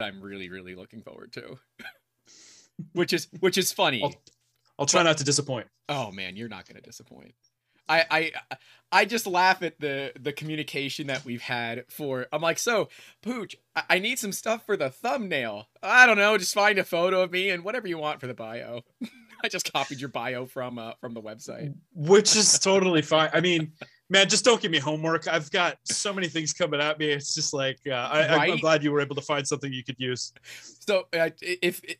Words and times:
I'm 0.00 0.20
really 0.20 0.48
really 0.48 0.74
looking 0.74 1.02
forward 1.02 1.32
to. 1.34 1.58
which 2.92 3.12
is 3.12 3.28
which 3.40 3.58
is 3.58 3.72
funny. 3.72 4.02
I'll, 4.02 4.14
I'll 4.78 4.86
try 4.86 5.02
not 5.02 5.18
to 5.18 5.24
disappoint. 5.24 5.68
Oh 5.88 6.10
man, 6.10 6.36
you're 6.36 6.48
not 6.48 6.66
going 6.66 6.76
to 6.76 6.82
disappoint. 6.82 7.34
I 7.88 8.04
I 8.10 8.32
I 8.90 9.04
just 9.04 9.26
laugh 9.26 9.62
at 9.62 9.78
the 9.80 10.12
the 10.18 10.32
communication 10.32 11.08
that 11.08 11.24
we've 11.24 11.42
had 11.42 11.84
for. 11.88 12.26
I'm 12.32 12.42
like, 12.42 12.58
so 12.58 12.88
Pooch, 13.22 13.56
I, 13.76 13.82
I 13.90 13.98
need 13.98 14.18
some 14.18 14.32
stuff 14.32 14.64
for 14.64 14.76
the 14.76 14.90
thumbnail. 14.90 15.68
I 15.82 16.06
don't 16.06 16.16
know, 16.16 16.38
just 16.38 16.54
find 16.54 16.78
a 16.78 16.84
photo 16.84 17.22
of 17.22 17.30
me 17.30 17.50
and 17.50 17.64
whatever 17.64 17.86
you 17.86 17.98
want 17.98 18.20
for 18.20 18.26
the 18.26 18.34
bio. 18.34 18.82
I 19.44 19.48
just 19.48 19.70
copied 19.70 20.00
your 20.00 20.08
bio 20.08 20.46
from 20.46 20.78
uh, 20.78 20.92
from 21.00 21.12
the 21.12 21.20
website, 21.20 21.74
which 21.94 22.34
is 22.34 22.58
totally 22.58 23.02
fine. 23.02 23.28
I 23.34 23.40
mean, 23.40 23.72
man, 24.10 24.28
just 24.28 24.44
don't 24.44 24.60
give 24.60 24.70
me 24.70 24.78
homework. 24.78 25.26
I've 25.28 25.50
got 25.50 25.78
so 25.84 26.12
many 26.12 26.28
things 26.28 26.52
coming 26.52 26.80
at 26.80 26.98
me. 26.98 27.10
It's 27.10 27.34
just 27.34 27.54
like 27.54 27.78
uh, 27.86 27.92
I, 27.92 28.36
right? 28.36 28.52
I'm 28.52 28.58
glad 28.58 28.82
you 28.82 28.92
were 28.92 29.00
able 29.00 29.14
to 29.16 29.22
find 29.22 29.46
something 29.46 29.72
you 29.72 29.84
could 29.84 29.98
use. 29.98 30.32
So 30.62 31.06
uh, 31.12 31.30
if, 31.40 31.80
if 31.84 31.96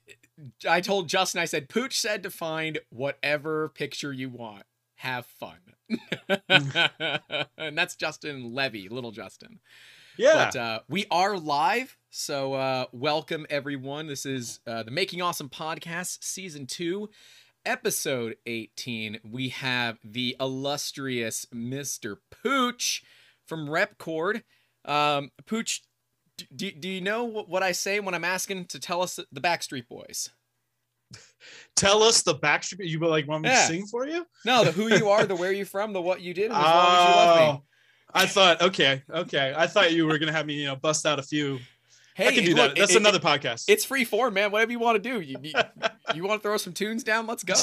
I 0.69 0.81
told 0.81 1.09
Justin, 1.09 1.41
I 1.41 1.47
said 1.47 1.69
Pooch 1.69 1.99
said 1.99 2.23
to 2.25 2.31
find 2.31 2.79
whatever 2.91 3.71
picture 3.71 4.13
you 4.13 4.29
want. 4.29 4.65
Have 4.97 5.27
fun. 5.27 5.59
and 7.59 7.77
that's 7.77 7.97
Justin 7.97 8.55
Levy, 8.55 8.89
little 8.89 9.11
Justin. 9.11 9.61
Yeah. 10.17 10.51
But 10.53 10.57
uh, 10.57 10.81
we 10.89 11.07
are 11.11 11.37
live. 11.37 11.97
So 12.11 12.55
uh, 12.55 12.87
welcome, 12.93 13.47
everyone. 13.51 14.07
This 14.07 14.25
is 14.25 14.61
uh, 14.67 14.85
the 14.85 14.91
Making 14.91 15.23
Awesome 15.23 15.49
podcast, 15.49 16.23
season 16.23 16.67
two, 16.67 17.11
episode 17.67 18.37
18. 18.47 19.21
We 19.25 19.51
have 19.51 19.99
the 20.05 20.37
illustrious 20.41 21.47
Mr. 21.55 22.17
Pooch 22.31 23.03
from 23.47 23.69
Repcord. 23.69 24.43
Um, 24.85 25.31
Pooch, 25.47 25.83
do, 26.55 26.71
do 26.71 26.89
you 26.89 27.01
know 27.01 27.25
what 27.25 27.63
I 27.63 27.73
say 27.73 28.01
when 28.01 28.15
I'm 28.15 28.25
asking 28.25 28.67
to 28.67 28.81
tell 28.81 29.03
us 29.03 29.19
the 29.31 29.41
Backstreet 29.41 29.89
Boys? 29.89 30.31
Tell 31.77 32.03
us 32.03 32.23
the 32.23 32.35
Backstreet. 32.35 32.89
You 32.89 32.99
like 33.01 33.29
want 33.29 33.43
me 33.43 33.51
yeah. 33.51 33.61
to 33.61 33.67
sing 33.67 33.87
for 33.87 34.07
you? 34.07 34.27
No, 34.45 34.65
the 34.65 34.73
who 34.73 34.89
you 34.89 35.11
are, 35.11 35.25
the 35.27 35.37
where 35.37 35.53
you 35.53 35.65
from, 35.65 35.93
the 35.93 36.01
what 36.01 36.21
you 36.21 36.35
did, 36.35 36.51
as 36.51 36.57
long 36.57 36.97
as 36.97 37.09
you 37.09 37.15
love 37.15 37.37
me. 37.37 37.45
Oh, 37.45 37.63
I 38.15 38.27
thought, 38.27 38.63
okay, 38.63 39.03
okay. 39.11 39.53
I 39.57 39.67
thought 39.67 39.93
you 39.93 40.07
were 40.07 40.19
gonna 40.19 40.33
have 40.33 40.47
me, 40.47 40.55
you 40.55 40.67
know, 40.67 40.77
bust 40.77 41.05
out 41.05 41.19
a 41.19 41.23
few 41.23 41.59
Hey, 42.15 42.29
I 42.29 42.33
can 42.33 42.45
do 42.45 42.55
look, 42.55 42.75
that. 42.75 42.79
That's 42.79 42.95
it, 42.95 42.99
another 42.99 43.19
it, 43.19 43.23
podcast. 43.23 43.65
It's 43.67 43.85
free 43.85 44.05
form, 44.05 44.35
man. 44.35 44.53
Whatever 44.53 44.71
you 44.71 44.79
want 44.79 45.03
to 45.03 45.11
do. 45.11 45.21
You, 45.21 45.37
you, 45.43 45.53
you 46.15 46.25
want 46.25 46.41
to 46.41 46.49
throw 46.49 46.57
some 46.57 46.73
tunes 46.73 47.03
down? 47.03 47.27
Let's 47.27 47.43
go. 47.43 47.55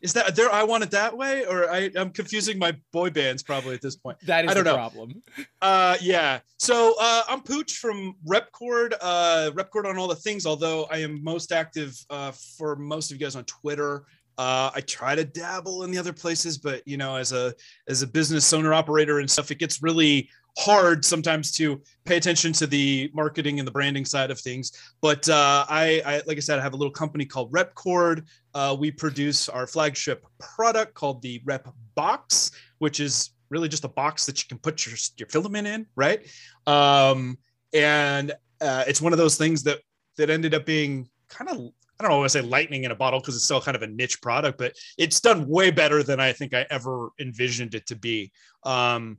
Is 0.00 0.12
that 0.14 0.34
there? 0.34 0.50
I 0.50 0.64
want 0.64 0.82
it 0.82 0.90
that 0.90 1.16
way, 1.16 1.46
or 1.46 1.70
I, 1.70 1.90
am 1.94 2.10
confusing 2.10 2.58
my 2.58 2.76
boy 2.92 3.10
bands 3.10 3.44
probably 3.44 3.74
at 3.74 3.80
this 3.80 3.94
point. 3.94 4.18
That 4.26 4.44
is 4.44 4.50
I 4.50 4.54
don't 4.54 4.64
the 4.64 4.70
know. 4.70 4.76
problem. 4.76 5.22
Uh, 5.60 5.96
yeah. 6.00 6.40
So 6.58 6.96
uh, 7.00 7.22
I'm 7.28 7.42
Pooch 7.42 7.78
from 7.78 8.16
Repcord. 8.26 8.94
Uh, 9.00 9.52
Repcord 9.54 9.86
on 9.86 9.96
all 9.96 10.08
the 10.08 10.16
things. 10.16 10.46
Although 10.46 10.88
I 10.90 10.98
am 10.98 11.22
most 11.22 11.52
active 11.52 11.96
uh, 12.10 12.32
for 12.58 12.74
most 12.74 13.12
of 13.12 13.16
you 13.16 13.24
guys 13.24 13.36
on 13.36 13.44
Twitter. 13.44 14.04
Uh, 14.38 14.70
I 14.74 14.80
try 14.80 15.14
to 15.14 15.24
dabble 15.24 15.84
in 15.84 15.90
the 15.90 15.98
other 15.98 16.12
places, 16.12 16.56
but 16.58 16.82
you 16.86 16.96
know, 16.96 17.16
as 17.16 17.32
a 17.32 17.54
as 17.86 18.02
a 18.02 18.06
business 18.06 18.52
owner 18.52 18.72
operator 18.72 19.20
and 19.20 19.30
stuff, 19.30 19.50
it 19.50 19.58
gets 19.58 19.82
really 19.82 20.30
hard 20.58 21.04
sometimes 21.04 21.50
to 21.52 21.80
pay 22.04 22.16
attention 22.16 22.52
to 22.52 22.66
the 22.66 23.10
marketing 23.14 23.58
and 23.58 23.66
the 23.66 23.72
branding 23.72 24.04
side 24.04 24.30
of 24.30 24.40
things. 24.40 24.72
But 25.00 25.28
uh, 25.28 25.64
I, 25.68 26.02
I, 26.04 26.22
like 26.26 26.36
I 26.36 26.40
said, 26.40 26.58
I 26.58 26.62
have 26.62 26.74
a 26.74 26.76
little 26.76 26.92
company 26.92 27.24
called 27.24 27.52
Repcord. 27.52 28.26
Uh, 28.54 28.76
we 28.78 28.90
produce 28.90 29.48
our 29.48 29.66
flagship 29.66 30.26
product 30.38 30.94
called 30.94 31.22
the 31.22 31.40
Rep 31.44 31.68
Box, 31.94 32.50
which 32.78 33.00
is 33.00 33.30
really 33.50 33.68
just 33.68 33.84
a 33.84 33.88
box 33.88 34.26
that 34.26 34.42
you 34.42 34.48
can 34.48 34.58
put 34.58 34.86
your, 34.86 34.96
your 35.16 35.28
filament 35.28 35.66
in, 35.66 35.86
right? 35.96 36.26
Um, 36.66 37.38
and 37.72 38.32
uh, 38.60 38.84
it's 38.86 39.00
one 39.00 39.12
of 39.12 39.18
those 39.18 39.36
things 39.36 39.62
that 39.64 39.80
that 40.18 40.28
ended 40.28 40.54
up 40.54 40.66
being 40.66 41.08
kind 41.28 41.50
of 41.50 41.56
I 41.56 42.04
don't 42.04 42.10
know, 42.10 42.16
I 42.16 42.18
want 42.18 42.32
to 42.32 42.38
say 42.40 42.46
lightning 42.46 42.84
in 42.84 42.90
a 42.90 42.96
bottle 42.96 43.20
because 43.20 43.36
it's 43.36 43.44
still 43.44 43.60
kind 43.60 43.76
of 43.76 43.82
a 43.82 43.86
niche 43.86 44.20
product, 44.20 44.58
but 44.58 44.74
it's 44.98 45.20
done 45.20 45.46
way 45.46 45.70
better 45.70 46.02
than 46.02 46.18
I 46.18 46.32
think 46.32 46.52
I 46.52 46.66
ever 46.68 47.10
envisioned 47.20 47.74
it 47.74 47.86
to 47.86 47.96
be. 47.96 48.32
Um, 48.64 49.18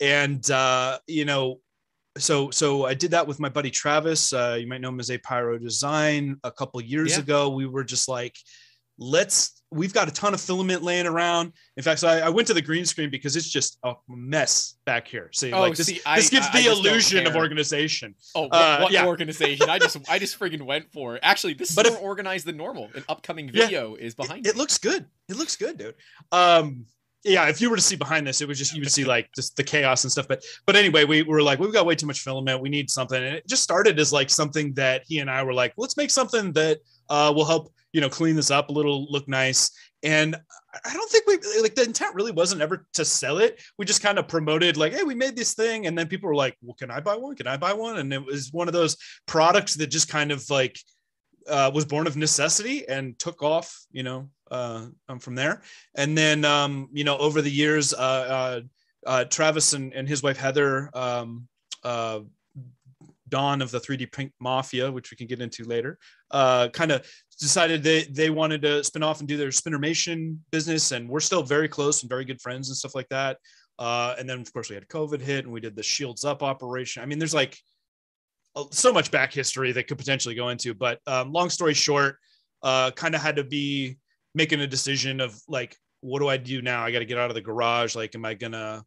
and 0.00 0.50
uh, 0.50 0.98
you 1.06 1.24
know 1.24 1.60
so 2.18 2.50
so 2.50 2.86
i 2.86 2.94
did 2.94 3.12
that 3.12 3.26
with 3.26 3.38
my 3.38 3.48
buddy 3.48 3.70
travis. 3.70 4.32
Uh, 4.32 4.56
you 4.58 4.66
might 4.66 4.80
know 4.80 4.88
him 4.88 5.00
as 5.00 5.10
a 5.10 5.18
pyro 5.18 5.58
design 5.58 6.36
a 6.44 6.50
couple 6.50 6.80
years 6.80 7.12
yeah. 7.12 7.20
ago. 7.20 7.50
We 7.50 7.66
were 7.66 7.84
just 7.84 8.08
like 8.08 8.36
let's 8.98 9.62
we've 9.72 9.94
got 9.94 10.08
a 10.08 10.10
ton 10.10 10.34
of 10.34 10.40
filament 10.40 10.82
laying 10.82 11.06
around. 11.06 11.52
In 11.76 11.82
fact 11.82 12.00
so 12.00 12.08
I, 12.08 12.18
I, 12.18 12.28
went 12.28 12.46
to 12.48 12.54
the 12.54 12.60
green 12.60 12.84
screen 12.84 13.08
because 13.08 13.36
it's 13.36 13.48
just 13.48 13.78
a 13.84 13.94
mess 14.08 14.76
back 14.84 15.08
here. 15.08 15.30
So 15.32 15.50
oh, 15.52 15.60
like 15.60 15.76
this, 15.76 15.86
see, 15.86 16.00
this 16.16 16.28
gives 16.28 16.46
I, 16.48 16.62
the 16.62 16.68
I 16.68 16.72
illusion 16.72 17.26
of 17.26 17.34
organization. 17.34 18.14
Oh 18.34 18.42
what, 18.42 18.54
uh, 18.54 18.78
what 18.80 18.92
yeah. 18.92 19.06
organization? 19.06 19.70
I 19.70 19.78
just 19.78 19.96
i 20.08 20.18
just 20.18 20.38
friggin 20.38 20.62
went 20.62 20.92
for 20.92 21.16
it. 21.16 21.20
Actually 21.22 21.54
this 21.54 21.70
is 21.70 21.76
but 21.76 21.86
more 21.86 21.96
if, 21.96 22.02
organized 22.02 22.46
than 22.46 22.56
normal. 22.56 22.90
An 22.94 23.04
upcoming 23.08 23.50
video 23.50 23.96
yeah, 23.96 24.04
is 24.04 24.14
behind 24.14 24.46
it, 24.46 24.50
it. 24.50 24.56
looks 24.56 24.76
good. 24.78 25.06
It 25.28 25.36
looks 25.36 25.56
good 25.56 25.78
dude. 25.78 25.94
Um 26.32 26.86
yeah, 27.24 27.48
if 27.48 27.60
you 27.60 27.68
were 27.68 27.76
to 27.76 27.82
see 27.82 27.96
behind 27.96 28.26
this, 28.26 28.40
it 28.40 28.48
was 28.48 28.58
just 28.58 28.74
you 28.74 28.80
would 28.80 28.90
see 28.90 29.04
like 29.04 29.28
just 29.34 29.56
the 29.56 29.62
chaos 29.62 30.04
and 30.04 30.12
stuff. 30.12 30.26
But 30.26 30.44
but 30.66 30.76
anyway, 30.76 31.04
we 31.04 31.22
were 31.22 31.42
like, 31.42 31.58
we've 31.58 31.72
got 31.72 31.86
way 31.86 31.94
too 31.94 32.06
much 32.06 32.20
filament. 32.20 32.62
We 32.62 32.70
need 32.70 32.90
something, 32.90 33.22
and 33.22 33.36
it 33.36 33.46
just 33.46 33.62
started 33.62 33.98
as 33.98 34.12
like 34.12 34.30
something 34.30 34.72
that 34.74 35.02
he 35.06 35.18
and 35.18 35.30
I 35.30 35.42
were 35.42 35.52
like, 35.52 35.74
let's 35.76 35.96
make 35.96 36.10
something 36.10 36.52
that 36.52 36.78
uh, 37.10 37.32
will 37.34 37.44
help 37.44 37.72
you 37.92 38.00
know 38.00 38.08
clean 38.08 38.36
this 38.36 38.50
up 38.50 38.70
a 38.70 38.72
little, 38.72 39.06
look 39.10 39.28
nice. 39.28 39.70
And 40.02 40.34
I 40.86 40.94
don't 40.94 41.10
think 41.10 41.26
we 41.26 41.38
like 41.60 41.74
the 41.74 41.84
intent 41.84 42.14
really 42.14 42.32
wasn't 42.32 42.62
ever 42.62 42.86
to 42.94 43.04
sell 43.04 43.36
it. 43.36 43.60
We 43.76 43.84
just 43.84 44.02
kind 44.02 44.18
of 44.18 44.26
promoted 44.26 44.78
like, 44.78 44.94
hey, 44.94 45.02
we 45.02 45.14
made 45.14 45.36
this 45.36 45.52
thing, 45.52 45.86
and 45.86 45.98
then 45.98 46.08
people 46.08 46.28
were 46.28 46.34
like, 46.34 46.56
well, 46.62 46.76
can 46.78 46.90
I 46.90 47.00
buy 47.00 47.16
one? 47.16 47.36
Can 47.36 47.46
I 47.46 47.58
buy 47.58 47.74
one? 47.74 47.98
And 47.98 48.12
it 48.14 48.24
was 48.24 48.50
one 48.50 48.66
of 48.66 48.72
those 48.72 48.96
products 49.26 49.74
that 49.74 49.88
just 49.88 50.08
kind 50.08 50.32
of 50.32 50.48
like 50.48 50.78
uh, 51.48 51.70
was 51.72 51.84
born 51.84 52.06
of 52.06 52.16
necessity 52.16 52.86
and 52.88 53.18
took 53.18 53.42
off, 53.42 53.86
you 53.92 54.02
know, 54.02 54.28
uh, 54.50 54.86
um, 55.08 55.18
from 55.18 55.34
there. 55.34 55.62
And 55.94 56.16
then, 56.16 56.44
um, 56.44 56.88
you 56.92 57.04
know, 57.04 57.16
over 57.18 57.42
the 57.42 57.50
years, 57.50 57.94
uh, 57.94 57.96
uh, 57.96 58.60
uh 59.06 59.24
Travis 59.24 59.72
and, 59.72 59.92
and, 59.94 60.08
his 60.08 60.22
wife 60.22 60.36
Heather, 60.36 60.90
um, 60.94 61.48
uh, 61.84 62.20
Dawn 63.28 63.62
of 63.62 63.70
the 63.70 63.78
3D 63.78 64.10
Print 64.10 64.32
Mafia, 64.40 64.90
which 64.90 65.10
we 65.12 65.16
can 65.16 65.28
get 65.28 65.40
into 65.40 65.62
later, 65.64 65.98
kind 66.32 66.90
of 66.90 67.06
decided 67.38 67.82
they 67.82 68.02
they 68.04 68.28
wanted 68.28 68.60
to 68.62 68.82
spin 68.82 69.04
off 69.04 69.20
and 69.20 69.28
do 69.28 69.36
their 69.36 69.50
spinnermation 69.50 70.36
business, 70.50 70.90
and 70.90 71.08
we're 71.08 71.20
still 71.20 71.44
very 71.44 71.68
close 71.68 72.02
and 72.02 72.10
very 72.10 72.24
good 72.24 72.40
friends 72.40 72.68
and 72.68 72.76
stuff 72.76 72.96
like 72.96 73.08
that. 73.08 73.38
and 73.78 74.28
then, 74.28 74.40
of 74.40 74.52
course, 74.52 74.68
we 74.68 74.74
had 74.74 74.88
COVID 74.88 75.20
hit, 75.20 75.44
and 75.44 75.54
we 75.54 75.60
did 75.60 75.76
the 75.76 75.82
Shields 75.82 76.24
Up 76.24 76.42
operation. 76.42 77.04
I 77.04 77.06
mean, 77.06 77.20
there's 77.20 77.32
like 77.32 77.56
so 78.70 78.92
much 78.92 79.10
back 79.10 79.32
history 79.32 79.72
that 79.72 79.86
could 79.86 79.98
potentially 79.98 80.34
go 80.34 80.48
into. 80.48 80.74
But 80.74 81.00
um, 81.06 81.32
long 81.32 81.50
story 81.50 81.74
short, 81.74 82.16
uh, 82.62 82.90
kind 82.92 83.14
of 83.14 83.20
had 83.20 83.36
to 83.36 83.44
be 83.44 83.98
making 84.34 84.60
a 84.60 84.66
decision 84.66 85.20
of 85.20 85.38
like, 85.48 85.76
what 86.00 86.20
do 86.20 86.28
I 86.28 86.36
do 86.36 86.62
now? 86.62 86.84
I 86.84 86.92
got 86.92 87.00
to 87.00 87.04
get 87.04 87.18
out 87.18 87.30
of 87.30 87.34
the 87.34 87.40
garage. 87.40 87.94
Like, 87.94 88.14
am 88.14 88.24
I 88.24 88.34
gonna 88.34 88.82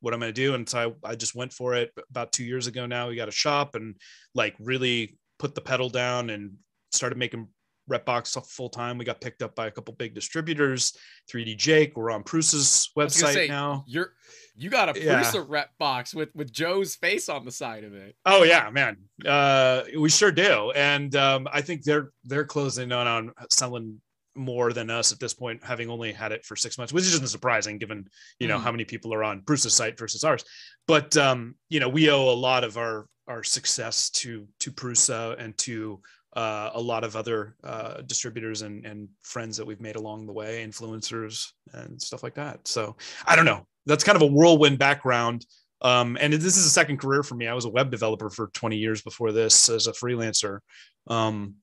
what 0.00 0.14
I'm 0.14 0.20
gonna 0.20 0.32
do? 0.32 0.54
And 0.54 0.68
so 0.68 0.96
I, 1.04 1.10
I 1.10 1.14
just 1.14 1.34
went 1.34 1.52
for 1.52 1.74
it 1.74 1.90
about 2.10 2.32
two 2.32 2.44
years 2.44 2.66
ago. 2.66 2.86
Now 2.86 3.08
we 3.08 3.16
got 3.16 3.28
a 3.28 3.32
shop 3.32 3.74
and 3.74 3.96
like 4.34 4.54
really 4.58 5.18
put 5.38 5.54
the 5.54 5.60
pedal 5.60 5.88
down 5.88 6.30
and 6.30 6.52
started 6.92 7.18
making 7.18 7.48
Repbox 7.90 8.42
full 8.46 8.70
time. 8.70 8.98
We 8.98 9.04
got 9.04 9.20
picked 9.20 9.42
up 9.42 9.54
by 9.54 9.66
a 9.66 9.70
couple 9.70 9.94
big 9.94 10.14
distributors. 10.14 10.96
3D 11.32 11.56
Jake. 11.56 11.96
We're 11.96 12.10
on 12.10 12.22
Prusa's 12.22 12.90
website 12.96 13.34
say, 13.34 13.48
now. 13.48 13.84
You're 13.86 14.12
you 14.56 14.70
got 14.70 14.88
a 14.88 14.92
Prusa 14.92 15.34
yeah. 15.34 15.44
rep 15.48 15.70
box 15.78 16.14
with 16.14 16.30
with 16.34 16.52
Joe's 16.52 16.94
face 16.94 17.28
on 17.28 17.44
the 17.44 17.52
side 17.52 17.84
of 17.84 17.94
it. 17.94 18.14
Oh 18.24 18.44
yeah, 18.44 18.70
man. 18.70 18.96
Uh, 19.26 19.82
we 19.98 20.08
sure 20.08 20.32
do, 20.32 20.70
and 20.72 21.14
um, 21.16 21.48
I 21.52 21.60
think 21.60 21.82
they're 21.82 22.10
they're 22.24 22.44
closing 22.44 22.92
on 22.92 23.06
on 23.06 23.32
selling 23.50 24.00
more 24.36 24.72
than 24.72 24.90
us 24.90 25.12
at 25.12 25.20
this 25.20 25.34
point, 25.34 25.64
having 25.64 25.88
only 25.88 26.12
had 26.12 26.32
it 26.32 26.44
for 26.44 26.56
six 26.56 26.76
months, 26.76 26.92
which 26.92 27.04
isn't 27.04 27.28
surprising 27.28 27.78
given 27.78 28.06
you 28.38 28.48
know 28.48 28.58
mm. 28.58 28.62
how 28.62 28.70
many 28.70 28.84
people 28.84 29.12
are 29.12 29.24
on 29.24 29.40
Prusa's 29.42 29.74
site 29.74 29.98
versus 29.98 30.24
ours. 30.24 30.44
But 30.86 31.16
um, 31.16 31.56
you 31.68 31.80
know, 31.80 31.88
we 31.88 32.10
owe 32.10 32.30
a 32.30 32.34
lot 32.34 32.64
of 32.64 32.76
our 32.76 33.06
our 33.26 33.42
success 33.42 34.10
to 34.10 34.46
to 34.60 34.70
Prusa 34.70 35.36
and 35.38 35.56
to 35.58 36.00
uh, 36.36 36.70
a 36.74 36.80
lot 36.80 37.04
of 37.04 37.16
other 37.16 37.56
uh, 37.62 38.00
distributors 38.02 38.62
and, 38.62 38.84
and 38.84 39.08
friends 39.22 39.56
that 39.56 39.66
we've 39.66 39.80
made 39.80 39.96
along 39.96 40.26
the 40.26 40.32
way, 40.32 40.66
influencers 40.66 41.52
and 41.72 42.00
stuff 42.00 42.22
like 42.22 42.34
that. 42.34 42.66
So 42.66 42.96
I 43.26 43.36
don't 43.36 43.44
know. 43.44 43.66
That's 43.86 44.04
kind 44.04 44.16
of 44.16 44.22
a 44.22 44.26
whirlwind 44.26 44.78
background. 44.78 45.46
Um, 45.82 46.16
and 46.20 46.32
this 46.32 46.56
is 46.56 46.64
a 46.64 46.70
second 46.70 46.98
career 46.98 47.22
for 47.22 47.34
me. 47.34 47.46
I 47.46 47.54
was 47.54 47.66
a 47.66 47.70
web 47.70 47.90
developer 47.90 48.30
for 48.30 48.48
20 48.48 48.76
years 48.76 49.02
before 49.02 49.32
this 49.32 49.68
as 49.68 49.86
a 49.86 49.92
freelancer. 49.92 50.60
Um, 51.08 51.56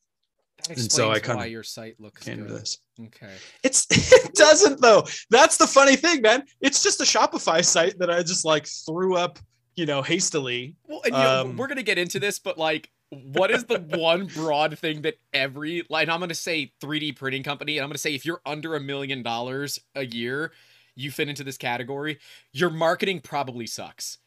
and 0.69 0.91
so 0.91 1.11
I 1.11 1.19
kind 1.19 1.41
of 1.41 1.47
your 1.47 1.63
site 1.63 1.99
looks 1.99 2.23
good. 2.23 2.47
This. 2.47 2.77
Okay. 2.99 3.33
It's 3.63 3.87
it 3.89 4.33
doesn't 4.35 4.79
though. 4.79 5.05
That's 5.29 5.57
the 5.57 5.65
funny 5.65 5.95
thing, 5.95 6.21
man. 6.21 6.43
It's 6.59 6.83
just 6.83 7.01
a 7.01 7.03
Shopify 7.03 7.65
site 7.65 7.97
that 7.99 8.11
I 8.11 8.21
just 8.21 8.45
like 8.45 8.67
threw 8.67 9.15
up, 9.15 9.39
you 9.75 9.87
know, 9.87 10.03
hastily. 10.03 10.75
Well, 10.87 11.01
and, 11.03 11.15
you 11.15 11.19
um, 11.19 11.49
know, 11.49 11.55
we're 11.57 11.67
gonna 11.67 11.81
get 11.81 11.97
into 11.97 12.19
this, 12.19 12.37
but 12.37 12.59
like 12.59 12.91
what 13.09 13.51
is 13.51 13.65
the 13.65 13.79
one 13.97 14.27
broad 14.27 14.77
thing 14.77 15.01
that 15.01 15.15
every 15.33 15.83
like 15.89 16.09
I'm 16.09 16.19
gonna 16.19 16.35
say 16.35 16.71
3D 16.81 17.15
printing 17.15 17.43
company, 17.43 17.77
and 17.77 17.83
I'm 17.83 17.89
gonna 17.89 17.97
say 17.97 18.13
if 18.13 18.25
you're 18.25 18.41
under 18.45 18.75
a 18.75 18.79
million 18.79 19.23
dollars 19.23 19.79
a 19.95 20.05
year, 20.05 20.51
you 20.95 21.11
fit 21.11 21.29
into 21.29 21.43
this 21.43 21.57
category. 21.57 22.19
Your 22.51 22.69
marketing 22.69 23.21
probably 23.21 23.67
sucks. 23.67 24.17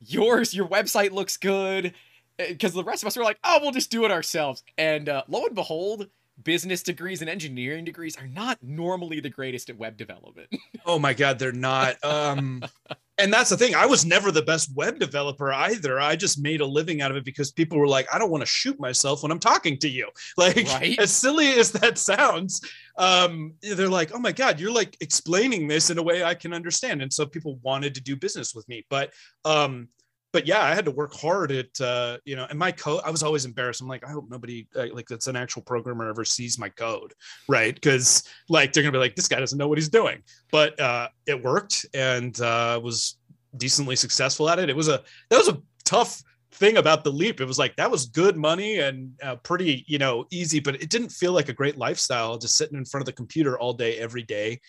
Yours, 0.00 0.54
your 0.54 0.68
website 0.68 1.12
looks 1.12 1.36
good. 1.36 1.94
because 2.48 2.72
the 2.72 2.84
rest 2.84 3.02
of 3.02 3.06
us 3.06 3.16
were 3.16 3.24
like, 3.24 3.38
oh, 3.44 3.58
we'll 3.60 3.72
just 3.72 3.90
do 3.90 4.04
it 4.04 4.10
ourselves. 4.10 4.62
And 4.78 5.08
uh, 5.08 5.22
lo 5.28 5.46
and 5.46 5.54
behold, 5.54 6.08
business 6.42 6.82
degrees 6.82 7.20
and 7.20 7.30
engineering 7.30 7.84
degrees 7.84 8.16
are 8.16 8.26
not 8.26 8.58
normally 8.62 9.20
the 9.20 9.30
greatest 9.30 9.70
at 9.70 9.76
web 9.76 9.96
development. 9.96 10.48
oh 10.86 10.98
my 10.98 11.14
god, 11.14 11.38
they're 11.38 11.52
not. 11.52 12.02
Um, 12.04 12.62
and 13.20 13.32
that's 13.32 13.50
the 13.50 13.56
thing. 13.56 13.74
I 13.74 13.86
was 13.86 14.04
never 14.04 14.30
the 14.32 14.42
best 14.42 14.74
web 14.74 14.98
developer 14.98 15.52
either. 15.52 16.00
I 16.00 16.16
just 16.16 16.40
made 16.40 16.60
a 16.60 16.66
living 16.66 17.02
out 17.02 17.10
of 17.10 17.16
it 17.16 17.24
because 17.24 17.52
people 17.52 17.78
were 17.78 17.86
like, 17.86 18.06
I 18.12 18.18
don't 18.18 18.30
want 18.30 18.42
to 18.42 18.46
shoot 18.46 18.78
myself 18.80 19.22
when 19.22 19.30
I'm 19.30 19.38
talking 19.38 19.78
to 19.78 19.88
you. 19.88 20.08
Like, 20.36 20.66
Right. 20.68 20.98
as 20.98 21.10
silly 21.10 21.48
as 21.52 21.70
that 21.72 21.98
sounds, 21.98 22.60
um, 22.96 23.54
they're 23.62 23.88
like, 23.88 24.10
oh 24.14 24.18
my 24.18 24.32
god, 24.32 24.58
you're 24.58 24.72
like 24.72 24.96
explaining 25.00 25.68
this 25.68 25.90
in 25.90 25.98
a 25.98 26.02
way 26.02 26.24
I 26.24 26.34
can 26.34 26.52
understand. 26.54 27.02
And 27.02 27.12
so 27.12 27.26
people 27.26 27.58
wanted 27.62 27.94
to 27.94 28.00
do 28.00 28.16
business 28.16 28.54
with 28.54 28.66
me, 28.68 28.86
but 28.88 29.12
um, 29.44 29.88
but 30.32 30.46
yeah, 30.46 30.62
I 30.62 30.74
had 30.74 30.84
to 30.84 30.90
work 30.90 31.14
hard 31.14 31.50
at 31.50 31.80
uh, 31.80 32.18
you 32.24 32.36
know, 32.36 32.46
and 32.48 32.58
my 32.58 32.70
code. 32.72 33.02
I 33.04 33.10
was 33.10 33.22
always 33.22 33.44
embarrassed. 33.44 33.80
I'm 33.80 33.88
like, 33.88 34.06
I 34.06 34.10
hope 34.10 34.26
nobody 34.28 34.66
uh, 34.76 34.86
like 34.92 35.06
that's 35.08 35.26
an 35.26 35.36
actual 35.36 35.62
programmer 35.62 36.08
ever 36.08 36.24
sees 36.24 36.58
my 36.58 36.68
code, 36.68 37.12
right? 37.48 37.74
Because 37.74 38.24
like 38.48 38.72
they're 38.72 38.82
gonna 38.82 38.92
be 38.92 38.98
like, 38.98 39.16
this 39.16 39.28
guy 39.28 39.40
doesn't 39.40 39.58
know 39.58 39.68
what 39.68 39.78
he's 39.78 39.88
doing. 39.88 40.22
But 40.52 40.78
uh, 40.78 41.08
it 41.26 41.42
worked, 41.42 41.86
and 41.94 42.38
uh, 42.40 42.80
was 42.82 43.16
decently 43.56 43.96
successful 43.96 44.48
at 44.48 44.58
it. 44.58 44.70
It 44.70 44.76
was 44.76 44.88
a 44.88 45.02
that 45.30 45.38
was 45.38 45.48
a 45.48 45.60
tough 45.84 46.22
thing 46.52 46.76
about 46.76 47.04
the 47.04 47.10
leap. 47.10 47.40
It 47.40 47.46
was 47.46 47.58
like 47.58 47.74
that 47.76 47.90
was 47.90 48.06
good 48.06 48.36
money 48.36 48.78
and 48.78 49.12
uh, 49.22 49.36
pretty 49.36 49.84
you 49.88 49.98
know 49.98 50.26
easy, 50.30 50.60
but 50.60 50.76
it 50.76 50.90
didn't 50.90 51.10
feel 51.10 51.32
like 51.32 51.48
a 51.48 51.54
great 51.54 51.76
lifestyle 51.76 52.38
just 52.38 52.56
sitting 52.56 52.78
in 52.78 52.84
front 52.84 53.02
of 53.02 53.06
the 53.06 53.12
computer 53.12 53.58
all 53.58 53.72
day 53.72 53.98
every 53.98 54.22
day, 54.22 54.60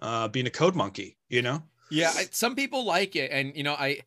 uh, 0.00 0.28
being 0.28 0.46
a 0.46 0.50
code 0.50 0.74
monkey. 0.74 1.16
You 1.28 1.42
know. 1.42 1.62
Yeah, 1.90 2.12
some 2.32 2.54
people 2.54 2.84
like 2.84 3.16
it, 3.16 3.30
and 3.30 3.56
you 3.56 3.62
know, 3.62 3.72
I, 3.72 4.00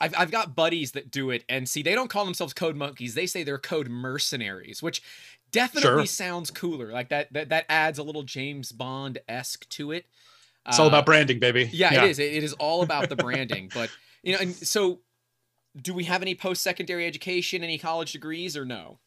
I've 0.00 0.14
I've 0.16 0.30
got 0.30 0.54
buddies 0.54 0.92
that 0.92 1.10
do 1.10 1.30
it, 1.30 1.44
and 1.48 1.68
see, 1.68 1.82
they 1.82 1.94
don't 1.94 2.10
call 2.10 2.24
themselves 2.24 2.52
code 2.52 2.76
monkeys; 2.76 3.14
they 3.14 3.26
say 3.26 3.42
they're 3.42 3.58
code 3.58 3.88
mercenaries, 3.88 4.82
which 4.82 5.02
definitely 5.52 5.82
Sure. 5.82 6.06
sounds 6.06 6.50
cooler. 6.50 6.92
Like 6.92 7.08
that 7.10 7.32
that 7.32 7.48
that 7.50 7.64
adds 7.68 7.98
a 7.98 8.02
little 8.02 8.22
James 8.22 8.72
Bond 8.72 9.18
esque 9.28 9.68
to 9.70 9.92
it. 9.92 10.04
It's 10.68 10.78
all 10.78 10.86
Uh, 10.86 10.88
about 10.88 11.06
branding, 11.06 11.38
baby. 11.38 11.70
Yeah, 11.72 11.94
it 12.04 12.10
is. 12.10 12.18
It, 12.18 12.34
it 12.34 12.44
is 12.44 12.52
all 12.54 12.82
about 12.82 13.08
the 13.08 13.16
branding. 13.26 13.70
but 13.72 13.88
you 14.22 14.32
know, 14.34 14.40
and 14.40 14.54
so, 14.54 15.00
do 15.80 15.94
we 15.94 16.04
have 16.04 16.20
any 16.22 16.34
post 16.34 16.62
secondary 16.62 17.06
education, 17.06 17.62
any 17.64 17.78
college 17.78 18.12
degrees, 18.12 18.56
or 18.56 18.64
no? 18.64 18.98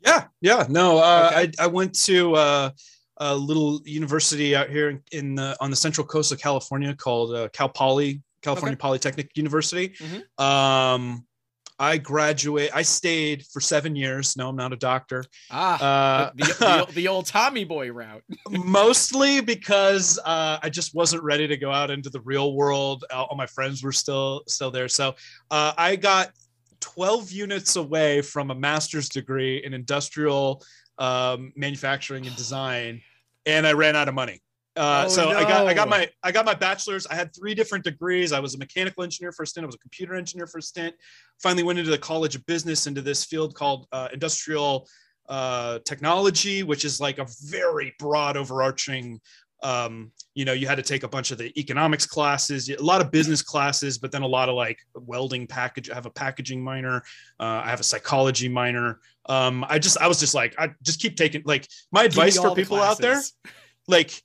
Yeah, 0.00 0.28
yeah. 0.40 0.66
No, 0.68 0.98
uh, 0.98 1.30
Okay. 1.34 1.52
I 1.58 1.64
I 1.64 1.66
went 1.66 1.94
to 2.06 2.34
uh, 2.36 2.70
a 3.18 3.36
little 3.36 3.80
university 3.84 4.56
out 4.56 4.70
here 4.70 4.88
in, 4.90 5.02
in 5.12 5.34
the, 5.34 5.56
on 5.60 5.70
the 5.70 5.76
central 5.76 6.06
coast 6.06 6.32
of 6.32 6.40
California 6.40 6.94
called 6.94 7.34
uh, 7.34 7.48
Cal 7.52 7.68
Poly, 7.68 8.22
California 8.42 8.76
Polytechnic 8.76 9.30
University. 9.34 9.90
Mhm. 9.90 10.42
Um, 10.42 11.26
I 11.78 11.96
graduate. 11.96 12.70
I 12.72 12.82
stayed 12.82 13.44
for 13.52 13.60
seven 13.60 13.96
years. 13.96 14.36
No, 14.36 14.50
I'm 14.50 14.56
not 14.56 14.72
a 14.72 14.76
doctor. 14.76 15.24
Ah, 15.50 15.82
Uh, 15.82 16.30
the, 16.36 16.44
the, 16.44 16.92
the, 16.94 17.08
old 17.08 17.26
Tommy 17.26 17.64
Boy 17.64 17.90
route. 17.90 18.22
mostly 18.50 19.40
because 19.40 20.18
uh, 20.24 20.58
I 20.62 20.68
just 20.68 20.94
wasn't 20.94 21.24
ready 21.24 21.48
to 21.48 21.56
go 21.56 21.72
out 21.72 21.90
into 21.90 22.08
the 22.10 22.20
real 22.20 22.54
world. 22.54 23.04
All 23.10 23.26
all 23.30 23.36
my 23.36 23.46
friends 23.46 23.82
were 23.82 23.92
still 23.92 24.42
still 24.46 24.70
there, 24.70 24.88
so 24.88 25.14
uh, 25.50 25.72
I 25.76 25.96
got 25.96 26.30
12 26.80 27.32
units 27.32 27.76
away 27.76 28.22
from 28.22 28.50
a 28.50 28.54
master's 28.54 29.08
degree 29.08 29.64
in 29.64 29.72
industrial 29.74 30.62
um, 30.98 31.52
manufacturing 31.56 32.26
and 32.26 32.36
design, 32.36 33.00
and 33.46 33.66
I 33.66 33.72
ran 33.72 33.96
out 33.96 34.08
of 34.08 34.14
money. 34.14 34.40
Uh, 34.74 35.04
Oh, 35.06 35.08
so 35.08 35.30
I 35.30 35.42
got 35.42 35.66
I 35.66 35.74
got 35.74 35.88
my 35.88 36.08
I 36.22 36.32
got 36.32 36.46
my 36.46 36.54
bachelor's. 36.54 37.06
I 37.06 37.14
had 37.14 37.34
three 37.34 37.54
different 37.54 37.84
degrees. 37.84 38.32
I 38.32 38.40
was 38.40 38.54
a 38.54 38.58
mechanical 38.58 39.02
engineer 39.02 39.32
for 39.32 39.42
a 39.42 39.46
stint. 39.46 39.64
I 39.64 39.66
was 39.66 39.74
a 39.74 39.78
computer 39.78 40.14
engineer 40.14 40.46
for 40.46 40.58
a 40.58 40.62
stint. 40.62 40.94
Finally 41.42 41.64
went 41.64 41.78
into 41.78 41.90
the 41.90 41.98
College 41.98 42.34
of 42.36 42.46
Business 42.46 42.86
into 42.86 43.02
this 43.02 43.24
field 43.24 43.54
called 43.54 43.86
uh, 43.92 44.08
industrial 44.12 44.88
uh, 45.28 45.78
technology, 45.84 46.62
which 46.62 46.84
is 46.84 47.00
like 47.00 47.18
a 47.18 47.26
very 47.44 47.94
broad, 47.98 48.36
overarching. 48.36 49.20
Um, 49.62 50.10
you 50.34 50.44
know, 50.44 50.52
you 50.52 50.66
had 50.66 50.74
to 50.76 50.82
take 50.82 51.04
a 51.04 51.08
bunch 51.08 51.30
of 51.30 51.38
the 51.38 51.56
economics 51.58 52.04
classes, 52.04 52.68
a 52.68 52.82
lot 52.82 53.00
of 53.00 53.12
business 53.12 53.42
classes, 53.42 53.98
but 53.98 54.10
then 54.10 54.22
a 54.22 54.26
lot 54.26 54.48
of 54.48 54.56
like 54.56 54.80
welding 54.94 55.46
package. 55.46 55.88
I 55.88 55.94
have 55.94 56.06
a 56.06 56.10
packaging 56.10 56.64
minor. 56.64 56.96
Uh, 57.38 57.62
I 57.64 57.70
have 57.70 57.78
a 57.78 57.84
psychology 57.84 58.48
minor. 58.48 58.98
Um, 59.26 59.64
I 59.68 59.78
just, 59.78 59.98
I 59.98 60.08
was 60.08 60.18
just 60.18 60.34
like, 60.34 60.58
I 60.58 60.70
just 60.82 61.00
keep 61.00 61.16
taking 61.16 61.42
like 61.44 61.68
my 61.92 62.04
advice 62.04 62.36
for 62.36 62.54
people 62.56 62.80
out 62.80 62.98
there, 62.98 63.22
like 63.86 64.20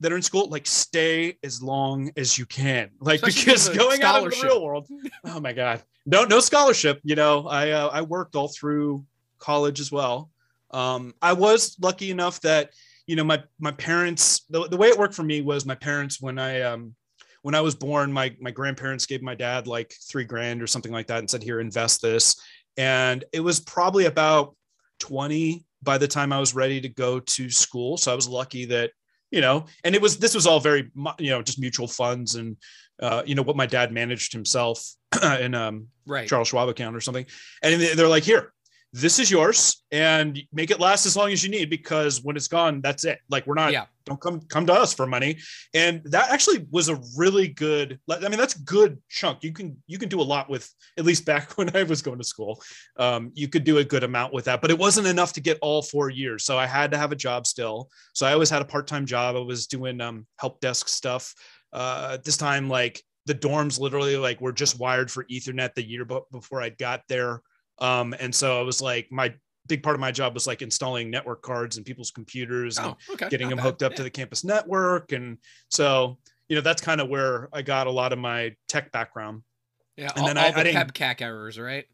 that 0.00 0.12
are 0.12 0.16
in 0.16 0.22
school, 0.22 0.48
like 0.48 0.66
stay 0.66 1.36
as 1.44 1.62
long 1.62 2.10
as 2.16 2.38
you 2.38 2.46
can, 2.46 2.90
like 3.00 3.22
Especially 3.22 3.52
because 3.52 3.68
going 3.68 4.02
out 4.02 4.24
into 4.24 4.36
the 4.36 4.42
real 4.42 4.64
world. 4.64 4.88
Oh 5.24 5.40
my 5.40 5.52
god, 5.52 5.82
no, 6.06 6.24
no 6.24 6.40
scholarship. 6.40 7.00
You 7.04 7.14
know, 7.14 7.46
I 7.46 7.70
uh, 7.70 7.88
I 7.88 8.02
worked 8.02 8.34
all 8.34 8.48
through 8.48 9.04
college 9.38 9.80
as 9.80 9.92
well. 9.92 10.30
Um, 10.70 11.14
I 11.20 11.32
was 11.32 11.76
lucky 11.80 12.10
enough 12.10 12.40
that 12.40 12.70
you 13.06 13.16
know 13.16 13.24
my 13.24 13.42
my 13.58 13.72
parents. 13.72 14.44
The, 14.50 14.68
the 14.68 14.76
way 14.76 14.88
it 14.88 14.98
worked 14.98 15.14
for 15.14 15.22
me 15.22 15.42
was 15.42 15.66
my 15.66 15.74
parents 15.74 16.20
when 16.20 16.38
I 16.38 16.62
um 16.62 16.94
when 17.42 17.54
I 17.54 17.60
was 17.60 17.74
born, 17.74 18.12
my 18.12 18.34
my 18.40 18.50
grandparents 18.50 19.06
gave 19.06 19.22
my 19.22 19.34
dad 19.34 19.66
like 19.66 19.94
three 20.08 20.24
grand 20.24 20.62
or 20.62 20.66
something 20.66 20.92
like 20.92 21.08
that 21.08 21.18
and 21.18 21.30
said, 21.30 21.42
"Here, 21.42 21.60
invest 21.60 22.02
this." 22.02 22.40
And 22.76 23.24
it 23.32 23.40
was 23.40 23.60
probably 23.60 24.06
about 24.06 24.56
twenty 24.98 25.64
by 25.82 25.98
the 25.98 26.08
time 26.08 26.32
I 26.32 26.40
was 26.40 26.54
ready 26.54 26.80
to 26.80 26.88
go 26.88 27.20
to 27.20 27.50
school. 27.50 27.96
So 27.96 28.12
I 28.12 28.14
was 28.14 28.28
lucky 28.28 28.66
that 28.66 28.90
you 29.30 29.40
know, 29.40 29.66
and 29.84 29.94
it 29.94 30.02
was 30.02 30.18
this 30.18 30.34
was 30.34 30.46
all 30.46 30.60
very 30.60 30.90
you 31.18 31.30
know 31.30 31.42
just 31.42 31.60
mutual 31.60 31.88
funds 31.88 32.34
and 32.34 32.56
uh, 33.00 33.22
you 33.24 33.34
know 33.34 33.42
what 33.42 33.56
my 33.56 33.66
dad 33.66 33.92
managed 33.92 34.32
himself 34.32 34.84
in 35.40 35.54
um, 35.54 35.88
right. 36.06 36.28
Charles 36.28 36.48
Schwab 36.48 36.68
account 36.68 36.96
or 36.96 37.00
something. 37.00 37.26
And 37.62 37.80
they're 37.80 38.08
like, 38.08 38.22
here, 38.22 38.52
this 38.92 39.20
is 39.20 39.30
yours 39.30 39.84
and 39.92 40.40
make 40.52 40.70
it 40.70 40.80
last 40.80 41.06
as 41.06 41.16
long 41.16 41.30
as 41.30 41.44
you 41.44 41.50
need 41.50 41.70
because 41.70 42.22
when 42.24 42.36
it's 42.36 42.48
gone, 42.48 42.80
that's 42.80 43.04
it. 43.04 43.20
Like 43.28 43.46
we're 43.46 43.54
not, 43.54 43.72
Yeah. 43.72 43.86
don't 44.04 44.20
come, 44.20 44.40
come 44.48 44.66
to 44.66 44.72
us 44.72 44.92
for 44.92 45.06
money. 45.06 45.38
And 45.74 46.02
that 46.06 46.30
actually 46.30 46.66
was 46.72 46.88
a 46.88 47.00
really 47.16 47.48
good, 47.48 48.00
I 48.10 48.18
mean, 48.28 48.38
that's 48.38 48.54
good 48.54 48.98
chunk. 49.08 49.44
You 49.44 49.52
can, 49.52 49.80
you 49.86 49.96
can 49.96 50.08
do 50.08 50.20
a 50.20 50.22
lot 50.22 50.50
with, 50.50 50.68
at 50.98 51.04
least 51.04 51.24
back 51.24 51.52
when 51.56 51.74
I 51.76 51.84
was 51.84 52.02
going 52.02 52.18
to 52.18 52.24
school, 52.24 52.60
um, 52.96 53.30
you 53.34 53.46
could 53.46 53.62
do 53.62 53.78
a 53.78 53.84
good 53.84 54.02
amount 54.02 54.32
with 54.32 54.46
that, 54.46 54.60
but 54.60 54.72
it 54.72 54.78
wasn't 54.78 55.06
enough 55.06 55.32
to 55.34 55.40
get 55.40 55.58
all 55.62 55.82
four 55.82 56.10
years. 56.10 56.44
So 56.44 56.58
I 56.58 56.66
had 56.66 56.90
to 56.90 56.98
have 56.98 57.12
a 57.12 57.16
job 57.16 57.46
still. 57.46 57.88
So 58.12 58.26
I 58.26 58.32
always 58.32 58.50
had 58.50 58.62
a 58.62 58.66
part-time 58.66 59.06
job. 59.06 59.36
I 59.36 59.40
was 59.40 59.68
doing 59.68 60.00
um, 60.00 60.26
help 60.38 60.60
desk 60.60 60.88
stuff. 60.88 61.32
Uh, 61.72 62.18
this 62.24 62.36
time, 62.36 62.68
like 62.68 63.00
the 63.26 63.34
dorms 63.34 63.78
literally 63.78 64.16
like 64.16 64.40
were 64.40 64.52
just 64.52 64.80
wired 64.80 65.10
for 65.10 65.24
ethernet 65.24 65.74
the 65.74 65.86
year 65.86 66.04
before 66.32 66.62
i 66.62 66.70
got 66.70 67.02
there 67.08 67.42
um, 67.80 68.14
and 68.20 68.34
so 68.34 68.58
i 68.58 68.62
was 68.62 68.80
like 68.82 69.06
my 69.10 69.32
big 69.68 69.82
part 69.82 69.94
of 69.94 70.00
my 70.00 70.10
job 70.10 70.34
was 70.34 70.46
like 70.46 70.62
installing 70.62 71.10
network 71.10 71.42
cards 71.42 71.76
in 71.78 71.84
people's 71.84 72.10
computers 72.10 72.76
and 72.78 72.88
Oh, 72.88 72.96
okay. 73.14 73.28
getting 73.28 73.46
not 73.46 73.50
them 73.50 73.56
bad. 73.58 73.64
hooked 73.64 73.82
up 73.82 73.92
Yeah. 73.92 73.96
to 73.98 74.02
the 74.02 74.10
campus 74.10 74.42
network 74.44 75.12
and 75.12 75.38
so 75.68 76.18
you 76.48 76.56
know 76.56 76.62
that's 76.62 76.82
kind 76.82 77.00
of 77.00 77.08
where 77.08 77.48
i 77.52 77.62
got 77.62 77.86
a 77.86 77.90
lot 77.90 78.12
of 78.12 78.18
my 78.18 78.54
tech 78.68 78.90
background 78.90 79.42
Yeah, 79.96 80.10
and 80.16 80.20
all, 80.22 80.26
then 80.26 80.38
all 80.38 80.44
I- 80.46 80.50
the 80.50 80.58
I 80.60 80.62
didn't- 80.64 80.92
PEBKAC 80.94 81.20
errors, 81.22 81.58
right? 81.58 81.84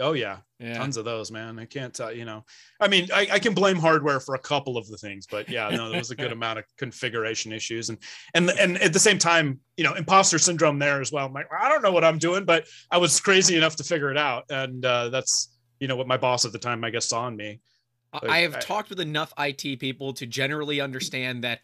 Oh 0.00 0.12
yeah, 0.12 0.38
Yeah. 0.58 0.74
tons 0.74 0.96
of 0.96 1.04
those 1.04 1.30
man. 1.30 1.58
I 1.58 1.64
can't 1.66 1.94
tell 1.94 2.12
you 2.12 2.24
know. 2.24 2.44
I 2.80 2.88
mean 2.88 3.08
I, 3.14 3.28
I 3.32 3.38
can 3.38 3.54
blame 3.54 3.76
hardware 3.76 4.18
for 4.20 4.34
a 4.34 4.38
couple 4.38 4.76
of 4.76 4.86
the 4.88 4.96
things 4.96 5.26
but 5.30 5.48
yeah 5.48 5.68
no 5.70 5.88
there 5.90 5.98
was 5.98 6.10
a 6.10 6.16
good 6.16 6.32
amount 6.38 6.58
of 6.58 6.64
configuration 6.78 7.52
issues. 7.52 7.88
And 7.90 7.98
and 8.34 8.50
and 8.50 8.78
at 8.82 8.92
the 8.92 8.98
same 8.98 9.18
time 9.18 9.60
you 9.76 9.84
know 9.84 9.94
imposter 9.94 10.38
syndrome 10.38 10.78
there 10.78 11.00
as 11.00 11.12
well. 11.12 11.26
I'm 11.26 11.32
like 11.32 11.46
i 11.52 11.68
don't 11.68 11.82
know 11.82 11.92
what 11.92 12.04
i'm 12.04 12.18
doing 12.18 12.44
but 12.44 12.66
i 12.90 12.98
was 12.98 13.20
crazy 13.20 13.56
enough 13.56 13.76
to 13.76 13.84
figure 13.84 14.10
it 14.10 14.16
out. 14.18 14.44
And 14.50 14.84
uh, 14.84 15.08
that's 15.10 15.56
you 15.78 15.88
know 15.88 15.96
what 15.96 16.06
my 16.08 16.16
boss 16.16 16.44
at 16.44 16.52
the 16.52 16.58
time 16.58 16.82
i 16.84 16.90
guess 16.90 17.06
saw 17.06 17.28
in 17.28 17.36
me. 17.36 17.60
I- 18.12 18.18
Like, 18.26 18.30
I 18.30 18.38
have 18.40 18.56
I- 18.56 18.60
talked 18.60 18.90
with 18.90 19.00
enough 19.00 19.32
IT 19.38 19.78
people 19.80 20.12
to 20.14 20.26
generally 20.26 20.80
understand 20.80 21.44
that 21.44 21.60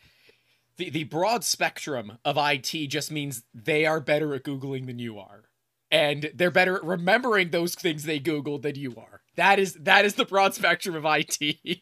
the, 0.79 0.91
the 0.91 1.05
broad 1.05 1.43
spectrum 1.43 2.19
of 2.25 2.37
IT 2.39 2.89
just 2.89 3.11
means 3.11 3.43
they 3.55 3.87
are 3.87 3.99
better 3.99 4.35
at 4.35 4.45
Googling 4.45 4.85
than 4.87 4.99
you 4.99 5.19
are. 5.19 5.45
And 5.91 6.31
they're 6.35 6.51
better 6.51 6.77
at 6.77 6.85
remembering 6.85 7.51
those 7.51 7.75
things 7.75 8.03
they 8.05 8.19
Googled 8.19 8.63
than 8.63 8.75
you 8.75 8.95
are. 8.97 9.21
That 9.37 9.59
is 9.59 9.75
that 9.81 10.05
is 10.05 10.15
the 10.15 10.25
broad 10.25 10.55
spectrum 10.55 10.95
of 10.97 11.05
IT. 11.07 11.81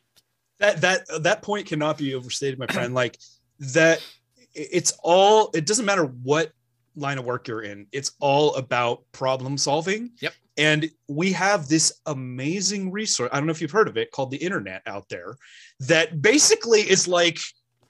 that 0.58 0.80
that 0.80 1.23
that 1.23 1.42
point 1.42 1.66
cannot 1.66 1.99
be 1.99 2.14
overstated 2.14 2.58
my 2.58 2.66
friend 2.66 2.94
like 2.94 3.18
that 3.58 4.04
it's 4.54 4.92
all 5.02 5.50
it 5.54 5.66
doesn't 5.66 5.84
matter 5.84 6.04
what 6.04 6.52
line 6.96 7.18
of 7.18 7.25
work 7.25 7.49
you're 7.49 7.62
in 7.62 7.87
it's 7.92 8.12
all 8.20 8.54
about 8.54 9.02
problem 9.11 9.58
solving 9.58 10.11
Yep. 10.20 10.32
and 10.56 10.90
we 11.08 11.32
have 11.32 11.66
this 11.68 12.00
amazing 12.06 12.92
resource 12.92 13.30
i 13.32 13.37
don't 13.37 13.46
know 13.46 13.50
if 13.50 13.61
you've 13.61 13.73
heard 13.73 13.88
of 13.88 13.96
it 13.96 14.12
called 14.12 14.30
the 14.30 14.37
internet 14.37 14.80
out 14.87 15.08
there 15.08 15.37
that 15.80 16.23
basically 16.23 16.80
is 16.82 17.08
like 17.08 17.38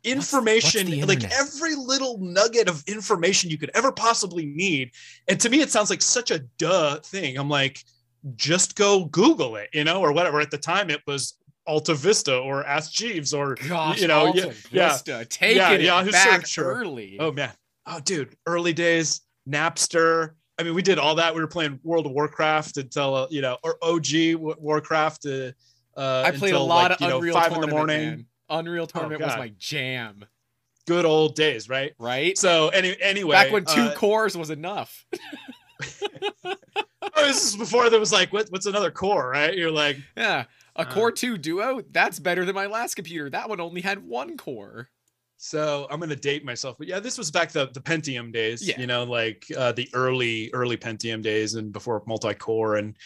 information 0.04 0.86
the 0.86 1.02
like 1.04 1.24
every 1.32 1.74
little 1.74 2.18
nugget 2.18 2.68
of 2.68 2.82
information 2.86 3.50
you 3.50 3.58
could 3.58 3.70
ever 3.74 3.90
possibly 3.90 4.46
need 4.46 4.90
and 5.28 5.40
to 5.40 5.48
me 5.48 5.60
it 5.60 5.70
sounds 5.70 5.90
like 5.90 6.02
such 6.02 6.30
a 6.30 6.40
duh 6.58 6.96
thing 7.00 7.36
i'm 7.38 7.48
like 7.48 7.82
just 8.36 8.76
go 8.76 9.06
google 9.06 9.56
it 9.56 9.68
you 9.72 9.84
know 9.84 10.00
or 10.00 10.12
whatever 10.12 10.40
at 10.40 10.50
the 10.50 10.58
time 10.58 10.90
it 10.90 11.00
was 11.06 11.38
alta 11.66 11.94
vista 11.94 12.36
or 12.36 12.64
ask 12.66 12.92
jeeves 12.92 13.32
or 13.32 13.54
Gosh, 13.54 14.00
you 14.00 14.08
know, 14.08 14.26
Alta 14.26 14.54
yeah, 14.70 14.90
Vista, 14.90 15.24
taking 15.24 15.56
Yeah, 15.56 15.72
it 15.72 15.80
yeah, 15.80 16.04
back 16.10 16.44
early. 16.58 17.16
oh 17.18 17.32
man 17.32 17.50
oh 17.86 18.00
dude 18.00 18.36
early 18.46 18.74
days 18.74 19.22
napster 19.48 20.32
I 20.58 20.62
mean, 20.62 20.74
we 20.74 20.82
did 20.82 20.98
all 20.98 21.16
that. 21.16 21.34
We 21.34 21.40
were 21.40 21.48
playing 21.48 21.80
World 21.82 22.06
of 22.06 22.12
Warcraft 22.12 22.76
until 22.76 23.14
uh, 23.14 23.26
you 23.30 23.40
know, 23.40 23.58
or 23.62 23.76
OG 23.82 24.34
Warcraft. 24.36 25.26
Uh, 25.26 25.52
uh, 25.96 26.22
I 26.26 26.30
played 26.30 26.54
a 26.54 26.58
lot 26.58 26.90
like, 26.90 27.00
of 27.00 27.08
know, 27.08 27.16
Unreal 27.18 27.34
five 27.34 27.52
in 27.52 27.60
the 27.60 27.66
morning. 27.66 28.08
man. 28.08 28.26
Unreal 28.48 28.86
Tournament 28.86 29.20
was 29.20 29.36
my 29.36 29.52
jam, 29.58 30.24
Good 30.86 31.06
old 31.06 31.34
days, 31.34 31.68
right? 31.68 31.92
right? 31.98 32.36
So 32.36 32.68
any, 32.68 32.94
anyway, 33.00 33.32
Back 33.32 33.52
when 33.52 33.64
two 33.64 33.80
uh, 33.80 33.94
cores 33.94 34.36
was 34.36 34.50
enough. 34.50 35.06
oh, 36.44 36.54
this 37.16 37.46
is 37.46 37.56
before 37.56 37.88
there 37.88 38.00
was 38.00 38.12
like, 38.12 38.32
what, 38.32 38.48
what's 38.50 38.66
another 38.66 38.90
core, 38.90 39.30
right? 39.30 39.56
You're 39.56 39.70
like, 39.70 39.96
Yeah. 40.16 40.44
A 40.76 40.80
Uh, 40.80 40.92
Core 40.92 41.12
2 41.12 41.38
Duo, 41.38 41.82
that's 41.92 42.18
better 42.18 42.44
than 42.44 42.54
my 42.54 42.66
last 42.66 42.96
computer. 42.96 43.30
That 43.30 43.48
one 43.48 43.60
only 43.60 43.80
had 43.80 44.04
one 44.04 44.36
core. 44.36 44.90
So 45.36 45.86
I'm 45.90 46.00
gonna 46.00 46.16
date 46.16 46.44
myself, 46.44 46.76
but 46.78 46.86
yeah, 46.88 47.00
this 47.00 47.18
was 47.18 47.30
back 47.30 47.50
the 47.50 47.66
the 47.66 47.80
Pentium 47.80 48.32
days. 48.32 48.66
Yeah. 48.66 48.80
You 48.80 48.86
know, 48.86 49.04
like 49.04 49.44
uh, 49.56 49.72
the 49.72 49.88
early 49.92 50.50
early 50.54 50.76
Pentium 50.76 51.22
days, 51.22 51.54
and 51.54 51.70
before 51.72 52.02
multi-core, 52.06 52.76
and 52.76 52.96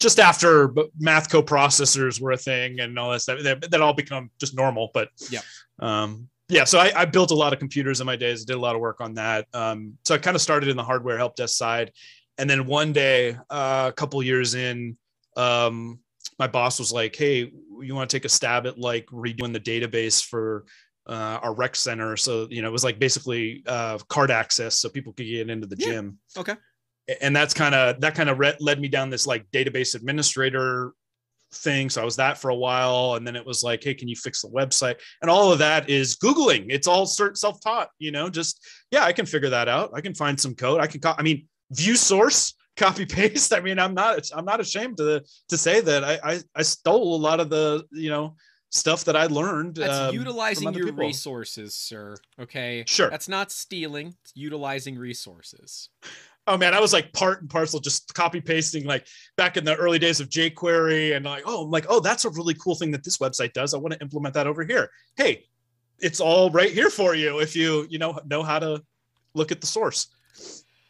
just 0.00 0.18
after 0.18 0.72
math 0.98 1.28
coprocessors 1.28 2.20
were 2.20 2.32
a 2.32 2.36
thing, 2.36 2.80
and 2.80 2.98
all 2.98 3.10
that 3.12 3.20
stuff. 3.20 3.40
That, 3.42 3.70
that 3.70 3.80
all 3.80 3.94
become 3.94 4.30
just 4.38 4.54
normal. 4.56 4.90
But 4.94 5.08
Yeah. 5.30 5.40
um, 5.78 6.28
yeah. 6.48 6.64
So 6.64 6.78
I, 6.78 6.92
I 6.94 7.04
built 7.06 7.30
a 7.30 7.34
lot 7.34 7.52
of 7.52 7.58
computers 7.58 8.00
in 8.00 8.06
my 8.06 8.16
days. 8.16 8.44
Did 8.44 8.56
a 8.56 8.60
lot 8.60 8.74
of 8.74 8.80
work 8.80 9.00
on 9.00 9.14
that. 9.14 9.46
Um, 9.52 9.98
so 10.04 10.14
I 10.14 10.18
kind 10.18 10.34
of 10.34 10.40
started 10.42 10.68
in 10.68 10.76
the 10.76 10.84
hardware 10.84 11.16
help 11.18 11.36
desk 11.36 11.56
side, 11.56 11.92
and 12.38 12.48
then 12.48 12.66
one 12.66 12.92
day, 12.92 13.36
uh, 13.50 13.86
a 13.88 13.92
couple 13.92 14.22
years 14.22 14.54
in, 14.54 14.96
um, 15.36 15.98
my 16.38 16.46
boss 16.46 16.78
was 16.78 16.92
like, 16.92 17.16
"Hey, 17.16 17.50
you 17.80 17.94
want 17.94 18.08
to 18.10 18.16
take 18.16 18.24
a 18.24 18.28
stab 18.28 18.66
at 18.66 18.78
like 18.78 19.06
redoing 19.06 19.52
the 19.52 19.60
database 19.60 20.24
for 20.24 20.66
uh, 21.08 21.38
our 21.42 21.54
rec 21.54 21.74
center?" 21.76 22.16
So 22.16 22.46
you 22.50 22.62
know, 22.62 22.68
it 22.68 22.72
was 22.72 22.84
like 22.84 22.98
basically 22.98 23.62
uh, 23.66 23.98
card 24.08 24.30
access, 24.30 24.74
so 24.76 24.88
people 24.88 25.12
could 25.14 25.26
get 25.26 25.48
into 25.50 25.66
the 25.66 25.76
Yeah. 25.78 25.86
gym. 25.86 26.18
Okay. 26.36 26.54
And 27.20 27.34
that's 27.34 27.54
kind 27.54 27.74
of 27.74 28.00
that 28.00 28.14
kind 28.14 28.28
of 28.28 28.38
re- 28.38 28.56
led 28.60 28.80
me 28.80 28.88
down 28.88 29.10
this 29.10 29.26
like 29.26 29.50
database 29.52 29.94
administrator 29.94 30.92
thing. 31.52 31.88
So 31.88 32.02
I 32.02 32.04
was 32.04 32.16
that 32.16 32.38
for 32.38 32.50
a 32.50 32.54
while, 32.54 33.14
and 33.14 33.26
then 33.26 33.36
it 33.36 33.46
was 33.46 33.62
like, 33.62 33.84
"Hey, 33.84 33.94
can 33.94 34.08
you 34.08 34.16
fix 34.16 34.42
the 34.42 34.48
website?" 34.48 34.96
And 35.22 35.30
all 35.30 35.52
of 35.52 35.58
that 35.60 35.88
is 35.88 36.16
googling. 36.16 36.66
It's 36.68 36.88
all 36.88 37.06
self-taught. 37.06 37.90
You 37.98 38.10
know, 38.10 38.28
just 38.28 38.66
yeah, 38.90 39.04
I 39.04 39.12
can 39.12 39.26
figure 39.26 39.50
that 39.50 39.68
out. 39.68 39.90
I 39.94 40.00
can 40.00 40.14
find 40.14 40.40
some 40.40 40.54
code. 40.54 40.80
I 40.80 40.86
can. 40.86 41.00
Co- 41.00 41.14
I 41.16 41.22
mean, 41.22 41.46
view 41.70 41.96
source 41.96 42.54
copy 42.76 43.06
paste 43.06 43.54
i 43.54 43.60
mean 43.60 43.78
i'm 43.78 43.94
not 43.94 44.28
i'm 44.34 44.44
not 44.44 44.60
ashamed 44.60 44.98
to 44.98 45.24
to 45.48 45.56
say 45.56 45.80
that 45.80 46.04
i 46.04 46.18
i, 46.22 46.40
I 46.54 46.62
stole 46.62 47.16
a 47.16 47.22
lot 47.22 47.40
of 47.40 47.48
the 47.48 47.82
you 47.90 48.10
know 48.10 48.36
stuff 48.70 49.04
that 49.04 49.16
i 49.16 49.24
learned 49.26 49.76
That's 49.76 50.10
um, 50.10 50.14
utilizing 50.14 50.74
your 50.74 50.86
people. 50.86 51.06
resources, 51.06 51.74
sir. 51.74 52.16
Okay. 52.38 52.84
Sure. 52.86 53.08
That's 53.08 53.28
not 53.28 53.50
stealing, 53.50 54.14
it's 54.22 54.32
utilizing 54.34 54.98
resources. 54.98 55.88
Oh 56.46 56.56
man 56.56 56.74
i 56.74 56.80
was 56.80 56.92
like 56.92 57.12
part 57.12 57.40
and 57.40 57.50
parcel 57.50 57.80
just 57.80 58.12
copy 58.14 58.40
pasting 58.40 58.84
like 58.84 59.06
back 59.36 59.56
in 59.56 59.64
the 59.64 59.74
early 59.76 59.98
days 59.98 60.20
of 60.20 60.28
jquery 60.28 61.16
and 61.16 61.24
like 61.24 61.42
oh 61.46 61.64
i'm 61.64 61.70
like 61.70 61.86
oh 61.88 62.00
that's 62.00 62.24
a 62.24 62.30
really 62.30 62.54
cool 62.54 62.74
thing 62.74 62.90
that 62.90 63.04
this 63.04 63.18
website 63.18 63.52
does 63.52 63.74
i 63.74 63.78
want 63.78 63.92
to 63.92 64.00
implement 64.00 64.34
that 64.34 64.46
over 64.46 64.64
here 64.64 64.90
hey 65.16 65.44
it's 65.98 66.20
all 66.20 66.50
right 66.50 66.72
here 66.72 66.90
for 66.90 67.14
you 67.14 67.40
if 67.40 67.56
you 67.56 67.86
you 67.90 67.98
know 67.98 68.18
know 68.26 68.42
how 68.42 68.58
to 68.58 68.82
look 69.34 69.50
at 69.52 69.60
the 69.60 69.66
source 69.66 70.08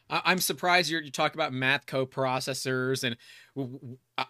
I'm 0.09 0.39
surprised 0.39 0.89
you're, 0.89 1.03
you 1.03 1.11
talk 1.11 1.35
about 1.35 1.53
math 1.53 1.87
coprocessors, 1.87 3.03
and 3.03 3.17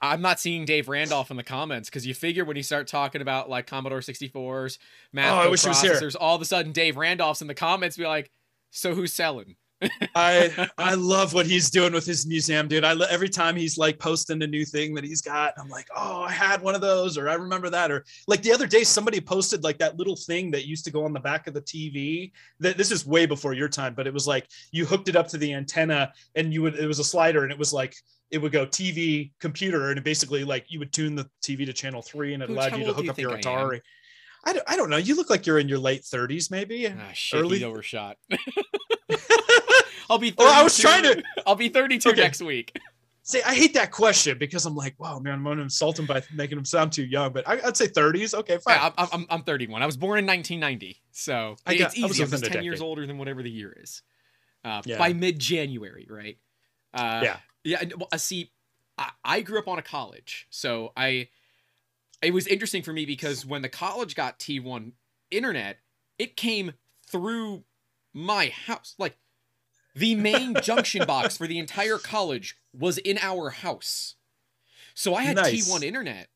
I'm 0.01 0.23
not 0.23 0.41
seeing 0.41 0.65
Dave 0.65 0.89
Randolph 0.89 1.31
in 1.31 1.37
the 1.37 1.43
comments 1.43 1.91
because 1.91 2.07
you 2.07 2.15
figure 2.15 2.47
when 2.47 2.57
you 2.57 2.63
start 2.63 2.87
talking 2.87 3.21
about 3.21 3.51
like 3.51 3.67
Commodore 3.67 4.01
64s, 4.01 4.79
math 5.13 5.33
Oh, 5.33 5.37
I 5.37 5.49
wish 5.49 5.63
he 5.63 5.69
was 5.69 5.83
here. 5.83 5.93
coprocessors, 5.93 6.17
all 6.19 6.35
of 6.35 6.41
a 6.41 6.47
sudden 6.47 6.73
Dave 6.73 6.97
Randolph's 6.97 7.43
in 7.43 7.49
the 7.49 7.55
comments, 7.55 7.97
be 7.97 8.07
like, 8.07 8.31
"So 8.71 8.95
who's 8.95 9.13
selling?" 9.13 9.57
I 10.15 10.69
I 10.79 10.95
love 10.95 11.35
what 11.35 11.47
he's 11.47 11.71
doing 11.71 11.93
with 11.93 12.07
his 12.07 12.27
museum, 12.27 12.69
dude. 12.69 12.85
I 12.85 12.93
lo- 12.93 13.07
every 13.11 13.29
time 13.29 13.57
he's 13.57 13.77
like 13.77 13.99
posting 13.99 14.43
a 14.43 14.47
new 14.47 14.65
thing 14.65 14.95
that 14.95 15.05
he's 15.05 15.21
got, 15.21 15.55
I'm 15.59 15.69
like, 15.69 15.89
oh, 15.95 16.23
I 16.23 16.33
had 16.33 16.63
one 16.63 16.75
of 16.75 16.81
those, 16.81 17.19
or 17.19 17.29
I 17.29 17.35
remember 17.35 17.71
that, 17.71 17.91
or 17.91 18.05
like 18.27 18.43
the 18.43 18.53
other 18.53 18.67
day 18.67 18.85
somebody 18.85 19.21
posted 19.21 19.65
like 19.65 19.79
that 19.79 19.97
little 19.99 20.17
thing 20.17 20.51
that 20.53 20.67
used 20.67 20.85
to 20.87 20.91
go 20.91 21.05
on 21.05 21.13
the 21.13 21.21
back 21.21 21.47
of 21.47 21.55
the 21.55 21.63
TV. 21.63 22.33
That 22.61 22.77
this 22.77 22.91
is 22.91 23.07
way 23.07 23.27
before 23.27 23.53
your 23.53 23.69
time, 23.69 23.95
but 23.95 24.07
it 24.07 24.15
was 24.15 24.27
like 24.27 24.49
you 24.73 24.87
hooked 24.87 25.09
it 25.09 25.17
up 25.17 25.29
to 25.29 25.39
the 25.39 25.53
antenna, 25.53 26.13
and 26.35 26.53
you 26.53 26.63
would 26.63 26.77
it 26.77 26.87
was 26.87 26.99
a 26.99 27.05
slider, 27.05 27.43
and 27.43 27.53
it 27.53 27.59
was 27.59 27.73
like 27.73 27.95
it 28.31 28.39
would 28.39 28.53
go 28.53 28.67
TV 28.67 29.33
computer, 29.41 29.91
and 29.91 29.99
it 29.99 30.05
basically 30.05 30.45
like 30.45 30.67
you 30.69 30.79
would 30.79 30.93
tune 30.93 31.15
the 31.15 31.29
TV 31.43 31.67
to 31.67 31.73
channel 31.73 32.03
three, 32.03 32.35
and 32.35 32.43
it 32.43 32.51
allowed 32.51 32.77
you 32.77 32.85
to 32.85 32.93
hook 32.93 33.05
you 33.05 33.11
up 33.11 33.19
your 33.19 33.33
think 33.33 33.47
I 33.47 33.51
am? 33.51 33.69
Atari. 33.69 33.81
I 34.45 34.53
don't, 34.53 34.65
I 34.69 34.77
don't 34.77 34.91
know. 34.91 34.97
You 34.97 35.17
look 35.17 35.29
like 35.29 35.45
you're 35.45 35.59
in 35.59 35.69
your 35.69 35.81
late 35.81 36.03
30s, 36.03 36.53
maybe. 36.53 36.87
Ah, 36.87 37.11
shit, 37.13 37.41
Early- 37.41 37.65
overshot. 37.65 38.17
I'll 40.11 40.19
be. 40.19 40.31
32, 40.31 40.45
Well, 40.45 40.61
I 40.61 40.63
was 40.63 40.77
trying 40.79 41.03
to- 41.05 41.23
I'll 41.47 41.55
be 41.57 41.69
32 41.69 42.11
Okay. 42.11 42.21
next 42.21 42.41
week. 42.43 42.79
See, 43.23 43.43
I 43.43 43.55
hate 43.55 43.75
that 43.75 43.91
question 43.91 44.39
because 44.39 44.67
I'm 44.67 44.77
like, 44.77 44.95
wow, 45.01 45.19
man, 45.19 45.35
I'm 45.35 45.43
going 45.45 45.57
to 45.57 45.65
insult 45.65 45.99
him 45.99 46.07
by 46.07 46.23
making 46.33 46.59
him 46.59 46.65
sound 46.65 46.93
too 46.93 47.05
young. 47.05 47.33
But 47.33 47.49
I, 47.49 47.59
I'd 47.65 47.77
say 47.77 47.89
30s. 47.89 48.35
Okay, 48.35 48.59
fine. 48.59 48.77
Yeah, 48.77 48.91
I'm, 48.97 49.09
I'm, 49.13 49.27
I'm 49.31 49.43
31. 49.43 49.83
I 49.83 49.87
was 49.87 49.97
born 49.97 50.19
in 50.21 50.27
1990, 50.27 51.03
so 51.11 51.57
I 51.67 51.77
got- 51.77 51.87
it's 51.95 51.99
I 52.03 52.07
was 52.07 52.13
easy. 52.13 52.23
I'm 52.23 52.31
just 52.31 52.47
a 52.47 52.51
10 52.51 52.63
years 52.63 52.81
older 52.81 53.05
than 53.07 53.19
whatever 53.19 53.43
the 53.43 53.51
year 53.51 53.77
is. 53.83 54.03
Uh, 54.65 54.83
Yeah. 54.85 54.99
By 54.99 55.13
mid-January, 55.13 56.07
right? 56.09 56.39
Uh, 56.95 57.21
Yeah. 57.25 57.37
Yeah. 57.65 57.83
Uh, 58.13 58.17
see, 58.17 58.53
I, 58.97 59.11
I 59.25 59.41
grew 59.41 59.59
up 59.59 59.67
on 59.69 59.79
a 59.79 59.83
college, 59.83 60.47
so 60.51 60.93
I. 60.97 61.29
It 62.23 62.33
was 62.33 62.47
interesting 62.47 62.83
for 62.83 62.93
me 62.93 63.05
because 63.05 63.45
when 63.45 63.61
the 63.63 63.69
college 63.69 64.15
got 64.15 64.39
T1 64.39 64.93
internet, 65.31 65.79
it 66.19 66.35
came 66.37 66.73
through 67.07 67.65
my 68.15 68.49
house. 68.67 68.95
Like 68.99 69.17
the 69.97 70.15
main 70.15 70.55
junction 70.63 71.07
box 71.07 71.37
for 71.37 71.47
the 71.47 71.59
entire 71.59 71.99
college 71.99 72.57
was 72.73 72.99
in 72.99 73.19
our 73.19 73.51
house. 73.51 74.15
So 74.95 75.15
I 75.15 75.23
had 75.23 75.37
Nice. 75.37 75.69
T1 75.69 75.83
internet 75.83 76.29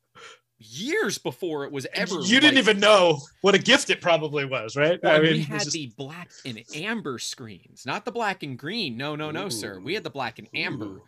years 0.59 1.17
before 1.17 1.65
it 1.65 1.71
was 1.71 1.87
ever. 1.93 2.15
you 2.21 2.39
didn't 2.39 2.55
like- 2.55 2.63
even 2.63 2.79
know 2.79 3.19
what 3.41 3.55
a 3.55 3.59
gift 3.59 3.89
it 3.89 3.99
probably 4.01 4.45
was, 4.45 4.75
right? 4.75 4.99
Well, 5.01 5.15
I 5.15 5.19
mean, 5.19 5.31
we 5.33 5.39
had 5.41 5.61
just- 5.61 5.71
the 5.71 5.91
black 5.97 6.29
and 6.45 6.63
amber 6.75 7.17
screens, 7.17 7.83
not 7.85 8.05
the 8.05 8.11
black 8.11 8.43
and 8.43 8.57
green. 8.59 8.97
No, 8.97 9.15
no, 9.15 9.31
no, 9.31 9.49
sir. 9.49 9.79
We 9.79 9.93
had 9.95 10.03
the 10.03 10.09
black 10.11 10.37
and 10.37 10.47
amber 10.53 10.85
Ooh. 10.85 11.03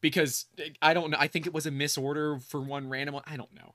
because 0.00 0.46
eh, 0.58 0.70
I 0.80 0.94
don't 0.94 1.10
know. 1.10 1.18
I 1.20 1.28
think 1.28 1.46
it 1.46 1.52
was 1.52 1.66
a 1.66 1.70
misorder 1.70 2.38
for 2.38 2.60
one 2.60 2.88
random 2.88 3.14
one. 3.14 3.24
I 3.26 3.36
don't 3.36 3.52
know. 3.54 3.74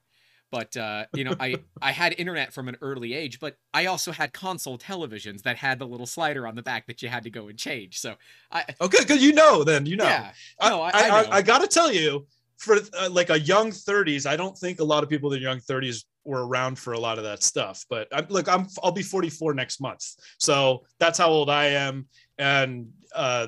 But 0.51 0.75
uh, 0.75 1.05
you 1.13 1.23
know, 1.23 1.35
I 1.39 1.55
I 1.81 1.91
had 1.91 2.13
internet 2.17 2.53
from 2.53 2.67
an 2.67 2.77
early 2.81 3.13
age, 3.13 3.39
but 3.39 3.55
I 3.73 3.85
also 3.85 4.11
had 4.11 4.33
console 4.33 4.77
televisions 4.77 5.43
that 5.43 5.57
had 5.57 5.79
the 5.79 5.87
little 5.87 6.05
slider 6.05 6.45
on 6.45 6.55
the 6.55 6.61
back 6.61 6.87
that 6.87 7.01
you 7.01 7.09
had 7.09 7.23
to 7.23 7.29
go 7.29 7.47
and 7.47 7.57
change. 7.57 7.99
So 7.99 8.15
I 8.51 8.65
Oh, 8.79 8.87
good, 8.87 9.07
good. 9.07 9.21
You 9.21 9.33
know, 9.33 9.63
then 9.63 9.85
you 9.85 9.95
know. 9.95 10.03
yeah, 10.03 10.33
I, 10.59 10.69
no, 10.69 10.81
I, 10.81 10.89
I, 10.89 10.91
I, 10.91 10.99
I, 10.99 11.23
know. 11.23 11.29
I 11.31 11.41
got 11.41 11.61
to 11.61 11.67
tell 11.67 11.91
you, 11.91 12.27
for 12.57 12.77
uh, 12.99 13.09
like 13.09 13.29
a 13.29 13.39
young 13.39 13.71
30s, 13.71 14.27
I 14.27 14.35
don't 14.35 14.57
think 14.57 14.79
a 14.79 14.83
lot 14.83 15.03
of 15.03 15.09
people 15.09 15.31
in 15.31 15.39
their 15.39 15.49
young 15.49 15.59
30s 15.59 16.03
were 16.25 16.45
around 16.45 16.77
for 16.77 16.93
a 16.93 16.99
lot 16.99 17.17
of 17.17 17.23
that 17.23 17.41
stuff. 17.41 17.85
But 17.89 18.07
I'm, 18.11 18.27
look, 18.29 18.47
I'm 18.47 18.67
I'll 18.83 18.91
be 18.91 19.01
44 19.01 19.53
next 19.53 19.81
month, 19.81 20.05
so 20.37 20.83
that's 20.99 21.17
how 21.17 21.29
old 21.29 21.49
I 21.49 21.67
am, 21.67 22.07
and 22.37 22.89
uh, 23.15 23.47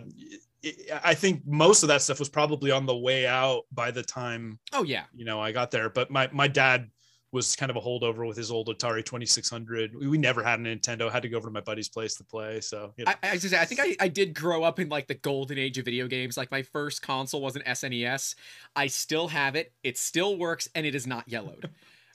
I 1.04 1.14
think 1.14 1.42
most 1.46 1.84
of 1.84 1.90
that 1.90 2.02
stuff 2.02 2.20
was 2.20 2.30
probably 2.30 2.72
on 2.72 2.86
the 2.86 2.96
way 2.96 3.28
out 3.28 3.64
by 3.72 3.92
the 3.92 4.04
time 4.04 4.60
oh 4.72 4.84
yeah, 4.84 5.04
you 5.14 5.26
know 5.26 5.42
I 5.42 5.52
got 5.52 5.72
there. 5.72 5.90
But 5.90 6.10
my 6.10 6.30
my 6.32 6.48
dad 6.48 6.90
was 7.34 7.56
kind 7.56 7.72
of 7.72 7.76
a 7.76 7.82
holdover 7.82 8.28
with 8.28 8.38
his 8.38 8.52
old 8.52 8.68
Atari 8.68 9.04
2600. 9.04 9.96
We, 9.96 10.08
we 10.08 10.18
never 10.20 10.44
had 10.44 10.60
a 10.60 10.64
Nintendo. 10.64 11.12
Had 11.12 11.24
to 11.24 11.30
go 11.30 11.38
over 11.38 11.48
to 11.48 11.52
my 11.52 11.62
buddy's 11.62 11.90
place 11.90 12.16
to 12.16 12.24
play. 12.24 12.62
So 12.62 12.94
you 12.96 13.06
know. 13.06 13.12
I, 13.24 13.32
I, 13.32 13.38
say, 13.38 13.60
I 13.60 13.66
think 13.66 13.82
I, 13.82 13.96
I 14.00 14.08
did 14.08 14.36
grow 14.36 14.64
up 14.64 14.80
in 14.80 14.88
like 14.88 15.08
the 15.08 15.16
golden 15.16 15.58
age 15.58 15.78
of 15.80 15.86
video 15.86 16.08
games. 16.08 16.38
Like 16.38 16.52
my 16.52 16.62
first 16.62 17.02
console 17.02 17.42
was 17.42 17.56
an 17.56 17.64
SNES. 17.64 18.36
I 18.76 18.88
still 18.88 19.30
have 19.30 19.56
it. 19.56 19.74
It 19.84 19.98
still 19.98 20.38
works, 20.38 20.70
and 20.76 20.86
it 20.86 20.96
is 20.96 21.08
not 21.08 21.28
yellowed. 21.28 21.70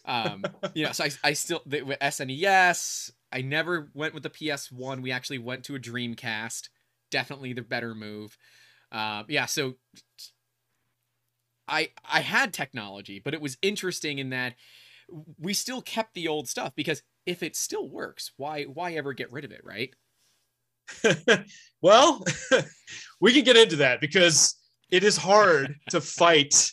Um, 0.05 0.43
you 0.75 0.87
know, 0.87 0.93
so 0.93 1.05
I, 1.05 1.11
I 1.23 1.33
still 1.35 1.61
the, 1.67 1.83
with 1.83 1.99
SNES. 1.99 3.13
I 3.31 3.43
never 3.43 3.91
went 3.93 4.15
with 4.15 4.23
the 4.23 4.31
PS1. 4.31 5.03
We 5.03 5.13
actually 5.13 5.39
went 5.39 5.65
to 5.65 5.75
a 5.75 5.79
Dreamcast. 5.79 6.69
Definitely 7.11 7.53
the 7.53 7.63
better 7.63 7.95
move. 7.95 8.37
Um, 8.93 9.27
yeah, 9.29 9.47
so 9.47 9.75
I 11.67 11.91
I 12.05 12.21
had 12.21 12.53
technology, 12.53 13.21
but 13.23 13.35
it 13.35 13.41
was 13.41 13.59
interesting 13.63 14.19
in 14.19 14.31
that 14.31 14.55
we 15.39 15.55
still 15.55 15.83
kept 15.83 16.15
the 16.15 16.29
old 16.29 16.49
stuff 16.49 16.73
because 16.75 17.03
if 17.27 17.43
it 17.43 17.57
still 17.57 17.89
works, 17.89 18.33
why 18.37 18.65
why 18.65 18.93
ever 18.95 19.13
get 19.13 19.33
rid 19.33 19.45
of 19.45 19.53
it, 19.53 19.61
right? 19.65 19.95
well, 21.83 22.25
we 23.21 23.33
can 23.33 23.45
get 23.45 23.57
into 23.57 23.77
that 23.77 24.01
because 24.01 24.57
it 24.91 25.05
is 25.05 25.17
hard 25.17 25.75
to 25.91 26.01
fight, 26.01 26.73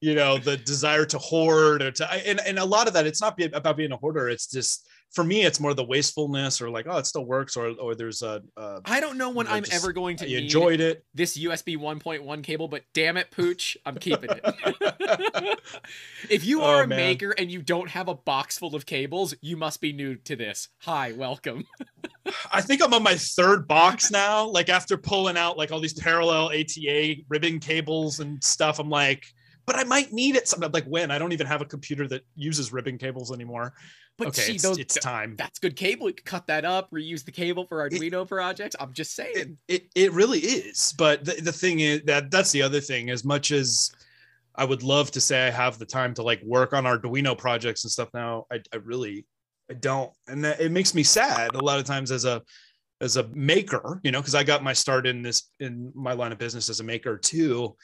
you 0.00 0.14
know, 0.14 0.38
the 0.38 0.56
desire 0.56 1.06
to 1.06 1.18
hoard 1.18 1.82
or 1.82 1.90
to, 1.90 2.12
and, 2.12 2.40
and 2.46 2.58
a 2.58 2.64
lot 2.64 2.86
of 2.86 2.94
that, 2.94 3.06
it's 3.06 3.20
not 3.20 3.40
about 3.54 3.76
being 3.76 3.92
a 3.92 3.96
hoarder. 3.96 4.28
It's 4.28 4.50
just, 4.50 4.86
for 5.14 5.24
me, 5.24 5.42
it's 5.44 5.60
more 5.60 5.74
the 5.74 5.84
wastefulness 5.84 6.60
or 6.60 6.68
like, 6.70 6.86
oh, 6.88 6.98
it 6.98 7.06
still 7.06 7.24
works 7.24 7.56
or, 7.56 7.68
or 7.80 7.94
there's 7.94 8.22
a, 8.22 8.42
uh, 8.56 8.80
don't 9.00 9.16
know 9.16 9.30
when 9.30 9.46
You 9.46 9.50
know, 9.50 9.56
I'm 9.56 9.62
just- 9.64 9.74
ever 9.74 9.92
going 9.92 10.16
to 10.18 10.28
you 10.28 10.38
enjoyed 10.38 10.80
it. 10.80 11.04
this 11.14 11.38
USB 11.38 11.76
1.1 11.76 12.42
cable, 12.42 12.68
but 12.68 12.82
damn 12.94 13.16
it, 13.16 13.30
Pooch, 13.30 13.76
I'm 13.86 13.96
keeping 13.96 14.30
it. 14.30 14.44
if 16.30 16.44
you 16.44 16.62
are 16.62 16.80
Oh, 16.80 16.84
a 16.84 16.86
man. 16.86 16.98
maker 16.98 17.30
and 17.30 17.50
you 17.50 17.62
don't 17.62 17.88
have 17.90 18.08
a 18.08 18.14
box 18.14 18.58
full 18.58 18.74
of 18.74 18.86
cables, 18.86 19.34
you 19.40 19.56
must 19.56 19.80
be 19.80 19.92
new 19.92 20.16
to 20.16 20.36
this. 20.36 20.68
Hi, 20.82 21.12
welcome. 21.12 21.64
I 22.52 22.60
think 22.60 22.82
I'm 22.82 22.94
on 22.94 23.02
my 23.02 23.14
third 23.16 23.68
box 23.68 24.10
now. 24.10 24.46
Like 24.48 24.68
after 24.68 24.96
pulling 24.96 25.36
out 25.36 25.56
like 25.56 25.70
all 25.72 25.80
these 25.80 25.92
parallel 25.94 26.50
ATA 26.50 27.16
ribbon 27.28 27.60
cables 27.60 28.20
and 28.20 28.42
stuff, 28.42 28.78
I'm 28.78 28.90
like, 28.90 29.24
but 29.66 29.76
I 29.76 29.84
might 29.84 30.12
need 30.12 30.36
it. 30.36 30.48
sometime. 30.48 30.72
like 30.72 30.84
when 30.86 31.10
I 31.10 31.18
don't 31.18 31.32
even 31.32 31.46
have 31.46 31.60
a 31.60 31.64
computer 31.64 32.06
that 32.08 32.22
uses 32.36 32.72
ribbon 32.72 32.98
cables 32.98 33.32
anymore. 33.32 33.74
But 34.16 34.28
okay, 34.28 34.42
see, 34.42 34.54
it's, 34.54 34.62
those, 34.62 34.78
it's 34.78 34.94
time. 34.94 35.34
that's 35.36 35.58
good 35.58 35.74
cable. 35.74 36.08
You 36.08 36.14
can 36.14 36.24
cut 36.24 36.46
that 36.46 36.64
up, 36.64 36.90
reuse 36.92 37.24
the 37.24 37.32
cable 37.32 37.66
for 37.66 37.84
It- 37.86 37.92
Arduino 37.92 38.26
projects. 38.28 38.76
I'm 38.78 38.92
just 38.92 39.18
It, 39.18 39.34
saying. 39.34 39.58
it 39.68 39.88
it 39.94 40.12
really 40.12 40.38
is. 40.40 40.94
But 40.96 41.24
the, 41.24 41.32
the 41.40 41.52
thing 41.52 41.80
is 41.80 42.02
that 42.04 42.30
that's 42.30 42.52
the 42.52 42.62
other 42.62 42.80
thing. 42.80 43.10
As 43.10 43.24
much 43.24 43.50
as 43.50 43.90
I 44.54 44.64
would 44.64 44.84
love 44.84 45.10
to 45.12 45.20
say 45.20 45.46
I 45.46 45.50
have 45.50 45.78
the 45.78 45.86
time 45.86 46.14
to 46.14 46.22
like 46.22 46.40
work 46.44 46.72
on 46.72 46.84
Arduino 46.84 47.36
projects 47.36 47.82
and 47.84 47.90
stuff 47.90 48.08
now, 48.14 48.46
I, 48.52 48.60
I 48.72 48.76
really 48.76 49.26
I 49.70 49.74
don't, 49.74 50.12
and 50.28 50.44
that, 50.44 50.60
it 50.60 50.70
makes 50.70 50.94
me 50.94 51.02
sad 51.02 51.54
a 51.54 51.64
lot 51.64 51.78
of 51.78 51.84
times 51.84 52.12
as 52.12 52.24
a 52.24 52.42
as 53.00 53.16
a 53.16 53.26
maker, 53.28 54.00
you 54.04 54.12
know, 54.12 54.20
because 54.20 54.34
I 54.36 54.44
got 54.44 54.62
my 54.62 54.72
start 54.72 55.06
in 55.06 55.22
this 55.22 55.50
in 55.58 55.90
my 55.94 56.12
line 56.12 56.30
of 56.30 56.38
business 56.38 56.68
as 56.68 56.78
a 56.80 56.84
maker 56.84 57.18
too. 57.18 57.74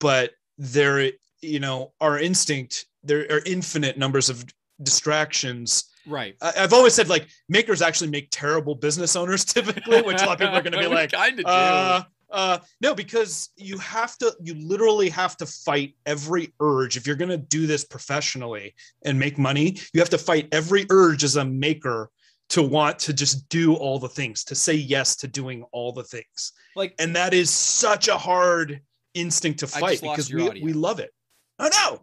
But 0.00 0.32
there, 0.58 1.12
you 1.46 1.60
know, 1.60 1.92
our 2.00 2.18
instinct 2.18 2.86
there 3.02 3.20
are 3.30 3.42
infinite 3.46 3.96
numbers 3.96 4.28
of 4.28 4.44
distractions 4.82 5.84
right. 6.06 6.36
I- 6.40 6.54
I've 6.58 6.72
always 6.72 6.94
said 6.94 7.08
like 7.08 7.28
makers 7.48 7.82
actually 7.82 8.10
make 8.10 8.28
terrible 8.30 8.74
business 8.74 9.16
owners 9.16 9.44
typically, 9.56 10.02
which 10.02 10.22
a 10.22 10.26
lot 10.26 10.34
of 10.34 10.38
people 10.40 10.56
are 10.56 10.62
going 10.62 10.72
to 10.72 10.78
be 10.78 10.86
like, 10.94 11.12
kind 11.12 11.38
of 11.38 11.44
do. 11.44 11.50
uh, 11.50 12.02
uh, 12.30 12.58
no, 12.80 12.94
because 12.94 13.50
you 13.56 13.78
have 13.78 14.18
to, 14.18 14.34
you 14.42 14.54
literally 14.54 15.08
have 15.08 15.36
to 15.36 15.46
fight 15.46 15.94
every 16.06 16.52
urge. 16.60 16.96
If 16.96 17.06
you're 17.06 17.16
going 17.16 17.30
to 17.30 17.36
do 17.36 17.66
this 17.66 17.84
professionally 17.84 18.74
and 19.04 19.18
make 19.18 19.38
money, 19.38 19.78
you 19.92 20.00
have 20.00 20.10
to 20.10 20.18
fight 20.18 20.48
every 20.52 20.86
urge 20.90 21.22
as 21.22 21.36
a 21.36 21.44
maker 21.44 22.10
to 22.48 22.62
want 22.62 22.98
to 23.00 23.12
just 23.12 23.48
do 23.48 23.74
all 23.74 23.98
the 23.98 24.08
things, 24.08 24.44
to 24.44 24.54
say 24.54 24.74
yes 24.74 25.16
to 25.16 25.28
doing 25.28 25.64
all 25.72 25.92
the 25.92 26.04
things. 26.04 26.52
like 26.74 26.94
And 26.98 27.14
that 27.16 27.32
is 27.32 27.50
such 27.50 28.08
a 28.08 28.16
hard 28.16 28.80
instinct 29.14 29.60
to 29.60 29.66
fight 29.66 30.00
because 30.00 30.32
we, 30.32 30.48
we 30.60 30.72
love 30.72 31.00
it. 31.00 31.12
Oh 31.58 31.68
no. 31.72 32.02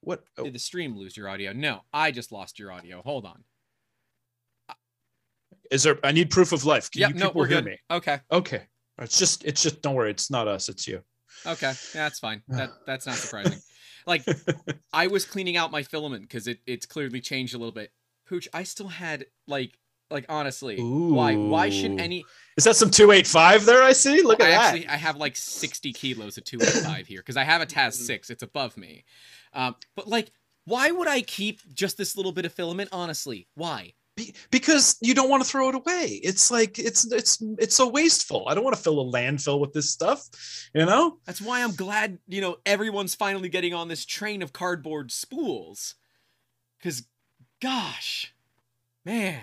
What? 0.00 0.24
Oh, 0.36 0.44
did 0.44 0.54
the 0.54 0.58
stream 0.58 0.96
lose 0.96 1.16
your 1.16 1.28
audio? 1.28 1.52
No, 1.52 1.80
I 1.92 2.10
just 2.12 2.30
lost 2.32 2.58
your 2.58 2.70
audio. 2.72 3.02
Hold 3.02 3.26
on. 3.26 3.44
is 5.70 5.82
there, 5.82 5.98
I 6.04 6.12
need 6.12 6.30
proof 6.30 6.52
of 6.52 6.64
life. 6.64 6.90
Can 6.90 7.00
Yep, 7.02 7.08
you 7.10 7.14
no, 7.16 7.26
people 7.26 7.40
we're 7.40 7.46
hear 7.48 7.56
good. 7.58 7.64
me? 7.66 7.78
Okay. 7.90 8.20
Okay. 8.32 8.62
It's 9.00 9.18
just, 9.18 9.44
it's 9.44 9.62
just, 9.62 9.82
don't 9.82 9.94
worry. 9.94 10.10
It's 10.10 10.30
not 10.30 10.48
us. 10.48 10.68
It's 10.68 10.88
you. 10.88 11.02
Okay. 11.46 11.72
Yeah, 11.94 12.04
that's 12.04 12.18
fine. 12.18 12.42
That 12.48 12.70
that's 12.86 13.06
not 13.06 13.16
surprising. 13.16 13.58
like 14.06 14.24
I 14.92 15.08
was 15.08 15.24
cleaning 15.24 15.56
out 15.56 15.70
my 15.70 15.82
filament 15.82 16.22
because 16.22 16.46
it, 16.48 16.60
it's 16.66 16.86
clearly 16.86 17.20
changed 17.20 17.54
a 17.54 17.58
little 17.58 17.72
bit. 17.72 17.92
Pooch, 18.26 18.48
I 18.54 18.62
still 18.62 18.88
had 18.88 19.26
like 19.46 19.78
like 20.10 20.26
honestly, 20.28 20.76
why 20.78 21.36
why 21.36 21.70
shouldn't 21.70 22.00
any 22.00 22.24
Is 22.56 22.64
that 22.64 22.76
some 22.76 22.90
285 22.90 23.64
there? 23.66 23.82
I 23.82 23.92
see. 23.92 24.22
Look 24.22 24.42
I 24.42 24.46
at 24.46 24.50
that. 24.50 24.64
actually 24.74 24.88
I 24.88 24.96
have 24.96 25.16
like 25.16 25.36
60 25.36 25.92
kilos 25.92 26.38
of 26.38 26.44
285 26.44 27.06
here 27.06 27.20
because 27.20 27.36
I 27.36 27.44
have 27.44 27.60
a 27.60 27.66
Taz 27.74 27.92
6. 27.94 28.30
It's 28.30 28.42
above 28.42 28.76
me. 28.76 29.04
Um, 29.52 29.76
but 29.96 30.08
like, 30.08 30.30
why 30.64 30.90
would 30.90 31.08
I 31.08 31.20
keep 31.22 31.60
just 31.74 31.96
this 31.96 32.16
little 32.16 32.32
bit 32.32 32.44
of 32.44 32.52
filament? 32.52 32.90
Honestly, 32.92 33.48
why? 33.54 33.92
Be- 34.16 34.34
because 34.50 34.96
you 35.00 35.14
don't 35.14 35.30
want 35.30 35.44
to 35.44 35.48
throw 35.48 35.68
it 35.68 35.74
away. 35.74 36.20
It's 36.24 36.50
like 36.50 36.78
it's 36.78 37.10
it's 37.12 37.42
it's 37.58 37.74
so 37.74 37.88
wasteful. 37.88 38.46
I 38.48 38.54
don't 38.54 38.64
want 38.64 38.76
to 38.76 38.82
fill 38.82 39.00
a 39.00 39.04
landfill 39.12 39.60
with 39.60 39.72
this 39.72 39.90
stuff, 39.90 40.22
you 40.74 40.84
know? 40.84 41.18
That's 41.24 41.40
why 41.40 41.62
I'm 41.62 41.74
glad, 41.74 42.18
you 42.26 42.40
know, 42.40 42.56
everyone's 42.66 43.14
finally 43.14 43.48
getting 43.48 43.74
on 43.74 43.88
this 43.88 44.04
train 44.04 44.42
of 44.42 44.52
cardboard 44.52 45.12
spools. 45.12 45.94
Cause 46.82 47.04
gosh, 47.60 48.34
man. 49.04 49.40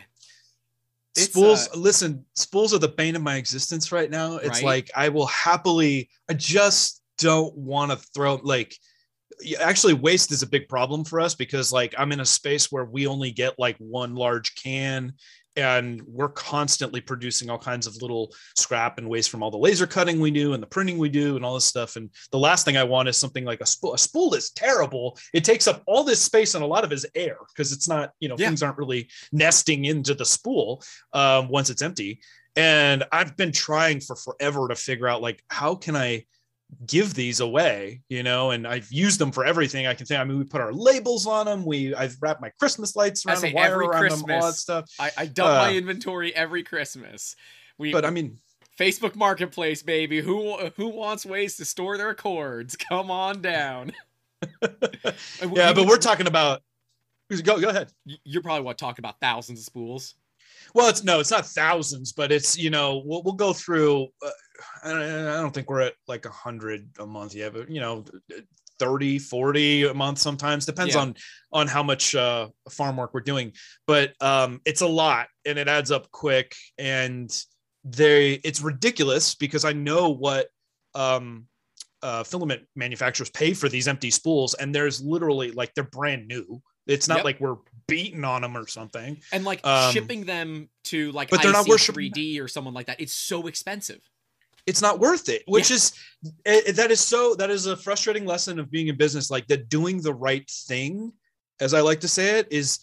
Spools 1.18 1.70
uh, 1.74 1.78
listen, 1.78 2.26
spools 2.36 2.74
are 2.74 2.80
the 2.80 2.88
bane 2.90 3.16
of 3.16 3.22
my 3.22 3.36
existence 3.36 3.92
right 3.92 4.10
now. 4.10 4.38
It's 4.38 4.62
Right? 4.62 4.64
like 4.64 4.92
I 4.96 5.10
will 5.10 5.28
happily 5.28 6.10
I 6.30 6.34
just 6.34 7.02
don't 7.18 7.56
want 7.56 7.92
to 7.92 7.98
throw 8.14 8.36
like 8.44 8.76
actually 9.60 9.94
waste 9.94 10.32
is 10.32 10.44
a 10.44 10.48
big 10.48 10.68
problem 10.68 11.04
for 11.04 11.20
us 11.20 11.36
because 11.36 11.72
like 11.72 11.94
I'm 11.98 12.12
in 12.12 12.20
a 12.20 12.26
space 12.26 12.72
where 12.72 12.86
we 12.86 13.08
only 13.08 13.32
get 13.32 13.60
like 13.60 13.78
one 13.78 14.16
large 14.16 14.56
can 14.56 15.14
and 15.58 16.02
we're 16.08 16.30
constantly 16.30 17.02
producing 17.02 17.50
all 17.50 17.58
kinds 17.58 17.88
of 17.88 18.02
little 18.02 18.34
scrap 18.58 18.98
and 18.98 19.10
waste 19.10 19.30
from 19.30 19.42
all 19.42 19.52
the 19.52 19.58
laser 19.58 19.88
cutting 19.88 20.20
we 20.20 20.32
do 20.32 20.54
and 20.54 20.62
the 20.62 20.68
printing 20.68 20.98
we 20.98 21.10
do 21.10 21.36
and 21.36 21.46
all 21.46 21.56
this 21.56 21.66
stuff. 21.66 21.96
And 21.96 22.10
the 22.32 22.40
last 22.40 22.66
thing 22.66 22.78
I 22.78 22.84
want 22.84 23.08
is 23.10 23.18
something 23.18 23.46
like 23.46 23.62
a 23.62 23.66
spool 23.66 23.94
a 23.94 23.98
spool 23.98 24.34
is 24.34 24.52
terrible. 24.52 25.18
It 25.34 25.44
takes 25.44 25.68
up 25.68 25.82
all 25.88 26.04
this 26.04 26.22
space 26.22 26.56
and 26.56 26.64
a 26.64 26.68
lot 26.68 26.84
of 26.84 26.92
is 26.92 27.06
air 27.16 27.38
because 27.54 27.72
it's 27.72 27.88
not 27.88 28.12
you 28.20 28.30
know 28.30 28.36
Yeah. 28.38 28.48
things 28.48 28.64
aren't 28.64 28.78
really 28.78 29.10
nesting 29.32 29.86
into 29.86 30.14
the 30.14 30.26
spool 30.26 30.84
um, 31.14 31.48
once 31.50 31.70
it's 31.70 31.82
empty. 31.82 32.20
And 32.58 33.04
I've 33.12 33.36
been 33.36 33.52
trying 33.52 34.00
for 34.00 34.16
forever 34.16 34.68
to 34.70 34.76
figure 34.76 35.08
out 35.08 35.22
like 35.22 35.44
how 35.50 35.76
can 35.76 35.96
I 35.96 36.26
give 36.88 37.14
these 37.14 37.40
away, 37.40 38.02
you 38.10 38.24
know, 38.24 38.52
and 38.52 38.68
I've 38.68 38.92
used 38.92 39.20
them 39.20 39.32
for 39.32 39.46
everything 39.46 39.88
I 39.88 39.94
can 39.94 40.06
think. 40.06 40.20
I 40.20 40.24
mean, 40.24 40.38
we 40.40 40.44
put 40.44 40.62
our 40.62 40.74
labels 40.74 41.28
on 41.28 41.46
them. 41.46 41.66
We 41.66 41.94
I've 41.96 42.18
wrapped 42.22 42.42
my 42.42 42.50
Christmas 42.60 42.96
lights 42.96 43.26
I 43.26 43.32
around 43.32 43.42
say 43.42 43.48
them, 43.50 43.56
wire 43.56 43.72
every 43.74 43.88
around 43.88 44.02
them, 44.10 44.12
all 44.22 44.28
that 44.28 44.40
Christmas. 44.42 44.60
stuff. 44.62 44.90
I, 45.00 45.12
I 45.18 45.26
dump 45.28 45.50
my 45.50 45.70
Uh, 45.70 45.74
inventory 45.74 46.36
every 46.36 46.64
Christmas. 46.64 47.36
We 47.78 47.92
But 47.92 48.06
I 48.06 48.10
mean, 48.10 48.40
Facebook 48.80 49.16
Marketplace, 49.16 49.84
baby. 49.84 50.22
Who 50.22 50.58
who 50.76 50.90
wants 50.90 51.26
ways 51.26 51.58
to 51.58 51.66
store 51.66 51.98
their 51.98 52.14
cords? 52.14 52.76
Come 52.90 53.10
on 53.12 53.42
down. 53.42 53.92
Yeah, 54.62 55.74
but 55.74 55.88
we're 55.88 55.98
talking 55.98 56.28
about. 56.28 56.62
Go 57.44 57.60
go 57.60 57.70
ahead. 57.70 57.92
You're 58.24 58.42
probably 58.44 58.64
what 58.64 58.78
talking 58.78 59.02
about 59.02 59.20
thousands 59.20 59.60
of 59.60 59.66
spools. 59.66 60.16
Well, 60.74 60.90
it's 60.90 61.04
no, 61.04 61.20
it's 61.20 61.32
not 61.32 61.46
thousands, 61.46 62.12
but 62.14 62.32
it's 62.32 62.58
you 62.58 62.70
know 62.70 63.04
we'll 63.06 63.24
we'll 63.24 63.34
go 63.36 63.54
through. 63.54 64.08
Uh, 64.24 64.30
I 64.84 64.90
don't- 65.42 65.54
think 65.54 65.70
we're 65.70 65.82
at 65.82 65.94
like 66.08 66.26
a 66.26 66.30
hundred 66.30 66.90
a 67.00 67.06
month 67.06 67.36
yet, 67.36 67.54
but 67.54 67.70
you 67.70 67.80
know. 67.82 68.04
30 68.78 69.20
40 69.20 69.84
a 69.86 69.94
month 69.94 70.18
sometimes 70.20 70.66
depends 70.66 70.96
Yeah. 70.96 71.02
on 71.04 71.16
on 71.54 71.66
how 71.66 71.82
much 71.82 72.14
uh 72.14 72.50
farm 72.70 72.98
work 72.98 73.14
we're 73.14 73.22
doing 73.22 73.54
but 73.88 74.12
um 74.22 74.60
it's 74.66 74.82
a 74.82 74.86
lot 74.88 75.28
and 75.46 75.58
it 75.58 75.70
adds 75.70 75.92
up 75.92 76.12
quick 76.12 76.54
and 76.78 77.32
they 77.86 78.34
it's 78.44 78.60
ridiculous 78.60 79.34
because 79.34 79.64
i 79.64 79.72
know 79.72 80.10
what 80.10 80.48
um 80.94 81.46
uh 82.02 82.26
filament 82.26 82.64
manufacturers 82.76 83.30
pay 83.30 83.54
for 83.54 83.70
these 83.70 83.88
empty 83.88 84.12
spools 84.12 84.56
and 84.56 84.76
there's 84.76 85.00
literally 85.02 85.52
like 85.52 85.74
they're 85.74 85.86
brand 85.86 86.28
new 86.28 86.62
it's 86.86 87.08
not 87.08 87.20
Yep. 87.20 87.24
like 87.26 87.40
we're 87.40 87.56
beating 87.88 88.24
on 88.24 88.42
them 88.42 88.56
or 88.58 88.68
something. 88.68 89.18
And 89.32 89.44
like 89.46 89.66
Um, 89.66 89.94
shipping 89.94 90.26
them 90.26 90.70
to 90.86 91.12
like 91.12 91.30
but 91.30 91.42
they're 91.42 91.52
not 91.52 91.66
shipping 91.66 92.12
3D 92.12 92.40
or 92.42 92.48
someone 92.48 92.74
like 92.74 92.88
that, 92.88 93.00
it's 93.00 93.14
so 93.14 93.48
expensive. 93.48 94.02
it's 94.68 94.82
not 94.82 95.00
worth 95.00 95.30
it 95.30 95.44
which 95.46 95.70
is 95.70 95.94
it, 96.46 96.76
that 96.76 96.90
is 96.90 97.00
so 97.00 97.36
that 97.36 97.52
is 97.52 97.68
a 97.68 97.78
frustrating 97.78 98.26
lesson 98.26 98.58
of 98.60 98.72
being 98.72 98.88
in 98.88 98.98
business. 98.98 99.30
Like 99.30 99.46
that 99.48 99.70
doing 99.70 100.02
the 100.02 100.14
right 100.14 100.50
thing 100.50 101.12
as 101.62 101.74
i 101.74 101.80
like 101.82 102.00
to 102.02 102.08
say 102.08 102.40
it 102.40 102.48
is 102.52 102.80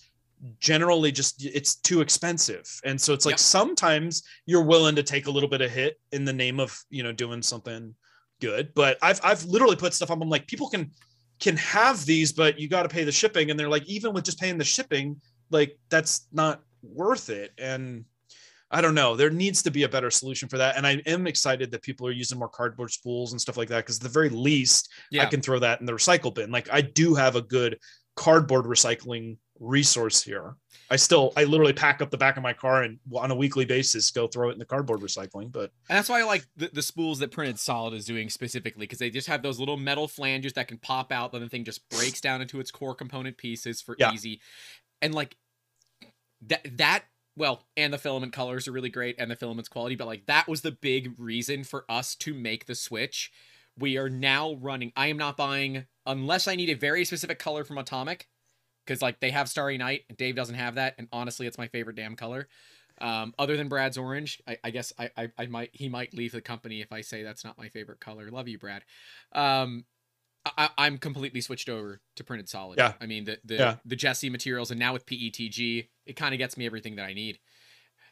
generally 0.58 1.12
just 1.12 1.44
it's 1.44 1.76
too 1.76 2.00
expensive. 2.00 2.66
And 2.84 3.00
so 3.00 3.12
it's 3.14 3.26
like 3.26 3.34
Yep. 3.34 3.38
sometimes 3.40 4.22
you're 4.46 4.64
willing 4.64 4.94
to 4.96 5.02
take 5.02 5.26
a 5.26 5.30
little 5.30 5.48
bit 5.48 5.60
of 5.60 5.70
hit 5.70 6.00
in 6.12 6.24
the 6.24 6.32
name 6.32 6.58
of 6.60 6.76
you 6.90 7.02
know 7.02 7.12
doing 7.12 7.42
something 7.42 7.94
good. 8.40 8.72
But 8.74 8.98
i've 9.02 9.20
i've 9.24 9.44
literally 9.44 9.76
put 9.76 9.94
stuff 9.94 10.10
on 10.10 10.20
i'm 10.22 10.28
like 10.28 10.46
people 10.48 10.68
can 10.68 10.90
can 11.42 11.56
have 11.56 12.06
these 12.06 12.32
but 12.32 12.58
you 12.58 12.68
got 12.68 12.84
to 12.84 12.88
pay 12.88 13.04
the 13.04 13.12
shipping 13.12 13.50
and 13.50 13.58
they're 13.58 13.68
like 13.68 13.86
even 13.86 14.12
with 14.12 14.24
just 14.24 14.38
paying 14.38 14.56
the 14.56 14.64
shipping 14.64 15.20
like 15.50 15.76
that's 15.90 16.28
not 16.32 16.62
worth 16.82 17.28
it 17.28 17.52
and 17.58 18.04
I 18.74 18.80
don't 18.80 18.94
know. 18.94 19.16
There 19.16 19.28
needs 19.28 19.62
to 19.64 19.70
be 19.70 19.82
a 19.82 19.88
better 19.88 20.10
solution 20.10 20.48
for 20.48 20.56
that. 20.56 20.78
And 20.78 20.86
I 20.86 20.92
am 21.04 21.26
excited 21.26 21.70
that 21.70 21.82
people 21.82 22.06
are 22.06 22.10
using 22.10 22.38
more 22.38 22.48
cardboard 22.48 22.90
spools 22.90 23.32
and 23.32 23.40
stuff 23.40 23.58
like 23.58 23.68
that. 23.68 23.84
Cause 23.84 23.98
at 23.98 24.02
the 24.02 24.08
very 24.08 24.30
least, 24.30 24.88
Yeah. 25.10 25.24
I 25.24 25.26
can 25.26 25.42
throw 25.42 25.58
that 25.58 25.80
in 25.80 25.86
the 25.86 25.92
recycle 25.92 26.34
bin. 26.34 26.50
Like 26.50 26.72
I 26.72 26.80
do 26.80 27.14
have 27.14 27.36
a 27.36 27.42
good 27.42 27.78
cardboard 28.16 28.64
recycling 28.64 29.36
resource 29.62 30.22
here. 30.22 30.56
I 30.90 30.96
still, 30.96 31.32
I 31.36 31.44
literally 31.44 31.72
pack 31.72 32.02
up 32.02 32.10
the 32.10 32.18
back 32.18 32.36
of 32.36 32.42
my 32.42 32.52
car 32.52 32.82
and 32.82 32.98
on 33.14 33.30
a 33.30 33.34
weekly 33.34 33.64
basis 33.64 34.10
go 34.10 34.26
throw 34.26 34.50
it 34.50 34.52
in 34.52 34.58
the 34.58 34.64
cardboard 34.64 35.00
recycling. 35.00 35.50
But 35.50 35.70
And 35.88 35.96
that's 35.96 36.08
why 36.08 36.20
I 36.20 36.24
like 36.24 36.44
the, 36.56 36.68
the 36.72 36.82
spools 36.82 37.20
that 37.20 37.30
Printed 37.30 37.58
Solid 37.58 37.94
is 37.94 38.04
doing 38.04 38.28
specifically 38.28 38.84
because 38.84 38.98
they 38.98 39.08
just 39.08 39.28
have 39.28 39.42
those 39.42 39.58
little 39.58 39.76
metal 39.76 40.08
flanges 40.08 40.52
that 40.54 40.68
can 40.68 40.78
pop 40.78 41.12
out, 41.12 41.32
then 41.32 41.40
the 41.40 41.48
thing 41.48 41.64
just 41.64 41.88
breaks 41.88 42.20
down 42.20 42.42
into 42.42 42.60
its 42.60 42.70
core 42.70 42.94
component 42.94 43.38
pieces 43.38 43.80
for 43.80 43.96
Yeah. 43.98 44.12
easy. 44.12 44.40
And 45.00 45.14
like 45.14 45.36
that 46.48 46.66
that 46.76 47.04
well, 47.34 47.62
and 47.78 47.94
the 47.94 47.98
filament 47.98 48.34
colors 48.34 48.68
are 48.68 48.72
really 48.72 48.90
great 48.90 49.14
and 49.18 49.30
the 49.30 49.36
filament's 49.36 49.68
quality, 49.68 49.94
but 49.94 50.06
like 50.06 50.26
that 50.26 50.48
was 50.48 50.60
the 50.60 50.72
big 50.72 51.14
reason 51.16 51.64
for 51.64 51.86
us 51.88 52.14
to 52.16 52.34
make 52.34 52.66
the 52.66 52.74
switch. 52.74 53.30
We 53.78 53.96
are 53.96 54.10
now 54.10 54.54
running. 54.56 54.92
I 54.96 55.06
am 55.06 55.16
not 55.16 55.38
buying 55.38 55.86
unless 56.04 56.46
I 56.46 56.56
need 56.56 56.68
a 56.68 56.74
very 56.74 57.06
specific 57.06 57.38
color 57.38 57.64
from 57.64 57.78
Atomic, 57.78 58.28
because 58.84 59.02
like 59.02 59.20
they 59.20 59.30
have 59.30 59.48
Starry 59.48 59.78
Night 59.78 60.02
and 60.08 60.16
Dave 60.18 60.34
doesn't 60.36 60.54
have 60.54 60.74
that, 60.76 60.94
and 60.98 61.08
honestly, 61.12 61.46
it's 61.46 61.58
my 61.58 61.68
favorite 61.68 61.96
damn 61.96 62.16
color. 62.16 62.48
Um, 63.00 63.34
other 63.38 63.56
than 63.56 63.68
Brad's 63.68 63.96
orange, 63.98 64.40
I, 64.46 64.58
I 64.64 64.70
guess 64.70 64.92
I, 64.98 65.10
I 65.16 65.28
I 65.38 65.46
might 65.46 65.70
he 65.72 65.88
might 65.88 66.14
leave 66.14 66.32
the 66.32 66.40
company 66.42 66.80
if 66.82 66.92
I 66.92 67.00
say 67.00 67.22
that's 67.22 67.44
not 67.44 67.58
my 67.58 67.68
favorite 67.68 68.00
color. 68.00 68.30
Love 68.30 68.48
you, 68.48 68.58
Brad. 68.58 68.84
Um, 69.32 69.84
I, 70.44 70.70
I'm 70.76 70.98
completely 70.98 71.40
switched 71.40 71.68
over 71.68 72.00
to 72.16 72.24
printed 72.24 72.48
solid. 72.48 72.78
Yeah. 72.78 72.94
I 73.00 73.06
mean 73.06 73.24
the 73.24 73.38
the 73.44 73.54
Yeah. 73.54 73.76
the 73.84 73.96
Jessie 73.96 74.30
materials, 74.30 74.70
and 74.70 74.78
now 74.78 74.92
with 74.92 75.06
PETG, 75.06 75.88
it 76.06 76.16
kind 76.16 76.34
of 76.34 76.38
gets 76.38 76.56
me 76.56 76.66
everything 76.66 76.96
that 76.96 77.04
I 77.04 77.14
need. 77.14 77.38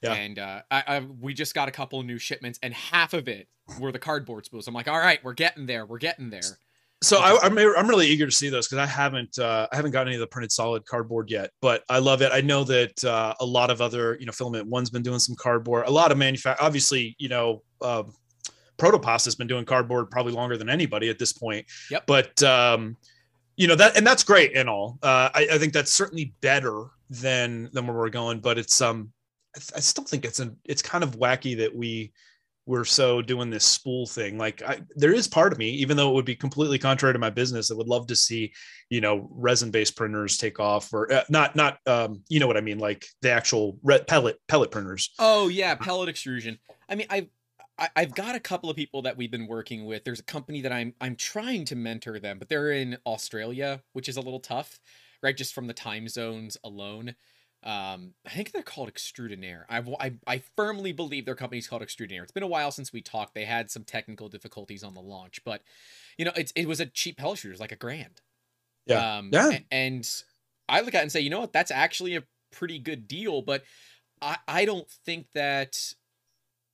Yeah. 0.02 0.14
And 0.14 0.38
uh, 0.38 0.62
I, 0.70 0.82
I 0.86 1.00
we 1.00 1.34
just 1.34 1.54
got 1.54 1.68
a 1.68 1.72
couple 1.72 2.00
of 2.00 2.06
new 2.06 2.18
shipments, 2.18 2.58
and 2.62 2.72
half 2.72 3.12
of 3.12 3.28
it 3.28 3.48
were 3.78 3.92
the 3.92 3.98
cardboard 3.98 4.46
spools. 4.46 4.66
I'm 4.66 4.74
like, 4.74 4.88
all 4.88 4.98
right, 4.98 5.22
we're 5.22 5.34
getting 5.34 5.66
there. 5.66 5.84
We're 5.84 5.98
getting 5.98 6.30
there. 6.30 6.40
So 7.02 7.18
I, 7.18 7.38
I'm 7.42 7.56
I'm 7.56 7.88
really 7.88 8.06
eager 8.06 8.26
to 8.26 8.32
see 8.32 8.50
those 8.50 8.68
because 8.68 8.78
I 8.78 8.86
haven't 8.86 9.38
uh, 9.38 9.66
I 9.72 9.76
haven't 9.76 9.92
got 9.92 10.06
any 10.06 10.16
of 10.16 10.20
the 10.20 10.26
printed 10.26 10.52
solid 10.52 10.84
cardboard 10.84 11.30
yet, 11.30 11.50
but 11.62 11.82
I 11.88 11.98
love 11.98 12.20
it. 12.20 12.30
I 12.30 12.42
know 12.42 12.62
that 12.64 13.02
uh, 13.02 13.34
a 13.40 13.46
lot 13.46 13.70
of 13.70 13.80
other 13.80 14.18
you 14.20 14.26
know 14.26 14.32
filament 14.32 14.66
one's 14.66 14.90
been 14.90 15.02
doing 15.02 15.18
some 15.18 15.34
cardboard. 15.34 15.86
A 15.86 15.90
lot 15.90 16.12
of 16.12 16.18
manufacture 16.18 16.62
obviously 16.62 17.16
you 17.18 17.30
know 17.30 17.62
um, 17.80 18.12
Protopasta 18.76 19.24
has 19.26 19.34
been 19.34 19.46
doing 19.46 19.64
cardboard 19.64 20.10
probably 20.10 20.32
longer 20.32 20.58
than 20.58 20.68
anybody 20.68 21.08
at 21.08 21.18
this 21.18 21.32
point. 21.32 21.66
Yep. 21.90 22.04
But 22.06 22.42
um, 22.42 22.96
you 23.56 23.66
know 23.66 23.76
that 23.76 23.96
and 23.96 24.06
that's 24.06 24.22
great 24.22 24.54
and 24.54 24.68
all. 24.68 24.98
Uh, 25.02 25.30
I, 25.34 25.48
I 25.52 25.58
think 25.58 25.72
that's 25.72 25.92
certainly 25.92 26.34
better 26.42 26.84
than 27.08 27.70
than 27.72 27.86
where 27.86 27.96
we're 27.96 28.10
going, 28.10 28.40
but 28.40 28.58
it's 28.58 28.80
um 28.82 29.12
I, 29.56 29.58
th- 29.58 29.72
I 29.76 29.80
still 29.80 30.04
think 30.04 30.24
it's 30.26 30.40
an 30.40 30.56
it's 30.64 30.82
kind 30.82 31.02
of 31.02 31.18
wacky 31.18 31.56
that 31.58 31.74
we 31.74 32.12
we're 32.70 32.84
so 32.84 33.20
doing 33.20 33.50
this 33.50 33.64
spool 33.64 34.06
thing. 34.06 34.38
Like 34.38 34.62
I, 34.62 34.80
there 34.94 35.12
is 35.12 35.26
part 35.26 35.52
of 35.52 35.58
me, 35.58 35.70
even 35.70 35.96
though 35.96 36.08
it 36.08 36.14
would 36.14 36.24
be 36.24 36.36
completely 36.36 36.78
contrary 36.78 37.12
to 37.12 37.18
my 37.18 37.28
business, 37.28 37.68
I 37.68 37.74
would 37.74 37.88
love 37.88 38.06
to 38.06 38.14
see, 38.14 38.52
you 38.90 39.00
know, 39.00 39.28
resin-based 39.32 39.96
printers 39.96 40.36
take 40.36 40.60
off, 40.60 40.92
or 40.92 41.12
uh, 41.12 41.24
not, 41.28 41.56
not, 41.56 41.78
um, 41.88 42.22
you 42.28 42.38
know 42.38 42.46
what 42.46 42.56
I 42.56 42.60
mean, 42.60 42.78
like 42.78 43.04
the 43.22 43.32
actual 43.32 43.76
red 43.82 44.06
pellet 44.06 44.36
pellet 44.46 44.70
printers. 44.70 45.10
Oh 45.18 45.48
yeah, 45.48 45.74
pellet 45.74 46.08
extrusion. 46.08 46.60
I 46.88 46.94
mean, 46.94 47.08
I've 47.10 47.26
I've 47.96 48.14
got 48.14 48.36
a 48.36 48.40
couple 48.40 48.70
of 48.70 48.76
people 48.76 49.02
that 49.02 49.16
we've 49.16 49.32
been 49.32 49.48
working 49.48 49.84
with. 49.84 50.04
There's 50.04 50.20
a 50.20 50.24
company 50.24 50.60
that 50.60 50.70
I'm 50.70 50.94
I'm 51.00 51.16
trying 51.16 51.64
to 51.66 51.76
mentor 51.76 52.20
them, 52.20 52.38
but 52.38 52.48
they're 52.48 52.70
in 52.70 52.98
Australia, 53.04 53.82
which 53.94 54.08
is 54.08 54.16
a 54.16 54.20
little 54.20 54.38
tough, 54.38 54.78
right? 55.24 55.36
Just 55.36 55.54
from 55.54 55.66
the 55.66 55.74
time 55.74 56.06
zones 56.06 56.56
alone. 56.62 57.16
Um, 57.62 58.14
I 58.26 58.30
think 58.30 58.52
they're 58.52 58.62
called 58.62 58.92
Extrudinaire. 58.92 59.64
I, 59.68 59.82
I 60.00 60.12
I 60.26 60.42
firmly 60.56 60.92
believe 60.92 61.26
their 61.26 61.34
company's 61.34 61.68
called 61.68 61.82
Extrudinaire. 61.82 62.22
It's 62.22 62.32
been 62.32 62.42
a 62.42 62.48
while 62.48 62.70
since 62.70 62.92
we 62.92 63.02
talked. 63.02 63.34
They 63.34 63.44
had 63.44 63.70
some 63.70 63.84
technical 63.84 64.28
difficulties 64.28 64.82
on 64.82 64.94
the 64.94 65.02
launch, 65.02 65.44
but 65.44 65.62
you 66.16 66.24
know, 66.24 66.32
it's 66.36 66.52
it 66.56 66.66
was 66.66 66.80
a 66.80 66.86
cheap 66.86 67.18
pellet 67.18 67.38
extruder, 67.38 67.46
it 67.46 67.50
was 67.50 67.60
like 67.60 67.72
a 67.72 67.76
grand. 67.76 68.22
Yeah. 68.86 69.18
Um, 69.18 69.30
Yeah. 69.32 69.58
And 69.70 70.08
I 70.68 70.80
look 70.80 70.94
at 70.94 71.00
it 71.00 71.02
and 71.02 71.12
say, 71.12 71.20
you 71.20 71.30
know 71.30 71.40
what, 71.40 71.52
that's 71.52 71.70
actually 71.70 72.16
a 72.16 72.22
pretty 72.50 72.78
good 72.78 73.06
deal, 73.06 73.42
but 73.42 73.62
I, 74.22 74.36
I 74.48 74.64
don't 74.64 74.88
think 75.04 75.26
that 75.34 75.94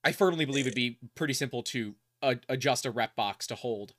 I 0.04 0.12
firmly 0.12 0.44
believe 0.44 0.66
it'd 0.66 0.76
be 0.76 0.98
pretty 1.14 1.34
simple 1.34 1.62
to 1.64 1.94
uh, 2.22 2.34
adjust 2.48 2.86
a 2.86 2.90
rep 2.90 3.16
box 3.16 3.46
to 3.48 3.54
hold 3.54 3.94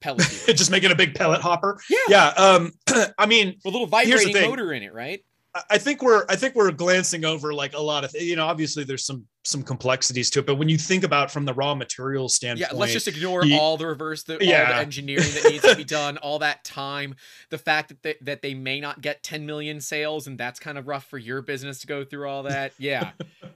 pellet. 0.00 0.20
Just 0.46 0.70
making 0.70 0.90
a 0.90 0.94
big 0.94 1.14
pellet 1.14 1.40
hopper. 1.40 1.80
Yeah. 1.88 1.98
Yeah. 2.08 2.26
Um, 2.36 2.72
I 3.18 3.26
mean, 3.26 3.56
with 3.64 3.66
a 3.66 3.70
little 3.70 3.86
vibrating 3.86 4.34
motor 4.48 4.72
in 4.72 4.82
it, 4.82 4.92
right? 4.92 5.24
I- 5.70 5.78
think 5.78 6.02
we're 6.02 6.24
I 6.28 6.36
think 6.36 6.54
we're 6.54 6.70
glancing 6.70 7.24
over 7.24 7.52
like 7.52 7.74
a 7.74 7.80
lot 7.80 8.04
of 8.04 8.14
you 8.14 8.36
know 8.36 8.46
obviously 8.46 8.84
there's 8.84 9.04
some 9.04 9.26
some 9.42 9.62
complexities 9.62 10.28
to 10.30 10.40
it, 10.40 10.46
but 10.46 10.56
when 10.56 10.68
you 10.68 10.76
think 10.76 11.02
about 11.02 11.30
from 11.30 11.46
the 11.46 11.54
raw 11.54 11.74
material 11.74 12.28
standpoint, 12.28 12.70
Yeah, 12.72 12.78
let's 12.78 12.92
just 12.92 13.08
ignore 13.08 13.42
Ye- 13.44 13.58
all 13.58 13.78
the 13.78 13.86
reverse, 13.86 14.22
the, 14.22 14.34
all 14.36 14.42
Yeah. 14.42 14.68
the 14.74 14.76
engineering 14.80 15.24
that 15.32 15.50
needs 15.50 15.64
to 15.66 15.74
be 15.74 15.82
done, 16.00 16.18
all 16.18 16.38
that 16.40 16.62
time, 16.62 17.14
the 17.48 17.56
fact 17.56 17.88
that 17.88 18.02
they, 18.02 18.14
that 18.20 18.42
they 18.42 18.52
may 18.52 18.80
not 18.80 19.00
get 19.00 19.22
10 19.22 19.46
million 19.46 19.80
sales, 19.80 20.26
and 20.26 20.36
that's 20.36 20.60
kind 20.60 20.76
of 20.76 20.86
rough 20.86 21.06
for 21.06 21.16
your 21.16 21.40
business 21.40 21.80
to 21.80 21.86
go 21.86 22.04
through 22.04 22.28
all 22.28 22.42
that. 22.42 22.72
Yeah, 22.78 23.12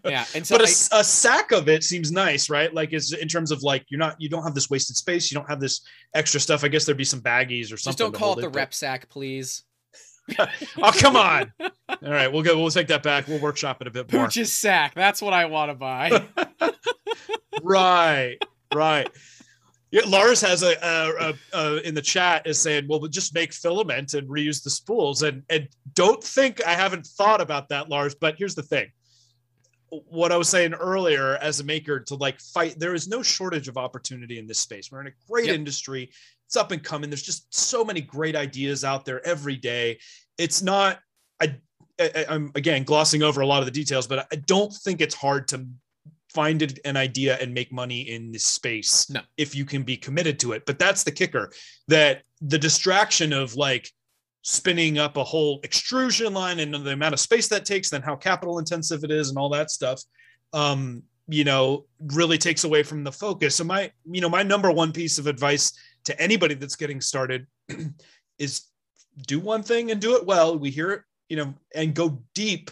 yeah, 0.07 0.25
and 0.35 0.47
so 0.47 0.57
but 0.57 0.63
a 0.67 0.89
I- 0.95 1.01
a 1.01 1.05
sack 1.05 1.53
of 1.53 1.69
it 1.69 1.85
seems 1.85 2.11
nice, 2.11 2.49
right? 2.49 2.73
Like 2.73 2.95
is 2.95 3.13
in 3.13 3.29
terms 3.29 3.51
of 3.51 3.63
like 3.63 3.85
you're 3.91 4.01
not 4.01 4.17
you 4.19 4.31
don't 4.31 4.43
have 4.43 4.55
this 4.55 4.71
wasted 4.71 4.97
space, 4.97 5.31
you 5.31 5.35
don't 5.37 5.49
have 5.51 5.61
this 5.61 5.83
extra 6.15 6.41
stuff. 6.41 6.65
I 6.65 6.69
guess 6.69 6.87
there'd 6.87 6.97
be 6.97 7.05
some 7.05 7.21
baggies 7.21 7.67
or 7.67 7.77
something. 7.77 7.91
just 7.93 7.99
don't 7.99 8.15
call 8.15 8.33
it 8.33 8.37
the 8.41 8.49
but- 8.49 8.57
rep 8.57 8.73
sack, 8.75 9.09
please. 9.11 9.65
Oh 10.79 10.93
come 10.93 11.17
on! 11.17 11.53
All 11.61 11.71
right, 12.03 12.33
we'll 12.33 12.43
go. 12.43 12.59
We'll 12.59 12.71
take 12.71 12.89
that 12.89 13.03
back. 13.03 13.29
We'll 13.29 13.41
workshop 13.41 13.81
it 13.81 13.87
a 13.87 13.91
bit 13.91 14.13
more. 14.13 14.25
Pooch's 14.25 14.53
sack. 14.53 14.95
That's 14.95 15.21
what 15.21 15.33
I 15.33 15.45
want 15.45 15.71
to 15.71 15.75
buy. 15.75 16.25
right, 17.63 18.39
right. 18.75 19.09
Yeah, 19.91 20.03
Lars 20.09 20.41
has 20.41 20.63
a, 20.63 20.75
a, 20.83 21.31
a, 21.31 21.35
a 21.53 21.77
in 21.87 21.95
the 21.95 22.03
chat 22.03 22.47
is 22.47 22.61
saying, 22.61 22.87
"Well, 22.89 23.01
we'll 23.01 23.11
just 23.11 23.35
make 23.35 23.53
filament 23.53 24.15
and 24.15 24.29
reuse 24.29 24.63
the 24.63 24.71
spools." 24.71 25.23
And 25.23 25.43
and 25.51 25.69
don't 25.93 26.23
think 26.25 26.67
I 26.67 26.73
haven't 26.73 27.07
thought 27.07 27.41
about 27.41 27.69
that, 27.69 27.89
Lars. 27.89 28.15
But 28.15 28.37
here's 28.37 28.55
the 28.55 28.63
thing: 28.63 28.91
what 30.09 30.33
I 30.33 30.37
was 30.37 30.49
saying 30.49 30.75
earlier, 30.75 31.37
as 31.37 31.61
a 31.61 31.65
maker, 31.65 32.01
to 32.01 32.15
like 32.15 32.41
fight, 32.41 32.79
there 32.79 32.95
is 32.95 33.09
no 33.09 33.23
shortage 33.23 33.69
of 33.69 33.77
opportunity 33.77 34.39
in 34.39 34.47
this 34.47 34.59
space. 34.59 34.91
We're 34.91 35.01
in 35.03 35.09
a 35.09 35.13
great 35.29 35.47
Yep. 35.47 35.55
industry. 35.55 36.11
It's 36.47 36.57
up 36.57 36.71
and 36.73 36.83
coming. 36.83 37.11
There's 37.11 37.23
just 37.23 37.55
so 37.55 37.85
many 37.85 38.01
great 38.01 38.37
ideas 38.37 38.85
out 38.85 39.05
there 39.05 39.27
every 39.27 39.57
day. 39.57 39.99
It's 40.39 40.63
not. 40.63 41.01
I, 41.41 41.57
I 42.01 42.27
I'm 42.29 42.51
again 42.55 42.85
glossing 42.85 43.23
over 43.23 43.41
a 43.41 43.47
lot 43.47 43.61
of 43.61 43.65
the 43.67 43.71
details, 43.73 44.07
but 44.07 44.27
I 44.33 44.37
don't 44.37 44.73
think 44.73 45.01
it's 45.01 45.15
hard 45.15 45.49
to 45.49 45.67
find 46.33 46.79
an 46.85 46.97
idea 46.97 47.39
and 47.41 47.55
make 47.55 47.71
money 47.73 48.01
in 48.11 48.33
this 48.33 48.45
space 48.45 49.09
No. 49.09 49.21
if 49.37 49.55
you 49.55 49.65
can 49.65 49.85
be 49.85 49.97
committed 49.97 50.41
to 50.41 50.53
it. 50.53 50.67
But 50.67 50.81
that's 50.81 51.05
the 51.05 51.13
kicker 51.13 51.53
that 51.87 52.23
the 52.41 52.59
distraction 52.59 53.33
of 53.33 53.55
like 53.55 53.89
spinning 54.45 54.99
up 54.99 55.17
a 55.17 55.25
whole 55.25 55.59
extrusion 55.65 56.35
line 56.35 56.61
and 56.61 56.75
the 56.75 56.93
amount 56.93 57.15
of 57.15 57.19
space 57.19 57.49
that 57.49 57.65
takes, 57.65 57.89
then 57.89 58.03
how 58.03 58.15
capital 58.15 58.59
intensive 58.59 59.03
it 59.03 59.11
is 59.11 59.31
and 59.31 59.39
all 59.39 59.49
that 59.49 59.71
stuff, 59.71 60.03
um, 60.53 61.03
you 61.27 61.45
know, 61.45 61.87
really 62.13 62.37
takes 62.37 62.65
away 62.65 62.83
from 62.83 63.03
the 63.03 63.11
focus. 63.11 63.57
So 63.57 63.65
my, 63.65 63.91
you 64.05 64.21
know, 64.21 64.29
my 64.29 64.43
number 64.43 64.71
one 64.71 64.93
piece 64.93 65.19
of 65.19 65.27
advice 65.27 65.73
to 66.05 66.21
anybody 66.21 66.55
that's 66.55 66.77
getting 66.77 67.01
started 67.01 67.47
is 68.39 68.67
do 69.27 69.41
one 69.41 69.63
thing 69.63 69.91
and 69.91 69.99
do 69.99 70.15
it 70.17 70.27
well. 70.27 70.59
We 70.59 70.69
hear 70.69 70.91
it, 70.91 71.03
you 71.31 71.39
know, 71.39 71.55
and 71.75 71.95
go 71.95 72.23
deep 72.35 72.71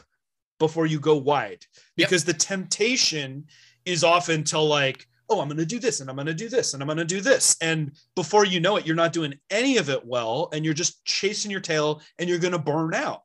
before 0.58 0.84
you 0.84 1.00
go 1.00 1.16
wide 1.16 1.64
Yep. 1.96 2.08
because 2.08 2.24
the 2.24 2.34
temptation 2.34 3.46
is 3.86 4.04
often 4.04 4.44
to 4.44 4.58
like, 4.58 5.06
oh, 5.32 5.40
I'm 5.40 5.48
going 5.48 5.56
to 5.58 5.66
do 5.66 5.78
this 5.78 6.00
and 6.00 6.10
I'm 6.10 6.16
going 6.16 6.26
to 6.26 6.34
do 6.34 6.48
this 6.48 6.74
and 6.74 6.82
I'm 6.82 6.86
going 6.86 6.98
to 6.98 7.04
do 7.04 7.20
this. 7.20 7.56
And 7.60 7.92
before 8.14 8.44
you 8.44 8.60
know 8.60 8.76
it, 8.76 8.86
you're 8.86 8.94
not 8.94 9.12
doing 9.12 9.34
any 9.50 9.78
of 9.78 9.88
it 9.88 10.04
well 10.06 10.50
and 10.52 10.64
you're 10.64 10.74
just 10.74 11.04
chasing 11.04 11.50
your 11.50 11.60
tail 11.60 12.02
and 12.18 12.28
you're 12.28 12.38
going 12.38 12.52
to 12.52 12.58
burn 12.58 12.94
out. 12.94 13.22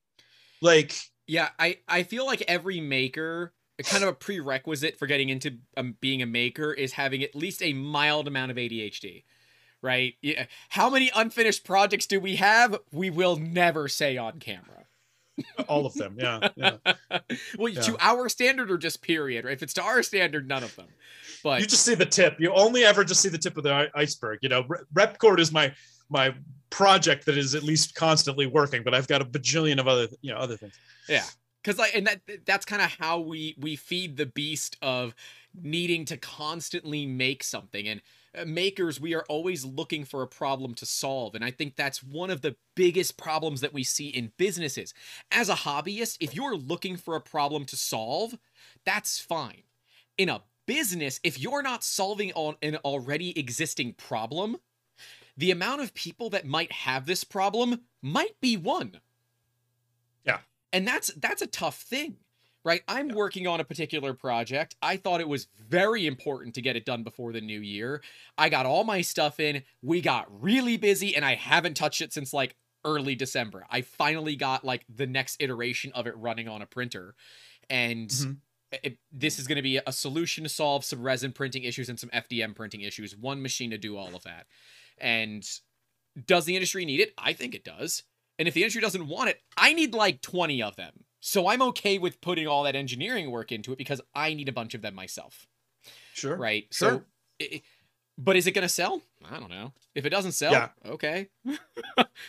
Like, 0.61 0.95
Yeah, 1.27 1.49
I 1.59 1.77
I 1.87 2.03
feel 2.03 2.25
like 2.25 2.41
every 2.47 2.79
maker, 2.79 3.53
kind 3.83 4.03
of 4.03 4.09
a 4.09 4.13
prerequisite 4.13 4.97
for 4.97 5.05
getting 5.05 5.29
into 5.29 5.57
um, 5.75 5.95
being 5.99 6.21
a 6.21 6.25
maker 6.25 6.73
is 6.73 6.93
having 6.93 7.21
at 7.23 7.35
least 7.35 7.61
a 7.61 7.73
mild 7.73 8.27
amount 8.27 8.51
of 8.51 8.57
ADHD. 8.57 9.23
Right? 9.83 10.15
Yeah. 10.21 10.45
How 10.69 10.89
many 10.89 11.11
unfinished 11.15 11.63
projects 11.63 12.07
do 12.07 12.19
we 12.19 12.37
have? 12.37 12.79
We 12.91 13.09
will 13.11 13.35
never 13.35 13.87
say 13.87 14.17
on 14.17 14.39
camera. 14.39 14.86
All 15.67 15.85
of 15.85 15.93
them. 15.93 16.15
Yeah. 16.17 16.49
yeah. 16.55 16.77
well, 17.57 17.69
Yeah. 17.71 17.81
to 17.81 17.97
our 17.99 18.29
standard 18.29 18.71
or 18.71 18.77
just 18.77 19.01
period, 19.01 19.45
right? 19.45 19.53
If 19.53 19.63
it's 19.63 19.73
to 19.75 19.83
our 19.83 20.03
standard, 20.03 20.47
none 20.47 20.63
of 20.63 20.75
them. 20.75 20.87
But 21.43 21.61
you 21.61 21.67
just 21.67 21.83
see 21.83 21.95
the 21.95 22.05
tip. 22.05 22.37
You 22.39 22.53
only 22.53 22.83
ever 22.83 23.03
just 23.03 23.21
see 23.21 23.29
the 23.29 23.37
tip 23.37 23.57
of 23.57 23.63
the 23.63 23.89
iceberg. 23.95 24.39
You 24.41 24.49
know, 24.49 24.65
Repcord 24.93 25.39
is 25.39 25.51
my, 25.51 25.73
my 26.09 26.33
project 26.69 27.25
that 27.25 27.37
is 27.37 27.55
at 27.55 27.63
least 27.63 27.95
constantly 27.95 28.47
working, 28.47 28.83
but 28.83 28.93
I've 28.93 29.07
got 29.07 29.21
a 29.21 29.25
bajillion 29.25 29.79
of 29.79 29.87
other, 29.87 30.07
you 30.21 30.33
know, 30.33 30.39
other 30.39 30.57
things. 30.57 30.73
Yeah. 31.07 31.23
Cause 31.63 31.77
like 31.77 31.93
and 31.95 32.07
that 32.07 32.21
that's 32.45 32.65
kind 32.65 32.81
of 32.81 32.89
how 32.97 33.19
we 33.19 33.53
we 33.59 33.75
feed 33.75 34.15
the 34.15 34.27
beast 34.27 34.77
of 34.81 35.13
needing 35.61 36.05
to 36.05 36.15
constantly 36.15 37.05
make 37.05 37.43
something 37.43 37.89
and 37.89 38.01
Uh, 38.35 38.45
makers 38.45 38.99
we 38.99 39.13
are 39.15 39.25
always 39.29 39.63
looking 39.65 40.03
for 40.05 40.21
a 40.21 40.27
problem 40.27 40.73
to 40.73 40.85
solve 40.85 41.35
and 41.35 41.43
I 41.45 41.51
think 41.51 41.75
that's 41.75 42.03
one 42.03 42.29
of 42.29 42.41
the 42.41 42.55
biggest 42.75 43.17
problems 43.17 43.61
that 43.61 43.73
we 43.73 43.83
see 43.83 44.09
in 44.09 44.31
businesses. 44.37 44.93
As 45.31 45.49
a 45.49 45.55
hobbyist, 45.55 46.17
if 46.19 46.35
you're 46.35 46.55
looking 46.57 46.97
for 46.97 47.15
a 47.15 47.21
problem 47.21 47.65
to 47.65 47.75
solve, 47.77 48.37
that's 48.85 49.19
fine. 49.19 49.63
In 50.17 50.29
a 50.29 50.43
business, 50.65 51.19
if 51.23 51.39
you're 51.39 51.63
not 51.63 51.83
solving 51.83 52.31
on 52.33 52.55
an 52.61 52.75
already 52.77 53.37
existing 53.39 53.93
problem, 53.93 54.57
the 55.37 55.51
amount 55.51 55.81
of 55.81 55.93
people 55.93 56.29
that 56.31 56.45
might 56.45 56.71
have 56.71 57.05
this 57.05 57.23
problem 57.23 57.81
might 58.01 58.39
be 58.41 58.57
one 58.57 58.99
Yeah. 60.25 60.39
and 60.73 60.87
that's 60.87 61.13
that's 61.15 61.41
a 61.41 61.47
tough 61.47 61.81
thing 61.81 62.17
right? 62.67 62.83
I'm 62.85 63.07
Yeah. 63.07 63.15
working 63.15 63.47
on 63.47 63.61
a 63.61 63.63
particular 63.63 64.13
project. 64.13 64.75
I 64.81 64.97
thought 64.97 65.21
it 65.21 65.27
was 65.29 65.47
very 65.57 66.05
important 66.05 66.53
to 66.55 66.61
get 66.61 66.75
it 66.75 66.83
done 66.83 67.01
before 67.01 67.31
the 67.31 67.39
new 67.39 67.61
year. 67.61 68.03
I 68.37 68.49
got 68.49 68.65
all 68.65 68.83
my 68.83 68.99
stuff 68.99 69.39
in. 69.39 69.63
We 69.81 70.01
got 70.01 70.25
really 70.41 70.75
busy 70.75 71.15
and 71.15 71.23
i 71.23 71.35
haven't 71.35 71.75
touched 71.75 72.01
it 72.01 72.11
since 72.11 72.33
like 72.33 72.57
early 72.83 73.15
december. 73.15 73.65
I 73.69 73.81
finally 73.81 74.35
got 74.35 74.65
like 74.65 74.83
the 74.93 75.07
next 75.07 75.41
iteration 75.41 75.93
of 75.93 76.07
it 76.07 76.17
running 76.17 76.49
on 76.49 76.61
a 76.61 76.65
printer. 76.65 77.15
And 77.69 78.09
Mhm. 78.09 78.37
it, 78.83 78.97
this 79.13 79.39
is 79.39 79.47
going 79.47 79.55
to 79.55 79.61
be 79.61 79.77
a 79.77 79.93
solution 79.93 80.43
to 80.43 80.49
solve 80.49 80.83
some 80.83 81.01
resin 81.01 81.31
printing 81.31 81.63
issues 81.63 81.87
and 81.87 81.97
some 81.97 82.09
fdm 82.09 82.53
printing 82.53 82.81
issues. 82.81 83.15
One 83.15 83.41
machine 83.41 83.69
to 83.71 83.77
do 83.77 83.95
all 83.95 84.13
of 84.13 84.23
that. 84.23 84.45
And 84.97 85.49
does 86.25 86.43
the 86.43 86.55
industry 86.57 86.83
need 86.83 86.99
it? 86.99 87.13
I 87.17 87.31
think 87.31 87.55
it 87.55 87.63
does. 87.63 88.03
And 88.37 88.45
if 88.45 88.53
the 88.53 88.63
industry 88.63 88.81
doesn't 88.81 89.07
want 89.07 89.29
it, 89.29 89.41
I 89.55 89.71
need 89.71 89.93
like 89.93 90.21
20 90.21 90.61
of 90.61 90.75
them. 90.75 91.05
So 91.19 91.47
I'm 91.47 91.61
okay 91.63 91.97
with 91.97 92.21
putting 92.21 92.47
all 92.47 92.63
that 92.63 92.75
engineering 92.75 93.31
work 93.31 93.51
into 93.51 93.71
it 93.73 93.77
because 93.77 94.01
I 94.13 94.33
need 94.33 94.49
a 94.49 94.53
bunch 94.53 94.73
of 94.73 94.81
them 94.81 94.95
myself. 94.95 95.47
Sure. 96.13 96.37
Right. 96.37 96.67
Sure. 96.71 97.05
So, 97.39 97.59
but 98.17 98.35
is 98.35 98.47
it 98.47 98.51
going 98.51 98.63
to 98.63 98.69
sell? 98.69 99.01
I 99.29 99.39
don't 99.39 99.49
know. 99.49 99.73
If 99.95 100.05
it 100.05 100.09
doesn't 100.09 100.31
sell, 100.33 100.51
Yeah. 100.51 100.69
okay. 100.85 101.29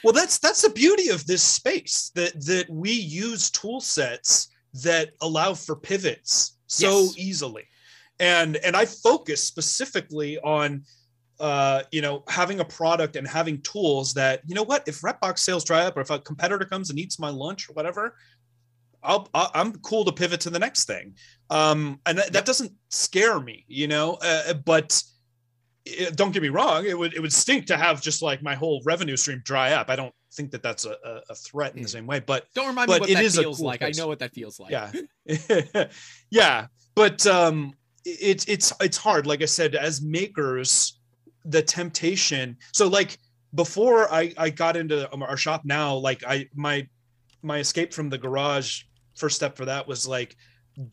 Well, 0.05 0.13
that's 0.13 0.39
that's 0.39 0.63
the 0.63 0.71
beauty 0.71 1.09
of 1.09 1.27
this 1.27 1.43
space 1.43 2.11
that 2.15 2.33
that 2.47 2.67
we 2.71 2.93
use 2.93 3.51
tool 3.51 3.81
sets 3.81 4.49
that 4.85 5.11
allow 5.23 5.55
for 5.55 5.75
pivots 5.77 6.59
so 6.67 7.05
Yes. 7.05 7.19
easily. 7.19 7.65
And 8.21 8.57
and 8.59 8.77
I 8.77 8.85
focus 8.85 9.43
specifically 9.43 10.39
on 10.41 10.85
uh, 11.41 11.85
you 11.93 12.03
know, 12.03 12.25
having 12.29 12.59
a 12.61 12.65
product 12.65 13.15
and 13.15 13.27
having 13.27 13.61
tools 13.63 14.13
that, 14.15 14.41
you 14.47 14.57
know 14.57 14.65
what, 14.65 14.87
if 14.89 15.01
Repbox 15.03 15.39
sales 15.39 15.63
dry 15.65 15.83
up 15.87 15.97
or 15.97 16.01
if 16.01 16.11
a 16.11 16.19
competitor 16.19 16.65
comes 16.65 16.91
and 16.91 16.99
eats 16.99 17.19
my 17.21 17.31
lunch 17.31 17.69
or 17.71 17.75
whatever, 17.75 18.17
I'll, 19.03 19.29
I- 19.35 19.51
I'm 19.55 19.73
cool 19.81 20.05
to 20.05 20.13
pivot 20.13 20.41
to 20.43 20.51
the 20.51 20.59
next 20.59 20.85
thing. 20.87 21.15
Um, 21.51 22.01
and 22.07 22.19
that, 22.19 22.33
that 22.33 22.45
doesn't 22.45 22.73
scare 22.91 23.41
me, 23.41 23.65
you 23.69 23.89
know, 23.89 24.19
uh, 24.23 24.55
but 24.55 25.03
it, 25.85 26.17
don't 26.17 26.33
get 26.33 26.43
me 26.43 26.49
wrong. 26.51 26.85
It 26.85 26.99
would, 26.99 27.15
it 27.15 27.21
would 27.21 27.33
stink 27.33 27.67
to 27.67 27.77
have 27.77 28.03
just 28.03 28.21
like 28.23 28.43
my 28.43 28.55
whole 28.55 28.83
revenue 28.85 29.17
stream 29.17 29.41
dry 29.45 29.73
up. 29.73 29.89
I 29.89 29.97
don't 29.97 30.13
think 30.35 30.51
that 30.51 30.63
that's 30.63 30.85
a, 30.85 30.97
a, 31.31 31.35
threat 31.35 31.75
in 31.75 31.83
the 31.83 31.89
Mm. 31.89 31.93
same 31.93 32.07
way, 32.07 32.21
but 32.21 32.47
Don't 32.55 32.67
remind 32.67 32.89
But 32.89 32.95
me 32.97 33.01
what 33.01 33.11
it 33.11 33.15
that 33.15 33.25
is 33.25 33.39
feels 33.39 33.57
cool 33.59 33.67
like. 33.67 33.83
I 33.83 33.93
know 33.97 34.07
what 34.09 34.19
that 34.19 34.35
feels 34.35 34.61
like. 34.61 34.71
yeah 34.73 34.93
yeah 36.31 36.67
but 36.95 37.27
um 37.27 37.73
it's 38.05 38.45
it's 38.47 38.73
it's 38.81 38.97
hard 38.97 39.27
like 39.27 39.43
i 39.43 39.45
said 39.45 39.75
as 39.75 40.01
makers 40.03 40.99
the 41.45 41.63
temptation 41.63 42.57
so 42.73 42.89
like 42.89 43.19
before 43.55 44.13
i 44.13 44.33
i 44.39 44.49
got 44.51 44.77
into 44.77 45.09
our 45.13 45.37
shop 45.37 45.63
now 45.65 45.95
like 45.95 46.23
i 46.27 46.47
my 46.55 46.87
my 47.43 47.59
escape 47.59 47.93
from 47.93 48.09
the 48.09 48.19
garage 48.19 48.83
first 49.19 49.37
step 49.37 49.57
for 49.57 49.65
that 49.65 49.87
was 49.87 50.07
like 50.07 50.37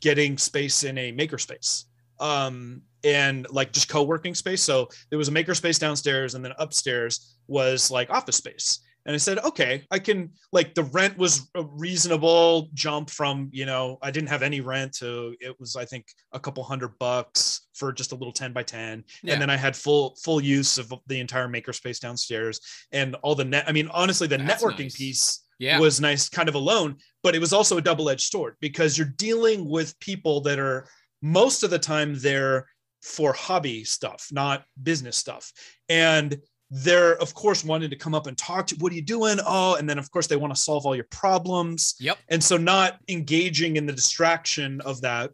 getting 0.01 0.37
space 0.37 0.83
in 0.83 0.97
a 0.97 1.11
makerspace 1.13 1.83
um 2.19 2.81
and 3.03 3.45
like 3.51 3.71
just 3.71 3.89
co-working 3.89 4.33
space 4.33 4.63
so 4.63 4.87
there 5.09 5.19
was 5.19 5.27
a 5.27 5.31
makerspace 5.31 5.79
downstairs 5.79 6.33
and 6.35 6.43
then 6.43 6.53
upstairs 6.57 7.37
was 7.47 7.91
like 7.91 8.09
office 8.09 8.37
space 8.37 8.79
and 9.05 9.13
i 9.13 9.17
said 9.17 9.37
okay 9.39 9.83
i 9.91 9.99
can 9.99 10.31
like 10.51 10.73
the 10.73 10.83
rent 10.85 11.15
was 11.17 11.51
a 11.55 11.63
reasonable 11.63 12.69
jump 12.73 13.09
from 13.09 13.49
you 13.51 13.65
know 13.65 13.97
i 14.01 14.09
didn't 14.09 14.29
have 14.29 14.41
any 14.41 14.61
rent 14.61 14.93
to 14.93 15.35
it 15.39 15.55
was 15.59 15.75
i 15.75 15.85
think 15.85 16.05
a 16.31 16.39
couple 16.39 16.63
hundred 16.63 16.97
bucks 16.97 17.67
for 17.73 17.91
just 17.91 18.11
a 18.11 18.15
little 18.15 18.33
10 18.33 18.53
by 18.53 18.63
10 18.63 19.03
Yeah. 19.23 19.33
and 19.33 19.41
then 19.41 19.49
i 19.49 19.55
had 19.57 19.75
full 19.75 20.15
full 20.23 20.41
use 20.41 20.77
of 20.77 20.91
the 21.07 21.19
entire 21.19 21.47
makerspace 21.47 21.99
downstairs 21.99 22.59
and 22.91 23.15
all 23.21 23.35
the 23.35 23.45
net 23.45 23.65
i 23.67 23.71
mean 23.71 23.89
honestly 23.93 24.27
the 24.27 24.37
That's 24.37 24.63
networking 24.63 24.85
nice. 24.85 24.97
piece 24.97 25.44
Yeah. 25.59 25.79
was 25.79 26.01
nice 26.01 26.27
kind 26.29 26.49
of 26.49 26.55
alone 26.55 26.97
but 27.23 27.35
it 27.35 27.39
was 27.39 27.53
also 27.53 27.77
a 27.77 27.81
double-edged 27.81 28.31
sword 28.31 28.55
because 28.59 28.97
you're 28.97 29.07
dealing 29.17 29.69
with 29.69 29.97
people 29.99 30.41
that 30.41 30.59
are 30.59 30.87
most 31.21 31.63
of 31.63 31.69
the 31.69 31.79
time 31.79 32.17
they're 32.19 32.67
for 33.01 33.33
hobby 33.33 33.83
stuff 33.83 34.27
not 34.31 34.63
business 34.83 35.15
stuff 35.17 35.51
and 35.89 36.37
they're 36.71 37.15
of 37.21 37.33
course 37.35 37.63
wanting 37.63 37.89
to 37.91 37.95
come 37.95 38.15
up 38.15 38.25
and 38.27 38.37
talk 38.37 38.65
to 38.67 38.75
what 38.79 38.91
are 38.91 38.95
you 38.95 39.01
doing 39.01 39.37
oh 39.45 39.75
and 39.75 39.87
then 39.87 39.99
of 39.99 40.09
course 40.11 40.27
they 40.27 40.35
want 40.35 40.53
to 40.53 40.59
solve 40.59 40.85
all 40.85 40.95
your 40.95 41.07
problems 41.11 41.95
Yep. 41.99 42.17
and 42.29 42.43
so 42.43 42.57
not 42.57 42.97
engaging 43.07 43.75
in 43.77 43.85
the 43.85 43.93
distraction 43.93 44.81
of 44.81 45.01
that 45.01 45.29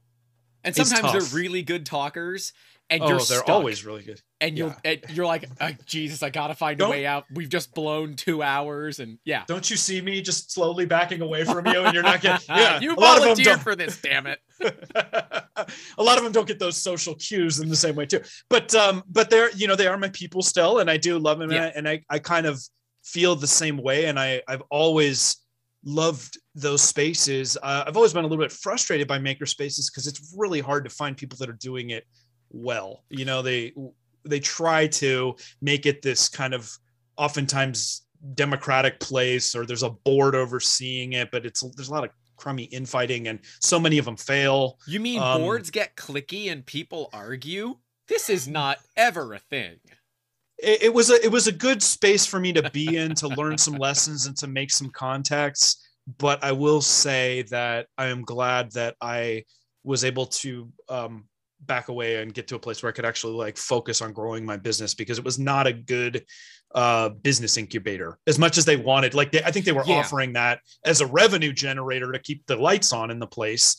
And 0.63 0.75
sometimes 0.75 1.13
they're 1.13 1.39
really 1.39 1.63
good 1.63 1.85
talkers, 1.85 2.53
and 2.91 3.01
oh 3.01 3.07
you're 3.07 3.17
they're 3.17 3.37
stuck. 3.39 3.49
always 3.49 3.83
really 3.85 4.03
good 4.03 4.21
and 4.39 4.57
you're 4.57 4.75
and 4.85 4.99
you're 5.09 5.25
like, 5.25 5.49
"Uh, 5.59 5.71
Jesus, 5.85 6.21
I 6.21 6.29
gotta 6.29 6.53
find 6.53 6.75
a 6.79 6.83
Don't- 6.83 6.91
way 6.91 7.05
out. 7.05 7.25
We've 7.33 7.49
just 7.49 7.73
blown 7.73 8.15
two 8.15 8.43
hours, 8.43 8.99
and 8.99 9.17
yeah, 9.25 9.43
don't 9.47 9.67
you 9.69 9.77
see 9.77 10.01
me 10.01 10.21
just 10.21 10.51
slowly 10.51 10.85
backing 10.85 11.21
away 11.21 11.43
from 11.45 11.65
you 11.67 11.79
and 11.81 11.93
you're 11.93 12.03
not 12.03 12.21
getting 12.21 12.45
yeah 12.49 12.79
you 12.79 12.93
a 12.93 12.99
lot 12.99 13.17
of 13.17 13.23
them 13.23 13.29
volunteered 13.35 13.61
for 13.61 13.75
this, 13.75 13.99
damn 14.01 14.27
it. 14.27 14.39
a 15.97 16.03
lot 16.03 16.17
of 16.17 16.23
them 16.23 16.31
don't 16.31 16.47
get 16.47 16.59
those 16.59 16.77
social 16.77 17.15
cues 17.15 17.59
in 17.59 17.69
the 17.69 17.75
same 17.75 17.95
way 17.95 18.05
too 18.05 18.21
but 18.49 18.73
um 18.75 19.03
but 19.09 19.29
they're 19.29 19.49
you 19.51 19.67
know 19.67 19.75
they 19.75 19.87
are 19.87 19.97
my 19.97 20.09
people 20.09 20.41
still 20.41 20.79
and 20.79 20.89
i 20.89 20.97
do 20.97 21.17
love 21.17 21.39
them 21.39 21.51
Yeah. 21.51 21.71
and, 21.75 21.87
I, 21.87 21.93
and 21.93 22.01
I 22.11 22.15
i 22.15 22.19
kind 22.19 22.45
of 22.45 22.61
feel 23.03 23.35
the 23.35 23.47
same 23.47 23.77
way 23.77 24.05
and 24.05 24.19
i 24.19 24.41
i've 24.47 24.61
always 24.69 25.37
loved 25.83 26.37
those 26.53 26.81
spaces 26.83 27.57
uh, 27.63 27.83
i've 27.87 27.95
always 27.95 28.13
been 28.13 28.23
a 28.23 28.27
little 28.27 28.43
bit 28.43 28.51
frustrated 28.51 29.07
by 29.07 29.17
maker 29.17 29.45
spaces 29.47 29.89
because 29.89 30.05
it's 30.05 30.33
really 30.37 30.59
hard 30.59 30.83
to 30.83 30.89
find 30.91 31.17
people 31.17 31.37
that 31.39 31.49
are 31.49 31.53
doing 31.59 31.89
it 31.89 32.05
well 32.51 33.03
you 33.09 33.25
know 33.25 33.41
they 33.41 33.73
they 34.25 34.39
try 34.39 34.87
to 34.87 35.35
make 35.61 35.85
it 35.85 36.01
this 36.01 36.29
kind 36.29 36.53
of 36.53 36.69
oftentimes 37.17 38.03
democratic 38.35 38.99
place 38.99 39.55
or 39.55 39.65
there's 39.65 39.83
a 39.83 39.89
board 39.89 40.35
overseeing 40.35 41.13
it 41.13 41.29
but 41.31 41.45
it's 41.45 41.61
there's 41.75 41.89
a 41.89 41.91
lot 41.91 42.03
of 42.03 42.09
crummy 42.37 42.63
infighting 42.65 43.27
and 43.27 43.39
so 43.59 43.79
many 43.79 43.97
of 43.97 44.05
them 44.05 44.17
fail 44.17 44.77
You 44.87 44.99
mean 44.99 45.21
Um, 45.21 45.41
boards 45.41 45.69
get 45.69 45.95
clicky 45.95 46.51
and 46.51 46.65
people 46.65 47.09
argue? 47.13 47.77
This 48.07 48.29
is 48.29 48.47
not 48.47 48.79
ever 48.97 49.33
a 49.33 49.39
thing. 49.39 49.77
it, 50.57 50.83
it 50.83 50.93
was 50.93 51.09
a 51.11 51.23
it 51.23 51.31
was 51.31 51.47
a 51.47 51.51
good 51.51 51.81
space 51.83 52.25
for 52.25 52.39
me 52.39 52.51
to 52.53 52.69
be 52.71 52.97
in 52.97 53.13
to 53.15 53.27
learn 53.27 53.57
some 53.57 53.75
lessons 53.87 54.25
and 54.25 54.35
to 54.37 54.47
make 54.47 54.71
some 54.71 54.89
contacts 54.89 55.87
but 56.17 56.43
i 56.43 56.51
will 56.51 56.81
say 56.81 57.43
that 57.43 57.85
i 57.97 58.07
am 58.07 58.23
glad 58.23 58.71
that 58.71 58.95
i 59.01 59.43
was 59.83 60.03
able 60.03 60.25
to 60.25 60.67
um 60.89 61.25
back 61.65 61.89
away 61.89 62.21
and 62.21 62.33
get 62.33 62.47
to 62.47 62.55
a 62.55 62.59
place 62.59 62.81
where 62.81 62.89
i 62.89 62.93
could 62.93 63.05
actually 63.05 63.33
like 63.33 63.57
focus 63.57 64.01
on 64.01 64.11
growing 64.13 64.45
my 64.45 64.57
business 64.57 64.93
because 64.93 65.17
it 65.19 65.25
was 65.25 65.37
not 65.39 65.67
a 65.67 65.73
good 65.73 66.25
uh 66.73 67.09
business 67.09 67.57
incubator 67.57 68.17
as 68.27 68.39
much 68.39 68.57
as 68.57 68.65
they 68.65 68.77
wanted 68.77 69.13
like 69.13 69.31
they, 69.31 69.43
i 69.43 69.51
think 69.51 69.65
they 69.65 69.71
were 69.71 69.83
Yeah. 69.85 69.95
offering 69.99 70.33
that 70.33 70.59
as 70.85 71.01
a 71.01 71.05
revenue 71.05 71.53
generator 71.53 72.11
to 72.11 72.19
keep 72.19 72.45
the 72.47 72.55
lights 72.55 72.91
on 72.93 73.11
in 73.11 73.19
the 73.19 73.27
place 73.27 73.75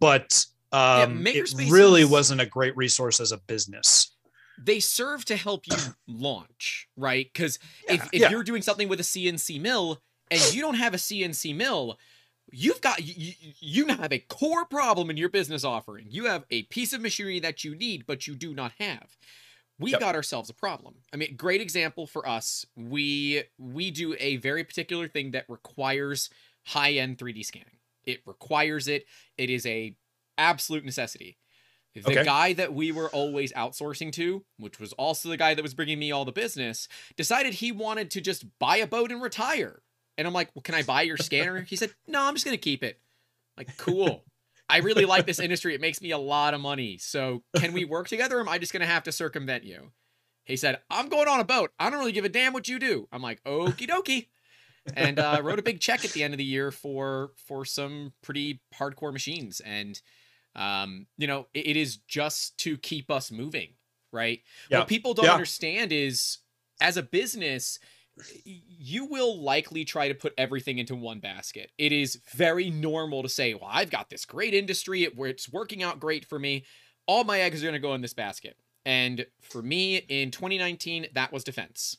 but 0.00 0.44
um 0.72 1.26
it 1.26 1.52
really 1.70 2.04
wasn't 2.04 2.40
a 2.40 2.46
great 2.46 2.76
resource 2.76 3.20
as 3.20 3.32
a 3.32 3.38
business 3.38 4.16
They 4.58 4.80
serve 4.80 5.24
to 5.26 5.36
help 5.36 5.66
you 5.66 5.76
launch, 6.06 6.88
right? 6.96 7.28
Because 7.30 7.58
if, 7.88 8.00
Yeah, 8.00 8.08
if 8.12 8.20
yeah. 8.22 8.30
you're 8.30 8.42
doing 8.42 8.62
something 8.62 8.88
with 8.88 9.00
a 9.00 9.04
CNC 9.04 9.60
mill 9.60 10.00
and 10.30 10.40
you 10.54 10.62
don't 10.62 10.76
have 10.76 10.94
a 10.94 10.96
CNC 10.96 11.54
mill, 11.54 11.98
you've 12.52 12.80
got 12.80 13.02
you, 13.02 13.32
you- 13.60 13.86
now 13.86 13.96
have 13.96 14.12
a 14.12 14.18
core 14.18 14.64
problem 14.66 15.10
in 15.10 15.16
your 15.16 15.28
business 15.28 15.64
offering. 15.64 16.06
You 16.10 16.26
have 16.26 16.44
a 16.50 16.62
piece 16.64 16.92
of 16.92 17.00
machinery 17.00 17.40
that 17.40 17.64
you 17.64 17.74
need, 17.74 18.06
but 18.06 18.26
you 18.26 18.34
do 18.34 18.54
not 18.54 18.72
have. 18.78 19.16
We 19.78 19.90
Yep. 19.92 20.00
got 20.00 20.14
ourselves 20.14 20.48
a 20.48 20.54
problem. 20.54 21.02
I 21.12 21.16
mean, 21.16 21.36
great 21.36 21.60
example 21.60 22.06
for 22.06 22.26
us. 22.28 22.64
We 22.76 23.44
we 23.58 23.90
do 23.90 24.14
a 24.18 24.36
very 24.36 24.64
particular 24.64 25.06
thing 25.08 25.32
that 25.32 25.44
requires 25.48 26.30
high-end 26.66 27.18
3D 27.18 27.42
scanning. 27.42 27.78
It 28.04 28.20
requires 28.26 28.88
it. 28.88 29.06
It 29.36 29.50
is 29.50 29.66
a 29.66 29.96
absolute 30.38 30.84
necessity. 30.84 31.38
The 31.94 32.00
Okay. 32.12 32.24
guy 32.24 32.52
that 32.54 32.74
we 32.74 32.92
were 32.92 33.08
always 33.08 33.52
outsourcing 33.54 34.12
to, 34.12 34.44
which 34.58 34.78
was 34.78 34.92
also 34.94 35.28
the 35.30 35.36
guy 35.38 35.54
that 35.54 35.62
was 35.62 35.74
bringing 35.74 35.98
me 35.98 36.12
all 36.12 36.24
the 36.26 36.32
business, 36.32 36.88
decided 37.16 37.54
he 37.54 37.72
wanted 37.72 38.10
to 38.12 38.20
just 38.20 38.58
buy 38.58 38.76
a 38.76 38.86
boat 38.86 39.10
and 39.10 39.22
retire. 39.22 39.82
And 40.18 40.26
I'm 40.26 40.32
like, 40.34 40.50
well, 40.54 40.62
can 40.62 40.74
I 40.74 40.82
buy 40.82 41.02
your 41.02 41.16
scanner? 41.16 41.60
He 41.68 41.76
said, 41.76 41.94
no, 42.06 42.22
I'm 42.22 42.34
just 42.34 42.44
going 42.44 42.56
to 42.56 42.60
keep 42.60 42.82
it. 42.82 42.98
Like, 43.56 43.76
cool. 43.76 44.24
I 44.68 44.78
really 44.78 45.04
like 45.04 45.26
this 45.26 45.38
industry. 45.38 45.74
It 45.74 45.80
makes 45.80 46.00
me 46.00 46.10
a 46.10 46.18
lot 46.18 46.52
of 46.54 46.60
money. 46.60 46.98
So 46.98 47.42
can 47.56 47.72
we 47.72 47.84
work 47.84 48.08
together? 48.08 48.38
Or 48.38 48.40
am 48.40 48.48
I 48.48 48.58
just 48.58 48.72
going 48.72 48.80
to 48.80 48.86
have 48.86 49.04
to 49.04 49.12
circumvent 49.12 49.64
you? 49.64 49.92
He 50.44 50.56
said, 50.56 50.80
I'm 50.90 51.08
going 51.08 51.28
on 51.28 51.40
a 51.40 51.44
boat. 51.44 51.70
I 51.78 51.88
don't 51.90 51.98
really 52.00 52.12
give 52.12 52.24
a 52.24 52.28
damn 52.28 52.52
what 52.52 52.68
you 52.68 52.78
do. 52.78 53.08
I'm 53.12 53.22
like, 53.22 53.42
okie 53.44 53.88
dokie. 53.88 54.26
And 54.94 55.18
uh, 55.18 55.40
wrote 55.42 55.58
a 55.58 55.62
big 55.62 55.80
check 55.80 56.04
at 56.04 56.12
the 56.12 56.22
end 56.22 56.32
of 56.34 56.38
the 56.38 56.44
year 56.44 56.70
for 56.70 57.32
for 57.48 57.64
some 57.64 58.12
pretty 58.22 58.60
hardcore 58.74 59.12
machines. 59.12 59.58
And 59.60 60.00
um, 60.54 61.06
you 61.18 61.26
know, 61.26 61.48
it, 61.54 61.66
it 61.66 61.76
is 61.76 61.96
just 61.96 62.56
to 62.58 62.76
keep 62.78 63.10
us 63.10 63.32
moving, 63.32 63.70
right? 64.12 64.42
Yeah. 64.70 64.78
What 64.78 64.88
people 64.88 65.12
don't 65.12 65.24
Yeah. 65.26 65.32
understand 65.32 65.92
is 65.92 66.38
as 66.80 66.96
a 66.96 67.02
business, 67.02 67.80
you 68.44 69.04
will 69.04 69.40
likely 69.40 69.84
try 69.84 70.08
to 70.08 70.14
put 70.14 70.34
everything 70.38 70.78
into 70.78 70.94
one 70.94 71.20
basket. 71.20 71.70
It 71.78 71.92
is 71.92 72.20
very 72.34 72.70
normal 72.70 73.22
to 73.22 73.28
say, 73.28 73.54
"Well, 73.54 73.70
I've 73.70 73.90
got 73.90 74.10
this 74.10 74.24
great 74.24 74.54
industry 74.54 75.04
it- 75.04 75.14
it's 75.18 75.48
working 75.48 75.82
out 75.82 76.00
great 76.00 76.24
for 76.24 76.38
me. 76.38 76.64
All 77.06 77.24
my 77.24 77.40
eggs 77.40 77.62
are 77.62 77.66
going 77.66 77.74
to 77.74 77.78
go 77.78 77.94
in 77.94 78.00
this 78.00 78.14
basket." 78.14 78.56
And 78.84 79.26
for 79.40 79.62
me 79.62 79.96
in 79.96 80.30
2019, 80.30 81.08
that 81.12 81.32
was 81.32 81.44
defense. 81.44 81.98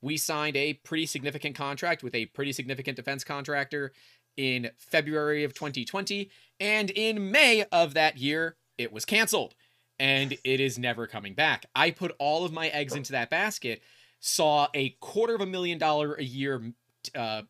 We 0.00 0.16
signed 0.16 0.56
a 0.56 0.74
pretty 0.74 1.06
significant 1.06 1.56
contract 1.56 2.02
with 2.02 2.14
a 2.14 2.26
pretty 2.26 2.52
significant 2.52 2.96
defense 2.96 3.24
contractor 3.24 3.92
in 4.36 4.70
February 4.78 5.44
of 5.44 5.52
2020, 5.54 6.30
and 6.58 6.90
in 6.90 7.30
May 7.30 7.64
of 7.64 7.94
that 7.94 8.16
year, 8.16 8.56
it 8.78 8.92
was 8.92 9.04
canceled 9.04 9.54
and 9.98 10.38
it 10.44 10.60
is 10.60 10.78
never 10.78 11.06
coming 11.06 11.34
back. 11.34 11.66
I 11.74 11.90
put 11.90 12.16
all 12.18 12.46
of 12.46 12.52
my 12.52 12.68
eggs 12.68 12.94
into 12.94 13.12
that 13.12 13.28
basket, 13.28 13.82
saw 14.20 14.68
a 14.74 14.90
quarter 15.00 15.34
of 15.34 15.40
a 15.40 15.46
million 15.46 15.78
dollar 15.78 16.14
a 16.14 16.22
year 16.22 16.72
uh, 17.14 17.42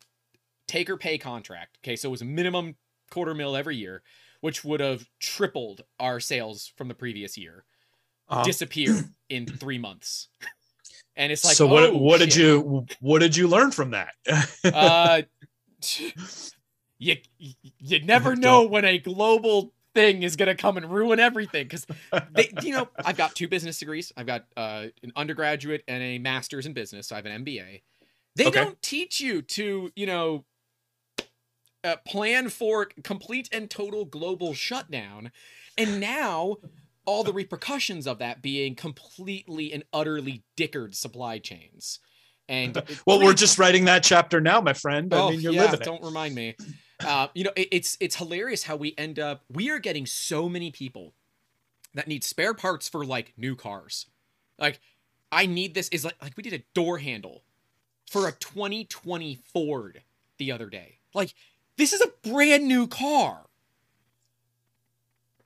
take 0.67 0.89
or 0.89 0.97
pay 0.97 1.17
contract. 1.17 1.77
Okay, 1.83 1.95
so 1.95 2.09
it 2.09 2.11
was 2.11 2.21
a 2.21 2.25
minimum 2.25 2.75
quarter 3.11 3.33
mil 3.33 3.55
every 3.55 3.75
year, 3.75 4.01
which 4.39 4.63
would 4.63 4.79
have 4.79 5.05
tripled 5.19 5.83
our 5.99 6.19
sales 6.19 6.71
from 6.75 6.87
the 6.87 6.95
previous 6.95 7.37
year. 7.37 7.65
Uh-huh. 8.29 8.43
Disappear 8.43 9.03
in 9.29 9.45
three 9.45 9.77
months, 9.77 10.29
and 11.17 11.33
it's 11.33 11.43
like, 11.43 11.55
so 11.55 11.67
what 11.67 11.83
oh, 11.83 11.97
what 11.97 12.19
did 12.19 12.33
you 12.33 12.85
what 13.01 13.19
did 13.19 13.35
you 13.35 13.49
learn 13.49 13.71
from 13.71 13.91
that 13.91 14.13
uh, 14.63 15.21
you 16.97 17.17
you 17.77 18.05
never 18.05 18.37
know 18.37 18.65
when 18.65 18.85
a 18.85 18.99
global 18.99 19.73
thing 19.93 20.23
is 20.23 20.35
gonna 20.35 20.55
come 20.55 20.77
and 20.77 20.91
ruin 20.91 21.19
everything 21.19 21.63
because 21.65 21.85
they 22.33 22.51
you 22.61 22.71
know 22.71 22.87
I've 23.03 23.17
got 23.17 23.35
two 23.35 23.47
business 23.47 23.79
degrees 23.79 24.11
I've 24.15 24.27
got 24.27 24.45
uh, 24.55 24.87
an 25.03 25.11
undergraduate 25.15 25.83
and 25.87 26.01
a 26.01 26.17
master's 26.17 26.65
in 26.65 26.73
business 26.73 27.07
so 27.07 27.15
I 27.15 27.17
have 27.17 27.25
an 27.25 27.43
MBA 27.43 27.81
they 28.35 28.45
Okay. 28.45 28.59
don't 28.59 28.81
teach 28.81 29.19
you 29.19 29.41
to 29.41 29.91
you 29.95 30.05
know 30.05 30.45
uh, 31.83 31.95
plan 32.05 32.49
for 32.49 32.87
complete 33.03 33.49
and 33.51 33.69
total 33.69 34.05
global 34.05 34.53
shutdown, 34.53 35.31
and 35.77 35.99
now 35.99 36.57
all 37.05 37.23
the 37.23 37.33
repercussions 37.33 38.05
of 38.05 38.19
that 38.19 38.41
being 38.41 38.75
completely 38.75 39.73
and 39.73 39.83
utterly 39.91 40.43
dickered 40.55 40.95
supply 40.95 41.39
chains. 41.39 41.99
And 42.47 42.81
well, 43.07 43.19
we're 43.19 43.33
just 43.33 43.57
writing 43.57 43.85
that 43.85 44.03
chapter 44.03 44.39
now, 44.39 44.61
my 44.61 44.73
friend. 44.73 45.13
I 45.13 45.17
oh, 45.17 45.29
mean, 45.31 45.41
you're 45.41 45.53
yeah, 45.53 45.63
living 45.63 45.81
it. 45.81 45.85
Don't 45.85 46.03
remind 46.03 46.35
me. 46.35 46.55
Uh, 47.05 47.27
you 47.33 47.43
know, 47.43 47.51
it, 47.55 47.67
it's 47.71 47.97
it's 47.99 48.15
hilarious 48.15 48.63
how 48.63 48.75
we 48.75 48.93
end 48.97 49.19
up. 49.19 49.43
We 49.51 49.69
are 49.69 49.79
getting 49.79 50.05
so 50.05 50.47
many 50.49 50.71
people 50.71 51.13
that 51.93 52.07
need 52.07 52.23
spare 52.23 52.53
parts 52.53 52.87
for 52.87 53.05
like 53.05 53.33
new 53.37 53.55
cars. 53.55 54.07
Like, 54.57 54.79
I 55.31 55.45
need 55.45 55.73
this. 55.73 55.89
Is 55.89 56.05
like 56.05 56.21
like 56.21 56.33
we 56.37 56.43
did 56.43 56.53
a 56.53 56.63
door 56.73 56.99
handle 56.99 57.43
for 58.09 58.27
a 58.27 58.31
2020 58.31 59.39
Ford 59.53 60.01
the 60.37 60.51
other 60.51 60.69
day. 60.69 60.97
Like, 61.13 61.33
this 61.77 61.93
is 61.93 62.01
a 62.01 62.29
brand 62.29 62.67
new 62.67 62.87
car. 62.87 63.45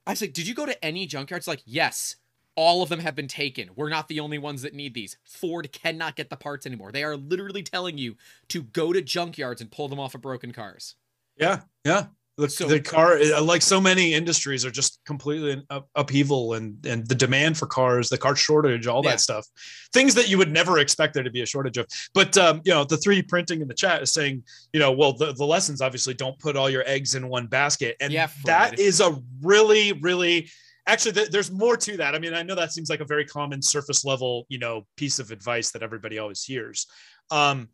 I 0.08 0.12
was 0.12 0.22
like, 0.22 0.34
did 0.34 0.48
you 0.48 0.54
go 0.54 0.66
to 0.66 0.86
any 0.86 1.08
junkyards? 1.08 1.48
Like, 1.48 1.62
yes, 1.66 2.18
all 2.56 2.82
of 2.82 2.90
them 2.90 3.00
have 3.00 3.16
been 3.16 3.28
taken. 3.28 3.70
We're 3.76 3.90
not 3.90 4.08
the 4.08 4.20
only 4.20 4.38
ones 4.38 4.62
that 4.62 4.74
need 4.74 4.94
these. 4.94 5.18
Ford 5.24 5.72
cannot 5.72 6.16
get 6.16 6.30
the 6.30 6.36
parts 6.36 6.66
anymore. 6.66 6.92
They 6.92 7.04
are 7.04 7.18
literally 7.18 7.64
telling 7.64 7.98
you 7.98 8.16
to 8.50 8.64
go 8.64 8.94
to 8.94 9.02
junkyards 9.02 9.62
and 9.62 9.72
pull 9.72 9.88
them 9.88 10.00
off 10.00 10.16
of 10.16 10.22
broken 10.22 10.52
cars. 10.52 10.96
Yeah, 11.38 11.62
yeah. 11.84 12.08
The, 12.38 12.50
So- 12.50 12.68
the 12.68 12.82
car, 12.82 13.18
uh, 13.18 13.42
like 13.42 13.62
so 13.62 13.80
many 13.80 14.14
industries, 14.14 14.66
are 14.66 14.72
just 14.72 15.00
completely 15.06 15.52
in 15.52 15.64
up, 15.70 15.88
upheaval, 15.96 16.56
and 16.56 16.86
and 16.86 17.08
the 17.08 17.16
demand 17.16 17.58
for 17.58 17.66
cars, 17.66 18.10
the 18.10 18.18
car 18.18 18.36
shortage, 18.36 18.88
all 18.88 19.02
Yeah. 19.06 19.12
that 19.12 19.22
stuff, 19.22 19.46
things 19.94 20.14
that 20.16 20.28
you 20.28 20.38
would 20.38 20.52
never 20.52 20.80
expect 20.80 21.14
there 21.14 21.24
to 21.24 21.32
be 21.32 21.42
a 21.42 21.46
shortage 21.46 21.78
of. 21.78 21.88
But 22.14 22.38
um, 22.38 22.62
you 22.66 22.74
know, 22.74 22.84
the 22.84 22.98
3D 22.98 23.30
printing 23.30 23.62
in 23.62 23.70
the 23.70 23.74
chat 23.74 24.02
is 24.02 24.12
saying, 24.12 24.44
you 24.74 24.82
know, 24.82 24.92
well, 24.92 25.14
the, 25.14 25.32
the 25.34 25.46
lessons 25.46 25.80
obviously 25.80 26.14
don't 26.14 26.38
put 26.40 26.58
all 26.58 26.70
your 26.70 26.84
eggs 26.86 27.16
in 27.16 27.30
one 27.30 27.48
basket, 27.48 27.96
and 28.02 28.12
Yeah, 28.12 28.28
that 28.44 28.80
is 28.80 29.00
a 29.00 29.18
really, 29.42 29.94
really 29.94 30.50
actually 30.88 31.14
th- 31.14 31.30
there's 31.32 31.52
more 31.52 31.78
to 31.78 31.96
that. 31.98 32.16
I 32.16 32.20
mean, 32.20 32.34
I 32.34 32.44
know 32.44 32.56
that 32.56 32.74
seems 32.74 32.90
like 32.90 33.00
a 33.00 33.06
very 33.06 33.24
common 33.26 33.62
surface 33.62 34.04
level, 34.04 34.46
you 34.50 34.60
know, 34.60 34.86
piece 34.98 35.20
of 35.20 35.32
advice 35.32 35.72
that 35.72 35.82
everybody 35.84 36.20
always 36.20 36.44
hears. 36.44 36.86
Um, 37.32 37.70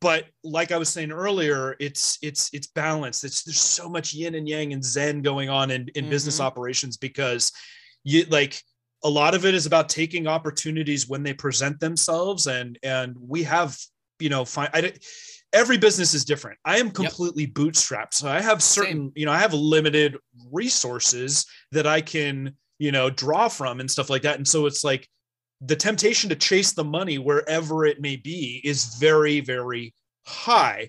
but 0.00 0.26
like 0.44 0.72
I 0.72 0.76
was 0.76 0.88
saying 0.88 1.10
earlier, 1.10 1.76
it's 1.80 2.18
it's 2.22 2.50
it's 2.52 2.66
balanced. 2.66 3.24
It's 3.24 3.42
there's 3.42 3.60
so 3.60 3.88
much 3.88 4.12
yin 4.14 4.34
and 4.34 4.48
yang 4.48 4.72
and 4.72 4.84
zen 4.84 5.22
going 5.22 5.48
on 5.48 5.70
in, 5.70 5.88
in 5.94 6.08
business 6.08 6.38
Mhm. 6.38 6.44
operations 6.44 6.96
because 6.96 7.52
you 8.04 8.24
like 8.30 8.62
a 9.04 9.08
lot 9.10 9.34
of 9.34 9.44
it 9.44 9.54
is 9.54 9.66
about 9.66 9.88
taking 9.88 10.26
opportunities 10.26 11.08
when 11.08 11.22
they 11.22 11.32
present 11.34 11.80
themselves 11.80 12.46
and 12.46 12.78
and 12.82 13.16
we 13.18 13.42
have 13.42 13.76
you 14.18 14.28
know 14.28 14.44
fine 14.44 14.68
I, 14.74 14.92
every 15.52 15.78
business 15.78 16.12
is 16.14 16.24
different. 16.24 16.58
I 16.64 16.78
am 16.78 16.90
completely 16.90 17.46
bootstrapped. 17.46 18.14
So 18.14 18.28
i 18.28 18.40
have 18.40 18.62
certain 18.62 19.12
you 19.14 19.24
know 19.26 19.32
i 19.32 19.38
have 19.38 19.54
limited 19.54 20.16
resources 20.52 21.46
that 21.72 21.86
i 21.86 22.00
can 22.00 22.54
you 22.78 22.92
know 22.92 23.08
draw 23.08 23.48
from 23.48 23.80
and 23.80 23.90
stuff 23.90 24.10
like 24.10 24.22
that. 24.22 24.36
And 24.36 24.46
so 24.46 24.66
it's 24.66 24.84
like 24.84 25.08
the 25.60 25.76
temptation 25.76 26.28
to 26.30 26.36
chase 26.36 26.72
the 26.72 26.84
money 26.84 27.18
wherever 27.18 27.84
it 27.86 28.00
may 28.00 28.16
be 28.16 28.60
is 28.64 28.96
very 28.96 29.40
very 29.40 29.94
high. 30.26 30.88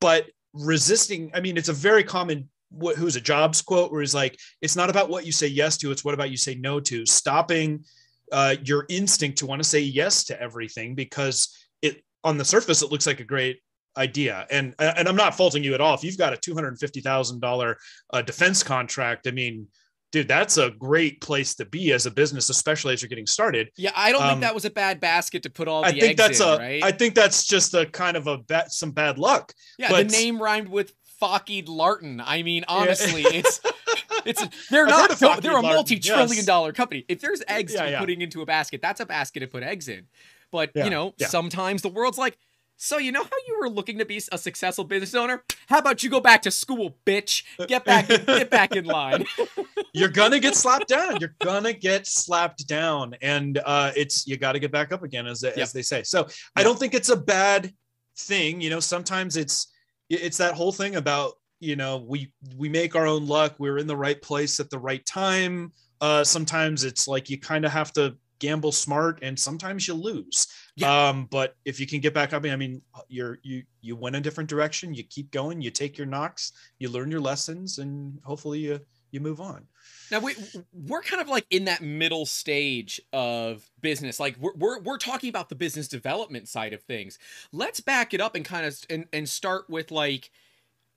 But 0.00 0.26
resisting 0.54 1.30
i 1.34 1.40
mean 1.40 1.56
it's 1.56 1.68
a 1.68 1.72
very 1.72 2.04
common 2.04 2.48
what 2.70 2.96
who's 2.96 3.16
a 3.16 3.20
jobs 3.20 3.60
quote 3.60 3.90
where 3.90 4.00
he's 4.00 4.14
like 4.14 4.38
it's 4.62 4.76
not 4.76 4.88
about 4.88 5.08
what 5.08 5.26
you 5.26 5.32
say 5.32 5.48
yes 5.48 5.76
to 5.76 5.90
it's 5.90 6.04
what 6.04 6.14
about 6.14 6.30
you 6.30 6.36
say 6.36 6.54
no 6.54 6.80
to. 6.80 7.04
Stopping 7.06 7.84
uh, 8.32 8.56
your 8.64 8.86
instinct 8.88 9.38
to 9.38 9.46
want 9.46 9.62
to 9.62 9.68
say 9.68 9.80
yes 9.80 10.24
to 10.24 10.40
everything 10.40 10.94
because 10.94 11.54
it 11.82 12.02
on 12.24 12.38
the 12.38 12.44
surface 12.44 12.82
it 12.82 12.90
looks 12.90 13.06
like 13.06 13.20
a 13.20 13.24
great 13.24 13.60
idea. 13.96 14.46
And 14.50 14.74
and 14.78 15.08
i'm 15.08 15.16
not 15.16 15.36
faulting 15.36 15.62
you 15.62 15.74
at 15.74 15.80
all. 15.80 15.94
If 15.94 16.04
you've 16.04 16.18
got 16.18 16.32
a 16.32 16.36
$250000 16.36 17.74
uh, 18.12 18.22
defense 18.22 18.62
contract 18.62 19.26
i 19.26 19.30
mean 19.30 19.68
dude 20.14 20.28
that's 20.28 20.56
a 20.58 20.70
great 20.70 21.20
place 21.20 21.54
to 21.56 21.64
be 21.64 21.92
as 21.92 22.06
a 22.06 22.10
business 22.10 22.48
especially 22.48 22.94
as 22.94 23.02
you're 23.02 23.08
getting 23.08 23.26
started 23.26 23.68
Yeah, 23.76 23.90
I 23.96 24.12
don't 24.12 24.22
Um, 24.22 24.28
think 24.30 24.40
that 24.42 24.54
was 24.54 24.64
a 24.64 24.70
bad 24.70 25.00
basket 25.00 25.42
to 25.42 25.50
put 25.50 25.66
all 25.68 25.82
the 25.82 25.88
i 25.88 25.90
think 25.90 26.04
eggs 26.04 26.16
that's 26.18 26.40
in, 26.40 26.48
a 26.48 26.56
right? 26.56 26.82
I 26.84 26.92
think 26.92 27.14
that's 27.14 27.44
just 27.44 27.74
a 27.74 27.84
kind 27.86 28.16
of 28.16 28.26
a 28.28 28.38
bad 28.38 28.70
some 28.70 28.92
bad 28.92 29.18
luck 29.18 29.52
yeah, 29.78 29.90
but- 29.90 30.08
the 30.08 30.12
name 30.16 30.40
rhymed 30.40 30.68
with 30.68 30.92
Focky 31.22 31.64
Larton. 31.66 32.20
I 32.20 32.42
mean, 32.42 32.64
honestly, 32.68 33.22
it's 33.22 33.60
it's 34.26 34.42
they're 34.68 34.84
not 34.84 35.18
no, 35.22 35.36
they're 35.40 35.56
a 35.56 35.62
multi-trillion 35.62 36.28
yes. 36.36 36.44
dollar 36.44 36.72
company. 36.72 37.04
If 37.08 37.20
there's 37.20 37.40
eggs 37.46 37.72
to 37.72 37.78
Yeah, 37.78 37.84
be 37.86 37.90
yeah. 37.92 38.00
putting 38.00 38.20
into 38.20 38.42
a 38.42 38.46
basket, 38.46 38.82
that's 38.82 39.00
a 39.00 39.06
basket 39.06 39.40
to 39.40 39.46
put 39.46 39.62
eggs 39.62 39.88
in. 39.88 40.06
But 40.50 40.72
Yeah, 40.74 40.84
you 40.84 40.90
know, 40.90 41.14
yeah. 41.16 41.28
sometimes 41.28 41.82
the 41.82 41.88
world's 41.88 42.18
like, 42.18 42.36
so 42.76 42.98
you 42.98 43.12
know 43.12 43.22
how 43.22 43.36
you 43.46 43.58
were 43.60 43.68
looking 43.68 43.98
to 43.98 44.04
be 44.04 44.20
a 44.32 44.38
successful 44.38 44.84
business 44.84 45.14
owner? 45.14 45.42
How 45.68 45.78
about 45.78 46.02
you 46.02 46.10
go 46.10 46.20
back 46.20 46.42
to 46.42 46.50
school, 46.50 46.96
bitch? 47.06 47.44
Get 47.66 47.84
back, 47.84 48.08
get 48.08 48.50
back 48.50 48.76
in 48.76 48.84
line. 48.84 49.24
you're 49.94 50.08
gonna 50.08 50.40
get 50.40 50.54
slapped 50.56 50.88
down. 50.88 51.18
You're 51.20 51.34
gonna 51.40 51.72
get 51.72 52.06
slapped 52.06 52.66
down, 52.66 53.14
and 53.22 53.58
uh, 53.64 53.92
it's 53.96 54.26
you 54.26 54.36
got 54.36 54.52
to 54.52 54.58
get 54.58 54.72
back 54.72 54.92
up 54.92 55.02
again, 55.02 55.26
as 55.26 55.42
Yep. 55.42 55.58
as 55.58 55.72
they 55.72 55.82
say. 55.82 56.02
So 56.02 56.26
I 56.56 56.62
don't 56.62 56.78
think 56.78 56.94
it's 56.94 57.10
a 57.10 57.16
bad 57.16 57.72
thing. 58.18 58.60
You 58.60 58.70
know, 58.70 58.80
sometimes 58.80 59.36
it's 59.36 59.68
it's 60.10 60.36
that 60.38 60.54
whole 60.54 60.72
thing 60.72 60.96
about 60.96 61.34
you 61.60 61.76
know 61.76 61.98
we 61.98 62.32
we 62.56 62.68
make 62.68 62.94
our 62.96 63.06
own 63.06 63.26
luck. 63.26 63.54
We're 63.58 63.78
in 63.78 63.86
the 63.86 63.96
right 63.96 64.20
place 64.20 64.60
at 64.60 64.70
the 64.70 64.78
right 64.78 65.04
time. 65.06 65.72
Uh, 66.00 66.24
sometimes 66.24 66.84
it's 66.84 67.08
like 67.08 67.30
you 67.30 67.38
kind 67.38 67.64
of 67.64 67.72
have 67.72 67.92
to 67.94 68.16
gamble 68.38 68.72
smart, 68.72 69.18
and 69.22 69.38
sometimes 69.38 69.86
you 69.88 69.94
lose. 69.94 70.46
Yeah. 70.76 71.08
Um, 71.08 71.28
but 71.30 71.56
if 71.64 71.78
you 71.78 71.86
can 71.86 72.00
get 72.00 72.14
back 72.14 72.32
up, 72.32 72.44
I 72.44 72.56
mean, 72.56 72.82
you're 73.08 73.38
you 73.42 73.62
you 73.80 73.96
went 73.96 74.16
a 74.16 74.20
different 74.20 74.50
direction. 74.50 74.94
You 74.94 75.04
keep 75.04 75.30
going. 75.30 75.60
You 75.60 75.70
take 75.70 75.96
your 75.96 76.06
knocks. 76.06 76.52
You 76.78 76.88
learn 76.88 77.10
your 77.10 77.20
lessons, 77.20 77.78
and 77.78 78.18
hopefully 78.24 78.60
you 78.60 78.80
you 79.10 79.20
move 79.20 79.40
on. 79.40 79.66
Now 80.10 80.18
we 80.18 80.34
we're 80.72 81.02
kind 81.02 81.22
of 81.22 81.28
like 81.28 81.46
in 81.50 81.66
that 81.66 81.82
middle 81.82 82.26
stage 82.26 83.00
of 83.12 83.70
business. 83.80 84.18
Like 84.18 84.36
we're 84.38 84.54
we're 84.54 84.80
we're 84.80 84.98
talking 84.98 85.30
about 85.30 85.48
the 85.48 85.54
business 85.54 85.88
development 85.88 86.48
side 86.48 86.72
of 86.72 86.82
things. 86.82 87.18
Let's 87.52 87.80
back 87.80 88.12
it 88.12 88.20
up 88.20 88.34
and 88.34 88.44
kind 88.44 88.66
of 88.66 88.76
and 88.90 89.06
and 89.12 89.28
start 89.28 89.70
with 89.70 89.90
like 89.90 90.30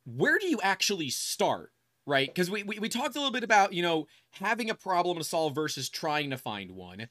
where 0.06 0.39
do 0.39 0.47
you 0.47 0.60
actually 0.63 1.10
start? 1.10 1.71
Right? 2.08 2.30
Because 2.30 2.50
we, 2.50 2.63
we 2.63 2.80
we 2.80 2.89
talked 2.89 3.15
a 3.15 3.20
little 3.20 3.34
bit 3.34 3.43
about, 3.43 3.74
you 3.74 3.84
know, 3.84 4.08
having 4.32 4.70
a 4.72 4.76
problem 4.76 5.17
to 5.20 5.24
solve 5.26 5.54
versus 5.54 5.89
trying 5.89 6.32
to 6.32 6.38
find 6.38 6.72
one. 6.72 7.10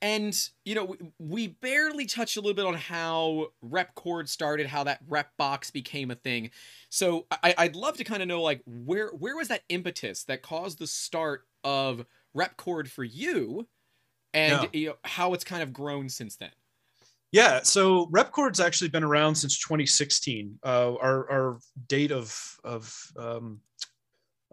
And, 0.00 0.34
you 0.64 0.74
know, 0.76 0.84
we, 0.84 0.98
we 1.18 1.46
barely 1.48 2.06
touched 2.06 2.36
a 2.36 2.40
little 2.40 2.54
bit 2.54 2.64
on 2.66 2.74
how 2.74 3.48
Repcord 3.62 4.28
started, 4.28 4.68
how 4.68 4.84
that 4.84 5.00
rep 5.08 5.36
box 5.36 5.70
became 5.72 6.10
a 6.10 6.14
thing. 6.14 6.50
So 6.88 7.26
I, 7.30 7.54
I'd 7.58 7.76
love 7.76 7.96
to 7.98 8.04
kind 8.04 8.22
of 8.22 8.28
know 8.28 8.42
like 8.42 8.62
where 8.66 9.10
where 9.10 9.36
was 9.36 9.48
that 9.48 9.64
impetus 9.68 10.24
that 10.24 10.42
caused 10.42 10.78
the 10.78 10.86
start 10.86 11.46
of 11.64 12.06
Repcord 12.34 12.90
for 12.90 13.04
you, 13.04 13.68
and 14.34 14.64
Yeah. 14.64 14.68
you 14.72 14.88
know, 14.88 14.96
how 15.04 15.34
it's 15.34 15.44
kind 15.44 15.62
of 15.62 15.72
grown 15.72 16.08
since 16.08 16.36
then. 16.36 16.52
Yeah, 17.30 17.62
so 17.62 18.06
Repcord's 18.06 18.58
actually 18.60 18.88
been 18.88 19.04
around 19.04 19.34
since 19.34 19.58
2016. 19.58 20.58
Uh, 20.64 20.94
our 20.96 21.30
our 21.30 21.58
date 21.86 22.10
of 22.10 22.58
of 22.64 23.12
um, 23.18 23.60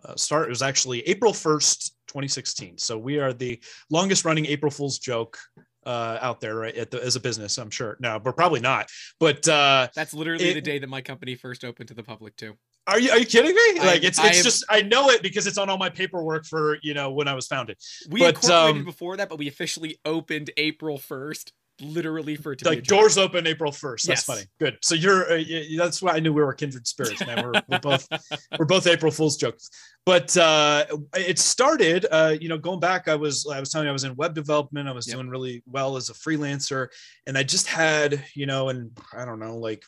uh, 0.05 0.15
start 0.15 0.45
it 0.45 0.49
was 0.49 0.61
actually 0.61 1.01
April 1.01 1.33
1st, 1.33 1.91
2016. 2.07 2.77
So 2.77 2.97
we 2.97 3.19
are 3.19 3.33
the 3.33 3.59
longest 3.89 4.25
running 4.25 4.45
April 4.45 4.71
Fool's 4.71 4.99
joke 4.99 5.37
uh, 5.85 6.17
out 6.21 6.41
there 6.41 6.55
right, 6.55 6.75
at 6.75 6.91
the, 6.91 7.03
as 7.03 7.15
a 7.15 7.19
business. 7.19 7.57
I'm 7.57 7.69
sure. 7.69 7.97
No, 7.99 8.19
we're 8.23 8.31
probably 8.33 8.59
not. 8.59 8.89
But 9.19 9.47
uh, 9.47 9.87
That's 9.95 10.13
literally 10.13 10.49
It- 10.49 10.53
the 10.55 10.61
day 10.61 10.79
that 10.79 10.89
my 10.89 11.01
company 11.01 11.35
first 11.35 11.63
opened 11.63 11.89
to 11.89 11.93
the 11.93 12.03
public 12.03 12.35
too. 12.35 12.55
are 12.87 12.99
you 12.99 13.09
are 13.11 13.17
you 13.19 13.25
kidding 13.25 13.53
me? 13.55 13.79
I- 13.81 13.85
Like 13.85 14.03
it's 14.03 14.19
I 14.19 14.29
it's 14.29 14.43
just 14.43 14.63
I 14.69 14.81
know 14.81 15.09
it 15.09 15.21
because 15.21 15.47
it's 15.47 15.57
on 15.57 15.69
all 15.69 15.77
my 15.77 15.89
paperwork 15.89 16.45
for 16.45 16.77
you 16.81 16.93
know 16.93 17.11
when 17.11 17.27
I 17.27 17.33
was 17.33 17.47
founded. 17.47 17.77
We 18.09 18.19
But, 18.21 18.35
incorporated 18.35 18.77
um, 18.81 18.85
before 18.85 19.17
that, 19.17 19.29
but 19.29 19.37
we 19.37 19.47
officially 19.47 19.97
opened 20.05 20.49
April 20.57 20.97
first, 20.97 21.51
literally 21.81 22.35
for 22.35 22.53
it 22.53 22.59
to 22.59 22.69
like 22.69 22.83
doors 22.83 23.17
open 23.17 23.45
April 23.47 23.71
1st. 23.71 24.03
That's 24.03 24.07
Yes. 24.07 24.23
funny. 24.25 24.41
Good. 24.59 24.77
So 24.81 24.95
you're, 24.95 25.31
uh, 25.31 25.43
that's 25.77 26.01
why 26.01 26.13
I 26.13 26.19
knew 26.19 26.31
we 26.33 26.41
were 26.43 26.53
kindred 26.53 26.87
spirits, 26.87 27.25
man. 27.25 27.43
We're, 27.43 27.61
we're 27.67 27.79
both, 27.79 28.07
we're 28.59 28.65
both 28.65 28.87
April 28.87 29.11
Fool's 29.11 29.35
jokes. 29.37 29.69
But 30.05 30.35
uh, 30.37 30.85
it 31.15 31.39
started, 31.39 32.05
uh, 32.11 32.35
you 32.39 32.47
know, 32.47 32.57
going 32.57 32.79
back, 32.79 33.07
I 33.07 33.15
was, 33.15 33.45
I 33.51 33.59
was 33.59 33.69
telling 33.71 33.85
you, 33.85 33.89
I 33.89 33.93
was 33.93 34.03
in 34.03 34.15
web 34.15 34.33
development. 34.35 34.87
I 34.87 34.91
was 34.93 35.07
Yep. 35.07 35.15
doing 35.15 35.29
really 35.29 35.63
well 35.65 35.97
as 35.97 36.09
a 36.09 36.13
freelancer. 36.13 36.87
And 37.27 37.37
I 37.37 37.43
just 37.43 37.67
had, 37.67 38.23
you 38.35 38.45
know, 38.45 38.69
and 38.69 38.91
I 39.13 39.25
don't 39.25 39.39
know, 39.39 39.57
like 39.57 39.83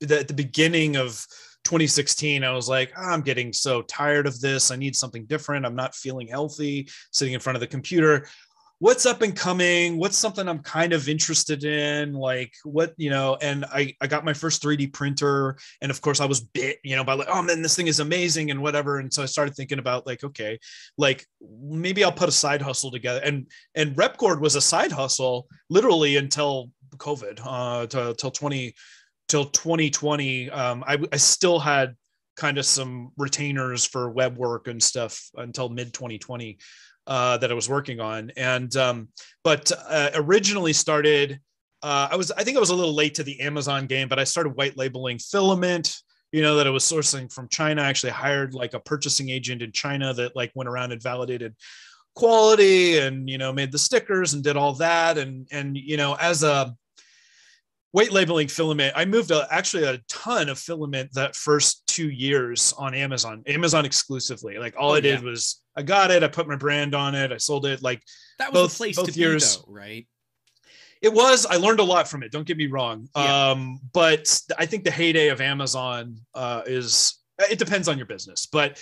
the, 0.00 0.20
at 0.20 0.28
the 0.28 0.34
beginning 0.34 0.96
of 0.96 1.24
2016, 1.64 2.44
I 2.44 2.52
was 2.52 2.68
like, 2.68 2.92
"Ah, 2.96 3.12
I'm 3.12 3.22
getting 3.22 3.52
so 3.52 3.80
tired 3.82 4.26
of 4.26 4.38
this. 4.40 4.70
I 4.70 4.76
need 4.76 4.94
something 4.94 5.24
different. 5.24 5.64
I'm 5.64 5.74
not 5.74 5.94
feeling 5.94 6.26
healthy 6.28 6.88
sitting 7.10 7.32
in 7.34 7.40
front 7.40 7.56
of 7.56 7.60
the 7.60 7.66
computer 7.66 8.26
what's 8.84 9.06
up 9.06 9.22
and 9.22 9.34
coming? 9.34 9.96
What's 9.96 10.18
something 10.18 10.46
i'm 10.46 10.58
kind 10.58 10.92
of 10.92 11.08
interested 11.08 11.64
in? 11.64 12.12
Like 12.12 12.52
what 12.64 12.92
you 12.98 13.08
know 13.08 13.38
and 13.40 13.64
i 13.72 13.94
i 14.02 14.06
got 14.06 14.26
my 14.26 14.34
first 14.34 14.62
3d 14.62 14.92
printer 14.92 15.56
and 15.80 15.90
of 15.90 16.02
course 16.02 16.20
i 16.20 16.26
was 16.26 16.40
bit 16.40 16.80
you 16.84 16.94
know 16.94 17.02
by 17.02 17.14
like 17.14 17.28
oh 17.30 17.40
man 17.40 17.62
this 17.62 17.76
thing 17.76 17.86
is 17.86 18.00
amazing 18.00 18.50
and 18.50 18.60
whatever 18.60 18.98
and 18.98 19.12
so 19.12 19.22
i 19.22 19.26
started 19.26 19.54
thinking 19.54 19.78
about 19.78 20.06
like 20.06 20.22
okay 20.22 20.58
like 20.98 21.24
maybe 21.62 22.04
i'll 22.04 22.12
put 22.12 22.28
a 22.28 22.32
side 22.32 22.60
hustle 22.60 22.90
together 22.90 23.20
and 23.24 23.46
and 23.74 23.96
repcord 23.96 24.38
was 24.38 24.54
a 24.54 24.60
side 24.60 24.92
hustle 24.92 25.46
literally 25.70 26.18
until 26.18 26.70
covid 26.96 27.40
uh 27.42 27.86
till, 27.86 28.14
till 28.14 28.30
20 28.30 28.74
till 29.28 29.46
2020 29.46 30.50
um 30.50 30.84
I, 30.86 30.98
I 31.10 31.16
still 31.16 31.58
had 31.58 31.96
kind 32.36 32.58
of 32.58 32.66
some 32.66 33.12
retainers 33.16 33.86
for 33.86 34.10
web 34.10 34.36
work 34.36 34.68
and 34.68 34.82
stuff 34.82 35.30
until 35.36 35.68
mid 35.68 35.94
2020 35.94 36.58
uh, 37.06 37.38
that 37.38 37.50
I 37.50 37.54
was 37.54 37.68
working 37.68 38.00
on. 38.00 38.30
And 38.36 38.74
um, 38.76 39.08
but 39.42 39.70
uh, 39.88 40.10
originally 40.14 40.72
started. 40.72 41.40
Uh, 41.82 42.08
I 42.12 42.16
was 42.16 42.30
I 42.32 42.44
think 42.44 42.56
I 42.56 42.60
was 42.60 42.70
a 42.70 42.74
little 42.74 42.94
late 42.94 43.14
to 43.16 43.24
the 43.24 43.40
Amazon 43.40 43.86
game, 43.86 44.08
but 44.08 44.18
I 44.18 44.24
started 44.24 44.56
white 44.56 44.76
labeling 44.76 45.18
filament. 45.18 45.96
You 46.32 46.42
know 46.42 46.56
that 46.56 46.66
it 46.66 46.70
was 46.70 46.84
sourcing 46.84 47.32
from 47.32 47.48
China. 47.48 47.82
I 47.82 47.86
actually 47.86 48.12
hired 48.12 48.54
like 48.54 48.74
a 48.74 48.80
purchasing 48.80 49.28
agent 49.28 49.62
in 49.62 49.70
China 49.72 50.12
that 50.14 50.34
like 50.34 50.50
went 50.54 50.68
around 50.68 50.92
and 50.92 51.02
validated 51.02 51.54
quality 52.14 52.98
and 52.98 53.28
you 53.28 53.38
know 53.38 53.52
made 53.52 53.72
the 53.72 53.78
stickers 53.78 54.34
and 54.34 54.44
did 54.44 54.56
all 54.56 54.72
that 54.72 55.18
and 55.18 55.48
and 55.50 55.76
you 55.76 55.96
know 55.96 56.14
as 56.20 56.42
a 56.42 56.74
white 57.90 58.12
labeling 58.12 58.46
filament 58.46 58.92
i 58.96 59.04
moved 59.04 59.30
a, 59.32 59.46
actually 59.50 59.84
a 59.84 59.98
ton 60.08 60.48
of 60.48 60.58
filament 60.58 61.10
that 61.12 61.34
first 61.34 61.84
two 61.88 62.08
years 62.08 62.72
on 62.78 62.94
amazon 62.94 63.42
amazon 63.46 63.84
exclusively 63.84 64.58
like 64.58 64.74
all 64.78 64.92
Oh, 64.92 64.94
i 64.94 65.00
did 65.00 65.20
yeah. 65.20 65.28
was 65.28 65.60
i 65.76 65.82
got 65.82 66.10
it 66.10 66.22
i 66.22 66.28
put 66.28 66.46
my 66.48 66.56
brand 66.56 66.94
on 66.94 67.14
it 67.14 67.32
i 67.32 67.36
sold 67.36 67.66
it 67.66 67.82
like 67.82 68.02
That 68.38 68.52
was 68.52 68.62
Both- 68.62 68.72
the 68.72 68.76
place 68.76 68.96
both 68.96 69.12
to 69.12 69.18
years. 69.18 69.56
be, 69.56 69.62
though, 69.66 69.72
right? 69.72 70.06
it 71.02 71.12
was 71.12 71.44
i 71.46 71.56
learned 71.56 71.80
a 71.80 71.84
lot 71.84 72.08
from 72.08 72.22
it 72.22 72.32
don't 72.32 72.46
get 72.46 72.56
me 72.56 72.66
wrong 72.66 73.08
Yeah. 73.16 73.50
um 73.50 73.80
but 73.92 74.40
i 74.58 74.66
think 74.66 74.84
the 74.84 74.90
heyday 74.90 75.28
of 75.28 75.40
amazon 75.40 76.16
uh 76.34 76.62
is 76.66 77.18
it 77.50 77.58
depends 77.58 77.88
on 77.88 77.96
your 77.98 78.06
business 78.06 78.46
but 78.46 78.78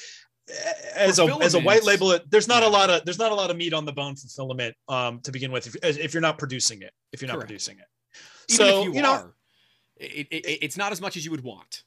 as 0.95 1.17
For 1.19 1.31
a 1.31 1.37
as 1.39 1.55
a 1.55 1.61
white 1.61 1.85
label 1.85 2.19
there's 2.29 2.49
not 2.49 2.63
a 2.63 2.69
lot 2.69 2.91
of 2.91 3.05
there's 3.05 3.19
not 3.19 3.33
a 3.33 3.35
lot 3.35 3.51
of 3.51 3.57
meat 3.57 3.73
on 3.73 3.85
the 3.85 3.93
bone 3.93 4.15
for 4.17 4.29
filament 4.29 4.75
um 4.89 5.21
to 5.21 5.33
begin 5.33 5.51
with 5.53 5.67
if, 5.83 5.99
if 5.99 6.13
you're 6.15 6.21
not 6.21 6.37
producing 6.39 6.83
it 6.83 6.93
if 7.13 7.23
you're 7.23 7.29
not 7.29 7.35
Correct. 7.37 7.49
producing 7.49 7.79
it 7.79 7.87
Even 8.51 8.57
so 8.67 8.81
if 8.81 8.85
you, 8.87 8.95
you 8.95 9.03
know 9.03 9.13
are, 9.13 9.35
it, 9.97 10.27
it- 10.31 10.59
it's 10.63 10.77
not 10.77 10.93
as 10.93 11.01
much 11.01 11.17
as 11.17 11.25
you 11.25 11.31
would 11.31 11.43
want. 11.45 11.83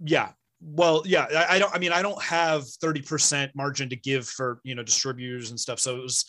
yeah 0.00 0.30
well 0.64 1.02
yeah 1.04 1.26
I, 1.30 1.56
I 1.56 1.58
don't 1.58 1.74
i 1.74 1.78
mean 1.78 1.92
i 1.92 2.00
don't 2.00 2.20
have 2.22 2.62
30% 2.62 3.50
margin 3.54 3.88
to 3.90 3.96
give 3.96 4.26
for 4.26 4.60
you 4.64 4.74
know 4.74 4.82
distributors 4.82 5.50
and 5.50 5.60
stuff. 5.60 5.78
So 5.78 5.96
it 5.96 6.02
was 6.02 6.24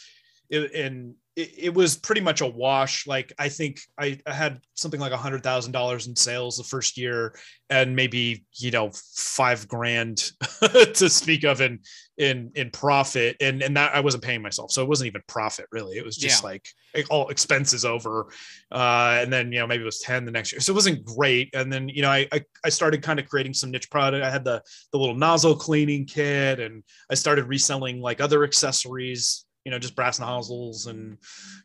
it, 0.50 0.74
and 0.74 1.16
it, 1.36 1.54
it 1.58 1.74
was 1.74 1.98
pretty 1.98 2.22
much 2.22 2.42
a 2.42 2.48
wash. 2.48 3.06
Like 3.08 3.34
i 3.40 3.50
think 3.50 3.80
i, 3.98 4.20
I 4.26 4.34
had 4.34 4.60
something 4.74 5.00
like 5.00 5.12
a 5.12 5.18
hundred 5.18 5.44
thousand 5.44 5.72
dollars 5.72 6.08
in 6.08 6.16
sales 6.16 6.58
the 6.58 6.64
first 6.64 6.98
year 6.98 7.36
and 7.70 7.96
maybe 7.96 8.46
you 8.54 8.72
know 8.72 8.92
five 9.16 9.68
grand 9.68 10.18
to 10.94 11.10
speak 11.10 11.44
of 11.44 11.62
in 11.62 11.80
in 12.18 12.52
in 12.56 12.70
profit. 12.72 13.36
And 13.42 13.62
and 13.62 13.76
that 13.78 13.94
i 13.96 14.00
wasn't 14.00 14.24
paying 14.24 14.42
myself. 14.42 14.72
So 14.72 14.82
it 14.82 14.88
wasn't 14.90 15.08
even 15.08 15.22
profit 15.28 15.66
really. 15.72 15.98
It 15.98 16.06
was 16.06 16.18
just 16.18 16.44
Yeah. 16.44 16.48
like 16.50 16.66
all 17.10 17.28
expenses 17.30 17.84
over 17.86 18.28
uh 18.72 19.20
and 19.22 19.32
then 19.32 19.52
you 19.52 19.60
know 19.60 19.68
maybe 19.68 19.82
it 19.82 19.86
was 19.86 20.00
10 20.00 20.26
the 20.26 20.32
next 20.32 20.52
year. 20.52 20.62
So 20.62 20.72
it 20.72 20.76
wasn't 20.76 21.04
great. 21.06 21.54
And 21.54 21.72
then 21.72 21.90
you 21.90 22.02
know 22.02 22.10
i 22.12 22.28
i, 22.32 22.42
I 22.64 22.70
started 22.70 23.02
kind 23.02 23.20
of 23.20 23.28
creating 23.28 23.54
some 23.54 23.72
niche 23.72 23.90
product. 23.90 24.24
I 24.24 24.30
had 24.30 24.46
the 24.46 24.62
the 24.92 24.98
little 24.98 25.16
nozzle 25.16 25.56
cleaning 25.56 26.06
kit 26.06 26.60
and 26.60 26.84
i 27.12 27.16
started 27.16 27.46
reselling 27.46 28.00
like 28.02 28.22
other 28.22 28.44
accessories 28.44 29.46
you 29.66 29.72
know 29.72 29.80
just 29.80 29.96
brass 29.96 30.20
nozzles 30.20 30.86
and 30.86 31.18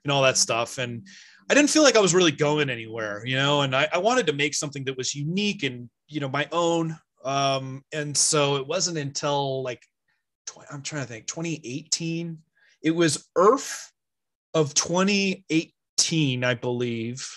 and 0.05 0.11
all 0.11 0.23
that 0.23 0.37
stuff. 0.39 0.79
And 0.79 1.07
i 1.49 1.55
didn't 1.55 1.71
feel 1.71 1.83
like 1.83 1.97
i 1.97 2.01
was 2.01 2.15
really 2.15 2.31
going 2.31 2.71
anywhere 2.71 3.23
you 3.27 3.35
know 3.35 3.63
and 3.63 3.75
i, 3.75 3.89
I 3.93 3.99
wanted 3.99 4.27
to 4.29 4.33
make 4.33 4.55
something 4.55 4.85
that 4.85 4.97
was 4.97 5.17
unique 5.17 5.65
and 5.65 5.91
you 6.09 6.21
know 6.21 6.29
my 6.29 6.49
own. 6.53 6.97
Um 7.25 7.83
and 7.93 8.17
so 8.17 8.57
it 8.57 8.67
wasn't 8.67 8.99
until 8.99 9.63
like 9.63 9.83
tw- 10.47 10.65
i'm 10.73 10.83
trying 10.83 11.03
to 11.03 11.09
think 11.09 11.27
2018 11.27 12.39
it 12.83 12.93
was 12.93 13.29
earth 13.37 13.93
of 14.55 14.73
2018 14.75 16.45
i 16.45 16.55
believe 16.55 17.29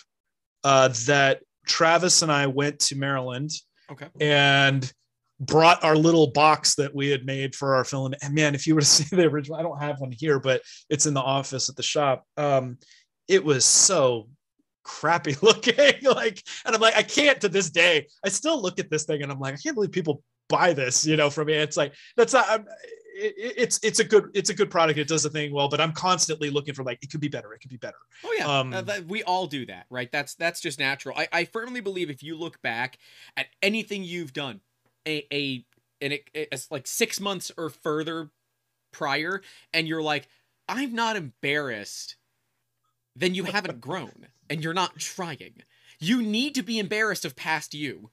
uh 0.64 0.89
that 1.05 1.41
travis 1.66 2.22
and 2.22 2.32
i 2.32 2.47
went 2.47 2.80
to 2.80 2.95
maryland. 2.95 3.51
Okay. 3.91 4.07
and 4.22 4.93
brought 5.40 5.84
our 5.84 5.96
little 5.96 6.28
box 6.28 6.76
that 6.76 6.94
we 6.94 7.10
had 7.10 7.26
made 7.26 7.56
for 7.56 7.76
our 7.76 7.84
film. 7.84 8.14
And 8.22 8.34
man, 8.34 8.56
if 8.56 8.68
you 8.68 8.76
were 8.76 8.82
to 8.82 8.88
see 8.98 9.16
the 9.16 9.24
original, 9.26 9.58
I 9.58 9.64
don't 9.64 9.82
have 9.82 10.00
one 10.00 10.12
here, 10.12 10.40
but 10.40 10.62
it's 10.90 11.06
in 11.06 11.14
the 11.14 11.22
office 11.22 11.70
at 11.70 11.76
the 11.76 11.84
shop. 11.84 12.26
Um, 12.38 12.78
it 13.28 13.44
was 13.44 13.66
so 13.66 14.30
crappy 14.84 15.36
looking. 15.42 15.76
like, 16.04 16.44
and 16.66 16.76
I'm 16.76 16.82
like, 16.82 16.96
I 16.96 17.04
can't 17.04 17.42
to 17.42 17.50
this 17.50 17.70
day. 17.70 18.08
I 18.26 18.30
still 18.30 18.62
look 18.62 18.80
at 18.80 18.90
this 18.90 19.06
thing 19.06 19.22
and 19.24 19.32
I'm 19.32 19.40
like, 19.40 19.54
I 19.54 19.58
can't 19.58 19.76
believe 19.76 19.92
people 19.92 20.24
buy 20.50 20.74
this, 20.74 21.06
you 21.06 21.16
know, 21.18 21.30
from 21.30 21.48
me. 21.48 21.54
It's 21.54 21.78
like 21.78 21.94
that's 22.18 22.34
not. 22.34 22.46
I'm, 22.50 22.66
it, 23.16 23.54
it's 23.58 23.80
it's 23.84 24.00
a 24.00 24.04
good 24.04 24.26
it's 24.34 24.50
a 24.50 24.54
good 24.54 24.70
product. 24.70 24.98
It 25.00 25.08
does 25.08 25.24
the 25.24 25.30
thing 25.30 25.54
well, 25.54 25.70
but 25.70 25.80
I'm 25.80 25.92
constantly 25.94 26.50
looking 26.50 26.74
for 26.74 26.84
like 26.84 27.00
it 27.02 27.12
could 27.12 27.22
be 27.22 27.28
better. 27.28 27.54
It 27.54 27.60
could 27.60 27.70
be 27.70 27.78
better. 27.78 27.98
Oh 28.24 28.36
yeah, 28.38 28.60
Um, 28.60 28.74
Uh, 28.74 29.02
we 29.08 29.24
all 29.24 29.48
do 29.48 29.66
that, 29.68 29.86
right? 29.90 30.12
That's 30.12 30.36
that's 30.36 30.60
just 30.60 30.80
natural. 30.80 31.18
I, 31.18 31.28
I 31.32 31.46
firmly 31.46 31.80
believe 31.80 32.10
if 32.10 32.24
you 32.24 32.36
look 32.38 32.62
back 32.62 32.98
at 33.38 33.48
anything 33.62 34.04
you've 34.04 34.34
done, 34.34 34.62
a 35.08 35.26
a 35.34 35.66
and 36.01 36.14
it, 36.14 36.30
it's 36.34 36.70
like 36.70 36.88
six 36.88 37.20
months 37.20 37.51
or 37.58 37.70
further 37.70 38.30
prior, 38.91 39.41
and 39.74 39.88
you're 39.88 40.01
like, 40.01 40.28
I'm 40.68 40.93
not 40.93 41.16
embarrassed, 41.16 42.16
then 43.16 43.36
you 43.36 43.45
haven't 43.45 43.82
grown 43.82 44.28
and 44.49 44.64
you're 44.64 44.74
not 44.74 44.99
trying. 44.99 45.64
You 45.99 46.22
need 46.22 46.56
to 46.56 46.64
be 46.64 46.80
embarrassed 46.80 47.26
of 47.26 47.36
past 47.36 47.74
you. 47.74 48.10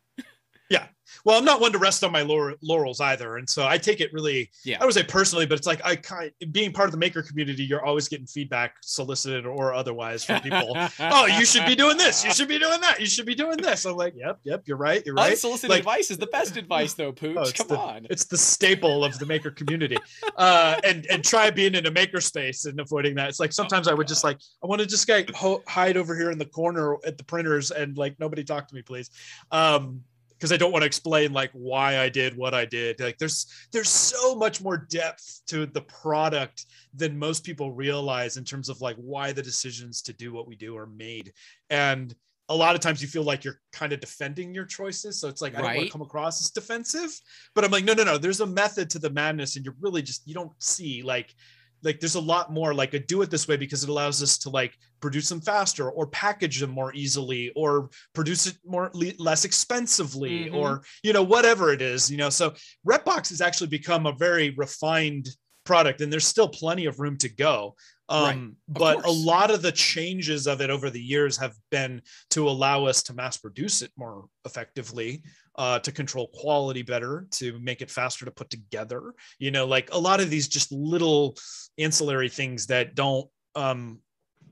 Well, 1.25 1.39
I'm 1.39 1.45
not 1.45 1.61
one 1.61 1.73
to 1.73 1.79
rest 1.79 2.03
on 2.05 2.13
my 2.13 2.23
laurels 2.23 3.01
either, 3.01 3.37
and 3.37 3.49
so 3.49 3.67
I 3.67 3.79
take 3.79 4.01
it 4.01 4.13
really. 4.13 4.51
Yeah. 4.65 4.79
I 4.81 4.85
would 4.85 4.95
say 4.95 5.03
personally, 5.03 5.47
but 5.47 5.59
it's 5.59 5.67
like 5.67 5.85
I 5.85 5.97
kind 5.97 6.31
being 6.53 6.73
part 6.73 6.89
of 6.89 6.93
the 6.93 6.99
maker 6.99 7.23
community, 7.23 7.65
you're 7.65 7.85
always 7.85 8.09
getting 8.09 8.27
feedback, 8.27 8.77
solicited 8.81 9.47
or 9.47 9.75
otherwise, 9.75 10.25
from 10.25 10.41
people. 10.41 10.77
oh, 11.01 11.27
you 11.27 11.45
should 11.45 11.67
be 11.67 11.75
doing 11.75 11.97
this. 11.97 12.25
You 12.25 12.33
should 12.33 12.49
be 12.49 12.59
doing 12.59 12.81
that. 12.81 13.01
You 13.01 13.07
should 13.07 13.27
be 13.27 13.35
doing 13.35 13.57
this. 13.59 13.85
I'm 13.85 13.97
like, 13.97 14.15
yep, 14.17 14.39
yep, 14.45 14.63
you're 14.67 14.77
right. 14.77 15.03
You're 15.05 15.15
right. 15.15 15.33
Unsolicited 15.33 15.71
Like- 15.71 15.81
advice 15.81 16.11
is 16.11 16.19
the 16.19 16.27
best 16.29 16.57
advice, 16.57 16.95
though, 16.95 17.13
Pooch. 17.13 17.37
Oh, 17.37 17.51
Come 17.53 17.69
the- 17.69 17.79
on. 17.79 18.07
It's 18.11 18.25
the 18.25 18.39
staple 18.39 19.05
of 19.05 19.19
the 19.19 19.27
maker 19.27 19.51
community. 19.51 19.99
Uh, 20.37 20.81
and 20.85 21.07
and 21.11 21.25
try 21.25 21.51
being 21.51 21.75
in 21.75 21.87
a 21.87 21.91
maker 21.91 22.21
space 22.21 22.65
and 22.65 22.79
avoiding 22.81 23.15
that. 23.17 23.29
It's 23.29 23.41
like 23.41 23.53
sometimes 23.53 23.89
I 23.89 23.95
would 23.95 24.09
just 24.09 24.25
like 24.25 24.39
I 24.63 24.67
want 24.67 24.81
to 24.81 24.87
just 24.87 25.09
like 25.09 25.31
ho- 25.31 25.63
hide 25.67 25.97
over 25.97 26.17
here 26.17 26.31
in 26.31 26.39
the 26.39 26.47
corner 26.47 26.97
at 27.05 27.19
the 27.19 27.25
printers 27.25 27.71
and 27.71 27.97
like 27.99 28.19
nobody 28.19 28.45
talk 28.45 28.69
to 28.69 28.75
me, 28.75 28.83
please. 28.83 29.11
Um, 29.51 30.03
because 30.41 30.53
I 30.53 30.57
don't 30.57 30.73
want 30.73 30.83
to 30.83 30.87
explain 30.87 31.35
like 31.35 31.51
why 31.53 31.99
I 31.99 32.09
did 32.09 32.35
what 32.35 32.55
I 32.55 32.65
did. 32.65 32.99
Like 32.99 33.19
there's 33.19 33.47
there's 33.73 33.91
so 33.91 34.35
much 34.35 34.63
more 34.63 34.87
depth 34.91 35.43
to 35.49 35.67
the 35.67 35.83
product 35.83 36.65
than 36.95 37.19
most 37.19 37.45
people 37.45 37.73
realize 37.73 38.39
in 38.39 38.45
terms 38.45 38.71
of 38.71 38.81
like 38.81 38.97
why 38.97 39.33
the 39.33 39.43
decisions 39.43 40.01
to 40.03 40.15
do 40.15 40.33
what 40.33 40.49
we 40.49 40.57
do 40.57 40.79
are 40.79 40.87
made. 40.87 41.35
And 41.69 42.15
a 42.49 42.57
lot 42.57 42.75
of 42.75 42.81
times 42.81 43.03
you 43.03 43.07
feel 43.07 43.23
like 43.23 43.45
you're 43.45 43.61
kind 43.71 43.93
of 43.93 44.01
defending 44.01 44.55
your 44.55 44.65
choices. 44.65 45.21
So 45.21 45.29
it's 45.29 45.43
like 45.43 45.55
I 45.55 45.59
don't 45.59 45.77
want 45.77 45.87
to 45.87 45.93
come 45.93 46.01
across 46.01 46.41
as 46.41 46.51
defensive, 46.51 47.11
but 47.55 47.63
I'm 47.63 47.71
like, 47.71 47.85
no, 47.85 47.93
no, 47.93 48.03
no. 48.03 48.17
There's 48.17 48.41
a 48.41 48.47
method 48.47 48.89
to 48.91 48.99
the 48.99 49.11
madness, 49.11 49.57
and 49.57 49.65
you're 49.65 49.77
really 49.79 50.01
just 50.01 50.27
you 50.27 50.33
don't 50.33 50.53
see 50.59 51.03
like 51.03 51.35
like 51.83 52.01
there's 52.01 52.15
a 52.15 52.21
lot 52.21 52.53
more 52.53 52.75
like 52.75 52.95
a 52.95 52.99
do 52.99 53.23
it 53.23 53.31
this 53.31 53.49
way 53.49 53.57
because 53.57 53.83
it 53.83 53.89
allows 53.91 54.23
us 54.23 54.39
to 54.39 54.51
like 54.51 54.77
produce 55.01 55.29
them 55.29 55.41
faster 55.41 55.91
or 55.91 56.07
package 56.07 56.61
them 56.61 56.71
more 56.71 56.93
easily 56.95 57.51
or 57.57 57.91
produce 58.15 58.47
it 58.47 58.57
more 58.65 58.91
le- 58.95 59.13
less 59.19 59.45
expensively 59.45 60.47
Mhm. 60.47 60.55
or 60.55 60.83
you 61.03 61.13
know 61.13 61.23
whatever 61.23 61.73
it 61.73 61.83
is 61.83 62.11
you 62.11 62.17
know? 62.17 62.31
So 62.31 62.55
repbox 62.87 63.31
has 63.31 63.41
actually 63.41 63.69
become 63.69 64.07
a 64.07 64.13
very 64.13 64.51
refined 64.51 65.29
product 65.65 66.01
and 66.01 66.13
there's 66.13 66.27
still 66.27 66.49
plenty 66.49 66.87
of 66.87 67.01
room 67.01 67.17
to 67.19 67.29
go. 67.29 67.77
Um 68.09 68.57
Of 68.69 68.75
but 68.75 69.05
a 69.07 69.11
lot 69.11 69.51
of 69.51 69.63
the 69.63 69.73
changes 69.73 70.47
of 70.47 70.61
it 70.61 70.69
over 70.71 70.91
the 70.91 71.01
years 71.01 71.37
have 71.37 71.55
been 71.71 72.03
to 72.31 72.49
allow 72.49 72.85
us 72.87 73.03
to 73.05 73.15
mass 73.15 73.37
produce 73.37 73.83
it 73.83 73.93
more 73.97 74.27
effectively 74.45 75.23
uh, 75.61 75.79
to 75.79 75.93
control 75.93 76.29
quality 76.33 76.81
better 76.81 77.27
to 77.31 77.59
make 77.59 77.83
it 77.83 77.91
faster 77.91 78.25
to 78.25 78.31
put 78.31 78.49
together. 78.49 79.13
You 79.39 79.51
know 79.51 79.67
like 79.67 79.91
a 79.93 79.99
lot 79.99 80.19
of 80.19 80.31
these 80.31 80.49
just 80.49 80.73
little 80.73 81.37
ancillary 81.77 82.31
things 82.31 82.67
that 82.69 82.95
don't 82.95 83.29
um 83.55 84.01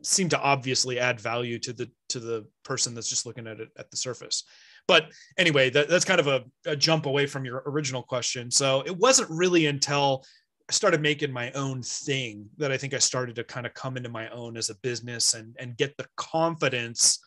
seem 0.02 0.28
to 0.28 0.38
obviously 0.38 1.00
add 1.00 1.18
value 1.18 1.58
to 1.60 1.72
the 1.72 1.90
to 2.10 2.20
the 2.20 2.46
person 2.62 2.94
that's 2.94 3.08
just 3.08 3.24
looking 3.24 3.46
at 3.46 3.58
it 3.58 3.70
at 3.78 3.90
the 3.90 3.96
surface. 3.96 4.44
But 4.86 5.06
anyway 5.38 5.70
that, 5.70 5.88
that's 5.88 6.04
kind 6.04 6.20
of 6.20 6.26
a, 6.26 6.44
a 6.66 6.76
jump 6.76 7.06
away 7.06 7.24
from 7.26 7.46
your 7.46 7.62
original 7.64 8.02
question. 8.02 8.50
So 8.50 8.82
it 8.84 8.94
wasn't 8.94 9.30
really 9.30 9.64
until 9.64 10.26
I 10.68 10.74
started 10.74 11.00
making 11.00 11.32
my 11.32 11.50
own 11.52 11.82
thing 11.82 12.50
that 12.58 12.70
I 12.70 12.76
think 12.76 12.92
I 12.92 12.98
started 12.98 13.34
to 13.36 13.44
kind 13.44 13.64
of 13.64 13.72
come 13.72 13.96
into 13.96 14.10
my 14.10 14.28
own 14.28 14.58
as 14.58 14.68
a 14.68 14.78
business 14.82 15.32
and 15.32 15.56
and 15.58 15.74
get 15.78 15.96
the 15.96 16.06
confidence 16.18 17.18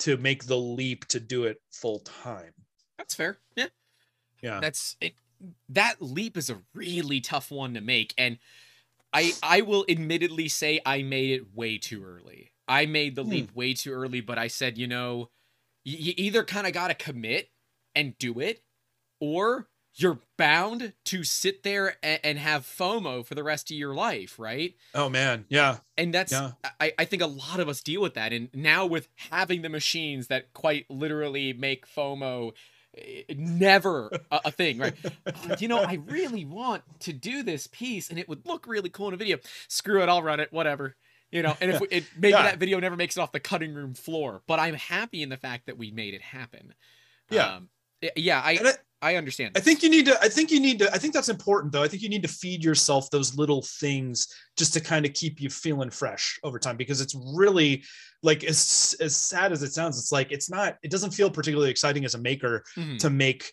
to 0.00 0.16
make 0.16 0.44
the 0.44 0.58
leap 0.58 1.06
to 1.06 1.20
do 1.20 1.44
it 1.44 1.58
full 1.70 2.00
time. 2.00 2.52
That's 2.98 3.14
fair. 3.14 3.38
Yeah. 3.56 3.68
Yeah. 4.42 4.60
That's 4.60 4.96
it. 5.00 5.14
That 5.68 6.02
leap 6.02 6.36
is 6.36 6.50
a 6.50 6.58
really 6.74 7.20
tough 7.20 7.50
one 7.50 7.74
to 7.74 7.80
make, 7.80 8.12
and 8.18 8.38
I 9.12 9.32
I 9.42 9.60
will 9.60 9.84
admittedly 9.88 10.48
say 10.48 10.80
I 10.84 11.02
made 11.02 11.30
it 11.30 11.54
way 11.54 11.78
too 11.78 12.04
early. 12.04 12.50
I 12.66 12.86
made 12.86 13.14
the 13.14 13.24
hmm. 13.24 13.30
leap 13.30 13.54
way 13.54 13.72
too 13.74 13.92
early, 13.92 14.20
but 14.20 14.36
I 14.36 14.48
said, 14.48 14.76
you 14.76 14.86
know, 14.86 15.30
you 15.84 16.12
either 16.16 16.44
kind 16.44 16.66
of 16.66 16.72
got 16.72 16.88
to 16.88 16.94
commit 16.94 17.50
and 17.94 18.18
do 18.18 18.40
it, 18.40 18.62
or 19.20 19.68
you're 19.98 20.20
bound 20.36 20.92
to 21.04 21.24
sit 21.24 21.64
there 21.64 21.96
and, 22.02 22.20
and 22.22 22.38
have 22.38 22.62
FOMO 22.62 23.26
for 23.26 23.34
the 23.34 23.42
rest 23.42 23.70
of 23.70 23.76
your 23.76 23.94
life, 23.94 24.38
right? 24.38 24.74
Oh 24.94 25.08
man. 25.08 25.44
Yeah. 25.48 25.78
And 25.96 26.14
that's 26.14 26.32
Yeah. 26.32 26.52
I, 26.80 26.92
I 26.98 27.04
think 27.04 27.20
a 27.20 27.26
lot 27.26 27.58
of 27.58 27.68
us 27.68 27.82
deal 27.82 28.00
with 28.00 28.14
that. 28.14 28.32
And 28.32 28.48
now 28.54 28.86
with 28.86 29.08
having 29.30 29.62
the 29.62 29.68
machines 29.68 30.28
that 30.28 30.52
quite 30.54 30.86
literally 30.88 31.52
make 31.52 31.86
FOMO 31.86 32.52
never 33.36 34.10
a, 34.30 34.40
a 34.46 34.50
thing, 34.50 34.78
right? 34.78 34.94
"Oh, 35.26 35.54
you 35.58 35.68
know, 35.68 35.78
I 35.78 35.94
really 36.06 36.44
want 36.44 36.82
to 37.00 37.12
do 37.12 37.42
this 37.42 37.66
piece, 37.66 38.10
and 38.10 38.18
it 38.18 38.28
would 38.28 38.46
look 38.46 38.66
really 38.66 38.88
cool 38.90 39.08
in 39.08 39.14
a 39.14 39.16
video. 39.16 39.38
Screw 39.68 40.02
it, 40.02 40.08
I'll 40.08 40.22
run 40.22 40.40
it, 40.40 40.52
whatever. 40.52 40.96
You 41.30 41.42
know, 41.42 41.56
and 41.60 41.70
if 41.70 41.80
we, 41.80 41.88
it 41.88 42.04
maybe 42.16 42.32
Yeah. 42.32 42.42
that 42.44 42.58
video 42.58 42.80
never 42.80 42.96
makes 42.96 43.16
it 43.16 43.20
off 43.20 43.32
the 43.32 43.40
cutting 43.40 43.74
room 43.74 43.94
floor, 43.94 44.42
but 44.46 44.58
I'm 44.58 44.74
happy 44.74 45.22
in 45.22 45.28
the 45.28 45.36
fact 45.36 45.66
that 45.66 45.76
we 45.76 45.90
made 45.90 46.14
it 46.14 46.22
happen. 46.22 46.74
Yeah. 47.30 47.56
um, 47.56 47.68
yeah, 48.16 48.40
I 48.42 48.58
I, 49.00 49.16
understand. 49.16 49.52
I 49.56 49.60
think 49.60 49.82
you 49.82 49.90
need 49.90 50.06
to. 50.06 50.20
I 50.20 50.28
think 50.28 50.50
you 50.50 50.60
need 50.60 50.78
to. 50.80 50.92
I 50.92 50.98
think 50.98 51.14
that's 51.14 51.28
important, 51.28 51.72
though. 51.72 51.82
I 51.82 51.88
think 51.88 52.02
you 52.02 52.08
need 52.08 52.22
to 52.22 52.28
feed 52.28 52.64
yourself 52.64 53.10
those 53.10 53.36
little 53.36 53.62
things 53.62 54.26
just 54.56 54.72
to 54.74 54.80
kind 54.80 55.06
of 55.06 55.12
keep 55.12 55.40
you 55.40 55.50
feeling 55.50 55.90
fresh 55.90 56.38
over 56.42 56.58
time, 56.58 56.76
because 56.76 57.00
it's 57.00 57.14
really 57.34 57.84
like 58.22 58.42
as 58.44 58.96
as 59.00 59.16
sad 59.16 59.52
as 59.52 59.62
it 59.62 59.72
sounds. 59.72 59.98
It's 59.98 60.12
like 60.12 60.32
it's 60.32 60.50
not. 60.50 60.76
It 60.82 60.90
doesn't 60.90 61.12
feel 61.12 61.30
particularly 61.30 61.70
exciting 61.70 62.04
as 62.04 62.14
a 62.14 62.18
maker 62.18 62.64
Mhm. 62.76 62.98
to 62.98 63.10
make 63.10 63.52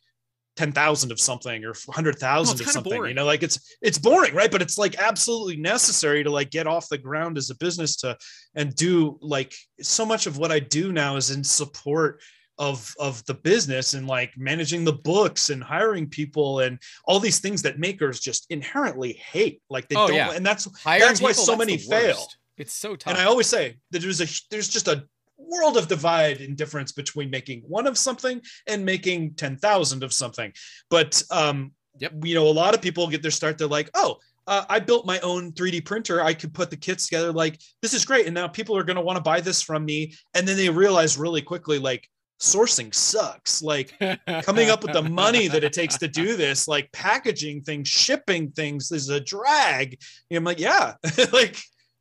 ten 0.56 0.72
thousand 0.72 1.12
of 1.12 1.20
something 1.20 1.66
or 1.66 1.74
hundred 1.90 2.18
thousand 2.18 2.60
it's 2.60 2.68
of 2.68 2.74
something. 2.74 3.06
You 3.06 3.14
know, 3.14 3.26
like 3.26 3.44
it's 3.44 3.76
it's 3.82 3.98
boring, 4.00 4.34
right? 4.34 4.50
But 4.50 4.62
it's 4.62 4.78
like 4.78 4.96
absolutely 4.98 5.58
necessary 5.58 6.24
to 6.24 6.32
like 6.32 6.50
get 6.50 6.66
off 6.66 6.90
the 6.90 6.98
ground 6.98 7.38
as 7.38 7.50
a 7.50 7.56
business 7.56 7.98
to 7.98 8.18
and 8.56 8.74
do 8.74 9.20
like 9.22 9.54
so 9.82 10.06
much 10.06 10.28
of 10.28 10.38
what 10.38 10.52
I 10.52 10.60
do 10.60 10.92
now 10.92 11.18
is 11.18 11.30
in 11.30 11.44
support 11.44 12.22
of 12.58 12.94
of 13.00 13.24
the 13.26 13.34
business 13.34 13.94
and 13.94 14.08
like 14.08 14.32
managing 14.38 14.84
the 14.86 14.94
books 14.94 15.50
and 15.50 15.64
hiring 15.64 16.08
people 16.08 16.60
and 16.62 16.80
all 17.06 17.20
these 17.20 17.40
things 17.40 17.62
that 17.64 17.80
makers 17.80 18.20
just 18.20 18.46
inherently 18.50 19.14
hate. 19.14 19.62
Like 19.70 19.88
they 19.90 19.96
Oh, 19.96 20.08
don't, 20.08 20.16
yeah. 20.16 20.32
and 20.32 20.46
that's 20.46 20.68
Hiring 20.82 21.02
that's 21.02 21.22
why 21.22 21.32
people, 21.32 21.44
so 21.44 21.52
that's 21.56 21.60
many 21.60 21.78
fail. 21.78 22.28
It's 22.58 22.74
so 22.74 22.96
tough. 22.96 23.12
And 23.14 23.22
I 23.22 23.26
always 23.26 23.48
say 23.48 23.78
that 23.92 24.00
there's 24.00 24.22
a 24.22 24.28
there's 24.50 24.70
just 24.70 24.88
a 24.88 25.06
world 25.38 25.76
of 25.76 25.90
divide 25.90 26.40
and 26.40 26.56
difference 26.56 26.94
between 26.94 27.30
making 27.30 27.62
one 27.68 27.88
of 27.88 27.98
something 27.98 28.42
and 28.68 28.86
making 28.86 29.34
10,000 29.34 30.02
of 30.04 30.14
something. 30.14 30.54
But 30.90 31.22
um 31.32 31.74
Yep. 32.00 32.14
you 32.26 32.36
know 32.36 32.48
a 32.48 32.52
lot 32.52 32.74
of 32.74 32.82
people 32.82 33.08
get 33.08 33.22
their 33.22 33.32
start 33.32 33.58
they're 33.58 33.68
like, 33.68 33.90
"Oh, 33.94 34.18
uh, 34.48 34.66
I 34.70 34.80
built 34.80 35.06
my 35.06 35.20
own 35.22 35.54
3D 35.54 35.80
printer. 35.86 36.22
I 36.22 36.34
could 36.34 36.54
put 36.54 36.70
the 36.70 36.76
kits 36.78 37.06
together 37.08 37.32
like 37.32 37.60
this 37.82 37.94
is 37.94 38.04
great 38.06 38.26
and 38.26 38.36
now 38.36 38.48
people 38.50 38.76
are 38.78 38.84
going 38.84 38.98
to 38.98 39.02
want 39.02 39.16
to 39.18 39.22
buy 39.24 39.40
this 39.42 39.62
from 39.62 39.86
me." 39.86 40.14
And 40.34 40.46
then 40.48 40.58
they 40.58 40.70
realize 40.70 41.18
really 41.18 41.42
quickly 41.42 41.80
like 41.80 42.10
sourcing 42.40 42.94
sucks. 42.94 43.62
Like 43.62 43.94
coming 44.44 44.70
up 44.70 44.84
with 44.84 44.94
the 44.94 45.02
money 45.02 45.48
that 45.48 45.64
it 45.64 45.74
takes 45.74 45.98
to 46.00 46.08
do 46.08 46.36
this, 46.36 46.68
like 46.76 46.92
packaging 46.92 47.62
things, 47.62 47.88
shipping 47.88 48.52
things 48.52 48.92
is 48.92 49.10
a 49.10 49.20
drag. 49.20 50.00
And 50.30 50.38
I'm 50.38 50.44
like, 50.44 50.60
yeah, 50.60 50.96
like, 51.34 51.58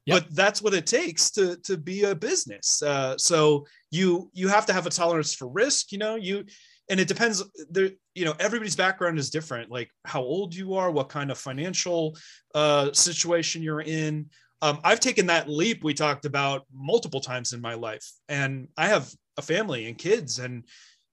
Yep. 0.06 0.24
but 0.24 0.34
that's 0.34 0.60
what 0.60 0.74
it 0.74 0.86
takes 0.86 1.30
to 1.30 1.56
to 1.64 1.78
be 1.78 2.02
a 2.02 2.14
business. 2.14 2.82
Uh, 2.82 3.16
so 3.16 3.66
you 3.90 4.30
you 4.34 4.48
have 4.48 4.66
to 4.66 4.74
have 4.74 4.86
a 4.86 4.90
tolerance 4.90 5.34
for 5.34 5.48
risk. 5.48 5.92
You 5.92 5.98
know, 5.98 6.16
you 6.16 6.44
and 6.90 7.00
it 7.00 7.08
depends. 7.08 7.42
There, 7.70 7.90
you 8.14 8.26
know, 8.26 8.34
everybody's 8.38 8.76
background 8.76 9.18
is 9.18 9.30
different. 9.30 9.70
Like 9.70 9.90
how 10.04 10.20
old 10.20 10.54
you 10.54 10.74
are, 10.74 10.90
what 10.90 11.08
kind 11.08 11.30
of 11.30 11.38
financial 11.38 12.18
uh, 12.54 12.92
situation 12.92 13.62
you're 13.62 13.80
in. 13.80 14.28
Um, 14.60 14.78
I've 14.84 15.00
taken 15.00 15.26
that 15.26 15.48
leap 15.48 15.82
we 15.82 15.94
talked 15.94 16.26
about 16.26 16.66
multiple 16.72 17.20
times 17.20 17.54
in 17.54 17.62
my 17.62 17.74
life, 17.74 18.06
and 18.28 18.68
I 18.76 18.88
have 18.88 19.10
a 19.36 19.42
family 19.42 19.86
and 19.86 19.98
kids, 19.98 20.38
and 20.38 20.64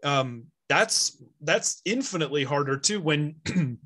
um, 0.03 0.43
that's 0.69 1.21
that's 1.41 1.81
infinitely 1.85 2.43
harder 2.43 2.77
too 2.77 2.99
when 3.01 3.35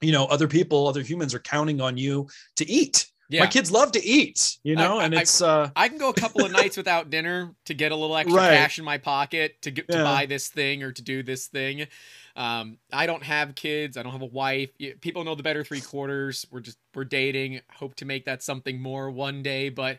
you 0.00 0.12
know 0.12 0.26
other 0.26 0.48
people, 0.48 0.86
other 0.88 1.02
humans 1.02 1.34
are 1.34 1.40
counting 1.40 1.80
on 1.80 1.96
you 1.96 2.28
to 2.56 2.68
eat. 2.70 3.06
yeah. 3.30 3.40
My 3.40 3.46
kids 3.46 3.70
love 3.70 3.92
to 3.92 4.04
eat, 4.04 4.56
you 4.62 4.74
know, 4.76 4.98
I- 4.98 5.04
and 5.04 5.14
I- 5.14 5.20
it's 5.22 5.42
uh, 5.42 5.70
I 5.76 5.88
can 5.88 5.98
go 5.98 6.08
a 6.08 6.14
couple 6.14 6.44
of 6.44 6.52
nights 6.52 6.76
without 6.82 7.10
dinner 7.10 7.54
to 7.66 7.74
get 7.74 7.92
a 7.92 7.96
little 7.96 8.16
extra 8.16 8.36
Right. 8.40 8.56
cash 8.56 8.78
in 8.78 8.84
my 8.84 8.98
pocket 8.98 9.60
to 9.62 9.70
get 9.70 9.88
to 9.88 9.98
Yeah. 9.98 10.04
buy 10.04 10.26
this 10.26 10.48
thing 10.48 10.82
or 10.82 10.92
to 10.92 11.02
do 11.02 11.22
this 11.22 11.46
thing. 11.48 11.86
Um, 12.36 12.78
I 12.92 13.06
don't 13.06 13.24
have 13.24 13.54
kids. 13.56 13.96
I 13.96 14.02
don't 14.04 14.12
have 14.12 14.22
a 14.22 14.26
wife. 14.26 14.70
People 15.00 15.24
know 15.24 15.34
the 15.34 15.42
better 15.42 15.64
three 15.64 15.80
quarters. 15.80 16.46
We're 16.52 16.60
just 16.60 16.78
we're 16.94 17.04
dating. 17.04 17.60
Hope 17.72 17.96
to 17.96 18.04
make 18.04 18.26
that 18.26 18.42
something 18.44 18.80
more 18.80 19.10
one 19.10 19.42
day, 19.42 19.70
but 19.70 19.98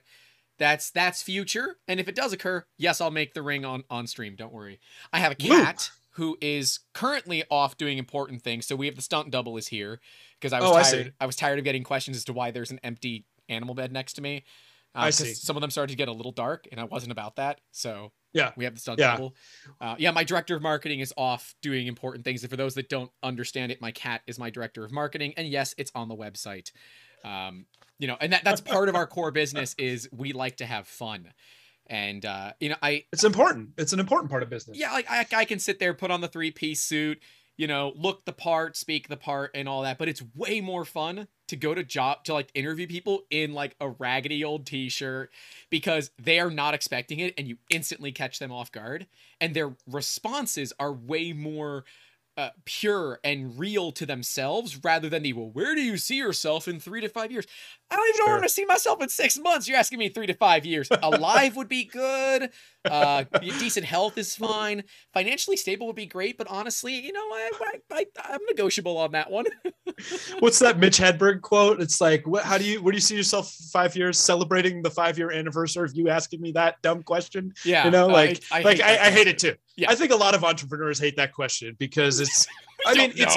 that's 0.59 0.91
that's 0.91 1.23
future. 1.23 1.77
And 1.87 1.99
if 1.99 2.07
it 2.07 2.15
does 2.15 2.33
occur, 2.33 2.65
yes, 2.77 3.01
I'll 3.01 3.09
make 3.11 3.33
the 3.33 3.41
ring 3.41 3.65
on 3.65 3.83
on 3.89 4.05
stream. 4.05 4.35
Don't 4.35 4.53
worry. 4.53 4.79
I 5.11 5.19
have 5.19 5.31
a 5.31 5.35
Woo. 5.41 5.49
cat 5.49 5.89
who 6.13 6.37
is 6.41 6.79
currently 6.93 7.43
off 7.49 7.77
doing 7.77 7.97
important 7.97 8.41
things. 8.43 8.67
So 8.67 8.75
we 8.75 8.85
have 8.87 8.95
the 8.95 9.01
stunt 9.01 9.31
double 9.31 9.57
is 9.57 9.67
here 9.67 9.99
because 10.39 10.53
I 10.53 10.59
was 10.59 10.69
Oh, 10.69 10.75
I 10.75 10.83
tired. 10.83 11.13
I, 11.21 11.25
was 11.25 11.35
tired 11.35 11.59
of 11.59 11.65
getting 11.65 11.83
questions 11.83 12.17
as 12.17 12.25
to 12.25 12.33
why 12.33 12.51
there's 12.51 12.71
an 12.71 12.79
empty 12.83 13.25
animal 13.47 13.73
bed 13.73 13.91
next 13.93 14.13
to 14.13 14.21
me. 14.21 14.43
Uh, 14.93 14.99
I 15.01 15.09
see. 15.11 15.33
Some 15.33 15.55
of 15.55 15.61
them 15.61 15.71
started 15.71 15.93
to 15.93 15.97
get 15.97 16.07
a 16.09 16.11
little 16.11 16.31
dark, 16.31 16.67
and 16.71 16.79
I 16.81 16.83
wasn't 16.83 17.11
about 17.13 17.37
that. 17.37 17.61
So 17.71 18.11
Yeah. 18.33 18.51
we 18.57 18.65
have 18.65 18.73
the 18.73 18.81
stunt 18.81 18.99
Yeah. 18.99 19.11
double. 19.11 19.35
Uh, 19.79 19.95
yeah, 19.97 20.11
my 20.11 20.23
director 20.23 20.55
of 20.55 20.61
marketing 20.61 20.99
is 20.99 21.13
off 21.15 21.55
doing 21.61 21.87
important 21.87 22.25
things. 22.25 22.41
And 22.43 22.49
for 22.49 22.57
those 22.57 22.73
that 22.73 22.89
don't 22.89 23.11
understand 23.23 23.71
it, 23.71 23.79
my 23.81 23.91
cat 23.91 24.21
is 24.27 24.37
my 24.37 24.49
director 24.49 24.83
of 24.83 24.91
marketing, 24.91 25.35
and 25.37 25.47
yes, 25.47 25.73
it's 25.77 25.91
on 25.95 26.09
the 26.09 26.15
website. 26.15 26.71
Um, 27.23 27.65
you 27.97 28.07
know, 28.07 28.17
and 28.19 28.33
that 28.33 28.43
that's 28.43 28.61
part 28.61 28.89
of 28.89 28.95
our 28.95 29.05
core 29.05 29.31
business 29.31 29.75
is 29.77 30.07
we 30.11 30.31
like 30.31 30.57
to 30.57 30.65
have 30.65 30.87
fun, 30.87 31.33
and 31.87 32.25
uh, 32.25 32.53
you 32.59 32.69
know, 32.69 32.75
I 32.81 33.05
it's 33.11 33.23
important. 33.23 33.71
It's 33.77 33.93
an 33.93 33.99
important 33.99 34.31
part 34.31 34.41
of 34.41 34.49
business. 34.49 34.77
yeah, 34.77 34.91
like 34.91 35.09
I, 35.09 35.25
I 35.33 35.45
can 35.45 35.59
sit 35.59 35.79
there, 35.79 35.93
put 35.93 36.09
on 36.09 36.21
the 36.21 36.29
three 36.29 36.51
piece 36.51 36.81
suit, 36.81 37.19
you 37.57 37.67
know, 37.67 37.91
look 37.97 38.23
the 38.23 38.31
part, 38.31 38.77
speak 38.77 39.09
the 39.09 39.17
part, 39.17 39.51
and 39.53 39.67
all 39.67 39.81
that. 39.81 39.97
But 39.97 40.07
it's 40.07 40.23
way 40.33 40.61
more 40.61 40.85
fun 40.85 41.27
to 41.49 41.57
go 41.57 41.73
to 41.73 41.83
job 41.83 42.23
to 42.23 42.33
like 42.33 42.51
interview 42.53 42.87
people 42.87 43.23
in 43.29 43.53
like 43.53 43.75
a 43.81 43.89
raggedy 43.89 44.45
old 44.45 44.65
t 44.65 44.87
shirt 44.87 45.29
because 45.69 46.11
they 46.17 46.39
are 46.39 46.51
not 46.51 46.73
expecting 46.73 47.19
it, 47.19 47.33
and 47.37 47.49
you 47.49 47.57
instantly 47.69 48.13
catch 48.13 48.39
them 48.39 48.51
off 48.51 48.71
guard, 48.71 49.07
and 49.41 49.53
their 49.53 49.75
responses 49.85 50.71
are 50.79 50.93
way 50.93 51.33
more. 51.33 51.83
Uh, 52.39 52.51
pure 52.63 53.19
and 53.25 53.59
real 53.59 53.91
to 53.91 54.05
themselves 54.05 54.79
rather 54.81 55.09
than 55.09 55.23
the 55.23 55.33
well 55.33 55.49
where 55.51 55.75
do 55.75 55.81
you 55.81 55.97
see 55.97 56.15
yourself 56.15 56.69
in 56.69 56.79
three 56.79 57.01
to 57.01 57.09
five 57.09 57.33
years 57.33 57.45
i 57.91 57.97
don't 57.97 58.07
even 58.07 58.25
know 58.25 58.31
where 58.31 58.41
to 58.41 58.47
see 58.47 58.63
myself 58.63 59.01
in 59.03 59.09
six 59.09 59.37
months 59.37 59.67
you're 59.67 59.77
asking 59.77 59.99
me 59.99 60.07
three 60.07 60.25
to 60.25 60.33
five 60.33 60.65
years 60.65 60.87
alive 61.03 61.57
would 61.57 61.67
be 61.67 61.83
good 61.83 62.49
uh 62.89 63.25
decent 63.41 63.85
health 63.85 64.17
is 64.17 64.37
fine 64.37 64.85
financially 65.13 65.57
stable 65.57 65.85
would 65.85 65.97
be 65.97 66.05
great 66.05 66.37
but 66.37 66.47
honestly 66.47 66.97
you 66.97 67.11
know 67.11 67.19
I, 67.19 67.51
I, 67.61 67.79
I 67.91 68.05
i'm 68.23 68.39
negotiable 68.47 68.97
on 68.97 69.11
that 69.11 69.29
one 69.29 69.43
What's 70.39 70.59
that 70.59 70.79
Mitch 70.79 70.97
Hedberg 70.97 71.41
quote? 71.41 71.81
It's 71.81 71.99
like, 71.99 72.25
what? 72.25 72.43
How 72.43 72.57
do 72.57 72.63
you? 72.63 72.81
Where 72.81 72.91
do 72.91 72.97
you 72.97 73.01
see 73.01 73.15
yourself 73.15 73.51
five 73.71 73.95
years 73.95 74.17
celebrating 74.17 74.81
the 74.81 74.89
five 74.89 75.17
year 75.17 75.31
anniversary 75.31 75.85
of 75.85 75.95
you 75.95 76.09
asking 76.09 76.41
me 76.41 76.51
that 76.53 76.81
dumb 76.81 77.03
question? 77.03 77.53
yeah 77.65 77.85
you 77.85 77.91
know, 77.91 78.07
like, 78.07 78.43
I, 78.51 78.61
like 78.61 78.77
hate 78.77 78.99
I, 78.99 79.07
I 79.07 79.11
hate 79.11 79.27
it 79.27 79.39
too. 79.39 79.55
Yeah. 79.79 79.91
I 79.91 79.95
think 79.95 80.11
a 80.11 80.15
lot 80.15 80.35
of 80.35 80.43
entrepreneurs 80.43 80.99
hate 80.99 81.15
that 81.17 81.33
question 81.33 81.75
because 81.79 82.19
it's. 82.19 82.47
I 82.85 82.93
mean, 82.93 83.11
it's 83.15 83.35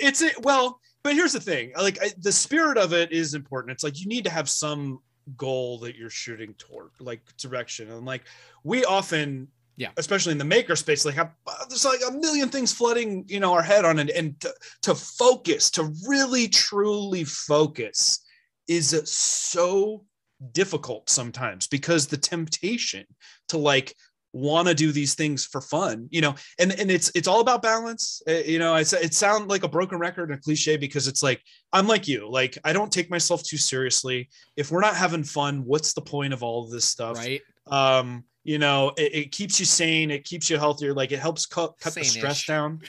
it's 0.00 0.22
it, 0.22 0.42
well, 0.42 0.80
but 1.02 1.14
here's 1.14 1.32
the 1.32 1.40
thing. 1.40 1.72
Like 1.76 1.98
I, 2.02 2.10
the 2.18 2.32
spirit 2.32 2.76
of 2.76 2.92
it 2.92 3.12
is 3.12 3.34
important. 3.34 3.72
It's 3.72 3.84
like 3.84 4.00
you 4.00 4.06
need 4.06 4.24
to 4.24 4.30
have 4.30 4.48
some 4.48 5.00
goal 5.36 5.78
that 5.80 5.96
you're 5.96 6.10
shooting 6.10 6.54
toward, 6.54 6.90
like 6.98 7.20
direction, 7.36 7.90
and 7.90 8.04
like 8.04 8.22
we 8.64 8.84
often. 8.84 9.48
Yeah. 9.76 9.92
especially 9.96 10.32
in 10.32 10.38
the 10.38 10.44
maker 10.44 10.76
space, 10.76 11.06
like 11.06 11.14
have, 11.14 11.32
uh, 11.46 11.64
there's 11.70 11.86
like 11.86 12.00
a 12.06 12.12
million 12.12 12.50
things 12.50 12.70
flooding, 12.70 13.24
you 13.28 13.40
know, 13.40 13.54
our 13.54 13.62
head 13.62 13.86
on 13.86 13.98
it, 13.98 14.10
and 14.10 14.38
to, 14.40 14.52
to 14.82 14.94
focus, 14.94 15.70
to 15.70 15.90
really 16.06 16.48
truly 16.48 17.24
focus, 17.24 18.22
is 18.68 18.90
so 19.06 20.04
difficult 20.52 21.08
sometimes 21.08 21.66
because 21.66 22.06
the 22.06 22.16
temptation 22.16 23.04
to 23.48 23.58
like 23.58 23.94
want 24.32 24.68
to 24.68 24.74
do 24.74 24.92
these 24.92 25.14
things 25.14 25.44
for 25.44 25.60
fun 25.60 26.06
you 26.10 26.20
know 26.20 26.34
and 26.58 26.72
and 26.78 26.90
it's 26.90 27.10
it's 27.14 27.26
all 27.26 27.40
about 27.40 27.62
balance. 27.62 28.22
Uh, 28.28 28.32
you 28.32 28.58
know 28.58 28.74
it's 28.76 28.92
it 28.92 29.14
sound 29.14 29.48
like 29.48 29.64
a 29.64 29.68
broken 29.68 29.98
record 29.98 30.30
and 30.30 30.38
a 30.38 30.42
cliche 30.42 30.76
because 30.76 31.08
it's 31.08 31.22
like 31.22 31.42
i'm 31.72 31.86
like 31.86 32.06
you 32.06 32.30
like 32.30 32.56
i 32.64 32.72
don't 32.72 32.92
take 32.92 33.10
myself 33.10 33.42
too 33.42 33.56
seriously. 33.56 34.28
If 34.56 34.70
we're 34.70 34.80
not 34.80 34.94
having 34.94 35.24
fun 35.24 35.64
what's 35.64 35.92
the 35.92 36.00
point 36.00 36.32
of 36.32 36.42
all 36.42 36.64
of 36.64 36.70
this 36.70 36.84
stuff? 36.84 37.16
Right. 37.16 37.40
Um 37.66 38.24
you 38.44 38.58
know 38.58 38.92
it, 38.96 39.14
it 39.14 39.32
keeps 39.32 39.58
you 39.58 39.66
sane 39.66 40.10
it 40.10 40.24
keeps 40.24 40.48
you 40.48 40.58
healthier 40.58 40.94
like 40.94 41.12
it 41.12 41.18
helps 41.18 41.46
cut, 41.46 41.74
cut 41.80 41.94
the 41.94 42.04
stress 42.04 42.46
down. 42.46 42.80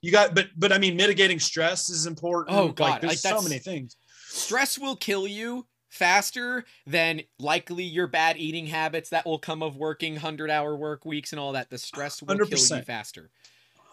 You 0.00 0.12
got 0.12 0.34
but 0.34 0.48
but 0.56 0.72
i 0.72 0.78
mean 0.78 0.96
mitigating 0.96 1.38
stress 1.38 1.90
is 1.90 2.06
important. 2.06 2.56
Oh, 2.56 2.68
God, 2.68 2.84
like 2.84 3.00
there's 3.00 3.24
like, 3.24 3.34
so 3.34 3.42
many 3.42 3.58
things. 3.58 3.96
Stress 4.28 4.78
will 4.78 4.96
kill 4.96 5.26
you 5.26 5.66
faster 5.96 6.64
than 6.86 7.22
likely 7.38 7.84
your 7.84 8.06
bad 8.06 8.36
eating 8.36 8.66
habits 8.66 9.10
that 9.10 9.26
will 9.26 9.38
come 9.38 9.62
of 9.62 9.76
working 9.76 10.12
100 10.14 10.50
hour 10.50 10.76
work 10.76 11.04
weeks 11.04 11.32
and 11.32 11.40
all 11.40 11.52
that 11.52 11.70
the 11.70 11.78
stress 11.78 12.22
will 12.22 12.36
kill 12.36 12.46
you 12.48 12.82
faster 12.82 13.30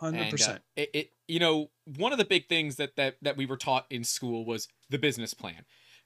100% 0.01 0.13
And, 0.13 0.41
uh, 0.41 0.57
it, 0.75 0.89
it 0.93 1.09
you 1.27 1.39
know 1.39 1.69
one 1.97 2.11
of 2.11 2.17
the 2.17 2.25
big 2.25 2.47
things 2.49 2.75
that 2.75 2.95
that 2.97 3.15
that 3.21 3.37
we 3.37 3.45
were 3.45 3.57
taught 3.57 3.85
in 3.89 4.03
school 4.03 4.45
was 4.45 4.67
the 4.89 4.97
business 4.99 5.33
plan. 5.33 5.63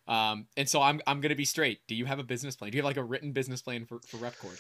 Um, 0.07 0.45
and 0.55 0.69
so 0.69 0.81
I'm 0.81 1.01
I'm 1.07 1.19
gonna 1.19 1.35
be 1.35 1.43
straight. 1.45 1.79
Do 1.87 1.95
you 1.95 2.05
have 2.05 2.19
a 2.19 2.23
business 2.23 2.55
plan? 2.55 2.71
Do 2.71 2.77
you 2.77 2.81
have 2.81 2.87
like 2.87 2.97
a 2.97 3.03
written 3.03 3.31
business 3.33 3.61
plan 3.61 3.85
for 3.85 3.99
for 4.07 4.17
Repcord? 4.17 4.57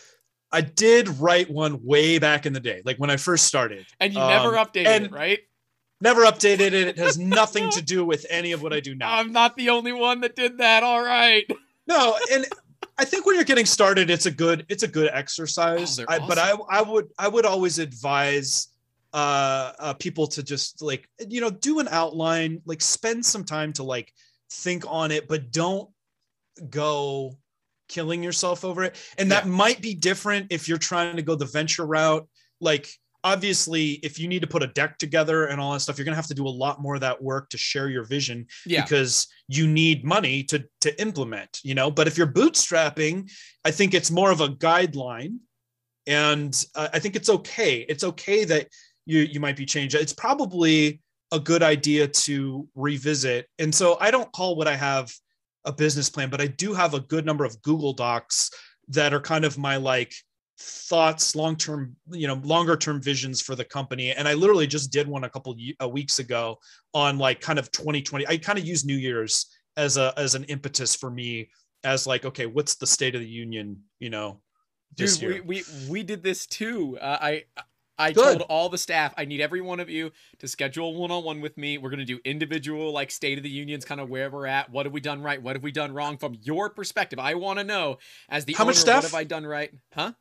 I 0.51 0.61
did 0.61 1.07
write 1.19 1.49
one 1.49 1.85
way 1.85 2.19
back 2.19 2.45
in 2.45 2.53
the 2.53 2.59
day, 2.59 2.81
like 2.85 2.97
when 2.97 3.09
I 3.09 3.17
first 3.17 3.45
started. 3.45 3.85
And 3.99 4.13
you 4.13 4.19
never 4.19 4.57
Um, 4.57 4.65
updated 4.65 4.87
and- 4.87 5.05
it, 5.05 5.11
right? 5.11 5.39
Never 5.99 6.25
updated 6.25 6.59
it. 6.59 6.73
It 6.73 6.97
has 6.99 7.17
nothing 7.17 7.69
to 7.71 7.81
do 7.81 8.05
with 8.05 8.25
any 8.29 8.51
of 8.51 8.61
what 8.61 8.71
I 8.71 8.79
do 8.79 8.93
now. 8.93 9.15
I'm 9.15 9.31
not 9.31 9.55
the 9.55 9.69
only 9.69 9.93
one 9.93 10.21
that 10.21 10.35
did 10.35 10.59
that. 10.59 10.83
All 10.83 11.03
right. 11.03 11.49
No, 11.87 12.15
and 12.31 12.45
I 12.97 13.05
think 13.05 13.25
when 13.25 13.35
you're 13.35 13.43
getting 13.43 13.65
started, 13.65 14.09
it's 14.09 14.25
a 14.25 14.31
good 14.31 14.65
it's 14.69 14.83
a 14.83 14.87
good 14.87 15.09
exercise. 15.11 15.99
Oh, 15.99 16.05
I, 16.07 16.19
But 16.19 16.37
I 16.37 16.51
I 16.69 16.81
would 16.81 17.07
I 17.17 17.27
would 17.27 17.45
always 17.45 17.79
advise 17.79 18.67
uh, 19.13 19.73
uh 19.79 19.93
people 19.93 20.27
to 20.27 20.43
just 20.43 20.81
like 20.81 21.07
you 21.27 21.41
know 21.41 21.49
do 21.49 21.79
an 21.79 21.87
outline 21.89 22.61
like 22.65 22.81
spend 22.81 23.25
some 23.25 23.43
time 23.43 23.73
to 23.73 23.83
like 23.83 24.13
think 24.51 24.83
on 24.87 25.11
it 25.11 25.27
but 25.27 25.51
don't 25.51 25.89
go 26.69 27.37
killing 27.87 28.21
yourself 28.21 28.65
over 28.65 28.83
it 28.83 28.95
and 29.17 29.31
that 29.31 29.47
might 29.47 29.81
be 29.81 29.93
different 29.93 30.47
if 30.51 30.67
you're 30.67 30.77
trying 30.77 31.15
to 31.15 31.21
go 31.21 31.35
the 31.35 31.45
venture 31.45 31.85
route 31.85 32.27
like 32.59 32.89
obviously 33.31 33.85
if 34.07 34.13
you 34.19 34.27
need 34.27 34.41
to 34.45 34.47
put 34.55 34.63
a 34.63 34.67
deck 34.79 34.97
together 34.97 35.39
and 35.49 35.59
all 35.61 35.71
that 35.73 35.81
stuff 35.81 35.97
you're 35.97 36.05
going 36.09 36.17
to 36.17 36.23
have 36.23 36.33
to 36.33 36.39
do 36.41 36.47
a 36.47 36.57
lot 36.65 36.81
more 36.81 36.95
of 36.95 37.01
that 37.01 37.21
work 37.29 37.49
to 37.49 37.57
share 37.57 37.89
your 37.95 38.05
vision 38.15 38.45
Yeah. 38.65 38.83
because 38.83 39.27
you 39.57 39.65
need 39.67 39.97
money 40.15 40.43
to 40.51 40.57
to 40.85 40.89
implement 41.01 41.51
you 41.63 41.75
know? 41.75 41.89
But 41.97 42.07
if 42.07 42.17
you're 42.17 42.33
bootstrapping 42.41 43.15
i 43.69 43.71
think 43.77 43.93
it's 43.93 44.11
more 44.19 44.31
of 44.35 44.41
a 44.41 44.49
guideline 44.67 45.33
and 46.05 46.51
uh, 46.79 46.89
i 46.95 46.99
think 46.99 47.15
it's 47.15 47.29
okay. 47.37 47.73
It's 47.91 48.03
okay 48.11 48.39
that 48.51 48.63
you 49.05 49.19
you 49.33 49.39
might 49.45 49.57
be 49.63 49.65
changed. 49.65 49.95
It's 49.95 50.13
probably 50.27 51.01
a 51.31 51.39
good 51.51 51.63
idea 51.75 52.07
to 52.25 52.67
revisit. 52.75 53.41
And 53.59 53.71
so 53.79 53.85
i 54.05 54.09
don't 54.11 54.31
call 54.37 54.51
what 54.59 54.67
i 54.73 54.75
have 54.89 55.05
a 55.65 55.73
business 55.83 56.09
plan 56.13 56.29
but 56.33 56.39
i 56.45 56.47
do 56.63 56.69
have 56.81 56.93
a 56.93 57.01
good 57.13 57.25
number 57.25 57.43
of 57.49 57.61
google 57.67 57.91
docs 58.05 58.49
that 58.97 59.13
are 59.15 59.19
kind 59.19 59.43
of 59.43 59.57
my 59.57 59.75
like 59.75 60.13
thoughts 60.59 61.35
long 61.35 61.55
term 61.55 61.95
you 62.09 62.27
know 62.27 62.41
longer 62.43 62.75
term 62.75 63.01
visions 63.01 63.41
for 63.41 63.55
the 63.55 63.63
company 63.63 64.11
and 64.11 64.27
i 64.27 64.33
literally 64.33 64.65
just 64.65 64.91
did 64.91 65.07
one 65.07 65.23
a 65.23 65.29
couple 65.29 65.55
uh, 65.81 65.87
weeks 65.87 66.17
ago 66.17 66.57
on 66.95 67.19
like 67.19 67.39
kind 67.41 67.59
of 67.59 67.71
2020 67.71 68.27
i 68.27 68.37
kind 68.37 68.57
of 68.57 68.65
use 68.65 68.83
new 68.83 68.95
year's 68.95 69.57
as 69.77 69.97
a 69.97 70.13
as 70.17 70.33
an 70.33 70.43
impetus 70.45 70.95
for 70.95 71.11
me 71.11 71.47
as 71.83 72.07
like 72.07 72.25
okay 72.25 72.47
what's 72.47 72.75
the 72.75 72.87
state 72.87 73.13
of 73.13 73.21
the 73.21 73.27
union 73.27 73.79
you 73.99 74.09
know 74.09 74.41
this 74.95 75.17
Dude, 75.17 75.21
year 75.21 75.43
we, 75.43 75.63
we 75.63 75.63
we 75.89 76.03
did 76.03 76.23
this 76.23 76.45
too. 76.45 76.97
Uh, 76.99 77.17
I 77.19 77.43
I 77.99 78.11
Good. 78.11 78.23
told 78.23 78.41
all 78.43 78.69
the 78.69 78.77
staff 78.77 79.13
I 79.17 79.25
need 79.25 79.41
every 79.41 79.61
one 79.61 79.79
of 79.79 79.89
you 79.89 80.11
to 80.39 80.47
schedule 80.47 80.95
one 80.95 81.11
on 81.11 81.23
one 81.23 81.41
with 81.41 81.57
me. 81.57 81.77
We're 81.77 81.89
gonna 81.89 82.05
do 82.05 82.19
individual 82.23 82.91
like 82.91 83.11
state 83.11 83.37
of 83.37 83.43
the 83.43 83.49
unions, 83.49 83.85
kind 83.85 83.99
of 83.99 84.09
where 84.09 84.29
we're 84.29 84.47
at. 84.47 84.69
What 84.69 84.85
have 84.85 84.93
we 84.93 85.01
done 85.01 85.21
right? 85.21 85.41
What 85.41 85.55
have 85.55 85.63
we 85.63 85.71
done 85.71 85.93
wrong 85.93 86.17
from 86.17 86.35
your 86.41 86.69
perspective? 86.69 87.19
I 87.19 87.33
want 87.33 87.59
to 87.59 87.65
know 87.65 87.97
as 88.29 88.45
the 88.45 88.53
How 88.53 88.65
much 88.65 88.75
owner, 88.75 88.81
staff? 88.81 88.95
What 88.95 89.11
have 89.11 89.15
I 89.15 89.23
done 89.23 89.45
right? 89.45 89.71
Huh? 89.93 90.13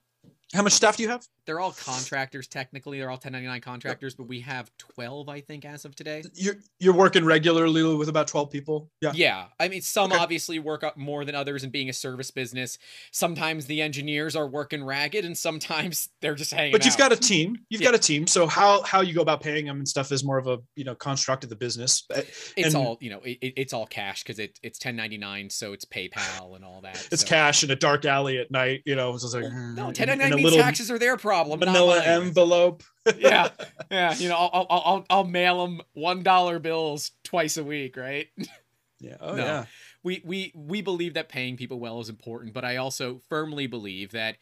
How 0.54 0.62
much 0.62 0.72
staff 0.74 0.96
do 0.96 1.02
you 1.02 1.08
have 1.08 1.26
They're 1.44 1.58
all 1.60 1.72
contractors 1.72 2.46
technically. 2.46 2.98
They're 2.98 3.10
all 3.10 3.16
1099 3.16 3.60
contractors, 3.60 4.14
but 4.14 4.24
we 4.28 4.40
have 4.40 4.70
12, 4.78 5.28
I 5.28 5.40
think, 5.40 5.64
as 5.64 5.84
of 5.84 5.94
today. 5.96 6.22
you're 6.34 6.56
you're 6.78 6.94
working 6.94 7.24
regularly 7.24 7.82
with 7.96 8.08
about 8.08 8.28
12 8.28 8.50
people 8.50 8.90
yeah 9.00 9.12
Yeah, 9.14 9.44
I 9.58 9.68
mean, 9.68 9.82
some 9.82 10.12
Okay. 10.12 10.20
obviously 10.22 10.58
work 10.58 10.84
up 10.84 10.96
more 10.96 11.24
than 11.24 11.34
others 11.34 11.64
in 11.64 11.70
being 11.70 11.88
a 11.88 11.92
service 11.92 12.30
business. 12.30 12.78
Sometimes 13.10 13.66
the 13.66 13.82
engineers 13.82 14.36
are 14.36 14.46
working 14.46 14.84
ragged, 14.84 15.24
and 15.24 15.36
sometimes 15.36 16.08
they're 16.20 16.34
just 16.34 16.52
hanging. 16.52 16.72
Out. 16.74 16.78
But 16.78 16.84
you've 16.84 16.94
out. 16.94 16.98
got 17.10 17.12
a 17.12 17.16
team 17.16 17.58
you've 17.70 17.80
Yeah. 17.80 17.88
got 17.88 17.94
a 17.96 17.98
team 17.98 18.26
so 18.26 18.46
how 18.46 18.82
how 18.82 19.00
you 19.00 19.14
go 19.14 19.22
about 19.22 19.40
paying 19.42 19.66
them 19.66 19.78
and 19.78 19.88
stuff 19.88 20.12
is 20.12 20.22
more 20.24 20.38
of 20.38 20.46
a 20.46 20.58
you 20.76 20.84
know 20.84 20.94
construct 20.94 21.44
of 21.44 21.50
the 21.50 21.56
business 21.56 22.04
eh, 22.14 22.22
It's 22.56 22.68
and- 22.68 22.76
all 22.76 22.98
you 23.00 23.10
know. 23.10 23.20
It, 23.20 23.38
it- 23.42 23.54
it's 23.56 23.72
all 23.72 23.86
cash 23.86 24.22
because 24.22 24.38
it, 24.38 24.58
it's 24.62 24.78
1099, 24.78 25.50
so 25.50 25.72
it's 25.72 25.84
PayPal 25.86 26.54
and 26.56 26.64
all 26.64 26.80
that. 26.82 27.08
it's 27.10 27.22
so. 27.22 27.26
cash 27.28 27.64
in 27.64 27.70
a 27.70 27.76
dark 27.76 28.04
alley 28.04 28.38
at 28.38 28.50
night 28.50 28.82
you 28.84 28.94
know 28.94 29.14
it's 29.14 29.24
like 29.34 29.42
No, 29.44 29.86
1099 29.86 30.32
in 30.32 30.35
a 30.40 30.42
little 30.44 30.58
taxes 30.58 30.90
are 30.90 30.98
their 30.98 31.16
problem. 31.16 31.60
not 31.60 32.06
envelope 32.06 32.82
yeah, 33.18 33.50
yeah. 33.90 34.14
You 34.16 34.28
know, 34.28 34.36
I'll, 34.36 34.66
I'll 34.68 34.82
I'll 34.84 35.06
I'll 35.10 35.24
mail 35.24 35.64
them 35.64 35.80
one 35.94 36.22
dollar 36.22 36.58
bills 36.58 37.12
twice 37.22 37.56
a 37.56 37.64
week, 37.64 37.96
right? 37.96 38.26
yeah 39.00 39.16
oh 39.20 39.36
No. 39.36 39.44
yeah 39.44 39.66
we 40.02 40.22
we 40.24 40.52
we 40.54 40.80
believe 40.82 41.14
that 41.14 41.28
paying 41.28 41.56
people 41.56 41.78
well 41.78 42.00
is 42.00 42.08
important, 42.08 42.52
but 42.54 42.64
I 42.64 42.76
also 42.76 43.20
firmly 43.28 43.66
believe 43.66 44.12
that 44.12 44.36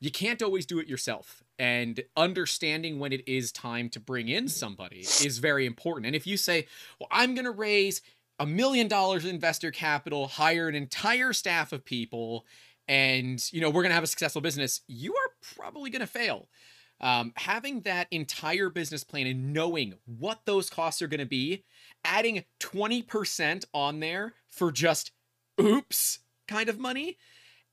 you 0.00 0.10
can't 0.10 0.42
always 0.42 0.64
do 0.64 0.78
it 0.78 0.86
yourself. 0.86 1.42
And 1.58 2.02
understanding 2.16 2.98
when 2.98 3.12
it 3.12 3.22
is 3.28 3.52
time 3.52 3.90
to 3.90 4.00
bring 4.00 4.28
in 4.28 4.48
somebody 4.48 5.00
is 5.00 5.38
very 5.38 5.66
important. 5.66 6.06
And 6.06 6.16
if 6.16 6.26
you 6.26 6.38
say, 6.38 6.66
"Well, 6.98 7.08
I'm 7.10 7.34
going 7.34 7.44
to 7.44 7.50
raise 7.50 8.00
a 8.38 8.46
million 8.46 8.88
dollars 8.88 9.24
in 9.26 9.34
investor 9.34 9.70
capital, 9.70 10.26
hire 10.26 10.68
an 10.68 10.74
entire 10.74 11.34
staff 11.34 11.72
of 11.72 11.84
people, 11.84 12.46
and 12.88 13.46
you 13.52 13.60
know 13.60 13.68
we're 13.68 13.82
going 13.82 13.90
to 13.90 13.94
have 13.94 14.04
a 14.04 14.06
successful 14.06 14.40
business," 14.40 14.80
you 14.86 15.14
are 15.14 15.29
probably 15.40 15.90
going 15.90 16.00
to 16.00 16.06
fail. 16.06 16.48
Um, 17.00 17.32
having 17.36 17.80
that 17.82 18.08
entire 18.10 18.68
business 18.68 19.04
plan 19.04 19.26
and 19.26 19.54
knowing 19.54 19.94
what 20.04 20.40
those 20.44 20.68
costs 20.68 21.00
are 21.00 21.06
going 21.08 21.20
to 21.20 21.26
be, 21.26 21.64
adding 22.04 22.44
20% 22.60 23.64
on 23.72 24.00
there 24.00 24.34
for 24.50 24.70
just 24.70 25.12
oops 25.58 26.18
kind 26.46 26.68
of 26.68 26.78
money 26.78 27.16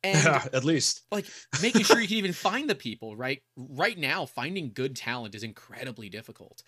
and 0.03 0.28
at 0.53 0.63
least 0.63 1.01
like 1.11 1.26
making 1.61 1.84
sure 1.84 1.99
you 1.99 2.07
can 2.07 2.18
even 2.18 2.34
find 2.34 2.70
the 2.70 2.76
people 2.76 3.15
right 3.15 3.41
right 3.55 3.97
now 3.97 4.26
finding 4.26 4.72
good 4.74 4.95
talent 4.95 5.34
is 5.36 5.43
incredibly 5.43 6.09
difficult 6.09 6.61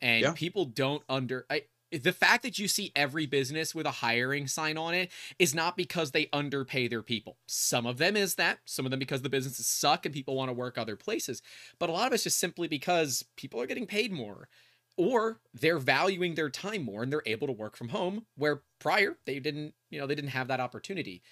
and 0.00 0.22
Yeah. 0.22 0.32
people 0.34 0.66
don't 0.66 1.02
under 1.08 1.46
I, 1.48 1.62
the 2.02 2.12
fact 2.12 2.42
that 2.42 2.58
you 2.58 2.68
see 2.68 2.92
every 2.94 3.26
business 3.26 3.74
with 3.74 3.86
a 3.86 3.90
hiring 3.90 4.46
sign 4.46 4.76
on 4.76 4.94
it 4.94 5.10
is 5.38 5.54
not 5.54 5.76
because 5.76 6.10
they 6.10 6.28
underpay 6.32 6.88
their 6.88 7.02
people. 7.02 7.36
Some 7.46 7.86
of 7.86 7.98
them 7.98 8.16
is 8.16 8.34
that 8.36 8.58
some 8.64 8.84
of 8.84 8.90
them 8.90 9.00
because 9.00 9.22
the 9.22 9.28
businesses 9.28 9.66
suck 9.66 10.04
and 10.04 10.14
people 10.14 10.34
want 10.34 10.48
to 10.48 10.54
work 10.54 10.78
other 10.78 10.96
places 10.96 11.42
but 11.78 11.88
a 11.88 11.92
lot 11.92 12.06
of 12.06 12.12
it's 12.12 12.24
just 12.24 12.38
simply 12.38 12.68
because 12.68 13.24
people 13.36 13.60
are 13.60 13.66
getting 13.66 13.86
paid 13.86 14.12
more 14.12 14.48
or 14.96 15.40
they're 15.52 15.78
valuing 15.78 16.34
their 16.34 16.50
time 16.50 16.82
more 16.82 17.02
and 17.02 17.12
they're 17.12 17.22
able 17.26 17.46
to 17.46 17.52
work 17.52 17.76
from 17.76 17.88
home 17.88 18.26
where 18.36 18.62
prior 18.78 19.16
they 19.26 19.38
didn't 19.38 19.74
you 19.90 19.98
know 19.98 20.06
they 20.06 20.14
didn't 20.14 20.30
have 20.30 20.48
that 20.48 20.60
opportunity. 20.60 21.22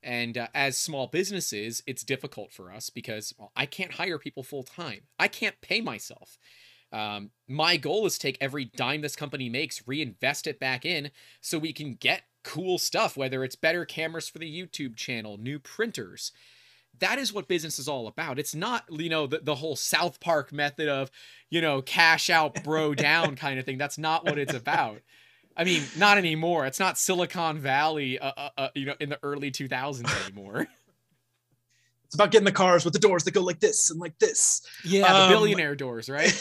And 0.00 0.38
uh, 0.38 0.46
as 0.54 0.76
small 0.76 1.08
businesses 1.08 1.82
it's 1.86 2.04
difficult 2.04 2.52
for 2.52 2.72
us 2.72 2.88
because 2.90 3.34
well, 3.38 3.52
i 3.56 3.66
can't 3.66 3.94
hire 3.94 4.18
people 4.18 4.44
full 4.44 4.62
time 4.62 5.02
i 5.18 5.26
can't 5.26 5.60
pay 5.60 5.80
myself 5.80 6.38
um, 6.92 7.30
my 7.46 7.76
goal 7.76 8.06
is 8.06 8.14
to 8.14 8.20
take 8.20 8.38
every 8.40 8.64
dime 8.64 9.02
this 9.02 9.16
company 9.16 9.48
makes 9.48 9.86
reinvest 9.86 10.46
it 10.46 10.58
back 10.58 10.84
in 10.84 11.10
so 11.40 11.58
we 11.58 11.72
can 11.72 11.94
get 11.94 12.22
cool 12.44 12.78
stuff 12.78 13.16
whether 13.16 13.44
it's 13.44 13.56
better 13.56 13.84
cameras 13.84 14.28
for 14.28 14.38
the 14.38 14.62
youtube 14.62 14.96
channel 14.96 15.36
new 15.36 15.58
printers. 15.58 16.32
That 17.00 17.18
is 17.18 17.32
what 17.32 17.46
business 17.46 17.78
is 17.78 17.86
all 17.86 18.08
about. 18.08 18.40
It's 18.40 18.54
not 18.54 18.84
you 18.90 19.10
know 19.10 19.26
the, 19.26 19.38
the 19.38 19.56
whole 19.56 19.76
south 19.76 20.18
park 20.20 20.52
method 20.52 20.88
of 20.88 21.10
you 21.50 21.60
know 21.60 21.82
cash 21.82 22.30
out 22.30 22.64
bro 22.64 22.94
down 22.94 23.36
kind 23.36 23.58
of 23.58 23.64
thing. 23.64 23.78
That's 23.78 23.98
not 23.98 24.24
what 24.24 24.38
it's 24.38 24.54
about. 24.54 25.02
I 25.56 25.64
mean 25.64 25.82
not 25.96 26.18
anymore. 26.18 26.66
It's 26.66 26.80
not 26.80 26.98
silicon 26.98 27.58
valley 27.58 28.18
uh, 28.18 28.32
uh, 28.36 28.50
uh, 28.56 28.68
you 28.74 28.86
know 28.86 28.94
in 28.98 29.10
the 29.10 29.18
early 29.22 29.50
2000s 29.50 30.26
anymore 30.26 30.66
it's 32.08 32.14
about 32.14 32.30
getting 32.30 32.46
the 32.46 32.52
cars 32.52 32.84
with 32.86 32.94
the 32.94 32.98
doors 32.98 33.22
that 33.24 33.34
go 33.34 33.42
like 33.42 33.60
this 33.60 33.90
and 33.90 34.00
like 34.00 34.18
this. 34.18 34.62
Yeah 34.82 35.12
the 35.12 35.24
Um, 35.24 35.28
billionaire 35.28 35.74
doors 35.76 36.08
right? 36.08 36.32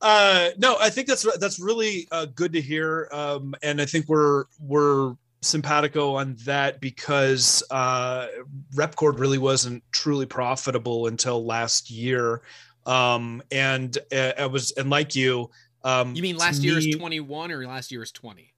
Uh 0.00 0.50
no 0.58 0.76
i 0.80 0.90
think 0.90 1.06
that's 1.06 1.24
that's 1.38 1.60
really 1.60 2.08
uh, 2.10 2.26
good 2.34 2.52
to 2.54 2.60
hear 2.60 3.08
um 3.12 3.54
and 3.62 3.80
i 3.80 3.84
think 3.84 4.08
we're 4.08 4.46
we're 4.58 5.14
simpatico 5.42 6.16
on 6.16 6.34
that 6.44 6.80
because 6.80 7.62
uh 7.70 8.26
repcord 8.74 9.20
really 9.20 9.38
wasn't 9.38 9.80
truly 9.92 10.26
profitable 10.26 11.06
until 11.06 11.44
last 11.46 11.88
year. 11.90 12.42
Um 12.84 13.42
and 13.52 13.96
uh, 14.12 14.32
i 14.38 14.46
was 14.46 14.72
and 14.72 14.90
like 14.90 15.14
you 15.14 15.50
um 15.84 16.16
you 16.16 16.22
mean 16.22 16.36
last 16.36 16.62
year 16.64 16.78
is 16.78 16.96
21 16.96 17.52
or 17.52 17.64
last 17.68 17.92
year 17.92 18.02
is 18.02 18.10
20 18.10 18.42
t- 18.42 18.51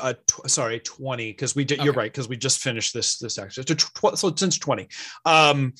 uh, 0.00 0.14
tw- 0.26 0.48
sorry 0.50 0.80
20 0.80 1.30
because 1.32 1.54
we 1.54 1.64
did 1.64 1.82
you're 1.82 1.92
right 1.92 2.12
because 2.12 2.28
we 2.28 2.36
just 2.36 2.60
finished 2.60 2.94
this 2.94 3.18
this 3.18 3.38
actually 3.38 3.64
so, 3.66 3.74
tw- 3.74 4.18
so 4.18 4.34
since 4.34 4.58
20 4.58 4.88
um 5.24 5.72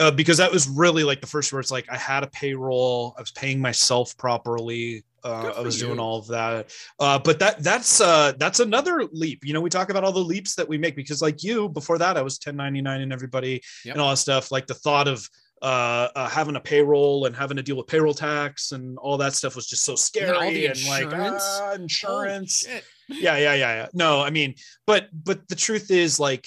uh, 0.00 0.10
because 0.12 0.38
that 0.38 0.52
was 0.52 0.68
really 0.68 1.02
like 1.02 1.20
the 1.20 1.26
first 1.26 1.52
where 1.52 1.60
it's 1.60 1.72
like 1.72 1.86
I 1.90 1.96
had 1.96 2.22
a 2.22 2.28
payroll, 2.28 3.14
I 3.18 3.20
was 3.20 3.32
paying 3.32 3.60
myself 3.60 4.16
properly, 4.16 5.04
uh, 5.24 5.52
I 5.56 5.60
was 5.60 5.78
doing 5.78 5.98
all 5.98 6.18
of 6.18 6.28
that. 6.28 6.70
Uh, 7.00 7.18
but 7.18 7.38
that 7.40 7.62
that's 7.62 8.00
uh, 8.00 8.32
that's 8.38 8.60
another 8.60 9.04
leap. 9.12 9.44
You 9.44 9.54
know, 9.54 9.60
we 9.60 9.70
talk 9.70 9.90
about 9.90 10.04
all 10.04 10.12
the 10.12 10.20
leaps 10.20 10.54
that 10.54 10.68
we 10.68 10.78
make 10.78 10.94
because, 10.94 11.20
like 11.20 11.42
you, 11.42 11.68
before 11.68 11.98
that, 11.98 12.16
I 12.16 12.22
was 12.22 12.34
1099 12.34 13.00
and 13.00 13.12
everybody 13.12 13.62
Yep. 13.84 13.94
and 13.94 14.00
all 14.02 14.10
that 14.10 14.18
stuff. 14.18 14.52
Like 14.52 14.66
the 14.66 14.74
thought 14.74 15.08
of 15.08 15.28
uh, 15.62 16.08
uh, 16.14 16.28
having 16.28 16.56
a 16.56 16.60
payroll 16.60 17.26
and 17.26 17.34
having 17.34 17.56
to 17.56 17.62
deal 17.62 17.76
with 17.76 17.86
payroll 17.86 18.14
tax 18.14 18.72
and 18.72 18.96
all 18.98 19.16
that 19.16 19.34
stuff 19.34 19.56
was 19.56 19.66
just 19.66 19.84
so 19.84 19.94
scary 19.96 20.66
and 20.66 20.78
like 20.86 21.04
insurance. 21.04 21.42
ah, 21.44 21.66
Holy 21.70 21.82
insurance 21.82 22.58
shit. 22.60 22.84
yeah 23.08 23.36
yeah 23.36 23.54
yeah 23.54 23.74
yeah 23.74 23.86
no 23.92 24.20
i 24.20 24.30
mean 24.30 24.54
but 24.86 25.08
but 25.12 25.48
the 25.48 25.56
truth 25.56 25.90
is 25.90 26.20
like 26.20 26.46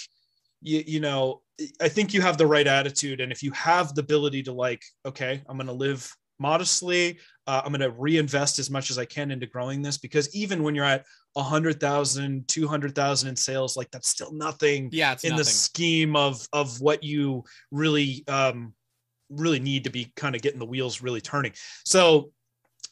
you, 0.62 0.84
you 0.86 1.00
know 1.00 1.42
i 1.82 1.90
think 1.90 2.14
you 2.14 2.22
have 2.22 2.38
the 2.38 2.48
right 2.48 2.68
attitude 2.68 3.20
and 3.20 3.32
if 3.32 3.44
you 3.44 3.52
have 3.52 3.94
the 3.96 4.02
ability 4.02 4.44
to 4.44 4.54
like 4.54 4.82
okay 5.06 5.42
i'm 5.50 5.58
going 5.58 5.68
to 5.68 5.74
live 5.74 6.10
modestly 6.40 7.20
uh, 7.48 7.62
i'm 7.66 7.72
going 7.72 7.82
to 7.82 7.92
reinvest 7.92 8.60
as 8.60 8.70
much 8.70 8.90
as 8.90 8.98
i 8.98 9.06
can 9.06 9.30
into 9.30 9.46
growing 9.46 9.82
this 9.82 9.98
because 9.98 10.34
even 10.34 10.64
when 10.64 10.74
you're 10.74 10.86
at 10.86 11.06
100000 11.34 12.48
200000 12.48 13.30
in 13.30 13.36
sales 13.36 13.76
like 13.78 13.90
that's 13.92 14.08
still 14.08 14.32
nothing 14.34 14.90
yeah 14.92 15.16
in 15.24 15.36
the 15.36 15.44
scheme 15.46 16.16
of 16.16 16.46
of 16.54 16.80
what 16.82 17.04
you 17.04 17.44
really 17.72 18.24
um 18.28 18.74
really 19.32 19.60
need 19.60 19.84
to 19.84 19.90
be 19.90 20.12
kind 20.16 20.36
of 20.36 20.42
getting 20.42 20.60
the 20.60 20.66
wheels 20.66 21.02
really 21.02 21.22
turning 21.22 21.52
so 21.86 22.32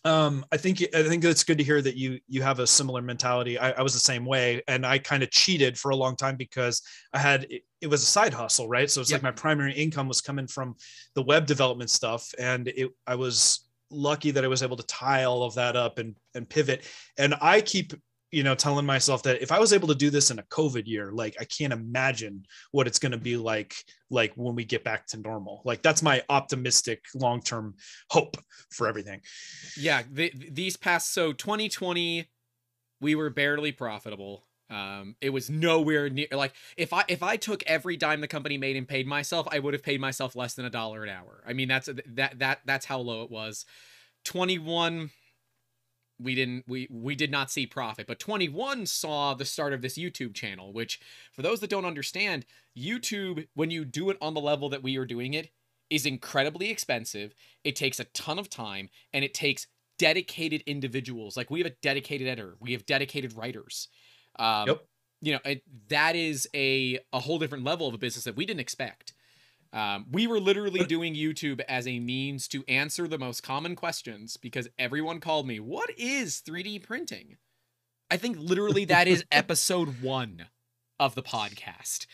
um 0.06 0.46
i 0.52 0.58
think 0.58 0.82
i 0.96 1.04
think 1.04 1.24
it's 1.24 1.44
good 1.44 1.58
to 1.58 1.64
hear 1.64 1.82
that 1.82 1.96
you 1.98 2.20
you 2.28 2.42
have 2.42 2.60
a 2.60 2.68
similar 2.68 3.02
mentality 3.02 3.58
i, 3.60 3.72
I 3.72 3.82
was 3.82 3.94
the 3.94 4.00
same 4.00 4.26
way 4.26 4.62
and 4.68 4.86
i 4.86 4.98
kind 4.98 5.24
of 5.24 5.32
cheated 5.32 5.78
for 5.78 5.92
a 5.92 5.96
long 5.96 6.16
time 6.16 6.38
because 6.38 6.82
i 7.14 7.20
had 7.20 7.46
it, 7.50 7.64
it 7.82 7.88
was 7.88 8.02
a 8.04 8.06
side 8.06 8.34
hustle 8.34 8.70
right 8.70 8.90
so 8.90 9.02
it's 9.02 9.12
Yep. 9.12 9.18
like 9.18 9.24
my 9.24 9.32
primary 9.40 9.74
income 9.74 10.08
was 10.08 10.22
coming 10.22 10.48
from 10.48 10.76
the 11.16 11.24
web 11.24 11.46
development 11.46 11.90
stuff 11.90 12.34
and 12.40 12.70
it 12.70 12.90
i 13.08 13.16
was 13.16 13.70
lucky 13.92 14.32
that 14.32 14.44
I 14.44 14.48
was 14.48 14.64
able 14.64 14.78
to 14.78 14.86
tie 14.86 15.24
all 15.24 15.44
of 15.44 15.56
that 15.56 15.76
up 15.76 15.98
and 15.98 16.16
and 16.36 16.48
pivot. 16.48 16.84
And 17.18 17.36
I 17.42 17.62
keep 17.62 17.94
you 18.32 18.44
know 18.44 18.56
telling 18.56 18.86
myself 18.86 19.24
that 19.24 19.42
if 19.42 19.52
I 19.52 19.60
was 19.60 19.74
able 19.74 19.88
to 19.88 19.96
do 19.96 20.10
this 20.10 20.32
in 20.32 20.40
a 20.40 20.44
COVID 20.44 20.86
year, 20.86 21.12
like 21.12 21.36
I 21.40 21.46
can't 21.46 21.74
imagine 21.74 22.46
what 22.72 22.88
it's 22.88 23.00
going 23.00 23.12
to 23.12 23.18
be 23.18 23.38
like 23.38 23.76
like 24.10 24.34
when 24.36 24.56
we 24.56 24.66
get 24.66 24.84
back 24.84 25.08
to 25.08 25.18
normal. 25.18 25.62
Like 25.66 25.82
that's 25.82 26.04
my 26.04 26.24
optimistic 26.30 27.04
long 27.16 27.42
term 27.42 27.76
hope 28.10 28.38
for 28.72 28.88
everything. 28.88 29.22
Yeah, 29.78 30.04
the, 30.12 30.32
these 30.52 30.78
past 30.78 31.14
so 31.14 31.34
2020, 31.34 32.30
we 33.02 33.16
were 33.16 33.30
barely 33.30 33.72
profitable. 33.72 34.46
Um, 34.70 35.16
it 35.20 35.32
was 35.32 35.50
nowhere 35.50 36.10
near 36.10 36.28
like 36.32 36.54
if 36.78 36.94
I 36.94 37.04
if 37.08 37.24
I 37.24 37.38
took 37.38 37.64
every 37.66 37.98
dime 37.98 38.22
the 38.22 38.28
company 38.28 38.58
made 38.58 38.76
and 38.76 38.88
paid 38.88 39.08
myself, 39.08 39.48
I 39.50 39.58
would 39.58 39.74
have 39.74 39.82
paid 39.84 40.00
myself 40.00 40.36
less 40.36 40.54
than 40.54 40.66
a 40.66 40.70
dollar 40.70 41.04
an 41.04 41.10
hour. 41.10 41.44
I 41.48 41.54
mean 41.54 41.68
that's 41.68 41.90
that 42.14 42.38
that 42.38 42.60
that's 42.66 42.86
how 42.86 43.00
low 43.00 43.24
it 43.24 43.32
was. 43.32 43.66
21 44.26 45.10
we 46.22 46.36
didn't 46.36 46.66
we 46.68 46.88
we 46.92 47.16
did 47.16 47.32
not 47.32 47.50
see 47.50 47.66
profit 47.66 48.08
but 48.08 48.20
21 48.20 48.86
saw 48.86 49.34
the 49.34 49.46
start 49.46 49.74
of 49.74 49.82
this 49.82 49.98
youtube 49.98 50.34
channel 50.34 50.74
which 50.74 51.00
for 51.32 51.42
those 51.42 51.60
that 51.60 51.70
don't 51.70 51.86
understand 51.86 52.46
youtube 52.78 53.48
when 53.54 53.72
you 53.72 53.86
do 53.86 54.10
it 54.10 54.18
on 54.22 54.34
the 54.34 54.42
level 54.42 54.70
that 54.70 54.84
we 54.84 54.98
are 54.98 55.06
doing 55.06 55.34
it 55.34 55.52
is 55.90 56.06
incredibly 56.06 56.70
expensive. 56.70 57.34
It 57.64 57.76
takes 57.76 58.00
a 58.00 58.06
ton 58.06 58.40
of 58.40 58.50
time 58.50 58.90
and 59.14 59.26
it 59.26 59.34
takes 59.34 59.68
dedicated 59.98 60.62
individuals. 60.66 61.36
Like 61.36 61.50
we 61.50 61.60
have 61.60 61.68
a 61.72 61.76
dedicated 61.82 62.28
editor. 62.28 62.56
We 62.60 62.74
have 62.74 62.86
dedicated 62.86 63.36
writers. 63.36 63.88
Um, 64.38 64.68
Yep. 64.68 64.86
you 65.22 65.34
know 65.34 65.40
it, 65.44 65.64
that 65.90 66.16
is 66.16 66.48
a 66.54 67.00
a 67.12 67.20
whole 67.20 67.40
different 67.40 67.64
level 67.64 67.88
of 67.88 67.94
a 67.94 67.98
business 67.98 68.24
that 68.24 68.38
we 68.38 68.46
didn't 68.46 68.62
expect 68.62 69.14
um, 69.72 70.06
we 70.12 70.26
were 70.26 70.40
literally 70.40 70.84
doing 70.86 71.16
YouTube 71.16 71.62
as 71.68 71.88
a 71.88 72.00
means 72.00 72.48
to 72.50 72.64
answer 72.68 73.08
the 73.08 73.20
most 73.20 73.44
common 73.44 73.76
questions 73.76 74.38
because 74.38 74.68
everyone 74.80 75.20
called 75.20 75.48
me, 75.48 75.60
What 75.60 75.92
is 75.98 76.42
3D 76.46 76.84
printing? 76.84 77.38
I 78.10 78.18
think 78.18 78.38
literally 78.40 78.86
that 78.86 79.08
is 79.08 79.24
episode 79.32 80.02
one 80.02 80.48
of 81.00 81.16
the 81.16 81.24
podcast. 81.24 82.08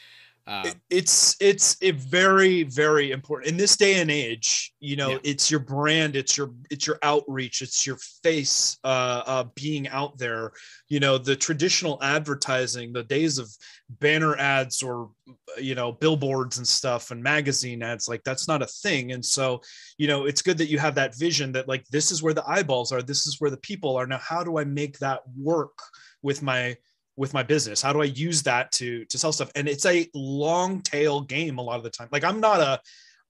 Uh, 0.48 0.62
It- 0.68 0.78
it's 0.92 1.36
it's 1.40 1.76
a 1.82 1.90
very 1.92 2.62
very 2.64 3.10
important 3.12 3.50
in 3.50 3.58
this 3.58 3.76
day 3.76 3.96
and 3.96 4.12
age 4.12 4.72
you 4.80 4.96
know 4.96 5.10
Yeah. 5.14 5.18
it's 5.24 5.50
your 5.50 5.60
brand 5.60 6.16
it's 6.16 6.38
your 6.38 6.54
it's 6.70 6.86
your 6.86 7.00
outreach 7.02 7.64
it's 7.64 7.86
your 7.88 7.98
face 8.22 8.78
uh, 8.84 9.24
uh 9.26 9.44
being 9.56 9.88
out 9.88 10.18
there. 10.20 10.52
You 10.88 11.00
know 11.00 11.18
the 11.18 11.36
traditional 11.36 11.98
advertising 12.04 12.94
the 12.94 13.02
days 13.04 13.40
of 13.40 13.50
banner 13.90 14.36
ads 14.38 14.84
or 14.84 15.10
you 15.60 15.74
know 15.74 15.92
billboards 15.92 16.58
and 16.60 16.68
stuff 16.68 17.10
and 17.10 17.24
magazine 17.24 17.82
ads 17.82 18.08
like 18.08 18.24
that's 18.24 18.48
not 18.48 18.62
a 18.62 18.68
thing. 18.68 19.14
And 19.14 19.26
so 19.26 19.62
you 19.98 20.08
know 20.08 20.26
it's 20.26 20.44
good 20.44 20.60
that 20.60 20.70
you 20.70 20.78
have 20.78 20.96
that 20.96 21.18
vision 21.18 21.52
that 21.54 21.68
like 21.68 21.86
this 21.88 22.12
is 22.12 22.22
where 22.22 22.36
the 22.36 22.48
eyeballs 22.48 22.92
are 22.92 23.02
this 23.02 23.26
is 23.26 23.38
where 23.42 23.50
the 23.52 23.58
people 23.58 23.96
are. 23.98 24.06
Now 24.06 24.20
how 24.20 24.44
do 24.44 24.60
i 24.60 24.64
make 24.64 25.00
that 25.00 25.22
work 25.36 25.78
with 26.22 26.44
my 26.44 26.78
with 27.18 27.34
my 27.34 27.44
business? 27.44 27.82
How 27.82 27.94
do 27.94 28.02
i 28.02 28.06
use 28.06 28.44
that 28.44 28.72
to 28.74 29.06
to 29.06 29.18
sell 29.18 29.32
stuff? 29.32 29.52
And 29.56 29.68
it's 29.68 29.86
a 29.86 30.08
long 30.14 30.82
tail 30.82 31.22
game 31.22 31.58
a 31.58 31.62
lot 31.62 31.78
of 31.78 31.84
the 31.84 31.90
time. 31.90 32.10
Like 32.12 32.24
i'm 32.24 32.40
not 32.40 32.60
a 32.60 32.80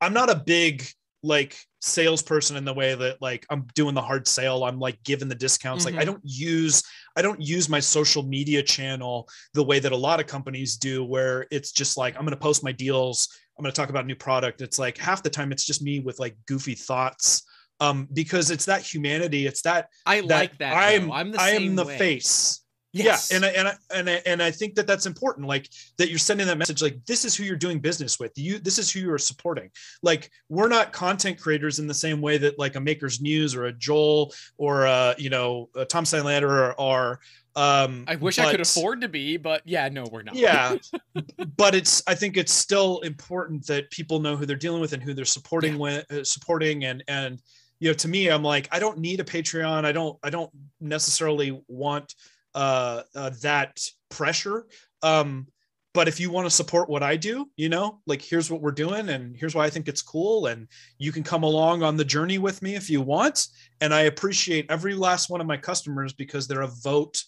i'm 0.02 0.14
not 0.14 0.30
a 0.30 0.36
big 0.36 0.84
like 1.24 1.58
salesperson 1.82 2.56
in 2.58 2.66
the 2.66 2.74
way 2.74 2.94
that 2.96 3.22
like 3.22 3.46
i'm 3.50 3.66
doing 3.76 3.94
the 3.96 4.02
hard 4.02 4.28
sale. 4.28 4.64
I'm 4.64 4.80
like 4.80 5.02
giving 5.04 5.28
the 5.28 5.36
discounts. 5.36 5.86
Like 5.86 5.96
i 5.96 6.02
Mhm. 6.04 6.06
don't 6.08 6.22
use 6.24 6.84
i 7.16 7.22
don't 7.22 7.40
use 7.42 7.70
my 7.70 7.80
social 7.80 8.24
media 8.24 8.62
channel 8.64 9.28
the 9.54 9.64
way 9.64 9.80
that 9.80 9.92
a 9.92 9.96
lot 9.98 10.20
of 10.20 10.28
companies 10.28 10.78
do 10.78 11.04
where 11.04 11.46
it's 11.52 11.72
just 11.72 11.96
like 11.98 12.16
i'm 12.16 12.22
going 12.22 12.32
to 12.32 12.38
post 12.38 12.64
my 12.64 12.72
deals. 12.72 13.28
I'm 13.58 13.64
going 13.64 13.72
to 13.72 13.76
talk 13.82 13.90
about 13.90 14.04
a 14.04 14.08
new 14.08 14.18
product. 14.18 14.62
It's 14.62 14.78
like 14.78 14.98
half 14.98 15.24
the 15.24 15.30
time 15.30 15.54
it's 15.54 15.66
just 15.66 15.82
me 15.82 16.02
with 16.02 16.20
like 16.20 16.36
goofy 16.48 16.76
thoughts. 16.76 17.44
Um 17.80 18.08
because 18.14 18.52
it's 18.52 18.66
that 18.66 18.82
humanity. 18.82 19.46
It's 19.48 19.62
that 19.62 19.88
I 20.06 20.22
that 20.22 20.28
like 20.30 20.58
that. 20.58 20.74
i'm 20.76 21.08
though. 21.08 21.14
I'm 21.14 21.32
the 21.32 21.40
i 21.42 21.50
am 21.52 21.76
the 21.76 21.86
way. 21.86 21.98
face 21.98 22.62
Yes. 23.04 23.30
yeah, 23.30 23.36
and 23.38 23.46
I, 23.46 23.50
and 23.50 23.68
I, 23.68 23.74
and 23.93 24.10
I, 24.10 24.22
and 24.26 24.43
I 24.43 24.52
think 24.52 24.76
that 24.76 24.88
that's 24.88 25.06
important. 25.06 25.48
Like 25.48 25.70
that 25.98 26.10
you're 26.10 26.18
sending 26.18 26.48
that 26.48 26.58
message. 26.58 26.82
Like 26.82 26.98
this 27.06 27.26
is 27.26 27.36
who 27.36 27.43
you're 27.43 27.56
doing 27.58 27.80
business 27.80 28.20
with. 28.20 28.32
You 28.38 28.58
this 28.60 28.80
is 28.80 28.89
who 28.91 29.00
you 29.02 29.12
are 29.12 29.18
supporting. 29.18 29.70
Like 30.02 30.30
we're 30.50 30.70
not 30.70 30.93
content 30.93 31.39
creators 31.39 31.80
in 31.80 31.88
the 31.88 31.93
same 31.93 32.22
way 32.22 32.38
that 32.38 32.58
like 32.58 32.76
a 32.76 32.80
Maker's 32.80 33.20
Muse 33.22 33.54
or 33.56 33.66
a 33.66 33.74
Joel 33.74 34.34
or 34.58 34.86
a, 34.86 35.14
you 35.18 35.30
know 35.30 35.70
a 35.76 35.86
Tom 35.86 36.06
Sanladerer 36.06 36.74
are. 36.80 37.20
Um, 37.58 38.04
I 38.08 38.16
wish 38.18 38.38
I 38.38 38.52
could 38.52 38.60
afford 38.60 39.00
to 39.02 39.08
be, 39.08 39.38
but 39.38 39.62
yeah, 39.66 39.88
no, 39.88 40.06
we're 40.12 40.24
not. 40.24 40.36
yeah 40.36 40.76
but 41.58 41.74
it's 41.74 42.04
i 42.08 42.14
think 42.16 42.36
it's 42.36 42.52
still 42.54 43.00
important 43.00 43.66
that 43.68 43.89
people 43.91 44.20
know 44.20 44.36
who 44.36 44.46
they're 44.46 44.56
dealing 44.58 44.82
with 44.82 44.91
and 44.93 45.02
who 45.02 45.14
they're 45.14 45.24
supporting 45.26 45.74
Yeah. 45.74 45.80
with 45.80 46.12
uh, 46.12 46.24
supporting 46.26 46.84
and 46.86 47.02
and 47.08 47.39
you 47.80 47.89
know 47.89 47.93
to 47.93 48.08
me 48.10 48.28
i'm 48.30 48.43
like 48.43 48.68
i 48.74 48.80
don't 48.80 48.98
need 48.98 49.20
a 49.22 49.24
patreon 49.24 49.86
i 49.86 49.91
don't 49.93 50.18
i 50.24 50.30
don't 50.30 50.50
necessarily 50.82 51.62
want 51.68 52.14
uh, 52.56 53.03
uh 53.16 53.30
that 53.41 53.80
pressure. 54.10 54.66
Um 55.03 55.47
but 55.93 56.10
if 56.10 56.20
you 56.20 56.30
want 56.30 56.45
to 56.45 56.51
support 56.51 56.89
what 56.89 57.03
i 57.03 57.16
do 57.16 57.49
you 57.56 57.70
know 57.70 58.01
like 58.06 58.22
here's 58.22 58.51
what 58.51 58.62
we're 58.62 58.70
doing 58.70 59.08
and 59.08 59.34
here's 59.38 59.56
why 59.56 59.66
i 59.66 59.70
think 59.70 59.88
it's 59.88 60.01
cool. 60.01 60.47
And 60.47 60.68
you 60.97 61.14
can 61.14 61.24
come 61.24 61.43
along 61.43 61.84
on 61.84 61.95
the 61.95 62.03
journey 62.03 62.38
with 62.38 62.62
me 62.62 62.76
if 62.76 62.89
you 62.89 63.01
want. 63.01 63.47
And 63.80 63.93
i 63.93 64.01
appreciate 64.01 64.66
every 64.70 64.93
last 64.93 65.30
one 65.30 65.41
of 65.41 65.47
my 65.47 65.58
customers 65.58 66.12
because 66.12 66.47
they're 66.47 66.62
a 66.62 66.68
vote 66.84 67.24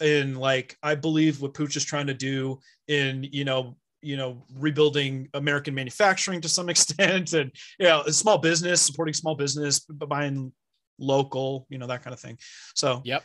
in 0.00 0.34
like 0.34 0.76
i 0.82 0.94
believe 0.94 1.40
what 1.40 1.54
pooch 1.54 1.76
is 1.76 1.84
trying 1.84 2.08
to 2.08 2.14
do 2.14 2.58
in 2.88 3.26
you 3.30 3.44
know 3.44 3.76
you 4.02 4.16
know 4.16 4.44
rebuilding 4.52 5.28
american 5.34 5.72
manufacturing 5.72 6.40
to 6.40 6.48
some 6.48 6.68
extent 6.74 7.32
and 7.32 7.52
you 7.78 7.86
know 7.86 8.02
small 8.08 8.36
business 8.38 8.82
supporting 8.82 9.14
small 9.14 9.36
business 9.36 9.78
buying 9.80 10.52
local 10.98 11.66
you 11.68 11.78
know 11.78 11.86
that 11.86 12.02
kind 12.02 12.14
of 12.14 12.20
thing. 12.20 12.38
So 12.74 13.02
Yep. 13.04 13.24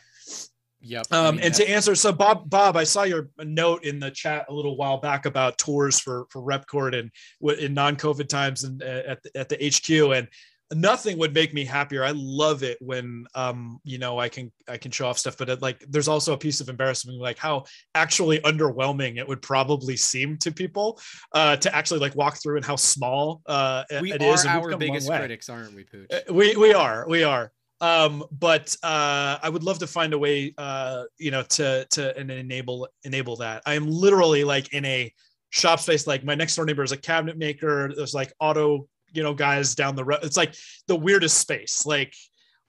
Yep. 0.82 1.06
I 1.10 1.26
um, 1.26 1.36
mean, 1.36 1.44
and 1.44 1.54
to 1.54 1.68
answer, 1.68 1.94
so 1.94 2.12
Bob, 2.12 2.48
Bob, 2.48 2.76
I 2.76 2.84
saw 2.84 3.02
your 3.02 3.28
note 3.38 3.84
in 3.84 4.00
the 4.00 4.10
chat 4.10 4.46
a 4.48 4.54
little 4.54 4.76
while 4.76 4.98
back 4.98 5.26
about 5.26 5.58
tours 5.58 5.98
for 5.98 6.26
for 6.30 6.40
Repcord 6.40 6.94
and 6.94 7.10
in 7.58 7.74
non-COVID 7.74 8.28
times 8.28 8.64
and 8.64 8.82
uh, 8.82 9.02
at 9.06 9.22
the, 9.22 9.30
at 9.36 9.48
the 9.48 9.56
HQ, 9.56 10.16
and 10.16 10.28
nothing 10.72 11.18
would 11.18 11.34
make 11.34 11.52
me 11.52 11.64
happier. 11.64 12.04
I 12.04 12.12
love 12.14 12.62
it 12.62 12.78
when 12.80 13.26
um, 13.34 13.80
you 13.84 13.98
know 13.98 14.18
I 14.18 14.28
can 14.28 14.50
I 14.68 14.78
can 14.78 14.90
show 14.90 15.06
off 15.06 15.18
stuff, 15.18 15.36
but 15.36 15.48
it, 15.48 15.62
like 15.62 15.84
there's 15.88 16.08
also 16.08 16.32
a 16.32 16.38
piece 16.38 16.60
of 16.60 16.68
embarrassment, 16.68 17.18
like 17.18 17.38
how 17.38 17.64
actually 17.94 18.38
underwhelming 18.40 19.18
it 19.18 19.28
would 19.28 19.42
probably 19.42 19.96
seem 19.96 20.38
to 20.38 20.50
people 20.50 21.00
uh, 21.34 21.56
to 21.56 21.74
actually 21.74 22.00
like 22.00 22.14
walk 22.16 22.40
through 22.42 22.56
and 22.56 22.64
how 22.64 22.76
small 22.76 23.42
uh, 23.46 23.84
it- 23.90 24.02
we 24.02 24.12
it 24.12 24.22
are 24.22 24.34
is. 24.34 24.44
and 24.44 24.54
we've 24.54 24.62
our 24.64 24.70
come 24.70 24.82
a 24.82 24.86
long 24.86 24.94
biggest 24.94 25.08
critics, 25.08 25.48
aren't 25.48 25.74
we, 25.74 25.84
Pooch? 25.84 26.12
Uh, 26.12 26.32
we 26.32 26.56
we 26.56 26.72
are 26.72 27.06
we 27.08 27.22
are 27.22 27.52
um 27.80 28.22
but 28.30 28.76
uh 28.82 29.38
i 29.42 29.48
would 29.48 29.62
love 29.62 29.78
to 29.78 29.86
find 29.86 30.12
a 30.12 30.18
way 30.18 30.52
uh 30.58 31.04
you 31.18 31.30
know 31.30 31.42
to 31.42 31.86
to 31.90 32.16
and 32.18 32.30
enable 32.30 32.86
enable 33.04 33.36
that 33.36 33.62
i 33.66 33.74
am 33.74 33.86
literally 33.88 34.44
like 34.44 34.72
in 34.74 34.84
a 34.84 35.12
shop 35.50 35.80
space 35.80 36.06
like 36.06 36.22
my 36.24 36.34
next 36.34 36.54
door 36.56 36.64
neighbor 36.64 36.82
is 36.82 36.92
a 36.92 36.96
cabinet 36.96 37.36
maker 37.38 37.92
there's 37.96 38.14
like 38.14 38.32
auto 38.40 38.86
you 39.12 39.22
know 39.22 39.34
guys 39.34 39.74
down 39.74 39.96
the 39.96 40.04
road 40.04 40.20
it's 40.22 40.36
like 40.36 40.54
the 40.86 40.96
weirdest 40.96 41.38
space 41.38 41.84
like 41.86 42.14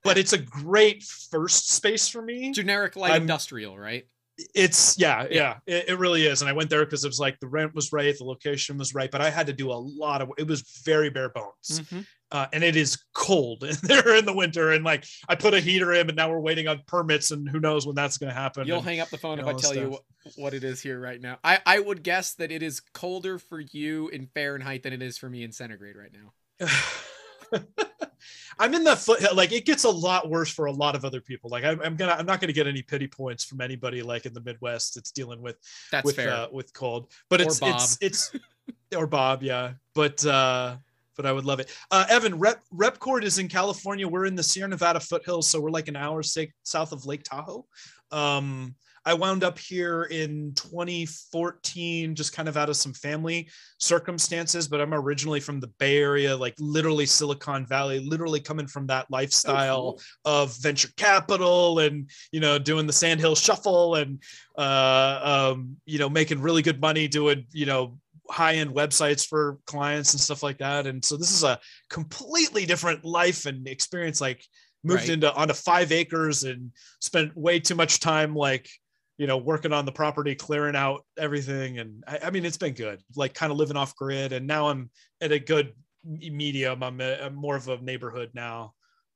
but 0.04 0.18
it's 0.18 0.32
a 0.32 0.38
great 0.38 1.02
first 1.30 1.70
space 1.70 2.08
for 2.08 2.22
me 2.22 2.50
Generic 2.52 2.96
light 2.96 3.12
I'm- 3.12 3.20
industrial, 3.22 3.78
right? 3.78 4.04
it's 4.54 4.98
yeah 4.98 5.26
Yeah. 5.30 5.58
yeah, 5.66 5.76
it, 5.76 5.90
it 5.90 5.98
really 5.98 6.26
is 6.26 6.40
and 6.40 6.48
i 6.48 6.52
went 6.54 6.70
there 6.70 6.84
because 6.84 7.04
it 7.04 7.08
was 7.08 7.20
like 7.20 7.38
the 7.38 7.46
rent 7.46 7.74
was 7.74 7.92
right 7.92 8.16
the 8.16 8.24
location 8.24 8.78
was 8.78 8.94
right 8.94 9.10
but 9.10 9.20
i 9.20 9.28
had 9.30 9.46
to 9.46 9.52
do 9.52 9.70
a 9.70 9.74
lot 9.74 10.22
of 10.22 10.30
it 10.38 10.46
was 10.48 10.62
very 10.84 11.10
bare 11.10 11.28
bones 11.28 11.80
Mhm. 11.82 12.06
Uh, 12.32 12.46
and 12.52 12.64
it 12.64 12.74
is 12.76 13.04
cold 13.14 13.62
in 13.64 13.76
there 13.82 14.16
in 14.16 14.24
the 14.24 14.32
winter. 14.32 14.72
And 14.72 14.84
like 14.84 15.04
I 15.28 15.34
put 15.36 15.54
a 15.54 15.60
heater 15.60 15.92
in, 15.92 16.06
but 16.06 16.16
now 16.16 16.28
we're 16.30 16.40
waiting 16.40 16.66
on 16.66 16.80
permits, 16.86 17.30
and 17.30 17.48
who 17.48 17.60
knows 17.60 17.86
when 17.86 17.94
that's 17.94 18.18
going 18.18 18.30
to 18.32 18.34
happen. 18.38 18.66
You'll 18.66 18.78
And- 18.78 18.86
hang 18.86 19.00
up 19.00 19.10
the 19.10 19.18
phone 19.18 19.38
and 19.38 19.48
if 19.48 19.54
I 19.54 19.58
tell 19.58 19.72
that 19.74 19.80
you 19.80 19.90
what, 19.90 20.02
what 20.36 20.54
it 20.54 20.64
is 20.64 20.80
here 20.80 20.98
right 21.00 21.20
now. 21.20 21.38
I, 21.44 21.60
I 21.64 21.78
would 21.78 22.02
guess 22.02 22.34
that 22.34 22.50
it 22.50 22.62
is 22.62 22.80
colder 22.92 23.38
for 23.38 23.60
you 23.60 24.08
in 24.08 24.26
Fahrenheit 24.26 24.82
than 24.82 24.92
it 24.92 25.02
is 25.02 25.18
for 25.18 25.28
me 25.28 25.42
in 25.44 25.52
centigrade 25.52 25.96
right 25.96 26.12
now. 26.12 26.68
I'm 28.58 28.72
in 28.74 28.84
the 28.84 28.94
foot 28.96 29.34
like 29.34 29.52
it 29.52 29.64
gets 29.66 29.84
a 29.84 29.90
lot 29.90 30.28
worse 30.30 30.50
for 30.50 30.66
a 30.66 30.72
lot 30.72 30.94
of 30.94 31.04
other 31.04 31.20
people. 31.20 31.50
Like 31.50 31.64
I'm, 31.64 31.80
I'm 31.82 31.96
gonna 31.96 32.12
I'm 32.12 32.24
not 32.26 32.40
gonna 32.40 32.52
get 32.52 32.66
any 32.66 32.80
pity 32.82 33.08
points 33.08 33.44
from 33.44 33.60
anybody 33.60 34.02
like 34.02 34.24
in 34.26 34.32
the 34.32 34.40
Midwest 34.40 34.94
that's 34.94 35.10
dealing 35.10 35.42
with 35.42 35.56
That's 35.90 36.04
with 36.04 36.16
fair. 36.16 36.30
uh, 36.32 36.46
with 36.52 36.72
cold. 36.72 37.10
But 37.28 37.40
Or 37.40 37.44
it's 37.44 37.60
Bob. 37.60 37.74
it's 37.74 37.98
it's 38.00 38.32
or 38.96 39.06
Bob, 39.06 39.42
yeah. 39.42 39.72
But 39.94 40.24
uh 40.24 40.76
but 41.16 41.26
I 41.26 41.32
would 41.32 41.44
love 41.44 41.60
it. 41.60 41.70
Uh 41.90 42.04
Evan, 42.08 42.38
Rep 42.38 42.62
Repcord 42.72 43.24
is 43.24 43.38
in 43.38 43.48
California. 43.48 44.06
We're 44.08 44.26
in 44.26 44.34
the 44.34 44.42
Sierra 44.42 44.68
Nevada 44.68 45.00
foothills, 45.00 45.48
so 45.48 45.60
we're 45.60 45.70
like 45.70 45.88
an 45.88 45.96
hour 45.96 46.22
south 46.22 46.92
of 46.92 47.06
Lake 47.06 47.22
Tahoe. 47.24 47.64
Um 48.10 48.74
I 49.04 49.14
wound 49.14 49.42
up 49.42 49.58
here 49.58 50.04
in 50.04 50.54
2014, 50.54 52.14
just 52.14 52.32
kind 52.32 52.48
of 52.48 52.56
out 52.56 52.68
of 52.68 52.76
some 52.76 52.92
family 52.92 53.48
circumstances, 53.78 54.68
but 54.68 54.80
I'm 54.80 54.94
originally 54.94 55.40
from 55.40 55.58
the 55.58 55.66
Bay 55.78 55.98
Area, 55.98 56.36
like 56.36 56.54
literally 56.60 57.06
Silicon 57.06 57.66
Valley, 57.66 57.98
literally 57.98 58.38
coming 58.40 58.66
from 58.68 58.86
that 58.86 59.06
Oh, 59.06 59.06
lifestyle 59.10 59.80
cool. 59.82 60.00
of 60.24 60.56
venture 60.58 60.88
capital 60.96 61.80
and 61.80 62.08
you 62.30 62.38
know 62.40 62.58
doing 62.58 62.86
the 62.86 62.92
sandhill 62.92 63.34
shuffle 63.34 63.96
and 63.96 64.22
uh 64.56 65.50
um 65.54 65.76
you 65.86 65.98
know 65.98 66.08
making 66.08 66.40
really 66.40 66.62
good 66.62 66.80
money 66.80 67.08
doing 67.08 67.44
you 67.52 67.66
know 67.66 67.98
high 68.32 68.54
end 68.54 68.70
websites 68.70 69.26
for 69.26 69.58
clients 69.66 70.14
and 70.14 70.20
stuff 70.20 70.42
like 70.42 70.58
that. 70.58 70.86
And 70.86 71.04
so 71.04 71.16
this 71.16 71.30
is 71.30 71.44
a 71.44 71.60
completely 71.90 72.66
different 72.66 73.04
life 73.04 73.46
and 73.46 73.68
experience. 73.68 74.20
Like 74.20 74.42
moved 74.84 75.02
Right. 75.02 75.10
into 75.10 75.32
onto 75.32 75.54
five 75.54 75.92
acres 75.92 76.44
and 76.44 76.72
spent 77.00 77.36
way 77.36 77.60
too 77.60 77.74
much 77.74 78.00
time 78.00 78.34
like 78.34 78.68
you 79.18 79.26
know 79.26 79.36
working 79.36 79.72
on 79.72 79.84
the 79.84 79.92
property 79.92 80.34
clearing 80.34 80.74
out 80.74 81.04
everything 81.16 81.78
and 81.78 82.02
i, 82.08 82.18
I 82.24 82.30
mean 82.30 82.44
it's 82.44 82.56
been 82.56 82.72
good 82.74 83.00
like 83.14 83.34
kind 83.34 83.52
of 83.52 83.58
living 83.58 83.76
off 83.76 83.94
grid 83.94 84.32
and 84.32 84.46
now 84.46 84.68
i'm 84.68 84.90
at 85.20 85.30
a 85.30 85.38
good 85.38 85.72
medium 86.04 86.82
i'm, 86.82 87.00
a, 87.00 87.20
I'm 87.22 87.34
more 87.34 87.54
of 87.56 87.68
a 87.68 87.76
neighborhood 87.80 88.30
now 88.34 88.72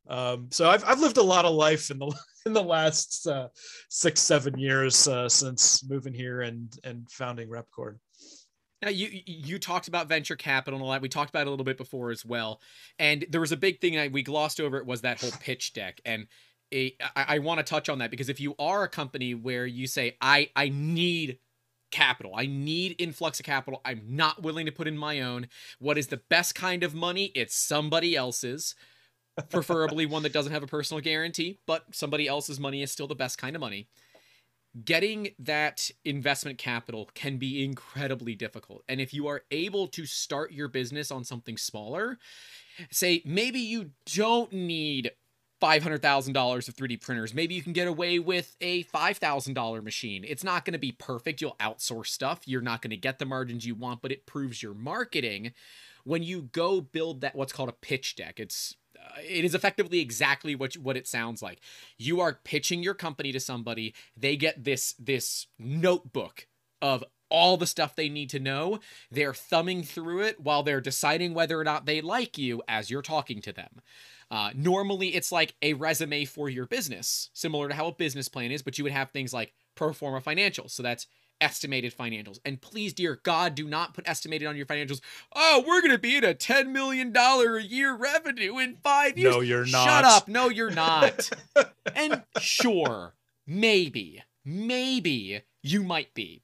um, 0.08 0.46
so 0.52 0.70
I've, 0.70 0.84
I've 0.84 1.00
lived 1.00 1.16
a 1.16 1.22
lot 1.22 1.46
of 1.46 1.54
life 1.56 1.90
in 1.90 1.98
the 1.98 2.14
in 2.46 2.52
the 2.52 2.62
last 2.62 3.26
uh, 3.26 3.48
six 3.90 4.20
seven 4.20 4.56
years 4.56 5.08
uh, 5.08 5.28
since 5.28 5.82
moving 5.88 6.14
here 6.14 6.42
and 6.42 6.72
and 6.84 7.10
founding 7.10 7.50
repcord 7.50 7.98
Now, 8.82 8.90
you 8.90 9.08
you- 9.08 9.22
you 9.26 9.58
talked 9.58 9.88
about 9.88 10.08
venture 10.08 10.36
capital 10.36 10.78
and 10.78 10.84
all 10.84 10.92
that. 10.92 11.00
We 11.02 11.08
talked 11.08 11.30
about 11.30 11.42
it 11.42 11.46
a 11.48 11.50
little 11.50 11.64
bit 11.64 11.76
before 11.78 12.10
as 12.10 12.24
well. 12.24 12.60
And 12.98 13.26
there 13.30 13.40
was 13.40 13.52
a 13.52 13.56
big 13.56 13.80
thing 13.80 13.94
that 13.94 14.12
we 14.12 14.22
glossed 14.22 14.60
over. 14.60 14.76
It 14.78 14.86
was 14.86 15.00
that 15.00 15.20
whole 15.20 15.30
pitch 15.40 15.72
deck. 15.72 16.00
And 16.04 16.26
I 17.14 17.38
want 17.38 17.58
to 17.58 17.64
touch 17.64 17.88
on 17.88 17.98
that 17.98 18.10
because 18.10 18.28
if 18.28 18.40
you 18.40 18.54
are 18.58 18.82
a 18.82 18.88
company 18.88 19.34
where 19.34 19.66
you 19.66 19.86
say 19.86 20.16
I 20.20 20.50
I 20.56 20.68
need 20.68 21.38
capital, 21.92 22.32
I 22.34 22.46
need 22.46 22.96
influx 22.98 23.38
of 23.38 23.46
capital, 23.46 23.80
I'm 23.84 24.02
not 24.04 24.42
willing 24.42 24.66
to 24.66 24.72
put 24.72 24.88
in 24.88 24.98
my 24.98 25.20
own. 25.20 25.48
What 25.78 25.96
is 25.96 26.08
the 26.08 26.16
best 26.28 26.54
kind 26.54 26.82
of 26.82 26.94
money? 26.94 27.26
It's 27.34 27.54
somebody 27.56 28.16
else's. 28.16 28.74
Preferably 29.50 30.06
one 30.06 30.22
that 30.22 30.32
doesn't 30.32 30.52
have 30.52 30.62
a 30.62 30.66
personal 30.66 31.02
guarantee, 31.02 31.60
but 31.66 31.94
somebody 31.94 32.26
else's 32.26 32.58
money 32.58 32.82
is 32.82 32.90
still 32.90 33.06
the 33.06 33.14
best 33.14 33.36
kind 33.38 33.54
of 33.54 33.60
money 33.60 33.86
getting 34.84 35.30
that 35.38 35.90
investment 36.04 36.58
capital 36.58 37.08
can 37.14 37.38
be 37.38 37.64
incredibly 37.64 38.34
difficult. 38.34 38.82
And 38.88 39.00
if 39.00 39.14
you 39.14 39.26
are 39.28 39.42
able 39.50 39.86
to 39.88 40.06
start 40.06 40.52
your 40.52 40.68
business 40.68 41.10
on 41.10 41.24
something 41.24 41.56
smaller, 41.56 42.18
say 42.90 43.22
maybe 43.24 43.60
you 43.60 43.90
don't 44.14 44.52
need 44.52 45.12
$500,000 45.62 46.68
of 46.68 46.74
3D 46.74 47.00
printers. 47.00 47.32
Maybe 47.32 47.54
you 47.54 47.62
can 47.62 47.72
get 47.72 47.88
away 47.88 48.18
with 48.18 48.56
a 48.60 48.84
$5,000 48.84 49.82
machine. 49.82 50.24
It's 50.26 50.44
not 50.44 50.64
going 50.64 50.74
to 50.74 50.78
be 50.78 50.92
perfect. 50.92 51.40
You'll 51.40 51.56
outsource 51.58 52.08
stuff. 52.08 52.40
You're 52.44 52.60
not 52.60 52.82
going 52.82 52.90
to 52.90 52.96
get 52.96 53.18
the 53.18 53.24
margins 53.24 53.66
you 53.66 53.74
want, 53.74 54.02
but 54.02 54.12
it 54.12 54.26
proves 54.26 54.62
your 54.62 54.74
marketing. 54.74 55.52
When 56.04 56.22
you 56.22 56.42
go 56.52 56.80
build 56.82 57.22
that 57.22 57.34
what's 57.34 57.52
called 57.52 57.70
a 57.70 57.72
pitch 57.72 58.16
deck, 58.16 58.38
it's 58.38 58.76
it 59.22 59.44
is 59.44 59.54
effectively 59.54 60.00
exactly 60.00 60.54
what 60.54 60.74
what 60.74 60.96
it 60.96 61.06
sounds 61.06 61.42
like. 61.42 61.60
You 61.98 62.20
are 62.20 62.40
pitching 62.44 62.82
your 62.82 62.94
company 62.94 63.32
to 63.32 63.40
somebody. 63.40 63.94
They 64.16 64.36
get 64.36 64.64
this 64.64 64.94
this 64.98 65.46
notebook 65.58 66.46
of 66.82 67.04
all 67.28 67.56
the 67.56 67.66
stuff 67.66 67.96
they 67.96 68.08
need 68.08 68.30
to 68.30 68.38
know. 68.38 68.78
They're 69.10 69.34
thumbing 69.34 69.82
through 69.82 70.20
it 70.20 70.40
while 70.40 70.62
they're 70.62 70.80
deciding 70.80 71.34
whether 71.34 71.58
or 71.58 71.64
not 71.64 71.86
they 71.86 72.00
like 72.00 72.38
you 72.38 72.62
as 72.68 72.90
you're 72.90 73.02
talking 73.02 73.40
to 73.42 73.52
them. 73.52 73.80
Uh, 74.30 74.50
normally, 74.54 75.08
it's 75.14 75.30
like 75.30 75.54
a 75.62 75.74
resume 75.74 76.24
for 76.24 76.48
your 76.48 76.66
business, 76.66 77.30
similar 77.32 77.68
to 77.68 77.74
how 77.74 77.86
a 77.86 77.92
business 77.92 78.28
plan 78.28 78.50
is, 78.50 78.62
but 78.62 78.76
you 78.76 78.84
would 78.84 78.92
have 78.92 79.10
things 79.10 79.32
like 79.32 79.52
pro 79.76 79.92
forma 79.92 80.20
financials. 80.20 80.70
So 80.70 80.82
that's 80.82 81.06
estimated 81.40 81.96
financials. 81.96 82.38
And 82.44 82.60
please, 82.60 82.92
dear 82.92 83.20
God, 83.22 83.54
do 83.54 83.68
not 83.68 83.94
put 83.94 84.08
estimated 84.08 84.48
on 84.48 84.56
your 84.56 84.66
financials. 84.66 85.00
Oh, 85.34 85.64
we're 85.66 85.80
going 85.80 85.92
to 85.92 85.98
be 85.98 86.16
at 86.16 86.24
a 86.24 86.34
$10 86.34 86.70
million 86.70 87.14
a 87.16 87.58
year 87.60 87.94
revenue 87.94 88.58
in 88.58 88.76
five 88.82 89.18
years. 89.18 89.34
no 89.34 89.40
you're 89.40 89.66
not 89.66 89.86
Shut 89.86 90.04
up. 90.04 90.28
No, 90.28 90.48
you're 90.48 90.70
not. 90.70 91.30
and 91.94 92.22
sure, 92.40 93.14
maybe, 93.46 94.22
maybe 94.44 95.42
you 95.62 95.82
might 95.82 96.14
be. 96.14 96.42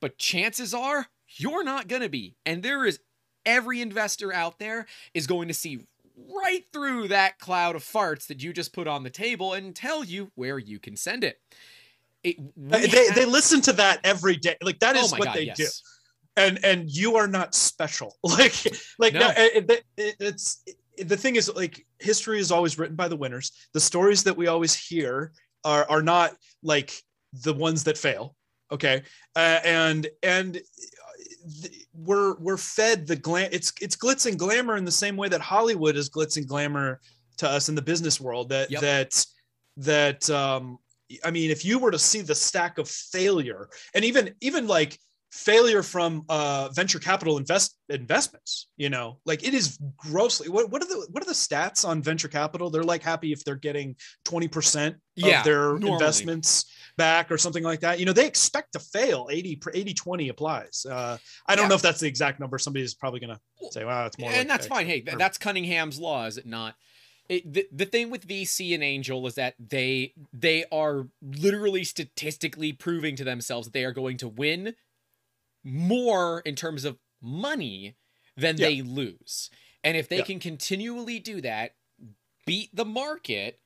But 0.00 0.18
chances 0.18 0.74
are 0.74 1.08
you're 1.36 1.64
not 1.64 1.88
going 1.88 2.02
to 2.02 2.08
be. 2.08 2.36
And 2.44 2.62
there 2.62 2.84
is 2.84 3.00
every 3.46 3.80
investor 3.80 4.32
out 4.32 4.58
there 4.58 4.86
is 5.12 5.26
going 5.26 5.48
to 5.48 5.54
see 5.54 5.80
right 6.16 6.64
through 6.72 7.08
that 7.08 7.38
cloud 7.38 7.76
of 7.76 7.82
farts 7.82 8.26
that 8.28 8.42
you 8.42 8.52
just 8.52 8.72
put 8.72 8.86
on 8.86 9.02
the 9.02 9.10
table 9.10 9.52
and 9.52 9.74
tell 9.74 10.04
you 10.04 10.30
where 10.34 10.58
you 10.58 10.78
can 10.78 10.96
send 10.96 11.24
it. 11.24 11.40
It 12.24 12.36
they, 12.56 12.86
they, 12.86 13.06
have- 13.06 13.14
they 13.14 13.24
listen 13.26 13.60
to 13.62 13.72
that 13.74 14.00
every 14.04 14.36
day 14.36 14.56
like 14.62 14.78
that 14.80 14.96
is 14.96 15.12
oh 15.12 15.16
what 15.18 15.26
God, 15.26 15.36
they 15.36 15.42
yes. 15.44 15.56
do 15.56 15.66
and 16.36 16.58
and 16.64 16.90
you 16.90 17.16
are 17.16 17.28
not 17.28 17.54
special 17.54 18.16
like 18.22 18.54
like 18.98 19.12
No. 19.14 19.20
no, 19.20 19.28
it, 19.36 19.70
it- 19.70 19.84
it- 19.96 20.16
it's 20.18 20.62
it- 20.66 21.08
the 21.08 21.16
thing 21.16 21.36
is 21.36 21.50
like 21.54 21.84
history 21.98 22.38
is 22.38 22.50
always 22.52 22.78
written 22.78 22.96
by 22.96 23.08
the 23.08 23.16
winners 23.16 23.50
the 23.72 23.80
stories 23.80 24.22
that 24.24 24.36
we 24.36 24.46
always 24.46 24.74
hear 24.74 25.32
are 25.64 25.84
are 25.90 26.02
not 26.02 26.32
like 26.62 26.92
the 27.42 27.52
ones 27.52 27.84
that 27.84 27.98
fail 27.98 28.34
okay 28.72 29.02
uh, 29.36 29.58
and 29.64 30.06
and 30.22 30.60
th- 31.62 31.86
we're 31.94 32.36
we're 32.38 32.56
fed 32.56 33.06
the 33.06 33.16
glam 33.16 33.48
it's 33.52 33.72
it's 33.80 33.96
glitz 33.96 34.26
and 34.26 34.38
glamour 34.38 34.76
in 34.76 34.84
the 34.84 34.90
same 34.92 35.16
way 35.16 35.28
that 35.28 35.40
hollywood 35.40 35.96
is 35.96 36.08
glitz 36.08 36.36
and 36.36 36.46
glamour 36.48 37.00
to 37.36 37.48
us 37.48 37.68
in 37.68 37.74
the 37.74 37.82
business 37.82 38.20
world 38.20 38.48
that 38.48 38.70
Yep. 38.70 38.80
that 38.80 39.26
that 39.76 40.30
um 40.30 40.78
i 41.24 41.30
mean 41.30 41.50
if 41.50 41.64
you 41.64 41.78
were 41.78 41.90
to 41.90 41.98
see 41.98 42.20
the 42.22 42.34
stack 42.34 42.78
of 42.78 42.88
failure 42.88 43.68
and 43.94 44.04
even 44.04 44.34
even 44.40 44.66
like 44.66 44.98
failure 45.30 45.82
from 45.82 46.22
uh 46.28 46.68
venture 46.74 47.00
capital 47.00 47.36
invest 47.38 47.76
investments 47.88 48.68
you 48.76 48.88
know 48.88 49.18
like 49.26 49.42
it 49.46 49.52
is 49.52 49.78
grossly 49.96 50.48
what, 50.48 50.70
what 50.70 50.80
are 50.80 50.86
the 50.86 51.06
what 51.10 51.22
are 51.24 51.26
the 51.26 51.32
stats 51.32 51.86
on 51.86 52.00
venture 52.00 52.28
capital 52.28 52.70
they're 52.70 52.84
like 52.84 53.02
happy 53.02 53.32
if 53.32 53.42
they're 53.44 53.56
getting 53.56 53.96
20% 54.24 54.94
Yeah, 55.16 55.38
of 55.40 55.44
their 55.44 55.64
normally. 55.70 55.92
investments 55.94 56.70
back 56.96 57.32
or 57.32 57.36
something 57.38 57.64
like 57.64 57.80
that 57.80 57.98
you 57.98 58.06
know 58.06 58.12
they 58.12 58.26
expect 58.28 58.74
to 58.74 58.78
fail 58.78 59.26
80 59.28 59.60
80 59.74 59.92
20 59.94 60.28
applies 60.28 60.86
uh 60.88 61.18
i 61.48 61.56
don't 61.56 61.64
Yeah. 61.64 61.68
know 61.70 61.74
if 61.74 61.82
that's 61.82 61.98
the 62.00 62.06
exact 62.06 62.38
number 62.38 62.56
somebody's 62.56 62.94
probably 62.94 63.18
gonna 63.18 63.40
say 63.72 63.84
wow 63.84 64.06
it's 64.06 64.16
more 64.18 64.30
and 64.30 64.38
like 64.38 64.46
that's 64.48 64.66
X." 64.66 64.74
fine. 64.74 64.86
Hey, 64.86 65.02
or- 65.10 65.18
that's 65.18 65.36
Cunningham's 65.36 65.98
law, 65.98 66.26
is 66.26 66.38
it 66.38 66.46
not? 66.46 66.76
It, 67.28 67.50
the, 67.52 67.66
the 67.72 67.86
thing 67.86 68.10
with 68.10 68.28
VC 68.28 68.74
and 68.74 68.82
Angel 68.82 69.26
is 69.26 69.34
that 69.36 69.54
they 69.58 70.12
they 70.32 70.64
are 70.70 71.08
literally 71.22 71.84
statistically 71.84 72.72
proving 72.72 73.16
to 73.16 73.24
themselves 73.24 73.66
that 73.66 73.72
they 73.72 73.84
are 73.84 73.92
going 73.92 74.18
to 74.18 74.28
win 74.28 74.74
more 75.62 76.40
in 76.40 76.54
terms 76.54 76.84
of 76.84 76.98
money 77.22 77.96
than 78.36 78.56
Yeah. 78.58 78.68
they 78.68 78.82
lose. 78.82 79.48
And 79.82 79.96
if 79.96 80.08
they 80.08 80.18
Yeah. 80.18 80.24
can 80.24 80.38
continually 80.38 81.18
do 81.18 81.40
that, 81.40 81.76
beat 82.46 82.74
the 82.74 82.84
market, 82.84 83.60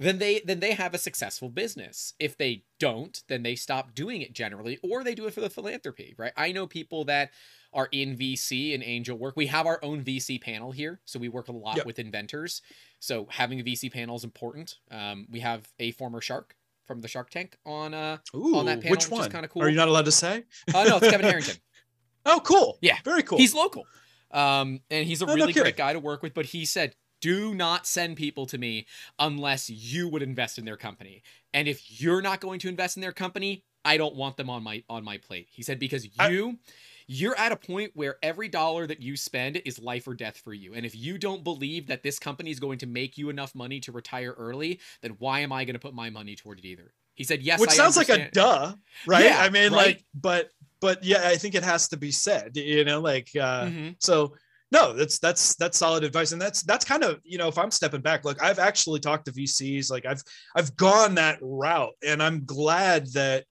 then 0.00 0.18
they 0.18 0.40
then 0.44 0.60
they 0.60 0.72
have 0.72 0.94
a 0.94 0.98
successful 0.98 1.48
business. 1.48 2.14
If 2.18 2.36
they 2.36 2.64
don't, 2.80 3.22
then 3.28 3.42
they 3.42 3.54
stop 3.54 3.94
doing 3.94 4.22
it 4.22 4.32
generally 4.32 4.78
or 4.82 5.04
they 5.04 5.14
do 5.14 5.26
it 5.26 5.34
for 5.34 5.40
the 5.40 5.50
philanthropy, 5.50 6.14
right? 6.18 6.32
I 6.36 6.52
know 6.52 6.66
people 6.66 7.04
that 7.04 7.30
are 7.72 7.88
in 7.92 8.16
VC 8.16 8.74
and 8.74 8.82
angel 8.82 9.16
work. 9.18 9.34
We 9.36 9.46
have 9.46 9.66
our 9.66 9.78
own 9.82 10.02
VC 10.04 10.40
panel 10.40 10.70
here, 10.72 11.00
so 11.04 11.18
we 11.18 11.28
work 11.28 11.48
a 11.48 11.52
lot 11.52 11.76
Yep. 11.78 11.86
with 11.86 11.98
inventors. 11.98 12.62
So 13.00 13.26
having 13.30 13.60
a 13.60 13.64
VC 13.64 13.90
panel 13.92 14.16
is 14.16 14.24
important. 14.24 14.78
Um, 14.90 15.26
we 15.30 15.40
have 15.40 15.66
a 15.78 15.90
former 15.92 16.20
shark 16.20 16.54
from 16.86 17.00
the 17.00 17.08
Shark 17.08 17.30
Tank 17.30 17.56
on 17.64 17.94
uh 17.94 18.18
Ooh, 18.34 18.56
on 18.56 18.66
that 18.66 18.80
panel, 18.80 18.90
which 18.90 19.10
one 19.10 19.30
kinda 19.30 19.48
cool. 19.48 19.62
are 19.62 19.68
you 19.68 19.76
not 19.76 19.88
allowed 19.88 20.04
to 20.04 20.12
say 20.12 20.44
uh 20.74 20.84
no, 20.84 20.96
it's 20.98 21.08
Kevin 21.08 21.26
Harrington. 21.26 21.56
oh 22.26 22.40
cool 22.44 22.78
Yeah. 22.82 22.98
very 23.04 23.22
cool 23.22 23.38
He's 23.38 23.54
local. 23.54 23.86
Um, 24.30 24.80
and 24.90 25.06
he's 25.06 25.22
a 25.22 25.26
Oh, 25.26 25.34
really 25.34 25.52
kidding. 25.52 25.62
great 25.62 25.76
guy 25.76 25.92
to 25.92 26.00
work 26.00 26.22
with, 26.22 26.34
but 26.34 26.46
he 26.46 26.64
said, 26.64 26.96
do 27.24 27.54
not 27.54 27.86
send 27.86 28.16
people 28.18 28.44
to 28.44 28.58
me 28.58 28.86
unless 29.18 29.70
you 29.70 30.08
would 30.08 30.20
invest 30.22 30.58
in 30.58 30.66
their 30.66 30.76
company. 30.76 31.22
And 31.54 31.66
if 31.68 32.00
you're 32.00 32.20
not 32.20 32.40
going 32.40 32.58
to 32.60 32.68
invest 32.68 32.98
in 32.98 33.00
their 33.00 33.12
company, 33.12 33.64
I 33.82 33.96
don't 33.96 34.14
want 34.14 34.36
them 34.36 34.50
on 34.50 34.62
my 34.62 34.82
on 34.90 35.04
my 35.04 35.16
plate. 35.16 35.48
He 35.50 35.62
said 35.62 35.78
because 35.78 36.06
I- 36.18 36.28
you 36.28 36.58
you're 37.06 37.36
at 37.38 37.52
a 37.52 37.56
point 37.56 37.92
where 37.94 38.16
every 38.22 38.48
dollar 38.48 38.86
that 38.86 39.00
you 39.00 39.14
spend 39.16 39.60
is 39.64 39.78
life 39.78 40.06
or 40.08 40.14
death 40.14 40.38
for 40.38 40.54
you. 40.54 40.72
And 40.74 40.84
if 40.86 40.94
you 40.96 41.18
don't 41.18 41.44
believe 41.44 41.86
that 41.86 42.02
this 42.02 42.18
company 42.18 42.50
is 42.50 42.58
going 42.60 42.78
to 42.78 42.86
make 42.86 43.18
you 43.18 43.28
enough 43.30 43.54
money 43.54 43.78
to 43.80 43.92
retire 43.92 44.32
early, 44.38 44.80
then 45.02 45.12
why 45.18 45.40
am 45.40 45.52
I 45.52 45.64
going 45.64 45.74
to 45.74 45.80
put 45.80 45.94
my 45.94 46.08
money 46.10 46.34
toward 46.34 46.58
it 46.60 46.64
either? 46.64 46.94
He 47.14 47.24
said, 47.24 47.42
"Yes, 47.42 47.60
which 47.60 47.70
I 47.70 47.74
sounds 47.74 47.96
like 47.96 48.08
a 48.08 48.30
duh 48.30 48.74
right 49.06 49.24
Yeah, 49.24 49.38
i 49.40 49.48
mean 49.48 49.70
right? 49.72 49.86
like 49.86 50.04
but 50.14 50.50
but 50.80 51.02
yeah 51.04 51.28
i 51.28 51.36
think 51.36 51.54
it 51.54 51.62
has 51.62 51.88
to 51.88 51.96
be 51.96 52.10
said 52.10 52.56
you 52.56 52.84
know 52.84 53.00
like 53.00 53.28
uh 53.40 53.66
Mhm. 53.66 53.96
so 53.98 54.34
no 54.74 54.92
that's 54.92 55.18
that's 55.18 55.54
that's 55.56 55.78
solid 55.78 56.04
advice 56.04 56.32
and 56.32 56.42
that's 56.42 56.62
that's 56.62 56.84
kind 56.84 57.02
of 57.04 57.20
you 57.24 57.38
know 57.38 57.48
if 57.48 57.56
i'm 57.56 57.70
stepping 57.70 58.00
back 58.02 58.24
look 58.24 58.42
i've 58.42 58.58
actually 58.58 59.00
talked 59.00 59.24
to 59.24 59.32
vcs 59.32 59.90
like 59.90 60.04
i've 60.04 60.22
i've 60.56 60.74
gone 60.76 61.14
that 61.14 61.38
route 61.40 61.94
and 62.06 62.22
i'm 62.22 62.44
glad 62.44 63.06
that 63.14 63.44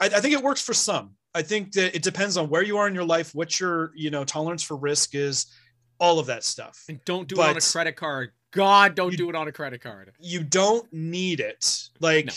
I, 0.00 0.06
I 0.06 0.20
think 0.20 0.32
it 0.34 0.42
works 0.42 0.62
for 0.62 0.72
some 0.72 1.10
i 1.34 1.42
think 1.42 1.72
that 1.72 1.94
it 1.94 2.02
depends 2.02 2.36
on 2.38 2.48
where 2.48 2.62
you 2.62 2.78
are 2.78 2.88
in 2.88 2.94
your 2.94 3.04
life 3.04 3.34
what 3.34 3.60
your 3.60 3.92
you 3.94 4.10
know 4.10 4.24
tolerance 4.24 4.62
for 4.62 4.76
risk 4.76 5.14
is 5.14 5.46
all 5.98 6.18
of 6.18 6.26
that 6.26 6.44
stuff 6.44 6.82
And 6.88 6.98
don't 7.04 7.28
do 7.28 7.34
it 7.34 7.44
on 7.50 7.56
a 7.58 7.60
credit 7.60 7.94
card. 7.96 8.30
God, 8.52 8.94
don't 8.94 9.12
You- 9.12 9.18
do 9.18 9.28
it 9.28 9.36
on 9.36 9.48
a 9.48 9.52
credit 9.52 9.80
card. 9.82 10.12
you 10.18 10.42
don't 10.42 10.90
need 10.92 11.40
it 11.40 11.88
like 12.00 12.26
No. 12.26 12.32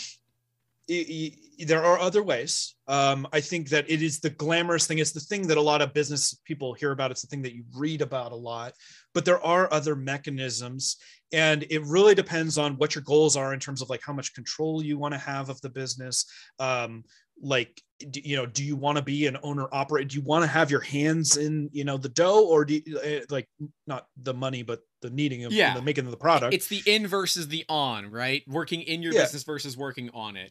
i- 0.90 1.06
i- 1.10 1.38
there 1.60 1.84
are 1.84 1.98
other 1.98 2.22
ways 2.22 2.74
um, 2.88 3.26
i 3.32 3.40
think 3.40 3.68
that 3.68 3.88
it 3.88 4.02
is 4.02 4.20
the 4.20 4.30
glamorous 4.30 4.86
thing 4.86 4.98
it's 4.98 5.12
the 5.12 5.20
thing 5.20 5.46
that 5.46 5.56
a 5.56 5.60
lot 5.60 5.82
of 5.82 5.92
business 5.92 6.34
people 6.44 6.72
hear 6.74 6.92
about 6.92 7.10
it's 7.10 7.22
the 7.22 7.28
thing 7.28 7.42
that 7.42 7.54
you 7.54 7.64
read 7.74 8.02
about 8.02 8.32
a 8.32 8.36
lot 8.36 8.72
but 9.14 9.24
there 9.24 9.42
are 9.44 9.72
other 9.72 9.94
mechanisms 9.96 10.96
and 11.32 11.64
it 11.70 11.82
really 11.84 12.14
depends 12.14 12.58
on 12.58 12.74
what 12.74 12.94
your 12.94 13.02
goals 13.02 13.36
are 13.36 13.52
in 13.54 13.60
terms 13.60 13.82
of 13.82 13.90
like 13.90 14.02
how 14.04 14.12
much 14.12 14.34
control 14.34 14.82
you 14.82 14.98
want 14.98 15.12
to 15.12 15.18
have 15.18 15.48
of 15.48 15.60
the 15.62 15.70
business 15.70 16.24
um, 16.58 17.02
like 17.42 17.82
do, 18.10 18.20
you 18.22 18.36
know 18.36 18.46
do 18.46 18.62
you 18.64 18.76
want 18.76 18.96
to 18.96 19.02
be 19.02 19.26
an 19.26 19.36
owner 19.42 19.66
operator 19.72 20.06
do 20.08 20.16
you 20.16 20.22
want 20.22 20.42
to 20.44 20.48
have 20.48 20.70
your 20.70 20.80
hands 20.80 21.36
in 21.36 21.68
you 21.72 21.84
know 21.84 21.96
the 21.96 22.08
dough 22.08 22.44
or 22.46 22.64
do 22.64 22.80
you, 22.84 22.98
uh, 22.98 23.20
like 23.30 23.48
not 23.86 24.06
the 24.22 24.34
money 24.34 24.62
but 24.62 24.80
the 25.02 25.10
kneading 25.10 25.44
of 25.44 25.52
Yeah. 25.52 25.74
the 25.74 25.82
making 25.82 26.06
of 26.06 26.10
the 26.12 26.16
product 26.16 26.54
It's 26.54 26.68
the 26.68 26.82
in 26.86 27.06
versus 27.06 27.48
the 27.48 27.64
on, 27.68 28.10
right? 28.10 28.42
Working 28.48 28.80
in 28.80 29.02
your 29.02 29.12
Yeah. 29.12 29.22
business 29.22 29.42
versus 29.44 29.76
working 29.76 30.08
on 30.14 30.36
it. 30.36 30.50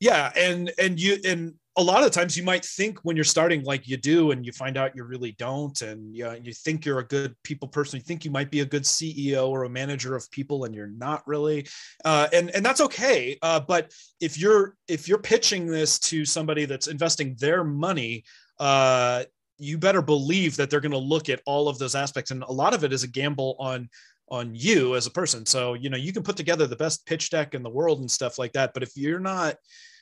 Yeah 0.00 0.32
and 0.36 0.72
and 0.78 1.00
you 1.00 1.18
and 1.24 1.54
a 1.76 1.82
lot 1.82 2.02
of 2.02 2.10
times 2.10 2.36
you 2.36 2.42
might 2.42 2.64
think 2.64 2.98
when 3.04 3.14
you're 3.14 3.24
starting 3.24 3.62
like 3.62 3.86
you 3.86 3.96
do 3.96 4.32
and 4.32 4.44
you 4.44 4.50
find 4.50 4.76
out 4.76 4.96
you 4.96 5.04
really 5.04 5.32
don't 5.38 5.80
and 5.80 6.14
you, 6.14 6.28
you 6.42 6.52
think 6.52 6.84
you're 6.84 6.98
a 6.98 7.06
good 7.06 7.36
people 7.44 7.68
person 7.68 7.98
you 7.98 8.02
think 8.02 8.24
you 8.24 8.32
might 8.32 8.50
be 8.50 8.60
a 8.60 8.66
good 8.66 8.82
ceo 8.82 9.48
or 9.48 9.62
a 9.62 9.68
manager 9.68 10.16
of 10.16 10.28
people 10.32 10.64
and 10.64 10.74
you're 10.74 10.88
not 10.88 11.22
really 11.26 11.66
uh, 12.04 12.26
and 12.32 12.50
and 12.50 12.66
that's 12.66 12.80
okay 12.80 13.38
uh, 13.42 13.60
but 13.60 13.92
if 14.20 14.38
you're 14.38 14.74
if 14.88 15.08
you're 15.08 15.18
pitching 15.18 15.66
this 15.66 15.98
to 16.00 16.24
somebody 16.24 16.64
that's 16.64 16.88
investing 16.88 17.36
their 17.38 17.62
money 17.62 18.24
uh, 18.58 19.22
you 19.56 19.78
better 19.78 20.02
believe 20.02 20.56
that 20.56 20.70
they're 20.70 20.80
going 20.80 20.90
to 20.92 20.98
look 20.98 21.28
at 21.28 21.40
all 21.46 21.68
of 21.68 21.78
those 21.78 21.94
aspects 21.94 22.32
and 22.32 22.42
a 22.42 22.52
lot 22.52 22.74
of 22.74 22.82
it 22.82 22.92
is 22.92 23.04
a 23.04 23.08
gamble 23.08 23.56
on 23.58 23.88
on 24.30 24.54
you 24.54 24.94
as 24.94 25.06
a 25.06 25.10
person. 25.10 25.46
So 25.46 25.74
you 25.74 25.90
know 25.90 25.96
you 25.96 26.12
can 26.12 26.22
put 26.22 26.36
together 26.36 26.66
the 26.66 26.76
best 26.76 27.06
pitch 27.06 27.30
deck 27.30 27.54
in 27.54 27.62
the 27.62 27.70
world 27.70 28.00
and 28.00 28.10
stuff 28.10 28.38
like 28.38 28.52
that 28.52 28.72
but 28.74 28.82
if 28.82 28.90
you're 28.94 29.20
not 29.20 29.56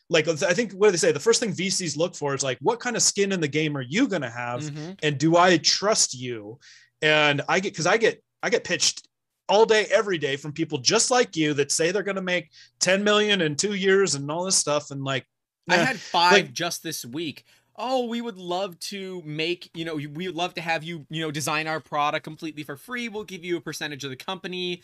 like 0.09 0.28
I 0.28 0.34
think 0.54 0.72
what 0.72 0.88
do 0.88 0.90
they 0.92 0.96
say? 0.98 1.12
The 1.12 1.20
first 1.20 1.40
thing 1.40 1.52
VCs 1.52 1.96
look 1.96 2.14
for 2.14 2.34
is 2.34 2.42
like, 2.42 2.59
what 2.61 2.80
kind 2.80 2.96
of 2.96 3.02
skin 3.02 3.32
in 3.32 3.40
the 3.40 3.48
game 3.48 3.76
are 3.76 3.82
you 3.82 4.07
going 4.09 4.22
to 4.22 4.30
have, 4.30 4.62
Mhm. 4.62 4.98
and 5.02 5.18
do 5.18 5.36
I 5.36 5.57
trust 5.59 6.14
you? 6.14 6.59
And 7.02 7.42
I 7.48 7.61
get 7.61 7.72
because 7.72 7.86
I 7.86 7.96
get 7.96 8.22
I 8.42 8.50
get 8.50 8.64
pitched 8.64 9.09
all 9.48 9.64
day 9.66 9.86
every 9.92 10.18
day 10.18 10.36
from 10.36 10.52
people 10.52 10.78
just 10.78 11.11
like 11.11 11.36
you 11.36 11.54
that 11.54 11.70
say 11.70 11.90
they're 11.92 12.02
going 12.02 12.16
to 12.16 12.22
make 12.22 12.50
10 12.80 13.04
million 13.04 13.40
in 13.40 13.54
two 13.57 13.74
years 13.74 14.14
and 14.16 14.28
all 14.30 14.44
this 14.44 14.57
stuff 14.57 14.90
and 14.90 15.04
like 15.04 15.24
I 15.68 15.76
eh, 15.76 15.84
had 15.84 15.98
five 16.00 16.32
like- 16.32 16.52
just 16.52 16.82
this 16.82 17.04
week. 17.04 17.44
Oh, 17.78 18.07
we 18.07 18.20
would 18.22 18.38
love 18.38 18.78
to 18.80 19.20
make, 19.24 19.68
you 19.74 19.84
know, 19.84 19.96
we 19.96 20.07
would 20.07 20.34
love 20.34 20.54
to 20.54 20.61
have 20.62 20.82
you, 20.82 21.07
you 21.11 21.20
know, 21.20 21.30
design 21.30 21.66
our 21.66 21.78
product 21.78 22.24
completely 22.24 22.62
for 22.62 22.76
free. 22.76 23.09
We'll 23.11 23.24
give 23.24 23.44
you 23.44 23.57
a 23.59 23.61
percentage 23.61 24.02
of 24.02 24.09
the 24.11 24.16
company. 24.16 24.82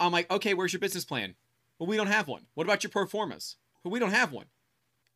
I'm 0.00 0.10
like, 0.10 0.28
okay, 0.30 0.52
where's 0.52 0.72
your 0.72 0.80
business 0.80 1.04
plan? 1.04 1.34
Well, 1.78 1.86
we 1.86 1.96
don't 1.96 2.08
have 2.08 2.26
one. 2.26 2.42
What 2.54 2.64
about 2.64 2.82
your 2.82 2.90
pro 2.90 3.06
formas? 3.06 3.56
Well, 3.84 3.92
we 3.92 4.00
don't 4.00 4.10
have 4.10 4.32
one. 4.32 4.46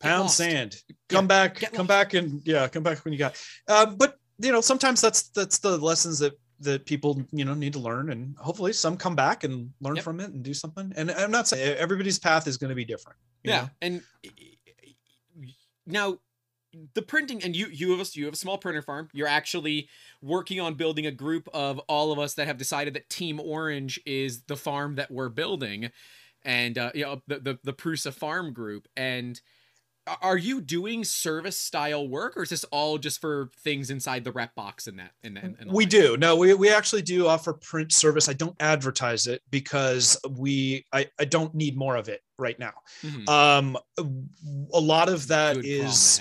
Pound 0.01 0.31
sand 0.31 0.77
come 1.09 1.27
back 1.27 1.61
come 1.73 1.87
back 1.87 2.15
and 2.15 2.43
yeah 2.45 2.69
come 2.69 2.83
back 2.83 3.05
when 3.05 3.13
you 3.13 3.19
got 3.19 3.41
um, 3.69 3.97
but 3.97 4.19
you 4.39 4.53
know 4.53 4.61
sometimes 4.61 5.01
that's 5.01 5.29
that's 5.31 5.59
the 5.59 5.77
lessons 5.79 6.19
that 6.19 6.35
that 6.61 6.85
people 6.85 7.23
you 7.33 7.45
know 7.45 7.55
need 7.55 7.73
to 7.73 7.79
learn 7.79 8.11
and 8.11 8.37
hopefully 8.39 8.73
some 8.73 8.97
come 8.97 9.15
back 9.17 9.45
and 9.45 9.71
learn 9.81 9.97
Yep. 9.97 10.05
from 10.05 10.21
it 10.21 10.31
and 10.31 10.43
do 10.43 10.53
something 10.55 10.93
and 10.97 11.11
i'm 11.13 11.31
not 11.31 11.49
saying 11.49 11.77
everybody's 11.79 12.19
path 12.19 12.47
is 12.47 12.57
going 12.57 12.69
to 12.69 12.75
be 12.75 12.85
different 12.85 13.19
you 13.43 13.53
Yeah, 13.53 13.61
know? 13.63 13.69
and 13.83 14.03
now 15.87 16.19
the 16.95 17.01
printing 17.03 17.43
and 17.43 17.57
you 17.57 17.67
you 17.69 17.91
have 17.97 18.01
a, 18.01 18.11
you 18.13 18.25
have 18.27 18.35
a 18.35 18.37
small 18.37 18.59
printer 18.59 18.83
farm. 18.83 19.09
You're 19.15 19.29
actually 19.29 19.89
working 20.21 20.61
on 20.61 20.75
building 20.75 21.07
a 21.07 21.11
group 21.11 21.49
of 21.55 21.79
all 21.89 22.13
of 22.13 22.19
us 22.19 22.35
that 22.35 22.47
have 22.47 22.59
decided 22.59 22.95
that 22.95 23.09
Team 23.09 23.41
Orange 23.41 23.99
is 24.05 24.43
the 24.43 24.57
farm 24.57 24.97
that 24.97 25.11
we're 25.11 25.31
building, 25.31 25.91
and 26.45 26.77
uh, 26.77 26.91
you 26.95 27.05
know 27.05 27.23
the 27.27 27.39
the 27.39 27.59
the 27.65 27.73
Prusa 27.73 28.13
Farm 28.13 28.53
Group. 28.53 28.89
And 28.97 29.41
are 30.23 30.37
you 30.37 30.61
doing 30.61 31.05
service 31.05 31.59
style 31.59 32.09
work, 32.09 32.37
or 32.37 32.43
is 32.43 32.51
this 32.51 32.65
all 32.65 32.99
just 32.99 33.21
for 33.21 33.51
things 33.59 33.91
inside 33.91 34.25
the 34.25 34.33
rep 34.33 34.55
box 34.55 34.87
and 34.87 34.99
that? 34.99 35.13
And, 35.23 35.37
and, 35.39 35.57
and 35.59 35.71
we 35.71 35.85
like? 35.85 35.91
do 35.91 36.17
no 36.17 36.37
we, 36.37 36.55
we 36.55 36.71
actually 36.71 37.03
do 37.03 37.27
offer 37.27 37.53
print 37.53 37.93
service 37.93 38.29
i 38.29 38.33
don't 38.33 38.57
advertise 38.61 39.27
it 39.27 39.43
because 39.51 40.19
we 40.31 40.85
i, 40.93 41.07
I 41.19 41.25
don't 41.25 41.55
need 41.55 41.77
more 41.77 41.97
of 41.97 42.09
it 42.09 42.23
right 42.39 42.59
now 42.59 42.75
Mhm. 43.03 43.29
um 43.29 43.77
a 43.99 44.81
lot 44.81 45.09
of 45.09 45.29
that 45.29 45.57
Good 45.57 45.67
is 45.67 46.21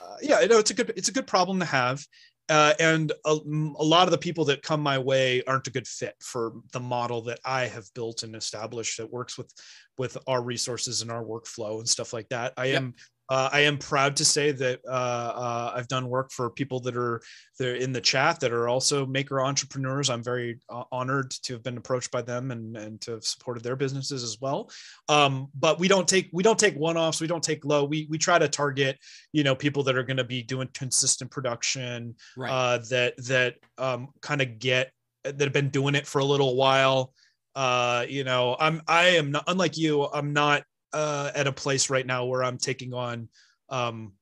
uh, 0.00 0.16
yeah, 0.22 0.40
you 0.40 0.48
know, 0.48 0.58
it's 0.58 0.70
a 0.70 0.74
good 0.74 0.92
it's 0.96 1.08
a 1.08 1.12
good 1.12 1.26
problem 1.26 1.58
to 1.58 1.64
have. 1.64 2.06
Uh, 2.48 2.72
and 2.80 3.12
a, 3.26 3.30
a 3.30 3.84
lot 3.84 4.06
of 4.06 4.10
the 4.10 4.18
people 4.18 4.44
that 4.46 4.62
come 4.62 4.80
my 4.80 4.98
way 4.98 5.42
aren't 5.44 5.66
a 5.66 5.70
good 5.70 5.86
fit 5.86 6.14
for 6.20 6.52
the 6.72 6.80
model 6.80 7.20
that 7.22 7.40
I 7.44 7.66
have 7.66 7.92
built 7.94 8.22
and 8.22 8.34
established 8.34 8.96
that 8.98 9.12
works 9.12 9.36
with 9.36 9.52
with 9.98 10.16
our 10.26 10.42
resources 10.42 11.02
and 11.02 11.10
our 11.10 11.24
workflow 11.24 11.78
and 11.78 11.88
stuff 11.88 12.12
like 12.12 12.28
that. 12.30 12.54
I 12.56 12.66
Yep. 12.66 12.82
am 12.82 12.94
uh, 13.30 13.50
I 13.52 13.60
am 13.60 13.76
proud 13.76 14.16
to 14.16 14.24
say 14.24 14.52
that 14.52 14.80
uh, 14.86 14.90
uh, 14.90 15.72
I've 15.74 15.88
done 15.88 16.08
work 16.08 16.30
for 16.30 16.48
people 16.50 16.80
that 16.80 16.96
are 16.96 17.20
they're 17.58 17.74
in 17.74 17.92
the 17.92 18.00
chat 18.00 18.40
that 18.40 18.52
are 18.52 18.68
also 18.68 19.04
maker 19.04 19.40
entrepreneurs. 19.40 20.08
I'm 20.08 20.22
very 20.22 20.58
uh, 20.70 20.84
honored 20.90 21.30
to 21.42 21.52
have 21.54 21.62
been 21.62 21.76
approached 21.76 22.10
by 22.10 22.22
them 22.22 22.50
and 22.50 22.76
and 22.76 23.00
to 23.02 23.12
have 23.12 23.24
supported 23.24 23.62
their 23.62 23.76
businesses 23.76 24.22
as 24.22 24.38
well. 24.40 24.70
Um, 25.08 25.48
but 25.54 25.78
we 25.78 25.88
don't 25.88 26.08
take 26.08 26.30
we 26.32 26.42
don't 26.42 26.58
take 26.58 26.76
one 26.76 26.96
offs. 26.96 27.20
We 27.20 27.26
don't 27.26 27.44
take 27.44 27.64
low. 27.64 27.84
We 27.84 28.06
we 28.08 28.16
try 28.16 28.38
to 28.38 28.48
target 28.48 28.98
you 29.32 29.44
know 29.44 29.54
people 29.54 29.82
that 29.84 29.96
are 29.96 30.04
going 30.04 30.16
to 30.16 30.24
be 30.24 30.42
doing 30.42 30.68
consistent 30.72 31.30
production 31.30 32.14
right. 32.36 32.50
uh, 32.50 32.78
that 32.90 33.14
that 33.26 33.56
um, 33.76 34.08
kind 34.22 34.40
of 34.40 34.58
get 34.58 34.90
that 35.24 35.40
have 35.40 35.52
been 35.52 35.70
doing 35.70 35.94
it 35.94 36.06
for 36.06 36.20
a 36.20 36.24
little 36.24 36.56
while. 36.56 37.12
Uh, 37.54 38.06
you 38.08 38.24
know, 38.24 38.56
I'm 38.58 38.80
I 38.86 39.08
am 39.08 39.32
not 39.32 39.44
unlike 39.48 39.76
you. 39.76 40.04
I'm 40.04 40.32
not 40.32 40.62
uh, 40.92 41.30
at 41.34 41.46
a 41.46 41.52
place 41.52 41.90
right 41.90 42.06
now 42.06 42.24
where 42.24 42.42
I'm 42.42 42.58
taking 42.58 42.94
on, 42.94 43.28
um, 43.68 44.12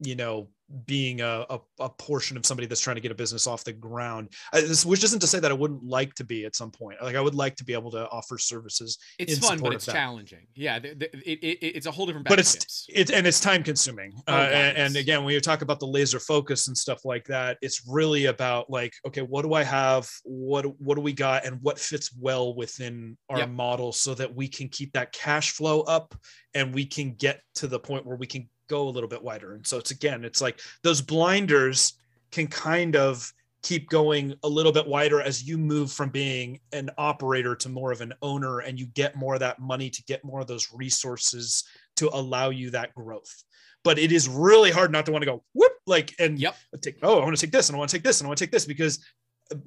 you 0.00 0.14
know, 0.14 0.48
being 0.86 1.20
a, 1.20 1.46
a, 1.48 1.58
a 1.80 1.88
portion 1.88 2.36
of 2.36 2.44
somebody 2.44 2.66
that's 2.66 2.80
trying 2.80 2.96
to 2.96 3.00
get 3.00 3.10
a 3.10 3.14
business 3.14 3.46
off 3.46 3.64
the 3.64 3.72
ground. 3.72 4.28
I, 4.52 4.60
this, 4.60 4.84
which 4.84 5.02
isn't 5.04 5.20
to 5.20 5.26
say 5.26 5.40
that 5.40 5.50
I 5.50 5.54
wouldn't 5.54 5.82
like 5.84 6.14
to 6.14 6.24
be 6.24 6.44
at 6.44 6.54
some 6.54 6.70
point. 6.70 7.02
Like 7.02 7.16
I 7.16 7.20
would 7.20 7.34
like 7.34 7.56
to 7.56 7.64
be 7.64 7.72
able 7.72 7.90
to 7.92 8.08
offer 8.10 8.38
services 8.38 8.98
it's 9.18 9.38
fun, 9.38 9.58
but 9.60 9.72
it's 9.72 9.86
challenging. 9.86 10.46
Yeah, 10.54 10.78
th- 10.78 10.98
th- 10.98 11.12
it, 11.14 11.38
it, 11.42 11.64
it's 11.76 11.86
a 11.86 11.90
whole 11.90 12.06
different. 12.06 12.28
but 12.28 12.38
it's 12.38 12.86
it 12.88 13.10
and 13.10 13.26
it's 13.26 13.40
time 13.40 13.62
consuming 13.62 14.12
Oh, 14.26 14.34
uh, 14.34 14.36
and, 14.36 14.76
and 14.76 14.96
again 14.96 15.24
when 15.24 15.34
you 15.34 15.40
talk 15.40 15.62
about 15.62 15.80
the 15.80 15.86
laser 15.86 16.18
focus 16.20 16.68
and 16.68 16.76
stuff 16.76 17.04
like 17.04 17.24
that 17.26 17.58
it's 17.62 17.82
really 17.86 18.26
about 18.26 18.70
like 18.70 18.92
okay 19.06 19.22
what 19.22 19.42
do 19.42 19.54
i 19.54 19.62
have 19.62 20.08
what 20.24 20.64
what 20.80 20.94
do 20.96 21.00
we 21.00 21.12
got 21.12 21.44
and 21.44 21.58
what 21.62 21.78
fits 21.78 22.10
well 22.18 22.54
within 22.54 23.16
our 23.28 23.38
Yep. 23.38 23.50
model 23.50 23.92
so 23.92 24.14
that 24.14 24.34
we 24.34 24.48
can 24.48 24.68
keep 24.68 24.92
that 24.92 25.12
cash 25.12 25.50
flow 25.52 25.80
up 25.82 26.14
and 26.54 26.74
we 26.74 26.84
can 26.84 27.12
get 27.14 27.40
to 27.56 27.66
the 27.66 27.78
point 27.78 28.04
where 28.06 28.16
we 28.16 28.26
can 28.26 28.48
go 28.68 28.88
a 28.88 28.90
little 28.90 29.08
bit 29.08 29.22
wider 29.22 29.54
and 29.54 29.66
so 29.66 29.78
it's 29.78 29.90
again 29.90 30.24
it's 30.24 30.40
like 30.40 30.60
those 30.82 31.00
blinders 31.00 31.94
can 32.30 32.46
kind 32.46 32.94
of 32.96 33.32
keep 33.62 33.88
going 33.90 34.34
a 34.44 34.48
little 34.48 34.70
bit 34.70 34.86
wider 34.86 35.20
as 35.20 35.42
you 35.42 35.58
move 35.58 35.90
from 35.90 36.10
being 36.10 36.60
an 36.72 36.88
operator 36.96 37.56
to 37.56 37.68
more 37.68 37.90
of 37.90 38.00
an 38.00 38.12
owner 38.22 38.60
and 38.60 38.78
you 38.78 38.86
get 38.94 39.16
more 39.16 39.34
of 39.34 39.40
that 39.40 39.58
money 39.58 39.90
to 39.90 40.02
get 40.04 40.24
more 40.24 40.40
of 40.40 40.46
those 40.46 40.68
resources 40.72 41.64
to 41.96 42.08
allow 42.12 42.50
you 42.50 42.70
that 42.70 42.94
growth 42.94 43.42
but 43.84 43.98
it 43.98 44.12
is 44.12 44.28
really 44.28 44.70
hard 44.70 44.92
not 44.92 45.04
to 45.06 45.12
want 45.12 45.22
to 45.22 45.26
go 45.26 45.42
whoop 45.54 45.72
like 45.86 46.14
and 46.20 46.38
Yep. 46.38 46.56
take 46.82 46.96
oh 47.02 47.18
i 47.18 47.24
want 47.24 47.36
to 47.36 47.40
take 47.40 47.50
this 47.52 47.68
and 47.68 47.74
i 47.76 47.78
want 47.78 47.90
to 47.90 47.96
take 47.96 48.04
this 48.04 48.20
and 48.20 48.26
i 48.26 48.28
want 48.28 48.38
to 48.38 48.44
take 48.44 48.52
this 48.52 48.64
because 48.64 49.00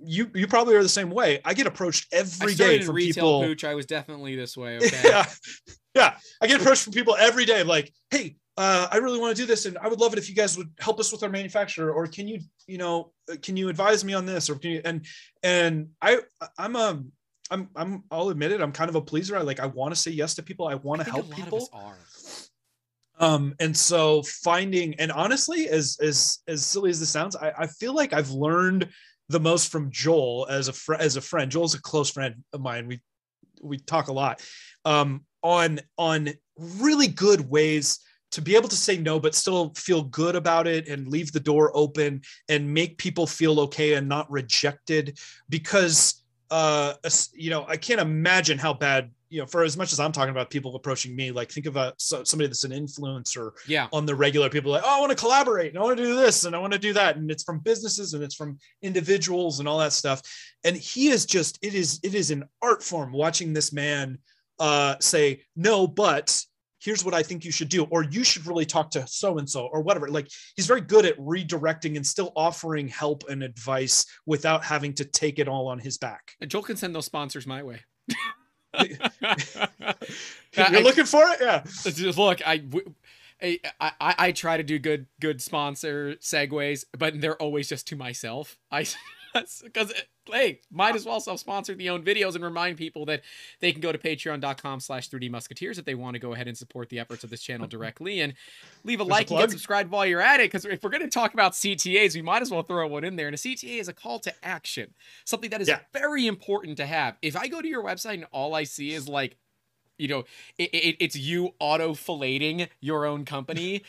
you 0.06 0.30
you 0.36 0.48
probably 0.48 0.76
are 0.76 0.84
the 0.84 0.90
same 0.90 1.10
way 1.10 1.40
i 1.44 1.54
get 1.54 1.66
approached 1.68 2.08
every 2.14 2.54
day 2.54 2.82
from 2.82 2.96
retail 2.96 3.14
people 3.14 3.42
pooch. 3.44 3.64
I 3.64 3.74
was 3.76 3.86
definitely 3.88 4.36
this 4.36 4.56
way. 4.56 4.78
Okay. 4.82 5.02
yeah 5.04 5.26
yeah 5.96 6.16
i 6.42 6.48
get 6.48 6.62
approached 6.62 6.84
from 6.84 6.94
people 6.94 7.16
every 7.20 7.46
day 7.46 7.64
like 7.64 7.92
hey 8.12 8.38
uh, 8.62 8.88
i 8.92 8.98
really 8.98 9.20
want 9.20 9.36
to 9.36 9.42
do 9.42 9.48
this 9.48 9.66
and 9.66 9.76
i 9.80 9.88
would 9.88 10.00
love 10.00 10.14
it 10.14 10.20
if 10.20 10.30
you 10.30 10.36
guys 10.36 10.56
would 10.58 10.70
help 10.80 11.00
us 11.00 11.12
with 11.12 11.24
our 11.24 11.30
manufacturer 11.30 11.92
or 11.92 12.06
can 12.06 12.28
you 12.28 12.40
you 12.68 12.78
know 12.78 13.12
uh, 13.32 13.36
can 13.42 13.58
you 13.58 13.70
advise 13.70 14.04
me 14.06 14.14
on 14.14 14.26
this 14.26 14.50
or 14.50 14.56
can 14.56 14.72
you 14.72 14.82
and 14.86 15.06
and 15.42 15.88
i 16.02 16.20
i'm 16.58 16.76
a 16.76 17.02
i'm 17.50 17.68
i'm 17.76 18.04
i'll 18.12 18.30
admit 18.30 18.52
it 18.52 18.62
i'm 18.62 18.72
kind 18.72 18.90
of 18.90 18.96
a 18.96 19.02
pleaser. 19.02 19.36
I 19.36 19.42
like 19.42 19.60
i 19.60 19.66
want 19.66 19.94
to 19.96 20.00
say 20.00 20.12
yes 20.12 20.36
to 20.36 20.44
people. 20.44 20.68
I 20.68 20.76
want 20.76 21.02
to 21.02 21.10
help 21.10 21.26
people. 21.36 21.70
um 23.20 23.56
and 23.60 23.76
so 23.76 24.22
finding 24.24 24.94
and 24.96 25.12
honestly 25.12 25.68
as 25.68 25.98
as 26.02 26.40
as 26.48 26.66
silly 26.66 26.90
as 26.90 27.00
this 27.00 27.10
sounds 27.10 27.36
i, 27.36 27.52
I 27.58 27.68
feel 27.68 27.94
like 27.94 28.14
i've 28.14 28.32
learned 28.32 28.90
the 29.30 29.40
most 29.40 29.72
from 29.72 29.90
joel 29.92 30.48
as 30.50 30.68
a 30.68 30.74
friend 30.74 31.02
as 31.02 31.16
a 31.18 31.22
friend. 31.22 31.52
Joel's 31.52 31.74
a 31.74 31.82
close 31.82 32.10
friend 32.12 32.36
of 32.54 32.62
mine. 32.62 32.88
We 32.88 33.02
we 33.62 33.78
talk 33.78 34.08
a 34.08 34.14
lot. 34.14 34.44
Um 34.86 35.26
on 35.42 35.80
on 35.98 36.30
really 36.58 37.08
good 37.08 37.50
ways 37.50 38.00
to 38.32 38.42
be 38.42 38.56
able 38.56 38.70
to 38.70 38.76
say 38.76 38.98
no 38.98 39.20
but 39.20 39.36
still 39.36 39.74
feel 39.76 40.04
good 40.04 40.36
about 40.36 40.68
it 40.68 40.88
and 40.88 41.08
leave 41.08 41.32
the 41.32 41.40
door 41.40 41.72
open 41.76 42.22
and 42.50 42.74
make 42.74 42.98
people 42.98 43.28
feel 43.28 43.60
okay 43.60 43.94
and 43.94 44.08
not 44.08 44.30
rejected 44.32 45.20
because 45.50 46.24
uh 46.50 46.94
you 47.34 47.50
know 47.50 47.66
i 47.68 47.78
can't 47.78 48.02
imagine 48.02 48.58
how 48.58 48.74
bad 48.74 49.10
you 49.30 49.40
know 49.40 49.46
for 49.46 49.64
as 49.64 49.78
much 49.78 49.94
as 49.94 50.00
i'm 50.02 50.12
talking 50.12 50.32
about 50.32 50.50
people 50.50 50.76
approaching 50.76 51.16
me 51.16 51.32
like 51.32 51.50
think 51.50 51.66
about 51.66 51.94
so, 52.02 52.24
somebody 52.26 52.48
that's 52.48 52.66
an 52.66 52.72
influencer 52.72 53.52
Yeah. 53.68 53.88
on 53.94 54.06
the 54.06 54.14
regular 54.14 54.50
people 54.50 54.72
like 54.72 54.84
oh 54.86 54.98
i 54.98 55.00
want 55.00 55.12
to 55.12 55.16
collaborate 55.18 55.70
and 55.70 55.80
i 55.80 55.82
want 55.82 55.98
to 55.98 56.04
do 56.04 56.16
this 56.16 56.44
and 56.44 56.54
i 56.56 56.60
want 56.60 56.74
to 56.74 56.80
do 56.80 56.92
that 56.94 57.16
and 57.16 57.32
it's 57.32 57.44
from 57.44 57.60
businesses 57.60 58.14
and 58.14 58.24
it's 58.24 58.36
from 58.36 58.58
individuals 58.82 59.60
and 59.60 59.70
all 59.70 59.78
that 59.80 59.94
stuff 59.94 60.22
and 60.66 60.76
he 60.76 61.08
is 61.08 61.26
just 61.26 61.58
it 61.62 61.74
is 61.74 62.00
it 62.04 62.14
is 62.14 62.32
an 62.32 62.44
art 62.62 62.84
form 62.84 63.14
watching 63.14 63.54
this 63.54 63.72
man 63.72 64.18
uh 64.60 64.96
say 65.00 65.42
no 65.56 65.88
but 65.88 66.44
here's 66.82 67.06
what 67.06 67.14
i 67.14 67.22
think 67.24 67.46
you 67.46 67.52
should 67.52 67.70
do 67.70 67.84
or 67.92 68.04
you 68.04 68.24
should 68.24 68.46
really 68.48 68.66
talk 68.66 68.90
to 68.92 69.06
so 69.08 69.38
and 69.38 69.50
so 69.50 69.68
or 69.72 69.82
whatever 69.82 70.08
like 70.10 70.28
he's 70.56 70.68
very 70.68 70.82
good 70.82 71.06
at 71.06 71.18
redirecting 71.20 71.96
and 71.96 72.06
still 72.06 72.32
offering 72.36 72.88
help 72.88 73.24
and 73.30 73.44
advice 73.44 74.06
without 74.26 74.64
having 74.64 74.94
to 74.94 75.06
take 75.06 75.40
it 75.40 75.48
all 75.48 75.68
on 75.68 75.80
his 75.80 75.98
back 75.98 76.36
And 76.42 76.50
Joel 76.50 76.64
can 76.64 76.78
send 76.78 76.96
those 76.96 77.06
sponsors 77.06 77.46
my 77.48 77.62
way. 77.64 77.82
you're 78.80 78.98
I- 80.58 80.80
looking 80.82 81.06
for 81.06 81.24
it 81.30 81.38
yeah 81.42 81.62
It's 81.64 81.96
just- 81.98 82.18
look, 82.18 82.42
I 82.46 84.32
try 84.34 84.58
to 84.58 84.64
do 84.64 84.78
good 84.80 85.08
good 85.20 85.42
sponsor 85.42 86.16
segues, 86.22 86.86
but 86.98 87.20
they're 87.20 87.42
always 87.42 87.68
just 87.68 87.88
to 87.88 87.96
myself. 87.96 88.58
I 88.72 88.86
because 89.64 89.94
hey, 90.32 90.62
might 90.72 90.96
as 90.96 91.06
well 91.06 91.20
self-sponsor 91.20 91.76
the 91.76 91.90
own 91.90 92.04
videos 92.04 92.36
and 92.36 92.44
remind 92.44 92.78
people 92.78 93.06
that 93.06 93.22
they 93.60 93.72
can 93.72 93.82
go 93.82 93.92
to 93.92 93.98
patreon.com 93.98 94.80
slash 94.80 95.10
3D 95.10 95.30
Musketeers 95.30 95.78
if 95.78 95.86
they 95.86 95.96
want 95.96 96.16
to 96.16 96.20
go 96.20 96.34
ahead 96.34 96.48
and 96.48 96.58
support 96.58 96.90
the 96.90 97.00
efforts 97.00 97.24
of 97.24 97.30
this 97.30 97.42
channel 97.42 97.68
directly 97.70 98.22
and 98.22 98.34
leave 98.84 99.00
a 99.00 99.04
There's 99.04 99.10
like 99.12 99.32
a 99.32 99.34
and 99.36 99.42
get 99.44 99.52
subscribed 99.52 99.92
while 99.92 100.06
you're 100.06 100.22
at 100.22 100.40
it. 100.40 100.52
Because 100.52 100.66
if 100.66 100.84
we're 100.84 100.90
going 100.90 101.04
to 101.04 101.10
talk 101.10 101.34
about 101.34 101.54
CTAs, 101.54 102.16
we 102.16 102.22
might 102.22 102.42
as 102.42 102.52
well 102.52 102.64
throw 102.64 102.88
one 102.88 103.04
in 103.04 103.16
there. 103.16 103.28
And 103.28 103.36
a 103.36 103.38
CTA 103.38 103.80
is 103.80 103.88
a 103.88 103.94
call 103.94 104.20
to 104.20 104.34
action, 104.44 104.94
something 105.26 105.50
that 105.50 105.62
is 105.62 105.68
Yeah. 105.68 105.80
very 105.94 106.28
important 106.28 106.78
to 106.78 106.86
have. 106.86 107.18
If 107.22 107.36
I 107.36 107.48
go 107.48 107.62
to 107.62 107.68
your 107.68 107.84
website 107.84 108.16
and 108.16 108.26
all 108.32 108.56
I 108.56 108.64
see 108.64 108.92
is 108.94 109.08
like, 109.08 109.38
you 109.98 110.08
know, 110.08 110.24
it, 110.58 110.74
it, 110.74 110.96
it's 111.00 111.16
you 111.16 111.54
auto 111.60 111.94
filleting 111.94 112.68
your 112.80 113.06
own 113.06 113.26
company. 113.26 113.84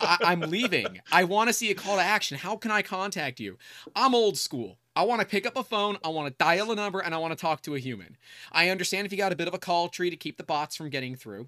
I, 0.00 0.16
I'm 0.22 0.40
leaving. 0.40 1.00
I 1.12 1.24
want 1.24 1.48
to 1.48 1.52
see 1.52 1.70
a 1.70 1.74
call 1.74 1.96
to 1.96 2.02
action. 2.02 2.38
How 2.38 2.56
can 2.56 2.70
I 2.70 2.82
contact 2.82 3.40
you? 3.40 3.58
I'm 3.96 4.14
old 4.14 4.38
school. 4.38 4.78
I 4.98 5.02
want 5.02 5.20
to 5.20 5.26
pick 5.28 5.46
up 5.46 5.56
a 5.56 5.62
phone, 5.62 5.96
I 6.04 6.08
want 6.08 6.26
to 6.26 6.44
dial 6.44 6.72
a 6.72 6.74
number, 6.74 6.98
and 6.98 7.14
I 7.14 7.18
want 7.18 7.30
to 7.30 7.40
talk 7.40 7.62
to 7.62 7.76
a 7.76 7.78
human. 7.78 8.16
I 8.50 8.68
understand 8.68 9.06
if 9.06 9.12
you 9.12 9.16
got 9.16 9.30
a 9.30 9.36
bit 9.36 9.46
of 9.46 9.54
a 9.54 9.58
call 9.58 9.88
tree 9.88 10.10
to 10.10 10.16
keep 10.16 10.38
the 10.38 10.42
bots 10.42 10.74
from 10.74 10.90
getting 10.90 11.14
through, 11.14 11.46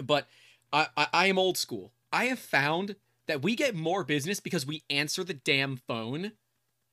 but 0.00 0.28
I, 0.72 0.86
I, 0.96 1.06
I 1.12 1.26
am 1.26 1.36
old 1.36 1.58
school. 1.58 1.90
I 2.12 2.26
have 2.26 2.38
found 2.38 2.94
that 3.26 3.42
we 3.42 3.56
get 3.56 3.74
more 3.74 4.04
business 4.04 4.38
because 4.38 4.64
we 4.64 4.84
answer 4.88 5.24
the 5.24 5.34
damn 5.34 5.78
phone 5.78 6.30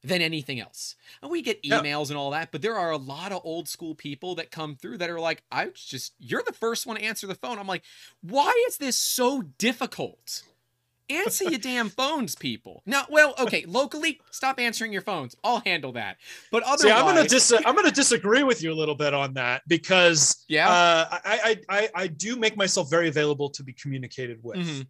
than 0.03 0.19
anything 0.19 0.59
else. 0.59 0.95
And 1.21 1.29
we 1.29 1.43
get 1.43 1.61
emails 1.61 2.09
and 2.09 2.17
all 2.17 2.31
that, 2.31 2.51
but 2.51 2.63
there 2.63 2.75
are 2.75 2.89
a 2.89 2.97
lot 2.97 3.31
of 3.31 3.41
old 3.43 3.69
school 3.69 3.93
people 3.93 4.33
that 4.33 4.49
come 4.49 4.75
through 4.75 4.97
that 4.97 5.11
are 5.11 5.19
like, 5.19 5.43
I 5.51 5.67
just, 5.75 6.13
you're 6.17 6.41
the 6.43 6.53
first 6.53 6.87
one 6.87 6.95
to 6.95 7.03
answer 7.03 7.27
the 7.27 7.35
phone. 7.35 7.59
I'm 7.59 7.67
like, 7.67 7.83
why 8.21 8.51
is 8.67 8.77
this 8.77 8.97
so 8.97 9.43
difficult? 9.59 10.41
Answer 11.09 11.45
your 11.49 11.59
damn 11.59 11.89
phones, 11.89 12.35
people. 12.35 12.83
Now, 12.85 13.05
well, 13.09 13.33
okay, 13.39 13.65
locally, 13.67 14.19
stop 14.31 14.59
answering 14.59 14.93
your 14.93 15.01
phones. 15.01 15.35
I'll 15.43 15.59
handle 15.65 15.91
that. 15.93 16.17
But 16.51 16.63
otherwise, 16.63 16.81
See, 16.81 16.91
I'm 16.91 17.05
gonna 17.05 17.27
dis- 17.27 17.53
I'm 17.65 17.75
gonna 17.75 17.91
disagree 17.91 18.43
with 18.43 18.63
you 18.63 18.71
a 18.71 18.75
little 18.75 18.95
bit 18.95 19.13
on 19.13 19.33
that 19.33 19.61
because 19.67 20.45
Yeah? 20.47 20.69
uh, 20.69 21.07
I, 21.11 21.55
I 21.69 21.77
I 21.81 21.89
I 22.03 22.07
do 22.07 22.35
make 22.37 22.55
myself 22.55 22.89
very 22.89 23.09
available 23.09 23.49
to 23.49 23.63
be 23.63 23.73
communicated 23.73 24.39
with. 24.41 24.57
Mhm. 24.57 24.87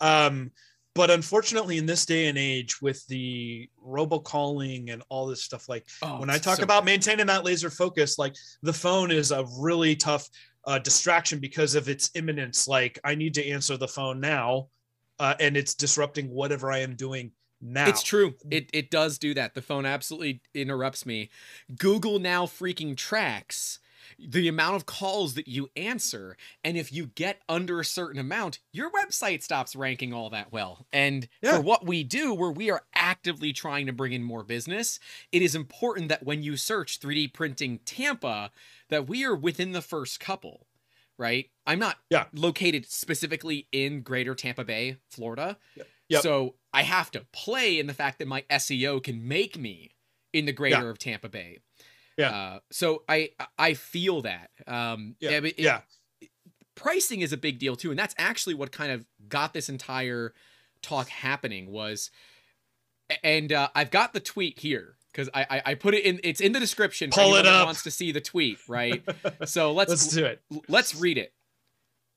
Um, 0.00 0.50
but 0.94 1.10
unfortunately, 1.10 1.78
in 1.78 1.86
this 1.86 2.06
day 2.06 2.26
and 2.28 2.38
age, 2.38 2.80
with 2.80 3.06
the 3.06 3.68
robocalling 3.86 4.92
and 4.92 5.02
all 5.08 5.26
this 5.26 5.42
stuff, 5.44 5.68
like 5.68 5.86
Oh, 6.02 6.18
when 6.20 6.30
I 6.30 6.38
talk 6.38 6.56
so- 6.58 6.62
about 6.62 6.84
maintaining 6.84 7.26
that 7.26 7.44
laser 7.44 7.70
focus, 7.70 8.18
like 8.18 8.34
the 8.62 8.72
phone 8.72 9.10
is 9.10 9.30
a 9.30 9.44
really 9.58 9.94
tough 9.96 10.28
uh, 10.66 10.78
distraction 10.78 11.38
because 11.38 11.74
of 11.74 11.88
its 11.88 12.10
imminence. 12.14 12.66
Like 12.68 12.98
I 13.04 13.14
need 13.14 13.34
to 13.34 13.46
answer 13.46 13.76
the 13.76 13.88
phone 13.88 14.20
now, 14.20 14.68
uh, 15.18 15.34
and 15.40 15.56
it's 15.56 15.74
disrupting 15.74 16.30
whatever 16.30 16.70
I 16.70 16.78
am 16.78 16.94
doing 16.94 17.32
now. 17.60 17.88
It's 17.88 18.02
true. 18.02 18.34
It 18.50 18.70
it 18.72 18.90
does 18.90 19.18
do 19.18 19.34
that. 19.34 19.54
The 19.54 19.62
phone 19.62 19.86
absolutely 19.86 20.40
interrupts 20.54 21.04
me. 21.04 21.30
Google 21.76 22.18
now 22.18 22.46
freaking 22.46 22.96
tracks 22.96 23.80
the 24.18 24.48
amount 24.48 24.76
of 24.76 24.86
calls 24.86 25.34
that 25.34 25.48
you 25.48 25.68
answer 25.76 26.36
and 26.64 26.76
if 26.76 26.92
you 26.92 27.06
get 27.06 27.42
under 27.48 27.80
a 27.80 27.84
certain 27.84 28.18
amount 28.20 28.60
your 28.72 28.90
website 28.90 29.42
stops 29.42 29.76
ranking 29.76 30.12
all 30.12 30.30
that 30.30 30.52
well 30.52 30.86
and 30.92 31.28
Yeah. 31.42 31.56
for 31.56 31.60
what 31.60 31.84
we 31.84 32.04
do 32.04 32.32
where 32.32 32.50
we 32.50 32.70
are 32.70 32.84
actively 32.94 33.52
trying 33.52 33.86
to 33.86 33.92
bring 33.92 34.12
in 34.12 34.22
more 34.22 34.44
business 34.44 34.98
it 35.32 35.42
is 35.42 35.54
important 35.54 36.08
that 36.08 36.22
when 36.24 36.42
you 36.42 36.56
search 36.56 37.00
3d 37.00 37.34
printing 37.34 37.80
tampa 37.84 38.50
that 38.88 39.08
we 39.08 39.24
are 39.24 39.36
within 39.36 39.72
the 39.72 39.82
first 39.82 40.20
couple 40.20 40.67
right 41.18 41.50
i'm 41.66 41.78
not 41.78 41.96
Yeah. 42.10 42.26
located 42.32 42.86
specifically 42.86 43.66
in 43.72 44.02
greater 44.02 44.34
tampa 44.34 44.64
bay 44.64 44.98
florida 45.10 45.58
Yep. 46.10 46.22
so 46.22 46.54
I 46.72 46.82
have 46.84 47.10
to 47.12 47.26
play 47.32 47.78
in 47.78 47.86
the 47.86 47.92
fact 47.94 48.18
that 48.18 48.28
my 48.28 48.42
SEO 48.50 49.02
can 49.02 49.26
make 49.28 49.58
me 49.58 49.90
in 50.32 50.46
the 50.46 50.52
greater 50.52 50.84
Yeah. 50.84 50.90
of 50.90 50.98
Tampa 50.98 51.28
Bay. 51.28 51.58
Yeah. 52.16 52.30
Uh, 52.30 52.60
so 52.70 53.04
I 53.08 53.30
I 53.58 53.74
feel 53.74 54.22
that. 54.22 54.50
Um, 54.66 55.16
Yeah, 55.20 55.32
it- 55.32 55.58
yeah. 55.58 55.80
pricing 56.74 57.20
is 57.22 57.32
a 57.32 57.36
big 57.36 57.58
deal 57.58 57.74
too, 57.76 57.90
and 57.90 57.98
that's 57.98 58.14
actually 58.18 58.54
what 58.54 58.70
kind 58.72 58.92
of 58.92 59.06
got 59.28 59.52
this 59.54 59.68
entire 59.70 60.32
talk 60.82 61.08
happening 61.08 61.70
was. 61.70 62.10
And 63.22 63.52
uh, 63.52 63.70
I've 63.74 63.90
got 63.90 64.12
the 64.12 64.20
tweet 64.20 64.60
here 64.60 64.96
because 65.12 65.28
I, 65.34 65.46
I 65.50 65.62
I 65.66 65.74
put 65.74 65.94
it 65.94 66.04
in. 66.04 66.20
It's 66.24 66.40
in 66.40 66.52
the 66.52 66.60
description. 66.60 67.10
Pull 67.10 67.34
it 67.36 67.46
up. 67.46 67.66
Wants 67.66 67.82
to 67.84 67.90
see 67.90 68.12
the 68.12 68.20
tweet, 68.20 68.58
right? 68.68 69.02
so 69.44 69.72
let's 69.72 69.90
Let's 69.90 70.08
do 70.08 70.24
it. 70.24 70.42
let's 70.68 70.94
read 70.94 71.18
it. 71.18 71.32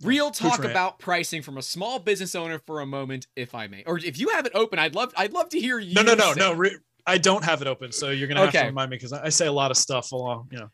Real 0.04 0.32
talk 0.32 0.64
about 0.64 0.98
pricing 0.98 1.44
from 1.44 1.58
a 1.60 1.62
small 1.62 2.00
business 2.00 2.34
owner 2.34 2.58
for 2.58 2.80
a 2.82 2.88
moment, 2.88 3.28
if 3.36 3.54
I 3.54 3.68
may. 3.68 3.84
Or 3.86 4.00
if 4.00 4.18
you 4.20 4.30
have 4.30 4.48
it 4.48 4.52
open, 4.56 4.80
I'd 4.80 4.96
love 4.96 5.14
I'd 5.16 5.32
love 5.34 5.50
to 5.50 5.60
hear 5.60 5.78
you. 5.78 5.94
No, 5.94 6.02
no, 6.02 6.16
no, 6.16 6.34
no. 6.34 6.54
Re- 6.54 6.78
I 7.06 7.18
don't 7.20 7.44
have 7.44 7.62
it 7.62 7.68
open, 7.68 7.92
so 7.92 8.10
you're 8.10 8.28
gonna 8.28 8.40
have 8.42 8.50
Okay. 8.50 8.62
to 8.62 8.66
remind 8.68 8.90
me 8.90 8.98
because 8.98 9.14
I 9.14 9.30
say 9.30 9.46
a 9.48 9.52
lot 9.52 9.70
of 9.72 9.78
stuff 9.78 10.12
along. 10.12 10.50
You 10.52 10.60
know, 10.60 10.70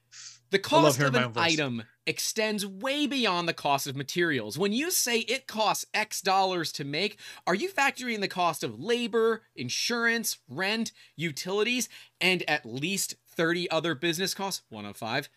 The 0.51 0.59
cost 0.59 0.99
of 1.01 1.13
an 1.15 1.32
item 1.36 1.84
extends 2.07 2.65
way 2.65 3.05
beyond 3.05 3.47
the 3.47 3.53
cost 3.53 3.85
of 3.85 3.95
materials. 3.95 4.57
When 4.57 4.73
you 4.73 4.89
say 4.89 5.19
it 5.19 5.45
costs 5.45 5.85
X 5.93 6.21
dollars 6.21 6.71
to 6.73 6.83
make, 6.83 7.19
are 7.45 7.53
you 7.53 7.69
factoring 7.69 8.21
the 8.21 8.27
cost 8.27 8.63
of 8.63 8.79
labor, 8.79 9.43
insurance, 9.55 10.37
rent, 10.49 10.91
utilities, 11.15 11.89
and 12.19 12.43
at 12.49 12.65
least 12.65 13.15
30 13.35 13.69
other 13.69 13.93
business 13.93 14.33
costs? 14.33 14.63
One 14.69 14.85
of 14.85 14.97
five. 14.97 15.29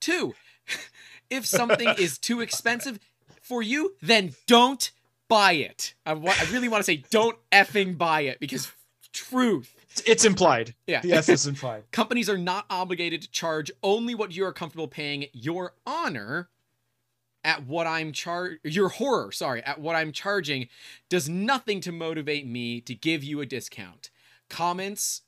Two, 0.00 0.34
if 1.30 1.46
something 1.46 1.94
is 1.98 2.18
too 2.18 2.40
expensive 2.40 3.00
for 3.42 3.62
you, 3.62 3.94
then 4.02 4.34
don't 4.46 4.92
buy 5.28 5.52
it. 5.52 5.94
I, 6.06 6.12
wa- 6.12 6.34
I 6.38 6.44
really 6.52 6.68
want 6.68 6.80
to 6.80 6.84
say 6.84 7.02
don't 7.10 7.38
effing 7.50 7.98
buy 7.98 8.20
it 8.22 8.38
because 8.38 8.70
truth. 9.12 9.74
It's, 10.00 10.08
it's 10.08 10.24
implied. 10.24 10.74
Yeah. 10.86 11.00
The 11.00 11.12
F 11.12 11.28
is 11.28 11.46
implied. 11.46 11.84
Companies 11.92 12.28
are 12.28 12.38
not 12.38 12.66
obligated 12.70 13.22
to 13.22 13.30
charge 13.30 13.70
only 13.82 14.14
what 14.14 14.34
you 14.34 14.44
are 14.44 14.52
comfortable 14.52 14.88
paying 14.88 15.26
your 15.32 15.74
honor 15.86 16.48
at 17.44 17.66
what 17.66 17.86
I'm 17.86 18.12
char 18.12 18.58
your 18.64 18.88
horror, 18.88 19.32
sorry, 19.32 19.62
at 19.62 19.80
what 19.80 19.96
I'm 19.96 20.12
charging 20.12 20.68
does 21.08 21.28
nothing 21.28 21.80
to 21.82 21.92
motivate 21.92 22.46
me 22.46 22.80
to 22.82 22.94
give 22.94 23.22
you 23.22 23.40
a 23.40 23.46
discount. 23.46 24.10
Comments 24.48 25.22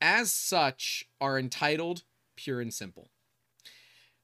as 0.00 0.32
such 0.32 1.08
are 1.20 1.38
entitled 1.38 2.02
pure 2.36 2.60
and 2.60 2.74
simple. 2.74 3.10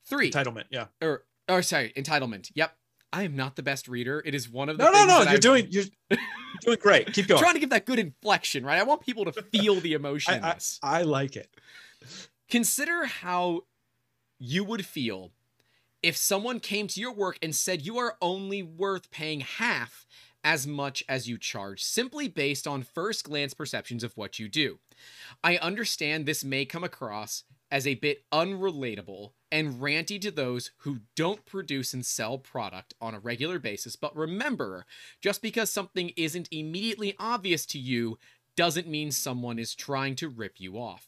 3 0.06 0.30
Entitlement. 0.30 0.64
Yeah. 0.70 0.86
or 1.00 1.24
or 1.48 1.62
sorry, 1.62 1.92
entitlement. 1.96 2.50
Yep. 2.54 2.76
I 3.12 3.22
am 3.22 3.34
not 3.36 3.56
the 3.56 3.62
best 3.62 3.88
reader. 3.88 4.22
It 4.24 4.34
is 4.34 4.48
one 4.50 4.68
of 4.68 4.76
the 4.78 4.84
No, 4.84 4.90
no, 4.90 5.06
no. 5.06 5.18
You're 5.20 5.28
I've- 5.28 5.38
doing. 5.40 5.66
You're, 5.70 5.84
you're 6.10 6.18
doing 6.62 6.78
great. 6.80 7.12
Keep 7.14 7.26
going. 7.28 7.40
trying 7.40 7.54
to 7.54 7.60
give 7.60 7.70
that 7.70 7.86
good 7.86 7.98
inflection, 7.98 8.64
right? 8.66 8.78
I 8.78 8.82
want 8.82 9.00
people 9.00 9.24
to 9.24 9.32
feel 9.32 9.76
the 9.80 9.92
emotion 9.94 10.42
I, 10.44 10.56
I. 10.82 10.98
I 11.00 11.02
like 11.02 11.36
it. 11.36 11.48
Consider 12.50 13.06
how 13.06 13.62
you 14.38 14.64
would 14.64 14.86
feel 14.86 15.32
if 16.02 16.16
someone 16.16 16.60
came 16.60 16.86
to 16.88 17.00
your 17.00 17.12
work 17.12 17.38
and 17.42 17.54
said 17.54 17.84
you 17.84 17.98
are 17.98 18.16
only 18.22 18.62
worth 18.62 19.10
paying 19.10 19.40
half 19.40 20.06
as 20.44 20.66
much 20.66 21.02
as 21.08 21.28
you 21.28 21.36
charge, 21.36 21.82
simply 21.82 22.28
based 22.28 22.66
on 22.66 22.82
first 22.82 23.24
glance 23.24 23.52
perceptions 23.52 24.04
of 24.04 24.16
what 24.16 24.38
you 24.38 24.48
do. 24.48 24.78
I 25.42 25.56
understand 25.58 26.24
this 26.24 26.44
may 26.44 26.64
come 26.64 26.84
across 26.84 27.42
as 27.70 27.86
a 27.86 27.96
bit 27.96 28.24
unrelatable 28.32 29.32
and 29.50 29.80
ranty 29.80 30.20
to 30.20 30.30
those 30.30 30.70
who 30.78 31.00
don't 31.16 31.44
produce 31.46 31.94
and 31.94 32.04
sell 32.04 32.38
product 32.38 32.94
on 33.00 33.14
a 33.14 33.18
regular 33.18 33.58
basis, 33.58 33.96
but 33.96 34.16
remember, 34.16 34.86
just 35.20 35.42
because 35.42 35.70
something 35.70 36.12
isn't 36.16 36.48
immediately 36.50 37.14
obvious 37.18 37.64
to 37.66 37.78
you 37.78 38.18
doesn't 38.56 38.88
mean 38.88 39.10
someone 39.10 39.58
is 39.58 39.74
trying 39.74 40.16
to 40.16 40.28
rip 40.28 40.60
you 40.60 40.78
off. 40.78 41.06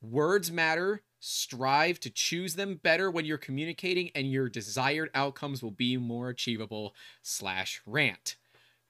Words 0.00 0.50
matter. 0.50 1.02
Strive 1.18 1.98
to 2.00 2.10
choose 2.10 2.54
them 2.54 2.76
better 2.82 3.10
when 3.10 3.24
you're 3.24 3.38
communicating, 3.38 4.10
and 4.14 4.30
your 4.30 4.48
desired 4.48 5.10
outcomes 5.14 5.62
will 5.62 5.70
be 5.70 5.96
more 5.96 6.28
achievable. 6.28 6.94
Slash 7.22 7.80
rant. 7.86 8.36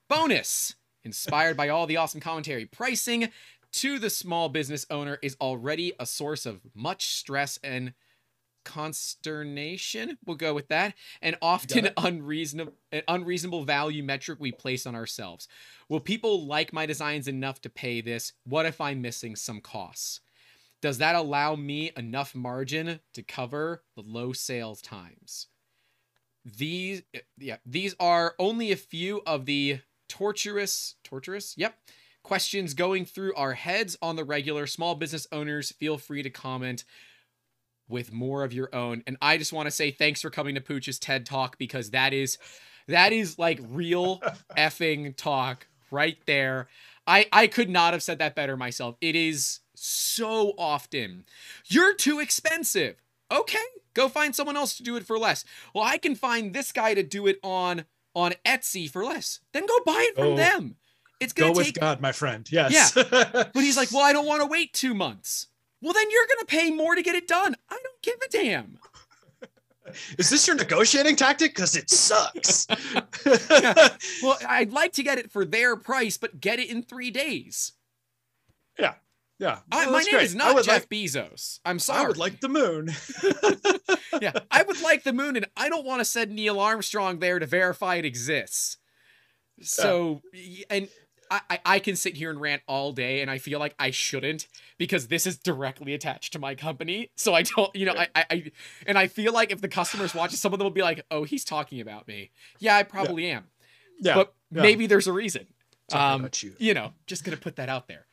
Bonus! 0.09 0.75
Inspired 1.05 1.57
by 1.57 1.69
all 1.69 1.87
the 1.87 1.97
awesome 1.97 2.21
commentary, 2.21 2.67
pricing 2.67 3.31
to 3.73 3.99
the 3.99 4.11
small 4.11 4.49
business 4.49 4.87
owner 4.91 5.19
is 5.23 5.37
already 5.41 5.93
a 6.01 6.07
source 6.07 6.47
of 6.47 6.61
much 6.75 7.07
stress 7.07 7.59
and 7.63 7.93
consternation. 8.67 10.19
We'll 10.27 10.37
go 10.37 10.53
with 10.53 10.69
that. 10.69 10.95
And 11.23 11.37
often 11.41 11.89
unreasonable, 11.97 12.75
an 12.93 13.03
unreasonable 13.09 13.65
value 13.65 14.03
metric 14.03 14.39
we 14.41 14.53
place 14.53 14.87
on 14.87 14.95
ourselves. 14.95 15.49
Will 15.89 16.01
people 16.01 16.47
like 16.47 16.73
my 16.73 16.85
designs 16.85 17.29
enough 17.29 17.61
to 17.63 17.71
pay 17.71 18.01
this? 18.03 18.33
What 18.45 18.67
if 18.67 18.81
I'm 18.81 19.01
missing 19.01 19.37
some 19.37 19.61
costs? 19.61 20.21
Does 20.83 20.99
that 20.99 21.15
allow 21.15 21.57
me 21.57 21.93
enough 21.97 22.35
margin 22.35 23.01
to 23.15 23.23
cover 23.23 23.83
the 23.95 24.03
low 24.03 24.33
sales 24.33 24.83
times? 24.83 25.47
These 26.45 27.03
eh, 27.15 27.21
yeah, 27.39 27.57
these 27.65 27.95
are 27.99 28.35
only 28.39 28.73
a 28.73 28.77
few 28.77 29.23
of 29.27 29.47
the 29.47 29.79
torturous 30.09 30.97
torturous, 31.03 31.55
yep, 31.57 31.79
questions 32.23 32.75
going 32.75 33.05
through 33.05 33.35
our 33.37 33.55
heads 33.55 33.97
on 34.03 34.17
the 34.17 34.25
regular. 34.25 34.67
Small 34.67 34.95
business 34.97 35.27
owners, 35.33 35.73
feel 35.73 35.99
free 35.99 36.23
to 36.23 36.31
comment 36.31 36.85
with 37.89 38.13
more 38.13 38.45
of 38.45 38.53
your 38.53 38.75
own. 38.75 39.03
And 39.07 39.17
I 39.23 39.37
just 39.39 39.53
want 39.53 39.67
to 39.67 39.71
say 39.71 39.91
thanks 39.91 40.21
for 40.21 40.31
coming 40.31 40.55
to 40.57 40.61
Pooch's 40.61 40.99
TED 40.99 41.25
Talk 41.27 41.59
because 41.59 41.91
that 41.91 42.13
is 42.13 42.39
That 42.89 43.13
is 43.13 43.39
like 43.39 43.61
real 43.69 44.21
effing 44.57 45.17
talk 45.17 45.67
right 45.91 46.19
there. 46.27 46.69
I 47.07 47.27
I 47.33 47.47
could 47.47 47.69
not 47.71 47.93
have 47.93 48.03
said 48.03 48.19
that 48.19 48.35
better 48.35 48.57
myself. 48.57 48.97
It 49.01 49.15
is 49.17 49.61
so 49.75 50.55
often. 50.59 51.25
You're 51.67 51.95
too 51.95 52.19
expensive. 52.21 52.97
Okay, 53.31 53.59
go 53.95 54.09
find 54.09 54.35
someone 54.37 54.57
else 54.57 54.77
to 54.77 54.83
do 54.85 54.97
it 54.97 55.05
for 55.07 55.19
less. 55.19 55.45
Well, 55.75 55.85
I 55.85 55.99
can 55.99 56.15
find 56.15 56.53
this 56.55 56.71
guy 56.73 56.95
to 56.95 57.03
do 57.03 57.27
it 57.27 57.39
on 57.43 57.85
on 58.15 58.35
Etsy 58.45 58.89
for 58.91 59.05
less. 59.05 59.41
Then 59.53 59.67
go 59.67 59.75
buy 59.85 60.07
it 60.11 60.15
from 60.17 60.33
Oh. 60.33 60.37
them. 60.37 60.77
It's 61.21 61.33
gonna 61.33 61.53
with 61.53 61.67
take 61.67 61.81
God, 61.81 62.01
my 62.01 62.13
friend. 62.13 62.47
Yes. 62.51 62.95
Yeah. 62.95 63.03
But 63.53 63.63
he's 63.63 63.77
like, 63.77 63.91
well, 63.93 64.03
I 64.05 64.13
don't 64.13 64.27
want 64.27 64.43
to 64.43 64.47
wait 64.47 64.73
two 64.73 64.95
months. 64.95 65.47
Well, 65.83 65.93
then 65.93 66.11
you're 66.11 66.27
going 66.27 66.41
to 66.41 66.47
pay 66.47 66.71
more 66.71 66.95
to 66.95 67.03
get 67.03 67.15
it 67.15 67.29
done. 67.29 67.55
I 67.71 67.79
don't 67.83 68.03
give 68.03 68.17
a 68.27 68.29
damn. 68.31 68.79
Is 70.19 70.31
this 70.31 70.47
your 70.49 70.57
negotiating 70.57 71.15
tactic? 71.17 71.55
Because 71.55 71.77
it 71.77 71.89
sucks. 71.91 72.67
Well, 74.23 74.39
I'd 74.49 74.73
like 74.73 74.93
to 74.95 75.03
get 75.03 75.19
it 75.19 75.31
for 75.31 75.45
their 75.45 75.77
price, 75.77 76.17
but 76.17 76.41
get 76.41 76.59
it 76.59 76.71
in 76.71 76.83
three 76.83 77.11
days. 77.11 77.73
yeah. 78.79 78.95
I, 79.39 79.85
Well, 79.85 79.93
my 79.93 80.01
name 80.03 80.13
great. 80.15 80.23
is 80.25 80.35
not 80.35 80.57
Jeff 80.65 80.67
like- 80.83 80.89
Bezos. 80.89 81.61
I'm 81.65 81.79
sorry. 81.79 82.05
I 82.05 82.09
would 82.09 82.17
like 82.17 82.41
the 82.41 82.49
moon. 82.49 82.89
yeah, 84.23 84.33
I 84.51 84.63
would 84.63 84.81
like 84.81 85.05
the 85.05 85.13
moon, 85.13 85.37
and 85.37 85.47
I 85.57 85.69
don't 85.69 85.85
want 85.85 86.01
to 86.01 86.05
send 86.07 86.33
Neil 86.33 86.59
Armstrong 86.59 87.19
there 87.19 87.39
to 87.39 87.45
verify 87.47 87.97
it 87.97 88.05
exists. 88.07 88.79
So, 89.61 90.23
y- 90.33 90.65
and 90.71 90.89
I, 91.31 91.59
I, 91.65 91.79
can 91.79 91.97
sit 91.97 92.17
here 92.17 92.31
and 92.31 92.41
rant 92.41 92.63
all 92.67 92.93
day, 92.93 93.21
and 93.21 93.31
I 93.31 93.39
feel 93.39 93.59
like 93.59 93.75
I 93.79 93.91
shouldn't 93.91 94.47
because 94.79 95.09
this 95.09 95.27
is 95.27 95.37
directly 95.37 95.95
attached 95.95 96.33
to 96.35 96.39
my 96.39 96.55
company. 96.55 97.11
So 97.17 97.35
I 97.35 97.43
don't, 97.43 97.75
you 97.75 97.87
know, 97.87 97.95
I, 97.95 98.09
I, 98.15 98.25
I 98.31 98.53
and 98.87 98.99
I 98.99 99.07
feel 99.07 99.33
like 99.33 99.51
if 99.51 99.61
the 99.61 99.69
customers 99.69 100.15
watch 100.15 100.33
it, 100.33 100.37
some 100.37 100.53
of 100.53 100.59
them 100.59 100.67
will 100.67 100.71
be 100.71 100.83
like, 100.83 101.05
"Oh, 101.11 101.25
he's 101.25 101.45
talking 101.45 101.81
about 101.81 102.07
me." 102.07 102.31
Yeah, 102.59 102.77
I 102.77 102.83
probably 102.83 103.27
am, 103.31 103.45
Yeah. 104.01 104.15
but 104.15 104.35
yeah. 104.51 104.63
maybe 104.63 104.87
there's 104.87 105.07
a 105.07 105.13
reason. 105.13 105.47
Talking 105.89 106.25
Um, 106.25 106.31
you. 106.41 106.55
you 106.59 106.75
know, 106.75 106.93
just 107.07 107.25
gonna 107.25 107.37
put 107.37 107.57
that 107.57 107.69
out 107.69 107.89
there. 107.89 108.07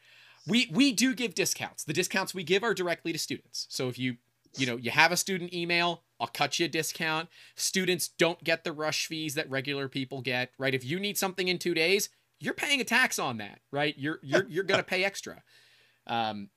We 0.48 0.70
we 0.72 0.92
do 0.92 1.14
give 1.14 1.36
discounts. 1.36 1.84
The 1.84 1.94
discounts 1.94 2.34
we 2.34 2.44
give 2.44 2.64
are 2.64 2.74
directly 2.74 3.14
to 3.14 3.20
students. 3.20 3.68
So 3.70 3.90
if 3.90 3.98
you 3.98 4.18
you 4.58 4.66
know 4.66 4.78
you 4.78 4.92
have 4.92 5.12
a 5.12 5.18
student 5.18 5.54
email, 5.54 6.04
I'll 6.20 6.28
cut 6.28 6.60
you 6.60 6.66
a 6.66 6.70
discount. 6.70 7.30
Students 7.56 8.08
don't 8.08 8.44
get 8.44 8.64
the 8.64 8.72
rush 8.72 9.08
fees 9.08 9.36
that 9.36 9.50
regular 9.50 9.88
people 9.88 10.22
get, 10.22 10.52
right? 10.58 10.74
If 10.74 10.86
you 10.86 11.00
need 11.00 11.18
something 11.18 11.48
in 11.48 11.60
two 11.60 11.74
days, 11.74 12.10
you're 12.44 12.54
paying 12.54 12.82
a 12.82 12.84
tax 12.84 13.20
on 13.20 13.38
that, 13.38 13.60
right? 13.72 13.96
You're 13.98 14.20
you're 14.22 14.46
you're 14.50 14.64
gonna 14.64 14.84
pay 14.84 15.04
extra. 15.04 15.42
Um, 16.08 16.50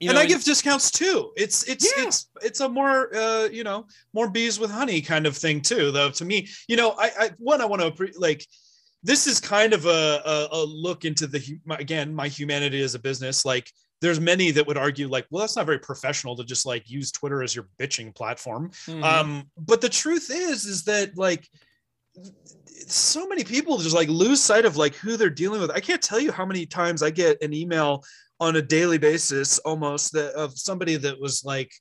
you 0.00 0.10
and 0.10 0.16
know, 0.16 0.22
I 0.22 0.26
give 0.26 0.44
discounts 0.44 0.90
too. 0.90 1.32
It's 1.36 1.62
it's 1.64 1.86
Yeah. 1.96 2.06
it's 2.06 2.28
it's 2.42 2.60
a 2.60 2.68
more 2.68 3.14
uh 3.16 3.44
you 3.50 3.64
know 3.64 3.86
more 4.12 4.28
bees 4.28 4.58
with 4.58 4.70
honey 4.70 5.00
kind 5.00 5.26
of 5.26 5.36
thing 5.36 5.62
too. 5.62 5.90
Though 5.90 6.10
to 6.10 6.24
me, 6.24 6.48
you 6.68 6.76
know, 6.76 6.90
I 6.98 7.10
I 7.18 7.30
one 7.38 7.60
I 7.60 7.64
want 7.64 7.82
to 7.96 8.12
like 8.18 8.44
this 9.02 9.26
is 9.26 9.40
kind 9.40 9.72
of 9.72 9.86
a, 9.86 10.20
a 10.24 10.48
a 10.52 10.64
look 10.64 11.04
into 11.04 11.26
the 11.26 11.58
my- 11.64 11.78
again 11.78 12.14
my 12.14 12.28
humanity 12.28 12.82
as 12.82 12.94
a 12.94 12.98
business. 12.98 13.44
Like 13.44 13.70
there's 14.02 14.20
many 14.20 14.50
that 14.50 14.66
would 14.66 14.76
argue 14.76 15.08
like, 15.08 15.26
well, 15.30 15.40
that's 15.40 15.56
not 15.56 15.64
very 15.64 15.78
professional 15.78 16.36
to 16.36 16.44
just 16.44 16.66
like 16.66 16.90
use 16.90 17.10
Twitter 17.10 17.42
as 17.42 17.54
your 17.54 17.66
bitching 17.78 18.14
platform. 18.14 18.70
Mhm. 18.86 19.02
Um, 19.02 19.50
but 19.56 19.80
the 19.80 19.88
truth 19.88 20.30
is, 20.30 20.66
is 20.66 20.84
that 20.84 21.16
like 21.16 21.48
so 22.86 23.26
many 23.26 23.44
people 23.44 23.78
just 23.78 23.94
like 23.94 24.08
lose 24.08 24.42
sight 24.42 24.64
of 24.64 24.76
like 24.76 24.94
who 24.94 25.16
they're 25.16 25.30
dealing 25.30 25.60
with. 25.60 25.70
I 25.70 25.80
can't 25.80 26.02
tell 26.02 26.20
you 26.20 26.32
how 26.32 26.46
many 26.46 26.66
times 26.66 27.02
I 27.02 27.10
get 27.10 27.42
an 27.42 27.52
email 27.52 28.04
on 28.38 28.56
a 28.56 28.62
daily 28.62 28.98
basis 28.98 29.58
almost 29.60 30.12
that 30.12 30.32
of 30.34 30.58
somebody 30.58 30.96
that 30.96 31.20
was 31.20 31.44
like 31.44 31.72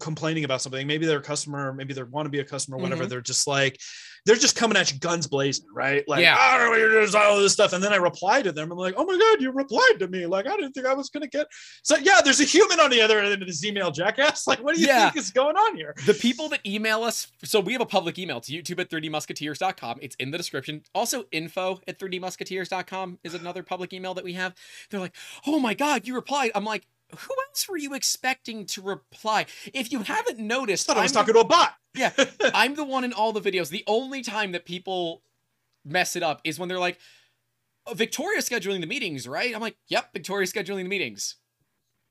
complaining 0.00 0.44
about 0.44 0.60
something. 0.60 0.86
Maybe 0.86 1.06
they're 1.06 1.18
a 1.18 1.22
customer, 1.22 1.72
maybe 1.72 1.94
they 1.94 2.02
want 2.02 2.26
to 2.26 2.30
be 2.30 2.40
a 2.40 2.44
customer, 2.44 2.76
whatever. 2.76 3.04
Mhm. 3.04 3.08
They're 3.08 3.20
just 3.20 3.46
like, 3.46 3.78
they're 4.26 4.36
just 4.36 4.54
coming 4.56 4.76
at 4.76 4.92
you 4.92 4.98
guns 4.98 5.26
blazing, 5.26 5.64
right? 5.74 6.06
Like, 6.06 6.20
Yeah. 6.20 6.36
I 6.38 6.58
don't 6.58 6.70
know 6.70 6.76
you're 6.76 6.90
doing, 6.90 7.10
all 7.16 7.40
this 7.40 7.54
stuff. 7.54 7.72
And 7.72 7.82
then 7.82 7.92
I 7.92 7.96
reply 7.96 8.42
to 8.42 8.52
them. 8.52 8.70
I'm 8.70 8.76
like, 8.78 8.94
oh 8.98 9.04
my 9.06 9.16
God, 9.18 9.40
you 9.40 9.50
replied 9.50 9.94
to 10.00 10.08
me. 10.08 10.26
Like, 10.26 10.46
I 10.46 10.56
didn't 10.56 10.72
think 10.72 10.86
I 10.86 10.92
was 10.92 11.08
going 11.08 11.22
to 11.22 11.28
get. 11.28 11.46
So, 11.82 11.96
yeah, 11.96 12.20
there's 12.22 12.40
a 12.40 12.44
human 12.44 12.78
on 12.80 12.90
the 12.90 13.00
other 13.00 13.18
end 13.20 13.40
of 13.40 13.48
this 13.48 13.64
email, 13.64 13.90
jackass. 13.90 14.46
Like, 14.46 14.62
what 14.62 14.74
do 14.74 14.80
you 14.80 14.86
Yeah. 14.88 15.10
think 15.10 15.16
is 15.24 15.30
going 15.30 15.56
on 15.56 15.76
here? 15.76 15.94
the 16.06 16.14
people 16.14 16.48
that 16.50 16.60
email 16.66 17.02
us 17.02 17.28
so 17.44 17.58
we 17.60 17.72
have 17.72 17.80
a 17.82 17.86
public 17.86 18.18
email 18.18 18.40
to 18.40 18.52
youtube 18.52 18.78
at 18.80 18.88
3dmusketeers.com 18.90 19.98
it's 20.02 20.14
in 20.16 20.30
the 20.30 20.38
description 20.38 20.82
also 20.94 21.24
info 21.32 21.80
at 21.88 21.98
3dmusketeers.com 21.98 23.18
is 23.24 23.34
another 23.34 23.62
public 23.62 23.92
email 23.92 24.14
that 24.14 24.24
we 24.24 24.32
have 24.34 24.54
they're 24.90 25.00
like 25.00 25.14
oh 25.46 25.58
my 25.58 25.74
god 25.74 26.06
you 26.06 26.14
replied 26.14 26.50
i'm 26.54 26.64
like 26.64 26.86
who 27.16 27.34
else 27.48 27.68
were 27.68 27.76
you 27.76 27.94
expecting 27.94 28.66
to 28.66 28.82
reply 28.82 29.46
if 29.72 29.90
you 29.92 30.00
haven't 30.00 30.40
I 30.40 30.42
noticed 30.42 30.86
thought 30.86 30.96
I 30.96 31.02
was 31.02 31.12
I'm 31.16 31.22
talking 31.22 31.34
to 31.34 31.40
a 31.40 31.44
bot. 31.44 31.74
Yeah. 31.94 32.12
i'm 32.54 32.74
the 32.74 32.84
one 32.84 33.04
in 33.04 33.12
all 33.12 33.32
the 33.32 33.40
videos 33.40 33.70
the 33.70 33.84
only 33.86 34.22
time 34.22 34.52
that 34.52 34.64
people 34.64 35.22
mess 35.84 36.16
it 36.16 36.22
up 36.22 36.40
is 36.44 36.58
when 36.58 36.68
they're 36.68 36.78
like 36.78 36.98
oh, 37.86 37.94
victoria's 37.94 38.48
scheduling 38.48 38.80
the 38.80 38.86
meetings 38.86 39.26
right 39.26 39.54
i'm 39.54 39.60
like 39.60 39.76
yep 39.88 40.12
victoria's 40.12 40.52
scheduling 40.52 40.82
the 40.82 40.88
meetings 40.88 41.36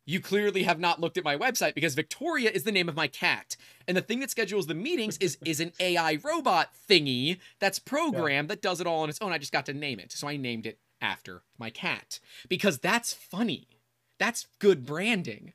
you 0.07 0.21
clearly 0.21 0.63
have 0.63 0.79
not 0.79 1.01
looked 1.01 1.17
at 1.17 1.25
my 1.25 1.37
website 1.37 1.75
because 1.75 1.93
Victoria 1.93 2.49
is 2.49 2.63
the 2.63 2.71
name 2.71 2.87
of 2.87 2.95
my 2.95 3.07
cat. 3.07 3.57
And 3.89 3.97
the 3.97 4.01
thing 4.01 4.21
that 4.21 4.31
schedules 4.31 4.65
the 4.65 4.73
meetings 4.73 5.17
is 5.17 5.37
is 5.45 5.59
an 5.59 5.73
AI 5.81 6.19
robot 6.23 6.69
thingy 6.89 7.39
that's 7.59 7.77
programmed 7.77 8.49
that 8.49 8.61
does 8.61 8.79
it 8.79 8.87
all 8.87 9.03
on 9.03 9.09
its 9.09 9.21
own. 9.21 9.33
I 9.33 9.37
just 9.37 9.51
got 9.51 9.65
to 9.65 9.73
name 9.73 9.99
it. 9.99 10.13
So 10.13 10.27
I 10.27 10.37
named 10.37 10.65
it 10.65 10.79
after 11.01 11.43
my 11.59 11.69
cat 11.69 12.21
because 12.47 12.79
that's 12.79 13.13
funny. 13.13 13.67
That's 14.19 14.47
good 14.59 14.85
branding. 14.85 15.53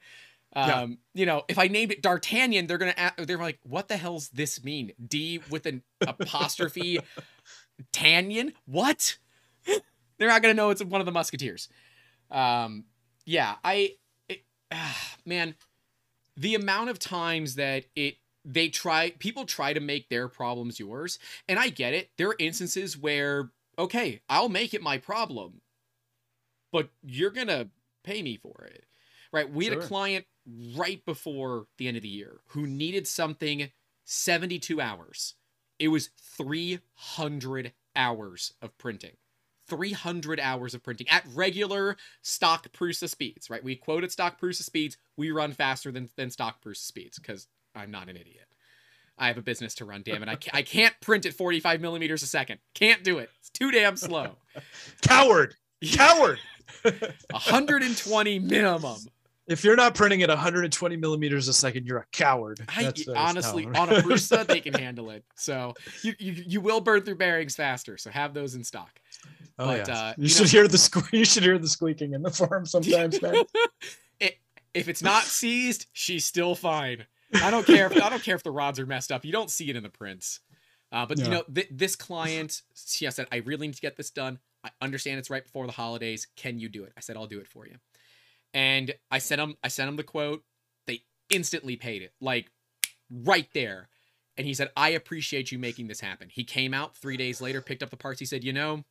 Um, 0.55 0.69
Yeah. 0.69 0.87
you 1.15 1.27
know, 1.27 1.45
if 1.49 1.59
I 1.59 1.69
named 1.69 1.93
it 1.93 2.03
D'Artagnan, 2.03 2.67
they're 2.67 2.79
gonna 2.79 2.95
a- 2.97 3.25
they're 3.25 3.39
like, 3.39 3.59
what 3.63 3.89
the 3.89 3.97
hell's 3.97 4.29
this 4.31 4.63
mean? 4.63 4.93
D 5.09 5.41
with 5.51 5.67
an 5.67 5.83
apostrophe, 6.01 6.99
Tanyan? 7.93 8.53
What? 8.67 9.19
they're 10.19 10.29
not 10.29 10.43
gonna 10.43 10.55
know 10.55 10.71
it's 10.71 10.83
one 10.85 11.01
of 11.01 11.07
the 11.07 11.13
Musketeers. 11.13 11.69
Um, 12.31 12.85
yeah, 13.25 13.57
I, 13.65 13.97
it, 14.29 14.45
ah, 14.71 15.17
man, 15.25 15.55
the 16.37 16.55
amount 16.55 16.91
of 16.91 16.99
times 16.99 17.55
that 17.57 17.85
it 17.97 18.17
they 18.45 18.69
try 18.69 19.11
people 19.19 19.45
try 19.47 19.73
to 19.73 19.81
make 19.81 20.09
their 20.09 20.29
problems 20.29 20.79
yours, 20.81 21.19
and 21.49 21.59
I 21.59 21.69
get 21.69 21.95
it. 21.95 22.11
There 22.19 22.29
are 22.29 22.37
instances 22.39 22.97
where 22.99 23.51
okay, 23.79 24.21
I'll 24.29 24.49
make 24.51 24.75
it 24.75 24.83
my 24.83 24.99
problem, 24.99 25.61
but 26.73 26.91
you're 27.03 27.31
gonna 27.31 27.69
pay 28.03 28.23
me 28.23 28.37
for 28.37 28.65
it, 28.65 28.85
right? 29.33 29.51
We 29.51 29.67
had 29.67 29.79
a 29.79 29.81
client 29.81 30.27
right 30.77 31.05
before 31.05 31.67
the 31.79 31.89
end 31.89 31.97
of 31.97 32.03
the 32.03 32.09
year 32.09 32.41
who 32.49 32.67
needed 32.67 33.07
something 33.07 33.71
72 34.05 34.81
hours. 34.81 35.35
It 35.79 35.89
was 35.89 36.11
300 36.37 37.73
hours 37.97 38.55
of 38.63 38.77
printing. 38.79 39.17
300 39.69 40.41
hours 40.41 40.75
of 40.75 40.83
printing 40.83 41.09
at 41.09 41.25
regular 41.35 41.97
stock 42.21 42.71
Prusa 42.73 43.09
speeds, 43.09 43.49
right? 43.49 43.65
We 43.65 43.77
quoted 43.77 44.13
stock 44.13 44.41
Prusa 44.41 44.63
speeds. 44.63 44.97
We 45.17 45.31
run 45.31 45.53
faster 45.53 45.91
than, 45.91 46.11
than 46.17 46.31
stock 46.31 46.63
Prusa 46.63 46.77
speeds 46.77 47.19
because 47.19 47.49
I'm 47.75 47.91
not 47.91 48.09
an 48.09 48.17
idiot. 48.17 48.47
I 49.19 49.29
have 49.29 49.39
a 49.39 49.43
business 49.43 49.75
to 49.77 49.85
run, 49.85 50.03
damn 50.05 50.23
it. 50.23 50.29
I 50.29 50.35
can't, 50.35 50.57
I 50.57 50.63
can't 50.63 50.95
print 51.01 51.27
at 51.27 51.35
45 51.35 51.81
millimeters 51.81 52.23
a 52.23 52.27
second. 52.27 52.59
Can't 52.75 53.05
do 53.05 53.19
it. 53.19 53.31
It's 53.39 53.51
too 53.51 53.71
damn 53.71 53.97
slow. 53.97 54.37
Coward. 55.03 55.55
Coward. 55.93 56.39
120 57.31 58.39
minimum. 58.39 58.97
if 59.47 59.65
you're 59.65 59.77
not 59.77 59.95
printing 59.95 60.23
at 60.23 60.29
120 60.29 60.97
millimeters 60.97 61.49
a 61.49 61.53
second, 61.53 61.87
you're 61.87 61.99
a 61.99 62.07
coward. 62.13 62.61
I, 62.69 62.93
honestly, 63.17 63.67
on 63.67 63.89
a 63.89 64.01
Prusa, 64.03 64.47
they 64.47 64.61
can 64.61 64.75
handle 64.87 65.11
it. 65.11 65.25
So 65.35 65.75
you, 66.03 66.15
you 66.19 66.33
you 66.47 66.61
will 66.61 66.81
burn 66.81 67.03
through 67.03 67.17
bearings 67.17 67.57
faster. 67.57 67.97
So 67.99 68.11
have 68.11 68.35
those 68.35 68.55
in 68.55 68.65
stock. 68.65 69.01
oh, 69.59 69.67
but, 69.67 69.89
yeah. 69.89 69.95
uh, 69.95 70.15
you, 70.17 70.23
you 70.25 70.29
should 70.29 70.43
know- 70.45 70.49
hear 70.49 70.69
the 70.69 70.77
sque- 70.77 71.13
You 71.13 71.25
should 71.25 71.43
hear 71.43 71.59
the 71.59 71.69
squeaking 71.69 72.13
in 72.15 72.23
the 72.23 72.31
farm 72.31 72.67
sometimes, 72.67 73.19
it, 74.21 74.39
if 74.75 74.89
it's 74.89 75.03
not 75.03 75.25
seized, 75.25 75.87
she's 75.93 76.25
still 76.25 76.55
fine. 76.55 77.05
I 77.35 77.51
don't 77.51 77.67
care. 77.67 77.87
If, 77.87 78.01
I 78.03 78.11
don't 78.11 78.23
care 78.23 78.37
if 78.37 78.43
the 78.43 78.51
rods 78.51 78.79
are 78.79 78.85
messed 78.87 79.11
up. 79.11 79.25
You 79.25 79.33
don't 79.33 79.51
see 79.51 79.71
it 79.71 79.77
in 79.77 79.83
the 79.83 79.89
prints. 79.89 80.41
Uh, 80.93 81.07
but 81.07 81.17
you 81.19 81.29
know, 81.29 81.43
th- 81.55 81.69
this 81.71 81.97
client, 81.97 82.61
she 82.75 83.11
said, 83.11 83.27
"I 83.33 83.37
really 83.37 83.67
need 83.69 83.75
to 83.77 83.81
get 83.81 83.97
this 83.97 84.11
done. 84.11 84.39
I 84.65 84.71
understand 84.81 85.19
it's 85.19 85.31
right 85.31 85.45
before 85.45 85.67
the 85.67 85.73
holidays. 85.73 86.27
Can 86.37 86.59
you 86.59 86.69
do 86.69 86.85
it?" 86.85 86.93
I 86.97 87.01
said, 87.01 87.17
"I'll 87.17 87.27
do 87.27 87.41
it 87.41 87.49
for 87.49 87.67
you." 87.67 87.79
And 88.55 88.95
I 89.11 89.19
sent 89.19 89.41
him. 89.41 89.57
I 89.63 89.69
sent 89.69 89.89
him 89.89 89.97
the 89.97 90.05
quote. 90.05 90.45
They 90.87 91.05
instantly 91.31 91.77
paid 91.77 92.03
it, 92.03 92.15
like 92.21 92.51
right 93.11 93.49
there. 93.55 93.89
And 94.37 94.47
he 94.47 94.55
said, 94.55 94.71
"I 94.77 94.91
appreciate 94.91 95.53
you 95.53 95.59
making 95.59 95.89
this 95.89 96.01
happen." 96.01 96.29
He 96.29 96.45
came 96.45 96.75
out 96.75 96.97
three 96.97 97.17
days 97.17 97.41
later, 97.41 97.61
picked 97.61 97.83
up 97.83 97.91
the 97.91 97.97
parts. 97.97 98.21
He 98.21 98.27
said, 98.27 98.45
"You 98.45 98.53
know, 98.53 98.85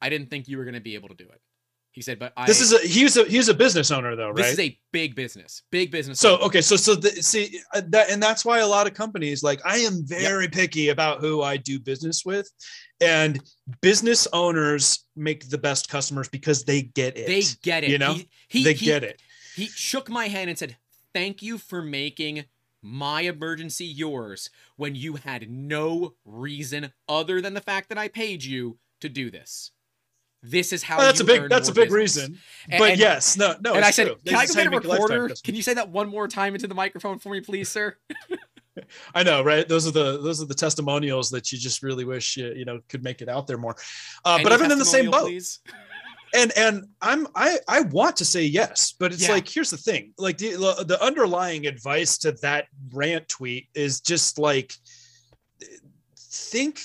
I 0.00 0.08
didn't 0.08 0.30
think 0.30 0.48
you 0.48 0.56
were 0.58 0.64
going 0.64 0.74
to 0.74 0.80
be 0.80 0.94
able 0.94 1.08
to 1.08 1.14
do 1.14 1.28
it." 1.28 1.42
He 1.92 2.02
said, 2.02 2.18
"But 2.18 2.32
I." 2.36 2.46
This 2.46 2.60
is 2.60 2.72
a 2.72 2.78
he's 2.78 3.16
a 3.16 3.24
he's 3.24 3.48
a 3.48 3.54
business 3.54 3.90
owner 3.90 4.14
though, 4.14 4.28
right? 4.28 4.36
this 4.36 4.52
is 4.52 4.60
a 4.60 4.78
big 4.92 5.14
business. 5.14 5.62
Big 5.70 5.90
business. 5.90 6.20
so 6.20 6.34
owner. 6.34 6.44
okay, 6.44 6.60
so 6.60 6.76
so 6.76 6.94
the, 6.94 7.10
see 7.10 7.60
uh, 7.74 7.82
that 7.88 8.10
and 8.10 8.22
that's 8.22 8.44
why 8.44 8.60
a 8.60 8.66
lot 8.66 8.86
of 8.86 8.94
companies 8.94 9.42
like 9.42 9.60
I 9.64 9.78
am 9.78 10.04
very 10.06 10.48
picky 10.48 10.90
about 10.90 11.20
who 11.20 11.42
I 11.42 11.56
do 11.56 11.80
business 11.80 12.24
with, 12.24 12.48
and 13.00 13.40
business 13.80 14.28
owners 14.32 15.06
make 15.16 15.48
the 15.48 15.58
best 15.58 15.88
customers 15.88 16.28
because 16.28 16.64
they 16.64 16.82
get 16.82 17.16
it. 17.16 17.26
They 17.26 17.42
get 17.62 17.84
it. 17.84 17.90
you 17.90 17.98
know? 17.98 18.14
he, 18.14 18.28
he, 18.48 18.64
they 18.64 18.74
he- 18.74 18.86
get 18.86 19.04
it. 19.04 19.20
He 19.56 19.66
shook 19.66 20.08
my 20.08 20.28
hand 20.28 20.48
and 20.48 20.58
said, 20.58 20.76
"Thank 21.12 21.42
you 21.42 21.58
for 21.58 21.82
making 21.82 22.44
my 22.82 23.22
emergency 23.22 23.84
yours 23.84 24.50
when 24.76 24.94
you 24.94 25.16
had 25.16 25.50
no 25.50 26.14
reason 26.24 26.92
other 27.08 27.40
than 27.40 27.54
the 27.54 27.60
fact 27.60 27.88
that 27.88 27.98
I 27.98 28.08
paid 28.08 28.42
you 28.44 28.78
to 29.00 29.08
do 29.08 29.30
this. 29.30 29.72
This 30.42 30.72
is 30.72 30.82
how 30.82 30.96
Well, 30.98 31.06
that's 31.06 31.20
you 31.20 31.24
a 31.24 31.26
big 31.26 31.50
that's 31.50 31.68
a 31.68 31.72
big 31.72 31.90
business." 31.90 32.16
reason. 32.28 32.38
But 32.78 32.92
and- 32.92 33.00
yes, 33.00 33.36
no, 33.36 33.56
no. 33.62 33.74
and 33.74 33.84
I 33.84 33.90
said, 33.90 34.06
true. 34.06 34.16
"Can 34.26 34.36
I 34.36 34.46
go 34.46 34.54
get 34.54 34.56
a 34.56 34.58
how 34.58 34.62
you 34.64 34.70
make 34.70 34.84
lifetime 34.84 35.00
recorder? 35.20 35.34
Can 35.44 35.54
you 35.54 35.62
say 35.62 35.74
that 35.74 35.90
one 35.90 36.08
more 36.08 36.28
time 36.28 36.54
into 36.54 36.66
the 36.66 36.74
microphone 36.74 37.18
for 37.18 37.28
me, 37.30 37.40
please, 37.40 37.68
sir?" 37.68 37.96
I 39.14 39.22
know, 39.22 39.42
right? 39.42 39.68
Those 39.68 39.86
are 39.86 39.90
the 39.90 40.20
those 40.22 40.40
are 40.40 40.46
the 40.46 40.54
testimonials 40.54 41.28
that 41.30 41.52
you 41.52 41.58
just 41.58 41.82
really 41.82 42.04
wish 42.04 42.36
you 42.36 42.52
you 42.54 42.64
know 42.64 42.80
could 42.88 43.04
make 43.04 43.20
it 43.20 43.28
out 43.28 43.46
there 43.46 43.58
more. 43.58 43.76
Uh, 44.24 44.42
but 44.42 44.52
I've 44.52 44.60
been 44.60 44.72
in 44.72 44.78
the 44.78 44.84
same 44.84 45.10
boat, 45.10 45.26
please? 45.26 45.58
and 46.34 46.52
and 46.56 46.84
I'm 47.02 47.26
I 47.34 47.58
I 47.68 47.80
want 47.82 48.16
to 48.16 48.24
say 48.24 48.44
yes, 48.44 48.94
but 48.98 49.12
it's 49.12 49.22
Yeah. 49.26 49.32
like 49.32 49.46
here's 49.48 49.70
the 49.70 49.76
thing: 49.76 50.14
like 50.16 50.38
the 50.38 50.52
the 50.86 50.98
underlying 51.02 51.66
advice 51.66 52.16
to 52.18 52.32
that 52.40 52.68
rant 52.92 53.28
tweet 53.28 53.68
is 53.74 54.00
just 54.00 54.38
like 54.38 54.72
think 56.16 56.80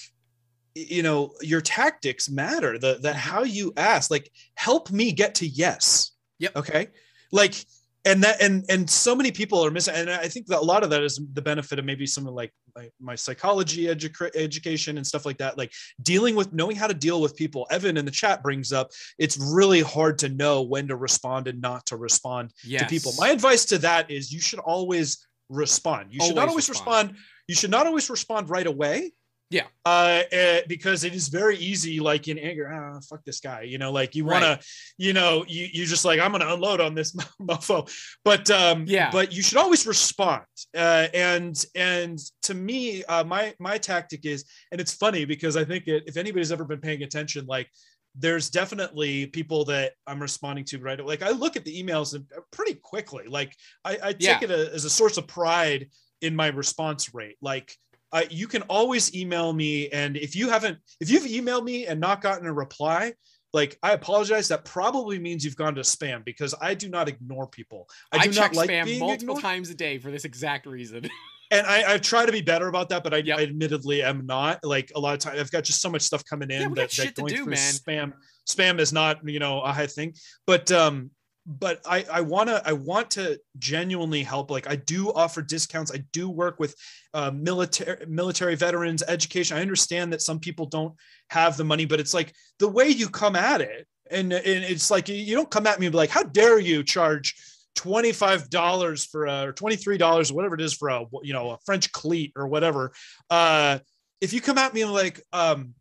you 0.76 1.02
know 1.02 1.34
your 1.42 1.62
tactics 1.62 2.30
matter 2.30 2.78
the 2.78 3.00
the 3.02 3.10
mm-hmm. 3.10 3.18
how 3.18 3.44
you 3.44 3.74
ask 3.78 4.12
like 4.12 4.30
help 4.56 4.92
me 4.92 5.12
get 5.12 5.36
to 5.36 5.48
yes. 5.48 6.12
Yep. 6.40 6.56
okay? 6.58 6.88
Like 7.32 7.56
and 8.04 8.24
that 8.24 8.42
and 8.42 8.64
and 8.70 8.90
so 8.90 9.16
many 9.16 9.32
people 9.32 9.66
are 9.66 9.72
missing 9.72 9.96
and 9.96 10.12
i 10.12 10.28
think 10.28 10.46
that 10.46 10.60
a 10.60 10.62
lot 10.62 10.84
of 10.84 10.92
that 10.92 11.02
is 11.02 11.20
the 11.34 11.42
benefit 11.42 11.80
of 11.80 11.86
maybe 11.86 12.06
some 12.06 12.28
of 12.28 12.36
like 12.36 12.52
my, 12.76 12.90
my 13.00 13.16
psychology 13.16 13.86
edu- 13.86 14.36
education 14.36 14.98
and 14.98 15.08
stuff 15.08 15.26
like 15.26 15.38
that. 15.38 15.58
Like 15.58 15.72
dealing 16.02 16.36
with 16.36 16.54
knowing 16.54 16.76
how 16.76 16.88
to 16.88 16.94
deal 16.94 17.22
with 17.22 17.36
people. 17.36 17.66
Evan 17.72 17.98
in 17.98 18.06
the 18.06 18.12
chat 18.12 18.44
brings 18.44 18.74
up 18.74 18.92
it's 19.18 19.38
really 19.38 19.82
hard 19.82 20.20
to 20.20 20.30
know 20.30 20.62
when 20.62 20.88
to 20.90 20.96
respond 20.96 21.48
and 21.48 21.62
not 21.62 21.86
to 21.88 21.98
respond 21.98 22.52
Yes. 22.64 22.82
to 22.84 22.88
people. 22.88 23.14
My 23.18 23.30
advice 23.30 23.66
to 23.66 23.78
that 23.80 24.12
is 24.12 24.32
you 24.32 24.42
should 24.42 24.60
always 24.60 25.26
respond. 25.50 26.08
You 26.12 26.20
should 26.22 26.36
not 26.36 26.50
Always 26.50 26.52
always 26.52 26.70
respond. 26.70 27.10
respond 27.10 27.26
you 27.48 27.56
should 27.56 27.72
not 27.72 27.88
always 27.88 28.10
respond 28.10 28.50
right 28.50 28.68
away 28.68 29.14
Yeah. 29.52 29.68
uh 29.86 30.24
eh, 30.32 30.62
because 30.68 31.04
it 31.04 31.14
is 31.14 31.28
very 31.28 31.56
easy 31.58 32.00
like 32.00 32.28
in 32.28 32.38
anger 32.40 32.68
ah 32.74 33.00
fuck 33.08 33.24
this 33.24 33.40
guy 33.40 33.62
you 33.62 33.78
know 33.78 33.92
like 33.92 34.16
you 34.16 34.26
want 34.26 34.44
to 34.44 34.60
you 34.98 35.14
know 35.14 35.46
you 35.48 35.68
you 35.72 35.86
just 35.86 36.04
like 36.04 36.20
i'm 36.20 36.32
gonna 36.32 36.52
unload 36.54 36.82
on 36.82 36.96
this 36.96 37.14
mofo 37.42 37.88
but 38.26 38.50
um 38.50 38.86
Yeah. 38.88 39.12
but 39.12 39.32
you 39.32 39.44
should 39.44 39.60
always 39.60 39.86
respond 39.86 40.44
uh 40.76 41.08
and 41.14 41.64
and 41.76 42.18
to 42.44 42.54
me 42.56 43.04
uh 43.06 43.24
my 43.24 43.54
my 43.60 43.78
tactic 43.78 44.26
is 44.26 44.46
and 44.72 44.82
it's 44.82 44.94
funny 44.94 45.26
because 45.26 45.56
i 45.56 45.64
think 45.64 45.88
it, 45.88 46.04
if 46.08 46.18
anybody's 46.18 46.52
ever 46.52 46.66
been 46.66 46.82
paying 46.82 47.04
attention 47.04 47.46
like 47.46 47.70
there's 48.18 48.50
definitely 48.50 49.26
people 49.28 49.66
that 49.66 49.92
I'm 50.08 50.22
responding 50.22 50.64
to 50.72 50.78
right 50.80 50.98
away. 50.98 51.08
Like 51.20 51.22
I 51.22 51.32
look 51.32 51.58
at 51.58 51.66
the 51.66 51.84
emails 51.84 52.16
uh, 52.16 52.40
pretty 52.50 52.76
quickly. 52.76 53.26
Like 53.28 53.54
I, 53.84 53.98
I 54.02 54.12
take 54.14 54.22
Yeah. 54.22 54.40
it 54.44 54.52
a, 54.52 54.74
as 54.74 54.86
a 54.86 54.90
source 54.90 55.18
of 55.18 55.28
pride 55.28 55.90
in 56.22 56.34
my 56.34 56.48
response 56.48 57.14
rate. 57.14 57.36
Like 57.42 57.76
uh, 58.16 58.24
you 58.30 58.48
can 58.48 58.62
always 58.64 59.14
email 59.14 59.52
me, 59.52 59.90
and 59.90 60.16
if 60.16 60.38
you 60.38 60.48
haven't, 60.50 60.78
if 61.02 61.12
you've 61.12 61.24
emailed 61.24 61.66
me 61.66 61.86
and 61.86 62.00
not 62.00 62.22
gotten 62.22 62.48
a 62.48 62.54
reply, 62.54 63.14
like 63.52 63.78
I 63.84 63.92
apologize. 63.92 64.48
That 64.48 64.64
probably 64.64 65.20
means 65.20 65.44
you've 65.44 65.58
gone 65.58 65.76
to 65.76 65.82
spam 65.82 66.24
because 66.24 66.56
I 66.62 66.76
do 66.76 66.88
not 66.88 67.10
ignore 67.10 67.46
people. 67.46 67.90
I 68.14 68.20
I, 68.20 68.28
do 68.28 68.32
check 68.32 68.54
not 68.54 68.56
like 68.56 68.70
spam 68.70 68.86
being 68.86 69.00
multiple 69.02 69.36
ignored, 69.36 69.42
times 69.42 69.70
a 69.70 69.76
day 69.76 69.98
for 69.98 70.12
this 70.12 70.24
exact 70.24 70.66
reason. 70.66 71.10
and 71.52 71.68
I, 71.68 71.96
I 71.96 71.98
try 71.98 72.26
to 72.26 72.32
be 72.32 72.40
better 72.40 72.70
about 72.70 72.88
that. 72.90 73.04
But 73.04 73.14
I, 73.14 73.18
Yep. 73.18 73.38
I 73.38 73.44
admittedly 73.44 74.02
am 74.02 74.26
not. 74.26 74.64
Like 74.64 74.94
a 74.96 75.00
lot 75.00 75.14
of 75.14 75.20
times, 75.20 75.42
I've 75.42 75.52
got 75.52 75.66
just 75.66 75.82
so 75.82 75.90
much 75.90 76.04
stuff 76.04 76.24
coming 76.24 76.52
in 76.52 76.62
Yeah, 76.62 76.68
that, 76.70 76.92
that 76.92 77.16
to 77.16 77.22
going 77.22 77.34
do, 77.34 77.44
through 77.44 77.52
man. 77.52 77.74
spam 77.74 78.14
spam 78.48 78.80
is 78.80 78.94
not 78.94 79.28
you 79.28 79.40
know 79.40 79.60
a 79.62 79.74
high 79.74 79.88
thing. 79.88 80.14
But 80.48 80.72
um, 80.72 81.12
but 81.46 81.80
I 81.86 82.06
I 82.12 82.22
want 82.22 82.50
to 82.50 82.62
I 82.68 82.74
want 82.74 83.12
to 83.12 83.40
genuinely 83.60 84.24
help. 84.24 84.50
Like 84.50 84.68
I 84.70 84.76
do 84.76 85.12
offer 85.14 85.42
discounts. 85.42 85.92
I 85.94 86.04
do 86.12 86.30
work 86.30 86.60
with 86.60 86.76
uh, 87.14 87.32
military 87.32 88.06
military 88.08 88.56
veterans 88.56 89.04
education. 89.08 89.58
I 89.58 89.62
understand 89.62 90.12
that 90.14 90.22
some 90.22 90.40
people 90.40 90.66
don't 90.66 90.94
have 91.30 91.56
the 91.58 91.64
money, 91.64 91.86
but 91.86 92.00
it's 92.00 92.14
like 92.14 92.34
the 92.60 92.68
way 92.68 92.88
you 92.90 93.10
come 93.10 93.36
at 93.36 93.62
it, 93.62 93.88
and, 94.10 94.34
and 94.34 94.64
it's 94.64 94.90
like 94.90 95.08
you- 95.08 95.36
don't 95.36 95.52
come 95.52 95.68
at 95.68 95.80
me 95.80 95.86
and 95.86 95.94
be 95.94 95.98
like, 95.98 96.10
how 96.10 96.24
dare 96.24 96.60
you 96.60 96.84
charge. 96.84 97.36
$25 97.78 99.06
for 99.12 99.26
a 99.26 99.48
or 99.48 99.52
$23 99.52 100.32
whatever 100.32 100.56
it 100.56 100.62
is 100.62 100.74
for 100.74 100.88
a 100.88 101.04
you 101.24 101.34
know 101.34 101.52
a 101.52 101.58
french 101.66 101.92
cleat 101.92 102.32
or 102.38 102.48
whatever 102.48 102.94
uh 103.30 103.78
if 104.22 104.32
you 104.32 104.40
come 104.40 104.58
at 104.58 104.74
me 104.74 104.82
and 104.82 104.94
like 104.94 105.22
um 105.34 105.74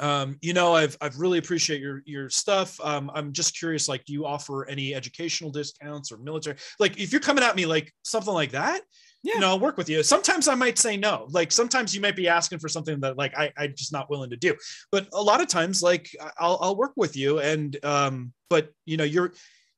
um 0.00 0.36
you 0.40 0.52
know 0.52 0.74
i've 0.74 0.96
i've 1.00 1.18
really 1.18 1.38
appreciate 1.38 1.80
your 1.80 2.02
your 2.06 2.28
stuff. 2.30 2.80
Um 2.82 3.10
i'm 3.14 3.32
just 3.32 3.56
curious 3.58 3.88
like 3.88 4.04
do 4.04 4.12
you 4.12 4.26
offer 4.26 4.66
any 4.68 4.94
educational 4.94 5.50
discounts 5.50 6.10
or 6.10 6.16
military 6.18 6.56
like 6.78 6.98
if 6.98 7.12
you're 7.12 7.20
coming 7.20 7.44
at 7.44 7.54
me 7.54 7.66
like 7.66 7.92
something 8.02 8.34
like 8.34 8.50
that 8.52 8.80
Yeah. 9.22 9.34
you 9.34 9.40
know 9.40 9.48
i'll 9.50 9.60
work 9.60 9.76
with 9.76 9.88
you. 9.88 10.02
Sometimes 10.02 10.48
i 10.48 10.54
might 10.54 10.78
say 10.78 10.96
no. 10.96 11.26
Like 11.30 11.52
sometimes 11.52 11.94
you 11.94 12.00
might 12.00 12.16
be 12.16 12.28
asking 12.28 12.58
for 12.58 12.68
something 12.68 12.98
that 13.00 13.16
like 13.18 13.36
i 13.36 13.52
i'm 13.58 13.74
just 13.76 13.92
not 13.92 14.08
willing 14.10 14.30
to 14.30 14.36
do. 14.36 14.54
But 14.90 15.08
a 15.12 15.22
lot 15.22 15.40
of 15.40 15.48
times 15.48 15.82
like 15.82 16.08
i'll 16.38 16.58
i'll 16.62 16.76
work 16.76 16.92
with 16.96 17.14
you 17.16 17.40
and 17.40 17.76
um 17.84 18.32
but 18.48 18.70
you 18.86 18.96
know 18.96 19.04
you're 19.04 19.32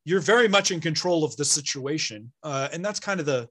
you're 0.04 0.20
very 0.20 0.48
much 0.48 0.70
in 0.70 0.80
control 0.80 1.24
of 1.24 1.36
the 1.36 1.44
situation. 1.44 2.32
Uh 2.42 2.68
and 2.72 2.84
that's 2.84 3.00
kind 3.00 3.20
of 3.20 3.26
the 3.26 3.48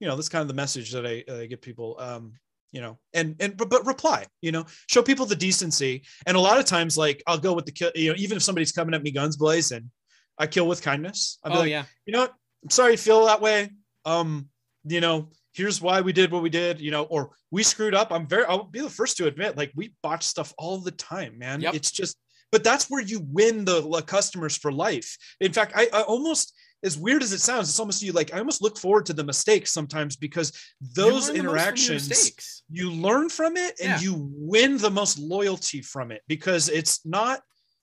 you 0.00 0.06
know 0.08 0.16
that's 0.16 0.28
kind 0.28 0.42
of 0.42 0.48
the 0.48 0.54
message 0.54 0.92
that 0.92 1.06
i, 1.06 1.24
I 1.32 1.46
give 1.46 1.60
people. 1.60 1.96
Um 1.98 2.32
you 2.74 2.80
know 2.80 2.98
and 3.14 3.36
and 3.38 3.56
but, 3.56 3.70
but 3.70 3.86
reply 3.86 4.26
you 4.42 4.50
know 4.50 4.66
show 4.88 5.02
people 5.02 5.24
the 5.24 5.36
decency. 5.36 6.02
And 6.26 6.36
a 6.36 6.40
lot 6.40 6.58
of 6.58 6.66
times 6.66 6.98
like 6.98 7.22
i'll 7.26 7.38
go 7.38 7.54
with 7.54 7.64
the 7.64 7.72
kill 7.72 7.92
you 7.94 8.10
know 8.10 8.16
even 8.18 8.36
if 8.36 8.42
somebody's 8.42 8.72
coming 8.72 8.94
at 8.94 9.02
me 9.02 9.12
guns 9.12 9.36
blazing 9.36 9.90
i 10.36 10.46
kill 10.46 10.66
with 10.66 10.82
kindness. 10.82 11.38
I'll 11.44 11.52
be 11.52 11.56
oh 11.56 11.60
like 11.60 11.70
yeah. 11.70 11.84
you 12.04 12.12
know 12.12 12.22
what? 12.22 12.34
I'm 12.64 12.70
sorry 12.70 12.92
you 12.92 12.98
feel 12.98 13.24
that 13.26 13.40
way. 13.40 13.70
Um 14.04 14.48
you 14.84 15.00
know 15.00 15.30
here's 15.52 15.80
why 15.80 16.00
we 16.00 16.12
did 16.12 16.32
what 16.32 16.42
we 16.42 16.50
did 16.50 16.80
you 16.80 16.90
know 16.90 17.04
or 17.04 17.30
we 17.52 17.62
screwed 17.62 17.94
up. 17.94 18.12
I'm 18.12 18.26
very 18.26 18.44
i'll 18.46 18.64
be 18.64 18.80
the 18.80 18.90
first 18.90 19.16
to 19.18 19.28
admit 19.28 19.56
like 19.56 19.70
we 19.76 19.94
botch 20.02 20.24
stuff 20.24 20.52
all 20.58 20.78
the 20.78 20.90
time 20.90 21.38
man. 21.38 21.60
Yep. 21.60 21.74
it's 21.74 21.92
just 21.92 22.16
but 22.50 22.64
that's 22.64 22.90
where 22.90 23.02
you 23.02 23.20
win 23.30 23.64
the 23.64 23.88
uh, 23.88 24.00
customers 24.00 24.56
for 24.56 24.72
life. 24.72 25.16
In 25.40 25.52
fact 25.52 25.72
I, 25.76 25.88
I 25.92 26.02
almost 26.02 26.52
as 26.84 26.98
weird 26.98 27.22
as 27.22 27.32
it 27.32 27.40
sounds 27.40 27.68
it's 27.68 27.80
almost 27.80 28.02
you 28.02 28.12
like 28.12 28.32
i 28.34 28.38
almost 28.38 28.62
look 28.62 28.78
forward 28.78 29.06
to 29.06 29.12
the 29.12 29.24
mistakes 29.24 29.72
sometimes 29.72 30.16
because 30.16 30.52
those 30.94 31.28
learn 31.28 31.36
the 31.36 31.42
most 31.42 31.64
from 31.64 31.76
your 31.76 31.94
interactions 31.96 32.62
you 32.70 32.90
learn 32.90 33.28
from 33.28 33.56
it 33.56 33.74
and 33.80 33.88
Yeah. 33.88 34.00
you 34.00 34.14
win 34.34 34.76
the 34.78 34.90
most 34.90 35.18
loyalty 35.18 35.80
from 35.82 36.10
it 36.12 36.22
because 36.28 36.68
it's 36.68 37.04
not 37.04 37.40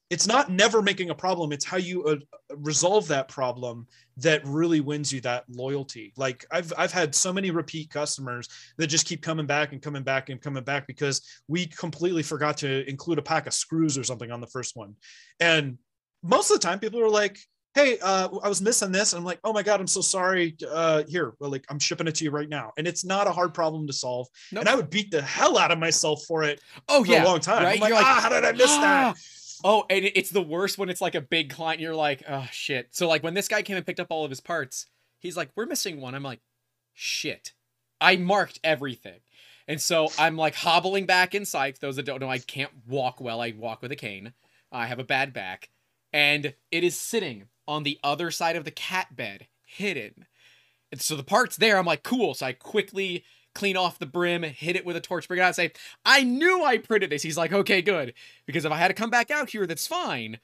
it's 0.10 0.28
not 0.28 0.52
never 0.52 0.82
making 0.82 1.10
a 1.10 1.15
problem. 1.15 1.53
It's 1.53 1.64
how 1.64 1.78
you 1.78 2.03
uh, 2.03 2.18
resolve 2.57 3.07
that 3.07 3.30
problem 3.30 3.88
that 4.18 4.45
really 4.45 4.82
wins 4.82 5.14
you 5.14 5.22
that 5.22 5.45
loyalty. 5.48 6.11
Like 6.18 6.45
i've 6.52 6.73
i've 6.78 6.91
had 6.91 7.15
so 7.15 7.32
many 7.32 7.49
repeat 7.49 7.90
customers 7.90 8.49
that 8.78 8.88
just 8.88 9.06
keep 9.07 9.22
coming 9.22 9.45
back 9.45 9.72
and 9.72 9.82
coming 9.82 10.03
back 10.03 10.28
and 10.30 10.41
coming 10.41 10.65
back 10.65 10.86
because 10.86 11.22
we 11.48 11.65
completely 11.65 12.23
forgot 12.23 12.57
to 12.57 12.88
include 12.90 13.19
a 13.19 13.22
pack 13.22 13.48
of 13.48 13.53
screws 13.53 13.98
or 13.98 14.03
something 14.03 14.32
on 14.32 14.41
the 14.41 14.48
first 14.48 14.76
one. 14.76 14.95
And 15.40 15.78
most 16.23 16.52
of 16.52 16.60
the 16.60 16.68
time 16.68 16.80
people 16.80 16.99
are 17.02 17.10
like 17.10 17.38
hey 17.73 17.98
uh, 17.99 18.27
i 18.43 18.49
was 18.49 18.61
missing 18.61 18.91
this 18.91 19.14
and 19.14 19.19
i'm 19.19 19.26
like 19.26 19.39
oh 19.43 19.53
my 19.53 19.64
god 19.64 19.80
i'm 19.80 19.88
so 19.88 20.02
sorry 20.02 20.56
uh, 20.69 21.03
here 21.07 21.34
well, 21.39 21.49
like 21.49 21.65
i'm 21.69 21.80
shipping 21.80 22.07
it 22.07 22.15
to 22.15 22.23
you 22.23 22.31
right 22.31 22.49
now 22.49 22.72
and 22.77 22.88
it's 22.88 23.06
not 23.06 23.27
a 23.27 23.31
hard 23.31 23.53
problem 23.53 23.88
to 23.88 23.93
solve 23.93 24.27
Nope. 24.52 24.61
and 24.61 24.69
i 24.69 24.76
would 24.76 24.89
beat 24.89 25.11
the 25.11 25.22
hell 25.22 25.57
out 25.57 25.72
of 25.72 25.80
myself 25.80 26.23
for 26.27 26.43
it 26.43 26.61
oh 26.89 27.03
for 27.03 27.11
yeah. 27.11 27.23
a 27.23 27.26
long 27.26 27.39
time 27.39 27.64
right? 27.64 27.76
i'm 27.76 27.81
like, 27.81 27.93
like, 27.93 28.06
ah 28.06 28.19
how 28.22 28.30
did 28.30 28.45
i 28.45 28.52
miss 28.52 28.68
that 28.68 29.15
"Ah." 29.15 29.19
Oh, 29.64 29.85
and 29.89 30.06
it's 30.15 30.31
the 30.31 30.41
worst 30.41 30.77
when 30.77 30.89
it's 30.89 31.02
like 31.02 31.15
a 31.15 31.22
big 31.22 31.52
client. 31.52 31.81
You're 31.81 31.95
like, 31.95 32.23
oh 32.27 32.48
shit. 32.52 32.88
So 32.91 33.07
like 33.07 33.23
when 33.23 33.34
this 33.34 33.48
guy 33.48 33.61
came 33.61 33.77
and 33.77 33.85
picked 33.85 33.99
up 33.99 34.07
all 34.10 34.23
of 34.23 34.31
his 34.31 34.41
parts, 34.41 34.88
he's 35.19 35.38
like, 35.38 35.52
we're 35.56 35.65
missing 35.65 36.02
one. 36.02 36.15
I'm 36.15 36.23
like, 36.23 36.41
shit. 36.93 37.53
I 37.99 38.15
marked 38.18 38.60
everything. 38.64 39.19
And 39.68 39.80
so 39.80 40.10
I'm 40.18 40.35
like 40.35 40.56
hobbling 40.56 41.06
back 41.06 41.35
inside. 41.35 41.77
Those 41.80 41.98
that 41.98 42.06
don't 42.06 42.19
know, 42.19 42.30
I 42.30 42.39
can't 42.39 42.72
walk 42.88 43.22
well. 43.22 43.41
I 43.41 43.53
walk 43.56 43.81
with 43.81 43.91
a 43.91 43.95
cane. 43.95 44.34
I 44.72 44.88
have 44.88 44.99
a 44.99 45.03
bad 45.03 45.34
back. 45.34 45.69
And 46.11 46.53
it 46.72 46.84
is 46.84 46.98
sitting 46.98 47.45
on 47.72 47.84
the 47.84 47.98
other 48.03 48.30
side 48.31 48.56
of 48.56 48.65
the 48.65 48.72
cat 48.72 49.15
bed, 49.15 49.48
hidden. 49.65 50.26
And 50.91 51.02
so 51.02 51.15
the 51.15 51.23
part's 51.23 51.56
there. 51.56 51.77
I'm 51.77 51.85
like, 51.85 52.03
cool. 52.03 52.34
So 52.34 52.45
I 52.45 52.53
quickly 52.53 53.23
clean 53.56 53.77
off 53.77 53.98
the 53.98 54.06
brim, 54.06 54.43
hit 54.43 54.76
it 54.76 54.85
with 54.85 54.98
a 54.98 55.02
torch, 55.02 55.27
bring 55.27 55.39
it 55.39 55.43
out, 55.43 55.48
and 55.48 55.56
say, 55.56 55.72
I 56.06 56.23
knew 56.23 56.64
I 56.64 56.77
printed 56.77 57.10
this. 57.10 57.23
He's 57.23 57.38
like, 57.38 57.53
okay, 57.53 57.81
good. 57.81 58.14
Because 58.45 58.65
if 58.65 58.72
I 58.72 58.77
had 58.77 58.89
to 58.89 58.93
come 58.93 59.10
back 59.10 59.31
out 59.31 59.49
here, 59.49 59.65
that's 59.65 59.88
fine. 59.88 60.39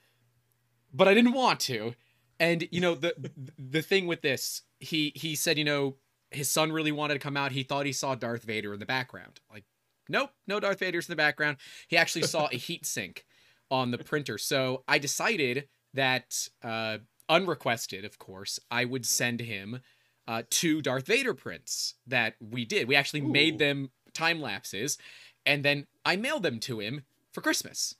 But 0.93 1.09
I 1.09 1.13
didn't 1.13 1.33
want 1.33 1.59
to. 1.61 1.93
And 2.39 2.67
you 2.71 2.79
know, 2.79 2.95
the 2.95 3.13
the 3.57 3.81
thing 3.81 4.07
with 4.07 4.21
this, 4.21 4.61
he 4.79 5.11
he 5.15 5.35
said, 5.35 5.57
you 5.57 5.65
know, 5.65 5.95
his 6.31 6.49
son 6.49 6.71
really 6.71 6.91
wanted 6.91 7.15
to 7.15 7.19
come 7.19 7.35
out. 7.35 7.51
He 7.51 7.63
thought 7.63 7.85
he 7.85 7.91
saw 7.91 8.15
Darth 8.15 8.43
Vader 8.43 8.73
in 8.73 8.79
the 8.79 8.85
background. 8.85 9.41
Like, 9.51 9.65
nope, 10.07 10.31
no 10.47 10.59
Darth 10.59 10.79
Vader's 10.79 11.07
in 11.07 11.11
the 11.11 11.17
background. 11.17 11.57
He 11.87 11.97
actually 11.97 12.23
saw 12.23 12.47
a 12.51 12.55
heat 12.57 12.85
sink 12.85 13.25
on 13.69 13.91
the 13.91 13.97
printer. 13.97 14.37
So 14.37 14.83
I 14.87 14.97
decided 14.97 15.67
that, 15.93 16.47
uh, 16.63 16.99
unrequested, 17.29 18.05
of 18.05 18.19
course, 18.19 18.59
I 18.69 18.85
would 18.85 19.05
send 19.05 19.41
him 19.41 19.81
uh, 20.27 20.43
two 20.49 20.81
Darth 20.81 21.05
Vader 21.05 21.33
prints 21.33 21.95
that 22.05 22.35
we 22.39 22.65
did. 22.65 22.87
We 22.87 22.95
actually 22.95 23.21
Ooh. 23.21 23.29
made 23.29 23.59
them 23.59 23.91
time 24.13 24.41
lapses, 24.41 24.97
and 25.45 25.63
then 25.63 25.87
I 26.05 26.15
mailed 26.15 26.43
them 26.43 26.59
to 26.61 26.79
him 26.79 27.03
for 27.31 27.41
Christmas 27.41 27.95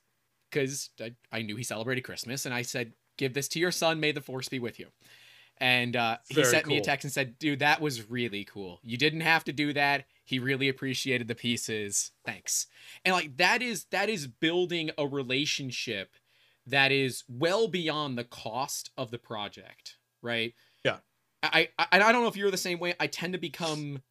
because 0.50 0.90
I, 1.00 1.14
I 1.32 1.42
knew 1.42 1.56
he 1.56 1.64
celebrated 1.64 2.02
Christmas, 2.02 2.46
and 2.46 2.54
I 2.54 2.62
said, 2.62 2.94
"Give 3.18 3.34
this 3.34 3.48
to 3.50 3.60
your 3.60 3.72
son. 3.72 4.00
May 4.00 4.12
the 4.12 4.22
Force 4.22 4.50
be 4.50 4.60
with 4.60 4.80
you." 4.80 4.88
And 5.60 5.96
uh, 5.96 6.18
he 6.30 6.44
sent 6.44 6.68
me 6.68 6.78
a 6.78 6.82
text 6.82 7.04
and 7.04 7.12
said, 7.12 7.40
"Dude, 7.40 7.60
that 7.60 7.82
was 7.82 8.10
really 8.10 8.44
cool. 8.44 8.80
You 8.84 8.98
didn't 8.98 9.22
have 9.22 9.44
to 9.46 9.54
do 9.54 9.74
that. 9.74 10.06
He 10.24 10.40
really 10.40 10.70
appreciated 10.70 11.28
the 11.28 11.36
pieces. 11.36 12.12
Thanks." 12.26 12.68
And 13.06 13.14
like 13.14 13.38
that 13.38 13.62
is 13.62 13.86
that 13.92 14.10
is 14.10 14.28
building 14.28 14.92
a 14.98 15.08
relationship 15.08 16.14
that 16.68 16.92
is 16.92 17.24
well 17.28 17.68
beyond 17.68 18.18
the 18.18 18.24
cost 18.24 18.92
of 18.98 19.12
the 19.12 19.18
project, 19.18 19.98
right? 20.22 20.54
Yeah. 20.84 20.98
I 21.42 21.70
I, 21.80 21.88
I 21.92 22.00
don't 22.00 22.22
know 22.22 22.28
if 22.28 22.36
you're 22.36 22.52
the 22.52 22.58
same 22.58 22.80
way. 22.80 22.94
I 23.00 23.08
tend 23.08 23.34
to 23.34 23.40
become 23.40 24.02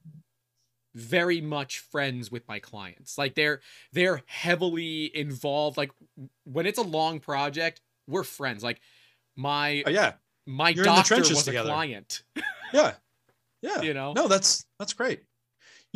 very 0.95 1.43
much 1.43 1.81
friends 1.81 2.33
with 2.33 2.49
my 2.49 2.59
clients. 2.59 3.19
Like 3.19 3.35
they're 3.35 3.61
they're 3.93 4.23
heavily 4.27 5.15
involved. 5.15 5.77
Like 5.77 5.91
when 6.45 6.67
it's 6.67 6.79
a 6.79 6.83
long 6.83 7.21
project, 7.21 7.83
we're 8.09 8.25
friends. 8.25 8.65
Like 8.65 8.81
my 9.37 9.83
Oh, 9.87 9.91
yeah, 9.91 10.15
my 10.47 10.71
You're 10.71 10.85
doctor 10.85 11.19
was 11.19 11.45
together. 11.45 11.69
a 11.69 11.73
client. 11.73 12.23
yeah, 12.73 12.95
yeah. 13.61 13.83
You 13.83 13.93
know? 13.93 14.15
No, 14.15 14.27
that's 14.29 14.65
that's 14.79 14.95
great. 14.95 15.23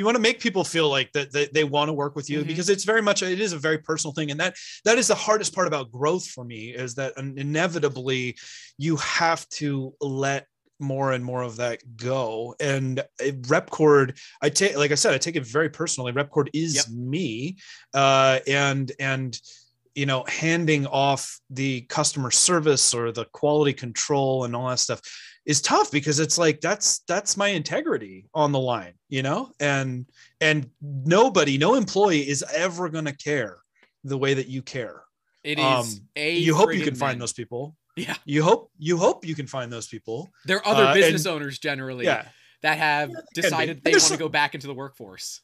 You 0.00 0.06
want 0.06 0.16
to 0.16 0.22
make 0.22 0.40
people 0.40 0.64
feel 0.64 0.88
like 0.88 1.12
that 1.12 1.30
they, 1.30 1.48
they 1.52 1.62
want 1.62 1.90
to 1.90 1.92
work 1.92 2.16
with 2.16 2.30
you 2.30 2.40
Mhm. 2.42 2.46
because 2.46 2.70
it's 2.70 2.84
very 2.84 3.02
much 3.02 3.22
it 3.22 3.38
is 3.38 3.52
a 3.52 3.58
very 3.58 3.76
personal 3.76 4.14
thing, 4.14 4.30
and 4.30 4.40
that 4.40 4.56
that 4.86 4.96
is 4.96 5.08
the 5.08 5.14
hardest 5.14 5.54
part 5.54 5.66
about 5.66 5.92
growth 5.92 6.26
for 6.26 6.42
me 6.42 6.70
is 6.70 6.94
that 6.94 7.12
inevitably 7.18 8.38
you 8.78 8.96
have 8.96 9.46
to 9.60 9.94
let 10.00 10.46
more 10.78 11.12
and 11.12 11.22
more 11.22 11.42
of 11.42 11.56
that 11.56 11.80
go. 11.98 12.54
And 12.58 13.04
Repcord, 13.48 14.16
I 14.40 14.48
take 14.48 14.74
like 14.74 14.90
I 14.90 14.94
said, 14.94 15.12
I 15.12 15.18
take 15.18 15.36
it 15.36 15.44
very 15.46 15.68
personally. 15.68 16.12
Repcord 16.12 16.48
is 16.54 16.76
Yep. 16.76 16.86
me, 16.88 17.56
uh, 17.92 18.38
and 18.46 18.90
and 18.98 19.38
you 19.94 20.06
know 20.06 20.24
handing 20.28 20.86
off 20.86 21.38
the 21.50 21.82
customer 21.82 22.30
service 22.30 22.94
or 22.94 23.12
the 23.12 23.26
quality 23.34 23.74
control 23.74 24.44
and 24.44 24.56
all 24.56 24.70
that 24.70 24.78
stuff 24.78 25.02
is 25.46 25.60
tough 25.62 25.90
because 25.90 26.18
it's 26.20 26.38
like 26.38 26.60
that's 26.60 27.00
that's 27.08 27.36
my 27.36 27.48
integrity 27.48 28.26
on 28.34 28.52
the 28.52 28.58
line 28.58 28.94
you 29.08 29.22
know? 29.22 29.50
And 29.58 30.06
and 30.40 30.70
nobody 30.82 31.58
no 31.58 31.74
employee 31.74 32.28
is 32.28 32.44
ever 32.54 32.88
going 32.88 33.06
to 33.06 33.16
care 33.16 33.58
the 34.04 34.16
way 34.16 34.34
that 34.34 34.46
you 34.48 34.62
care. 34.62 35.02
It 35.42 35.58
is 35.58 35.64
Um, 35.64 35.88
a 36.16 36.36
you 36.36 36.54
hope 36.54 36.72
you 36.74 36.84
can 36.84 36.94
find 36.94 37.20
those 37.20 37.32
people. 37.32 37.76
Yeah. 37.96 38.14
you 38.24 38.42
hope 38.42 38.70
you 38.78 38.96
hope 38.96 39.26
you 39.26 39.34
can 39.34 39.46
find 39.46 39.72
those 39.72 39.88
people. 39.88 40.30
There 40.44 40.58
are 40.58 40.66
other 40.66 40.84
Uh, 40.84 40.94
business 40.94 41.24
and- 41.26 41.34
owners 41.34 41.58
generally 41.58 42.04
yeah. 42.04 42.28
that 42.62 42.78
have 42.78 43.10
be. 43.10 43.42
decided 43.42 43.82
they 43.82 43.90
want 43.92 44.04
to 44.04 44.16
go 44.16 44.28
back 44.28 44.54
into 44.54 44.66
the 44.68 44.74
workforce. 44.74 45.40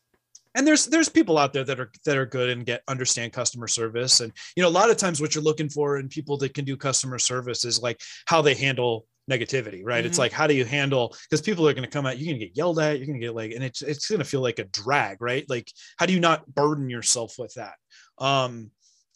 and 0.55 0.67
there's 0.67 0.87
there's 0.87 1.09
people 1.09 1.37
out 1.39 1.53
there 1.53 1.65
that 1.65 1.81
are 1.81 1.91
that 2.05 2.17
are 2.17 2.25
good 2.27 2.49
and 2.51 2.65
get 2.65 2.83
understand 2.89 3.33
customer 3.33 3.67
service. 3.69 4.21
And 4.21 4.33
you 4.55 4.63
know 4.63 4.69
a 4.69 4.77
lot 4.81 4.91
of 4.91 4.97
times 4.97 5.21
what 5.21 5.35
you're 5.35 5.45
looking 5.45 5.69
for 5.69 5.99
in 5.99 6.09
people 6.09 6.37
that 6.39 6.55
can 6.55 6.65
do 6.65 6.77
customer 6.77 7.19
service 7.19 7.65
is 7.65 7.81
like 7.83 8.01
how 8.27 8.41
they 8.43 8.55
handle 8.55 9.07
negativity 9.31 9.83
right? 9.85 10.05
It's 10.05 10.17
Mhm. 10.17 10.21
like 10.21 10.33
how 10.33 10.47
do 10.47 10.55
you 10.55 10.65
handle 10.65 11.15
because 11.29 11.43
people 11.43 11.67
are 11.69 11.73
going 11.75 11.85
to 11.85 11.91
come 11.91 12.07
out 12.07 12.19
you're 12.19 12.27
going 12.33 12.39
to 12.41 12.47
get 12.47 12.57
yelled 12.57 12.79
at 12.79 12.99
you're 12.99 13.07
going 13.07 13.21
to 13.21 13.27
get 13.27 13.35
like 13.35 13.53
and 13.53 13.65
it's 13.65 13.83
it's 13.83 14.09
going 14.09 14.21
to 14.21 14.25
feel 14.25 14.41
like 14.41 14.59
a 14.59 14.65
drag 14.65 15.21
right? 15.21 15.45
Like 15.49 15.71
how 15.99 16.07
do 16.07 16.13
you 16.13 16.21
not 16.21 16.47
burden 16.55 16.89
yourself 16.89 17.35
with 17.39 17.55
that? 17.55 17.75
Um 18.19 18.71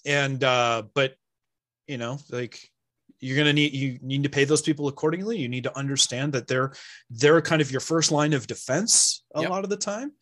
and 0.05 0.43
uh 0.43 0.83
but 0.95 1.15
you 1.87 1.99
know 1.99 2.19
like 2.31 2.59
you're 3.23 3.37
going 3.37 3.47
to 3.47 3.53
need 3.53 3.75
you 3.75 3.99
need 4.03 4.23
to 4.23 4.31
pay 4.31 4.45
those 4.45 4.63
people 4.63 4.89
accordingly. 4.89 5.37
You 5.39 5.49
need 5.49 5.65
to 5.65 5.77
understand 5.79 6.33
that 6.33 6.47
they're 6.47 6.73
they're 7.11 7.43
kind 7.43 7.61
of 7.61 7.71
your 7.71 7.81
first 7.83 8.11
line 8.11 8.33
of 8.33 8.47
defense 8.47 9.25
a 9.35 9.43
Yep. 9.43 9.51
lot 9.51 9.65
of 9.65 9.71
the 9.71 9.77
time 9.77 10.13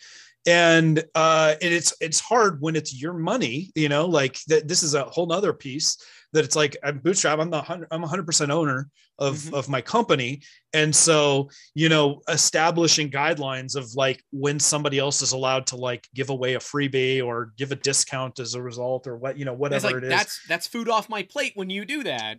and 0.48 1.04
uh 1.14 1.54
and 1.60 1.74
it's 1.74 1.92
it's 2.00 2.18
hard 2.20 2.60
when 2.60 2.74
it's 2.74 3.00
your 3.00 3.12
money 3.12 3.70
you 3.74 3.88
know 3.88 4.06
like 4.06 4.38
that 4.46 4.66
this 4.66 4.82
is 4.82 4.94
a 4.94 5.04
whole 5.04 5.26
nother 5.26 5.52
piece 5.52 5.98
that 6.32 6.44
it's 6.44 6.56
like 6.56 6.74
i'm 6.82 6.98
bootstrap 6.98 7.38
i'm 7.38 7.50
the 7.50 7.56
100 7.58 7.86
i'm 7.90 8.02
100% 8.02 8.50
owner 8.50 8.88
of 9.18 9.34
Mhm. 9.34 9.52
of 9.52 9.68
my 9.68 9.80
company 9.82 10.40
and 10.72 10.94
so 10.94 11.50
you 11.74 11.88
know 11.88 12.22
establishing 12.28 13.10
guidelines 13.10 13.76
of 13.76 13.92
like 13.94 14.22
when 14.30 14.58
somebody 14.58 14.98
else 14.98 15.20
is 15.22 15.32
allowed 15.32 15.66
to 15.66 15.76
like 15.76 16.08
give 16.14 16.30
away 16.30 16.54
a 16.54 16.58
freebie 16.58 17.24
or 17.24 17.52
give 17.58 17.70
a 17.72 17.76
discount 17.76 18.38
as 18.38 18.54
a 18.54 18.62
result 18.62 19.06
or 19.06 19.16
what 19.16 19.36
you 19.36 19.44
know 19.44 19.54
whatever 19.54 19.88
like 19.88 19.96
it 19.96 20.04
is 20.04 20.10
that's 20.10 20.40
that's 20.48 20.66
food 20.66 20.88
off 20.88 21.08
my 21.08 21.22
plate 21.22 21.52
when 21.56 21.68
you 21.68 21.84
do 21.84 22.02
that. 22.04 22.38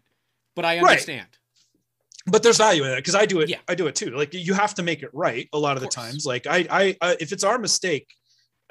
But 0.55 0.65
I 0.65 0.81
Right. 0.81 1.05
Understand. 2.25 2.31
but 2.31 2.43
there's 2.43 2.57
value 2.57 2.83
in 2.83 2.91
it 2.91 2.97
because 2.97 3.15
I 3.15 3.25
do 3.25 3.39
it. 3.41 3.49
Yeah. 3.49 3.57
I 3.67 3.75
do 3.75 3.87
it 3.87 3.95
too. 3.95 4.11
Like 4.11 4.33
you 4.33 4.53
have 4.53 4.73
to 4.75 4.83
make 4.83 5.03
it 5.03 5.09
right 5.13 5.47
a 5.53 5.59
lot 5.59 5.77
of, 5.77 5.83
Of 5.83 5.89
the 5.89 5.95
times. 5.95 6.25
Like 6.25 6.47
I, 6.47 6.65
I, 6.69 6.97
I, 7.01 7.17
if 7.19 7.31
it's 7.31 7.43
our 7.43 7.57
mistake, 7.57 8.07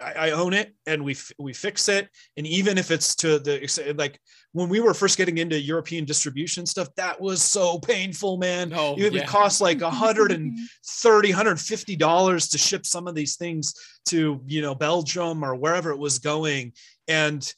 I, 0.01 0.29
I 0.29 0.31
own 0.31 0.55
it 0.55 0.75
and 0.87 1.05
we 1.05 1.13
f- 1.13 1.33
we 1.39 1.53
fix 1.53 1.89
it. 1.89 2.09
And 2.37 2.47
even 2.47 2.79
if 2.79 2.91
it's 2.91 3.17
to 3.17 3.39
the 3.39 3.63
ex- 3.63 3.81
like 3.97 4.21
when 4.53 4.69
we 4.69 4.81
were 4.81 4.95
first 4.95 5.19
getting 5.19 5.39
into 5.39 5.59
European 5.59 6.05
distribution 6.05 6.67
stuff, 6.67 6.89
that 6.97 7.21
was 7.21 7.43
so 7.43 7.79
painful, 7.79 8.37
man. 8.39 8.71
No, 8.71 8.95
it 8.97 9.05
would 9.05 9.15
yeah. 9.15 9.27
cost 9.27 9.61
like 9.61 9.81
a 9.83 9.91
hundred 9.91 10.33
and 10.33 10.57
30 10.87 11.31
150 11.31 11.97
dollars 11.97 12.49
to 12.51 12.59
ship 12.59 12.87
some 12.87 13.07
of 13.07 13.15
these 13.15 13.37
things 13.37 13.75
to 14.07 14.41
you 14.47 14.63
know 14.63 14.75
belgium 14.75 15.45
or 15.45 15.55
wherever 15.55 15.91
it 15.91 15.99
was 15.99 16.19
going 16.19 16.73
and 17.09 17.53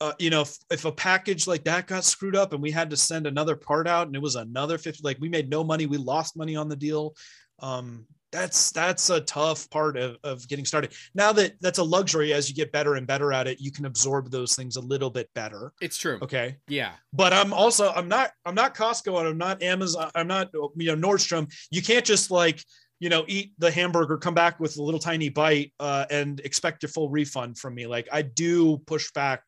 uh, 0.00 0.12
you 0.18 0.30
know 0.30 0.42
if, 0.42 0.56
if 0.70 0.84
a 0.84 0.92
package 0.92 1.46
like 1.46 1.64
that 1.64 1.86
got 1.86 2.04
screwed 2.04 2.36
up 2.36 2.52
and 2.52 2.62
we 2.62 2.70
had 2.70 2.90
to 2.90 2.96
send 2.96 3.26
another 3.26 3.56
part 3.56 3.86
out 3.86 4.06
and 4.06 4.16
it 4.16 4.22
was 4.22 4.36
another 4.36 4.78
50 4.78 5.00
like 5.04 5.18
we 5.20 5.28
made 5.28 5.50
no 5.50 5.62
money 5.62 5.86
we 5.86 5.96
lost 5.98 6.36
money 6.36 6.56
on 6.56 6.68
the 6.68 6.76
deal 6.76 7.14
um 7.60 8.06
that's 8.32 8.70
that's 8.70 9.10
a 9.10 9.20
tough 9.22 9.68
part 9.70 9.96
of, 9.98 10.16
of 10.22 10.46
getting 10.46 10.64
started 10.64 10.92
now 11.14 11.32
that 11.32 11.52
that's 11.60 11.78
a 11.78 11.82
luxury 11.82 12.32
as 12.32 12.48
you 12.48 12.54
get 12.54 12.70
better 12.70 12.94
and 12.94 13.06
better 13.06 13.32
at 13.32 13.48
it 13.48 13.60
you 13.60 13.72
can 13.72 13.86
absorb 13.86 14.30
those 14.30 14.54
things 14.54 14.76
a 14.76 14.80
little 14.80 15.10
bit 15.10 15.28
better 15.34 15.72
It's 15.80 15.96
true. 15.98 16.18
okay 16.22 16.56
Yeah. 16.68 16.92
but 17.12 17.32
I'm 17.32 17.52
also 17.52 17.90
I'm 17.92 18.08
not 18.08 18.30
I'm 18.46 18.54
not 18.54 18.74
Costco 18.74 19.18
and 19.18 19.28
I'm 19.28 19.38
not 19.38 19.62
Amazon 19.62 20.10
I'm 20.14 20.28
not 20.28 20.48
you 20.76 20.94
know 20.94 21.08
Nordstrom. 21.08 21.52
You 21.70 21.82
can't 21.82 22.04
just 22.04 22.30
like 22.30 22.64
you 23.00 23.08
know 23.08 23.24
eat 23.28 23.52
the 23.58 23.70
hamburger, 23.70 24.16
come 24.18 24.34
back 24.34 24.60
with 24.60 24.76
a 24.78 24.82
little 24.82 25.00
tiny 25.00 25.30
bite, 25.30 25.72
uh, 25.80 26.04
and 26.10 26.38
expect 26.40 26.82
your 26.82 26.90
full 26.90 27.08
refund 27.08 27.56
from 27.58 27.74
me. 27.74 27.86
Like 27.86 28.06
I 28.12 28.20
do 28.20 28.76
push 28.86 29.10
back, 29.12 29.42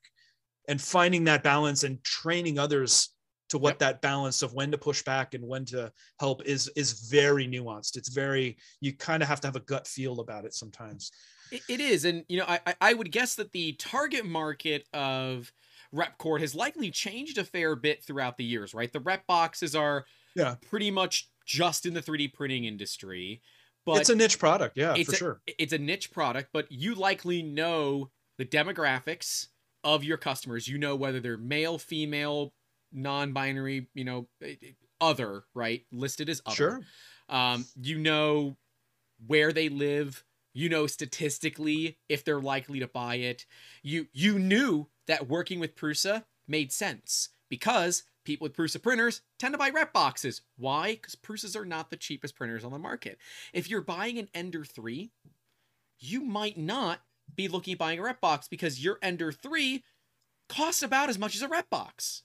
and 0.69 0.81
finding 0.81 1.25
that 1.25 1.43
balance 1.43 1.83
and 1.85 2.03
training 2.05 2.59
others 2.59 3.11
to 3.51 3.59
what 3.59 3.79
Yep. 3.79 3.81
that 3.81 4.01
balance 4.01 4.43
of 4.43 4.55
when 4.55 4.71
to 4.71 4.79
push 4.79 5.03
back 5.03 5.35
and 5.35 5.47
when 5.47 5.65
to 5.67 5.93
help 6.21 6.43
is 6.45 6.69
is 6.77 7.09
very 7.11 7.47
nuanced. 7.47 7.97
It's 7.97 8.09
very 8.09 8.57
you 8.81 8.97
kind 8.97 9.23
of 9.23 9.29
have 9.29 9.41
to 9.43 9.47
have 9.49 9.57
a 9.57 9.61
gut 9.61 9.87
feel 9.87 10.21
about 10.21 10.45
it 10.45 10.55
sometimes. 10.55 11.13
It, 11.51 11.63
it 11.69 11.81
is, 11.81 12.05
and 12.05 12.25
you 12.29 12.39
know, 12.39 12.47
I 12.49 12.75
I- 12.81 12.95
would 12.95 13.13
guess 13.13 13.35
that 13.37 13.53
the 13.53 13.75
target 13.75 14.25
market 14.25 14.89
of 14.93 15.53
Repcord 15.93 16.41
has 16.41 16.55
likely 16.55 16.91
changed 16.91 17.37
a 17.39 17.45
fair 17.45 17.77
bit 17.77 18.03
throughout 18.05 18.37
the 18.39 18.45
years, 18.45 18.73
right? 18.75 18.91
The 18.93 19.01
rep 19.01 19.27
boxes 19.27 19.75
are 19.77 20.07
Yeah. 20.35 20.57
pretty 20.63 20.91
much 20.91 21.31
just 21.47 21.85
in 21.87 21.95
the 21.95 22.03
3D 22.03 22.29
printing 22.29 22.65
industry, 22.65 23.43
but 23.85 24.01
it's 24.01 24.11
a 24.11 24.15
niche 24.15 24.39
product, 24.39 24.77
yeah, 24.77 24.97
for 24.99 25.13
a, 25.13 25.15
sure. 25.15 25.43
It's 25.47 25.73
a 25.73 25.79
niche 25.79 26.11
product, 26.11 26.51
but 26.53 26.71
you 26.73 26.95
likely 26.95 27.43
know 27.43 28.11
the 28.39 28.47
demographics 28.47 29.49
of 29.85 30.05
your 30.05 30.17
customers. 30.17 30.69
You 30.69 30.79
know 30.79 30.97
whether 30.97 31.21
they're 31.21 31.37
male, 31.37 31.79
female, 31.79 32.53
non-binary, 32.93 33.89
you 33.95 34.05
know, 34.05 34.29
eh, 34.43 34.55
eh, 34.63 34.67
other, 35.01 35.45
right? 35.55 35.85
Listed 35.93 36.29
as 36.29 36.41
other. 36.47 36.55
Sure. 36.55 36.81
Um, 37.29 37.67
you 37.81 37.99
know 37.99 38.57
where 39.27 39.53
they 39.53 39.69
live. 39.69 40.25
You 40.55 40.69
know 40.69 40.87
statistically 40.87 41.99
if 42.11 42.25
they're 42.25 42.41
likely 42.41 42.81
to 42.81 42.87
buy 42.87 43.17
it. 43.17 43.47
You 43.83 44.09
you 44.13 44.39
knew 44.39 44.89
that 45.07 45.29
working 45.29 45.61
with 45.61 45.77
Prusa 45.77 46.25
made 46.47 46.73
sense 46.73 47.31
because 47.49 48.05
people 48.25 48.45
with 48.45 48.57
Prusa 48.57 48.83
printers 48.83 49.23
tend 49.39 49.55
to 49.55 49.59
buy 49.59 49.71
rep 49.71 49.93
boxes. 49.93 50.43
Why? 50.57 50.93
Because 50.93 51.17
Prusas 51.17 51.57
are 51.57 51.65
not 51.65 51.91
the 51.91 51.97
cheapest 51.97 52.37
printers 52.37 52.65
on 52.65 52.73
the 52.73 52.79
market. 52.79 53.19
If 53.53 53.69
you're 53.69 53.81
buying 53.81 54.19
an 54.19 54.29
Ender 54.35 54.65
3, 54.65 55.11
you 55.99 56.21
might 56.21 56.59
not 56.59 57.01
be 57.35 57.49
looking 57.49 57.73
at 57.73 57.79
buying 57.79 57.99
a 57.99 58.03
rep 58.03 58.21
box 58.21 58.49
because 58.49 58.83
your 58.83 58.99
Ender 59.03 59.33
3 59.33 59.83
costs 60.49 60.83
about 60.83 61.09
as 61.09 61.19
much 61.19 61.35
as 61.35 61.43
a 61.43 61.49
rep 61.49 61.69
box. 61.71 62.23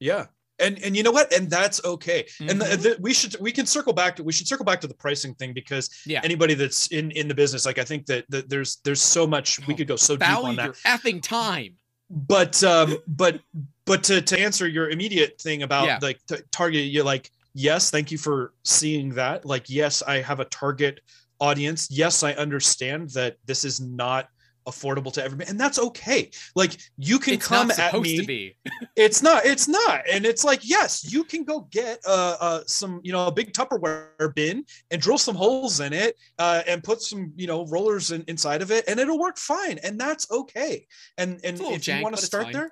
Yeah. 0.00 0.26
And 0.60 0.82
and 0.82 0.96
you 0.96 1.04
know 1.04 1.12
what? 1.12 1.32
And 1.32 1.48
that's 1.48 1.84
okay. 1.84 2.26
And 2.40 2.60
the, 2.60 2.64
Mhm. 2.64 2.82
the, 2.82 2.96
we 3.00 3.14
should 3.14 3.36
we 3.38 3.52
can 3.52 3.64
circle 3.64 3.92
back 3.92 4.16
to 4.16 4.24
we 4.24 4.32
should 4.32 4.48
circle 4.48 4.64
back 4.64 4.80
to 4.80 4.88
the 4.88 4.94
pricing 4.94 5.34
thing 5.36 5.52
because 5.52 5.88
Yeah. 6.04 6.20
anybody 6.24 6.54
that's 6.54 6.88
in 6.88 7.12
in 7.12 7.28
the 7.28 7.34
business, 7.34 7.64
like 7.64 7.78
I 7.78 7.84
think 7.84 8.06
that, 8.06 8.24
that 8.30 8.48
there's 8.48 8.76
there's 8.84 9.00
so 9.02 9.24
much 9.26 9.64
we 9.68 9.74
Oh, 9.74 9.76
could 9.76 9.86
go 9.86 9.96
so 9.96 10.16
deep 10.16 10.28
on 10.28 10.42
Value 10.42 10.56
that. 10.56 10.64
your 10.64 10.74
effing 10.84 11.22
time. 11.22 11.76
But 12.10 12.60
um 12.64 12.98
but 13.06 13.40
but 13.84 14.02
to 14.04 14.20
to 14.20 14.38
answer 14.40 14.66
your 14.66 14.90
immediate 14.90 15.40
thing 15.40 15.62
about 15.62 15.86
Yeah. 15.86 15.98
like 16.02 16.20
target, 16.50 16.86
you're 16.86 17.04
like 17.04 17.30
yes, 17.54 17.90
thank 17.90 18.10
you 18.10 18.18
for 18.18 18.52
seeing 18.64 19.10
that. 19.14 19.44
Like 19.44 19.70
yes, 19.70 20.02
I 20.02 20.22
have 20.22 20.40
a 20.40 20.44
target 20.46 21.00
audience. 21.40 21.88
Yes, 21.90 22.22
I 22.22 22.32
understand 22.32 23.10
that 23.10 23.36
this 23.46 23.64
is 23.64 23.80
not 23.80 24.28
affordable 24.68 25.12
to 25.12 25.24
everybody 25.24 25.48
and 25.48 25.58
that's 25.58 25.78
okay 25.78 26.30
like 26.54 26.76
you 26.98 27.18
can 27.18 27.34
It's 27.34 27.46
come 27.46 27.68
not 27.68 27.78
at 27.78 27.90
supposed 27.90 28.02
me 28.04 28.18
to 28.18 28.26
be. 28.26 28.56
it's 28.96 29.22
not 29.22 29.44
it's 29.46 29.66
not 29.66 30.02
and 30.10 30.26
it's 30.26 30.44
like 30.44 30.60
yes 30.62 31.10
you 31.10 31.24
can 31.24 31.42
go 31.42 31.60
get 31.70 31.98
uh, 32.06 32.36
uh 32.38 32.60
some 32.66 33.00
you 33.02 33.12
know 33.12 33.26
a 33.26 33.32
big 33.32 33.52
tupperware 33.52 34.34
bin 34.34 34.64
and 34.90 35.00
drill 35.00 35.18
some 35.18 35.34
holes 35.34 35.80
in 35.80 35.92
it 35.92 36.16
uh 36.38 36.62
and 36.66 36.84
put 36.84 37.00
some 37.00 37.32
you 37.36 37.46
know 37.46 37.64
rollers 37.66 38.10
in, 38.10 38.22
inside 38.28 38.60
of 38.60 38.70
it 38.70 38.84
and 38.88 39.00
it'll 39.00 39.18
work 39.18 39.38
fine 39.38 39.78
and 39.78 39.98
that's 39.98 40.30
okay 40.30 40.86
and 41.16 41.40
and 41.44 41.58
It's 41.58 41.60
a 41.60 41.62
little 41.62 41.76
if 41.76 41.82
jank, 41.82 41.96
you 41.98 42.02
want 42.04 42.16
to 42.16 42.22
start 42.22 42.52
there 42.52 42.70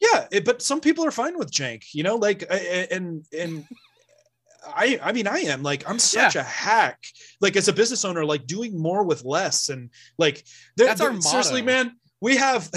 yeah 0.00 0.26
it, 0.32 0.44
but 0.44 0.62
some 0.62 0.80
people 0.80 1.04
are 1.04 1.12
fine 1.12 1.38
with 1.38 1.52
jank 1.52 1.84
you 1.94 2.02
know 2.02 2.16
like 2.16 2.44
and 2.50 3.24
and 3.38 3.64
I 4.66 4.98
I 5.02 5.12
mean 5.12 5.26
I 5.26 5.40
am 5.40 5.62
like 5.62 5.88
I'm 5.88 5.98
such 5.98 6.36
a 6.36 6.42
hack. 6.42 6.98
Like 7.40 7.56
as 7.56 7.68
a 7.68 7.72
business 7.72 8.04
owner 8.04 8.24
like 8.24 8.46
doing 8.46 8.78
more 8.78 9.04
with 9.04 9.24
less 9.24 9.68
and 9.68 9.90
like 10.18 10.44
That's 10.76 11.00
our 11.00 11.10
there- 11.10 11.20
seriously 11.20 11.62
man 11.62 11.92
we 12.20 12.36
have 12.36 12.70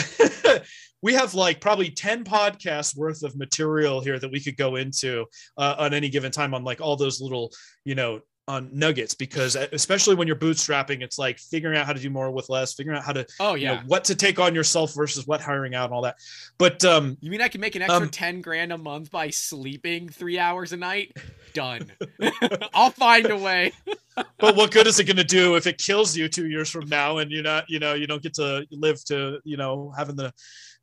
we 1.01 1.13
have 1.13 1.33
like 1.33 1.59
probably 1.59 1.89
10 1.89 2.23
podcasts 2.23 2.95
worth 2.95 3.23
of 3.23 3.35
material 3.35 3.99
here 3.99 4.17
that 4.17 4.31
we 4.31 4.39
could 4.39 4.55
go 4.55 4.77
into 4.77 5.25
uh, 5.57 5.75
on 5.77 5.93
any 5.93 6.09
given 6.09 6.31
time 6.31 6.53
on 6.53 6.63
like 6.63 6.79
all 6.79 6.95
those 6.95 7.19
little 7.19 7.51
you 7.83 7.93
know 7.95 8.21
on 8.49 8.69
nuggets 8.73 9.15
because 9.15 9.55
especially 9.55 10.15
when 10.15 10.27
you're 10.27 10.35
bootstrapping 10.35 11.01
it's 11.01 11.17
like 11.17 11.39
figuring 11.39 11.77
out 11.77 11.85
how 11.85 11.93
to 11.93 11.99
do 11.99 12.09
more 12.09 12.29
with 12.29 12.49
less 12.49 12.73
figuring 12.73 12.97
out 12.97 13.03
how 13.05 13.13
to 13.13 13.25
Oh 13.39 13.55
you 13.55 13.63
yeah. 13.63 13.75
know 13.75 13.81
what 13.87 14.03
to 14.05 14.15
take 14.15 14.37
on 14.37 14.53
yourself 14.53 14.93
versus 14.93 15.25
what 15.25 15.39
hiring 15.39 15.75
out 15.75 15.85
and 15.85 15.93
all 15.93 16.01
that 16.01 16.17
but 16.57 16.83
um 16.83 17.17
You 17.21 17.31
mean 17.31 17.41
I 17.41 17.47
can 17.47 17.61
make 17.61 17.75
an 17.75 17.81
extra 17.83 18.01
Um, 18.01 18.09
10 18.09 18.41
grand 18.41 18.73
a 18.73 18.77
month 18.77 19.11
by 19.11 19.29
sleeping 19.29 20.09
three 20.09 20.37
hours 20.39 20.73
a 20.73 20.77
night? 20.77 21.15
Done. 21.53 21.89
I'll 22.73 22.89
find 22.89 23.27
a 23.27 23.37
way. 23.37 23.71
but 24.39 24.55
what 24.57 24.71
good 24.71 24.87
is 24.87 24.99
it 24.99 25.05
going 25.05 25.17
to 25.17 25.23
do 25.23 25.55
if 25.55 25.65
it 25.65 25.77
kills 25.77 26.15
you 26.15 26.27
two 26.27 26.47
years 26.47 26.69
from 26.69 26.87
now 26.89 27.19
and 27.19 27.31
you're 27.31 27.43
not 27.43 27.69
you 27.69 27.79
know 27.79 27.93
you 27.93 28.07
don't 28.07 28.21
get 28.21 28.33
to 28.35 28.65
live 28.71 29.01
to 29.05 29.39
you 29.45 29.55
know 29.55 29.93
having 29.97 30.17
the 30.17 30.33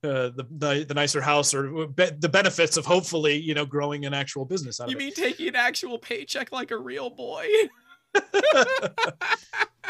uh, 0.02 0.31
the, 0.31 0.47
the 0.59 0.85
the 0.89 0.94
nicer 0.94 1.20
house 1.20 1.52
or 1.52 1.86
be, 1.89 2.06
the 2.18 2.28
benefits 2.28 2.77
of 2.77 2.86
hopefully 2.86 3.36
you 3.36 3.55
know 3.55 3.66
growing 3.66 4.06
an 4.06 4.14
actual 4.14 4.44
business 4.44 4.81
out 4.81 4.89
You 4.90 4.97
of 4.97 5.01
it. 5.02 5.05
mean 5.05 5.12
taking 5.14 5.48
an 5.48 5.56
actual 5.56 5.98
paycheck 5.98 6.52
like 6.52 6.70
a 6.70 6.78
real 6.78 7.10
boy? 7.10 7.47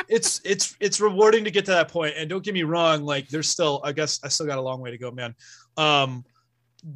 it's 0.08 0.40
it's 0.44 0.76
it's 0.80 1.00
rewarding 1.00 1.44
to 1.44 1.50
get 1.50 1.64
to 1.64 1.70
that 1.70 1.88
point 1.88 2.14
and 2.16 2.28
don't 2.28 2.44
get 2.44 2.54
me 2.54 2.62
wrong 2.62 3.02
like 3.04 3.28
there's 3.28 3.48
still 3.48 3.80
i 3.84 3.92
guess 3.92 4.18
i 4.24 4.28
still 4.28 4.46
got 4.46 4.58
a 4.58 4.60
long 4.60 4.80
way 4.80 4.90
to 4.90 4.98
go 4.98 5.10
man 5.10 5.34
um 5.76 6.24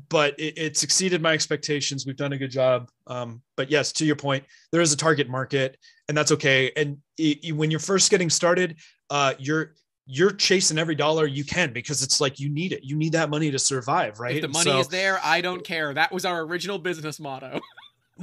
but 0.09 0.39
it, 0.39 0.55
it's 0.57 0.83
exceeded 0.83 1.21
my 1.23 1.33
expectations 1.33 2.07
we've 2.07 2.17
done 2.17 2.33
a 2.33 2.39
good 2.39 2.51
job 2.51 2.89
um 3.07 3.41
but 3.57 3.71
yes 3.71 3.93
to 3.93 4.05
your 4.05 4.17
point 4.17 4.45
there 4.73 4.81
is 4.81 4.93
a 4.93 4.97
target 4.97 5.29
market 5.29 5.77
and 6.09 6.17
that's 6.17 6.33
okay 6.33 6.73
and 6.77 6.99
i 7.21 7.39
i- 7.47 7.53
when 7.53 7.71
you're 7.71 7.81
first 7.81 8.11
getting 8.11 8.31
started 8.31 8.77
uh 9.11 9.35
you're 9.39 9.75
you're 10.07 10.33
chasing 10.33 10.79
every 10.79 10.95
dollar 10.95 11.27
you 11.27 11.45
can 11.45 11.73
because 11.73 12.03
it's 12.03 12.21
like 12.21 12.39
you 12.39 12.49
need 12.49 12.73
it 12.73 12.83
you 12.83 12.97
need 12.97 13.13
that 13.13 13.31
money 13.31 13.51
to 13.51 13.59
survive 13.59 14.21
right 14.21 14.37
If 14.37 14.43
the 14.43 14.49
money 14.49 14.71
so- 14.71 14.81
is 14.81 14.89
there, 14.89 15.19
I 15.23 15.41
don't 15.41 15.65
care. 15.65 15.95
That 15.95 16.13
was 16.13 16.25
our 16.25 16.43
original 16.43 16.79
business 16.79 17.19
motto. 17.19 17.61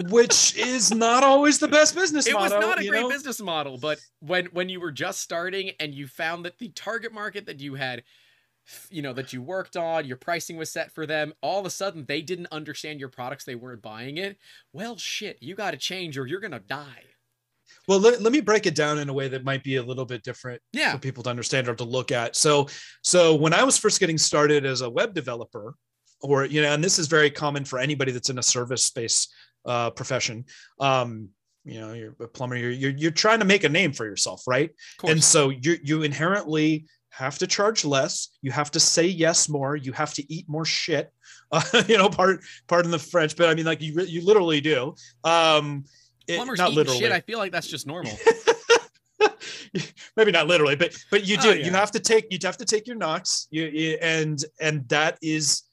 which 0.09 0.55
is 0.57 0.93
not 0.93 1.21
always 1.21 1.59
the 1.59 1.67
best 1.67 1.93
business 1.95 2.25
it 2.25 2.33
was 2.33 2.51
not 2.51 2.79
a 2.79 2.87
great 2.87 3.01
know? 3.01 3.09
business 3.09 3.41
model, 3.41 3.77
but 3.77 3.99
when 4.19 4.45
when 4.47 4.69
you 4.69 4.79
were 4.79 4.91
just 4.91 5.19
starting 5.19 5.71
and 5.79 5.93
you 5.93 6.07
found 6.07 6.45
that 6.45 6.59
the 6.59 6.69
target 6.69 7.13
market 7.13 7.45
that 7.45 7.59
you 7.59 7.75
had 7.75 8.03
you 8.89 9.01
know 9.01 9.11
that 9.11 9.33
you 9.33 9.41
worked 9.41 9.75
on, 9.75 10.05
your 10.05 10.17
pricing 10.17 10.55
was 10.55 10.71
set 10.71 10.91
for 10.91 11.05
them, 11.05 11.33
all 11.41 11.59
of 11.59 11.65
a 11.65 11.69
sudden 11.69 12.05
they 12.05 12.21
didn't 12.21 12.47
understand 12.51 12.99
your 12.99 13.09
products, 13.09 13.43
they 13.43 13.55
weren't 13.55 13.81
buying 13.81 14.17
it. 14.17 14.37
Well, 14.71 14.97
shit, 14.97 15.37
you 15.41 15.55
got 15.55 15.71
to 15.71 15.77
change 15.77 16.17
or 16.17 16.25
you're 16.25 16.39
going 16.39 16.51
to 16.51 16.59
die. 16.59 17.03
Well, 17.87 17.99
let, 17.99 18.21
let 18.21 18.31
me 18.31 18.41
break 18.41 18.65
it 18.65 18.75
down 18.75 18.99
in 18.99 19.09
a 19.09 19.13
way 19.13 19.27
that 19.27 19.43
might 19.43 19.63
be 19.63 19.77
a 19.77 19.83
little 19.83 20.05
bit 20.05 20.23
different 20.23 20.61
Yeah. 20.71 20.93
for 20.93 20.99
people 20.99 21.23
to 21.23 21.29
understand 21.29 21.67
or 21.67 21.75
to 21.75 21.83
look 21.83 22.11
at. 22.11 22.35
So, 22.35 22.67
so 23.01 23.35
when 23.35 23.53
I 23.53 23.63
was 23.63 23.77
first 23.77 23.99
getting 23.99 24.17
started 24.17 24.65
as 24.65 24.81
a 24.81 24.89
web 24.89 25.13
developer, 25.13 25.75
or 26.21 26.45
you 26.45 26.61
know, 26.61 26.71
and 26.73 26.83
this 26.83 26.99
is 26.99 27.07
very 27.07 27.31
common 27.31 27.65
for 27.65 27.79
anybody 27.79 28.11
that's 28.11 28.29
in 28.29 28.37
a 28.37 28.43
service 28.43 28.85
space 28.85 29.27
uh, 29.65 29.89
profession. 29.89 30.45
Um, 30.79 31.29
you 31.63 31.79
know, 31.79 31.93
you're 31.93 32.15
a 32.19 32.27
plumber. 32.27 32.55
You're, 32.55 32.71
you're 32.71 32.91
you're 32.91 33.11
trying 33.11 33.39
to 33.39 33.45
make 33.45 33.63
a 33.63 33.69
name 33.69 33.91
for 33.93 34.05
yourself, 34.05 34.43
right? 34.47 34.69
And 35.03 35.23
so 35.23 35.49
you 35.49 35.77
you 35.83 36.03
inherently 36.03 36.85
have 37.09 37.37
to 37.39 37.47
charge 37.47 37.83
less. 37.85 38.29
You 38.41 38.51
have 38.51 38.71
to 38.71 38.79
say 38.79 39.05
yes 39.05 39.49
more. 39.49 39.75
You 39.75 39.91
have 39.93 40.13
to 40.15 40.33
eat 40.33 40.45
more 40.47 40.65
shit. 40.65 41.11
Uh, 41.51 41.61
you 41.87 41.97
know, 41.97 42.09
part 42.09 42.41
pardon 42.67 42.91
the 42.91 42.99
French, 42.99 43.35
but 43.35 43.49
I 43.49 43.55
mean, 43.55 43.65
like 43.65 43.81
you 43.81 43.99
you 44.01 44.23
literally 44.23 44.61
do. 44.61 44.95
Um, 45.23 45.85
it- 46.27 46.35
Plumbers 46.35 46.59
not 46.59 46.71
literally 46.73 46.99
shit, 46.99 47.11
I 47.11 47.21
feel 47.21 47.39
like 47.39 47.51
that's 47.51 47.67
just 47.67 47.87
normal. 47.87 48.17
maybe 50.17 50.31
not 50.31 50.47
literally 50.47 50.75
but 50.75 50.95
but 51.11 51.25
you 51.27 51.37
Oh, 51.39 51.53
do. 51.53 51.59
You 51.59 51.71
have 51.71 51.91
to 51.91 51.99
take 51.99 52.25
you 52.31 52.39
have 52.43 52.57
to 52.57 52.65
take 52.65 52.87
your 52.87 52.95
knocks. 52.95 53.47
You, 53.51 53.65
you 53.65 53.97
and 54.01 54.43
and 54.59 54.87
that 54.89 55.17
is 55.21 55.63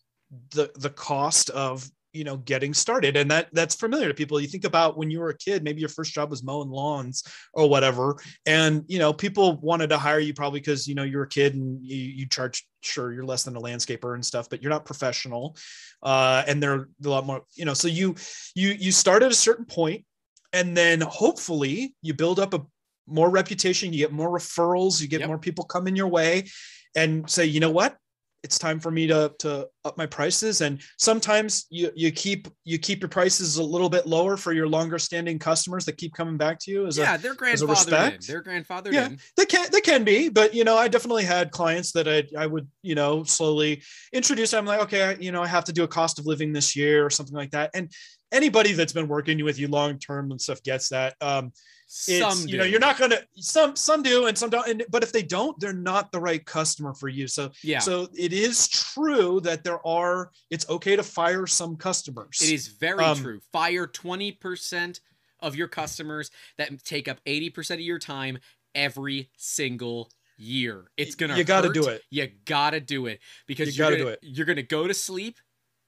the 0.51 0.71
the 0.77 0.91
cost 0.91 1.51
of 1.51 1.89
you 2.13 2.25
know 2.25 2.37
getting 2.39 2.75
started. 2.75 3.17
And 3.17 3.31
that 3.31 3.49
that's 3.53 3.75
familiar 3.75 4.09
to 4.09 4.15
people. 4.15 4.41
You 4.41 4.47
think 4.49 4.65
about 4.65 4.97
when 4.97 5.11
you 5.11 5.21
were 5.21 5.31
a 5.31 5.37
kid 5.37 5.65
maybe 5.65 5.81
your 5.81 5.89
first 5.89 6.13
job 6.13 6.31
was 6.31 6.43
mowing 6.43 6.69
lawns 6.71 7.23
or 7.55 7.69
whatever. 7.69 8.17
And 8.47 8.85
you 8.87 8.99
know 8.99 9.13
people 9.13 9.57
wanted 9.61 9.89
to 9.91 9.99
hire 9.99 10.21
you 10.21 10.35
probably 10.35 10.61
because 10.61 10.87
you 10.87 10.95
know 10.95 11.03
you're 11.05 11.25
a 11.25 11.29
kid 11.29 11.55
and 11.55 11.85
you, 11.85 11.97
you 11.97 12.27
charge 12.27 12.67
sure 12.83 13.13
you're 13.13 13.25
less 13.25 13.43
than 13.43 13.57
a 13.57 13.61
landscaper 13.61 14.15
and 14.15 14.25
stuff 14.25 14.49
but 14.49 14.63
you're 14.63 14.71
not 14.71 14.85
professional 14.85 15.57
uh 16.05 16.45
and 16.47 16.63
they're 16.63 16.87
a 17.05 17.09
lot 17.09 17.27
more 17.27 17.43
you 17.57 17.65
know 17.65 17.75
so 17.75 17.89
you 17.89 18.15
you 18.55 18.69
you 18.69 18.93
start 18.93 19.25
at 19.25 19.33
a 19.33 19.35
certain 19.35 19.65
point 19.65 20.05
and 20.53 20.77
then 20.77 21.01
hopefully 21.01 21.95
you 22.03 22.15
build 22.15 22.39
up 22.41 22.55
a 22.55 22.65
more 23.07 23.31
reputation 23.31 23.93
you 23.93 23.99
get 23.99 24.13
more 24.13 24.31
referrals 24.31 25.01
you 25.01 25.09
get 25.09 25.21
Yep. 25.21 25.29
more 25.29 25.39
people 25.39 25.65
coming 25.65 25.97
your 25.97 26.09
way 26.09 26.49
and 26.97 27.29
say 27.29 27.45
you 27.47 27.61
know 27.61 27.71
what 27.71 27.97
it's 28.45 28.57
time 28.59 28.79
for 28.79 28.91
me 28.93 29.07
to 29.09 29.33
to 29.41 29.67
up 29.85 29.99
my 29.99 30.07
prices 30.07 30.61
and 30.61 30.81
sometimes 30.97 31.67
you 31.71 31.91
you 31.97 32.13
keep 32.13 32.47
you 32.65 32.79
keep 32.79 33.01
your 33.01 33.09
prices 33.09 33.57
a 33.57 33.63
little 33.63 33.89
bit 33.89 34.07
lower 34.07 34.37
for 34.37 34.53
your 34.53 34.69
longer 34.69 34.97
standing 34.99 35.39
customers 35.41 35.85
that 35.85 35.97
keep 35.97 36.15
coming 36.15 36.37
back 36.37 36.57
to 36.61 36.71
you 36.71 36.87
as 36.87 36.99
a 36.99 37.03
yeah, 37.03 37.17
they're 37.17 37.33
a 37.33 37.37
grandfathered 37.37 37.63
in. 37.63 37.69
respect? 37.71 38.27
They're 38.29 38.43
grandfathered 38.43 38.93
Yeah. 38.93 39.07
in. 39.07 39.19
they 39.37 39.45
can 39.47 39.67
they 39.73 39.81
can 39.81 40.05
be 40.05 40.29
but 40.29 40.55
you 40.55 40.63
know 40.65 40.77
i 40.77 40.87
definitely 40.87 41.25
had 41.25 41.51
clients 41.51 41.91
that 41.93 42.07
i 42.07 42.23
i 42.39 42.47
would 42.47 42.69
you 42.83 42.95
know 42.95 43.25
slowly 43.25 43.83
introduce 44.13 44.55
i'm 44.55 44.67
like 44.67 44.83
okay 44.83 45.17
you 45.19 45.33
know 45.33 45.43
i 45.43 45.47
have 45.49 45.65
to 45.65 45.73
do 45.73 45.83
a 45.83 45.89
cost 45.89 46.19
of 46.21 46.27
living 46.27 46.53
this 46.53 46.77
year 46.77 47.05
or 47.05 47.11
something 47.11 47.35
like 47.35 47.51
that 47.51 47.71
and 47.75 47.91
anybody 48.33 48.73
that's 48.73 48.93
been 48.93 49.09
working 49.09 49.43
with 49.45 49.59
you 49.59 49.69
long 49.69 49.99
term 49.99 50.31
and 50.31 50.41
stuff 50.41 50.63
gets 50.63 50.89
that 50.91 51.15
um 51.21 51.53
Some 51.87 52.47
you 52.47 52.59
know 52.59 52.65
you're 52.65 52.81
not 52.81 52.99
gonna 52.99 53.21
some 53.37 53.75
some 53.75 54.03
do 54.03 54.27
and 54.27 54.37
some 54.37 54.51
don't 54.51 54.69
and, 54.69 54.85
but 54.91 55.03
if 55.03 55.11
they 55.13 55.23
don't 55.23 55.59
they're 55.61 55.73
not 55.73 56.13
the 56.13 56.21
right 56.21 56.45
customer 56.45 56.93
for 56.95 57.09
you 57.09 57.27
so 57.27 57.51
Yeah. 57.63 57.79
so 57.79 58.09
it 58.15 58.33
is 58.35 58.69
true 58.69 59.41
that 59.41 59.65
there 59.65 59.85
are 59.87 60.31
it's 60.51 60.69
okay 60.69 60.97
to 60.97 61.03
fire 61.03 61.47
some 61.47 61.77
customers 61.77 62.41
It 62.43 62.51
is 62.53 62.69
very 62.69 63.03
Um, 63.05 63.17
true. 63.17 63.41
Fire 63.53 63.87
20% 63.87 65.01
of 65.41 65.57
your 65.57 65.69
customers 65.69 66.31
that 66.59 66.85
take 66.85 67.09
up 67.09 67.21
80% 67.25 67.75
of 67.75 67.81
your 67.81 67.99
time 67.99 68.39
every 68.75 69.31
single 69.37 70.11
year. 70.37 70.91
It's 70.97 71.15
to 71.15 71.37
you 71.39 71.45
got 71.45 71.63
to 71.63 71.73
do 71.73 71.89
it 71.89 72.03
You 72.11 72.29
got 72.45 72.71
to 72.71 72.81
do 72.81 73.07
it 73.07 73.21
because 73.47 73.77
You 73.77 73.85
are 73.85 73.87
gotta 73.87 73.97
gonna, 73.97 74.11
do 74.11 74.13
it. 74.13 74.19
You're 74.23 74.47
going 74.47 74.57
to 74.57 74.63
go 74.63 74.87
to 74.87 74.95
sleep 74.95 75.39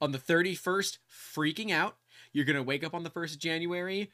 on 0.01 0.13
the 0.13 0.19
31st 0.19 0.99
freaking 1.35 1.71
out. 1.71 1.97
You're 2.33 2.45
going 2.45 2.57
to 2.57 2.63
wake 2.63 2.85
up 2.85 2.95
on 2.95 3.03
the 3.03 3.11
1st 3.11 3.35
of 3.35 3.39
January 3.41 4.11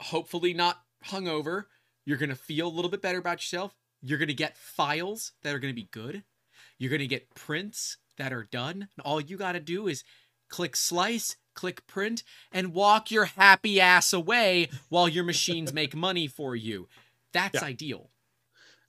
hopefully 0.00 0.54
not 0.54 0.82
hungover. 1.06 1.64
You're 2.04 2.18
going 2.18 2.30
to 2.30 2.36
feel 2.36 2.68
a 2.68 2.76
little 2.76 2.90
bit 2.90 3.02
better 3.02 3.18
about 3.18 3.38
yourself. 3.38 3.74
You're 4.02 4.18
going 4.18 4.28
to 4.28 4.34
get 4.34 4.56
files 4.56 5.32
that 5.42 5.54
are 5.54 5.58
going 5.58 5.72
to 5.72 5.80
be 5.80 5.88
good. 5.90 6.22
You're 6.78 6.90
going 6.90 7.00
to 7.00 7.06
get 7.06 7.34
prints 7.34 7.96
that 8.18 8.32
are 8.32 8.44
done. 8.44 8.88
And 8.96 9.04
all 9.04 9.20
you 9.20 9.36
got 9.36 9.52
to 9.52 9.60
do 9.60 9.88
is 9.88 10.04
click 10.48 10.76
slice, 10.76 11.36
click 11.54 11.86
print, 11.86 12.22
and 12.52 12.74
walk 12.74 13.10
your 13.10 13.24
happy 13.24 13.80
ass 13.80 14.12
away 14.12 14.68
while 14.88 15.08
your 15.08 15.24
machines 15.24 15.72
make 15.72 15.94
money 15.96 16.26
for 16.26 16.54
you. 16.54 16.88
That's 17.32 17.54
Yeah. 17.62 17.64
ideal. 17.68 18.10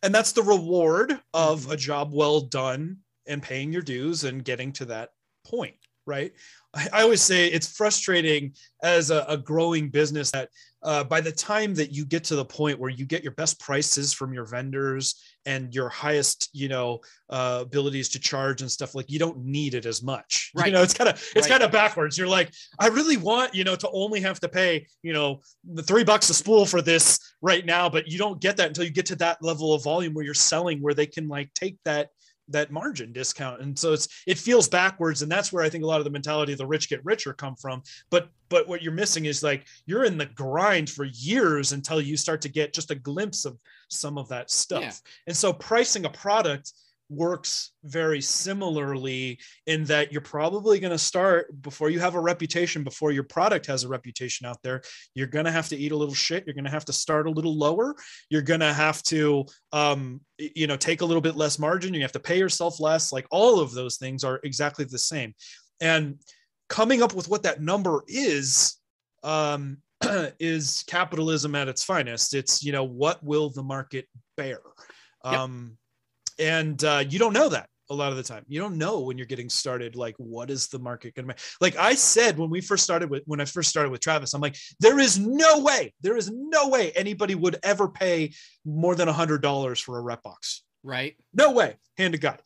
and 0.04 0.14
that's 0.14 0.34
the 0.34 0.44
reward 0.44 1.22
of 1.34 1.72
a 1.72 1.78
job 1.78 2.14
well 2.14 2.42
done 2.42 2.98
and 3.26 3.42
paying 3.42 3.74
your 3.74 3.82
dues 3.82 4.24
and 4.24 4.46
getting 4.46 4.72
to 4.74 4.86
that 4.86 5.14
point 5.44 5.76
right 6.08 6.32
i, 6.74 7.02
always 7.02 7.22
say 7.22 7.48
it's 7.48 7.76
frustrating 7.76 8.54
as 8.84 9.12
a, 9.12 9.26
a 9.28 9.38
growing 9.38 9.90
business 9.90 10.32
that 10.32 10.50
uh, 10.84 11.04
by 11.04 11.20
the 11.20 11.32
time 11.32 11.74
that 11.74 11.92
you 11.92 12.06
get 12.06 12.24
to 12.24 12.36
the 12.36 12.46
point 12.46 12.80
where 12.80 12.90
you 12.92 13.04
get 13.04 13.24
your 13.24 13.34
best 13.34 13.60
prices 13.60 14.14
from 14.14 14.32
your 14.32 14.46
vendors 14.46 15.22
and 15.46 15.74
your 15.74 15.90
highest 15.90 16.50
you 16.54 16.70
know 16.70 17.00
uh, 17.30 17.60
abilities 17.64 18.10
to 18.10 18.20
charge 18.20 18.62
and 18.62 18.72
stuff 18.72 18.94
like 18.96 19.10
you 19.10 19.18
don't 19.20 19.44
need 19.44 19.74
it 19.74 19.86
as 19.86 20.04
much 20.04 20.52
Right. 20.56 20.68
you 20.68 20.72
know 20.74 20.84
it's 20.84 20.94
kind 20.94 21.10
of 21.10 21.16
it's 21.36 21.48
Right. 21.48 21.50
kind 21.50 21.64
of 21.64 21.72
backwards 21.72 22.18
you're 22.18 22.28
like 22.28 22.52
i 22.80 22.88
really 22.88 23.18
want 23.18 23.56
you 23.56 23.64
know 23.64 23.76
to 23.76 23.90
only 23.92 24.22
have 24.22 24.40
to 24.42 24.48
pay 24.48 24.88
you 25.02 25.14
know 25.14 25.42
the 25.74 25.84
three 25.84 26.04
bucks 26.04 26.30
a 26.30 26.34
spool 26.34 26.66
for 26.66 26.82
this 26.82 27.20
right 27.42 27.66
now 27.66 27.90
but 27.90 28.08
you 28.08 28.18
don't 28.18 28.40
get 28.40 28.58
that 28.58 28.68
until 28.68 28.84
you 28.84 28.92
get 28.92 29.08
to 29.08 29.16
that 29.16 29.42
level 29.42 29.74
of 29.74 29.84
volume 29.84 30.14
where 30.14 30.26
you're 30.26 30.34
selling 30.34 30.82
where 30.82 30.94
they 30.94 31.08
can 31.08 31.28
like 31.28 31.52
take 31.54 31.78
that 31.86 32.10
that 32.50 32.72
margin 32.72 33.12
discount. 33.14 33.62
And 33.62 33.78
so 33.78 33.94
it's 33.94 34.08
it 34.26 34.38
feels 34.38 34.68
backwards. 34.68 35.22
And 35.22 35.32
that's 35.32 35.52
where 35.52 35.64
i 35.64 35.70
think 35.70 35.84
a 35.84 35.88
lot 35.88 36.00
of 36.00 36.06
the 36.06 36.12
mentality 36.12 36.52
of 36.52 36.58
the 36.58 36.66
rich 36.66 36.90
get 36.90 37.04
richer 37.06 37.34
come 37.34 37.56
from. 37.56 37.84
But 38.10 38.30
but 38.50 38.68
what 38.68 38.82
you're 38.82 38.94
missing 38.94 39.26
is 39.26 39.44
like 39.44 39.66
you're 39.86 40.06
in 40.06 40.18
the 40.18 40.26
grind 40.26 40.90
for 40.90 41.06
years 41.06 41.74
until 41.74 42.00
you 42.00 42.18
start 42.18 42.42
to 42.42 42.50
get 42.50 42.74
just 42.74 42.92
a 42.92 42.96
glimpse 42.96 43.46
of 43.46 43.58
some 43.90 44.18
of 44.18 44.30
that 44.30 44.52
stuff. 44.52 44.82
Yeah. 44.82 44.92
and 45.28 45.38
so 45.38 45.54
pricing 45.54 46.06
a 46.06 46.10
product 46.10 46.72
works 47.10 47.72
very 47.84 48.20
similarly 48.22 49.40
in 49.66 49.84
that 49.86 50.12
you're 50.12 50.22
probably 50.22 50.80
going 50.80 50.92
to 50.92 50.98
start 50.98 51.62
before 51.62 51.90
you 51.90 52.00
have 52.00 52.16
a 52.16 52.20
reputation 52.20 52.84
before 52.84 53.12
your 53.12 53.24
product 53.24 53.66
has 53.66 53.84
a 53.84 53.88
reputation 53.88 54.46
out 54.46 54.58
there 54.62 54.82
you're 55.16 55.28
going 55.28 55.46
to 55.46 55.52
have 55.52 55.70
to 55.70 55.78
eat 55.78 55.92
a 55.92 55.96
little 55.96 56.14
shit 56.14 56.46
you're 56.46 56.54
going 56.54 56.66
to 56.66 56.70
have 56.72 56.84
to 56.86 56.92
start 56.92 57.26
a 57.26 57.30
little 57.30 57.58
lower 57.58 57.96
you're 58.30 58.42
going 58.42 58.60
to 58.60 58.74
have 58.74 59.02
to 59.04 59.46
um 59.72 60.20
you 60.38 60.68
know 60.68 60.76
take 60.76 61.02
a 61.02 61.06
little 61.06 61.22
bit 61.22 61.38
less 61.38 61.58
margin 61.58 61.94
you 61.94 62.02
have 62.02 62.12
to 62.12 62.20
pay 62.20 62.38
yourself 62.38 62.80
less 62.80 63.14
like 63.14 63.26
all 63.32 63.60
of 63.60 63.72
those 63.74 63.98
things 63.98 64.24
are 64.24 64.40
exactly 64.44 64.84
the 64.84 65.00
same 65.00 65.34
and 65.80 66.20
coming 66.68 67.02
up 67.02 67.14
with 67.14 67.30
what 67.30 67.44
that 67.44 67.62
number 67.62 68.04
is 68.08 68.76
um 69.24 69.78
is 70.40 70.84
capitalism 70.88 71.56
at 71.56 71.68
its 71.68 71.84
finest. 71.84 72.34
It's 72.34 72.64
you 72.64 72.72
know 72.72 72.84
what 72.84 73.24
will 73.24 73.50
the 73.50 73.64
market 73.64 74.06
bear, 74.36 74.60
Yep. 75.26 75.34
um, 75.34 75.78
and 76.40 76.84
uh, 76.84 77.04
you 77.08 77.20
don't 77.20 77.34
know 77.34 77.50
that 77.50 77.70
a 77.90 77.94
lot 77.94 78.12
of 78.12 78.18
the 78.18 78.24
time. 78.24 78.44
You 78.48 78.60
don't 78.60 78.78
know 78.78 79.00
when 79.00 79.18
you're 79.18 79.28
getting 79.28 79.50
started. 79.50 79.96
Like, 79.96 80.16
what 80.18 80.50
is 80.50 80.68
the 80.68 80.80
market 80.80 81.16
going 81.16 81.24
to 81.24 81.28
make? 81.28 81.40
Like 81.62 81.78
I 81.78 81.96
said 81.96 82.38
when 82.38 82.50
we 82.50 82.60
first 82.62 82.84
started 82.84 83.10
with 83.10 83.24
when 83.26 83.40
I 83.40 83.46
first 83.46 83.70
started 83.70 83.92
with 83.92 84.02
Travis, 84.02 84.34
I'm 84.34 84.42
like, 84.42 84.58
there 84.80 85.00
is 85.00 85.18
no 85.18 85.60
way, 85.62 85.94
there 86.02 86.18
is 86.18 86.30
no 86.32 86.68
way 86.70 86.92
anybody 86.92 87.36
would 87.36 87.58
ever 87.64 87.88
pay 87.88 88.34
more 88.66 88.96
than 88.96 89.08
a 89.08 89.14
hundred 89.14 89.42
dollars 89.42 89.80
for 89.80 89.98
a 89.98 90.02
rep 90.02 90.22
box. 90.24 90.64
Right. 90.84 91.16
No 91.34 91.52
way, 91.52 91.76
hand 91.98 92.14
to 92.14 92.20
God. 92.20 92.42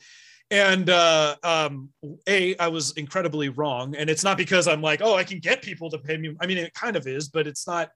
And 0.52 0.90
uh, 0.90 1.38
um, 1.44 1.90
a, 2.28 2.58
I 2.58 2.68
was 2.68 2.92
incredibly 2.98 3.50
wrong, 3.50 3.96
and 3.96 4.10
it's 4.10 4.24
not 4.24 4.38
because 4.38 4.68
I'm 4.68 4.82
like, 4.82 5.02
oh, 5.02 5.16
I 5.16 5.24
can 5.24 5.40
get 5.40 5.62
people 5.62 5.90
to 5.90 5.98
pay 5.98 6.18
me. 6.18 6.36
I 6.42 6.46
mean, 6.46 6.58
it 6.58 6.74
kind 6.74 6.98
of 6.98 7.08
is, 7.08 7.30
but 7.30 7.48
it's 7.48 7.66
not. 7.66 7.90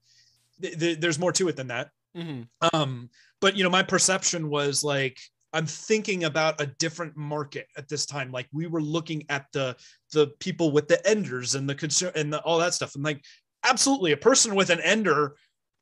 th- 0.62 0.80
th- 0.80 1.00
there's 1.00 1.20
more 1.20 1.34
to 1.34 1.48
it 1.50 1.58
than 1.58 1.68
that. 1.68 1.90
hmm 2.16 2.44
Um, 2.74 3.10
but 3.42 3.58
you 3.58 3.64
know, 3.64 3.70
my 3.70 3.84
perception 3.84 4.50
was 4.50 4.84
like 4.84 5.20
I'm 5.56 5.66
thinking 5.66 6.26
about 6.26 6.60
a 6.60 6.66
different 6.68 7.16
market 7.16 7.68
at 7.78 7.88
this 7.88 8.06
time. 8.06 8.32
Like 8.32 8.48
we 8.52 8.68
were 8.68 8.82
looking 8.82 9.24
at 9.30 9.46
the 9.54 9.76
the 10.12 10.28
people 10.40 10.72
with 10.72 10.88
the 10.88 11.06
enders 11.08 11.56
and 11.56 11.68
the 11.68 11.76
concern 11.76 12.12
and 12.16 12.32
the, 12.32 12.42
all 12.42 12.60
that 12.60 12.74
stuff. 12.74 12.96
And 12.96 13.04
like, 13.04 13.24
absolutely, 13.64 14.12
a 14.12 14.18
person 14.18 14.54
with 14.54 14.70
an 14.70 14.82
ender 14.82 15.36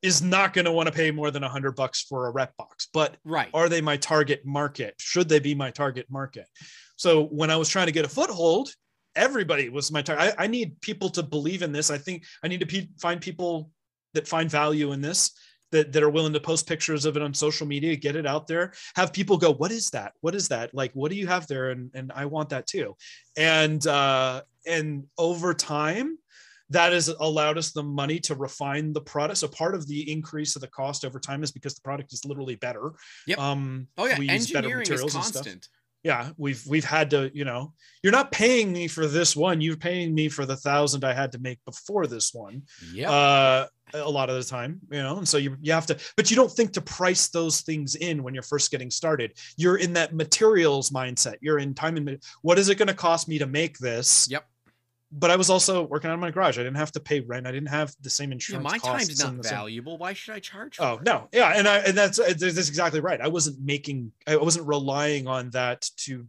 is 0.03 0.21
not 0.21 0.53
going 0.53 0.65
to 0.65 0.71
want 0.71 0.87
to 0.87 0.93
pay 0.93 1.09
more 1.11 1.31
than 1.31 1.43
a 1.43 1.49
hundred 1.49 1.75
bucks 1.75 2.01
for 2.03 2.27
a 2.27 2.31
rep 2.31 2.55
box. 2.57 2.87
But 2.93 3.17
Right. 3.23 3.49
are 3.53 3.67
they 3.67 3.81
my 3.81 3.97
target 3.97 4.45
market? 4.45 4.93
Should 4.99 5.29
they 5.29 5.39
be 5.39 5.55
my 5.55 5.71
target 5.71 6.05
market? 6.09 6.45
So 6.95 7.25
when 7.25 7.49
I 7.49 7.55
was 7.55 7.69
trying 7.69 7.87
to 7.87 7.91
get 7.91 8.05
a 8.05 8.09
foothold, 8.09 8.69
everybody 9.15 9.69
was 9.69 9.91
my 9.91 10.01
target. 10.01 10.35
I, 10.37 10.43
I 10.43 10.47
need 10.47 10.79
people 10.81 11.09
to 11.11 11.23
believe 11.23 11.63
in 11.63 11.71
this. 11.71 11.89
I 11.89 11.97
think 11.97 12.25
I 12.43 12.47
need 12.47 12.59
to 12.59 12.65
pe- 12.67 12.89
find 13.01 13.19
people 13.21 13.71
that 14.13 14.27
find 14.27 14.51
value 14.51 14.91
in 14.91 15.01
this. 15.01 15.31
That, 15.73 15.91
that 15.91 16.03
are 16.03 16.09
willing 16.09 16.33
to 16.33 16.39
post 16.39 16.67
pictures 16.67 17.03
of 17.05 17.17
it 17.17 17.23
on 17.23 17.33
social 17.33 17.65
media, 17.67 17.95
get 17.95 18.15
it 18.15 18.25
out 18.27 18.45
there, 18.47 18.73
have 18.95 19.11
people 19.11 19.37
go, 19.37 19.51
What 19.51 19.71
is 19.71 19.89
that? 19.89 20.13
What 20.21 20.35
is 20.35 20.47
that? 20.49 20.73
Like, 20.73 20.91
what 20.93 21.09
do 21.11 21.17
you 21.17 21.27
have 21.27 21.47
there? 21.47 21.71
And 21.71 21.89
and 21.93 22.11
I 22.15 22.25
want 22.27 22.49
that 22.49 22.67
too. 22.67 22.95
And 23.35 23.85
uh 23.87 24.43
and 24.65 25.05
over 25.17 25.53
time, 25.53 26.17
that 26.69 26.93
has 26.93 27.07
allowed 27.09 27.57
us 27.57 27.71
the 27.71 27.83
money 27.83 28.19
to 28.21 28.35
refine 28.35 28.93
the 28.93 29.01
product. 29.01 29.37
So 29.39 29.47
part 29.47 29.75
of 29.75 29.85
the 29.87 30.11
increase 30.11 30.55
of 30.55 30.61
the 30.61 30.67
cost 30.69 31.03
over 31.05 31.19
time 31.19 31.43
is 31.43 31.51
because 31.51 31.75
the 31.75 31.81
product 31.81 32.13
is 32.13 32.23
literally 32.23 32.55
better. 32.55 32.93
Yep. 33.27 33.37
Um, 33.39 33.87
Oh 33.97 34.05
yeah. 34.05 34.17
we 34.19 34.29
use 34.29 34.49
better 34.51 34.69
materials 34.77 35.15
and 35.15 35.23
stuff 35.25 35.43
constant. 35.43 35.67
yeah 36.03 36.31
we've 36.37 36.63
we've 36.67 36.85
had 36.97 37.09
to 37.11 37.31
you 37.33 37.45
know 37.45 37.73
you're 38.01 38.11
not 38.19 38.31
paying 38.31 38.71
me 38.73 38.87
for 38.87 39.05
this 39.07 39.35
one 39.35 39.61
you're 39.61 39.77
paying 39.77 40.13
me 40.13 40.27
for 40.29 40.45
the 40.45 40.57
thousand 40.67 41.03
i 41.05 41.13
had 41.13 41.31
to 41.31 41.39
make 41.39 41.59
before 41.65 42.05
this 42.07 42.33
one 42.33 42.63
yeah 42.93 43.09
uh 43.09 43.67
a 43.93 44.09
lot 44.09 44.29
of 44.29 44.35
the 44.35 44.43
time 44.43 44.79
you 44.91 45.01
know 45.03 45.17
and 45.17 45.27
so 45.27 45.37
you 45.37 45.55
you 45.61 45.71
have 45.71 45.85
to 45.85 45.97
but 46.17 46.29
you 46.31 46.35
don't 46.35 46.51
think 46.51 46.71
to 46.71 46.81
price 46.81 47.27
those 47.29 47.61
things 47.61 47.95
in 47.95 48.23
when 48.23 48.33
you're 48.33 48.41
first 48.41 48.71
getting 48.71 48.89
started 48.89 49.33
you're 49.57 49.77
in 49.77 49.93
that 49.93 50.15
materials 50.15 50.89
mindset 50.89 51.35
you're 51.41 51.59
in 51.59 51.73
time 51.73 51.95
and 51.97 52.23
what 52.41 52.57
is 52.57 52.69
it 52.69 52.75
going 52.75 52.87
to 52.87 52.93
cost 52.93 53.27
me 53.27 53.37
to 53.37 53.45
make 53.45 53.77
this 53.77 54.27
Yep. 54.31 54.45
but 55.11 55.29
i 55.29 55.35
was 55.35 55.49
also 55.51 55.83
working 55.83 56.09
out 56.09 56.15
of 56.15 56.19
my 56.19 56.31
garage 56.31 56.57
i 56.57 56.63
didn't 56.63 56.77
have 56.77 56.91
to 56.93 56.99
pay 56.99 57.19
rent 57.19 57.45
i 57.45 57.51
didn't 57.51 57.69
have 57.69 57.93
the 58.01 58.09
same 58.09 58.29
yeah, 58.29 58.33
insurance 58.35 58.63
my 58.63 58.79
costs 58.79 59.07
time's 59.07 59.19
not 59.23 59.43
same- 59.45 59.53
valuable. 59.57 59.97
Why 59.99 60.13
should 60.13 60.33
I 60.33 60.39
charge? 60.39 60.77
Oh 60.79 60.93
it? 60.95 61.03
no, 61.03 61.27
yeah, 61.31 61.53
and 61.55 61.67
I 61.67 61.77
and 61.79 61.95
that's 61.95 62.17
that's 62.17 62.41
exactly 62.41 62.99
right. 62.99 63.21
I 63.21 63.27
wasn't 63.27 63.59
making, 63.63 64.11
I 64.25 64.37
wasn't 64.37 64.65
relying 64.67 65.27
on 65.27 65.51
that 65.51 65.87
to 66.05 66.25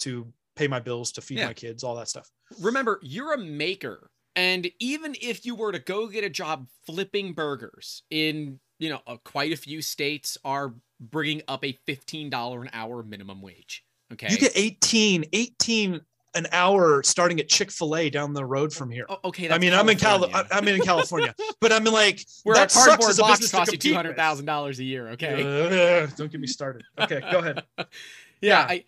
to 0.00 0.30
pay 0.54 0.68
my 0.68 0.80
bills, 0.80 1.12
to 1.12 1.20
feed 1.22 1.38
Yeah. 1.38 1.46
my 1.46 1.54
kids, 1.54 1.82
all 1.84 1.94
that 1.96 2.08
stuff. 2.08 2.28
Remember, 2.60 2.98
you're 3.02 3.32
a 3.34 3.38
maker, 3.38 4.10
and 4.36 4.70
even 4.78 5.16
if 5.20 5.44
you 5.44 5.54
were 5.54 5.72
to 5.72 5.78
go 5.78 6.06
get 6.06 6.22
a 6.22 6.30
job 6.30 6.68
flipping 6.86 7.32
burgers 7.32 8.02
in, 8.10 8.60
you 8.78 8.90
know, 8.90 9.00
uh, 9.06 9.16
quite 9.24 9.52
a 9.52 9.56
few 9.56 9.82
states 9.82 10.38
are 10.44 10.74
bringing 11.00 11.42
up 11.48 11.64
a 11.64 11.72
fifteen 11.86 12.30
dollar 12.30 12.62
an 12.62 12.70
hour 12.72 13.02
minimum 13.02 13.42
wage. 13.42 13.84
Okay. 14.12 14.28
You 14.30 14.38
get 14.38 14.52
18, 14.54 15.24
18 15.32 16.00
an 16.36 16.46
hour 16.52 17.02
starting 17.02 17.40
at 17.40 17.48
Chick 17.48 17.72
Fil 17.72 17.96
A 17.96 18.08
down 18.10 18.34
the 18.34 18.44
road 18.44 18.72
from 18.72 18.90
here. 18.90 19.06
Oh, 19.08 19.18
okay. 19.24 19.50
I 19.50 19.58
mean, 19.58 19.72
I'm 19.72 19.88
in 19.88 19.96
Cal, 19.98 20.20
California. 20.20 20.48
I'm 20.52 20.68
in 20.68 20.80
California, 20.82 21.34
but 21.60 21.72
I'm 21.72 21.82
like 21.84 22.24
where 22.44 22.54
sucks 22.56 22.74
cardboard 22.74 23.16
box 23.16 23.40
business 23.40 23.50
costs 23.50 23.72
you 23.72 23.78
compete 23.78 23.80
two 23.80 23.88
with. 23.90 23.96
hundred 23.96 24.16
thousand 24.16 24.46
dollars 24.46 24.78
a 24.78 24.84
year. 24.84 25.08
Okay. 25.10 26.02
Ugh, 26.04 26.10
don't 26.16 26.30
get 26.30 26.40
me 26.40 26.46
started. 26.46 26.84
Okay, 26.98 27.20
go 27.32 27.38
ahead. 27.38 27.64
yeah, 27.78 27.84
Yeah. 28.40 28.66
I 28.68 28.84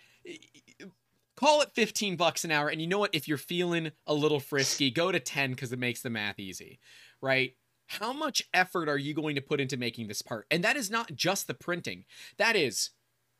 call 1.38 1.60
it 1.62 1.70
15 1.74 2.16
bucks 2.16 2.44
an 2.44 2.50
hour 2.50 2.68
and 2.68 2.80
you 2.80 2.86
know 2.86 2.98
what? 2.98 3.14
If 3.14 3.28
you're 3.28 3.38
feeling 3.38 3.92
a 4.06 4.14
little 4.14 4.40
frisky 4.40 4.90
go 4.90 5.12
to 5.12 5.20
10 5.20 5.50
because 5.52 5.72
it 5.72 5.78
makes 5.78 6.02
the 6.02 6.10
math 6.10 6.38
easy 6.38 6.78
right? 7.20 7.54
How 7.86 8.12
much 8.12 8.42
effort 8.52 8.88
are 8.88 8.98
you 8.98 9.14
going 9.14 9.34
to 9.36 9.40
put 9.40 9.60
into 9.60 9.76
making 9.76 10.08
this 10.08 10.22
part? 10.22 10.46
And 10.50 10.62
that 10.62 10.76
is 10.76 10.90
not 10.90 11.14
just 11.14 11.46
the 11.46 11.54
printing. 11.54 12.04
That 12.36 12.54
is 12.54 12.90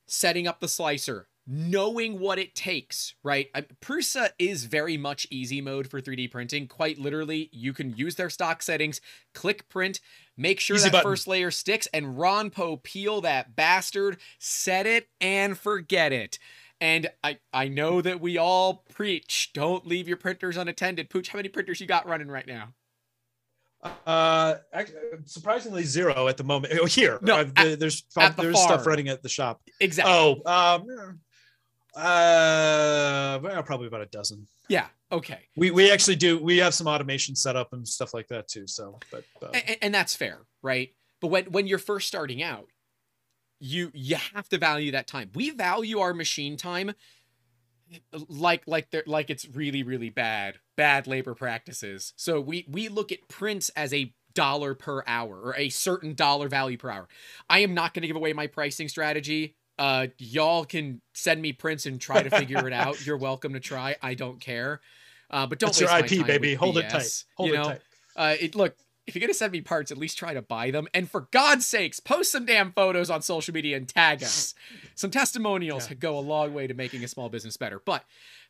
setting 0.07 0.47
up 0.47 0.61
the 0.61 0.69
slicer 0.69 1.29
knowing 1.51 2.20
what 2.20 2.39
it 2.39 2.55
takes 2.55 3.15
right? 3.25 3.49
Prusa 3.81 4.31
is 4.39 4.65
very 4.65 4.99
much 4.99 5.27
easy 5.31 5.62
mode 5.62 5.89
for 5.89 5.99
3d 5.99 6.31
printing. 6.31 6.69
Quite 6.69 6.99
literally 6.99 7.49
you 7.53 7.73
can 7.73 7.97
use 7.97 8.16
their 8.16 8.29
stock 8.29 8.62
settings 8.62 9.01
click 9.33 9.66
print 9.70 10.01
make 10.37 10.61
sure 10.61 10.77
Easy 10.77 10.85
that 10.85 10.93
button. 10.93 11.11
first 11.11 11.27
layer 11.27 11.51
sticks 11.51 11.89
and 11.95 12.19
Ron 12.19 12.51
Popeil 12.51 13.23
that 13.23 13.57
bastard 13.57 14.19
set 14.39 14.87
it 14.87 15.09
and 15.23 15.59
forget 15.59 16.12
it 16.12 16.39
and 16.80 17.10
I, 17.24 17.38
I 17.52 17.68
know 17.68 18.00
that 18.00 18.20
we 18.20 18.38
all 18.38 18.84
preach 18.94 19.50
don't 19.52 19.86
leave 19.86 20.06
your 20.09 20.16
printers 20.16 20.56
unattended 20.56 21.10
pooch 21.10 21.28
how 21.28 21.38
many 21.38 21.48
printers 21.48 21.80
you 21.80 21.86
got 21.86 22.06
running 22.06 22.28
right 22.28 22.46
now 22.46 22.72
Uh, 24.06 24.56
act- 24.72 24.92
surprisingly 25.26 25.84
zero 25.84 26.26
at 26.28 26.36
the 26.36 26.42
moment. 26.44 26.74
Oh, 26.80 26.86
here, 26.86 27.18
No, 27.22 27.36
Uh, 27.40 27.44
at- 27.56 27.78
there's 27.78 28.02
at 28.16 28.36
the 28.36 28.42
there's 28.42 28.60
stuff 28.60 28.86
running 28.86 29.09
at 29.09 29.22
the 29.22 29.28
shop. 29.28 29.62
exactly 29.80 30.12
Oh, 30.12 30.42
um, 30.46 31.20
uh, 31.94 33.38
well, 33.42 33.62
probably 33.62 33.86
about 33.86 34.02
a 34.02 34.06
dozen. 34.06 34.46
yeah 34.68 34.88
okay 35.10 35.40
We 35.56 35.70
we 35.70 35.90
actually 35.90 36.16
do. 36.16 36.38
We 36.42 36.59
have 36.59 36.74
some 36.74 36.86
automation 36.86 37.34
set 37.36 37.56
up 37.56 37.72
and 37.72 37.86
stuff 37.86 38.12
like 38.14 38.28
that 38.28 38.48
too. 38.48 38.66
So, 38.66 38.98
but 39.10 39.24
uh, 39.42 39.50
and, 39.55 39.76
and 39.82 39.94
that's 39.94 40.14
fair 40.14 40.40
right 40.62 40.92
but 41.20 41.28
when 41.28 41.44
when 41.46 41.66
you're 41.66 41.78
first 41.78 42.06
starting 42.09 42.42
out 42.42 42.68
you 43.60 43.90
you 43.94 44.16
have 44.35 44.48
to 44.51 44.59
value 44.59 44.93
that 44.93 45.06
time. 45.06 45.30
We 45.35 45.51
value 45.51 45.98
our 45.98 46.14
machine 46.14 46.56
time 46.56 46.94
like 48.28 48.62
like 48.66 48.90
they're 48.90 49.05
like 49.06 49.30
it's 49.30 49.47
really 49.48 49.82
really 49.82 50.10
bad 50.10 50.59
bad 50.76 51.06
labor 51.06 51.35
practices. 51.35 52.12
So 52.16 52.40
we 52.40 52.66
we 52.68 52.89
look 52.89 53.12
at 53.12 53.28
prints 53.28 53.70
as 53.70 53.93
a 53.93 54.12
dollar 54.35 54.74
per 54.74 55.02
hour 55.06 55.40
or 55.40 55.56
a 55.56 55.68
certain 55.68 56.14
dollar 56.14 56.48
value 56.48 56.76
per 56.76 56.90
hour. 56.90 57.09
I 57.48 57.60
am 57.60 57.74
not 57.74 57.94
going 57.94 58.02
to 58.02 58.06
give 58.06 58.16
away 58.16 58.32
my 58.32 58.47
pricing 58.47 58.89
strategy. 58.89 59.56
Uh 59.78 60.09
y'all 60.18 60.64
can 60.64 61.01
send 61.14 61.40
me 61.40 61.52
prints 61.52 61.86
and 61.86 62.01
try 62.01 62.22
to 62.22 62.30
figure 62.30 62.66
it 62.66 62.72
out. 62.72 63.05
You're 63.06 63.16
welcome 63.30 63.55
to 63.55 63.60
try. 63.60 63.97
I 64.02 64.14
don't 64.14 64.40
care. 64.40 64.80
Uh 65.30 65.47
but 65.47 65.59
don't 65.59 65.68
that's 65.68 65.80
your 65.80 65.90
waste 65.90 66.16
my 66.16 66.20
IP, 66.20 66.26
baby. 66.26 66.55
Hold 66.55 66.78
it 66.78 66.90
tight. 66.90 67.24
Hold 67.36 67.51
you 67.51 67.60
it 67.60 67.64
tight. 67.64 67.80
uh, 68.16 68.35
it 68.40 68.55
look 68.55 68.76
if 69.09 69.14
you're 69.14 69.20
gonna 69.20 69.35
send 69.35 69.52
me 69.52 69.60
parts, 69.62 69.90
at 69.90 69.98
least 69.98 70.18
try 70.18 70.35
to 70.35 70.43
buy 70.43 70.70
them. 70.70 70.86
And 70.94 71.10
for 71.10 71.22
God's 71.32 71.66
sakes, 71.66 71.98
post 71.98 72.30
some 72.30 72.44
damn 72.44 72.72
photos 72.72 73.09
on 73.10 73.22
social 73.22 73.55
media 73.55 73.76
and 73.76 73.89
tag 73.89 74.22
us. 74.22 74.55
Some 74.94 75.10
testimonials 75.10 75.89
Yeah. 75.89 75.94
go 75.94 76.18
a 76.18 76.20
long 76.20 76.52
way 76.55 76.66
to 76.66 76.74
making 76.74 77.02
a 77.05 77.09
small 77.09 77.28
business 77.28 77.56
better. 77.56 77.80
But 77.85 78.05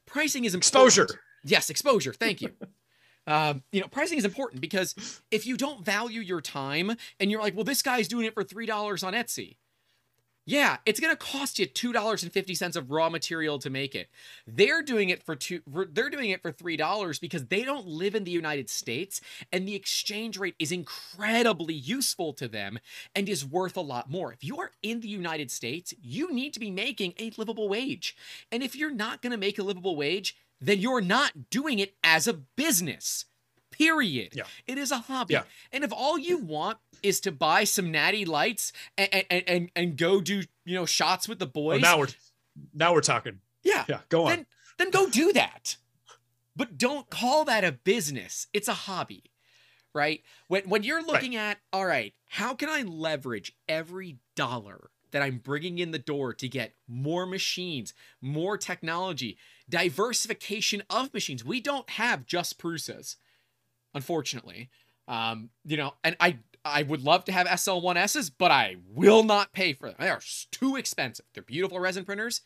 pricing 0.06 0.44
is 0.44 0.54
important. 0.54 0.86
Exposure. 0.88 1.20
Yes, 1.44 1.70
exposure. 1.70 2.12
Thank 2.12 2.40
you. 2.42 2.50
um, 3.26 3.62
you 3.70 3.80
know, 3.80 3.86
pricing 3.86 4.18
is 4.18 4.24
important 4.24 4.60
because 4.60 4.94
if 5.30 5.46
you 5.46 5.56
don't 5.56 5.84
value 5.84 6.20
your 6.20 6.40
time 6.40 6.96
and 7.20 7.30
you're 7.30 7.40
like, 7.40 7.54
well, 7.54 7.64
this 7.64 7.82
guy's 7.82 8.08
doing 8.08 8.24
it 8.26 8.34
for 8.34 8.42
three 8.42 8.66
dollars 8.66 9.02
on 9.02 9.12
Etsy. 9.12 9.56
Yeah, 10.48 10.78
it's 10.86 10.98
gonna 10.98 11.14
cost 11.14 11.58
you 11.58 11.66
two 11.66 11.92
dollars 11.92 12.22
and 12.22 12.32
fifty 12.32 12.54
cents 12.54 12.74
of 12.74 12.90
raw 12.90 13.10
material 13.10 13.58
to 13.58 13.68
make 13.68 13.94
it. 13.94 14.08
They're 14.46 14.80
doing 14.80 15.10
it 15.10 15.22
for 15.22 15.36
two. 15.36 15.60
They're 15.66 16.08
doing 16.08 16.30
it 16.30 16.40
for 16.40 16.50
three 16.50 16.78
dollars 16.78 17.18
because 17.18 17.44
they 17.48 17.64
don't 17.64 17.86
live 17.86 18.14
in 18.14 18.24
the 18.24 18.30
United 18.30 18.70
States, 18.70 19.20
and 19.52 19.68
the 19.68 19.74
exchange 19.74 20.38
rate 20.38 20.54
is 20.58 20.72
incredibly 20.72 21.74
useful 21.74 22.32
to 22.32 22.48
them 22.48 22.78
and 23.14 23.28
is 23.28 23.44
worth 23.44 23.76
a 23.76 23.82
lot 23.82 24.10
more. 24.10 24.32
If 24.32 24.42
you 24.42 24.58
are 24.58 24.70
in 24.82 25.00
the 25.00 25.08
United 25.08 25.50
States, 25.50 25.92
you 26.00 26.32
need 26.32 26.54
to 26.54 26.60
be 26.60 26.70
making 26.70 27.12
a 27.18 27.30
livable 27.36 27.68
wage, 27.68 28.16
and 28.50 28.62
if 28.62 28.74
you're 28.74 28.90
not 28.90 29.20
gonna 29.20 29.36
make 29.36 29.58
a 29.58 29.62
livable 29.62 29.96
wage, 29.96 30.34
then 30.62 30.78
you're 30.78 31.02
not 31.02 31.50
doing 31.50 31.78
it 31.78 31.92
as 32.02 32.26
a 32.26 32.32
business. 32.32 33.26
Period. 33.78 34.32
Yeah. 34.34 34.44
It 34.66 34.76
is 34.78 34.90
a 34.90 34.98
hobby. 34.98 35.34
Yeah. 35.34 35.42
And 35.72 35.84
if 35.84 35.92
all 35.92 36.18
you 36.18 36.38
want 36.38 36.78
is 37.02 37.20
to 37.20 37.32
buy 37.32 37.64
some 37.64 37.90
natty 37.92 38.24
lights 38.24 38.72
and 38.96 39.08
and, 39.30 39.44
and, 39.48 39.70
and 39.76 39.96
go 39.96 40.20
do, 40.20 40.42
you 40.64 40.74
know, 40.74 40.84
shots 40.86 41.28
with 41.28 41.38
the 41.38 41.46
Oh, 41.46 41.50
boys. 41.50 41.80
now 41.82 41.98
we're 41.98 42.08
now 42.74 42.92
we're 42.92 43.00
talking. 43.00 43.40
yeah. 43.62 43.84
Yeah, 43.88 44.00
go 44.08 44.24
on. 44.24 44.30
Then 44.30 44.46
then 44.78 44.90
go 44.90 45.08
do 45.08 45.32
that. 45.32 45.76
But 46.56 46.76
don't 46.76 47.08
call 47.08 47.44
that 47.44 47.62
a 47.64 47.70
business. 47.72 48.48
It's 48.52 48.68
a 48.68 48.74
hobby. 48.74 49.22
Right? 49.94 50.22
When 50.48 50.64
when 50.68 50.82
you're 50.82 51.02
looking 51.04 51.36
at, 51.36 51.58
all 51.72 51.86
right, 51.86 52.14
how 52.26 52.54
can 52.54 52.68
I 52.68 52.82
leverage 52.82 53.56
every 53.68 54.18
dollar 54.34 54.90
that 55.10 55.22
I'm 55.22 55.38
bringing 55.38 55.78
in 55.78 55.90
the 55.90 55.98
door 55.98 56.34
to 56.34 56.48
get 56.48 56.74
more 56.86 57.24
machines, 57.26 57.94
more 58.20 58.58
technology, 58.58 59.38
diversification 59.68 60.82
of 60.90 61.12
machines. 61.14 61.44
We 61.44 61.60
don't 61.60 61.88
have 61.90 62.26
just 62.26 62.58
Prusas, 62.58 63.16
unfortunately. 63.94 64.70
Um, 65.06 65.50
you 65.64 65.76
know, 65.76 65.94
and 66.04 66.16
I 66.20 66.38
I 66.64 66.82
would 66.82 67.02
love 67.02 67.24
to 67.26 67.32
have 67.32 67.46
SL1Ss, 67.46 68.32
but 68.36 68.50
I 68.50 68.76
will 68.94 69.22
not 69.22 69.52
pay 69.52 69.72
for 69.72 69.88
them. 69.88 69.96
They 69.98 70.08
are 70.08 70.20
too 70.50 70.76
expensive. 70.76 71.24
They're 71.32 71.42
beautiful 71.42 71.80
resin 71.80 72.04
printers. 72.04 72.42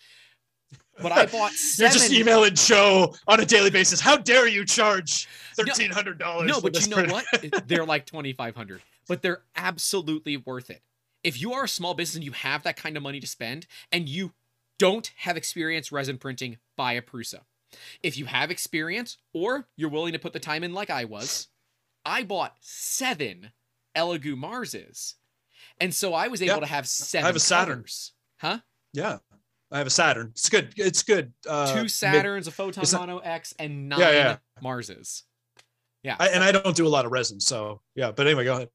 But 1.01 1.13
I 1.13 1.27
bought 1.27 1.53
seven. 1.53 1.93
You're 1.93 2.01
just 2.01 2.13
emailing 2.13 2.55
Joe 2.55 3.15
on 3.27 3.41
a 3.41 3.47
daily 3.47 3.71
basis. 3.71 4.01
How 4.01 4.17
dare 4.17 4.47
you 4.47 4.65
charge 4.65 5.29
thirteen 5.55 5.91
hundred 5.91 6.19
dollars? 6.19 6.49
No, 6.49 6.61
but 6.61 6.81
you 6.81 6.89
know 6.95 7.13
what? 7.13 7.25
They're 7.67 7.85
like 7.85 8.07
twenty 8.07 8.33
five 8.33 8.55
hundred, 8.55 8.83
but 9.09 9.23
they're 9.23 9.43
absolutely 9.57 10.37
worth 10.37 10.71
it. 10.71 10.83
If 11.25 11.41
you 11.41 11.53
are 11.53 11.65
a 11.65 11.69
small 11.69 11.95
business 11.95 12.17
and 12.17 12.25
you 12.25 12.33
have 12.33 12.63
that 12.65 12.77
kind 12.77 12.97
of 12.97 13.03
money 13.03 13.21
to 13.21 13.27
spend, 13.27 13.67
and 13.91 14.09
you 14.09 14.33
don't 14.79 15.13
have 15.17 15.37
experience 15.37 15.93
resin 15.93 16.19
printing, 16.19 16.59
buy 16.77 16.93
a 16.95 17.03
Prusa. 17.03 17.41
If 18.03 18.17
you 18.19 18.27
have 18.27 18.51
experience, 18.51 19.19
or 19.33 19.69
you're 19.77 19.91
willing 19.91 20.13
to 20.13 20.19
put 20.19 20.33
the 20.33 20.41
time 20.41 20.63
in, 20.65 20.73
like 20.75 20.91
I 20.91 21.05
was, 21.05 21.49
I 22.05 22.23
bought 22.23 22.57
seven 22.61 23.53
Elegoo 23.97 24.37
Marses, 24.37 25.15
and 25.81 25.95
so 25.95 26.15
I 26.15 26.29
was 26.29 26.43
able 26.43 26.55
Yeah. 26.55 26.61
to 26.61 26.67
have 26.67 26.89
seven. 26.89 27.25
I 27.25 27.29
have 27.29 27.37
a 27.37 27.41
Saturn. 27.41 27.85
huh? 28.39 28.59
yeah, 28.93 29.19
I 29.71 29.79
have 29.79 29.87
a 29.87 29.91
Saturn. 29.91 30.29
It's 30.33 30.49
good. 30.49 30.73
It's 30.77 31.03
good. 31.03 31.33
Uh, 31.49 31.73
Two 31.75 31.83
mid- 31.83 31.87
Saturns, 31.91 32.47
a 32.47 32.51
Photon 32.51 32.85
Mono 32.93 33.19
X, 33.19 33.55
and 33.59 33.89
nine 33.89 34.01
Yeah, 34.01 34.11
yeah. 34.11 34.37
Marses. 34.61 35.25
Yeah. 36.03 36.17
I, 36.19 36.29
and 36.31 36.43
I 36.43 36.51
don't 36.51 36.75
do 36.77 36.87
a 36.87 36.89
lot 36.91 37.05
of 37.07 37.13
resin, 37.13 37.39
so 37.41 37.81
yeah. 37.95 38.11
But 38.11 38.27
anyway, 38.27 38.45
go 38.45 38.55
ahead. 38.55 38.69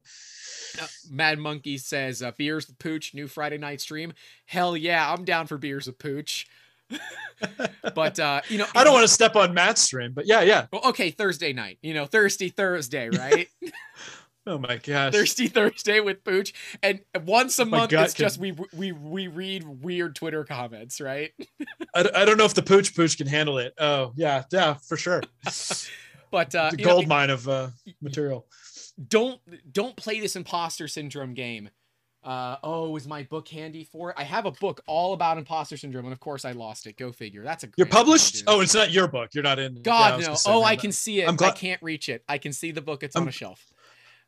Uh, 0.82 0.88
Mad 1.10 1.40
Monkey 1.40 1.78
says, 1.78 2.22
uh, 2.22 2.32
"Beers 2.38 2.68
with 2.68 2.78
Pooch, 2.80 3.14
new 3.14 3.28
Friday 3.28 3.58
night 3.58 3.82
stream." 3.82 4.14
Hell 4.46 4.78
yeah, 4.78 5.12
I'm 5.12 5.26
down 5.26 5.46
for 5.48 5.58
beers 5.58 5.88
with 5.88 5.98
Pooch. 6.00 6.48
but 7.96 8.20
uh, 8.20 8.42
you 8.50 8.58
know, 8.58 8.66
I 8.76 8.84
don't 8.84 8.94
want 8.94 9.04
to 9.04 9.14
step 9.14 9.36
on 9.36 9.54
Matt's 9.54 9.82
stream, 9.82 10.14
but 10.14 10.26
yeah, 10.26 10.42
yeah. 10.42 10.68
Well, 10.72 10.82
okay, 10.86 11.12
Thursday 11.12 11.54
night. 11.54 11.78
You 11.82 11.94
know, 11.94 12.06
Thirsty 12.06 12.50
Thursday, 12.50 13.10
right? 13.18 13.48
Oh 14.46 14.58
my 14.58 14.78
gosh. 14.78 15.12
Thirsty 15.14 15.48
Thursday 15.48 16.00
with 16.00 16.24
Pooch, 16.24 16.54
and 16.82 17.02
once 17.26 17.60
a 17.60 17.66
My 17.66 17.80
month 17.80 17.94
it's 17.94 18.14
can- 18.14 18.24
just 18.24 18.40
we 18.40 18.56
we 18.74 18.92
we 18.94 19.28
read 19.28 19.66
weird 19.68 20.16
Twitter 20.16 20.44
comments, 20.46 21.02
right? 21.02 21.32
I, 21.96 22.10
I 22.16 22.26
don't 22.26 22.38
know 22.38 22.46
if 22.46 22.54
the 22.54 22.64
pooch 22.64 22.96
pooch 22.96 23.18
can 23.18 23.28
handle 23.28 23.58
it. 23.58 23.74
Oh 23.78 24.14
yeah, 24.16 24.44
yeah, 24.52 24.76
for 24.76 24.96
sure. 24.98 25.22
But 26.32 26.54
uh, 26.56 26.70
the 26.72 26.78
you 26.80 26.86
know, 26.86 26.94
gold 26.94 27.08
mine 27.08 27.30
of 27.30 27.48
uh, 27.48 27.70
material. 28.02 28.48
don't 29.08 29.40
don't 29.72 29.96
play 29.96 30.20
this 30.20 30.36
imposter 30.36 30.88
syndrome 30.88 31.34
game. 31.34 31.70
Uh, 32.28 32.58
oh, 32.62 32.94
is 32.98 33.08
my 33.08 33.24
book 33.24 33.48
handy 33.48 33.86
for 33.86 34.10
it? 34.10 34.16
I 34.20 34.24
have 34.26 34.46
a 34.46 34.52
book 34.52 34.82
all 34.86 35.14
about 35.14 35.38
imposter 35.38 35.78
syndrome, 35.78 36.04
and 36.04 36.12
of 36.12 36.20
course 36.20 36.44
I 36.44 36.52
lost 36.52 36.86
it. 36.86 36.98
Go 36.98 37.14
figure. 37.14 37.42
That's 37.42 37.64
a 37.64 37.70
You're 37.78 37.88
published? 37.88 38.44
Oh, 38.48 38.60
it's 38.60 38.76
not 38.76 38.92
your 38.92 39.08
book. 39.08 39.30
You're 39.34 39.46
not 39.46 39.60
in. 39.60 39.82
God 39.82 40.20
yeah, 40.20 40.28
no! 40.28 40.36
oh, 40.46 40.62
I 40.62 40.76
can 40.76 40.92
see 40.92 41.22
it. 41.22 41.30
I'm 41.30 41.38
I 41.42 41.52
can't 41.52 41.82
reach 41.82 42.10
it. 42.10 42.26
I 42.28 42.38
can 42.38 42.52
see 42.52 42.72
the 42.72 42.82
book. 42.82 43.02
It's 43.02 43.16
I'm- 43.16 43.24
on 43.24 43.30
a 43.30 43.32
shelf. 43.32 43.66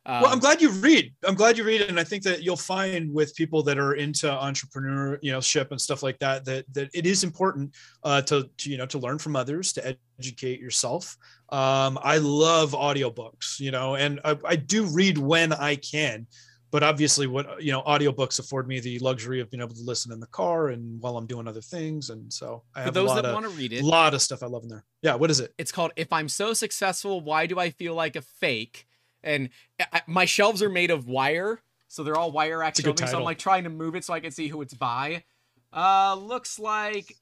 Um, 0.06 0.22
well, 0.22 0.32
I'm 0.32 0.38
glad 0.38 0.62
you 0.62 0.70
read. 0.70 1.12
I'm 1.24 1.34
glad 1.34 1.58
you 1.58 1.64
read 1.64 1.82
it, 1.82 1.90
and 1.90 2.00
I 2.00 2.04
think 2.04 2.22
that 2.22 2.42
you'll 2.42 2.56
find 2.56 3.12
with 3.12 3.34
people 3.34 3.62
that 3.64 3.78
are 3.78 3.92
into 3.92 4.30
entrepreneur, 4.30 5.18
you 5.20 5.30
know, 5.30 5.42
ship 5.42 5.72
and 5.72 5.78
stuff 5.78 6.02
like 6.02 6.18
that, 6.20 6.46
that 6.46 6.64
that 6.72 6.88
it 6.94 7.04
is 7.04 7.22
important 7.22 7.74
uh, 8.02 8.22
to, 8.22 8.48
to 8.56 8.70
you 8.70 8.78
know 8.78 8.86
to 8.86 8.98
learn 8.98 9.18
from 9.18 9.36
others, 9.36 9.74
to 9.74 9.96
educate 10.18 10.58
yourself. 10.58 11.18
Um, 11.50 11.98
I 12.02 12.16
love 12.16 12.72
audiobooks, 12.72 13.60
you 13.60 13.72
know, 13.72 13.96
and 13.96 14.20
I, 14.24 14.38
I 14.46 14.56
do 14.56 14.84
read 14.84 15.18
when 15.18 15.52
I 15.52 15.76
can, 15.76 16.26
but 16.70 16.82
obviously, 16.82 17.26
what 17.26 17.62
you 17.62 17.72
know, 17.72 17.82
audiobooks 17.82 18.38
afford 18.38 18.68
me 18.68 18.80
the 18.80 18.98
luxury 19.00 19.40
of 19.40 19.50
being 19.50 19.60
able 19.60 19.74
to 19.74 19.82
listen 19.82 20.12
in 20.12 20.20
the 20.20 20.26
car 20.26 20.68
and 20.68 21.00
while 21.00 21.16
I'm 21.16 21.26
doing 21.26 21.48
other 21.48 21.60
things, 21.60 22.10
and 22.10 22.32
so 22.32 22.62
I 22.74 22.80
for 22.80 22.84
have 22.84 22.96
a 22.96 23.00
those 23.00 23.08
lot 23.08 23.14
that 23.16 23.24
of 23.26 23.34
want 23.34 23.46
to 23.46 23.50
read 23.50 23.72
it, 23.72 23.82
a 23.82 23.86
lot 23.86 24.14
of 24.14 24.22
stuff 24.22 24.42
I 24.42 24.46
love 24.46 24.62
in 24.62 24.68
there. 24.68 24.84
Yeah, 25.02 25.14
what 25.14 25.30
is 25.30 25.40
it? 25.40 25.54
it's 25.58 25.72
called 25.72 25.92
"If 25.96 26.12
I'm 26.12 26.28
So 26.28 26.52
Successful, 26.52 27.20
Why 27.20 27.46
Do 27.46 27.58
I 27.58 27.70
Feel 27.70 27.94
Like 27.94 28.16
a 28.16 28.22
Fake?" 28.22 28.86
And 29.22 29.50
I, 29.92 30.02
my 30.06 30.24
shelves 30.24 30.62
are 30.62 30.70
made 30.70 30.90
of 30.90 31.06
wire, 31.06 31.60
so 31.88 32.02
they're 32.02 32.16
all 32.16 32.32
wire 32.32 32.62
a 32.62 32.66
only. 32.66 33.06
So 33.06 33.18
I'm 33.18 33.24
like 33.24 33.38
trying 33.38 33.64
to 33.64 33.70
move 33.70 33.94
it 33.94 34.04
so 34.04 34.14
I 34.14 34.20
can 34.20 34.30
see 34.30 34.48
who 34.48 34.62
it's 34.62 34.74
by. 34.74 35.24
Uh, 35.72 36.14
looks 36.14 36.58
like 36.58 37.16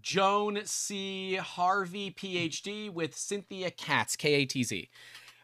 Joan 0.00 0.60
C. 0.64 1.34
Harvey, 1.34 2.10
PhD, 2.10 2.92
with 2.92 3.16
Cynthia 3.16 3.70
Katz, 3.70 4.16
K 4.16 4.34
A 4.34 4.44
T 4.44 4.62
Z. 4.62 4.88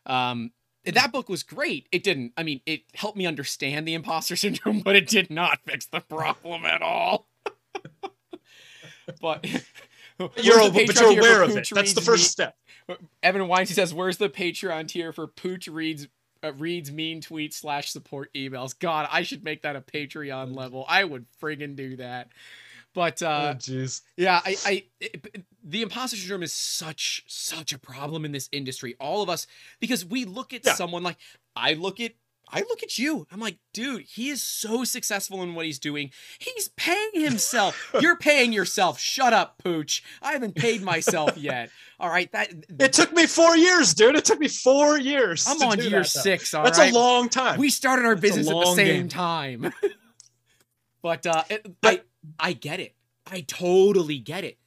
Um, 0.06 0.52
that 0.85 1.12
book 1.12 1.28
was 1.28 1.43
great. 1.43 1.89
It 1.93 2.02
didn't. 2.02 2.32
I 2.36 2.43
mean, 2.43 2.61
it 2.66 2.82
helped 2.94 3.16
me 3.16 3.27
understand 3.27 3.86
the 3.86 3.94
imposter 3.94 4.36
syndrome, 4.36 4.81
but 4.81 4.97
it 4.97 5.09
did 5.09 5.31
not 5.31 5.61
fix 5.65 5.86
the 5.86 6.01
problem 6.01 6.65
at 6.65 6.82
all. 6.82 7.28
but 9.20 9.44
You're, 10.19 10.70
the 10.70 10.85
but 10.86 11.01
you're 11.01 11.19
aware 11.19 11.43
of 11.43 11.56
it. 11.56 11.69
That's 11.73 11.93
the 11.93 12.01
first 12.01 12.31
step. 12.31 12.56
Evan 13.23 13.48
Weinstein 13.48 13.74
says, 13.74 13.93
"Where's 13.93 14.16
the 14.16 14.28
Patreon 14.28 14.89
tier 14.89 15.12
for 15.12 15.27
Pooch 15.27 15.66
reads 15.66 16.06
uh, 16.43 16.52
reads 16.52 16.93
mean 16.93 17.20
tweets 17.20 17.55
slash 17.55 17.90
support 17.90 18.32
emails?" 18.35 18.78
God, 18.78 19.09
I 19.11 19.23
should 19.23 19.43
make 19.43 19.62
that 19.62 19.74
a 19.74 19.81
Patreon 19.81 20.55
level. 20.55 20.85
I 20.89 21.02
would 21.02 21.27
friggin' 21.43 21.74
do 21.74 21.97
that. 21.97 22.28
But 22.94 23.22
Oh, 23.22 23.26
uh, 23.28 23.54
jeez. 23.54 24.02
yeah, 24.16 24.40
I, 24.44 24.56
I 24.64 24.84
it- 25.00 25.44
the 25.62 25.82
imposter 25.82 26.16
syndrome 26.16 26.42
is 26.42 26.52
such 26.52 27.24
such 27.26 27.72
a 27.72 27.78
problem 27.78 28.24
in 28.24 28.32
this 28.32 28.48
industry. 28.52 28.94
All 29.00 29.20
of 29.22 29.28
us, 29.28 29.46
because 29.80 30.04
we 30.04 30.24
look 30.24 30.52
at 30.52 30.64
Yeah. 30.64 30.74
someone 30.74 31.02
like 31.02 31.16
I 31.56 31.74
look 31.74 32.00
at. 32.00 32.12
I 32.52 32.60
look 32.60 32.82
at 32.82 32.98
you. 32.98 33.26
I'm 33.32 33.40
like, 33.40 33.56
dude, 33.72 34.02
he 34.02 34.28
is 34.28 34.42
so 34.42 34.84
successful 34.84 35.42
in 35.42 35.54
what 35.54 35.64
he's 35.64 35.78
doing. 35.78 36.10
He's 36.38 36.68
paying 36.76 37.10
himself. 37.14 37.90
You're 38.00 38.18
paying 38.18 38.52
yourself. 38.52 39.00
Shut 39.00 39.32
up, 39.32 39.56
Pooch. 39.64 40.04
I 40.20 40.32
haven't 40.32 40.54
paid 40.54 40.82
myself 40.82 41.36
yet. 41.38 41.70
All 41.98 42.10
right, 42.10 42.30
that 42.32 42.52
It 42.78 42.92
took 42.92 43.14
me 43.14 43.26
four 43.26 43.56
years, 43.56 43.94
dude. 43.94 44.14
It 44.14 44.26
took 44.26 44.38
me 44.38 44.48
four 44.48 44.98
years. 44.98 45.46
I'm 45.48 45.60
on 45.62 45.78
year 45.78 46.00
that, 46.00 46.04
six. 46.06 46.52
All 46.52 46.62
That's 46.62 46.78
right? 46.78 46.92
a 46.92 46.94
long 46.94 47.30
time. 47.30 47.58
We 47.58 47.70
started 47.70 48.04
our 48.04 48.14
That's 48.14 48.20
business 48.36 48.48
at 48.50 48.54
the 48.60 48.74
same 48.74 48.86
game. 48.86 49.08
time. 49.08 49.72
but 51.02 51.26
uh, 51.26 51.44
it, 51.48 51.66
But- 51.80 52.00
I 52.00 52.02
I 52.38 52.52
get 52.52 52.80
it. 52.80 52.94
I 53.26 53.40
totally 53.40 54.18
get 54.18 54.44
it. 54.44 54.59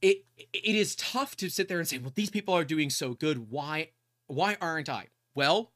It 0.00 0.24
it 0.36 0.74
is 0.74 0.96
tough 0.96 1.36
to 1.36 1.48
sit 1.48 1.68
there 1.68 1.78
and 1.78 1.86
say, 1.86 1.98
well, 1.98 2.12
these 2.14 2.30
people 2.30 2.54
are 2.54 2.64
doing 2.64 2.90
so 2.90 3.14
good. 3.14 3.50
Why 3.50 3.90
why 4.26 4.56
aren't 4.60 4.88
I? 4.88 5.08
Well, 5.34 5.72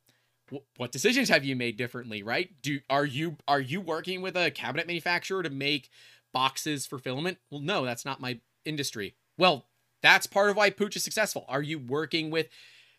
what 0.77 0.93
decisions 0.93 1.29
have 1.29 1.45
you 1.45 1.57
made 1.57 1.77
differently, 1.77 2.23
right? 2.23 2.51
Do 2.63 2.81
are 2.89 3.05
you 3.05 3.37
are 3.47 3.61
you 3.61 3.81
working 3.81 4.23
with 4.23 4.37
a 4.37 4.51
cabinet 4.51 4.87
manufacturer 4.87 5.43
to 5.43 5.51
make 5.51 5.91
boxes 6.33 6.87
for 6.87 6.99
filament? 6.99 7.39
Well, 7.51 7.61
no, 7.61 7.85
that's 7.85 8.05
not 8.05 8.21
my 8.21 8.41
industry. 8.65 9.15
Well, 9.39 9.67
that's 10.03 10.27
part 10.27 10.51
of 10.51 10.57
why 10.57 10.71
Pooch 10.71 10.97
is 10.97 11.05
successful. 11.05 11.45
Are 11.49 11.63
you 11.63 11.79
working 11.79 12.31
with, 12.31 12.49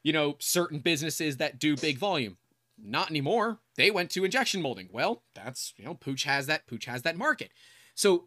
you 0.04 0.14
know, 0.14 0.36
certain 0.40 0.80
businesses 0.80 1.38
that 1.38 1.60
do 1.60 1.76
big 1.76 1.98
volume? 1.98 2.38
Not 2.78 3.10
anymore. 3.10 3.60
They 3.76 3.92
went 3.92 4.12
to 4.12 4.26
injection 4.26 4.62
molding. 4.62 4.90
Well, 4.92 5.24
that's, 5.34 5.74
you 5.78 5.86
know, 5.86 5.94
Pooch 5.94 6.24
has 6.24 6.48
that 6.48 6.68
Pooch 6.68 6.86
has 6.86 7.04
that 7.04 7.18
market. 7.18 7.52
So 7.98 8.26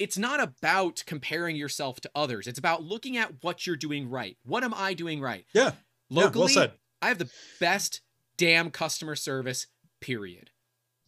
it's 0.00 0.18
not 0.18 0.42
about 0.42 1.04
comparing 1.06 1.54
yourself 1.54 2.00
to 2.00 2.10
others. 2.16 2.48
It's 2.48 2.58
about 2.58 2.82
looking 2.82 3.16
at 3.16 3.42
what 3.42 3.64
you're 3.64 3.76
doing 3.76 4.10
right. 4.10 4.36
What 4.44 4.64
am 4.64 4.74
I 4.74 4.92
doing 4.92 5.20
right? 5.20 5.46
Yeah. 5.54 5.72
Yeah, 6.10 6.30
well 6.34 6.48
said. 6.48 6.72
I 7.00 7.08
have 7.08 7.18
the 7.18 7.30
best 7.60 8.00
damn 8.36 8.70
customer 8.70 9.14
service, 9.14 9.68
period. 10.00 10.50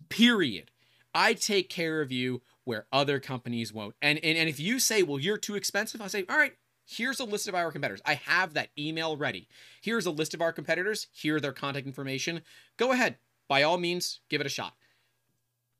Period. 0.08 0.70
I 1.12 1.34
take 1.34 1.68
care 1.68 2.00
of 2.00 2.12
you 2.12 2.42
where 2.64 2.86
other 2.92 3.18
companies 3.18 3.72
won't. 3.72 3.96
And, 4.00 4.18
and 4.22 4.38
and 4.38 4.48
if 4.48 4.60
you 4.60 4.78
say, 4.78 5.02
well, 5.02 5.18
you're 5.18 5.36
too 5.36 5.56
expensive, 5.56 6.00
I 6.00 6.06
say, 6.06 6.24
all 6.28 6.36
right, 6.36 6.52
here's 6.86 7.18
a 7.18 7.24
list 7.24 7.48
of 7.48 7.56
our 7.56 7.72
competitors. 7.72 8.02
I 8.06 8.14
have 8.14 8.54
that 8.54 8.70
email 8.78 9.16
ready. 9.16 9.48
Here's 9.82 10.06
a 10.06 10.10
list 10.12 10.32
of 10.32 10.40
our 10.40 10.52
competitors. 10.52 11.08
Here 11.12 11.36
are 11.36 11.40
their 11.40 11.52
contact 11.52 11.86
information. 11.86 12.42
Go 12.76 12.92
ahead. 12.92 13.16
By 13.48 13.64
all 13.64 13.78
means, 13.78 14.20
give 14.28 14.40
it 14.40 14.46
a 14.46 14.50
shot. 14.50 14.74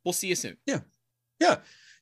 We'll 0.05 0.13
see 0.13 0.29
you 0.29 0.35
soon. 0.35 0.57
Yeah. 0.67 0.81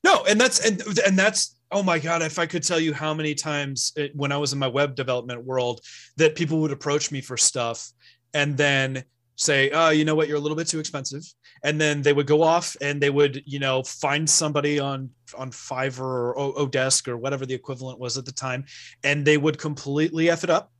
No, 0.05 0.23
and 0.29 0.39
that's 0.39 0.59
and 0.63 0.81
and 1.05 1.17
that's 1.17 1.55
oh 1.71 1.81
my 1.81 1.97
god, 1.97 2.21
if 2.21 2.37
I 2.37 2.45
could 2.45 2.61
tell 2.63 2.79
you 2.79 2.93
how 2.93 3.13
many 3.13 3.33
times 3.33 3.91
it, 3.95 4.15
when 4.15 4.31
I 4.31 4.37
was 4.37 4.53
in 4.53 4.59
my 4.59 4.67
web 4.67 4.95
development 4.95 5.43
world 5.43 5.81
that 6.17 6.35
people 6.35 6.59
would 6.61 6.71
approach 6.71 7.11
me 7.11 7.21
for 7.21 7.37
stuff 7.37 7.89
and 8.33 8.55
then 8.55 9.03
say, 9.35 9.71
"Oh, 9.71 9.89
you 9.89 10.05
know 10.05 10.13
what, 10.13 10.27
you're 10.27 10.37
a 10.37 10.39
little 10.39 10.55
bit 10.55 10.67
too 10.67 10.79
expensive." 10.79 11.23
And 11.63 11.81
then 11.81 12.03
they 12.03 12.13
would 12.13 12.27
go 12.27 12.43
off 12.43 12.77
and 12.81 13.01
they 13.01 13.09
would, 13.09 13.41
you 13.47 13.57
know, 13.57 13.81
find 13.81 14.29
somebody 14.29 14.79
on 14.79 15.09
on 15.35 15.49
Fiverr 15.49 16.35
or 16.37 16.53
Odesk 16.53 17.07
or 17.07 17.17
whatever 17.17 17.47
the 17.47 17.55
equivalent 17.55 17.99
was 17.99 18.15
at 18.17 18.25
the 18.25 18.31
time, 18.31 18.65
and 19.03 19.25
they 19.25 19.37
would 19.37 19.57
completely 19.57 20.29
f 20.29 20.43
it 20.43 20.51
up. 20.51 20.71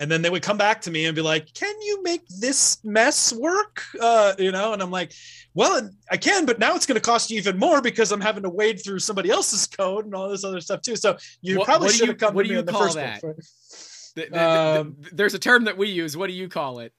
And 0.00 0.10
then 0.10 0.22
they 0.22 0.30
would 0.30 0.42
come 0.42 0.56
back 0.58 0.80
to 0.82 0.90
me 0.90 1.06
and 1.06 1.14
be 1.14 1.22
like, 1.22 1.52
"Can 1.54 1.74
you 1.82 2.02
make 2.02 2.26
this 2.28 2.78
mess 2.84 3.32
work?" 3.32 3.82
Uh, 4.00 4.34
you 4.38 4.50
know, 4.52 4.72
and 4.72 4.80
I'm 4.82 4.90
like, 4.90 5.12
well, 5.54 5.90
I 6.10 6.16
can, 6.16 6.46
but 6.46 6.58
now 6.58 6.74
it's 6.76 6.86
going 6.86 6.94
to 6.94 7.00
cost 7.00 7.30
you 7.30 7.38
even 7.38 7.58
more 7.58 7.80
because 7.82 8.12
I'm 8.12 8.20
having 8.20 8.42
to 8.44 8.48
wade 8.50 8.80
through 8.84 9.00
somebody 9.00 9.30
else's 9.30 9.66
code 9.66 10.04
and 10.04 10.14
all 10.14 10.28
this 10.28 10.44
other 10.44 10.60
stuff 10.60 10.82
too. 10.82 10.94
So 10.96 11.16
you 11.42 11.58
What- 11.58 11.64
probably 11.66 11.86
what 11.86 11.92
do 11.92 11.96
should 11.98 12.06
you- 12.06 12.12
have 12.12 12.18
come 12.18 12.34
what 12.34 12.42
to 12.42 12.48
do 12.48 12.50
me 12.50 12.54
you 12.54 12.60
in 12.60 12.66
the 12.66 12.72
call 12.72 12.82
first 12.82 12.94
that? 12.96 13.20
place. 13.20 14.12
Th- 14.14 14.28
th- 14.28 14.32
th- 14.32 14.40
Um, 14.40 14.96
there's 15.12 15.34
a 15.34 15.38
term 15.38 15.64
that 15.64 15.76
we 15.76 15.88
use. 15.88 16.16
What 16.16 16.28
do 16.28 16.32
you 16.32 16.48
call 16.48 16.78
it? 16.80 16.92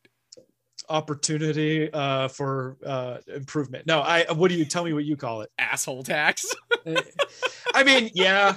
Opportunity 0.89 1.91
uh, 1.93 2.27
for 2.29 2.77
uh, 2.85 3.17
improvement. 3.27 3.85
No, 3.85 4.01
I. 4.01 4.25
What 4.33 4.49
do 4.49 4.55
you 4.55 4.65
tell 4.65 4.83
me? 4.83 4.91
What 4.93 5.05
you 5.05 5.15
call 5.15 5.41
it? 5.41 5.51
Asshole 5.59 6.03
tax. 6.03 6.45
I 7.75 7.83
mean, 7.83 8.09
yeah. 8.15 8.55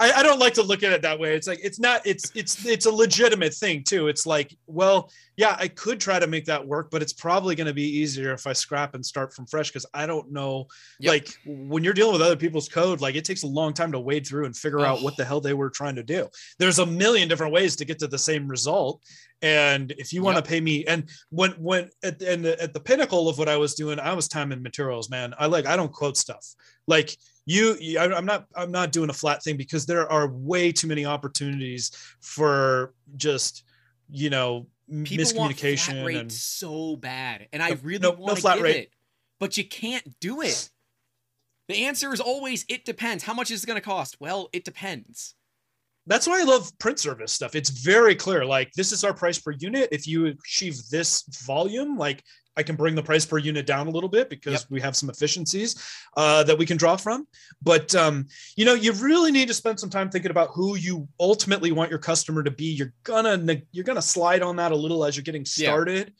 I, 0.00 0.12
I 0.12 0.22
don't 0.22 0.38
like 0.38 0.54
to 0.54 0.62
look 0.62 0.82
at 0.84 0.92
it 0.92 1.02
that 1.02 1.18
way. 1.18 1.34
It's 1.34 1.48
like 1.48 1.58
it's 1.62 1.80
not. 1.80 2.02
It's 2.06 2.30
it's 2.34 2.64
it's 2.64 2.86
a 2.86 2.90
legitimate 2.90 3.52
thing 3.52 3.82
too. 3.82 4.06
It's 4.06 4.26
like, 4.26 4.56
well, 4.66 5.10
yeah, 5.36 5.56
I 5.58 5.66
could 5.68 5.98
try 5.98 6.20
to 6.20 6.26
make 6.28 6.44
that 6.44 6.64
work, 6.64 6.90
but 6.90 7.02
it's 7.02 7.12
probably 7.12 7.56
going 7.56 7.66
to 7.66 7.74
be 7.74 7.98
easier 7.98 8.32
if 8.32 8.46
I 8.46 8.52
scrap 8.52 8.94
and 8.94 9.04
start 9.04 9.34
from 9.34 9.46
fresh 9.46 9.70
because 9.70 9.86
I 9.92 10.06
don't 10.06 10.30
know. 10.30 10.68
Yep. 11.00 11.10
Like 11.12 11.28
when 11.46 11.82
you're 11.82 11.94
dealing 11.94 12.12
with 12.12 12.22
other 12.22 12.36
people's 12.36 12.68
code, 12.68 13.00
like 13.00 13.16
it 13.16 13.24
takes 13.24 13.42
a 13.42 13.48
long 13.48 13.72
time 13.74 13.90
to 13.92 13.98
wade 14.00 14.26
through 14.26 14.44
and 14.46 14.56
figure 14.56 14.80
out 14.80 15.02
what 15.02 15.16
the 15.16 15.24
hell 15.24 15.40
they 15.40 15.54
were 15.54 15.70
trying 15.70 15.96
to 15.96 16.04
do. 16.04 16.28
There's 16.58 16.78
a 16.78 16.86
million 16.86 17.28
different 17.28 17.52
ways 17.52 17.74
to 17.76 17.84
get 17.84 17.98
to 17.98 18.06
the 18.06 18.18
same 18.18 18.46
result. 18.46 19.02
And 19.42 19.92
if 19.98 20.12
you 20.12 20.22
want 20.22 20.36
to 20.36 20.38
Yep. 20.42 20.48
pay 20.48 20.60
me, 20.60 20.84
and 20.86 21.08
when 21.30 21.52
when 21.52 21.90
at 22.04 22.18
the, 22.18 22.32
and 22.32 22.44
the, 22.44 22.60
at 22.62 22.72
the 22.72 22.80
pinnacle 22.80 23.28
of 23.28 23.38
what 23.38 23.48
I 23.48 23.56
was 23.56 23.74
doing, 23.74 23.98
I 24.00 24.12
was 24.14 24.28
time 24.28 24.52
and 24.52 24.62
materials, 24.62 25.10
man. 25.10 25.34
I 25.38 25.46
like 25.46 25.66
I 25.66 25.76
don't 25.76 25.92
quote 25.92 26.16
stuff. 26.16 26.54
Like 26.86 27.16
you, 27.48 27.98
I'm 27.98 28.26
not 28.26 28.46
I'm 28.54 28.70
not 28.70 28.92
doing 28.92 29.08
a 29.08 29.14
flat 29.14 29.42
thing 29.42 29.56
because 29.56 29.86
there 29.86 30.10
are 30.12 30.28
way 30.28 30.70
too 30.70 30.86
many 30.86 31.06
opportunities 31.06 31.90
for 32.20 32.92
just 33.16 33.64
you 34.10 34.28
know 34.30 34.66
People 35.04 35.24
want 35.34 35.54
miscommunication 35.54 35.92
flat 35.92 36.06
rate 36.06 36.16
and 36.16 36.32
so 36.32 36.96
bad, 36.96 37.48
and 37.52 37.62
I 37.62 37.70
really 37.82 38.00
no- 38.00 38.12
no 38.12 38.20
want 38.20 38.36
to 38.36 38.42
flat 38.42 38.56
give 38.56 38.64
rate. 38.64 38.76
it, 38.76 38.90
but 39.40 39.56
you 39.56 39.64
can't 39.64 40.04
do 40.20 40.42
it. 40.42 40.68
The 41.68 41.84
answer 41.86 42.12
is 42.12 42.20
always 42.20 42.64
it 42.68 42.84
depends. 42.84 43.24
How 43.24 43.34
much 43.34 43.50
is 43.50 43.64
it 43.64 43.66
going 43.66 43.80
to 43.80 43.84
cost? 43.84 44.16
Well, 44.20 44.48
it 44.52 44.64
depends. 44.64 45.34
that's 46.06 46.26
why 46.26 46.40
I 46.40 46.44
love 46.44 46.70
print 46.78 46.98
service 46.98 47.32
stuff. 47.32 47.54
It's 47.54 47.68
very 47.70 48.14
clear. 48.14 48.44
Like 48.44 48.72
this 48.72 48.92
is 48.92 49.04
our 49.04 49.12
price 49.14 49.38
per 49.38 49.52
unit. 49.58 49.88
If 49.92 50.06
you 50.06 50.26
achieve 50.26 50.76
this 50.90 51.22
volume, 51.46 51.96
like 51.98 52.22
I 52.58 52.62
can 52.64 52.76
bring 52.76 52.94
the 52.96 53.02
price 53.02 53.24
per 53.24 53.38
unit 53.38 53.64
down 53.66 53.86
a 53.86 53.90
little 53.90 54.08
bit 54.08 54.28
because 54.28 54.52
Yep. 54.62 54.70
we 54.70 54.80
have 54.80 54.96
some 54.96 55.08
efficiencies 55.08 55.76
uh, 56.16 56.42
that 56.42 56.58
we 56.58 56.66
can 56.66 56.76
draw 56.76 56.96
from. 56.96 57.26
But 57.62 57.94
um, 57.94 58.26
you 58.56 58.64
know, 58.66 58.74
you 58.74 58.92
really 58.92 59.30
need 59.32 59.48
to 59.48 59.54
spend 59.54 59.78
some 59.80 59.90
time 59.90 60.10
thinking 60.10 60.30
about 60.32 60.50
who 60.52 60.76
you 60.76 61.08
ultimately 61.20 61.72
want 61.72 61.88
your 61.90 62.00
customer 62.00 62.42
to 62.42 62.50
be. 62.50 62.66
You're 62.72 62.92
gonna 63.04 63.62
you're 63.72 63.84
gonna 63.84 64.02
slide 64.02 64.42
on 64.42 64.56
that 64.56 64.72
a 64.72 64.76
little 64.76 65.04
as 65.04 65.16
you're 65.16 65.22
getting 65.30 65.46
Yeah. 65.56 65.68
started, 65.68 66.12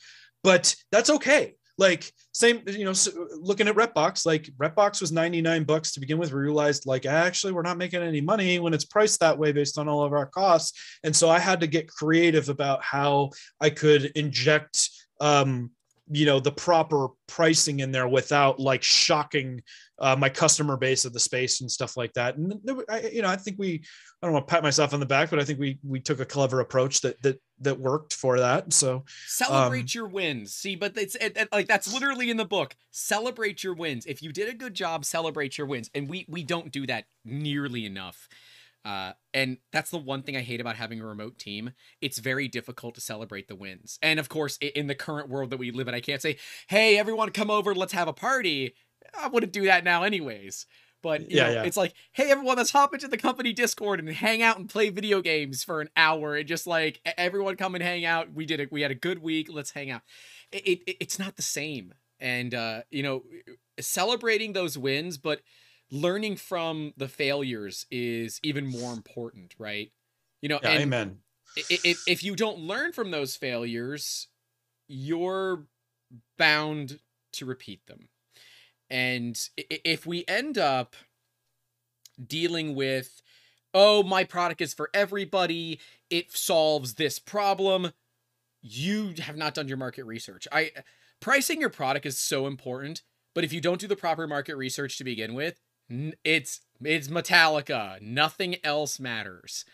but 0.44 0.74
that's 0.92 1.10
okay. 1.10 1.56
Like 1.76 2.12
same, 2.32 2.62
you 2.66 2.84
know, 2.84 2.92
looking 3.40 3.68
at 3.68 3.74
Repbox, 3.76 4.26
like 4.26 4.50
Repbox 4.58 5.00
was 5.00 5.12
99 5.12 5.62
bucks 5.64 5.92
to 5.92 6.00
begin 6.00 6.18
with. 6.18 6.32
We 6.32 6.40
realized 6.40 6.86
like 6.86 7.06
actually 7.06 7.52
we're 7.52 7.62
not 7.62 7.78
making 7.78 8.02
any 8.02 8.20
money 8.20 8.58
when 8.58 8.74
it's 8.74 8.84
priced 8.84 9.20
that 9.20 9.38
way 9.38 9.52
based 9.52 9.78
on 9.78 9.88
all 9.88 10.02
of 10.04 10.12
our 10.12 10.26
costs. 10.26 10.72
And 11.04 11.14
so 11.14 11.28
I 11.28 11.38
had 11.38 11.60
to 11.60 11.66
get 11.68 11.88
creative 11.88 12.48
about 12.48 12.82
how 12.82 13.30
I 13.60 13.70
could 13.70 14.06
inject 14.16 14.90
um, 15.20 15.70
you 16.10 16.26
know, 16.26 16.40
the 16.40 16.52
proper 16.52 17.08
pricing 17.26 17.80
in 17.80 17.92
there 17.92 18.08
without 18.08 18.58
like 18.58 18.82
shocking 18.82 19.62
uh, 19.98 20.14
my 20.16 20.28
customer 20.28 20.76
base 20.76 21.04
of 21.04 21.12
the 21.12 21.20
space 21.20 21.60
and 21.60 21.70
stuff 21.70 21.96
like 21.96 22.12
that. 22.14 22.36
And 22.36 22.54
I, 22.88 23.08
you 23.12 23.22
know, 23.22 23.28
I 23.28 23.36
think 23.36 23.58
we, 23.58 23.82
I 24.22 24.26
don't 24.26 24.32
want 24.32 24.46
to 24.46 24.52
pat 24.52 24.62
myself 24.62 24.94
on 24.94 25.00
the 25.00 25.06
back, 25.06 25.30
but 25.30 25.38
I 25.40 25.44
think 25.44 25.58
we 25.58 25.78
we 25.84 26.00
took 26.00 26.20
a 26.20 26.24
clever 26.24 26.60
approach 26.60 27.00
that 27.02 27.20
that 27.22 27.40
that 27.60 27.78
worked 27.78 28.14
for 28.14 28.38
that. 28.38 28.72
So 28.72 29.04
Celebrate 29.26 29.80
Um, 29.80 29.86
your 29.90 30.06
wins. 30.08 30.54
See, 30.54 30.76
but 30.76 30.96
it's 30.96 31.16
it, 31.16 31.36
it- 31.36 31.48
like 31.52 31.66
that's 31.66 31.92
literally 31.92 32.30
in 32.30 32.36
the 32.36 32.44
book. 32.44 32.76
Celebrate 32.90 33.62
your 33.64 33.74
wins. 33.74 34.06
If 34.06 34.22
you 34.22 34.32
did 34.32 34.48
a 34.48 34.54
good 34.54 34.74
job, 34.74 35.04
celebrate 35.04 35.58
your 35.58 35.66
wins. 35.66 35.90
And 35.94 36.08
we 36.08 36.26
we 36.28 36.42
don't 36.44 36.70
do 36.72 36.86
that 36.86 37.04
nearly 37.24 37.84
enough. 37.84 38.28
Uh, 38.84 39.12
and 39.34 39.58
that's 39.72 39.90
the 39.90 39.98
one 39.98 40.22
thing 40.22 40.36
I 40.36 40.40
hate 40.40 40.60
about 40.60 40.76
having 40.76 41.00
a 41.00 41.06
remote 41.06 41.38
team. 41.38 41.72
It's 42.00 42.18
very 42.18 42.48
difficult 42.48 42.94
to 42.94 43.00
celebrate 43.00 43.48
the 43.48 43.56
wins. 43.56 43.98
And 44.02 44.18
of 44.18 44.28
course, 44.28 44.56
in 44.58 44.86
the 44.86 44.94
current 44.94 45.28
world 45.28 45.50
that 45.50 45.58
we 45.58 45.70
live 45.70 45.88
in, 45.88 45.94
I 45.94 46.00
can't 46.00 46.22
say, 46.22 46.38
"Hey, 46.68 46.96
everyone, 46.98 47.30
come 47.30 47.50
over, 47.50 47.74
let's 47.74 47.92
have 47.92 48.08
a 48.08 48.12
party." 48.12 48.74
I 49.18 49.28
wouldn't 49.28 49.52
do 49.52 49.64
that 49.64 49.84
now, 49.84 50.02
anyways. 50.04 50.66
But 51.02 51.30
you 51.30 51.36
Yeah, 51.36 51.46
know, 51.46 51.52
yeah. 51.54 51.64
it's 51.64 51.76
like, 51.76 51.94
hey, 52.12 52.30
everyone, 52.30 52.56
let's 52.56 52.72
hop 52.72 52.92
into 52.92 53.06
the 53.06 53.16
company 53.16 53.52
Discord 53.52 54.00
and 54.00 54.08
hang 54.08 54.42
out 54.42 54.58
and 54.58 54.68
play 54.68 54.90
video 54.90 55.20
games 55.20 55.62
for 55.62 55.80
an 55.80 55.90
hour 55.96 56.34
and 56.34 56.48
just 56.48 56.66
like 56.66 57.00
everyone 57.16 57.56
come 57.56 57.74
and 57.76 57.84
hang 57.84 58.04
out. 58.04 58.32
We 58.32 58.46
did 58.46 58.58
it. 58.58 58.72
We 58.72 58.82
had 58.82 58.90
a 58.90 58.96
good 58.96 59.20
week. 59.20 59.48
Let's 59.50 59.70
hang 59.70 59.90
out. 59.90 60.02
It, 60.50 60.82
it 60.86 60.96
it's 61.00 61.18
not 61.18 61.36
the 61.36 61.42
same. 61.42 61.94
And 62.18 62.52
uh, 62.52 62.82
you 62.90 63.04
know, 63.04 63.22
celebrating 63.78 64.52
those 64.54 64.76
wins, 64.76 65.18
but 65.18 65.40
learning 65.90 66.36
from 66.36 66.92
the 66.96 67.08
failures 67.08 67.86
is 67.90 68.40
even 68.42 68.66
more 68.66 68.92
important, 68.92 69.54
right? 69.58 69.90
You 70.42 70.48
know, 70.48 70.60
yeah, 70.62 70.70
and 70.70 70.82
amen. 70.82 71.18
if 71.56 72.02
if 72.06 72.22
you 72.22 72.36
don't 72.36 72.58
learn 72.58 72.92
from 72.92 73.10
those 73.10 73.36
failures, 73.36 74.28
you're 74.86 75.66
bound 76.36 77.00
to 77.32 77.46
repeat 77.46 77.86
them. 77.86 78.08
And 78.90 79.38
if 79.56 80.06
we 80.06 80.24
end 80.26 80.56
up 80.56 80.96
dealing 82.24 82.74
with, 82.74 83.20
oh, 83.74 84.02
my 84.02 84.24
product 84.24 84.60
is 84.60 84.72
for 84.72 84.88
everybody, 84.94 85.78
it 86.10 86.32
solves 86.32 86.94
this 86.94 87.18
problem, 87.18 87.92
you 88.62 89.14
have 89.20 89.36
not 89.36 89.54
done 89.54 89.68
your 89.68 89.76
market 89.76 90.04
research. 90.04 90.48
I 90.50 90.70
pricing 91.20 91.60
your 91.60 91.70
product 91.70 92.06
is 92.06 92.18
so 92.18 92.46
important, 92.46 93.02
but 93.34 93.44
if 93.44 93.52
you 93.52 93.60
don't 93.60 93.80
do 93.80 93.86
the 93.86 93.96
proper 93.96 94.26
market 94.26 94.56
research 94.56 94.96
to 94.98 95.04
begin 95.04 95.34
with, 95.34 95.60
it's 96.24 96.60
it's 96.84 97.08
Metallica. 97.08 98.00
Nothing 98.00 98.56
else 98.64 99.00
matters. 99.00 99.64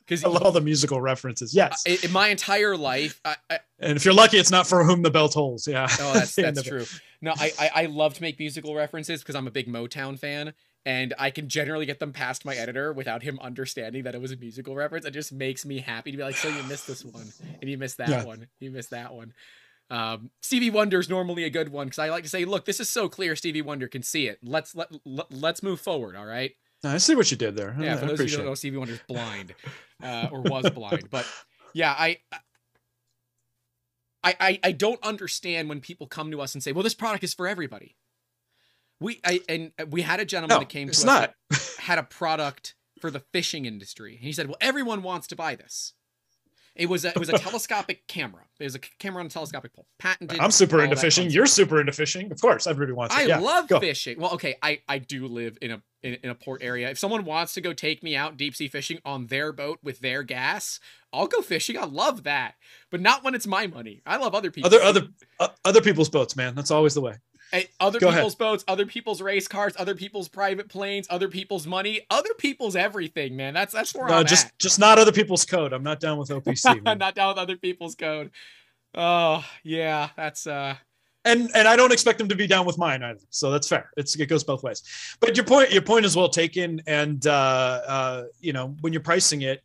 Because 0.00 0.24
I 0.24 0.28
love 0.28 0.42
all 0.44 0.52
the 0.52 0.60
musical 0.60 1.00
references. 1.00 1.52
Yes, 1.52 1.84
in 1.84 2.12
my 2.12 2.28
entire 2.28 2.76
life, 2.76 3.20
I, 3.24 3.34
I, 3.50 3.58
and 3.80 3.96
if 3.96 4.04
you're 4.04 4.14
lucky, 4.14 4.36
it's 4.36 4.52
not 4.52 4.68
for 4.68 4.84
whom 4.84 5.02
the 5.02 5.10
bell 5.10 5.28
tolls. 5.28 5.66
Yeah. 5.66 5.88
oh, 6.00 6.12
that's 6.14 6.36
that's 6.36 6.60
it. 6.60 6.64
true. 6.64 6.84
No, 7.20 7.32
I, 7.36 7.50
I 7.58 7.70
I 7.74 7.86
love 7.86 8.14
to 8.14 8.22
make 8.22 8.38
musical 8.38 8.74
references 8.76 9.20
because 9.22 9.34
I'm 9.34 9.48
a 9.48 9.50
big 9.50 9.66
Motown 9.66 10.16
fan, 10.16 10.54
and 10.84 11.12
I 11.18 11.30
can 11.30 11.48
generally 11.48 11.86
get 11.86 11.98
them 11.98 12.12
past 12.12 12.44
my 12.44 12.54
editor 12.54 12.92
without 12.92 13.24
him 13.24 13.40
understanding 13.42 14.04
that 14.04 14.14
it 14.14 14.20
was 14.20 14.30
a 14.30 14.36
musical 14.36 14.76
reference. 14.76 15.06
It 15.06 15.10
just 15.10 15.32
makes 15.32 15.66
me 15.66 15.80
happy 15.80 16.12
to 16.12 16.16
be 16.16 16.22
like, 16.22 16.36
so 16.36 16.48
you 16.50 16.62
missed 16.68 16.86
this 16.86 17.04
one, 17.04 17.26
and 17.60 17.68
you 17.68 17.76
missed 17.76 17.96
that 17.98 18.08
Yeah. 18.08 18.24
one, 18.24 18.46
you 18.60 18.70
missed 18.70 18.90
that 18.90 19.12
one. 19.12 19.32
Um, 19.88 20.30
Stevie 20.42 20.70
Wonder 20.70 20.98
is 20.98 21.08
normally 21.08 21.44
a 21.44 21.50
good 21.50 21.68
one 21.68 21.86
because 21.86 21.98
I 21.98 22.08
like 22.08 22.24
to 22.24 22.28
say, 22.30 22.44
look, 22.44 22.64
this 22.64 22.80
is 22.80 22.90
so 22.90 23.08
clear. 23.08 23.36
Stevie 23.36 23.62
Wonder 23.62 23.86
can 23.88 24.02
see 24.02 24.26
it. 24.26 24.38
Let's 24.42 24.74
let, 24.74 24.88
let 25.04 25.32
let's 25.32 25.62
move 25.62 25.80
forward. 25.80 26.16
All 26.16 26.26
right. 26.26 26.52
I 26.84 26.98
see 26.98 27.14
what 27.14 27.30
you 27.30 27.36
did 27.36 27.56
there. 27.56 27.76
Yeah, 27.78 27.94
I 27.94 27.96
for 27.96 28.06
those 28.06 28.20
of 28.20 28.26
you 28.26 28.30
who 28.32 28.36
don't 28.38 28.46
know, 28.46 28.54
Stevie 28.54 28.76
Wonder's 28.76 29.00
blind, 29.08 29.54
uh, 30.02 30.28
or 30.32 30.42
was 30.42 30.70
blind. 30.70 31.08
But 31.10 31.26
yeah, 31.72 31.92
I, 31.92 32.18
I, 34.22 34.34
I, 34.38 34.60
I 34.64 34.72
don't 34.72 35.02
understand 35.04 35.68
when 35.68 35.80
people 35.80 36.06
come 36.06 36.30
to 36.30 36.40
us 36.40 36.54
and 36.54 36.62
say, 36.62 36.72
"Well, 36.72 36.82
this 36.82 36.94
product 36.94 37.24
is 37.24 37.34
for 37.34 37.46
everybody." 37.48 37.96
We, 38.98 39.20
I, 39.24 39.40
and 39.48 39.72
we 39.88 40.02
had 40.02 40.20
a 40.20 40.24
gentleman 40.24 40.54
No, 40.54 40.58
that 40.60 40.70
came 40.70 40.88
to 40.88 40.92
us 40.92 41.04
not. 41.04 41.34
that 41.50 41.76
had 41.80 41.98
a 41.98 42.02
product 42.02 42.74
for 43.00 43.10
the 43.10 43.20
fishing 43.32 43.66
industry, 43.66 44.16
and 44.16 44.24
he 44.24 44.32
said, 44.32 44.46
"Well, 44.48 44.56
everyone 44.60 45.02
wants 45.02 45.26
to 45.28 45.36
buy 45.36 45.54
this." 45.54 45.92
It 46.76 46.86
was 46.88 47.04
a, 47.04 47.08
it 47.08 47.18
was 47.18 47.28
a 47.28 47.38
telescopic 47.38 48.06
camera. 48.06 48.42
It 48.58 48.64
was 48.64 48.74
a 48.74 48.78
camera 48.78 49.20
on 49.20 49.26
a 49.26 49.30
telescopic 49.30 49.74
pole, 49.74 49.86
patented. 49.98 50.38
I'm 50.38 50.50
super 50.50 50.82
into 50.82 50.96
fishing. 50.96 51.30
You're 51.30 51.46
super 51.46 51.80
into 51.80 51.92
fishing. 51.92 52.30
Of 52.30 52.40
course, 52.40 52.66
everybody 52.66 52.92
wants 52.92 53.14
it. 53.14 53.18
I 53.18 53.22
yeah, 53.24 53.38
love 53.38 53.68
go. 53.68 53.80
fishing. 53.80 54.20
Well, 54.20 54.32
okay, 54.34 54.56
I 54.62 54.80
I 54.88 54.98
do 54.98 55.26
live 55.26 55.58
in 55.60 55.72
a 55.72 55.82
in, 56.02 56.14
in 56.22 56.30
a 56.30 56.34
port 56.34 56.62
area. 56.62 56.90
If 56.90 56.98
someone 56.98 57.24
wants 57.24 57.54
to 57.54 57.60
go 57.60 57.72
take 57.72 58.02
me 58.02 58.14
out 58.14 58.36
deep 58.36 58.54
sea 58.54 58.68
fishing 58.68 58.98
on 59.04 59.26
their 59.26 59.52
boat 59.52 59.78
with 59.82 60.00
their 60.00 60.22
gas, 60.22 60.80
I'll 61.12 61.26
go 61.26 61.40
fishing. 61.42 61.76
I 61.76 61.84
love 61.84 62.22
that, 62.24 62.54
but 62.90 63.00
not 63.00 63.24
when 63.24 63.34
it's 63.34 63.46
my 63.46 63.66
money. 63.66 64.02
I 64.06 64.16
love 64.16 64.34
other 64.34 64.50
people. 64.50 64.68
Other 64.68 64.82
other 64.82 65.08
uh, 65.40 65.48
other 65.64 65.80
people's 65.80 66.08
boats, 66.08 66.36
man. 66.36 66.54
That's 66.54 66.70
always 66.70 66.94
the 66.94 67.00
way. 67.00 67.14
Other 67.80 67.98
go 67.98 68.08
ahead. 68.08 68.18
people's 68.20 68.34
boats, 68.34 68.64
other 68.68 68.86
people's 68.86 69.22
race 69.22 69.48
cars, 69.48 69.74
other 69.78 69.94
people's 69.94 70.28
private 70.28 70.68
planes, 70.68 71.06
other 71.10 71.28
people's 71.28 71.66
money, 71.66 72.06
other 72.10 72.34
people's 72.38 72.76
everything. 72.76 73.36
Man, 73.36 73.54
that's 73.54 73.72
that's 73.72 73.94
where 73.94 74.08
No, 74.08 74.14
I'm 74.18 74.26
just 74.26 74.46
at. 74.46 74.58
just 74.58 74.78
not 74.78 74.98
other 74.98 75.12
people's 75.12 75.44
code. 75.44 75.72
I'm 75.72 75.82
not 75.82 76.00
down 76.00 76.18
with 76.18 76.28
OPC. 76.30 76.80
I'm 76.86 76.98
not 76.98 77.14
down 77.14 77.28
with 77.28 77.38
other 77.38 77.56
people's 77.56 77.94
code. 77.94 78.30
Oh 78.94 79.44
yeah, 79.62 80.08
that's 80.16 80.46
uh. 80.46 80.74
and 81.24 81.50
and 81.54 81.68
I 81.68 81.76
don't 81.76 81.92
expect 81.92 82.18
them 82.18 82.28
to 82.28 82.34
be 82.34 82.46
down 82.46 82.66
with 82.66 82.78
mine 82.78 83.02
either. 83.02 83.20
So 83.30 83.50
that's 83.50 83.68
fair. 83.68 83.90
It's 83.96 84.16
it 84.18 84.26
goes 84.26 84.42
both 84.44 84.62
ways. 84.62 84.82
But 85.20 85.36
your 85.36 85.44
point 85.44 85.70
your 85.70 85.82
point 85.82 86.04
is 86.06 86.16
well 86.16 86.28
taken. 86.28 86.80
And 86.86 87.26
uh, 87.26 87.30
uh, 87.86 88.24
you 88.40 88.52
know 88.52 88.74
when 88.80 88.92
you're 88.92 89.02
pricing 89.02 89.42
it, 89.42 89.62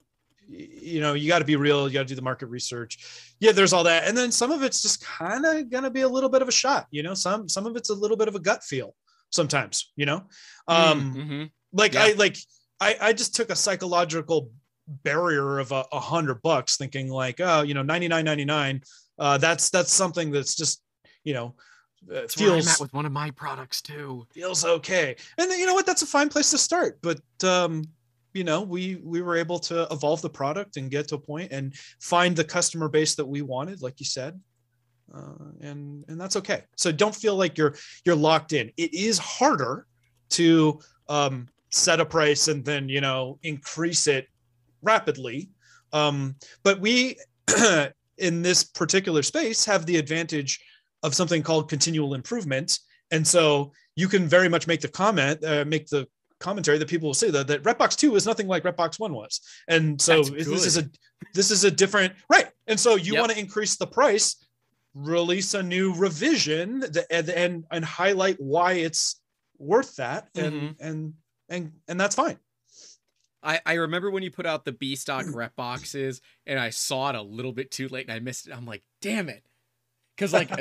you 0.51 0.99
know 1.01 1.13
you 1.13 1.27
got 1.27 1.39
to 1.39 1.45
be 1.45 1.55
real. 1.55 1.87
You 1.87 1.93
got 1.93 2.01
to 2.01 2.05
do 2.05 2.15
the 2.15 2.21
market 2.21 2.47
research. 2.47 3.33
Yeah, 3.39 3.51
there's 3.51 3.73
all 3.73 3.83
that, 3.85 4.07
and 4.07 4.17
then 4.17 4.31
some 4.31 4.51
of 4.51 4.63
it's 4.63 4.81
just 4.81 5.05
kind 5.05 5.45
of 5.45 5.69
gonna 5.69 5.89
be 5.89 6.01
a 6.01 6.07
little 6.09 6.29
bit 6.29 6.41
of 6.41 6.47
a 6.47 6.51
shot. 6.51 6.87
You 6.91 7.03
know, 7.03 7.13
some 7.13 7.47
some 7.49 7.65
of 7.65 7.75
it's 7.75 7.89
a 7.89 7.93
little 7.95 8.17
bit 8.17 8.27
of 8.27 8.35
a 8.35 8.39
gut 8.39 8.63
feel 8.63 8.95
sometimes. 9.29 9.91
You 9.95 10.05
know, 10.05 10.23
um, 10.67 11.15
mhm. 11.15 11.51
like 11.73 11.93
Yeah. 11.93 12.03
I 12.03 12.11
like 12.13 12.37
I 12.79 12.95
I 13.01 13.13
just 13.13 13.35
took 13.35 13.49
a 13.49 13.55
psychological 13.55 14.51
barrier 14.87 15.59
of 15.59 15.71
a, 15.71 15.85
a 15.91 15.99
hundred 15.99 16.41
bucks, 16.41 16.77
thinking 16.77 17.09
like 17.09 17.39
oh 17.39 17.61
you 17.61 17.73
know 17.73 17.83
ninety 17.83 18.07
nine 18.07 18.25
ninety 18.25 18.45
nine. 18.45 18.81
Uh, 19.17 19.37
that's 19.37 19.69
that's 19.69 19.93
something 19.93 20.31
that's 20.31 20.55
just 20.55 20.81
you 21.23 21.33
know 21.33 21.55
uh, 22.09 22.21
That's 22.21 22.37
where 22.37 22.49
I'm 22.49 22.55
feels 22.55 22.67
at 22.67 22.79
with 22.79 22.93
one 22.93 23.05
of 23.05 23.11
my 23.11 23.31
products 23.31 23.81
too. 23.81 24.25
feels 24.33 24.65
okay. 24.65 25.15
And 25.37 25.49
then, 25.49 25.59
you 25.59 25.65
know 25.67 25.73
what? 25.75 25.85
That's 25.85 26.01
a 26.01 26.07
fine 26.07 26.29
place 26.29 26.49
to 26.51 26.57
start. 26.57 26.99
But 27.01 27.21
um, 27.43 27.83
you 28.33 28.43
know, 28.43 28.61
we 28.61 28.95
we 29.03 29.21
were 29.21 29.35
able 29.35 29.59
to 29.59 29.87
evolve 29.91 30.21
the 30.21 30.29
product 30.29 30.77
and 30.77 30.89
get 30.89 31.07
to 31.09 31.15
a 31.15 31.19
point 31.19 31.51
and 31.51 31.75
find 31.99 32.35
the 32.35 32.43
customer 32.43 32.87
base 32.87 33.15
that 33.15 33.25
we 33.25 33.41
wanted, 33.41 33.81
like 33.81 33.99
you 33.99 34.05
said. 34.05 34.39
Uh, 35.13 35.51
and 35.61 36.05
and 36.07 36.19
that's 36.19 36.35
okay. 36.37 36.63
So 36.77 36.91
don't 36.91 37.15
feel 37.15 37.35
like 37.35 37.57
you're 37.57 37.75
you're 38.05 38.15
locked 38.15 38.53
in. 38.53 38.71
It 38.77 38.93
is 38.93 39.17
harder 39.17 39.85
to 40.31 40.79
um, 41.09 41.47
set 41.69 41.99
a 41.99 42.05
price 42.05 42.47
and 42.47 42.63
then 42.63 42.87
you 42.87 43.01
know 43.01 43.37
increase 43.43 44.07
it 44.07 44.27
rapidly. 44.81 45.49
Um, 45.93 46.35
but 46.63 46.79
we 46.79 47.17
in 48.17 48.41
this 48.41 48.63
particular 48.63 49.23
space 49.23 49.65
have 49.65 49.85
the 49.85 49.97
advantage 49.97 50.61
of 51.03 51.13
something 51.15 51.43
called 51.43 51.69
continual 51.69 52.13
improvement, 52.13 52.79
and 53.11 53.27
so 53.27 53.73
you 53.95 54.07
can 54.07 54.27
very 54.27 54.47
much 54.47 54.67
make 54.67 54.79
the 54.79 54.87
comment, 54.87 55.43
uh, 55.43 55.65
make 55.67 55.87
the 55.87 56.07
commentary 56.41 56.77
that 56.77 56.89
people 56.89 57.07
will 57.07 57.13
say 57.13 57.29
that 57.31 57.47
that 57.47 57.63
Repbox 57.63 57.95
2 57.95 58.15
is 58.15 58.25
nothing 58.25 58.47
like 58.47 58.63
Repbox 58.63 58.99
1 58.99 59.13
was. 59.13 59.39
And 59.67 60.01
so 60.01 60.23
this 60.23 60.65
is 60.65 60.77
a 60.77 60.89
this 61.33 61.51
is 61.51 61.63
a 61.63 61.71
different 61.71 62.13
right. 62.29 62.47
And 62.67 62.79
so 62.79 62.95
you 62.95 63.13
yep. 63.13 63.21
want 63.21 63.31
to 63.31 63.39
increase 63.39 63.77
the 63.77 63.87
price, 63.87 64.47
release 64.93 65.53
a 65.53 65.63
new 65.63 65.93
revision 65.95 66.79
that, 66.81 67.05
and, 67.09 67.29
and 67.29 67.65
and 67.71 67.85
highlight 67.85 68.37
why 68.39 68.73
it's 68.73 69.21
worth 69.57 69.95
that 69.97 70.27
and 70.35 70.53
mm-hmm. 70.53 70.85
and 70.85 71.13
and 71.49 71.71
and 71.87 71.99
that's 71.99 72.15
fine. 72.15 72.37
I, 73.43 73.59
I 73.65 73.73
remember 73.73 74.11
when 74.11 74.23
you 74.23 74.31
put 74.31 74.45
out 74.45 74.65
the 74.65 74.71
B 74.71 74.95
stock 74.95 75.25
rep 75.33 75.55
boxes 75.55 76.21
and 76.45 76.59
I 76.59 76.69
saw 76.69 77.09
it 77.09 77.15
a 77.15 77.21
little 77.21 77.51
bit 77.51 77.71
too 77.71 77.87
late 77.87 78.07
and 78.07 78.13
I 78.13 78.19
missed 78.19 78.47
it. 78.47 78.55
I'm 78.55 78.65
like, 78.65 78.83
damn 79.01 79.29
it. 79.29 79.43
Cause 80.17 80.33
like 80.33 80.51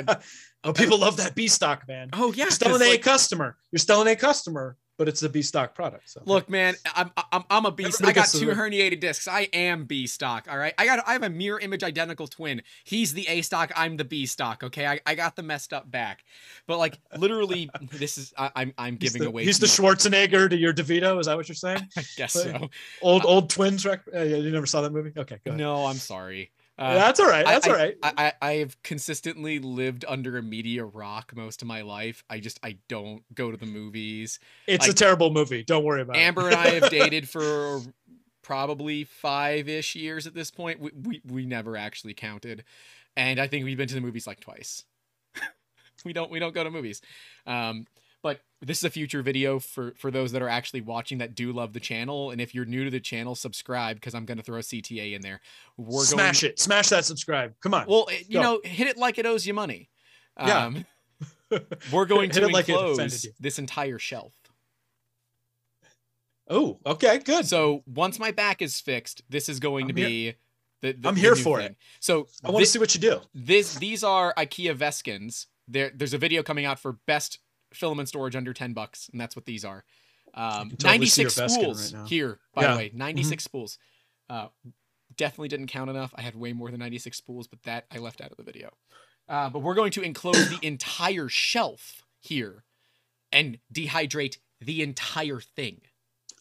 oh, 0.63 0.73
people 0.73 0.97
love 0.97 1.17
that 1.17 1.35
B 1.35 1.47
stock, 1.47 1.87
man. 1.87 2.09
Oh 2.13 2.33
yeah. 2.33 2.45
You're 2.45 2.51
still 2.51 2.75
an 2.75 2.81
like, 2.81 2.99
A 2.99 3.03
customer. 3.03 3.57
You're 3.71 3.79
still 3.79 4.01
an 4.01 4.07
A 4.07 4.15
customer 4.15 4.77
but 5.01 5.07
it's 5.07 5.23
a 5.23 5.29
B 5.29 5.41
stock 5.41 5.73
product. 5.73 6.11
So. 6.11 6.21
Look, 6.25 6.47
man, 6.47 6.75
I'm 6.93 7.09
I'm, 7.31 7.43
I'm 7.49 7.65
a 7.65 7.71
B. 7.71 7.87
I 8.03 8.11
got 8.11 8.27
two 8.27 8.49
herniated 8.49 8.99
discs. 8.99 9.27
I 9.27 9.47
am 9.51 9.85
B 9.85 10.05
stock. 10.05 10.45
All 10.47 10.59
right, 10.59 10.75
I 10.77 10.85
got 10.85 11.03
I 11.07 11.13
have 11.13 11.23
a 11.23 11.29
mirror 11.29 11.59
image 11.59 11.81
identical 11.83 12.27
twin. 12.27 12.61
He's 12.83 13.11
the 13.15 13.27
A 13.27 13.41
stock. 13.41 13.71
I'm 13.75 13.97
the 13.97 14.05
B 14.05 14.27
stock. 14.27 14.63
Okay, 14.63 14.85
I, 14.85 14.99
I 15.07 15.15
got 15.15 15.35
the 15.35 15.41
messed 15.41 15.73
up 15.73 15.89
back, 15.89 16.23
but 16.67 16.77
like 16.77 16.99
literally, 17.17 17.67
this 17.93 18.19
is 18.19 18.31
I, 18.37 18.45
am 18.45 18.51
I'm, 18.55 18.73
I'm 18.77 18.95
giving 18.97 19.23
the, 19.23 19.29
away. 19.29 19.43
He's 19.43 19.57
the 19.57 19.65
Schwarzenegger 19.65 20.47
to 20.47 20.55
your 20.55 20.71
DeVito. 20.71 21.19
Is 21.19 21.25
that 21.25 21.35
what 21.35 21.49
you're 21.49 21.55
saying? 21.55 21.81
I 21.97 22.03
guess 22.15 22.33
so. 22.33 22.69
Old 23.01 23.25
old 23.25 23.49
twins. 23.49 23.83
Rec- 23.83 24.03
uh, 24.13 24.21
you 24.21 24.51
never 24.51 24.67
saw 24.67 24.81
that 24.81 24.93
movie? 24.93 25.13
Okay, 25.17 25.39
go 25.43 25.49
ahead. 25.49 25.57
No, 25.57 25.87
I'm 25.87 25.95
sorry. 25.95 26.51
Uh, 26.81 26.95
that's 26.95 27.19
all 27.19 27.27
right. 27.27 27.45
That's 27.45 27.67
I, 27.67 27.69
all 27.69 27.75
right. 27.75 27.97
I, 28.01 28.13
I, 28.17 28.33
I 28.41 28.51
have 28.53 28.81
consistently 28.81 29.59
lived 29.59 30.03
under 30.07 30.39
a 30.39 30.41
media 30.41 30.83
rock 30.83 31.31
most 31.35 31.61
of 31.61 31.67
my 31.67 31.81
life. 31.81 32.23
I 32.27 32.39
just 32.39 32.59
I 32.63 32.77
don't 32.87 33.23
go 33.35 33.51
to 33.51 33.57
the 33.57 33.67
movies. 33.67 34.39
It's 34.65 34.87
like, 34.87 34.91
a 34.91 34.95
terrible 34.95 35.29
movie. 35.29 35.63
Don't 35.63 35.83
worry 35.83 36.01
about 36.01 36.15
Amber 36.15 36.49
it. 36.49 36.53
Amber 36.53 36.57
and 36.57 36.67
I 36.67 36.79
have 36.79 36.89
dated 36.89 37.29
for 37.29 37.81
probably 38.41 39.03
five 39.03 39.69
ish 39.69 39.95
years 39.95 40.25
at 40.25 40.33
this 40.33 40.49
point. 40.49 40.79
We, 40.79 40.91
we 41.03 41.21
we 41.23 41.45
never 41.45 41.77
actually 41.77 42.15
counted, 42.15 42.63
and 43.15 43.39
I 43.39 43.45
think 43.45 43.63
we've 43.63 43.77
been 43.77 43.87
to 43.87 43.93
the 43.93 44.01
movies 44.01 44.25
like 44.25 44.39
twice. 44.39 44.83
we 46.03 46.13
don't 46.13 46.31
we 46.31 46.39
don't 46.39 46.55
go 46.55 46.63
to 46.63 46.71
movies. 46.71 46.99
Um, 47.45 47.85
but 48.21 48.41
this 48.61 48.77
is 48.77 48.83
a 48.83 48.89
future 48.89 49.21
video 49.21 49.59
for 49.59 49.93
for 49.97 50.11
those 50.11 50.31
that 50.31 50.41
are 50.41 50.49
actually 50.49 50.81
watching 50.81 51.17
that 51.19 51.35
do 51.35 51.51
love 51.51 51.73
the 51.73 51.79
channel 51.79 52.31
and 52.31 52.39
if 52.39 52.53
you're 52.53 52.65
new 52.65 52.83
to 52.83 52.89
the 52.89 52.99
channel 52.99 53.35
subscribe 53.35 53.97
because 53.97 54.13
i'm 54.13 54.25
going 54.25 54.37
to 54.37 54.43
throw 54.43 54.57
a 54.57 54.61
cta 54.61 55.13
in 55.13 55.21
there 55.21 55.41
we're 55.77 56.03
smash 56.03 56.41
going... 56.41 56.51
it 56.51 56.59
smash 56.59 56.89
that 56.89 57.05
subscribe 57.05 57.53
come 57.61 57.73
on 57.73 57.85
well 57.87 58.07
you 58.27 58.35
Go. 58.35 58.41
know 58.41 58.61
hit 58.63 58.87
it 58.87 58.97
like 58.97 59.17
it 59.17 59.25
owes 59.25 59.45
you 59.45 59.53
money 59.53 59.89
yeah. 60.39 60.65
Um, 60.65 60.85
we're 61.91 62.05
going 62.05 62.29
to 62.31 62.45
enclose 62.45 62.97
like 62.97 63.33
this 63.39 63.59
entire 63.59 63.99
shelf 63.99 64.33
oh 66.49 66.79
okay 66.85 67.19
good 67.19 67.45
so 67.45 67.83
once 67.85 68.17
my 68.17 68.31
back 68.31 68.61
is 68.61 68.79
fixed 68.79 69.21
this 69.29 69.49
is 69.49 69.59
going 69.59 69.83
I'm 69.83 69.87
to 69.89 69.93
be 69.93 70.23
here. 70.23 70.33
The, 70.81 70.93
the, 70.93 71.09
I'm 71.09 71.15
here 71.15 71.35
for 71.35 71.59
thing. 71.59 71.67
it. 71.67 71.77
So 71.99 72.27
I 72.43 72.49
want 72.49 72.65
to 72.65 72.71
see 72.71 72.79
what 72.79 72.95
you 72.95 73.01
do. 73.01 73.19
This 73.35 73.75
these 73.75 74.03
are 74.03 74.33
IKEA 74.33 74.75
Veskens. 74.75 75.45
There, 75.67 75.91
there's 75.93 76.15
a 76.15 76.17
video 76.17 76.41
coming 76.41 76.65
out 76.65 76.79
for 76.79 76.93
best 77.05 77.37
filament 77.73 78.09
storage 78.09 78.35
under 78.35 78.53
10 78.53 78.73
bucks 78.73 79.09
and 79.11 79.19
that's 79.19 79.35
what 79.35 79.45
these 79.45 79.65
are. 79.65 79.83
Um, 80.33 80.71
totally 80.71 80.99
96 80.99 81.33
spools 81.33 81.93
right 81.93 82.07
here 82.07 82.39
by 82.53 82.63
yeah. 82.63 82.71
the 82.71 82.77
way 82.77 82.91
96 82.93 83.29
mm-hmm. 83.29 83.45
spools. 83.45 83.77
Uh, 84.29 84.47
definitely 85.17 85.49
didn't 85.49 85.67
count 85.67 85.89
enough. 85.89 86.13
I 86.15 86.21
had 86.21 86.35
way 86.35 86.53
more 86.53 86.71
than 86.71 86.79
96 86.79 87.17
spools 87.17 87.47
but 87.47 87.63
that 87.63 87.85
i 87.91 87.97
left 87.97 88.21
out 88.21 88.31
of 88.31 88.37
the 88.37 88.43
video. 88.43 88.71
Uh, 89.27 89.49
but 89.49 89.59
we're 89.59 89.75
going 89.75 89.91
to 89.91 90.01
enclose 90.01 90.49
the 90.49 90.59
entire 90.61 91.29
shelf 91.29 92.05
here 92.19 92.63
and 93.31 93.59
dehydrate 93.73 94.37
the 94.59 94.81
entire 94.81 95.39
thing. 95.39 95.81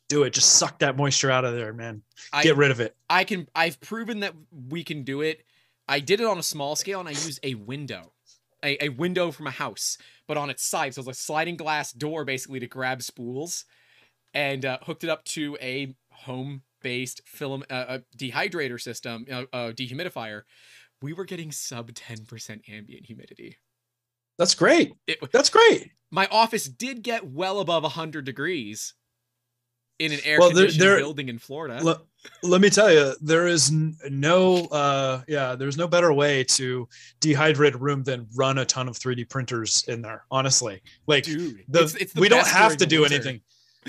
Do 0.08 0.24
it. 0.24 0.32
Just 0.32 0.56
suck 0.56 0.80
that 0.80 0.96
moisture 0.96 1.30
out 1.30 1.44
of 1.44 1.54
there 1.54 1.72
man. 1.72 2.02
I, 2.32 2.42
get 2.42 2.56
rid 2.56 2.70
of 2.70 2.80
it. 2.80 2.96
I 3.08 3.24
can 3.24 3.48
i've 3.54 3.80
proven 3.80 4.20
that 4.20 4.34
we 4.68 4.84
can 4.84 5.02
do 5.02 5.20
it. 5.20 5.44
I 5.88 5.98
did 5.98 6.20
it 6.20 6.26
on 6.26 6.38
a 6.38 6.42
small 6.42 6.76
scale 6.76 7.00
and 7.00 7.08
i 7.08 7.12
used 7.12 7.40
a 7.42 7.54
window 7.54 8.12
a, 8.64 8.84
a 8.84 8.88
window 8.90 9.30
from 9.30 9.46
a 9.46 9.50
house, 9.52 9.96
but 10.26 10.36
on 10.36 10.50
its 10.50 10.64
side. 10.64 10.94
So 10.94 11.00
it's 11.00 11.08
a 11.08 11.14
sliding 11.14 11.56
glass 11.56 11.92
door 11.92 12.24
basically 12.24 12.60
to 12.60 12.66
grab 12.66 13.02
spools, 13.02 13.64
and 14.34 14.64
uh, 14.64 14.78
hooked 14.82 15.04
it 15.04 15.10
up 15.10 15.24
to 15.24 15.56
a 15.60 15.94
home 16.12 16.62
based 16.82 17.20
film 17.26 17.64
uh, 17.70 17.98
dehydrator 18.16 18.80
system, 18.80 19.26
uh, 19.30 19.72
dehumidifier. 19.72 20.42
We 21.02 21.12
were 21.12 21.24
getting 21.24 21.50
sub 21.50 21.92
10% 21.92 22.68
ambient 22.68 23.06
humidity. 23.06 23.56
That's 24.38 24.54
great. 24.54 24.92
It, 25.06 25.18
That's 25.32 25.50
great. 25.50 25.90
My 26.10 26.26
office 26.30 26.64
did 26.64 27.02
get 27.02 27.26
well 27.26 27.60
above 27.60 27.82
100 27.82 28.24
degrees 28.24 28.94
in 30.00 30.12
an 30.12 30.18
air 30.24 30.38
well, 30.38 30.48
conditioned 30.48 30.80
there, 30.80 30.92
there, 30.92 31.00
building 31.00 31.28
in 31.28 31.38
Florida. 31.38 31.78
Let, 31.82 31.98
let 32.42 32.60
me 32.60 32.70
tell 32.70 32.90
you, 32.90 33.14
there 33.20 33.46
is 33.46 33.70
no, 33.70 34.64
uh, 34.66 35.22
yeah, 35.28 35.54
there's 35.54 35.76
no 35.76 35.86
better 35.86 36.12
way 36.12 36.42
to 36.44 36.88
dehydrate 37.20 37.74
a 37.74 37.78
room 37.78 38.02
than 38.02 38.26
run 38.34 38.58
a 38.58 38.64
ton 38.64 38.88
of 38.88 38.98
3D 38.98 39.28
printers 39.28 39.84
in 39.88 40.00
there. 40.02 40.24
Honestly, 40.30 40.82
like 41.06 41.24
Dude, 41.24 41.64
the, 41.68 41.82
it's, 41.82 41.94
it's 41.96 42.12
the 42.14 42.20
we 42.20 42.28
don't 42.28 42.46
have 42.46 42.78
to 42.78 42.86
do 42.86 43.02
winter. 43.02 43.16
anything. 43.16 43.40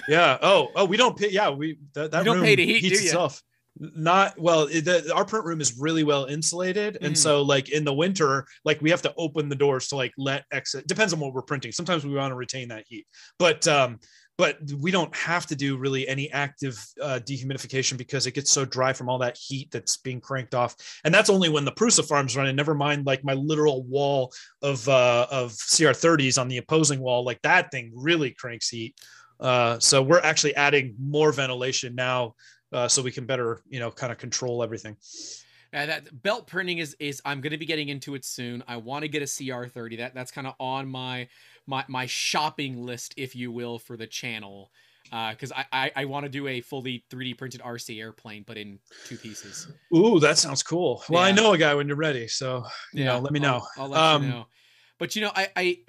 Yeah. 0.07 0.38
Oh, 0.41 0.69
oh, 0.75 0.85
we 0.85 0.97
don't 0.97 1.17
pay. 1.17 1.29
Yeah, 1.29 1.49
we 1.49 1.79
that, 1.93 2.11
that 2.11 2.25
don't 2.25 2.38
room 2.38 2.45
pay 2.45 2.55
to 2.55 2.65
heat, 2.65 2.81
heats 2.81 3.01
itself. 3.01 3.41
Not 3.79 4.38
well. 4.38 4.67
The, 4.67 5.11
our 5.15 5.25
print 5.25 5.45
room 5.45 5.61
is 5.61 5.79
really 5.79 6.03
well 6.03 6.25
insulated, 6.25 6.97
and 7.01 7.13
mm. 7.13 7.17
so 7.17 7.41
like 7.41 7.69
in 7.69 7.85
the 7.85 7.93
winter, 7.93 8.45
like 8.65 8.81
we 8.81 8.89
have 8.89 9.01
to 9.03 9.13
open 9.17 9.49
the 9.49 9.55
doors 9.55 9.88
to 9.89 9.95
like 9.95 10.13
let 10.17 10.45
exit. 10.51 10.88
Depends 10.88 11.13
on 11.13 11.19
what 11.19 11.33
we're 11.33 11.41
printing. 11.41 11.71
Sometimes 11.71 12.05
we 12.05 12.13
want 12.13 12.31
to 12.31 12.35
retain 12.35 12.67
that 12.67 12.85
heat, 12.88 13.07
but 13.39 13.65
um, 13.67 13.99
but 14.41 14.57
we 14.80 14.89
don't 14.89 15.15
have 15.15 15.45
to 15.45 15.55
do 15.55 15.77
really 15.77 16.07
any 16.07 16.31
active 16.31 16.84
uh, 16.99 17.19
dehumidification 17.23 17.95
because 17.95 18.26
it 18.26 18.34
gets 18.34 18.49
so 18.49 18.65
dry 18.65 18.91
from 18.91 19.07
all 19.07 19.19
that 19.19 19.38
heat 19.38 19.69
that's 19.69 19.97
being 19.97 20.19
cranked 20.19 20.55
off. 20.55 20.76
And 21.03 21.13
that's 21.13 21.30
only 21.30 21.47
when 21.49 21.63
the 21.63 21.72
Prusa 21.72 22.03
farm's 22.03 22.35
running. 22.35 22.55
Never 22.55 22.73
mind 22.73 23.05
like 23.05 23.23
my 23.23 23.35
literal 23.35 23.84
wall 23.84 24.34
of 24.63 24.89
uh, 24.89 25.27
of 25.30 25.51
CR30s 25.51 26.41
on 26.41 26.47
the 26.47 26.57
opposing 26.57 27.01
wall. 27.01 27.23
Like 27.23 27.39
that 27.43 27.69
thing 27.69 27.91
really 27.93 28.31
cranks 28.31 28.68
heat. 28.69 28.95
Uh, 29.39 29.77
so 29.77 30.01
we're 30.01 30.22
actually 30.22 30.55
adding 30.55 30.95
more 30.99 31.31
ventilation 31.31 31.93
now, 31.93 32.34
uh, 32.73 32.88
so 32.88 33.03
we 33.03 33.11
can 33.11 33.27
better 33.27 33.61
you 33.69 33.80
know 33.80 33.91
kind 33.91 34.11
of 34.11 34.18
control 34.18 34.63
everything. 34.63 34.97
Yeah, 35.72 35.85
that 35.85 36.23
belt 36.23 36.47
printing 36.47 36.80
is 36.80 36.95
is 36.99 37.22
I'm 37.26 37.41
going 37.41 37.51
to 37.51 37.59
be 37.59 37.68
getting 37.68 37.89
into 37.89 38.15
it 38.15 38.26
soon. 38.26 38.63
I 38.68 38.77
want 38.77 39.03
to 39.03 39.07
get 39.07 39.22
a 39.22 39.26
CR30. 39.26 39.99
That 39.99 40.15
that's 40.15 40.31
kind 40.31 40.47
of 40.47 40.55
on 40.59 40.89
my 40.89 41.27
my 41.65 41.85
my 41.88 42.05
shopping 42.05 42.83
list, 42.83 43.13
if 43.17 43.35
you 43.35 43.51
will, 43.51 43.79
for 43.79 43.97
the 43.97 44.07
channel. 44.07 44.71
Because 45.05 45.51
uh, 45.51 45.63
I, 45.71 45.85
I, 45.85 45.91
I 45.97 46.05
want 46.05 46.25
to 46.25 46.29
do 46.29 46.47
a 46.47 46.61
fully 46.61 47.03
3D 47.09 47.38
printed 47.38 47.59
RC 47.59 47.99
airplane, 47.99 48.43
but 48.47 48.57
in 48.57 48.79
two 49.07 49.17
pieces. 49.17 49.67
Ooh, 49.93 50.19
that 50.19 50.38
sounds 50.38 50.63
cool. 50.63 51.03
Well, 51.09 51.21
yeah. 51.21 51.27
I 51.27 51.31
know 51.33 51.51
a 51.51 51.57
guy 51.57 51.75
when 51.75 51.88
you're 51.88 51.97
ready, 51.97 52.27
so 52.29 52.63
you 52.93 53.03
yeah, 53.03 53.13
know, 53.13 53.19
let 53.19 53.33
me 53.33 53.39
know. 53.39 53.61
I'll, 53.77 53.83
I'll 53.83 53.89
let 53.89 53.99
um, 53.99 54.23
you 54.23 54.29
know. 54.29 54.47
But 54.99 55.15
you 55.15 55.23
know, 55.23 55.31
I 55.35 55.49
I 55.55 55.79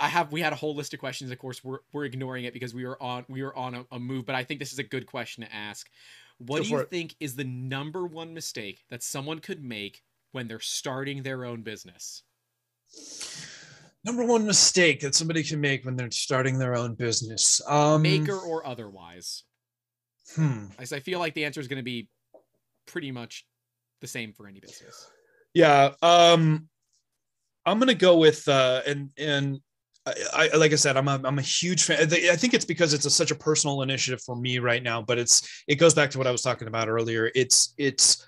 I 0.00 0.08
have 0.08 0.32
we 0.32 0.40
had 0.40 0.52
a 0.52 0.56
whole 0.56 0.74
list 0.74 0.92
of 0.92 1.00
questions. 1.00 1.30
Of 1.30 1.38
course, 1.38 1.62
we're 1.62 1.78
we're 1.92 2.04
ignoring 2.04 2.44
it 2.44 2.52
because 2.52 2.74
we 2.74 2.84
were 2.84 3.00
on 3.02 3.24
we 3.28 3.42
were 3.42 3.56
on 3.56 3.74
a, 3.74 3.86
a 3.92 3.98
move. 4.00 4.26
But 4.26 4.34
I 4.34 4.44
think 4.44 4.58
this 4.58 4.72
is 4.72 4.78
a 4.78 4.84
good 4.84 5.06
question 5.06 5.44
to 5.44 5.54
ask. 5.54 5.88
What 6.38 6.62
do 6.62 6.68
you 6.68 6.78
it. 6.78 6.90
think 6.90 7.14
is 7.20 7.36
the 7.36 7.44
number 7.44 8.06
one 8.06 8.32
mistake 8.32 8.84
that 8.88 9.02
someone 9.02 9.40
could 9.40 9.62
make 9.62 10.02
when 10.32 10.48
they're 10.48 10.58
starting 10.58 11.22
their 11.22 11.44
own 11.44 11.62
business? 11.62 12.22
Number 14.04 14.24
one 14.24 14.46
mistake 14.46 15.00
that 15.00 15.14
somebody 15.14 15.42
can 15.42 15.60
make 15.60 15.84
when 15.84 15.96
they're 15.96 16.10
starting 16.10 16.58
their 16.58 16.76
own 16.76 16.94
business 16.94 17.60
um 17.68 18.02
maker 18.02 18.38
or 18.38 18.66
otherwise 18.66 19.44
hmm 20.34 20.66
i 20.78 20.84
feel 20.84 21.18
like 21.18 21.34
the 21.34 21.44
answer 21.44 21.60
is 21.60 21.68
going 21.68 21.78
to 21.78 21.82
be 21.82 22.08
pretty 22.86 23.10
much 23.10 23.46
the 24.00 24.06
same 24.06 24.32
for 24.32 24.46
any 24.46 24.60
business 24.60 25.10
yeah 25.54 25.90
um 26.02 26.68
i'm 27.66 27.78
going 27.78 27.88
to 27.88 27.94
go 27.94 28.16
with 28.16 28.48
uh 28.48 28.80
and 28.86 29.10
and 29.18 29.60
I, 30.06 30.48
I, 30.52 30.56
like 30.56 30.72
I 30.72 30.76
said, 30.76 30.96
I'm 30.96 31.08
a, 31.08 31.20
I'm 31.24 31.38
a 31.38 31.42
huge 31.42 31.84
fan. 31.84 32.00
I 32.00 32.36
think 32.36 32.54
it's 32.54 32.64
because 32.64 32.94
it's 32.94 33.04
a, 33.04 33.10
such 33.10 33.30
a 33.30 33.34
personal 33.34 33.82
initiative 33.82 34.22
for 34.22 34.34
me 34.34 34.58
right 34.58 34.82
now, 34.82 35.02
but 35.02 35.18
it's, 35.18 35.62
it 35.68 35.74
goes 35.74 35.92
back 35.92 36.10
to 36.12 36.18
what 36.18 36.26
I 36.26 36.30
was 36.30 36.40
talking 36.40 36.68
about 36.68 36.88
earlier. 36.88 37.30
It's, 37.34 37.74
it's 37.76 38.26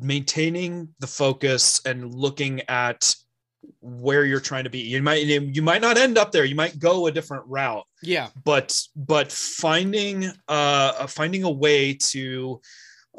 maintaining 0.00 0.88
the 1.00 1.08
focus 1.08 1.80
and 1.84 2.14
looking 2.14 2.62
at 2.68 3.12
where 3.80 4.24
you're 4.24 4.40
trying 4.40 4.64
to 4.64 4.70
be. 4.70 4.80
You 4.80 5.02
might 5.02 5.24
you 5.26 5.62
might 5.62 5.80
not 5.82 5.96
end 5.98 6.18
up 6.18 6.32
there. 6.32 6.44
You 6.44 6.54
might 6.54 6.78
go 6.78 7.06
a 7.06 7.12
different 7.12 7.44
route. 7.46 7.84
Yeah. 8.02 8.28
But 8.44 8.78
but 8.96 9.30
finding 9.32 10.30
uh 10.48 11.06
finding 11.06 11.44
a 11.44 11.50
way 11.50 11.94
to 11.94 12.60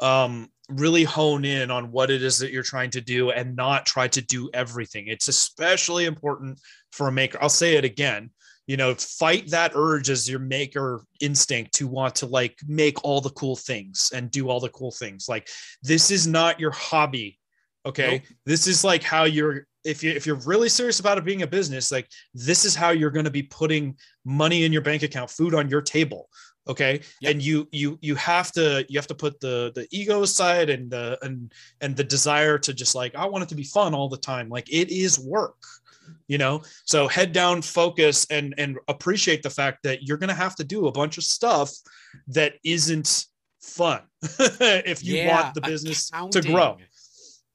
um 0.00 0.48
really 0.68 1.04
hone 1.04 1.44
in 1.44 1.70
on 1.70 1.92
what 1.92 2.10
it 2.10 2.22
is 2.22 2.38
that 2.38 2.50
you're 2.50 2.62
trying 2.62 2.90
to 2.90 3.00
do 3.00 3.30
and 3.30 3.54
not 3.56 3.86
try 3.86 4.08
to 4.08 4.20
do 4.20 4.50
everything. 4.52 5.06
It's 5.06 5.28
especially 5.28 6.04
important 6.06 6.60
for 6.92 7.06
a 7.08 7.12
maker. 7.12 7.38
I'll 7.40 7.48
say 7.48 7.76
it 7.76 7.84
again. 7.84 8.30
you 8.68 8.76
know 8.76 8.94
fight 8.94 9.48
that 9.50 9.70
urge 9.76 10.10
as 10.10 10.28
your 10.28 10.40
maker 10.40 11.00
instinct 11.20 11.72
to 11.74 11.86
want 11.86 12.16
to 12.16 12.26
like 12.26 12.56
make 12.66 12.98
all 13.04 13.20
the 13.20 13.30
cool 13.30 13.54
things 13.54 14.10
and 14.12 14.28
do 14.30 14.48
all 14.50 14.58
the 14.60 14.70
cool 14.70 14.90
things 14.90 15.26
like 15.28 15.46
this 15.84 16.10
is 16.10 16.26
not 16.26 16.58
your 16.58 16.72
hobby 16.72 17.38
okay 17.84 18.10
Nope. 18.14 18.22
this 18.44 18.66
is 18.66 18.82
like 18.82 19.04
how 19.04 19.22
you're 19.22 19.68
if 19.86 20.02
you 20.02 20.10
if 20.10 20.26
you're 20.26 20.40
really 20.46 20.68
serious 20.68 21.00
about 21.00 21.18
it 21.18 21.24
being 21.24 21.42
a 21.42 21.46
business 21.46 21.90
like 21.92 22.08
this 22.34 22.64
is 22.64 22.74
how 22.74 22.90
you're 22.90 23.10
going 23.10 23.24
to 23.24 23.30
be 23.30 23.42
putting 23.42 23.96
money 24.24 24.64
in 24.64 24.72
your 24.72 24.82
bank 24.82 25.02
account 25.02 25.30
food 25.30 25.54
on 25.54 25.68
your 25.68 25.80
table 25.82 26.28
okay? 26.68 27.00
Yep. 27.20 27.32
and 27.32 27.42
you 27.42 27.68
you 27.70 27.98
you 28.02 28.14
have 28.16 28.50
to 28.52 28.84
you 28.88 28.98
have 28.98 29.06
to 29.06 29.14
put 29.14 29.38
the 29.40 29.72
the 29.74 29.86
ego 29.90 30.22
aside 30.22 30.68
and 30.68 30.90
the 30.90 31.18
and 31.22 31.52
and 31.80 31.96
the 31.96 32.04
desire 32.04 32.58
to 32.58 32.74
just 32.74 32.94
like 32.94 33.14
i 33.14 33.24
want 33.24 33.44
it 33.44 33.48
to 33.48 33.54
be 33.54 33.64
fun 33.64 33.94
all 33.94 34.08
the 34.08 34.16
time. 34.16 34.48
Like 34.48 34.68
it 34.68 34.90
is 34.90 35.18
work 35.18 35.56
you 36.28 36.38
know? 36.38 36.62
So 36.84 37.08
head 37.08 37.32
down 37.32 37.62
focus 37.62 38.26
and 38.30 38.54
and 38.58 38.78
appreciate 38.88 39.42
the 39.42 39.50
fact 39.50 39.82
that 39.84 40.02
you're 40.02 40.18
going 40.18 40.28
to 40.28 40.34
have 40.34 40.56
to 40.56 40.64
do 40.64 40.86
a 40.86 40.92
bunch 40.92 41.18
of 41.18 41.24
stuff 41.24 41.72
that 42.28 42.54
isn't 42.64 43.26
fun 43.60 44.00
if 44.22 45.04
you 45.04 45.16
Yeah, 45.16 45.42
want 45.42 45.54
the 45.54 45.60
business 45.60 46.10
to 46.10 46.16
accounting, 46.16 46.52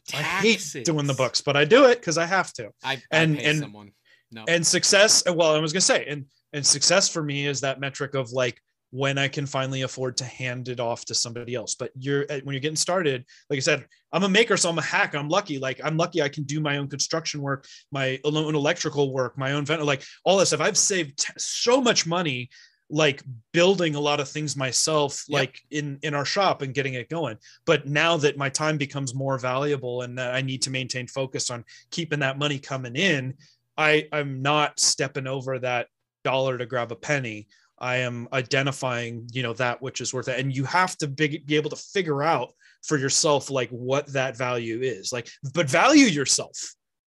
grow 0.09 0.19
i 0.19 0.23
hate 0.23 0.75
doing 0.83 1.05
the 1.07 1.13
books 1.13 1.41
but 1.41 1.55
i 1.57 1.65
do 1.65 1.85
it 1.85 1.99
because 1.99 2.17
i 2.17 2.25
have 2.25 2.51
to. 2.53 2.69
I, 2.83 2.93
I 2.93 3.01
and- 3.11 3.39
and- 3.39 3.59
someone. 3.59 3.91
No. 4.33 4.45
and 4.47 4.65
success 4.65 5.23
well 5.29 5.53
i 5.53 5.59
was 5.59 5.73
going 5.73 5.81
to 5.81 5.85
say 5.85 6.05
and 6.07 6.25
and 6.53 6.65
success 6.65 7.09
for 7.09 7.21
me 7.21 7.47
is 7.47 7.59
that 7.61 7.79
metric 7.81 8.15
of 8.15 8.31
like 8.31 8.61
when 8.91 9.17
i 9.17 9.27
can 9.27 9.45
finally 9.45 9.81
afford 9.81 10.15
to 10.17 10.23
hand 10.25 10.69
it 10.69 10.79
off 10.79 11.03
to 11.05 11.13
somebody 11.15 11.53
else. 11.55 11.75
But 11.75 11.91
you're 11.97 12.23
uh, 12.29 12.39
when 12.43 12.53
you're 12.53 12.61
getting 12.61 12.75
started 12.77 13.25
like 13.49 13.57
i 13.57 13.59
said 13.61 13.85
i'm 14.13 14.23
a 14.23 14.29
maker 14.29 14.55
so 14.57 14.69
i'm 14.69 14.77
a 14.77 14.81
hack 14.81 15.15
i'm 15.15 15.27
lucky. 15.29 15.59
Like 15.59 15.81
i'm 15.83 15.97
lucky 15.97 16.21
i 16.21 16.29
can 16.29 16.43
do 16.43 16.59
my 16.61 16.77
own 16.77 16.87
construction 16.87 17.41
work 17.41 17.65
my 17.91 18.19
own 18.25 18.55
electrical 18.55 19.13
work 19.13 19.37
my 19.37 19.51
own 19.53 19.65
vent 19.65 19.83
like 19.83 20.03
all 20.23 20.37
this 20.37 20.49
stuff. 20.49 20.61
I've 20.61 20.77
saved 20.77 21.19
t- 21.19 21.33
so 21.37 21.81
much 21.81 22.05
money 22.07 22.49
like 22.91 23.23
building 23.53 23.95
a 23.95 23.99
lot 23.99 24.19
of 24.19 24.27
things 24.29 24.55
myself 24.55 25.23
Yep. 25.27 25.39
like 25.39 25.61
in 25.71 25.97
in 26.03 26.13
our 26.13 26.25
shop 26.25 26.61
and 26.61 26.73
getting 26.73 26.93
it 26.95 27.09
going. 27.09 27.37
But 27.65 27.87
now 27.87 28.17
that 28.17 28.37
my 28.37 28.49
time 28.49 28.77
becomes 28.77 29.15
more 29.15 29.37
valuable 29.39 30.01
and 30.01 30.17
that 30.17 30.35
i 30.35 30.41
need 30.41 30.61
to 30.63 30.69
maintain 30.69 31.07
focus 31.07 31.49
on 31.49 31.63
keeping 31.89 32.19
that 32.19 32.37
money 32.37 32.59
coming 32.59 32.95
in 32.95 33.33
i 33.77 34.07
i'm 34.11 34.41
not 34.41 34.79
stepping 34.79 35.27
over 35.27 35.57
that 35.59 35.87
dollar 36.23 36.57
to 36.57 36.65
grab 36.65 36.91
a 36.91 36.95
penny. 36.95 37.47
I 37.79 37.97
am 37.97 38.27
identifying 38.31 39.27
you 39.31 39.41
know 39.43 39.53
that 39.53 39.81
which 39.81 40.01
is 40.01 40.13
worth 40.13 40.27
it. 40.27 40.39
And 40.39 40.55
you 40.55 40.65
have 40.65 40.95
to 40.97 41.07
be, 41.07 41.39
be 41.39 41.55
able 41.55 41.71
to 41.71 41.75
figure 41.75 42.21
out 42.21 42.53
for 42.83 42.97
yourself 42.97 43.49
like 43.49 43.69
what 43.69 44.05
that 44.13 44.37
value 44.37 44.81
is. 44.81 45.11
Like 45.11 45.29
but 45.53 45.69
value 45.69 46.05
yourself. 46.05 46.57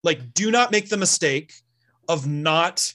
Like 0.04 0.34
do 0.34 0.50
not 0.50 0.72
make 0.72 0.90
the 0.90 0.98
mistake 0.98 1.54
of 2.10 2.28
not 2.28 2.92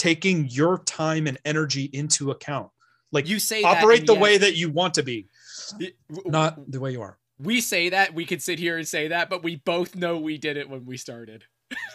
taking 0.00 0.48
your 0.48 0.78
time 0.84 1.26
and 1.26 1.36
energy 1.44 1.90
into 1.92 2.30
account 2.30 2.70
like 3.12 3.28
you 3.28 3.38
say 3.38 3.62
operate 3.62 4.06
the 4.06 4.14
way 4.14 4.38
that 4.38 4.56
you 4.56 4.70
want 4.70 4.94
to 4.94 5.02
be 5.02 5.26
not 6.24 6.58
the 6.72 6.80
way 6.80 6.90
you 6.92 7.02
are 7.02 7.18
we 7.38 7.60
say 7.60 7.90
that 7.90 8.14
we 8.14 8.24
could 8.24 8.40
sit 8.40 8.58
here 8.58 8.78
and 8.78 8.88
say 8.88 9.08
that 9.08 9.28
but 9.28 9.42
we 9.42 9.56
both 9.56 9.94
know 9.94 10.16
we 10.18 10.38
did 10.38 10.56
it 10.56 10.68
when 10.70 10.86
we 10.86 10.96
started 10.96 11.44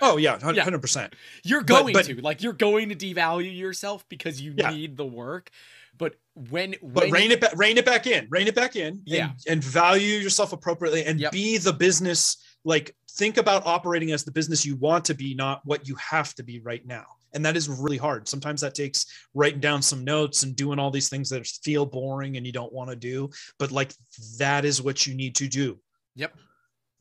oh 0.03 0.18
yeah 0.18 0.38
100%, 0.38 0.95
Yeah. 0.95 1.07
you're 1.44 1.64
going 1.64 1.94
but- 1.94 2.06
to 2.06 2.22
like 2.22 2.44
you're 2.44 2.53
going 2.53 2.90
to 2.90 2.95
devalue 2.95 3.57
yourself 3.57 4.06
because 4.07 4.40
you 4.40 4.53
Yeah. 4.56 4.69
need 4.69 4.98
the 4.98 5.06
work 5.06 5.49
but 5.98 6.14
when 6.36 6.76
but 6.84 7.06
when 7.06 7.11
rein 7.11 7.32
it 7.32 7.41
back 7.41 7.53
rein 7.56 7.77
it 7.80 7.86
back 7.86 8.06
in 8.06 8.27
rein 8.30 8.48
it 8.48 8.53
back 8.56 8.76
in 8.76 9.02
Yeah. 9.06 9.30
and, 9.32 9.34
and 9.49 9.64
value 9.64 10.18
yourself 10.19 10.53
appropriately 10.53 11.03
and 11.06 11.19
Yep. 11.19 11.32
be 11.32 11.57
the 11.57 11.73
business 11.73 12.38
like 12.64 12.95
think 13.14 13.38
about 13.38 13.65
operating 13.65 14.11
as 14.11 14.23
the 14.26 14.32
business 14.32 14.64
you 14.64 14.76
want 14.76 15.06
to 15.06 15.15
be 15.15 15.34
not 15.34 15.61
what 15.65 15.88
you 15.88 15.95
have 15.95 16.36
to 16.36 16.44
be 16.44 16.60
right 16.60 16.86
now 16.86 17.06
and 17.35 17.45
that 17.45 17.55
is 17.55 17.69
really 17.69 17.97
hard 17.97 18.27
sometimes 18.27 18.61
that 18.61 18.73
takes 18.73 19.05
writing 19.33 19.59
down 19.59 19.81
some 19.81 20.03
notes 20.03 20.43
and 20.43 20.55
doing 20.55 20.79
all 20.79 20.89
these 20.89 21.09
things 21.09 21.29
that 21.29 21.45
feel 21.45 21.85
boring 21.85 22.37
and 22.37 22.45
you 22.45 22.51
don't 22.51 22.73
want 22.73 22.89
to 22.89 22.95
do 22.95 23.29
but 23.59 23.71
like 23.71 23.93
that 24.39 24.65
is 24.65 24.81
what 24.81 25.05
you 25.05 25.13
need 25.13 25.35
to 25.35 25.47
do 25.47 25.77
Yep. 26.15 26.33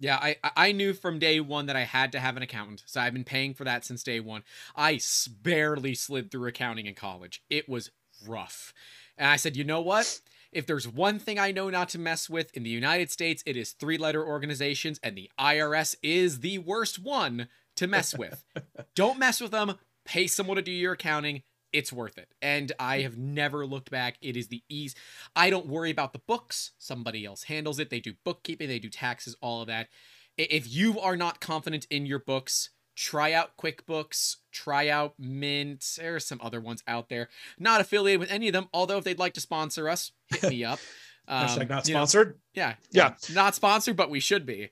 Yeah, 0.00 0.16
I 0.16 0.36
I 0.56 0.72
knew 0.72 0.92
from 0.92 1.18
day 1.18 1.40
one 1.40 1.66
that 1.66 1.76
I 1.76 1.84
had 1.84 2.12
to 2.12 2.20
have 2.20 2.36
an 2.36 2.42
accountant, 2.42 2.82
so 2.86 3.00
I've 3.00 3.14
been 3.14 3.24
paying 3.24 3.54
for 3.54 3.64
that 3.64 3.84
since 3.84 4.02
day 4.02 4.20
one. 4.20 4.42
I 4.76 5.00
barely 5.42 5.94
slid 5.94 6.30
through 6.30 6.48
accounting 6.48 6.86
in 6.86 6.94
college. 6.94 7.42
It 7.48 7.68
was 7.68 7.90
rough, 8.26 8.74
and 9.16 9.30
I 9.30 9.36
said, 9.36 9.56
you 9.56 9.64
know 9.64 9.80
what? 9.80 10.20
If 10.52 10.66
there's 10.66 10.86
one 10.86 11.18
thing 11.18 11.38
I 11.38 11.52
know 11.52 11.70
not 11.70 11.88
to 11.90 11.98
mess 11.98 12.28
with 12.28 12.52
in 12.56 12.64
the 12.64 12.70
United 12.70 13.10
States, 13.10 13.42
it 13.46 13.56
is 13.56 13.72
three-letter 13.72 14.24
organizations, 14.24 15.00
and 15.02 15.16
the 15.16 15.30
IRS 15.38 15.96
is 16.02 16.40
the 16.40 16.58
worst 16.58 17.02
one 17.02 17.48
to 17.76 17.86
mess 17.86 18.16
with. 18.16 18.44
Don't 18.94 19.18
mess 19.18 19.40
with 19.40 19.50
them. 19.52 19.78
Pay 20.04 20.26
someone 20.26 20.56
to 20.56 20.62
do 20.62 20.72
your 20.72 20.92
accounting. 20.92 21.42
It's 21.72 21.92
worth 21.92 22.18
it. 22.18 22.28
And 22.40 22.70
I 22.78 23.00
have 23.00 23.18
never 23.18 23.66
looked 23.66 23.90
back. 23.90 24.16
It 24.20 24.36
is 24.36 24.46
the 24.48 24.62
ease. 24.68 24.94
I 25.34 25.50
don't 25.50 25.66
worry 25.66 25.90
about 25.90 26.12
the 26.12 26.20
books. 26.20 26.70
Somebody 26.78 27.24
else 27.24 27.44
handles 27.44 27.80
it. 27.80 27.90
They 27.90 28.00
do 28.00 28.14
bookkeeping, 28.24 28.68
they 28.68 28.78
do 28.78 28.88
taxes, 28.88 29.36
all 29.40 29.60
of 29.60 29.66
that. 29.66 29.88
If 30.36 30.72
you 30.72 31.00
are 31.00 31.16
not 31.16 31.40
confident 31.40 31.86
in 31.90 32.06
your 32.06 32.18
books, 32.20 32.70
try 32.96 33.32
out 33.32 33.56
QuickBooks, 33.56 34.36
try 34.52 34.88
out 34.88 35.14
Mint. 35.18 35.84
There 35.98 36.14
are 36.14 36.20
some 36.20 36.40
other 36.42 36.60
ones 36.60 36.82
out 36.86 37.08
there. 37.08 37.28
Not 37.58 37.80
affiliated 37.80 38.20
with 38.20 38.30
any 38.30 38.48
of 38.48 38.52
them, 38.52 38.68
although 38.72 38.98
if 38.98 39.04
they'd 39.04 39.18
like 39.18 39.34
to 39.34 39.40
sponsor 39.40 39.88
us, 39.88 40.12
hit 40.28 40.48
me 40.48 40.64
up. 40.64 40.78
hashtag 41.28 41.62
Um, 41.62 41.68
not 41.68 41.88
you 41.88 41.94
know, 41.94 42.00
sponsored 42.00 42.38
yeah, 42.54 42.74
Yeah. 42.90 43.14
Not 43.32 43.54
sponsored, 43.54 43.96
but 43.96 44.10
we 44.10 44.20
should 44.20 44.44
be. 44.46 44.70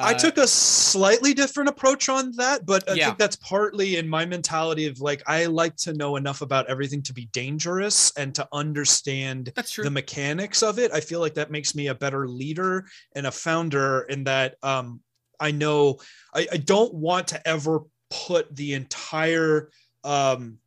I 0.00 0.14
Uh, 0.14 0.14
took 0.14 0.38
a 0.38 0.46
slightly 0.46 1.34
different 1.34 1.68
approach 1.68 2.08
on 2.08 2.32
that, 2.32 2.66
but 2.66 2.88
I 2.88 2.96
Yeah. 2.96 3.04
think 3.04 3.18
that's 3.18 3.36
partly 3.36 3.96
in 3.96 4.08
my 4.08 4.24
mentality 4.24 4.86
of 4.86 5.00
like 5.00 5.22
I 5.26 5.46
like 5.46 5.76
to 5.78 5.92
know 5.92 6.16
enough 6.16 6.40
about 6.40 6.68
everything 6.68 7.02
to 7.02 7.12
be 7.12 7.26
dangerous 7.26 8.12
and 8.16 8.34
to 8.34 8.48
understand 8.52 9.52
the 9.80 9.90
mechanics 9.90 10.62
of 10.62 10.78
it. 10.78 10.92
I 10.92 11.00
feel 11.00 11.20
like 11.20 11.34
that 11.34 11.50
makes 11.50 11.74
me 11.74 11.88
a 11.88 11.94
better 11.94 12.26
leader 12.26 12.86
and 13.14 13.26
a 13.26 13.30
founder 13.32 14.02
in 14.02 14.24
that 14.24 14.56
um 14.62 15.02
I 15.38 15.50
know 15.50 15.98
I, 16.34 16.46
I 16.52 16.56
don't 16.56 16.94
want 16.94 17.28
to 17.28 17.48
ever 17.48 17.80
put 18.10 18.54
the 18.54 18.74
entire 18.74 19.70
um 20.04 20.58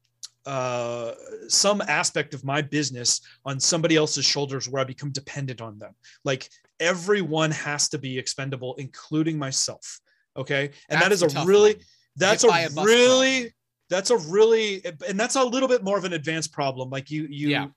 uh 0.46 1.14
some 1.48 1.82
aspect 1.82 2.34
of 2.34 2.44
my 2.44 2.62
business 2.62 3.22
on 3.46 3.60
somebody 3.60 3.96
else's 3.96 4.26
shoulders 4.26 4.70
where 4.70 4.82
I 4.82 4.86
become 4.86 5.12
dependent 5.12 5.62
on 5.62 5.80
them. 5.80 5.94
Like 6.24 6.50
everyone 6.80 7.52
has 7.52 7.90
to 7.90 7.98
be 7.98 8.18
expendable, 8.20 8.76
including 8.76 9.38
myself. 9.40 10.00
Okay. 10.38 10.72
And 10.90 11.02
that 11.02 11.10
That's 11.10 11.22
is 11.24 11.36
a 11.36 11.46
really 11.46 11.74
one. 11.74 11.84
that's 12.18 12.44
Hit 12.44 12.52
a, 12.52 12.82
a 12.82 12.86
really 12.86 13.36
problem. 13.36 13.52
that's 13.90 14.10
a 14.12 14.18
really 14.18 14.82
and 15.08 15.20
that's 15.20 15.36
a 15.36 15.44
little 15.44 15.70
bit 15.70 15.84
more 15.84 15.98
of 15.98 16.04
an 16.06 16.14
advanced 16.14 16.52
problem. 16.52 16.90
Like 16.90 17.10
you 17.10 17.28
you 17.30 17.50
Yeah. 17.50 17.68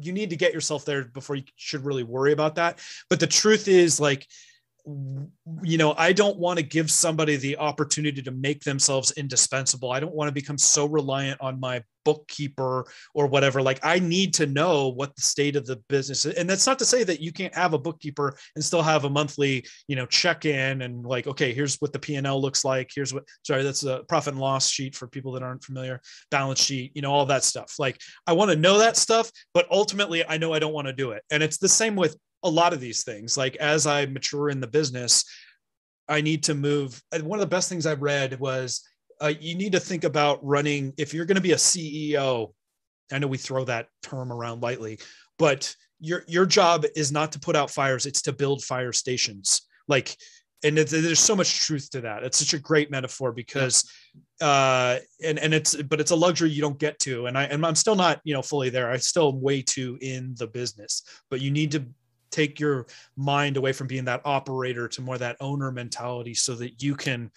you 0.00 0.12
need 0.12 0.30
to 0.30 0.36
get 0.36 0.52
yourself 0.54 0.84
there 0.84 1.04
before 1.04 1.36
you 1.36 1.44
should 1.56 1.84
really 1.84 2.04
worry 2.04 2.32
about 2.32 2.54
that. 2.56 2.78
But 3.10 3.20
the 3.20 3.26
truth 3.26 3.68
is 3.68 4.00
like 4.00 4.26
you 5.62 5.76
know, 5.76 5.94
I 5.98 6.12
don't 6.12 6.38
want 6.38 6.58
to 6.58 6.64
give 6.64 6.90
somebody 6.90 7.36
the 7.36 7.58
opportunity 7.58 8.22
to 8.22 8.30
make 8.30 8.64
themselves 8.64 9.12
indispensable. 9.12 9.90
I 9.90 10.00
don't 10.00 10.14
want 10.14 10.28
to 10.28 10.32
become 10.32 10.56
so 10.56 10.86
reliant 10.86 11.40
on 11.40 11.60
my 11.60 11.82
bookkeeper 12.04 12.86
or 13.12 13.26
whatever. 13.26 13.60
Like 13.60 13.80
I 13.82 13.98
need 13.98 14.32
to 14.34 14.46
know 14.46 14.88
what 14.88 15.14
the 15.14 15.20
state 15.20 15.56
of 15.56 15.66
the 15.66 15.76
business 15.90 16.24
is. 16.24 16.34
And 16.36 16.48
that's 16.48 16.66
not 16.66 16.78
to 16.78 16.86
say 16.86 17.04
that 17.04 17.20
you 17.20 17.32
can't 17.32 17.54
have 17.54 17.74
a 17.74 17.78
bookkeeper 17.78 18.38
and 18.54 18.64
still 18.64 18.82
have 18.82 19.04
a 19.04 19.10
monthly, 19.10 19.66
you 19.88 19.96
know, 19.96 20.06
check 20.06 20.46
in 20.46 20.80
and 20.80 21.04
like, 21.04 21.26
okay, 21.26 21.52
here's 21.52 21.76
what 21.76 21.92
the 21.92 21.98
P&L 21.98 22.40
looks 22.40 22.64
like. 22.64 22.90
Here's 22.94 23.12
what, 23.12 23.24
sorry, 23.44 23.62
that's 23.62 23.84
a 23.84 24.04
profit 24.08 24.32
and 24.32 24.40
loss 24.40 24.70
sheet 24.70 24.96
for 24.96 25.06
people 25.06 25.32
that 25.32 25.42
aren't 25.42 25.64
familiar, 25.64 26.00
balance 26.30 26.62
sheet, 26.62 26.92
you 26.94 27.02
know, 27.02 27.12
all 27.12 27.26
that 27.26 27.44
stuff. 27.44 27.74
Like 27.78 28.00
I 28.26 28.32
want 28.32 28.50
to 28.52 28.56
know 28.56 28.78
that 28.78 28.96
stuff, 28.96 29.30
but 29.52 29.66
ultimately 29.70 30.24
I 30.26 30.38
know 30.38 30.54
I 30.54 30.60
don't 30.60 30.72
want 30.72 30.86
to 30.86 30.94
do 30.94 31.10
it. 31.10 31.22
And 31.30 31.42
it's 31.42 31.58
the 31.58 31.68
same 31.68 31.94
with 31.94 32.16
a 32.42 32.50
lot 32.50 32.72
of 32.72 32.80
these 32.80 33.04
things. 33.04 33.36
Like 33.36 33.56
as 33.56 33.86
I 33.86 34.06
mature 34.06 34.50
in 34.50 34.60
the 34.60 34.66
business, 34.66 35.24
I 36.08 36.20
need 36.20 36.44
to 36.44 36.54
move. 36.54 37.02
One 37.22 37.38
of 37.38 37.42
the 37.42 37.54
best 37.54 37.68
things 37.68 37.86
I've 37.86 38.02
read 38.02 38.38
was 38.40 38.82
uh, 39.20 39.32
you 39.40 39.54
need 39.54 39.72
to 39.72 39.80
think 39.80 40.04
about 40.04 40.44
running, 40.44 40.92
if 40.96 41.12
you're 41.12 41.26
going 41.26 41.36
to 41.36 41.40
be 41.40 41.52
a 41.52 41.56
CEO, 41.56 42.52
I 43.12 43.18
know 43.18 43.26
we 43.26 43.38
throw 43.38 43.64
that 43.64 43.88
term 44.02 44.32
around 44.32 44.62
lightly, 44.62 44.98
but 45.38 45.74
your, 46.00 46.24
your 46.28 46.46
job 46.46 46.84
is 46.94 47.10
not 47.10 47.32
to 47.32 47.40
put 47.40 47.56
out 47.56 47.70
fires, 47.70 48.06
it's 48.06 48.22
to 48.22 48.32
build 48.32 48.62
fire 48.62 48.92
stations. 48.92 49.62
Like, 49.88 50.16
and 50.64 50.76
there's 50.76 51.20
so 51.20 51.36
much 51.36 51.60
truth 51.60 51.88
to 51.90 52.00
that. 52.00 52.24
It's 52.24 52.38
such 52.38 52.52
a 52.52 52.58
great 52.58 52.90
metaphor 52.90 53.32
because, 53.32 53.88
uh, 54.40 54.98
and, 55.24 55.38
and 55.38 55.54
it's, 55.54 55.80
but 55.82 56.00
it's 56.00 56.10
a 56.10 56.16
luxury 56.16 56.50
you 56.50 56.60
don't 56.60 56.78
get 56.78 56.98
to. 57.00 57.26
And 57.26 57.38
I, 57.38 57.44
and 57.44 57.64
I'm 57.64 57.76
still 57.76 57.94
not, 57.94 58.20
you 58.24 58.34
know, 58.34 58.42
fully 58.42 58.68
there. 58.68 58.90
I 58.90 58.96
still 58.96 59.28
am 59.28 59.40
way 59.40 59.62
too 59.62 59.98
in 60.00 60.34
the 60.36 60.48
business, 60.48 61.04
but 61.30 61.40
you 61.40 61.52
need 61.52 61.70
to 61.72 61.86
take 62.30 62.60
your 62.60 62.86
mind 63.16 63.56
away 63.56 63.72
from 63.72 63.86
being 63.86 64.04
that 64.04 64.22
operator 64.24 64.88
to 64.88 65.02
more 65.02 65.18
that 65.18 65.36
owner 65.40 65.70
mentality 65.70 66.34
so 66.34 66.54
that 66.54 66.82
you 66.82 66.94
can 66.94 67.30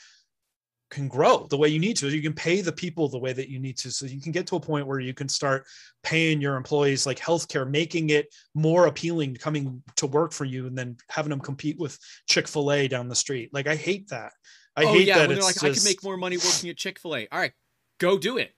can 0.89 1.07
grow 1.07 1.47
the 1.49 1.55
way 1.55 1.69
you 1.69 1.80
need 1.80 1.95
to 1.95 2.09
you 2.09 2.22
can 2.22 2.34
pay 2.34 2.59
the 2.59 2.72
people 2.72 3.07
the 3.07 3.18
way 3.18 3.31
that 3.31 3.47
you 3.47 3.59
need 3.59 3.77
to 3.77 3.89
so 3.89 4.05
you 4.05 4.19
can 4.19 4.34
get 4.34 4.45
to 4.45 4.57
a 4.57 4.59
point 4.59 4.85
where 4.85 4.99
you 4.99 5.13
can 5.13 5.30
start 5.30 5.65
paying 6.03 6.41
your 6.41 6.57
employees 6.57 7.05
like 7.05 7.18
healthcare 7.18 7.69
making 7.69 8.09
it 8.09 8.27
more 8.55 8.88
appealing 8.88 9.34
coming 9.35 9.81
to 9.95 10.05
work 10.05 10.34
for 10.34 10.43
you 10.43 10.68
and 10.68 10.77
then 10.77 10.97
having 11.09 11.30
them 11.30 11.39
compete 11.39 11.80
with 11.80 11.97
chick-fil-a 12.27 12.89
down 12.89 13.07
the 13.07 13.15
street 13.15 13.49
like 13.53 13.68
i 13.68 13.76
hate 13.76 14.09
that 14.09 14.34
i 14.76 14.84
oh 14.84 14.93
hate 14.93 15.07
yeah, 15.07 15.19
that 15.19 15.30
when 15.30 15.38
they're 15.38 15.49
it's 15.49 15.63
like, 15.63 15.72
I 15.72 15.73
can 15.73 15.84
make 15.85 16.03
more 16.03 16.18
money 16.18 16.38
working 16.38 16.69
at 16.69 16.77
Chick 16.77 16.99
Fil 16.99 17.15
A. 17.15 17.27
All 17.31 17.39
right, 17.39 17.53
go 17.99 18.18
do 18.18 18.38
it. 18.38 18.53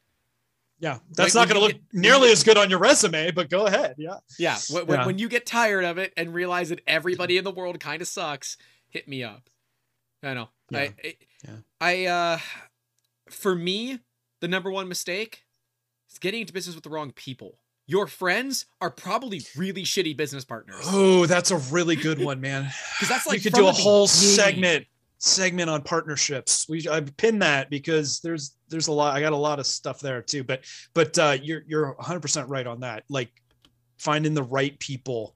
Yeah, 0.79 0.99
that's 1.11 1.33
When- 1.33 1.41
not 1.41 1.47
going 1.53 1.61
to 1.61 1.65
look 1.67 1.71
get- 1.91 1.99
nearly 2.01 2.31
as 2.31 2.43
good 2.43 2.57
on 2.57 2.69
your 2.69 2.79
resume, 2.79 3.31
but 3.31 3.49
go 3.49 3.67
ahead. 3.67 3.95
Yeah. 3.97 4.17
Yeah, 4.37 4.57
when, 4.69 4.85
when, 4.87 4.99
Yeah. 4.99 5.05
when 5.05 5.17
you 5.19 5.29
get 5.29 5.45
tired 5.45 5.85
of 5.85 5.97
it 5.97 6.11
and 6.17 6.33
realize 6.33 6.69
that 6.69 6.81
everybody 6.87 7.37
in 7.37 7.43
the 7.43 7.51
world 7.51 7.79
kind 7.79 8.01
of 8.01 8.07
sucks, 8.07 8.57
hit 8.89 9.07
me 9.07 9.23
up. 9.23 9.49
I 10.21 10.33
know. 10.33 10.49
Yeah. 10.69 10.79
I, 10.79 10.93
I, 11.03 11.15
Yeah. 11.45 11.55
I, 11.79 12.05
uh, 12.05 12.39
for 13.29 13.55
me, 13.55 13.99
the 14.41 14.47
number 14.47 14.71
one 14.71 14.87
mistake 14.87 15.43
is 16.11 16.19
getting 16.19 16.41
into 16.41 16.53
business 16.53 16.75
with 16.75 16.83
the 16.83 16.89
wrong 16.89 17.11
people. 17.11 17.59
Your 17.85 18.07
friends 18.07 18.65
are 18.79 18.89
probably 18.89 19.41
really 19.57 19.83
shitty 19.83 20.15
business 20.15 20.45
partners 20.45 20.79
Oh, 20.87 21.25
that's 21.25 21.51
a 21.51 21.57
really 21.57 21.95
good 21.97 22.17
one, 22.23 22.39
man. 22.41 22.69
because 22.95 23.09
that's 23.09 23.27
like 23.27 23.37
we 23.37 23.41
could 23.43 23.53
do 23.53 23.67
a 23.67 23.71
whole 23.73 24.07
beginning. 24.07 24.35
segment 24.35 24.85
segment 25.23 25.69
on 25.69 25.81
partnerships. 25.81 26.67
We 26.67 26.85
I 26.89 26.99
pin 26.99 27.39
that 27.39 27.69
because 27.69 28.19
there's 28.19 28.57
there's 28.67 28.87
a 28.87 28.91
lot. 28.91 29.15
I 29.15 29.21
got 29.21 29.31
a 29.31 29.37
lot 29.37 29.59
of 29.59 29.65
stuff 29.65 29.99
there 29.99 30.21
too. 30.21 30.43
But 30.43 30.65
but 30.93 31.17
uh, 31.17 31.37
you're 31.41 31.63
you're 31.65 31.93
100 31.93 32.19
percent 32.19 32.49
right 32.49 32.67
on 32.67 32.81
that. 32.81 33.03
Like 33.09 33.31
finding 33.97 34.33
the 34.33 34.43
right 34.43 34.77
people. 34.79 35.35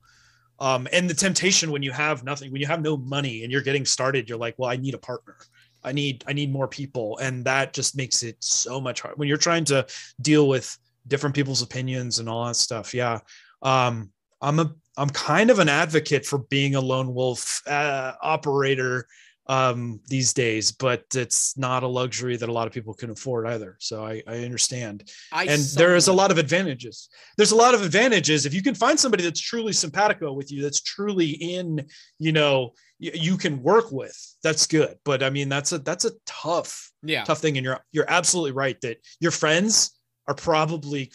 Um, 0.60 0.88
and 0.92 1.10
the 1.10 1.14
temptation 1.14 1.72
when 1.72 1.84
you 1.84 1.92
have 1.92 2.24
nothing, 2.24 2.52
when 2.52 2.60
you 2.60 2.68
have 2.68 2.82
no 2.82 2.98
money 2.98 3.44
and 3.44 3.52
you're 3.52 3.62
getting 3.62 3.86
started, 3.86 4.28
you're 4.28 4.40
like, 4.40 4.56
well, 4.58 4.70
I 4.70 4.76
need 4.76 4.94
a 4.94 5.00
partner. 5.00 5.38
I 5.84 5.94
need 5.94 6.24
I 6.28 6.34
need 6.34 6.52
more 6.52 6.68
people, 6.68 7.18
and 7.20 7.46
that 7.46 7.74
just 7.74 7.96
makes 7.96 8.24
it 8.24 8.36
so 8.40 8.82
much 8.82 9.02
hard 9.02 9.18
when 9.18 9.30
you're 9.30 9.38
trying 9.38 9.64
to 9.66 9.86
deal 10.20 10.50
with 10.50 10.78
different 11.08 11.36
people's 11.36 11.62
opinions 11.62 12.20
and 12.20 12.28
all 12.28 12.46
that 12.46 12.58
stuff. 12.58 12.94
Yeah, 12.94 13.20
um, 13.62 14.12
I'm 14.42 14.60
a 14.60 14.74
I'm 14.98 15.10
kind 15.12 15.50
of 15.50 15.60
an 15.60 15.70
advocate 15.70 16.26
for 16.26 16.40
being 16.40 16.76
a 16.76 16.82
lone 16.82 17.14
wolf 17.14 17.62
uh, 17.68 18.14
operator 18.22 19.08
um, 19.50 20.00
these 20.08 20.34
days, 20.34 20.72
but 20.72 21.06
it's 21.16 21.58
not 21.58 21.84
a 21.84 21.88
luxury 21.88 22.36
that 22.38 22.50
a 22.50 22.52
lot 22.52 22.68
of 22.68 22.74
people 22.74 22.94
can 22.94 23.10
afford 23.10 23.48
either. 23.48 23.78
So 23.80 24.06
I, 24.06 24.22
I 24.28 24.40
understand, 24.44 25.10
I 25.32 25.46
and 25.46 25.62
there 25.76 25.96
is 25.96 26.08
a 26.08 26.14
lot 26.14 26.32
of 26.32 26.38
advantages. 26.38 27.10
There's 27.38 27.52
a 27.52 27.56
lot 27.56 27.74
of 27.74 27.82
advantages 27.82 28.46
if 28.46 28.54
you 28.54 28.62
can 28.62 28.76
find 28.76 29.00
somebody 29.00 29.24
that's 29.24 29.40
truly 29.40 29.74
simpatico 29.74 30.34
with 30.34 30.52
you, 30.52 30.62
that's 30.62 30.82
truly 30.82 31.30
in, 31.30 31.86
you 32.20 32.32
know, 32.32 32.74
y- 33.00 33.12
you 33.14 33.38
can 33.38 33.64
work 33.64 33.92
with. 33.92 34.18
That's 34.44 34.68
good, 34.68 34.98
but 35.06 35.24
I 35.24 35.30
mean, 35.30 35.50
that's 35.50 35.72
a 35.72 35.80
that's 35.80 36.06
a 36.06 36.12
tough 36.26 36.92
yeah. 37.04 37.24
tough 37.24 37.40
thing 37.40 37.58
and 37.58 37.64
you're 37.64 37.80
you're 37.92 38.10
absolutely 38.10 38.52
right 38.52 38.80
that 38.82 38.98
your 39.20 39.32
friends 39.32 39.98
are 40.28 40.36
probably 40.36 41.12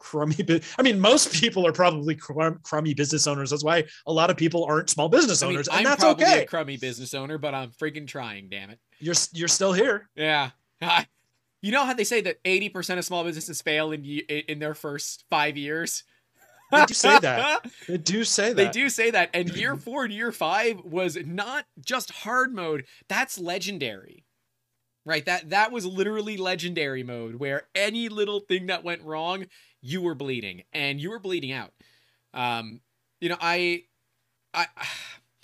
crummy 0.00 0.42
bu- 0.42 0.58
i 0.78 0.82
mean 0.82 0.98
most 0.98 1.32
people 1.40 1.64
are 1.64 1.72
probably 1.72 2.16
crum- 2.16 2.58
crummy 2.64 2.94
business 2.94 3.28
owners 3.28 3.50
that's 3.50 3.62
why 3.62 3.84
a 4.06 4.12
lot 4.12 4.30
of 4.30 4.36
people 4.36 4.64
aren't 4.64 4.90
small 4.90 5.08
business 5.08 5.42
I 5.42 5.46
mean, 5.46 5.56
owners 5.56 5.68
I'm 5.68 5.78
and 5.78 5.86
that's 5.86 6.02
probably 6.02 6.24
okay 6.24 6.42
a 6.42 6.46
crummy 6.46 6.76
business 6.76 7.14
owner, 7.14 7.38
but 7.38 7.54
I'm 7.54 7.70
freaking 7.70 8.06
trying. 8.08 8.48
Damn 8.48 8.70
it. 8.70 8.80
you're 8.98 9.14
you're 9.32 9.48
still 9.48 9.72
here 9.72 10.08
Yeah. 10.16 10.50
You 11.62 11.72
know 11.72 11.84
how 11.84 11.92
they 11.92 12.04
say 12.04 12.22
that 12.22 12.42
80% 12.42 12.96
of 12.96 13.04
small 13.04 13.22
businesses 13.22 13.60
fail 13.60 13.92
in 13.92 14.02
in 14.04 14.58
their 14.58 14.74
first 14.74 15.24
five 15.28 15.56
years? 15.58 16.04
They 16.72 16.86
do 16.86 16.94
say 16.94 17.18
that. 17.18 17.66
they 17.88 17.98
do 17.98 18.24
say 18.24 18.52
that 18.52 18.56
They 18.56 18.70
do 18.70 18.88
say 18.88 19.10
that. 19.10 19.30
And 19.34 19.50
year 19.50 19.76
four 19.76 20.04
and 20.04 20.12
year 20.12 20.32
five 20.32 20.80
was 20.84 21.18
not 21.26 21.66
just 21.84 22.10
hard 22.10 22.54
mode. 22.54 22.86
That's 23.08 23.38
legendary. 23.38 24.24
Right? 25.04 25.24
That 25.26 25.50
that 25.50 25.72
was 25.72 25.84
literally 25.84 26.36
legendary 26.36 27.02
mode 27.02 27.36
where 27.36 27.64
any 27.74 28.08
little 28.08 28.40
thing 28.40 28.66
that 28.66 28.84
went 28.84 29.02
wrong, 29.02 29.46
you 29.80 30.02
were 30.02 30.14
bleeding. 30.14 30.62
And 30.72 31.00
you 31.00 31.10
were 31.10 31.18
bleeding 31.18 31.52
out. 31.52 31.72
Um, 32.34 32.80
you 33.20 33.28
know, 33.28 33.38
I 33.40 33.84
I 34.54 34.66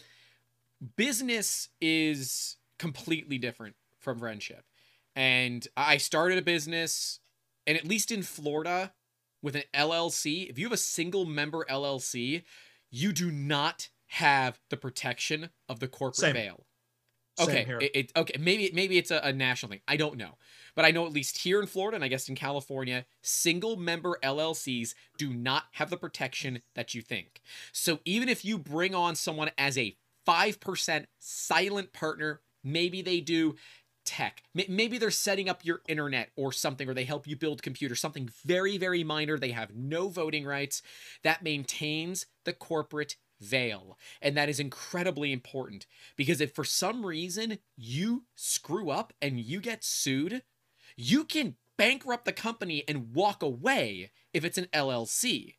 business 0.96 1.68
is 1.80 2.56
completely 2.78 3.38
different 3.38 3.76
from 3.98 4.18
friendship. 4.18 4.64
And 5.14 5.66
I 5.76 5.96
started 5.96 6.38
a 6.38 6.42
business, 6.42 7.20
and 7.66 7.76
at 7.76 7.86
least 7.86 8.12
in 8.12 8.22
Florida, 8.22 8.92
with 9.42 9.56
an 9.56 9.62
LLC, 9.72 10.48
if 10.50 10.58
you 10.58 10.66
have 10.66 10.72
a 10.72 10.76
single 10.76 11.24
member 11.24 11.64
LLC, 11.70 12.42
you 12.90 13.12
do 13.12 13.30
not 13.30 13.88
have 14.08 14.60
the 14.68 14.76
protection 14.76 15.48
of 15.68 15.80
the 15.80 15.88
corporate 15.88 16.16
Same. 16.16 16.34
veil. 16.34 16.66
Okay, 17.38 17.68
it, 17.78 17.90
it- 17.94 18.12
okay, 18.16 18.38
maybe 18.38 18.70
maybe 18.72 18.96
it's 18.96 19.10
a, 19.10 19.20
a 19.22 19.32
national 19.32 19.70
thing. 19.70 19.80
I 19.86 19.96
don't 19.96 20.16
know, 20.16 20.36
but 20.74 20.84
I 20.86 20.90
know 20.90 21.04
at 21.06 21.12
least 21.12 21.38
here 21.38 21.60
in 21.60 21.66
Florida 21.66 21.96
and 21.96 22.04
I 22.04 22.08
guess 22.08 22.28
in 22.30 22.34
California, 22.34 23.04
single 23.22 23.76
member 23.76 24.18
LLCs 24.22 24.94
do 25.18 25.32
not 25.34 25.64
have 25.72 25.90
the 25.90 25.98
protection 25.98 26.62
that 26.74 26.94
you 26.94 27.02
think. 27.02 27.42
So 27.72 28.00
even 28.06 28.28
if 28.30 28.44
you 28.44 28.58
bring 28.58 28.94
on 28.94 29.16
someone 29.16 29.50
as 29.58 29.76
a 29.76 29.96
five 30.24 30.60
percent 30.60 31.08
silent 31.18 31.92
partner, 31.92 32.40
maybe 32.64 33.02
they 33.02 33.20
do 33.20 33.56
tech. 34.06 34.42
Maybe 34.54 34.98
they're 34.98 35.10
setting 35.10 35.48
up 35.48 35.64
your 35.64 35.82
internet 35.88 36.30
or 36.36 36.52
something, 36.52 36.88
or 36.88 36.94
they 36.94 37.04
help 37.04 37.26
you 37.26 37.36
build 37.36 37.62
computers, 37.62 38.00
something 38.00 38.30
very, 38.46 38.78
very 38.78 39.02
minor. 39.02 39.36
They 39.36 39.50
have 39.50 39.74
no 39.74 40.08
voting 40.08 40.46
rights. 40.46 40.80
That 41.24 41.42
maintains 41.42 42.26
the 42.44 42.52
corporate 42.52 43.16
veil. 43.40 43.98
And 44.20 44.36
that 44.36 44.48
is 44.48 44.60
incredibly 44.60 45.32
important 45.32 45.86
because 46.16 46.40
if 46.40 46.54
for 46.54 46.64
some 46.64 47.04
reason 47.04 47.58
you 47.76 48.24
screw 48.34 48.90
up 48.90 49.12
and 49.20 49.40
you 49.40 49.60
get 49.60 49.84
sued, 49.84 50.42
you 50.96 51.24
can 51.24 51.56
bankrupt 51.76 52.24
the 52.24 52.32
company 52.32 52.84
and 52.88 53.14
walk 53.14 53.42
away 53.42 54.10
if 54.32 54.44
it's 54.44 54.58
an 54.58 54.68
LLC. 54.72 55.54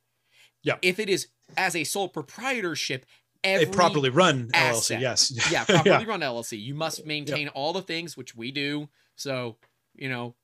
Yeah. 0.64 0.76
If 0.82 1.00
it 1.00 1.10
is 1.10 1.28
as 1.56 1.76
a 1.76 1.84
sole 1.84 2.10
proprietorship, 2.10 3.06
every 3.44 3.68
a 3.68 3.70
properly 3.70 4.10
run 4.10 4.50
asset. 4.54 5.00
llc 5.00 5.02
yes 5.02 5.52
yeah, 5.52 5.64
properly 5.66 6.06
run 6.06 6.22
LLC. 6.22 6.62
You 6.62 6.74
must 6.74 7.06
maintain 7.06 7.48
all 7.50 7.74
the 7.74 7.82
things 7.82 8.18
which 8.18 8.36
we 8.36 8.52
do. 8.52 8.90
So, 9.16 9.58
you 9.96 10.10
know, 10.10 10.36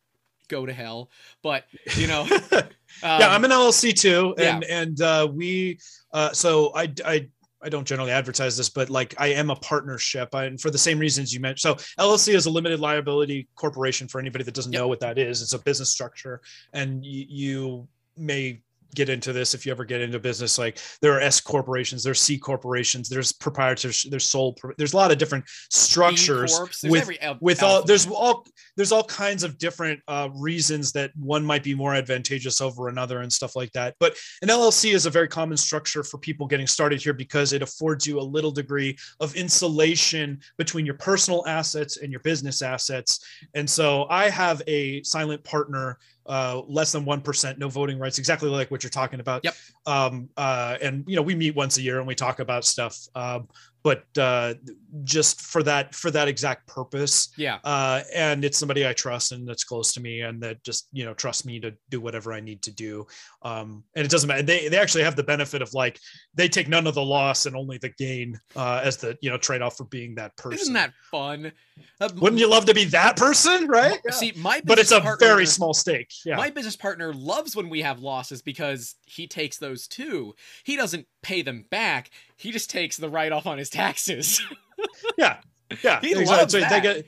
go 0.53 0.65
to 0.65 0.73
hell. 0.73 1.09
But 1.41 1.65
you 1.97 2.07
know, 2.07 2.21
um, 2.21 3.19
yeah 3.19 3.30
i'm 3.34 3.43
an 3.43 3.51
llc 3.51 3.93
too 3.99 4.34
and 4.38 4.63
and 4.65 5.01
uh 5.01 5.27
we 5.39 5.80
uh 6.13 6.31
so 6.31 6.71
i 6.75 6.84
i 7.05 7.27
I 7.65 7.69
don't 7.69 7.88
generally 7.88 8.11
advertise 8.11 8.57
this, 8.57 8.69
but 8.69 8.89
like 8.89 9.15
I 9.17 9.27
am 9.27 9.49
a 9.49 9.55
partnership, 9.55 10.35
I, 10.35 10.43
and 10.45 10.59
for 10.59 10.69
the 10.69 10.77
same 10.77 10.99
reasons 10.99 11.34
you 11.34 11.39
mentioned. 11.39 11.77
So 11.77 11.85
LLC 11.97 12.34
is 12.35 12.45
a 12.45 12.49
limited 12.49 12.81
liability 12.81 13.47
corporation. 13.55 14.07
For 14.09 14.19
anybody 14.19 14.43
that 14.43 14.53
doesn't 14.53 14.73
Yep. 14.73 14.80
know 14.81 14.88
what 14.89 14.99
that 14.99 15.17
is, 15.17 15.41
it's 15.41 15.53
a 15.53 15.59
business 15.59 15.89
structure, 15.89 16.41
and 16.73 17.05
you 17.05 17.88
may 18.17 18.61
get 18.95 19.10
into 19.10 19.34
this 19.34 19.53
if 19.53 19.65
you 19.65 19.72
ever 19.72 19.86
get 19.86 20.02
into 20.02 20.20
business. 20.20 20.57
Like 20.57 20.80
there 21.02 21.14
are 21.14 21.22
S 21.22 21.40
corporations, 21.40 22.03
there's 22.03 22.22
C 22.22 22.38
corporations, 22.38 23.10
there's 23.10 23.32
proprietors, 23.32 24.06
there's 24.10 24.28
sole, 24.28 24.56
there's 24.78 24.94
a 24.94 24.98
lot 24.98 25.11
of 25.11 25.18
different 25.18 25.45
structures 25.70 26.60
with 26.84 27.10
al- 27.22 27.38
with 27.41 27.64
all 27.64 27.84
there's 27.84 28.07
all 28.07 28.45
there's 28.76 28.91
all 28.91 29.03
kinds 29.03 29.44
of 29.44 29.57
different 29.57 29.99
uh, 30.07 30.30
reasons 30.34 30.91
that 30.94 31.11
one 31.15 31.45
might 31.45 31.64
be 31.64 31.76
more 31.76 31.94
advantageous 31.94 32.61
over 32.61 32.90
another 32.90 33.22
and 33.22 33.32
stuff 33.32 33.56
like 33.56 33.72
that 33.72 33.95
but 33.99 34.18
an 34.41 34.49
llc 34.49 34.94
is 34.94 35.06
a 35.06 35.10
very 35.10 35.28
common 35.28 35.57
structure 35.57 36.03
for 36.03 36.18
people 36.18 36.48
getting 36.48 36.68
started 36.68 37.02
here 37.02 37.14
because 37.14 37.53
it 37.53 37.61
affords 37.61 38.06
you 38.06 38.20
a 38.20 38.22
little 38.22 38.52
degree 38.52 38.98
of 39.20 39.36
insulation 39.36 40.40
between 40.57 40.86
your 40.86 40.95
personal 40.95 41.44
assets 41.48 41.98
and 41.98 42.11
your 42.11 42.22
business 42.22 42.61
assets 42.61 43.20
and 43.53 43.70
so 43.70 44.06
i 44.10 44.30
have 44.30 44.61
a 44.68 45.02
silent 45.03 45.44
partner 45.44 45.98
uh, 46.26 46.62
less 46.68 46.91
than 46.91 47.06
1% 47.06 47.58
no 47.58 47.70
voting 47.70 48.00
rights 48.00 48.18
exactly 48.18 48.50
like 48.50 48.72
what 48.72 48.84
you're 48.84 48.90
talking 48.90 49.20
about 49.20 49.41
Yep. 49.44 49.56
um, 49.86 50.30
uh, 50.38 50.78
and 50.82 51.04
you 51.08 51.16
know 51.16 51.22
we 51.22 51.36
meet 51.36 51.56
once 51.56 51.78
a 51.78 51.82
year 51.82 52.00
and 52.00 52.08
we 52.08 52.16
talk 52.16 52.40
about 52.40 52.66
stuff 52.66 52.98
um, 53.16 53.48
but 53.84 54.06
uh, 54.18 54.54
just 55.03 55.41
for 55.41 55.64
that 55.64 55.95
for 55.95 56.11
that 56.11 56.28
exact 56.28 56.68
purpose 56.68 57.30
yeah. 57.38 57.57
uh, 57.64 58.02
and 58.14 58.45
it's 58.45 58.57
somebody 58.57 58.88
I 58.88 58.94
trust 58.94 59.32
and 59.32 59.48
that's 59.48 59.64
close 59.64 59.91
to 59.94 60.02
me 60.02 60.22
and 60.22 60.41
that 60.44 60.64
just 60.64 60.88
you 60.91 61.03
know 61.03 61.14
trusts 61.14 61.45
me 61.45 61.60
to 61.61 61.74
do 61.90 61.99
whatever 61.99 62.34
I 62.34 62.40
need 62.40 62.61
to 62.64 62.72
do. 62.72 63.07
Um, 63.41 63.84
and 63.95 64.06
it 64.06 64.11
doesn't 64.11 64.28
matter. 64.28 64.44
They 64.44 64.68
they 64.68 64.78
actually 64.78 65.03
have 65.03 65.15
the 65.15 65.24
benefit 65.24 65.61
of 65.61 65.74
like 65.74 65.99
they 66.36 66.48
take 66.48 66.68
none 66.68 66.88
of 66.88 66.95
the 66.95 67.03
loss 67.03 67.45
and 67.45 67.56
only 67.56 67.78
the 67.78 67.90
gain 67.90 68.40
uh, 68.56 68.82
as 68.84 68.98
the 68.98 69.18
you 69.22 69.30
know 69.30 69.38
trade 69.38 69.61
off 69.61 69.78
for 69.78 69.86
being 69.86 70.15
that 70.15 70.36
person. 70.38 70.60
Isn't 70.60 70.74
that 70.74 70.94
fun? 71.11 71.52
Uh, 71.99 72.10
Wouldn't 72.18 72.40
you 72.40 72.49
love 72.49 72.65
to 72.65 72.74
be 72.74 72.86
that 72.86 73.18
person, 73.18 73.68
right? 73.68 73.99
Yeah. 74.06 74.11
See, 74.14 74.34
my 74.36 74.61
But 74.64 74.80
it's 74.80 74.91
a 74.91 75.02
partner- 75.02 75.26
very 75.26 75.45
small 75.45 75.74
stake. 75.74 76.11
Yeah. 76.26 76.38
My 76.38 76.49
business 76.49 76.76
partner 76.76 77.14
loves 77.14 77.56
when 77.56 77.70
we 77.70 77.82
have 77.82 77.99
losses 77.99 78.41
because 78.41 78.95
he 79.06 79.28
takes 79.28 79.57
those 79.57 79.88
too. 79.88 80.36
He 80.64 80.76
doesn't 80.76 81.07
pay 81.22 81.41
them 81.41 81.65
back. 81.70 82.11
He 82.38 82.52
just 82.52 82.70
takes 82.70 82.98
the 82.98 83.10
write 83.10 83.32
off 83.32 83.48
on 83.48 83.57
his 83.57 83.70
taxes. 83.70 84.41
yeah. 85.18 85.38
Yeah. 85.84 86.00
He 86.02 86.12
exactly. 86.14 86.62
So. 86.62 86.70
They 86.70 86.82
get 86.82 87.06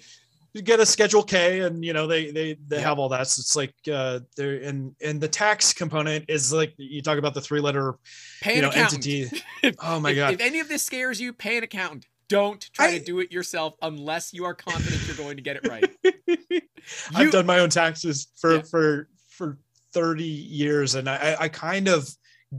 get 0.63 0.79
a 0.79 0.85
schedule 0.85 1.21
K 1.21 1.59
and 1.61 1.83
you 1.83 1.91
know 1.93 2.07
they 2.07 2.31
they 2.31 2.53
they 2.67 2.77
Yeah. 2.77 2.81
have 2.83 2.97
all 2.99 3.09
that. 3.09 3.27
So 3.27 3.41
it's 3.41 3.55
like 3.55 3.73
uh 3.91 4.19
they're 4.37 4.61
and 4.63 4.95
and 5.01 5.19
the 5.19 5.27
tax 5.27 5.73
component 5.73 6.25
is 6.29 6.53
like 6.53 6.73
you 6.77 7.01
talk 7.01 7.17
about 7.17 7.33
the 7.33 7.41
three 7.41 7.59
letter 7.59 7.95
pay 8.41 8.51
you 8.53 8.57
an 8.57 8.61
know 8.63 8.69
accountant. 8.69 9.05
entity. 9.07 9.41
Oh 9.79 9.99
my 9.99 10.11
if, 10.11 10.15
god. 10.15 10.33
If 10.35 10.41
any 10.41 10.59
of 10.61 10.67
this 10.69 10.83
scares 10.83 11.19
you, 11.19 11.33
pay 11.33 11.57
an 11.57 11.63
accountant. 11.63 12.05
Don't 12.29 12.61
try 12.73 12.87
I- 12.87 12.97
to 12.97 13.03
do 13.03 13.19
it 13.19 13.31
yourself 13.31 13.75
unless 13.81 14.33
you 14.33 14.45
are 14.45 14.55
confident 14.55 15.05
you're 15.07 15.17
going 15.17 15.37
to 15.37 15.43
get 15.43 15.57
it 15.57 15.67
right. 15.67 15.91
I've 17.15 17.31
done 17.31 17.45
my 17.45 17.59
own 17.59 17.69
taxes 17.69 18.27
for 18.37 18.55
Yeah. 18.55 18.61
for 18.61 19.09
for 19.29 19.57
30 19.93 20.23
years 20.23 20.95
and 20.95 21.09
I 21.09 21.35
I 21.39 21.49
kind 21.49 21.87
of 21.87 22.07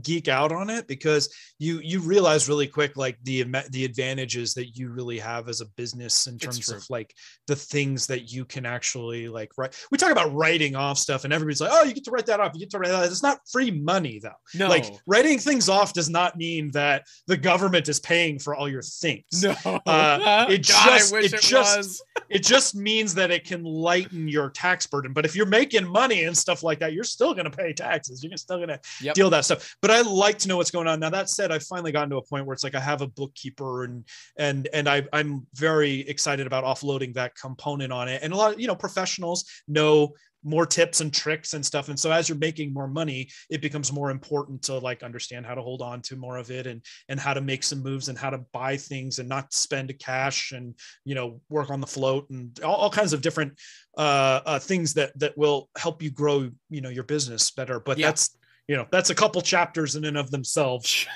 geek 0.01 0.27
out 0.27 0.51
on 0.51 0.69
it 0.69 0.87
because 0.87 1.33
you 1.59 1.79
you 1.79 1.99
realize 1.99 2.47
really 2.47 2.67
quick 2.67 2.97
like 2.97 3.17
the 3.23 3.43
the 3.71 3.85
advantages 3.85 4.53
that 4.53 4.77
you 4.77 4.89
really 4.89 5.17
have 5.17 5.49
as 5.49 5.61
a 5.61 5.65
business 5.75 6.27
in 6.27 6.37
terms 6.37 6.69
of 6.69 6.85
like 6.89 7.13
the 7.47 7.55
things 7.55 8.05
that 8.07 8.31
you 8.31 8.45
can 8.45 8.65
actually 8.65 9.27
like 9.27 9.51
write. 9.57 9.75
We 9.91 9.97
talk 9.97 10.11
about 10.11 10.33
writing 10.33 10.75
off 10.75 10.97
stuff, 10.97 11.23
and 11.23 11.33
everybody's 11.33 11.61
like, 11.61 11.71
"Oh, 11.73 11.83
you 11.83 11.93
get 11.93 12.03
to 12.05 12.11
write 12.11 12.25
that 12.27 12.39
off. 12.39 12.51
You 12.53 12.59
get 12.59 12.69
to 12.71 12.79
write 12.79 12.89
that." 12.89 13.03
off. 13.03 13.11
It's 13.11 13.23
not 13.23 13.39
free 13.51 13.71
money 13.71 14.19
though. 14.19 14.31
No, 14.53 14.67
like 14.67 14.85
writing 15.05 15.39
things 15.39 15.69
off 15.69 15.93
does 15.93 16.09
not 16.09 16.37
mean 16.37 16.71
that 16.71 17.05
the 17.27 17.37
government 17.37 17.87
is 17.89 17.99
paying 17.99 18.39
for 18.39 18.55
all 18.55 18.69
your 18.69 18.81
things. 18.81 19.43
No, 19.43 19.55
uh, 19.85 20.45
it 20.49 20.67
God, 20.67 20.97
just 20.97 21.13
it, 21.13 21.33
it 21.33 21.41
just 21.41 22.03
it 22.29 22.43
just 22.43 22.75
means 22.75 23.13
that 23.15 23.31
it 23.31 23.45
can 23.45 23.63
lighten 23.63 24.27
your 24.27 24.49
tax 24.49 24.85
burden. 24.85 25.13
But 25.13 25.25
if 25.25 25.35
you're 25.35 25.45
making 25.45 25.87
money 25.87 26.23
and 26.25 26.37
stuff 26.37 26.63
like 26.63 26.79
that, 26.79 26.93
you're 26.93 27.03
still 27.03 27.33
going 27.33 27.49
to 27.49 27.55
pay 27.57 27.73
taxes. 27.73 28.23
You're 28.23 28.37
still 28.37 28.57
going 28.57 28.69
to 28.69 28.79
Yep. 29.01 29.15
deal 29.15 29.29
that 29.29 29.45
stuff. 29.45 29.76
But 29.81 29.91
I 29.91 30.01
like 30.01 30.39
to 30.39 30.47
know 30.47 30.57
what's 30.57 30.71
going 30.71 30.87
on. 30.87 30.99
Now 30.99 31.09
that 31.11 31.29
said, 31.29 31.51
I've 31.51 31.63
finally 31.63 31.91
gotten 31.91 32.09
to 32.09 32.17
a 32.17 32.25
point 32.25 32.45
where 32.45 32.53
it's 32.53 32.63
like 32.63 32.75
I 32.75 32.79
have 32.79 33.01
a 33.01 33.07
bookkeeper 33.07 33.83
and 33.83 34.05
and 34.37 34.67
and 34.73 34.89
I, 34.89 35.03
I'm 35.13 35.45
very 35.53 36.01
excited 36.01 36.47
about 36.47 36.63
offloading 36.63 37.13
that 37.13 37.35
component 37.35 37.91
on 37.91 38.07
it. 38.07 38.21
And 38.23 38.33
a 38.33 38.37
lot 38.37 38.53
of 38.53 38.59
you 38.59 38.67
know 38.67 38.75
professionals 38.75 39.45
know 39.67 40.13
more 40.43 40.65
tips 40.65 41.01
and 41.01 41.13
tricks 41.13 41.53
and 41.53 41.65
stuff. 41.65 41.89
And 41.89 41.99
so 41.99 42.11
as 42.11 42.29
you're 42.29 42.37
making 42.37 42.73
more 42.73 42.87
money, 42.87 43.29
it 43.49 43.61
becomes 43.61 43.91
more 43.91 44.11
important 44.11 44.61
to 44.63 44.77
like 44.77 45.03
understand 45.03 45.45
how 45.45 45.55
to 45.55 45.61
hold 45.61 45.81
on 45.81 46.01
to 46.03 46.15
more 46.15 46.37
of 46.37 46.51
it 46.51 46.67
and 46.67 46.81
and 47.09 47.19
how 47.19 47.33
to 47.33 47.41
make 47.41 47.63
some 47.63 47.83
moves 47.83 48.07
and 48.07 48.17
how 48.17 48.29
to 48.29 48.39
buy 48.53 48.77
things 48.77 49.19
and 49.19 49.27
not 49.27 49.53
spend 49.53 49.93
cash 49.99 50.53
and 50.53 50.75
you 51.05 51.15
know 51.15 51.41
work 51.49 51.69
on 51.69 51.81
the 51.81 51.87
float 51.87 52.29
and 52.29 52.59
all, 52.61 52.75
all 52.75 52.89
kinds 52.89 53.13
of 53.13 53.21
different 53.21 53.59
uh, 53.97 54.41
uh 54.45 54.59
things 54.59 54.93
that 54.93 55.17
that 55.19 55.37
will 55.37 55.69
help 55.77 56.01
you 56.01 56.09
grow 56.09 56.49
you 56.69 56.81
know 56.81 56.89
your 56.89 57.03
business 57.03 57.51
better. 57.51 57.79
But 57.79 57.97
Yeah. 57.97 58.07
that's 58.07 58.37
you 58.67 58.75
know 58.75 58.87
that's 58.91 59.09
a 59.09 59.15
couple 59.15 59.41
chapters 59.41 59.95
in 59.95 60.05
and 60.05 60.17
of 60.17 60.31
themselves. 60.31 61.05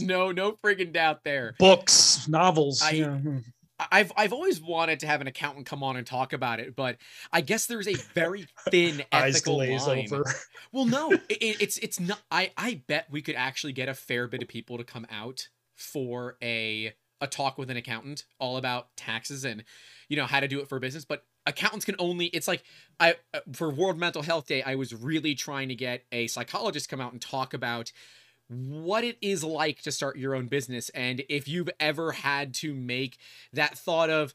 no, 0.00 0.30
no 0.32 0.52
friggin' 0.52 0.92
doubt 0.92 1.24
there. 1.24 1.54
Books, 1.58 2.28
novels. 2.28 2.82
I- 2.82 2.90
yeah. 2.90 3.16
hmm. 3.18 3.38
I've 3.90 4.12
I've 4.16 4.32
always 4.32 4.60
wanted 4.60 5.00
to 5.00 5.08
have 5.08 5.20
an 5.20 5.26
accountant 5.26 5.66
come 5.66 5.82
on 5.82 5.96
and 5.96 6.06
talk 6.06 6.32
about 6.32 6.60
it, 6.60 6.76
but 6.76 6.98
I 7.32 7.40
guess 7.40 7.66
there's 7.66 7.88
a 7.88 7.94
very 8.14 8.46
thin 8.70 9.02
ethical 9.12 9.56
glaze 9.56 9.86
line. 9.88 10.06
over. 10.12 10.24
Well, 10.70 10.84
no, 10.84 11.10
it, 11.12 11.22
it- 11.28 11.56
it's 11.60 11.78
it's 11.78 11.98
not. 11.98 12.20
I 12.30 12.52
I 12.56 12.82
bet 12.86 13.06
we 13.10 13.22
could 13.22 13.34
actually 13.34 13.72
get 13.72 13.88
a 13.88 13.94
fair 13.94 14.28
bit 14.28 14.40
of 14.40 14.48
people 14.48 14.78
to 14.78 14.84
come 14.84 15.04
out 15.10 15.48
for 15.74 16.36
a 16.40 16.92
a 17.20 17.26
talk 17.26 17.58
with 17.58 17.70
an 17.70 17.76
accountant 17.76 18.24
all 18.38 18.56
about 18.56 18.94
taxes 18.96 19.44
and 19.44 19.64
you 20.08 20.16
know 20.16 20.26
how 20.26 20.38
to 20.38 20.46
do 20.46 20.60
it 20.60 20.68
for 20.68 20.76
a 20.76 20.80
business. 20.80 21.04
But 21.04 21.24
accountants 21.46 21.84
can 21.84 21.96
only. 21.98 22.26
It's 22.26 22.48
like 22.48 22.62
I 23.00 23.16
uh, 23.34 23.40
for 23.52 23.70
World 23.70 23.98
Mental 23.98 24.22
Health 24.22 24.46
Day, 24.46 24.62
I 24.62 24.74
was 24.74 24.94
really 24.94 25.34
trying 25.34 25.68
to 25.68 25.74
get 25.74 26.04
a 26.12 26.26
psychologist 26.28 26.88
come 26.88 27.00
out 27.00 27.12
and 27.12 27.20
talk 27.20 27.54
about 27.54 27.92
what 28.48 29.02
it 29.04 29.16
is 29.22 29.42
like 29.42 29.80
to 29.82 29.90
start 29.92 30.18
your 30.18 30.34
own 30.34 30.46
business 30.46 30.90
and 30.90 31.22
if 31.30 31.48
you've 31.48 31.70
ever 31.80 32.12
had 32.12 32.52
to 32.52 32.74
make 32.74 33.16
that 33.54 33.78
thought 33.78 34.10
of 34.10 34.34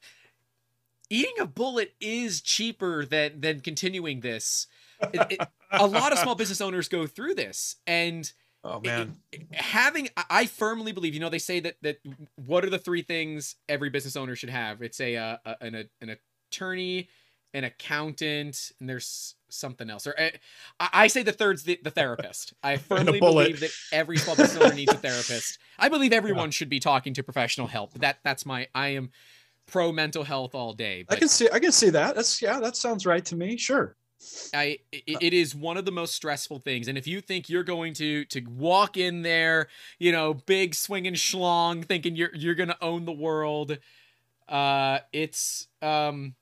eating 1.09 1.35
a 1.39 1.45
bullet 1.45 1.93
is 2.01 2.41
cheaper 2.41 3.05
than 3.05 3.39
than 3.41 3.59
continuing 3.59 4.21
this 4.21 4.65
It- 5.13 5.33
it- 5.39 5.47
a 5.71 5.85
lot 5.85 6.13
of 6.13 6.17
small 6.19 6.33
business 6.41 6.61
owners 6.61 6.87
go 6.87 7.05
through 7.05 7.35
this 7.35 7.75
and 7.85 8.31
Oh 8.63 8.79
man. 8.79 9.17
having 9.53 10.09
I- 10.17 10.45
firmly 10.47 10.93
believe 10.93 11.13
you 11.13 11.19
know 11.19 11.29
they 11.29 11.37
say 11.37 11.59
that 11.59 11.75
that 11.83 11.99
what 12.37 12.65
are 12.65 12.69
the 12.71 12.79
three 12.79 13.03
things 13.03 13.55
every 13.69 13.89
business 13.91 14.15
owner 14.15 14.35
should 14.35 14.49
have 14.49 14.81
it's 14.81 14.99
a, 14.99 15.15
uh, 15.15 15.37
a 15.45 15.55
an, 15.61 15.89
an 16.01 16.17
attorney 16.51 17.09
an 17.53 17.63
accountant 17.63 18.71
and 18.79 18.89
there's 18.89 19.35
something 19.49 19.89
else. 19.89 20.05
Or 20.05 20.19
uh, 20.19 20.29
i, 20.79 20.89
I 20.93 21.07
say 21.07 21.23
the 21.23 21.31
third's 21.31 21.63
the, 21.63 21.79
the 21.83 21.91
therapist. 21.91 22.53
I 22.63 22.77
firmly 22.77 23.19
believe 23.19 23.61
that 23.61 23.71
every 23.91 24.17
business 24.17 24.55
owner 24.57 24.73
needs 24.73 24.93
a 24.93 24.97
therapist. 24.97 25.59
I 25.79 25.89
believe 25.89 26.13
everyone 26.13 26.51
should 26.51 26.69
be 26.69 26.79
talking 26.79 27.13
to 27.15 27.23
professional 27.23 27.67
help. 27.67 27.93
That 27.95 28.17
that's 28.23 28.45
my 28.45 28.67
i 28.75 28.89
am 28.89 29.11
pro 29.65 29.91
mental 29.91 30.23
health 30.23 30.55
all 30.55 30.73
day 30.73 31.05
I 31.09 31.15
can 31.15 31.27
see 31.27 31.49
I 31.51 31.59
can 31.59 31.71
see 31.71 31.89
that. 31.89 32.15
That's 32.15 32.41
yeah, 32.41 32.59
that 32.59 32.75
sounds 32.75 33.05
right 33.05 33.23
to 33.25 33.35
me. 33.35 33.57
Sure. 33.57 33.95
I 34.53 34.79
it, 34.91 35.17
it 35.21 35.33
is 35.33 35.53
one 35.53 35.77
of 35.77 35.85
the 35.85 35.91
most 35.91 36.15
stressful 36.15 36.59
things, 36.59 36.87
and 36.87 36.97
if 36.97 37.05
you 37.05 37.21
think 37.21 37.49
you're 37.49 37.63
going 37.63 37.93
to 37.95 38.25
to 38.25 38.41
walk 38.45 38.97
in 38.97 39.21
there, 39.21 39.67
you 39.99 40.11
know, 40.11 40.33
big 40.33 40.73
swinging 40.73 41.13
schlong, 41.13 41.85
thinking 41.85 42.15
you're 42.15 42.33
you're 42.33 42.55
gonna 42.55 42.77
own 42.81 43.05
the 43.05 43.11
world, 43.11 43.77
uh, 44.49 44.99
it's 45.11 45.67
um, 45.81 46.35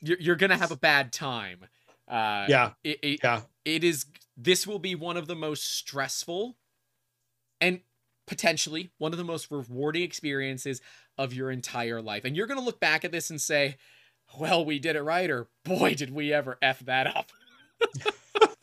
you're 0.00 0.18
you're 0.20 0.36
gonna 0.36 0.56
have 0.56 0.72
a 0.72 0.76
bad 0.76 1.12
time. 1.12 1.66
Uh, 2.08 2.46
Yeah. 2.48 2.72
it, 2.84 2.98
it, 3.02 3.20
Yeah. 3.22 3.42
it 3.64 3.84
is. 3.84 4.06
This 4.36 4.66
will 4.66 4.78
be 4.78 4.94
one 4.94 5.16
of 5.16 5.26
the 5.26 5.36
most 5.36 5.64
stressful, 5.78 6.56
and 7.60 7.80
potentially 8.26 8.90
one 8.98 9.12
of 9.12 9.18
the 9.18 9.24
most 9.24 9.50
rewarding 9.50 10.02
experiences 10.02 10.80
of 11.18 11.32
your 11.32 11.50
entire 11.50 12.02
life, 12.02 12.24
and 12.24 12.36
you're 12.36 12.46
gonna 12.46 12.60
look 12.60 12.80
back 12.80 13.04
at 13.04 13.12
this 13.12 13.30
and 13.30 13.40
say. 13.40 13.76
Well, 14.40 14.64
we 14.64 14.80
did 14.80 14.96
it 14.96 15.02
right, 15.02 15.30
or 15.30 15.46
boy, 15.64 15.94
did 15.94 16.10
we 16.10 16.32
ever 16.32 16.58
f 16.60 16.80
that 16.80 17.06
up. 17.06 17.30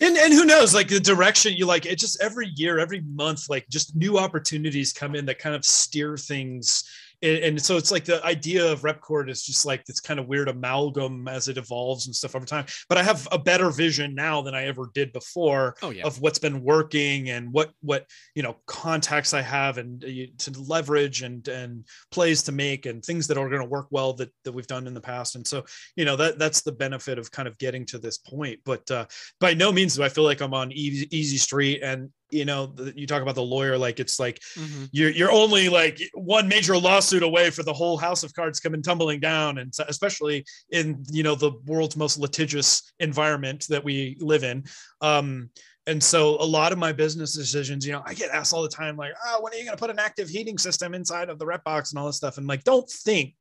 and 0.00 0.16
and 0.16 0.32
who 0.32 0.44
knows 0.44 0.74
like 0.74 0.88
the 0.88 1.00
direction 1.00 1.54
you 1.54 1.64
like 1.66 1.86
it 1.86 1.98
just 1.98 2.20
every 2.22 2.48
year 2.56 2.78
every 2.78 3.00
month 3.02 3.48
like 3.48 3.66
just 3.68 3.96
new 3.96 4.18
opportunities 4.18 4.92
come 4.92 5.14
in 5.14 5.24
that 5.24 5.38
kind 5.38 5.54
of 5.54 5.64
steer 5.64 6.16
things 6.16 6.84
and, 7.22 7.38
and 7.38 7.62
so 7.62 7.76
it's 7.76 7.90
like 7.90 8.04
the 8.04 8.24
idea 8.24 8.70
of 8.70 8.82
Repkord 8.82 9.30
is 9.30 9.42
just 9.42 9.66
like 9.66 9.84
this 9.84 10.00
kind 10.00 10.20
of 10.20 10.26
weird 10.26 10.48
amalgam 10.48 11.28
as 11.28 11.48
it 11.48 11.58
evolves 11.58 12.06
and 12.06 12.14
stuff 12.14 12.36
over 12.36 12.46
time. 12.46 12.66
But 12.88 12.98
i 12.98 13.02
have 13.02 13.26
a 13.32 13.38
better 13.38 13.70
vision 13.70 14.14
now 14.14 14.42
than 14.42 14.54
i 14.54 14.66
ever 14.66 14.90
did 14.94 15.12
before 15.12 15.76
Oh 15.82 15.90
yeah. 15.90 16.04
of 16.04 16.20
what's 16.20 16.38
been 16.38 16.62
working 16.62 17.30
and 17.30 17.52
what 17.52 17.70
what 17.80 18.06
you 18.34 18.42
know 18.42 18.56
contacts 18.66 19.34
I 19.34 19.42
have 19.42 19.78
and 19.78 20.04
uh, 20.04 20.08
to 20.38 20.60
leverage 20.62 21.22
and 21.22 21.46
and 21.48 21.86
plays 22.10 22.42
to 22.44 22.52
make 22.52 22.86
and 22.86 23.04
things 23.04 23.26
that 23.26 23.38
are 23.38 23.48
going 23.48 23.62
to 23.62 23.68
work 23.68 23.88
well 23.90 24.12
that 24.14 24.32
that 24.44 24.52
we've 24.52 24.66
done 24.66 24.86
in 24.86 24.94
the 24.94 25.00
past. 25.00 25.36
And 25.36 25.46
so 25.46 25.64
you 25.96 26.04
know 26.04 26.16
that 26.16 26.38
that's 26.38 26.62
the 26.62 26.72
benefit 26.72 27.18
of 27.18 27.30
kind 27.30 27.48
of 27.48 27.58
getting 27.58 27.84
to 27.86 27.98
this 27.98 28.18
point. 28.18 28.60
But 28.64 28.90
uh 28.90 29.06
by 29.40 29.54
no 29.54 29.72
means 29.72 29.96
do 29.96 30.02
I 30.02 30.08
feel 30.08 30.24
like 30.24 30.40
I'm 30.40 30.54
on 30.54 30.72
easy, 30.72 31.08
easy 31.16 31.36
street 31.36 31.80
and 31.82 32.10
you 32.36 32.44
know 32.44 32.72
you 32.94 33.06
talk 33.06 33.22
about 33.22 33.34
the 33.34 33.42
lawyer 33.42 33.76
like 33.78 33.98
it's 34.00 34.18
like 34.20 34.40
Mhm. 34.56 34.88
you're 34.92 35.10
you're 35.10 35.32
only 35.32 35.68
like 35.68 35.98
one 36.14 36.46
major 36.48 36.76
lawsuit 36.76 37.22
away 37.22 37.50
for 37.50 37.62
the 37.62 37.72
whole 37.72 37.96
house 37.96 38.22
of 38.22 38.34
cards 38.34 38.60
coming 38.60 38.82
tumbling 38.82 39.20
down 39.20 39.58
and 39.58 39.72
especially 39.88 40.44
in 40.70 41.04
you 41.10 41.22
know 41.22 41.34
the 41.34 41.52
world's 41.66 41.96
most 41.96 42.18
litigious 42.18 42.82
environment 43.00 43.66
that 43.68 43.82
we 43.82 44.16
live 44.20 44.44
in 44.44 44.64
um 45.00 45.50
and 45.88 46.02
so 46.02 46.36
a 46.40 46.44
lot 46.58 46.72
of 46.72 46.78
my 46.78 46.92
business 46.92 47.32
decisions 47.34 47.86
you 47.86 47.92
know 47.92 48.02
i 48.06 48.12
get 48.14 48.30
asked 48.30 48.52
all 48.52 48.62
the 48.62 48.68
time 48.68 48.96
like 48.96 49.12
oh 49.26 49.38
when 49.42 49.52
are 49.52 49.56
you 49.56 49.64
going 49.64 49.76
to 49.76 49.80
put 49.80 49.90
an 49.90 49.98
active 49.98 50.28
heating 50.28 50.58
system 50.58 50.94
inside 50.94 51.28
of 51.30 51.38
the 51.38 51.46
Repbox 51.46 51.90
and 51.90 51.98
all 51.98 52.06
this 52.06 52.16
stuff 52.16 52.38
and 52.38 52.46
like 52.46 52.64
don't 52.64 52.88
think 52.90 53.34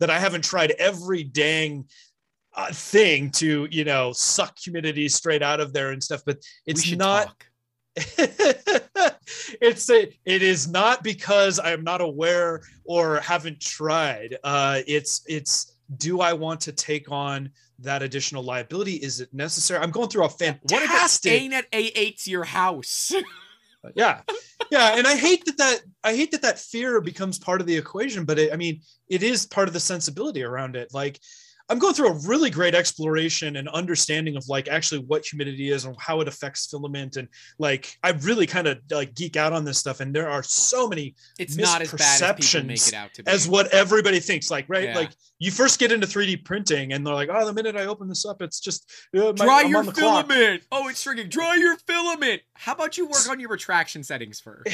that 0.00 0.10
i 0.10 0.18
haven't 0.18 0.44
tried 0.44 0.72
every 0.78 1.24
dang 1.24 1.84
uh, 2.54 2.72
thing 2.72 3.30
to 3.30 3.68
you 3.70 3.84
know 3.84 4.12
suck 4.12 4.58
humidity 4.58 5.08
straight 5.08 5.42
out 5.42 5.60
of 5.60 5.72
there 5.74 5.90
and 5.90 6.02
stuff 6.02 6.22
but 6.24 6.38
it's 6.64 6.90
not 6.92 7.26
talk. 7.26 7.46
it's 9.60 9.90
a, 9.90 10.12
it 10.24 10.42
is 10.42 10.68
not 10.68 11.02
because 11.02 11.58
I'm 11.58 11.82
not 11.82 12.00
aware 12.00 12.62
or 12.84 13.20
haven't 13.20 13.60
tried. 13.60 14.36
Uh, 14.44 14.80
it's 14.86 15.22
it's 15.26 15.72
do 15.96 16.20
I 16.20 16.32
want 16.32 16.60
to 16.62 16.72
take 16.72 17.10
on 17.10 17.50
that 17.80 18.02
additional 18.02 18.42
liability? 18.42 18.94
Is 18.94 19.20
it 19.20 19.32
necessary? 19.32 19.80
I'm 19.82 19.90
going 19.90 20.08
through 20.08 20.24
a 20.24 20.28
What 20.28 20.38
if 20.42 20.52
it 20.52 20.58
fantastic 20.62 21.32
ain't 21.32 21.54
at 21.54 21.70
A8's 21.70 22.26
your 22.26 22.44
house? 22.44 23.12
yeah 23.94 24.20
yeah 24.70 24.96
and 24.96 25.06
i 25.06 25.14
hate 25.14 25.44
that 25.44 25.56
that 25.58 25.80
i 26.02 26.14
hate 26.14 26.30
that 26.32 26.42
that 26.42 26.58
fear 26.58 27.00
becomes 27.00 27.38
part 27.38 27.60
of 27.60 27.66
the 27.66 27.76
equation 27.76 28.24
but 28.24 28.38
it, 28.38 28.52
i 28.52 28.56
mean 28.56 28.80
it 29.08 29.22
is 29.22 29.46
part 29.46 29.68
of 29.68 29.74
the 29.74 29.80
sensibility 29.80 30.42
around 30.42 30.74
it 30.74 30.92
like 30.92 31.20
i'm 31.68 31.78
going 31.78 31.94
through 31.94 32.08
a 32.08 32.18
really 32.28 32.50
great 32.50 32.74
exploration 32.74 33.56
and 33.56 33.68
understanding 33.70 34.36
of 34.36 34.44
like 34.48 34.68
actually 34.68 35.00
what 35.00 35.24
humidity 35.24 35.70
is 35.70 35.84
and 35.84 35.96
how 35.98 36.20
it 36.20 36.28
affects 36.28 36.66
filament 36.66 37.16
and 37.16 37.28
like 37.58 37.96
i 38.02 38.10
really 38.22 38.46
kind 38.46 38.66
of 38.66 38.78
like 38.90 39.14
geek 39.14 39.36
out 39.36 39.52
on 39.52 39.64
this 39.64 39.78
stuff 39.78 40.00
and 40.00 40.14
there 40.14 40.28
are 40.28 40.42
so 40.42 40.88
many 40.88 41.14
It's 41.38 41.56
not 41.56 41.82
as 41.82 41.92
bad 41.92 42.22
as 42.22 42.52
people 42.52 42.66
make 42.68 42.86
it 42.86 42.94
out 42.94 43.12
to 43.14 43.22
be. 43.22 43.30
as 43.30 43.48
what 43.48 43.72
everybody 43.74 44.20
thinks 44.20 44.50
like 44.50 44.66
right 44.68 44.84
Yeah. 44.84 44.96
like 44.96 45.10
you 45.38 45.50
first 45.50 45.78
get 45.78 45.92
into 45.92 46.06
3d 46.06 46.44
printing 46.44 46.92
and 46.92 47.06
they're 47.06 47.14
like 47.14 47.28
oh 47.32 47.44
the 47.44 47.52
minute 47.52 47.76
i 47.76 47.86
open 47.86 48.08
this 48.08 48.24
up 48.24 48.40
it's 48.42 48.60
just 48.60 48.90
uh, 49.16 49.32
my- 49.38 49.44
Dry 49.44 49.60
I'm 49.64 49.70
your 49.70 49.82
the 49.84 49.92
clock." 49.92 50.26
filament. 50.26 50.62
Oh, 50.72 50.88
it's 50.88 51.00
shrinking. 51.00 51.28
Dry 51.28 51.56
your 51.56 51.76
filament. 51.86 52.42
How 52.54 52.72
about 52.72 52.96
you 52.98 53.06
work 53.06 53.28
on 53.28 53.38
your 53.40 53.48
retraction 53.50 54.02
settings 54.02 54.40
first? 54.40 54.66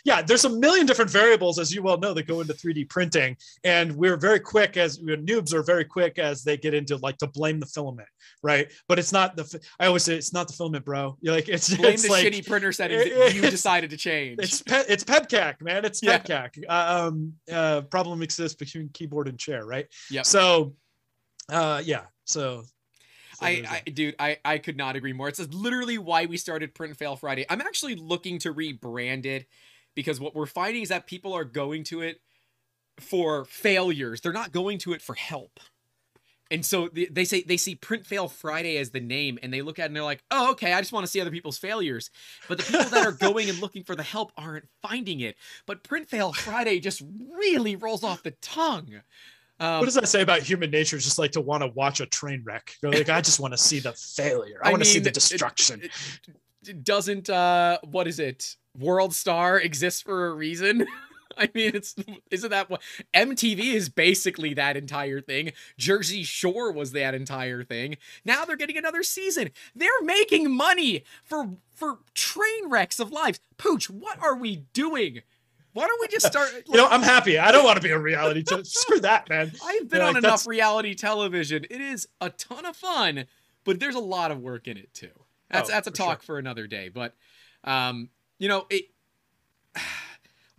yeah, 0.04 0.22
there's 0.22 0.44
a 0.44 0.48
million 0.50 0.86
different 0.86 1.10
variables, 1.10 1.58
as 1.58 1.74
you 1.74 1.82
well 1.82 1.98
know, 1.98 2.12
that 2.14 2.26
go 2.26 2.40
into 2.40 2.52
3D 2.54 2.88
printing, 2.88 3.36
and 3.64 3.92
we're 3.96 4.16
very 4.16 4.40
quick 4.40 4.76
as 4.76 4.98
we're 5.00 5.16
noobs 5.16 5.52
are 5.54 5.62
very 5.62 5.81
quick 5.84 6.18
as 6.18 6.42
they 6.44 6.56
get 6.56 6.74
into 6.74 6.96
like 6.98 7.18
to 7.18 7.26
blame 7.26 7.60
the 7.60 7.66
filament, 7.66 8.08
right? 8.42 8.70
But 8.88 8.98
it's 8.98 9.12
not 9.12 9.36
the. 9.36 9.60
I 9.78 9.86
always 9.86 10.02
say 10.02 10.14
it's 10.16 10.32
not 10.32 10.48
the 10.48 10.54
filament, 10.54 10.84
bro. 10.84 11.16
You're 11.20 11.34
like 11.36 11.48
it's 11.48 11.74
Blame 11.74 11.94
it's 11.94 12.02
the 12.04 12.10
like 12.10 12.26
shitty 12.26 12.46
printer 12.46 12.72
settings 12.72 13.04
that 13.04 13.34
you 13.34 13.42
decided 13.42 13.90
to 13.90 13.96
change. 13.96 14.38
it's 14.40 14.62
pe- 14.62 14.84
it's 14.88 15.04
PEBKAC, 15.04 15.60
man. 15.60 15.84
It's 15.84 16.02
Yeah. 16.02 16.18
PEBKAC. 16.18 16.64
Uh, 16.68 17.08
um, 17.08 17.32
uh, 17.50 17.82
problem 17.82 18.22
exists 18.22 18.56
between 18.56 18.88
keyboard 18.90 19.28
and 19.28 19.38
chair, 19.38 19.64
right? 19.64 19.86
Yeah. 20.10 20.22
So, 20.22 20.74
uh, 21.48 21.82
yeah. 21.84 22.02
So 22.24 22.64
I, 23.40 23.82
I, 23.86 23.90
dude, 23.90 24.14
I, 24.18 24.38
I 24.44 24.58
could 24.58 24.76
not 24.76 24.96
agree 24.96 25.12
more. 25.12 25.28
It's 25.28 25.40
literally 25.52 25.98
why 25.98 26.26
we 26.26 26.36
started 26.36 26.74
Print 26.74 26.96
Fail 26.96 27.16
Friday. 27.16 27.44
I'm 27.50 27.60
actually 27.60 27.96
looking 27.96 28.38
to 28.40 28.54
rebrand 28.54 29.26
it 29.26 29.46
because 29.94 30.20
what 30.20 30.34
we're 30.34 30.46
finding 30.46 30.82
is 30.82 30.88
that 30.90 31.06
people 31.06 31.32
are 31.32 31.44
going 31.44 31.84
to 31.84 32.02
it 32.02 32.20
for 33.00 33.44
failures. 33.46 34.20
They're 34.20 34.32
not 34.32 34.52
going 34.52 34.78
to 34.78 34.92
it 34.92 35.02
for 35.02 35.14
help. 35.14 35.58
And 36.52 36.64
so 36.64 36.88
they, 36.92 37.06
they 37.06 37.24
say 37.24 37.42
they 37.42 37.56
see 37.56 37.74
Print 37.74 38.06
Fail 38.06 38.28
Friday 38.28 38.76
as 38.76 38.90
the 38.90 39.00
name, 39.00 39.38
and 39.42 39.52
they 39.52 39.62
look 39.62 39.78
at 39.78 39.84
it 39.84 39.86
and 39.86 39.96
they're 39.96 40.04
like, 40.04 40.22
"Oh, 40.30 40.52
okay, 40.52 40.72
I 40.74 40.80
just 40.80 40.92
want 40.92 41.04
to 41.06 41.10
see 41.10 41.20
other 41.20 41.30
people's 41.30 41.58
failures." 41.58 42.10
But 42.46 42.58
the 42.58 42.64
people 42.64 42.84
that 42.90 43.06
are 43.06 43.12
going 43.12 43.48
and 43.48 43.58
looking 43.60 43.82
for 43.82 43.96
the 43.96 44.02
help 44.04 44.30
aren't 44.36 44.68
finding 44.82 45.20
it. 45.20 45.36
But 45.66 45.82
Print 45.82 46.08
Fail 46.08 46.32
Friday 46.32 46.78
just 46.78 47.02
really 47.34 47.74
rolls 47.74 48.04
off 48.04 48.22
the 48.22 48.32
tongue. 48.42 49.00
Um, 49.58 49.78
what 49.78 49.86
does 49.86 49.94
that 49.94 50.08
say 50.08 50.22
about 50.22 50.40
human 50.42 50.70
nature? 50.70 50.98
Just 50.98 51.18
like 51.18 51.32
to 51.32 51.40
want 51.40 51.62
to 51.62 51.68
watch 51.68 52.00
a 52.00 52.06
train 52.06 52.42
wreck. 52.44 52.76
You're 52.82 52.92
like, 52.92 53.08
I 53.08 53.20
just 53.20 53.40
want 53.40 53.54
to 53.54 53.58
see 53.58 53.78
the 53.80 53.92
failure. 53.92 54.60
I, 54.62 54.68
I 54.68 54.70
want 54.72 54.82
to 54.84 54.88
see 54.88 54.98
the 54.98 55.08
it- 55.08 55.14
destruction. 55.14 55.82
it- 55.82 55.90
it 56.68 56.84
doesn't 56.84 57.28
uh 57.28 57.76
what 57.82 58.06
is 58.06 58.20
it 58.20 58.54
world 58.78 59.12
star 59.12 59.58
exists 59.58 60.00
for 60.00 60.28
a 60.28 60.32
reason 60.32 60.86
i 61.38 61.48
mean 61.54 61.72
it's 61.74 61.94
isn't 62.30 62.50
that 62.50 62.68
what 62.70 62.80
mtv 63.14 63.58
is 63.58 63.88
basically 63.88 64.54
that 64.54 64.76
entire 64.76 65.20
thing 65.20 65.52
jersey 65.78 66.22
shore 66.22 66.72
was 66.72 66.92
that 66.92 67.14
entire 67.14 67.62
thing 67.64 67.96
now 68.24 68.44
they're 68.44 68.56
getting 68.56 68.76
another 68.78 69.02
season 69.02 69.50
they're 69.74 69.88
making 70.02 70.50
money 70.54 71.04
for 71.24 71.50
for 71.74 71.98
train 72.14 72.68
wrecks 72.68 72.98
of 73.00 73.10
lives 73.10 73.40
pooch 73.56 73.88
what 73.90 74.20
are 74.22 74.36
we 74.36 74.56
doing 74.72 75.20
why 75.74 75.86
don't 75.86 76.00
we 76.00 76.08
just 76.08 76.26
start 76.26 76.50
you 76.68 76.76
know, 76.76 76.86
I'm 76.86 77.00
happy. 77.02 77.38
I 77.38 77.50
don't 77.50 77.64
want 77.64 77.76
to 77.76 77.82
be 77.82 77.92
a 77.92 77.98
reality. 77.98 78.42
T- 78.46 78.62
Screw 78.62 79.00
that, 79.00 79.30
man. 79.30 79.52
I've 79.64 79.88
been 79.88 80.00
Yeah, 80.00 80.08
on 80.08 80.12
like, 80.12 80.22
enough 80.22 80.30
that's- 80.42 80.46
reality 80.46 80.94
television. 80.94 81.64
It 81.70 81.80
is 81.80 82.06
a 82.20 82.28
ton 82.28 82.66
of 82.66 82.76
fun, 82.76 83.24
but 83.64 83.80
there's 83.80 83.94
a 83.94 83.98
lot 83.98 84.30
of 84.30 84.38
work 84.40 84.68
in 84.68 84.76
it 84.76 84.92
too. 84.92 85.08
That's 85.48 85.70
Oh, 85.70 85.72
that's 85.72 85.86
a 85.86 85.90
for 85.90 85.96
talk 85.96 86.22
for 86.22 86.38
another 86.38 86.66
day. 86.66 86.90
But 86.90 87.14
um, 87.64 88.10
you 88.38 88.48
know, 88.48 88.66
it 88.68 88.84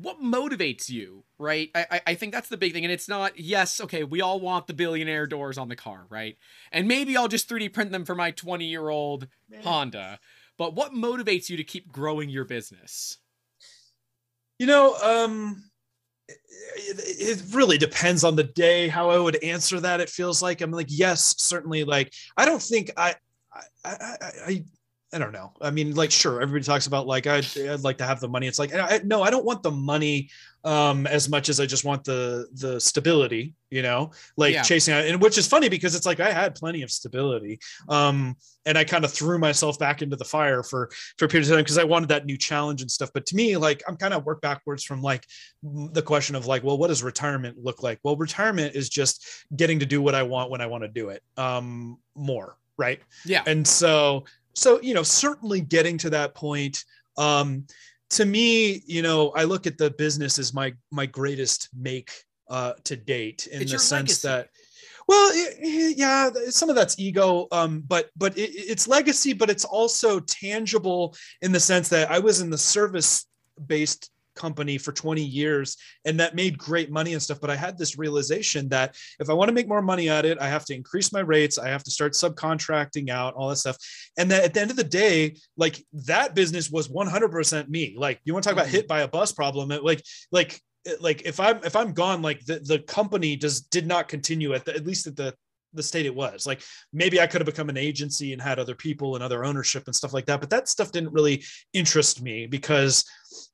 what 0.04 0.22
motivates 0.22 0.90
you, 0.90 1.24
right? 1.40 1.70
I, 1.74 1.86
I 1.90 2.02
I 2.08 2.16
think 2.16 2.34
that's 2.34 2.50
the 2.50 2.58
big 2.58 2.74
thing. 2.74 2.84
And 2.84 2.92
it's 2.92 3.08
not, 3.08 3.40
yes, 3.40 3.82
okay, 3.82 4.04
we 4.04 4.22
all 4.22 4.40
want 4.40 4.68
the 4.68 4.74
billionaire 4.74 5.26
doors 5.26 5.58
on 5.58 5.70
the 5.70 5.76
car, 5.76 6.06
right? 6.10 6.38
And 6.72 6.88
maybe 6.88 7.18
I'll 7.18 7.28
just 7.28 7.50
3D 7.50 7.74
print 7.74 7.92
them 7.92 8.06
for 8.06 8.16
my 8.16 8.32
20 8.32 8.66
year 8.66 8.90
old 8.90 9.28
Honda. 9.64 10.20
But 10.58 10.76
what 10.76 10.94
motivates 10.94 11.50
you 11.50 11.58
to 11.58 11.64
keep 11.64 11.92
growing 11.92 12.30
your 12.30 12.46
business? 12.46 13.18
You 14.60 14.68
know, 14.68 14.96
um, 14.98 15.64
it, 16.28 17.40
it 17.40 17.44
really 17.56 17.78
depends 17.78 18.24
on 18.24 18.36
the 18.36 18.44
day 18.44 18.88
how 18.88 19.10
I 19.10 19.18
would 19.18 19.44
answer 19.44 19.80
that. 19.80 20.00
It 20.00 20.10
feels 20.10 20.42
like 20.42 20.62
I'm 20.62 20.72
like, 20.72 20.88
yes, 20.90 21.36
certainly. 21.38 21.84
Like, 21.84 22.14
I 22.38 22.46
don't 22.46 22.62
think 22.62 22.92
I, 22.98 23.16
I, 23.54 23.64
I, 23.84 24.18
I, 24.46 24.64
I 25.14 25.20
don't 25.20 25.32
know. 25.32 25.54
I 25.62 25.70
mean, 25.70 25.94
like, 25.96 26.12
sure, 26.12 26.42
everybody 26.42 26.66
talks 26.66 26.88
about 26.88 27.06
like 27.06 27.28
I'd, 27.28 27.46
I'd 27.58 27.82
like 27.84 27.98
to 28.00 28.06
have 28.06 28.20
the 28.20 28.28
money. 28.28 28.48
It's 28.48 28.58
like, 28.60 28.74
I, 28.74 29.00
no, 29.04 29.22
I 29.22 29.30
don't 29.30 29.46
want 29.46 29.64
the 29.64 29.72
money 29.72 30.30
um 30.66 31.06
as 31.08 31.28
much 31.28 31.50
as 31.50 31.60
I 31.60 31.66
just 31.66 31.84
want 31.84 32.06
the 32.06 32.48
the 32.54 32.80
stability. 32.80 33.54
You 33.70 33.82
know, 33.82 34.12
like 34.38 34.54
Yeah. 34.54 34.62
chasing 34.64 34.94
out, 34.94 35.06
and 35.06 35.22
which 35.22 35.38
is 35.38 35.48
funny 35.48 35.68
because 35.70 35.94
it's 35.96 36.06
like 36.06 36.20
I 36.20 36.32
had 36.32 36.56
plenty 36.56 36.84
of 36.84 36.92
stability. 36.92 37.60
Um, 37.90 38.36
and 38.66 38.78
I 38.78 38.84
kind 38.84 39.04
of 39.04 39.12
threw 39.12 39.38
myself 39.40 39.78
back 39.78 40.02
into 40.02 40.16
the 40.16 40.26
fire 40.26 40.64
for 40.64 40.90
for 41.18 41.26
a 41.26 41.28
period 41.28 41.48
of 41.48 41.56
time 41.56 41.64
because 41.64 41.78
I 41.78 41.84
wanted 41.84 42.10
that 42.10 42.26
new 42.26 42.38
challenge 42.38 42.82
and 42.82 42.90
stuff. 42.90 43.10
But 43.14 43.26
to 43.28 43.36
me, 43.36 43.58
like 43.58 43.84
I'm 43.88 43.98
kind 43.98 44.14
of 44.14 44.26
work 44.26 44.42
backwards 44.42 44.84
from 44.84 45.02
like 45.02 45.26
the 45.64 46.02
question 46.02 46.36
of 46.36 46.46
like, 46.48 46.64
well, 46.64 46.78
what 46.78 46.88
does 46.88 47.04
retirement 47.04 47.58
look 47.62 47.84
like? 47.84 48.00
Well, 48.04 48.16
retirement 48.16 48.76
is 48.76 48.90
just 48.90 49.26
getting 49.56 49.80
to 49.80 49.86
do 49.86 50.02
what 50.02 50.16
I 50.16 50.24
want 50.24 50.50
when 50.50 50.62
I 50.62 50.68
want 50.68 50.84
to 50.84 50.88
do 50.88 51.10
it. 51.10 51.22
Um, 51.38 51.98
more 52.16 52.58
right. 52.78 53.00
Yeah. 53.24 53.44
And 53.46 53.68
so, 53.68 54.24
so 54.54 54.82
you 54.82 54.94
know, 54.94 55.04
certainly 55.04 55.62
getting 55.62 55.98
to 56.00 56.10
that 56.12 56.36
point. 56.36 56.84
Um, 57.18 57.66
to 58.12 58.26
me, 58.26 58.84
you 58.86 59.02
know, 59.02 59.32
I 59.32 59.44
look 59.44 59.66
at 59.66 59.78
the 59.78 59.90
business 59.92 60.38
as 60.40 60.54
my 60.54 60.74
my 60.92 61.06
greatest 61.06 61.70
make 61.78 62.12
uh, 62.50 62.74
to 62.84 62.96
date 62.96 63.48
in 63.52 63.62
It's 63.62 63.72
the 63.72 63.80
sense 63.80 64.24
legacy. 64.24 64.28
that 64.28 64.50
well 65.08 65.32
it- 65.34 65.58
it- 65.60 65.98
yeah 65.98 66.30
some 66.50 66.70
of 66.70 66.76
that's 66.76 66.98
ego 67.00 67.48
um 67.52 67.82
but 67.88 68.10
but 68.16 68.38
it, 68.38 68.52
it's 68.52 68.88
legacy 68.88 69.34
but 69.34 69.50
it's 69.50 69.66
also 69.66 70.20
tangible 70.22 71.14
in 71.42 71.52
the 71.52 71.60
sense 71.60 71.90
that 71.90 72.10
i 72.12 72.20
was 72.20 72.40
in 72.42 72.50
the 72.50 72.58
service 72.58 73.26
based 73.68 74.12
company 74.36 74.78
for 74.78 74.92
20 74.92 75.22
years 75.22 75.78
and 76.06 76.20
that 76.20 76.36
made 76.36 76.58
great 76.58 76.92
money 76.92 77.14
and 77.14 77.22
stuff. 77.22 77.40
But 77.40 77.50
i 77.50 77.56
had 77.56 77.78
this 77.78 77.98
realization 77.98 78.70
that 78.70 78.96
if 79.20 79.30
i 79.30 79.34
want 79.34 79.50
to 79.50 79.54
make 79.54 79.68
more 79.68 79.82
money 79.82 80.10
at 80.10 80.26
it 80.26 80.38
i 80.40 80.48
have 80.48 80.66
to 80.66 80.76
increase 80.76 81.12
my 81.14 81.20
rates 81.20 81.58
i 81.58 81.68
have 81.70 81.84
to 81.84 81.92
start 81.92 82.14
subcontracting 82.14 83.10
out 83.10 83.34
all 83.36 83.50
that 83.50 83.58
stuff. 83.58 83.78
And 84.18 84.30
that 84.32 84.44
at 84.44 84.54
the 84.54 84.62
end 84.62 84.72
of 84.72 84.78
the 84.78 84.84
day 84.84 85.36
like 85.58 85.84
that 85.94 86.36
business 86.36 86.70
was 86.70 86.88
100% 86.90 87.70
me. 87.70 87.96
Like 87.98 88.20
you 88.24 88.34
want 88.34 88.44
to 88.44 88.50
talk 88.50 88.58
about 88.58 88.68
Mhm. 88.68 88.72
hit 88.78 88.88
by 88.88 89.02
a 89.02 89.08
bus 89.08 89.32
problem 89.32 89.72
it, 89.72 89.84
like 89.84 90.04
like 90.32 90.62
like 91.00 91.22
if 91.24 91.40
i'm 91.40 91.64
if 91.64 91.76
i'm 91.76 91.94
gone 91.94 92.22
like 92.22 92.44
the, 92.46 92.60
the 92.60 92.80
company 92.80 93.36
does 93.36 93.62
did 93.62 93.88
not 93.88 94.08
continue 94.10 94.54
at 94.54 94.66
the 94.66 94.76
at 94.76 94.86
least 94.86 95.08
at 95.08 95.16
the 95.16 95.34
the 95.74 95.84
state 95.84 96.06
it 96.06 96.14
was 96.16 96.46
like 96.46 96.62
maybe 96.92 97.20
i 97.20 97.28
could 97.28 97.42
have 97.42 97.46
become 97.46 97.70
an 97.70 97.78
agency 97.78 98.34
and 98.34 98.42
had 98.42 98.60
other 98.60 98.76
people 98.76 99.16
and 99.16 99.24
other 99.24 99.44
ownership 99.46 99.84
and 99.88 99.96
stuff 99.96 100.14
like 100.14 100.26
that 100.26 100.40
but 100.40 100.50
that 100.50 100.68
stuff 100.70 100.92
didn't 100.92 101.14
really 101.14 101.44
interest 101.74 102.22
me 102.22 102.46
because 102.48 103.06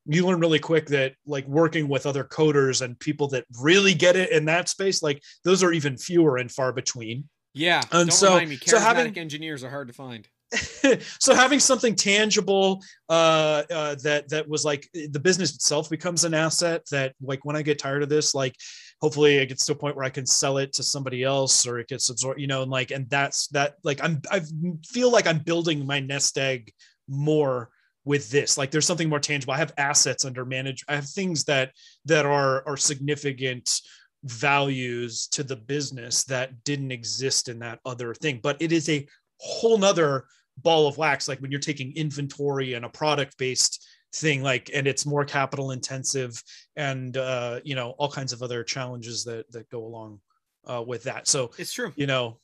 you 0.06 0.26
learn 0.26 0.40
really 0.40 0.60
quick 0.60 0.86
that 0.88 1.14
like 1.26 1.48
working 1.48 1.88
with 1.88 2.06
other 2.06 2.24
coders 2.24 2.82
and 2.82 3.00
people 3.00 3.28
that 3.28 3.46
really 3.62 3.94
get 3.94 4.16
it 4.16 4.32
in 4.32 4.46
that 4.46 4.70
space 4.70 5.02
like 5.04 5.22
those 5.44 5.64
are 5.64 5.72
even 5.72 5.98
fewer 5.98 6.38
and 6.38 6.52
far 6.52 6.74
between 6.74 7.28
Yeah. 7.54 7.82
And 7.92 8.10
don't 8.10 8.12
so- 8.14 8.30
remind 8.34 8.50
me. 8.50 8.58
Charismatic 8.58 8.70
so 8.70 8.80
having- 8.80 9.18
engineers 9.18 9.64
are 9.64 9.70
hard 9.70 9.88
to 9.88 9.94
find. 9.94 10.28
so 11.20 11.36
having 11.36 11.60
something 11.60 11.94
tangible 11.96 12.82
uh, 13.08 13.62
uh, 13.72 13.96
that 14.04 14.28
that 14.30 14.48
was 14.48 14.66
like 14.66 14.90
the 14.94 15.20
business 15.20 15.54
itself 15.54 15.90
becomes 15.92 16.24
an 16.24 16.34
asset 16.34 16.82
that 16.90 17.14
like 17.22 17.46
when 17.46 17.56
I 17.56 17.62
get 17.62 17.78
tired 17.78 18.02
of 18.02 18.10
this, 18.10 18.34
like 18.34 18.56
hopefully 19.02 19.38
it 19.38 19.48
gets 19.48 19.66
to 19.66 19.72
a 19.72 19.76
point 19.76 19.96
where 19.96 20.06
I 20.06 20.10
can 20.10 20.26
sell 20.26 20.58
it 20.58 20.74
to 20.74 20.84
somebody 20.84 21.24
else 21.24 21.66
or 21.66 21.80
it 21.80 21.88
gets 21.88 22.10
absorbed, 22.10 22.40
you 22.40 22.48
know, 22.48 22.62
and 22.62 22.72
like 22.72 22.92
and 22.92 23.10
that's 23.10 23.48
that 23.48 23.76
like 23.84 24.04
I'm 24.04 24.22
I 24.32 24.42
feel 24.86 25.12
like 25.12 25.28
I'm 25.28 25.40
building 25.40 25.86
my 25.86 26.00
nest 26.00 26.38
egg 26.38 26.72
more 27.08 27.70
with 28.06 28.30
this. 28.30 28.58
Like 28.58 28.72
there's 28.72 28.86
something 28.86 29.10
more 29.10 29.20
tangible. 29.20 29.54
I 29.54 29.58
have 29.58 29.74
assets 29.78 30.26
under 30.26 30.46
manage 30.46 30.84
i 30.88 30.96
have 30.96 31.08
things 31.08 31.44
that 31.46 31.72
that 32.06 32.26
are 32.26 32.68
are 32.68 32.78
significant 32.78 33.70
values 34.24 35.28
to 35.28 35.44
the 35.44 35.56
business 35.56 36.26
that 36.26 36.64
didn't 36.66 36.92
exist 36.92 37.48
in 37.48 37.60
that 37.60 37.80
other 37.86 38.14
thing. 38.14 38.40
But 38.44 38.58
it 38.62 38.72
is 38.72 38.90
a 38.90 39.08
whole 39.40 39.78
nother 39.78 40.26
ball 40.58 40.88
of 40.88 40.98
wax 40.98 41.30
like 41.30 41.40
when 41.40 41.52
you're 41.52 41.60
taking 41.60 41.96
inventory 41.96 42.74
and 42.74 42.84
a 42.84 42.90
product 42.90 43.38
based 43.38 43.88
thing 44.14 44.42
like 44.42 44.72
and 44.74 44.88
it's 44.88 45.06
more 45.06 45.24
capital 45.24 45.72
intensive 45.72 46.42
and 46.76 47.18
uh 47.18 47.60
you 47.64 47.76
know 47.76 47.92
all 48.00 48.10
kinds 48.10 48.34
of 48.34 48.42
other 48.42 48.64
challenges 48.64 49.24
that 49.24 49.52
that 49.52 49.70
go 49.70 49.86
along 49.86 50.20
uh 50.66 50.84
with 50.86 51.04
that. 51.04 51.28
So 51.28 51.52
It's 51.58 51.74
true. 51.74 51.94
you 51.96 52.08
know 52.08 52.40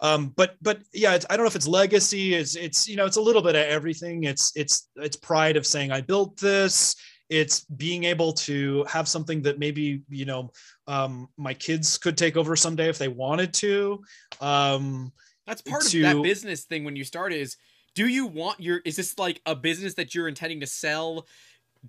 um 0.00 0.32
but 0.36 0.56
but 0.60 0.80
yeah 0.92 1.14
it's, 1.14 1.24
i 1.30 1.36
don't 1.36 1.44
know 1.44 1.48
if 1.48 1.56
it's 1.56 1.66
legacy 1.66 2.34
it's 2.34 2.56
it's 2.56 2.86
you 2.86 2.94
know 2.96 3.06
it's 3.06 3.16
a 3.16 3.20
little 3.20 3.42
bit 3.42 3.56
of 3.56 3.64
everything. 3.66 4.24
It's 4.24 4.52
it's 4.54 4.88
it's 4.96 5.16
pride 5.16 5.56
of 5.56 5.66
saying 5.66 5.90
i 5.92 6.00
built 6.00 6.38
this. 6.38 6.96
It's 7.30 7.64
being 7.64 8.04
able 8.04 8.34
to 8.44 8.84
have 8.84 9.08
something 9.08 9.40
that 9.42 9.58
maybe 9.58 10.02
you 10.10 10.26
know 10.26 10.50
um 10.86 11.28
my 11.38 11.54
kids 11.54 11.96
could 11.96 12.18
take 12.18 12.36
over 12.36 12.56
someday 12.56 12.88
if 12.90 12.98
they 12.98 13.08
wanted 13.08 13.54
to 13.54 14.02
um 14.40 15.12
That's 15.46 15.62
part 15.62 15.86
of 15.86 16.00
that 16.02 16.22
business 16.22 16.64
thing 16.64 16.84
when 16.84 16.96
you 16.96 17.04
start 17.04 17.32
is 17.32 17.56
do 17.94 18.06
you 18.06 18.26
want 18.26 18.60
your 18.60 18.80
is 18.84 18.96
this 18.96 19.18
like 19.18 19.40
a 19.46 19.54
business 19.54 19.94
that 19.94 20.14
you're 20.14 20.28
intending 20.28 20.60
to 20.60 20.66
sell? 20.66 21.26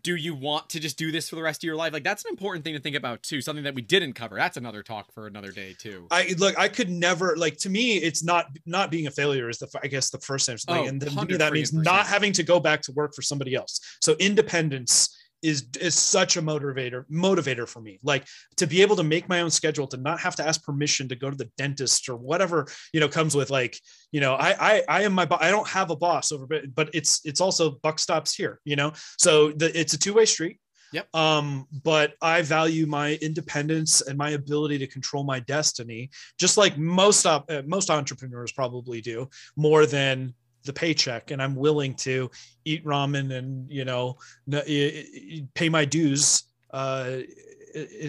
Do 0.02 0.16
you 0.16 0.34
want 0.34 0.72
to 0.72 0.80
just 0.80 0.98
do 0.98 1.12
this 1.12 1.30
for 1.30 1.36
the 1.36 1.44
rest 1.44 1.64
of 1.64 1.68
your 1.68 1.76
life? 1.76 1.94
Like 1.94 2.04
that's 2.04 2.26
an 2.26 2.32
important 2.32 2.66
thing 2.66 2.74
to 2.74 2.80
think 2.80 2.96
about 2.96 3.22
too. 3.22 3.42
Something 3.42 3.64
that 3.66 3.76
we 3.76 3.84
didn't 3.84 4.14
cover. 4.14 4.36
That's 4.36 4.58
another 4.58 4.82
talk 4.82 5.12
for 5.14 5.28
another 5.28 5.52
day 5.52 5.76
too. 5.78 6.08
I 6.10 6.34
look. 6.40 6.58
I 6.58 6.68
could 6.68 6.90
never 6.90 7.38
like. 7.38 7.58
To 7.58 7.70
me, 7.70 7.98
it's 7.98 8.24
not 8.24 8.48
not 8.66 8.90
being 8.90 9.06
a 9.06 9.12
failure 9.12 9.50
is 9.50 9.60
the 9.60 9.68
I 9.84 9.88
guess 9.88 10.10
the 10.10 10.18
first 10.18 10.48
thing, 10.48 10.58
Oh, 10.68 10.86
and 10.86 11.00
then 11.00 11.12
to 11.12 11.26
me 11.26 11.38
that 11.38 11.54
means 11.54 11.74
not 11.74 12.08
having 12.08 12.34
to 12.34 12.44
go 12.44 12.60
back 12.60 12.82
to 12.84 12.92
work 12.94 13.14
for 13.14 13.22
somebody 13.22 13.54
else. 13.54 13.80
So 14.02 14.16
independence 14.20 15.16
is 15.44 15.68
is 15.80 15.96
such 15.96 16.38
a 16.38 16.42
motivator 16.42 17.06
motivator 17.12 17.68
for 17.68 17.82
me. 17.82 18.00
Like 18.04 18.26
to 18.58 18.66
be 18.66 18.82
able 18.82 18.96
to 18.96 19.04
make 19.04 19.30
my 19.30 19.42
own 19.42 19.52
schedule, 19.52 19.88
to 19.88 19.98
not 19.98 20.20
have 20.22 20.36
to 20.38 20.48
ask 20.48 20.64
permission 20.64 21.08
to 21.10 21.16
go 21.16 21.30
to 21.30 21.36
the 21.36 21.52
dentist 21.58 22.10
or 22.10 22.16
whatever 22.16 22.68
you 22.94 23.00
know 23.00 23.10
comes 23.10 23.36
with 23.36 23.50
like 23.50 23.80
you 24.12 24.22
know 24.22 24.34
I 24.36 24.56
I 24.72 24.84
I 24.88 25.02
am 25.04 25.14
my 25.14 25.26
bo- 25.26 25.38
I 25.40 25.52
don't 25.52 25.68
have 25.68 25.92
a 25.92 25.96
boss 25.96 26.32
over, 26.32 26.48
but 26.48 26.74
but 26.74 26.90
it's 26.94 27.22
it's 27.26 27.42
also 27.42 27.72
buck 27.84 28.00
stops 28.00 28.34
here. 28.34 28.60
You 28.64 28.76
know, 28.76 28.94
so 29.18 29.52
the, 29.52 29.78
it's 29.78 29.94
a 29.94 30.00
two 30.00 30.14
way 30.14 30.26
street. 30.26 30.60
Yep. 30.94 31.16
Um, 31.16 31.66
but 31.84 32.14
I 32.22 32.44
value 32.44 32.86
my 32.86 33.16
independence 33.16 34.02
and 34.02 34.16
my 34.16 34.32
ability 34.32 34.78
to 34.78 34.86
control 34.86 35.24
my 35.24 35.40
destiny, 35.40 36.12
just 36.40 36.56
like 36.56 36.78
most 36.78 37.26
op- 37.26 37.50
uh, 37.50 37.64
most 37.66 37.90
entrepreneurs 37.90 38.52
probably 38.52 39.02
do, 39.02 39.28
more 39.56 39.88
than 39.88 40.36
the 40.66 40.74
paycheck. 40.74 41.32
And 41.32 41.42
I'm 41.42 41.56
willing 41.56 41.94
to 41.96 42.30
eat 42.66 42.86
ramen 42.86 43.34
and 43.38 43.70
you 43.72 43.86
know 43.86 44.18
n- 44.52 44.64
i- 44.68 45.08
i- 45.16 45.48
pay 45.54 45.70
my 45.70 45.86
dues 45.86 46.44
uh, 46.72 47.18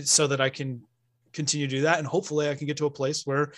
so 0.05 0.26
that 0.26 0.40
I 0.40 0.48
can 0.51 0.82
continue 1.32 1.66
to 1.66 1.76
do 1.76 1.82
that. 1.82 1.98
And 1.98 2.06
hopefully, 2.06 2.48
I 2.48 2.55
can 2.55 2.66
get 2.66 2.76
to 2.78 2.86
a 2.86 2.90
place 2.90 3.26
where 3.26 3.52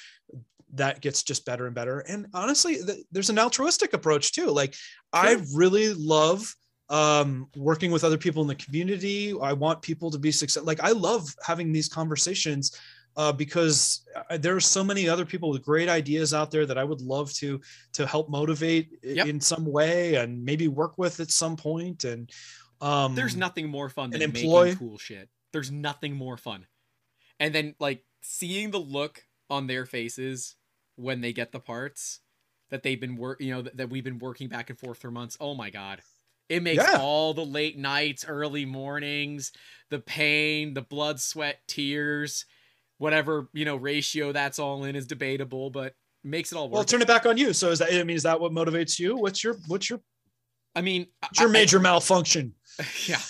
that 0.75 1.01
gets 1.01 1.23
just 1.23 1.45
better 1.45 1.67
and 1.67 1.75
better. 1.75 2.01
And 2.01 2.27
honestly, 2.35 2.83
th- 2.85 3.05
there's 3.13 3.31
an 3.31 3.39
altruistic 3.39 3.93
approach 3.93 4.33
too. 4.33 4.47
Like 4.47 4.75
I 5.13 5.39
really 5.55 5.95
love 5.95 6.55
um 6.89 7.49
working 7.57 7.91
with 7.91 8.05
other 8.05 8.17
people 8.17 8.43
in 8.43 8.47
the 8.47 8.55
community 8.55 9.35
i 9.43 9.53
want 9.53 9.83
people 9.83 10.09
to 10.09 10.19
be 10.21 10.31
success 10.31 10.63
like 10.63 10.79
i 10.85 10.93
love 10.93 11.23
having 11.45 11.73
these 11.73 11.89
conversations 11.89 12.79
uh, 13.17 13.33
because 13.33 14.05
uh, 14.31 14.37
there 14.37 14.55
are 14.55 14.61
so 14.61 14.85
many 14.85 15.09
other 15.09 15.25
people 15.25 15.51
with 15.51 15.63
great 15.65 15.89
ideas 15.89 16.35
out 16.35 16.51
there 16.51 16.67
that 16.67 16.77
I 16.79 16.85
would 16.85 17.01
love 17.01 17.33
to 17.35 17.61
to 17.95 18.07
help 18.07 18.29
motivate 18.29 18.91
Yep. 19.03 19.27
in 19.27 19.41
some 19.41 19.65
way 19.65 20.17
and 20.17 20.45
maybe 20.45 20.69
work 20.69 20.99
with 20.99 21.21
at 21.21 21.31
some 21.31 21.57
point. 21.57 22.05
And 22.05 22.31
um, 22.81 23.15
There's 23.15 23.37
nothing 23.37 23.69
more 23.69 23.89
fun 23.89 24.11
than 24.11 24.23
employ- 24.23 24.65
making 24.67 24.79
cool 24.79 24.99
shit. 24.99 25.29
There's 25.53 25.71
nothing 25.71 26.15
more 26.15 26.37
fun. 26.37 26.67
And 27.41 27.55
then 27.55 27.75
like 27.79 28.05
seeing 28.23 28.71
the 28.71 28.79
look 28.81 29.23
on 29.49 29.67
their 29.67 29.87
faces 29.87 30.57
when 30.97 31.21
they 31.21 31.33
get 31.33 31.53
the 31.53 31.61
parts 31.61 32.21
that 32.71 32.83
they've 32.83 33.01
been 33.01 33.17
work, 33.17 33.41
you 33.41 33.53
know, 33.55 33.63
that, 33.63 33.77
that 33.77 33.91
we've 33.91 34.05
been 34.05 34.19
working 34.19 34.49
back 34.49 34.71
and 34.71 34.79
forth 34.79 34.99
for 34.99 35.11
months. 35.11 35.37
Oh 35.41 35.55
my 35.55 35.71
god. 35.71 36.01
It 36.49 36.63
makes 36.63 36.83
Yeah. 36.85 36.99
all 37.01 37.33
the 37.35 37.45
late 37.45 37.79
nights, 37.79 38.25
early 38.27 38.65
mornings, 38.67 39.53
the 39.91 39.99
pain, 40.01 40.75
the 40.75 40.83
blood, 40.83 41.21
sweat, 41.21 41.61
tears, 41.67 42.45
whatever, 42.99 43.49
you 43.53 43.65
know, 43.65 43.77
ratio 43.77 44.33
that's 44.33 44.59
all 44.59 44.85
in 44.85 44.97
is 44.97 45.07
debatable, 45.07 45.71
but 45.71 45.95
makes 46.25 46.53
it 46.53 46.57
all 46.57 46.69
work. 46.69 46.75
well, 46.75 46.85
turn 46.85 47.03
it 47.03 47.09
back 47.09 47.27
on 47.27 47.37
you. 47.37 47.53
So 47.53 47.71
is 47.71 47.79
that 47.79 47.93
I 47.93 48.03
mean 48.05 48.17
is 48.17 48.23
that 48.25 48.41
what 48.41 48.53
motivates 48.53 48.99
you? 48.99 49.17
What's 49.17 49.43
your 49.45 49.57
what's 49.69 49.89
your 49.91 50.01
I 50.75 50.81
mean, 50.83 51.07
what's 51.21 51.41
your 51.41 51.49
I- 51.49 51.51
I- 51.51 51.53
major 51.53 51.79
malfunction? 51.81 52.55
yeah. 53.07 53.21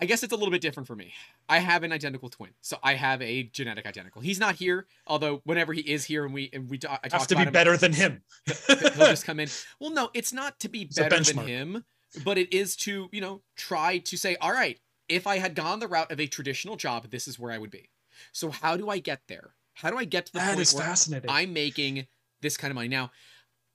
I 0.00 0.04
guess 0.04 0.24
it's 0.24 0.32
a 0.32 0.36
little 0.36 0.50
bit 0.50 0.60
different 0.60 0.88
for 0.88 0.96
me. 0.96 1.12
I 1.48 1.60
have 1.60 1.84
an 1.84 1.92
identical 1.92 2.28
twin, 2.28 2.50
so 2.60 2.76
I 2.82 2.94
have 2.94 3.22
a 3.22 3.44
genetic 3.44 3.86
identical. 3.86 4.20
He's 4.20 4.40
not 4.40 4.56
here, 4.56 4.86
although 5.06 5.40
whenever 5.44 5.72
he 5.72 5.80
is 5.82 6.04
here 6.04 6.24
and 6.24 6.34
we 6.34 6.50
and 6.52 6.68
we 6.68 6.76
talk, 6.78 6.98
I 7.04 7.08
talk 7.08 7.20
Have 7.20 7.28
to 7.28 7.36
be 7.36 7.42
him, 7.42 7.52
better 7.52 7.76
than 7.76 7.92
him. 7.92 8.22
he'll 8.66 8.76
just 8.96 9.24
come 9.24 9.38
in. 9.38 9.48
Well, 9.78 9.90
no, 9.90 10.10
it's 10.12 10.32
not 10.32 10.58
to 10.60 10.68
be 10.68 10.82
It's 10.82 10.98
better 10.98 11.22
than 11.22 11.46
him, 11.46 11.84
but 12.24 12.36
it 12.36 12.52
is 12.52 12.74
to 12.78 13.08
you 13.12 13.20
know 13.20 13.42
try 13.54 13.98
to 13.98 14.16
say, 14.16 14.34
all 14.40 14.52
right, 14.52 14.80
if 15.08 15.28
I 15.28 15.38
had 15.38 15.54
gone 15.54 15.78
the 15.78 15.86
route 15.86 16.10
of 16.10 16.18
a 16.18 16.26
traditional 16.26 16.74
job, 16.74 17.08
this 17.10 17.28
is 17.28 17.38
where 17.38 17.52
I 17.52 17.58
would 17.58 17.70
be. 17.70 17.88
So 18.32 18.50
how 18.50 18.76
do 18.76 18.88
I 18.88 18.98
get 18.98 19.22
there? 19.28 19.54
How 19.74 19.90
do 19.90 19.98
I 19.98 20.04
get 20.04 20.26
to 20.26 20.32
the 20.32 20.38
That 20.38 20.48
point 20.50 20.60
is 20.60 20.74
where 20.74 20.84
fascinating. 20.84 21.30
I'm 21.30 21.52
making 21.52 22.06
this 22.40 22.56
kind 22.56 22.70
of 22.70 22.76
money. 22.76 22.88
Now, 22.88 23.10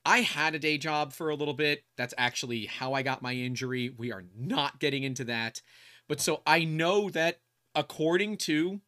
I 0.05 0.21
had 0.21 0.55
a 0.55 0.59
day 0.59 0.77
job 0.77 1.11
for 1.11 1.29
a 1.29 1.35
little 1.35 1.53
bit. 1.53 1.83
That's 1.97 2.13
actually 2.17 2.65
how 2.65 2.93
I 2.93 3.01
got 3.01 3.21
my 3.21 3.33
injury. 3.33 3.89
We 3.89 4.11
are 4.11 4.23
not 4.37 4.79
getting 4.79 5.03
into 5.03 5.25
that. 5.25 5.61
But 6.07 6.21
so 6.21 6.41
I 6.45 6.63
know 6.63 7.09
that 7.09 7.39
according 7.75 8.37
to 8.37 8.79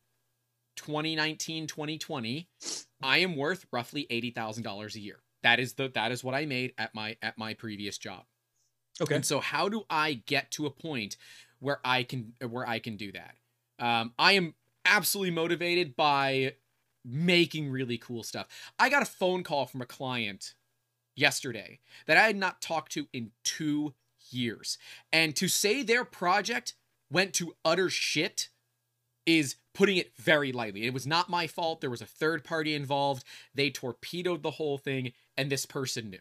2019 0.78 1.68
2020, 1.68 2.48
I 3.04 3.18
am 3.18 3.36
worth 3.36 3.66
roughly 3.72 4.08
$80,000 4.10 4.96
a 4.96 5.00
year. 5.00 5.20
That 5.44 5.60
is 5.60 5.74
the 5.74 5.90
that 5.90 6.12
is 6.12 6.24
what 6.24 6.36
I 6.36 6.46
made 6.46 6.74
at 6.78 6.94
my 6.94 7.18
at 7.22 7.38
my 7.38 7.54
previous 7.54 7.98
job. 7.98 8.24
okay. 9.02 9.16
And 9.16 9.26
so 9.26 9.40
how 9.40 9.70
do 9.70 9.84
I 9.90 10.22
get 10.26 10.52
to 10.52 10.66
a 10.66 10.70
point 10.70 11.18
where 11.60 11.80
I 11.84 12.04
can 12.04 12.34
where 12.48 12.68
I 12.68 12.80
can 12.80 12.98
do 12.98 13.12
that? 13.14 13.36
Um, 13.80 14.14
I 14.20 14.34
am 14.34 14.54
absolutely 14.86 15.32
motivated 15.32 15.96
by 15.96 16.54
making 17.06 17.70
really 17.70 17.98
cool 17.98 18.24
stuff. 18.24 18.48
I 18.78 18.90
got 18.90 19.02
a 19.02 19.06
phone 19.06 19.44
call 19.44 19.66
from 19.66 19.82
a 19.82 19.86
client 19.86 20.54
yesterday 21.16 21.80
that 22.08 22.18
I 22.18 22.24
had 22.24 22.36
not 22.36 22.62
talked 22.62 22.92
to 22.94 23.08
in 23.14 23.32
2 23.44 23.94
years. 24.32 24.78
And 25.12 25.36
to 25.36 25.48
say 25.48 25.82
their 25.84 26.06
project 26.06 26.74
went 27.12 27.34
to 27.36 27.54
utter 27.66 27.90
shit 27.90 28.50
is 29.26 29.56
putting 29.74 29.98
it 29.98 30.12
very 30.18 30.52
lightly. 30.52 30.86
It 30.86 30.94
was 30.94 31.08
not 31.08 31.30
my 31.30 31.48
fault. 31.48 31.82
There 31.82 31.90
was 31.90 32.02
a 32.02 32.06
third 32.06 32.44
party 32.44 32.74
involved. 32.76 33.24
They 33.54 33.70
torpedoed 33.70 34.44
the 34.44 34.52
whole 34.52 34.78
thing 34.78 35.14
and 35.38 35.50
this 35.52 35.66
person 35.66 36.10
knew, 36.10 36.20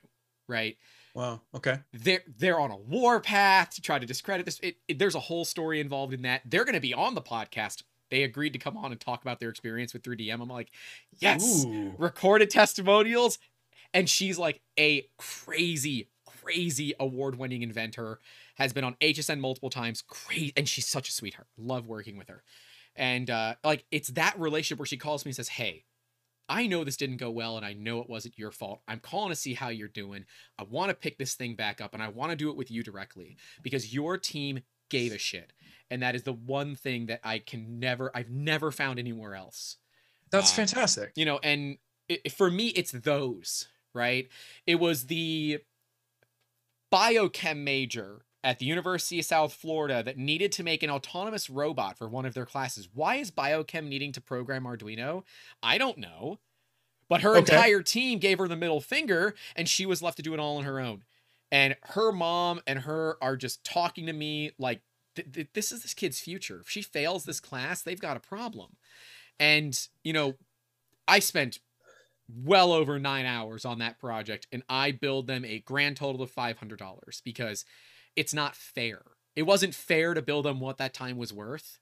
right? 0.49 0.77
Wow. 1.15 1.41
Okay. 1.55 1.79
they're 1.93 2.23
they're 2.39 2.61
on 2.61 2.71
a 2.71 2.77
war 2.77 3.19
path 3.21 3.71
to 3.75 3.83
try 3.83 3.99
to 3.99 4.07
discredit 4.07 4.47
this. 4.47 4.61
It, 4.63 4.77
it- 4.87 4.99
there's 4.99 5.15
a 5.17 5.21
whole 5.21 5.45
story 5.45 5.81
involved 5.81 6.13
in 6.15 6.23
that. 6.23 6.43
They're 6.45 6.65
going 6.65 6.75
to 6.75 6.81
be 6.81 6.95
on 6.95 7.15
the 7.15 7.23
podcast. 7.23 7.83
They 8.11 8.23
agreed 8.23 8.53
to 8.55 8.59
come 8.59 8.77
on 8.77 8.93
and 8.93 9.01
talk 9.01 9.23
about 9.23 9.41
their 9.41 9.51
experience 9.51 9.93
with 9.93 10.03
3DM. 10.03 10.41
I'm 10.41 10.49
like, 10.49 10.71
yes, 11.19 11.65
Ooh. 11.65 11.95
recorded 11.99 12.51
testimonials, 12.51 13.39
and 13.93 14.09
she's 14.09 14.39
like 14.39 14.61
a 14.79 15.09
crazy, 15.19 16.09
crazy 16.43 16.95
award-winning 16.99 17.63
inventor. 17.63 18.21
Has 18.57 18.73
been 18.73 18.85
on 18.85 18.97
HSN 19.01 19.39
multiple 19.39 19.71
times. 19.71 20.03
Crazy, 20.03 20.53
and 20.57 20.69
she's 20.69 20.87
such 20.87 21.09
a 21.09 21.13
sweetheart. 21.13 21.47
Love 21.57 21.87
working 21.87 22.17
with 22.17 22.29
her, 22.29 22.43
and 22.97 23.31
uh, 23.31 23.55
like 23.63 23.85
it's 23.91 24.09
that 24.11 24.39
relationship 24.39 24.79
where 24.79 24.87
she 24.87 24.97
calls 24.97 25.25
me 25.25 25.31
and 25.31 25.37
says, 25.37 25.49
"Hey." 25.49 25.85
I 26.51 26.67
know 26.67 26.83
this 26.83 26.97
didn't 26.97 27.19
go 27.19 27.31
well 27.31 27.59
and 27.59 27.67
I 27.67 27.75
know 27.75 28.01
it 28.01 28.09
wasn't 28.09 28.39
your 28.39 28.51
fault. 28.51 28.81
I'm 28.89 29.01
calling 29.01 29.29
to 29.29 29.37
see 29.37 29.53
how 29.53 29.69
you're 29.69 29.87
doing. 29.87 30.25
I 30.59 30.63
want 30.63 30.89
to 30.89 30.95
pick 30.95 31.19
this 31.19 31.35
thing 31.35 31.55
back 31.55 31.83
up 31.83 31.93
and 31.93 32.03
I 32.03 32.09
want 32.09 32.31
to 32.31 32.37
do 32.37 32.49
it 32.49 32.57
with 32.57 32.71
you 32.71 32.83
directly 32.83 33.37
because 33.63 33.93
your 33.93 34.17
team 34.17 34.61
gave 34.89 35.13
a 35.13 35.19
shit. 35.19 35.53
And 35.91 36.03
that 36.03 36.15
is 36.15 36.23
the 36.25 36.33
one 36.33 36.77
thing 36.77 37.07
that 37.07 37.21
I 37.25 37.39
can 37.39 37.79
never, 37.81 38.11
I've 38.15 38.31
never 38.31 38.71
found 38.71 38.99
anywhere 38.99 39.35
else. 39.35 39.77
That's 40.31 40.51
Uh, 40.51 40.53
fantastic. 40.53 41.15
You 41.17 41.25
know, 41.25 41.41
and 41.43 41.79
it, 42.09 42.33
for 42.33 42.51
me, 42.51 42.69
it's 42.69 42.93
those, 42.93 43.69
right? 43.95 44.29
It 44.67 44.77
was 44.77 45.07
the 45.07 45.61
biochem 46.93 47.59
major 47.59 48.25
at 48.45 48.59
the 48.59 48.67
University 48.67 49.19
of 49.19 49.25
South 49.25 49.53
Florida 49.53 50.03
that 50.03 50.17
needed 50.17 50.53
to 50.53 50.63
make 50.63 50.83
an 50.83 50.91
autonomous 50.91 51.51
robot 51.51 51.99
for 51.99 52.09
one 52.09 52.25
of 52.25 52.35
their 52.35 52.47
classes. 52.47 52.89
Why 52.93 53.17
is 53.17 53.31
biochem 53.31 53.89
needing 53.89 54.13
to 54.13 54.21
program 54.21 54.65
Arduino? 54.65 55.25
I 55.63 55.79
don't 55.79 55.99
know. 55.99 56.39
But 57.09 57.23
her 57.23 57.37
Okay. 57.37 57.39
entire 57.39 57.83
team 57.83 58.19
gave 58.19 58.39
her 58.39 58.49
the 58.49 58.57
middle 58.57 58.81
finger 58.81 59.35
and 59.57 59.69
she 59.69 59.87
was 59.87 60.03
left 60.03 60.19
to 60.19 60.23
do 60.23 60.35
it 60.35 60.41
all 60.41 60.59
on 60.59 60.65
her 60.65 60.81
own. 60.81 61.05
And 61.53 61.77
her 61.85 62.13
mom 62.13 62.61
and 62.67 62.81
her 62.81 63.19
are 63.23 63.37
just 63.37 63.65
talking 63.65 64.07
to 64.07 64.13
me 64.15 64.53
like, 64.59 64.83
th- 65.19 65.33
th- 65.33 65.49
this 65.55 65.73
is 65.73 65.83
this 65.83 65.95
kid's 65.95 66.21
future. 66.21 66.61
If 66.61 66.69
she 66.69 66.83
fails 66.83 67.25
this 67.25 67.41
class, 67.41 67.83
they've 67.83 68.01
got 68.01 68.17
a 68.17 68.21
problem. 68.21 68.77
And, 69.41 69.79
you 70.03 70.13
know, 70.13 70.35
I 71.07 71.19
spent 71.21 71.59
well 72.45 72.73
over 72.73 72.99
nine 72.99 73.25
hours 73.27 73.65
on 73.65 73.79
that 73.79 73.99
project 73.99 74.47
and 74.53 74.63
I 74.69 74.91
billed 74.93 75.27
them 75.27 75.45
a 75.45 75.61
grand 75.61 75.97
total 75.97 76.21
of 76.23 76.35
$500 76.35 77.23
because 77.25 77.65
it's 78.17 78.35
not 78.35 78.55
fair. 78.57 79.03
It 79.37 79.43
wasn't 79.43 79.75
fair 79.75 80.15
to 80.15 80.23
bill 80.23 80.43
them 80.43 80.61
what 80.61 80.79
that 80.79 80.93
time 80.95 81.17
was 81.17 81.33
worth. 81.33 81.79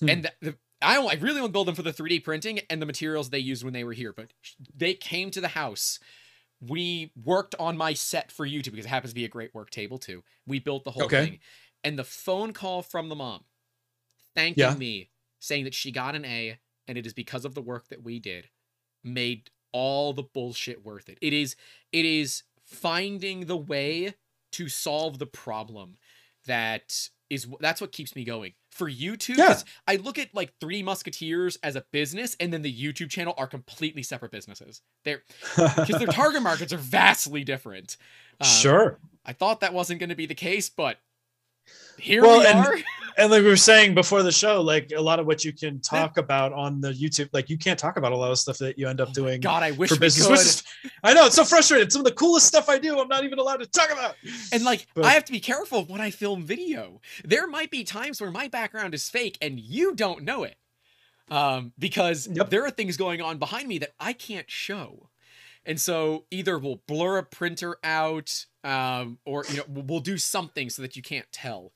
Hmm. 0.00 0.08
And 0.08 0.24
the, 0.24 0.32
the, 0.40 0.56
I, 0.82 0.94
don't- 0.94 1.10
I 1.10 1.14
really 1.14 1.40
want 1.40 1.50
to 1.50 1.52
bill 1.52 1.64
them 1.64 1.74
for 1.74 1.82
the 1.82 1.92
3D 1.92 2.24
printing 2.24 2.60
and 2.70 2.80
the 2.82 2.86
materials 2.86 3.30
they 3.30 3.38
used 3.38 3.62
when 3.62 3.72
they 3.74 3.84
were 3.84 3.92
here, 3.92 4.12
but 4.12 4.28
they 4.74 4.94
came 4.94 5.30
to 5.32 5.40
the 5.40 5.48
house. 5.48 5.98
We 6.60 7.12
worked 7.22 7.54
on 7.60 7.76
my 7.76 7.92
set 7.92 8.32
for 8.32 8.46
YouTube 8.46 8.72
because 8.72 8.86
it 8.86 8.88
happens 8.88 9.10
to 9.10 9.14
be 9.14 9.26
a 9.26 9.28
great 9.28 9.54
work 9.54 9.70
table 9.70 9.98
too. 9.98 10.24
We 10.46 10.58
built 10.58 10.84
the 10.84 10.90
whole 10.90 11.04
Okay. 11.04 11.24
thing. 11.24 11.38
And 11.86 11.96
the 11.98 12.04
phone 12.04 12.52
call 12.52 12.82
from 12.82 13.08
the 13.08 13.14
mom 13.14 13.44
thanking 14.34 14.60
Yeah. 14.62 14.74
me, 14.74 15.10
saying 15.38 15.64
that 15.64 15.74
she 15.74 15.92
got 15.92 16.14
an 16.16 16.24
A 16.24 16.58
and 16.88 16.98
it 16.98 17.06
is 17.06 17.12
because 17.14 17.44
of 17.44 17.54
the 17.54 17.62
work 17.62 17.88
that 17.88 18.02
we 18.02 18.18
did, 18.18 18.48
made 19.04 19.50
all 19.72 20.12
the 20.12 20.22
bullshit 20.22 20.84
worth 20.84 21.08
it. 21.08 21.18
It 21.20 21.32
is 21.32 21.54
it 21.92 22.04
is 22.04 22.42
finding 22.64 23.46
the 23.46 23.56
way 23.56 24.14
to 24.52 24.68
solve 24.68 25.18
the 25.18 25.26
problem 25.26 25.96
that 26.46 27.08
is 27.30 27.46
that's 27.60 27.80
what 27.80 27.92
keeps 27.92 28.14
me 28.16 28.24
going. 28.24 28.54
For 28.70 28.90
YouTube, 28.90 29.38
Yeah. 29.38 29.60
I 29.86 29.96
look 29.96 30.18
at 30.18 30.34
like 30.34 30.58
3D 30.60 30.82
Musketeers 30.84 31.56
as 31.62 31.76
a 31.76 31.84
business, 31.92 32.36
and 32.40 32.52
then 32.52 32.62
the 32.62 32.72
YouTube 32.72 33.10
channel 33.10 33.34
are 33.38 33.46
completely 33.46 34.02
separate 34.02 34.30
businesses. 34.32 34.82
They're 35.04 35.22
because 35.56 35.98
their 35.98 36.06
target 36.08 36.42
markets 36.42 36.72
are 36.72 36.78
vastly 36.78 37.42
different. 37.44 37.96
Um, 38.40 38.46
sure. 38.46 38.98
I 39.24 39.32
thought 39.32 39.60
that 39.60 39.72
wasn't 39.74 39.98
going 40.00 40.10
to 40.10 40.14
be 40.16 40.26
the 40.26 40.34
case, 40.34 40.68
but 40.68 40.98
here 41.98 42.22
Well, 42.22 42.40
we 42.40 42.46
and- 42.46 42.58
are. 42.58 42.76
and 43.18 43.30
like 43.30 43.42
we 43.42 43.48
were 43.48 43.56
saying 43.56 43.94
before 43.94 44.22
the 44.22 44.30
show, 44.32 44.60
like 44.60 44.92
a 44.94 45.00
lot 45.00 45.18
of 45.18 45.26
what 45.26 45.44
you 45.44 45.52
can 45.52 45.80
talk 45.80 46.18
about 46.18 46.52
on 46.52 46.80
the 46.82 46.90
YouTube, 46.92 47.30
like 47.32 47.48
you 47.48 47.56
can't 47.56 47.78
talk 47.78 47.96
about 47.96 48.12
a 48.12 48.16
lot 48.16 48.30
of 48.30 48.38
stuff 48.38 48.58
that 48.58 48.78
you 48.78 48.86
end 48.88 49.00
up 49.00 49.12
doing 49.14 49.40
God, 49.40 49.62
I 49.62 49.70
wish 49.70 49.88
for 49.90 49.98
business. 49.98 50.28
Is, 50.40 50.62
I 51.02 51.14
know 51.14 51.24
it's 51.26 51.36
so 51.36 51.44
frustrating. 51.44 51.88
Some 51.88 52.00
of 52.00 52.04
the 52.04 52.12
coolest 52.12 52.46
stuff 52.46 52.68
I 52.68 52.78
do, 52.78 52.98
I'm 53.00 53.08
not 53.08 53.24
even 53.24 53.38
allowed 53.38 53.58
to 53.60 53.66
talk 53.66 53.90
about. 53.90 54.16
And 54.52 54.64
like, 54.64 54.86
But- 54.94 55.06
I 55.06 55.12
have 55.12 55.24
to 55.24 55.32
be 55.32 55.40
careful 55.40 55.84
when 55.84 56.00
I 56.00 56.10
film 56.10 56.42
video. 56.44 57.00
There 57.24 57.46
might 57.46 57.70
be 57.70 57.84
times 57.84 58.20
where 58.20 58.30
my 58.30 58.48
background 58.48 58.92
is 58.92 59.08
fake 59.08 59.38
and 59.40 59.58
you 59.58 59.94
don't 59.94 60.22
know 60.22 60.44
it. 60.44 60.56
Um, 61.30 61.72
because 61.78 62.28
Yep. 62.28 62.50
there 62.50 62.64
are 62.66 62.70
things 62.70 62.96
going 62.96 63.20
on 63.20 63.38
behind 63.38 63.66
me 63.66 63.78
that 63.78 63.94
I 63.98 64.12
can't 64.12 64.48
show. 64.50 65.08
And 65.66 65.80
so 65.80 66.24
either 66.30 66.58
we'll 66.58 66.82
blur 66.86 67.18
a 67.18 67.22
printer 67.22 67.76
out, 67.84 68.46
um, 68.64 69.18
or 69.24 69.44
you 69.50 69.58
know, 69.58 69.64
we'll 69.68 70.00
do 70.00 70.16
something 70.16 70.70
so 70.70 70.80
that 70.82 70.96
you 70.96 71.02
can't 71.02 71.26
tell. 71.32 71.72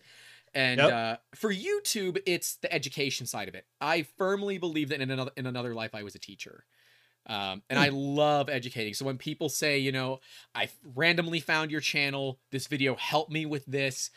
And 0.55 0.79
Yep. 0.79 0.93
uh, 0.93 1.17
for 1.35 1.53
YouTube, 1.53 2.21
it's 2.27 2.57
the 2.57 2.73
education 2.73 3.27
side 3.27 3.49
of 3.49 3.55
it. 3.55 3.67
I 3.81 4.03
firmly 4.03 4.59
believe 4.59 4.89
that 4.89 5.01
in 5.01 5.11
another 5.11 5.33
in 5.37 5.47
another 5.47 5.75
life 5.75 5.95
I 5.95 6.03
was 6.03 6.15
a 6.15 6.19
teacher. 6.19 6.65
Um, 7.27 7.63
and 7.69 7.79
I 7.79 7.91
love 7.91 8.49
educating. 8.49 8.95
So 8.95 9.05
when 9.05 9.19
people 9.19 9.49
say, 9.51 9.79
you 9.79 9.93
know, 9.93 10.21
I 10.55 10.71
randomly 10.95 11.39
found 11.39 11.71
your 11.71 11.83
channel, 11.83 12.41
this 12.51 12.67
video 12.67 12.97
helped 12.97 13.31
me 13.31 13.45
with 13.45 13.67
this, 13.67 14.11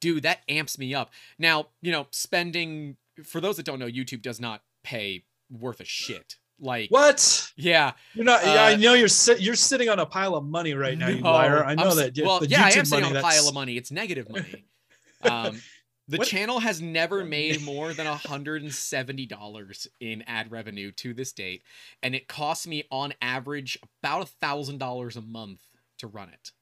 dude, 0.00 0.22
that 0.22 0.40
amps 0.48 0.78
me 0.78 0.94
up. 0.94 1.12
Now, 1.38 1.68
you 1.82 1.92
know, 1.92 2.06
spending 2.10 2.96
for 3.24 3.40
those 3.40 3.56
that 3.58 3.66
don't 3.66 3.78
know, 3.78 3.86
YouTube 3.86 4.22
does 4.22 4.40
not 4.40 4.62
pay 4.82 5.24
worth 5.50 5.80
a 5.80 5.84
shit. 5.84 6.36
Like 6.58 6.90
what? 6.90 7.52
Yeah, 7.56 7.92
you're 8.14 8.24
not. 8.24 8.44
yeah, 8.44 8.52
I 8.64 8.72
Uh, 8.74 8.76
know 8.76 8.94
you're 8.94 9.08
you're 9.38 9.54
sitting 9.54 9.88
on 9.90 9.98
a 9.98 10.06
pile 10.06 10.34
of 10.34 10.44
money 10.44 10.72
right 10.74 10.96
now, 10.96 11.08
you 11.08 11.20
No, 11.20 11.32
liar. 11.32 11.62
I 11.64 11.72
I'm 11.72 11.76
know 11.76 11.94
that. 11.96 12.16
Well, 12.18 12.44
yeah, 12.44 12.62
I 12.64 12.68
am 12.70 12.84
sitting 12.86 12.90
money, 12.90 13.04
on 13.04 13.10
a 13.10 13.14
that's- 13.14 13.38
pile 13.38 13.48
of 13.48 13.54
money. 13.54 13.76
It's 13.76 13.90
negative 13.90 14.28
money. 14.30 14.64
Um, 15.22 15.60
the 16.08 16.18
What- 16.18 16.28
channel 16.28 16.60
has 16.60 16.80
never 16.80 17.24
made 17.24 17.62
more 17.62 17.92
than 17.92 18.06
$170 18.06 19.86
in 20.00 20.22
ad 20.22 20.50
revenue 20.50 20.92
to 20.92 21.14
this 21.14 21.32
date, 21.32 21.62
and 22.02 22.14
it 22.14 22.28
costs 22.28 22.66
me 22.66 22.84
on 22.90 23.12
average 23.20 23.78
about 24.02 24.28
$1,000 24.40 25.16
a 25.16 25.20
month 25.20 25.60
to 25.98 26.06
run 26.06 26.28
it. 26.28 26.52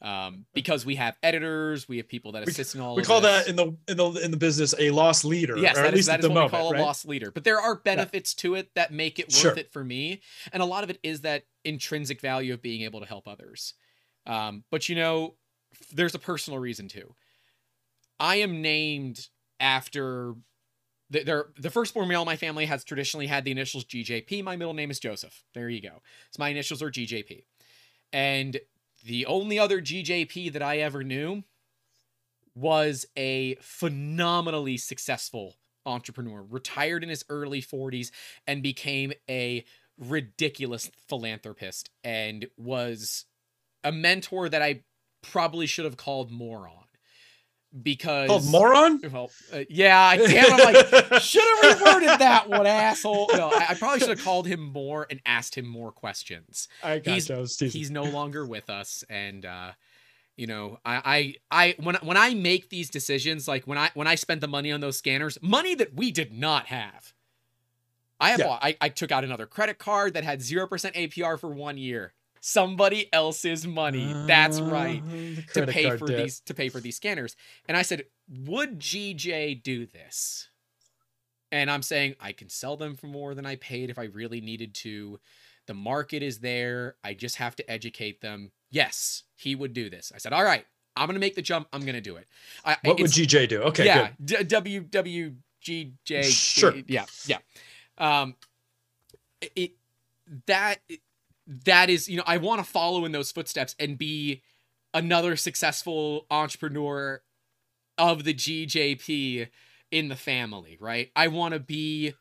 Um, 0.00 0.44
because 0.54 0.84
we 0.84 0.96
have 0.96 1.16
editors, 1.22 1.88
we 1.88 1.96
have 1.98 2.08
people 2.08 2.32
that 2.32 2.44
We- 2.44 2.50
assist 2.50 2.74
in 2.74 2.80
all 2.80 2.94
We 2.94 3.02
of 3.02 3.08
call 3.08 3.20
this. 3.20 3.44
that 3.46 3.50
in 3.50 3.56
the 3.56 3.76
in 3.88 3.96
the 3.96 4.10
in 4.24 4.30
the 4.30 4.36
business 4.36 4.74
a 4.78 4.90
lost 4.90 5.24
leader. 5.24 5.56
Yes, 5.56 5.76
or 5.78 5.82
that 5.82 5.88
at 5.88 5.94
is 5.94 5.96
least 5.98 6.06
that 6.08 6.14
at 6.14 6.20
is 6.20 6.24
the 6.24 6.28
what 6.30 6.34
moment, 6.34 6.52
we 6.52 6.58
call 6.58 6.68
a 6.70 6.72
right? 6.74 6.80
lost 6.82 7.06
leader. 7.06 7.30
But 7.30 7.44
there 7.44 7.60
are 7.60 7.74
benefits 7.76 8.34
to 8.34 8.54
it 8.54 8.74
that 8.74 8.92
make 8.92 9.18
it 9.18 9.26
worth 9.28 9.36
Sure. 9.36 9.54
it 9.58 9.72
for 9.72 9.82
me, 9.84 10.20
and 10.52 10.62
a 10.62 10.66
lot 10.66 10.84
of 10.84 10.90
it 10.90 10.98
is 11.02 11.22
that 11.22 11.44
intrinsic 11.64 12.20
value 12.20 12.52
of 12.52 12.60
being 12.62 12.82
able 12.82 13.00
to 13.00 13.06
help 13.06 13.26
others. 13.28 13.74
Um, 14.26 14.64
but 14.70 14.88
you 14.88 14.94
know, 14.96 15.36
there's 15.92 16.14
a 16.14 16.18
personal 16.18 16.58
reason 16.58 16.88
too. 16.88 17.14
I 18.20 18.36
am 18.36 18.62
named 18.62 19.28
after 19.58 20.34
the, 21.10 21.24
their, 21.24 21.46
the 21.58 21.70
firstborn 21.70 22.08
male 22.08 22.22
in 22.22 22.26
my 22.26 22.36
family 22.36 22.66
has 22.66 22.84
traditionally 22.84 23.26
had 23.26 23.44
the 23.44 23.50
initials 23.50 23.84
GJP. 23.84 24.42
My 24.44 24.56
middle 24.56 24.74
name 24.74 24.90
is 24.90 24.98
Joseph. 24.98 25.42
There 25.54 25.68
you 25.68 25.80
go. 25.82 26.02
So 26.30 26.36
my 26.38 26.48
initials 26.48 26.82
are 26.82 26.90
GJP. 26.90 27.44
And 28.12 28.58
the 29.04 29.26
only 29.26 29.58
other 29.58 29.80
GJP 29.80 30.52
that 30.52 30.62
I 30.62 30.78
ever 30.78 31.02
knew 31.02 31.44
was 32.54 33.06
a 33.16 33.56
phenomenally 33.56 34.76
successful 34.76 35.56
entrepreneur, 35.84 36.42
retired 36.42 37.02
in 37.02 37.08
his 37.08 37.24
early 37.28 37.60
40s 37.60 38.10
and 38.46 38.62
became 38.62 39.12
a 39.28 39.64
ridiculous 39.98 40.90
philanthropist 41.08 41.90
and 42.04 42.46
was 42.56 43.24
a 43.84 43.92
mentor 43.92 44.48
that 44.48 44.62
I 44.62 44.82
probably 45.22 45.66
should 45.66 45.84
have 45.84 45.96
called 45.96 46.30
moron 46.30 46.84
because 47.82 48.28
Called 48.28 48.44
moron. 48.46 49.00
well, 49.12 49.30
uh, 49.52 49.60
yeah, 49.70 50.16
damn, 50.16 50.52
I'm 50.52 50.58
like, 50.74 51.22
should 51.22 51.42
have 51.62 51.78
reworded 51.78 52.18
that 52.18 52.48
one, 52.48 52.66
asshole. 52.66 53.30
No, 53.32 53.48
I, 53.50 53.66
I 53.70 53.74
probably 53.74 54.00
should 54.00 54.10
have 54.10 54.22
called 54.24 54.46
him 54.46 54.60
more 54.60 55.06
and 55.08 55.20
asked 55.24 55.54
him 55.56 55.66
more 55.66 55.92
questions. 55.92 56.68
I 56.82 56.98
got 56.98 57.12
he's- 57.12 57.28
you. 57.28 57.36
I 57.36 57.38
was 57.38 57.56
teasing. 57.56 57.78
He's 57.80 57.90
no 57.90 58.04
longer 58.04 58.44
with 58.46 58.68
us, 58.68 59.04
and 59.08 59.46
uh, 59.46 59.72
you 60.36 60.46
know, 60.46 60.78
I, 60.84 61.34
I, 61.50 61.64
I, 61.66 61.74
when 61.82 61.94
when 62.02 62.16
I 62.16 62.34
make 62.34 62.68
these 62.68 62.90
decisions, 62.90 63.46
like 63.48 63.66
when 63.66 63.78
I 63.78 63.90
when 63.94 64.06
I 64.06 64.16
spent 64.16 64.40
the 64.40 64.48
money 64.48 64.72
on 64.72 64.80
those 64.80 64.96
scanners, 64.98 65.38
money 65.40 65.74
that 65.74 65.94
we 65.94 66.10
did 66.10 66.32
not 66.32 66.66
have. 66.66 67.12
I 68.20 68.30
have, 68.30 68.38
Yeah. 68.38 68.58
I, 68.62 68.76
I 68.80 68.88
took 68.88 69.10
out 69.10 69.24
another 69.24 69.46
credit 69.46 69.78
card 69.78 70.14
that 70.14 70.22
had 70.24 70.40
zero 70.42 70.66
percent 70.68 70.94
APR 70.94 71.40
for 71.40 71.48
one 71.48 71.76
year. 71.76 72.12
Somebody 72.44 73.08
else's 73.12 73.64
money. 73.68 74.12
That's 74.26 74.60
right 74.60 75.00
Uh, 75.00 75.42
to 75.54 75.66
pay 75.68 75.96
for 75.96 76.08
debt. 76.08 76.16
these 76.24 76.40
to 76.40 76.54
pay 76.54 76.68
for 76.68 76.80
these 76.80 76.96
scanners. 76.96 77.36
And 77.68 77.76
I 77.76 77.82
said, 77.82 78.06
"Would 78.28 78.80
GJ 78.80 79.62
do 79.62 79.86
this?" 79.86 80.48
And 81.52 81.70
I'm 81.70 81.82
saying 81.82 82.16
I 82.18 82.32
can 82.32 82.48
sell 82.48 82.76
them 82.76 82.96
for 82.96 83.06
more 83.06 83.36
than 83.36 83.46
I 83.46 83.54
paid 83.56 83.90
if 83.90 83.98
I 83.98 84.04
really 84.04 84.40
needed 84.40 84.74
to. 84.76 85.20
The 85.66 85.74
market 85.74 86.20
is 86.20 86.40
there. 86.40 86.96
I 87.04 87.14
just 87.14 87.36
have 87.36 87.54
to 87.56 87.70
educate 87.70 88.20
them. 88.22 88.50
Yes, 88.70 89.22
he 89.36 89.54
would 89.54 89.72
do 89.72 89.88
this. 89.88 90.10
I 90.12 90.18
said, 90.18 90.32
"All 90.32 90.42
right, 90.42 90.66
I'm 90.96 91.06
going 91.06 91.14
to 91.14 91.20
make 91.20 91.36
the 91.36 91.42
jump. 91.42 91.68
I'm 91.72 91.82
going 91.82 91.94
to 91.94 92.00
do 92.00 92.16
it." 92.16 92.26
I, 92.64 92.76
What 92.82 92.98
would 92.98 93.12
GJ 93.12 93.48
do? 93.50 93.62
Okay, 93.62 93.84
yeah, 93.84 94.10
good. 94.20 94.48
D- 94.48 95.36
WWGJ. 95.64 96.24
Sure. 96.24 96.74
Yeah, 96.88 97.04
yeah. 97.26 97.38
Um, 97.98 98.34
it, 99.40 99.52
it 99.54 99.70
that 100.46 100.80
that 101.64 101.90
is 101.90 102.08
you 102.08 102.16
know 102.16 102.24
I 102.26 102.38
want 102.38 102.64
to 102.64 102.70
follow 102.70 103.04
in 103.04 103.12
those 103.12 103.32
footsteps 103.32 103.74
and 103.78 103.98
be 103.98 104.42
another 104.94 105.36
successful 105.36 106.26
entrepreneur 106.30 107.22
of 107.98 108.24
the 108.24 108.34
GJP 108.34 109.48
in 109.90 110.08
the 110.08 110.16
family, 110.16 110.76
right? 110.80 111.10
I 111.14 111.28
want 111.28 111.54
to 111.54 111.60
be 111.60 112.14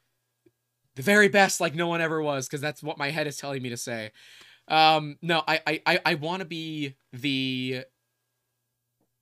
the 0.95 1.01
very 1.01 1.29
best, 1.29 1.61
like 1.61 1.73
no 1.73 1.87
one 1.87 2.01
ever 2.01 2.21
was, 2.21 2.47
because 2.47 2.61
that's 2.61 2.83
what 2.83 2.97
my 2.97 3.11
head 3.11 3.27
is 3.27 3.37
telling 3.37 3.61
me 3.61 3.69
to 3.69 3.77
say. 3.77 4.11
Um, 4.67 5.17
no, 5.21 5.43
I 5.47 5.61
I 5.65 5.81
I, 5.85 5.99
I 6.05 6.13
want 6.15 6.41
to 6.41 6.45
be 6.45 6.95
the 7.13 7.85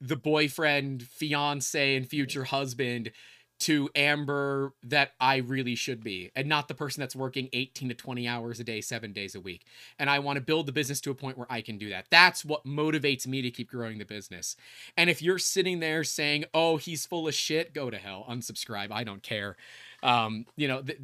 the 0.01 0.15
boyfriend, 0.15 1.03
fiance, 1.03 1.95
and 1.95 2.07
future 2.07 2.45
husband 2.45 3.11
to 3.59 3.89
Amber 3.93 4.73
that 4.83 5.11
I 5.19 5.37
really 5.37 5.75
should 5.75 6.03
be, 6.03 6.31
and 6.35 6.47
not 6.47 6.67
the 6.67 6.73
person 6.73 7.01
that's 7.01 7.15
working 7.15 7.49
18 7.51 7.89
to 7.89 7.95
20 7.95 8.27
hours 8.27 8.59
a 8.59 8.63
day, 8.63 8.79
seven 8.79 9.11
days 9.11 9.35
a 9.35 9.39
week. 9.39 9.65
And 9.97 10.09
I 10.09 10.19
want 10.19 10.37
to 10.37 10.41
build 10.41 10.65
the 10.65 10.71
business 10.71 11.01
to 11.01 11.11
a 11.11 11.15
point 11.15 11.37
where 11.37 11.51
I 11.51 11.61
can 11.61 11.77
do 11.77 11.89
that. 11.89 12.05
That's 12.09 12.45
what 12.45 12.65
motivates 12.65 13.27
me 13.27 13.41
to 13.41 13.51
keep 13.51 13.69
growing 13.69 13.97
the 13.97 14.05
business. 14.05 14.55
And 14.95 15.09
if 15.09 15.21
you're 15.21 15.39
sitting 15.39 15.79
there 15.81 16.05
saying, 16.05 16.45
oh, 16.53 16.77
he's 16.77 17.05
full 17.05 17.27
of 17.27 17.33
shit, 17.33 17.73
go 17.73 17.89
to 17.89 17.97
hell, 17.97 18.25
unsubscribe. 18.29 18.91
I 18.91 19.03
don't 19.03 19.23
care. 19.23 19.57
Um, 20.01 20.45
you 20.55 20.67
know, 20.67 20.81
the, 20.81 20.97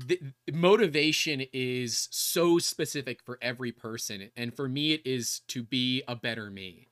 the 0.46 0.54
motivation 0.54 1.46
is 1.52 2.08
so 2.12 2.58
specific 2.60 3.22
for 3.22 3.38
every 3.42 3.74
person. 3.74 4.32
And 4.38 4.56
for 4.56 4.70
me, 4.70 4.94
it 4.94 5.02
is 5.04 5.42
to 5.50 5.62
be 5.62 6.04
a 6.08 6.16
better 6.16 6.50
me. 6.50 6.88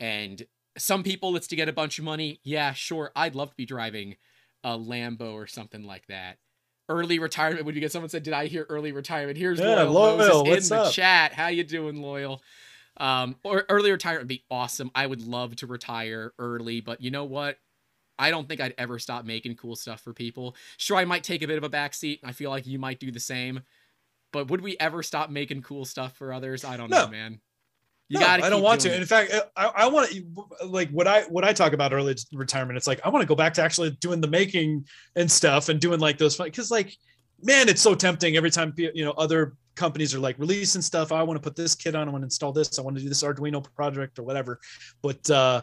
And 0.00 0.46
some 0.78 1.02
people, 1.02 1.36
it's 1.36 1.46
to 1.48 1.56
get 1.56 1.68
a 1.68 1.72
bunch 1.72 1.98
of 1.98 2.04
money. 2.04 2.40
Yeah, 2.42 2.72
sure. 2.72 3.12
I'd 3.14 3.34
love 3.34 3.50
to 3.50 3.56
be 3.56 3.66
driving 3.66 4.16
a 4.66 4.76
Lambo 4.76 5.32
or 5.32 5.46
something 5.46 5.84
like 5.84 6.06
that. 6.08 6.38
Early 6.88 7.18
retirement. 7.20 7.64
Would 7.64 7.74
you 7.76 7.80
get 7.80 7.92
someone 7.92 8.10
said, 8.10 8.24
"Did 8.24 8.34
I 8.34 8.46
hear 8.46 8.66
early 8.68 8.92
retirement?" 8.92 9.38
Here's 9.38 9.60
Yeah, 9.60 9.82
Loyal, 9.82 10.16
Loyal, 10.18 10.52
in 10.52 10.62
the 10.68 10.82
up? 10.82 10.92
chat. 10.92 11.32
How 11.32 11.46
you 11.46 11.64
doing, 11.64 12.02
Loyal? 12.02 12.42
Um, 12.98 13.36
or 13.44 13.64
early 13.68 13.90
retirement 13.92 14.22
would 14.22 14.28
be 14.28 14.44
awesome. 14.50 14.90
I 14.94 15.06
would 15.06 15.22
love 15.22 15.56
to 15.56 15.66
retire 15.66 16.32
early, 16.38 16.80
but 16.80 17.00
you 17.00 17.10
know 17.10 17.24
what? 17.24 17.58
I 18.18 18.30
don't 18.30 18.48
think 18.48 18.60
I'd 18.60 18.74
ever 18.78 18.98
stop 18.98 19.24
making 19.24 19.56
cool 19.56 19.76
stuff 19.76 20.00
for 20.00 20.12
people. 20.12 20.56
Sure, 20.78 20.96
I 20.96 21.04
might 21.04 21.22
take 21.22 21.42
a 21.42 21.46
bit 21.46 21.58
of 21.58 21.64
a 21.64 21.70
backseat. 21.70 22.20
I 22.24 22.32
feel 22.32 22.50
like 22.50 22.66
you 22.66 22.78
might 22.78 22.98
do 22.98 23.10
the 23.10 23.20
same. 23.20 23.62
But 24.32 24.48
would 24.50 24.62
we 24.62 24.76
ever 24.78 25.02
stop 25.02 25.30
making 25.30 25.62
cool 25.62 25.84
stuff 25.84 26.16
for 26.16 26.32
others? 26.32 26.64
I 26.64 26.76
don't 26.76 26.90
know, 26.90 27.08
man. 27.08 27.40
You 28.08 28.20
no, 28.20 28.26
I 28.26 28.48
don't 28.48 28.62
want 28.62 28.82
to. 28.82 28.94
it. 28.94 29.00
In 29.00 29.06
fact, 29.06 29.34
I, 29.56 29.66
I 29.66 29.88
want 29.88 30.10
to 30.10 30.24
like 30.64 30.90
what 30.90 31.08
I 31.08 31.22
what 31.22 31.44
I 31.44 31.52
talk 31.52 31.72
about 31.72 31.92
early 31.92 32.14
retirement. 32.32 32.76
It's 32.76 32.86
like 32.86 33.00
I 33.04 33.08
want 33.08 33.22
to 33.22 33.26
go 33.26 33.34
back 33.34 33.52
to 33.54 33.62
actually 33.62 33.90
doing 34.00 34.20
the 34.20 34.28
making 34.28 34.86
and 35.16 35.30
stuff 35.30 35.68
and 35.68 35.80
doing 35.80 35.98
like 35.98 36.16
those 36.16 36.36
because 36.36 36.70
like 36.70 36.96
man, 37.42 37.68
it's 37.68 37.82
so 37.82 37.94
tempting 37.94 38.36
every 38.36 38.50
time 38.50 38.72
you 38.76 39.04
know 39.04 39.12
other 39.12 39.54
companies 39.74 40.14
are 40.14 40.18
like 40.18 40.38
releasing 40.38 40.82
stuff. 40.82 41.12
I 41.12 41.22
want 41.22 41.36
to 41.36 41.42
put 41.42 41.56
this 41.56 41.74
kit 41.74 41.94
on. 41.94 42.08
I 42.08 42.10
want 42.10 42.22
to 42.22 42.26
install 42.26 42.52
this. 42.52 42.78
I 42.78 42.82
want 42.82 42.96
to 42.96 43.02
do 43.02 43.08
this 43.08 43.22
Arduino 43.22 43.64
project 43.74 44.18
or 44.18 44.22
whatever. 44.22 44.58
But 45.02 45.28
uh, 45.30 45.62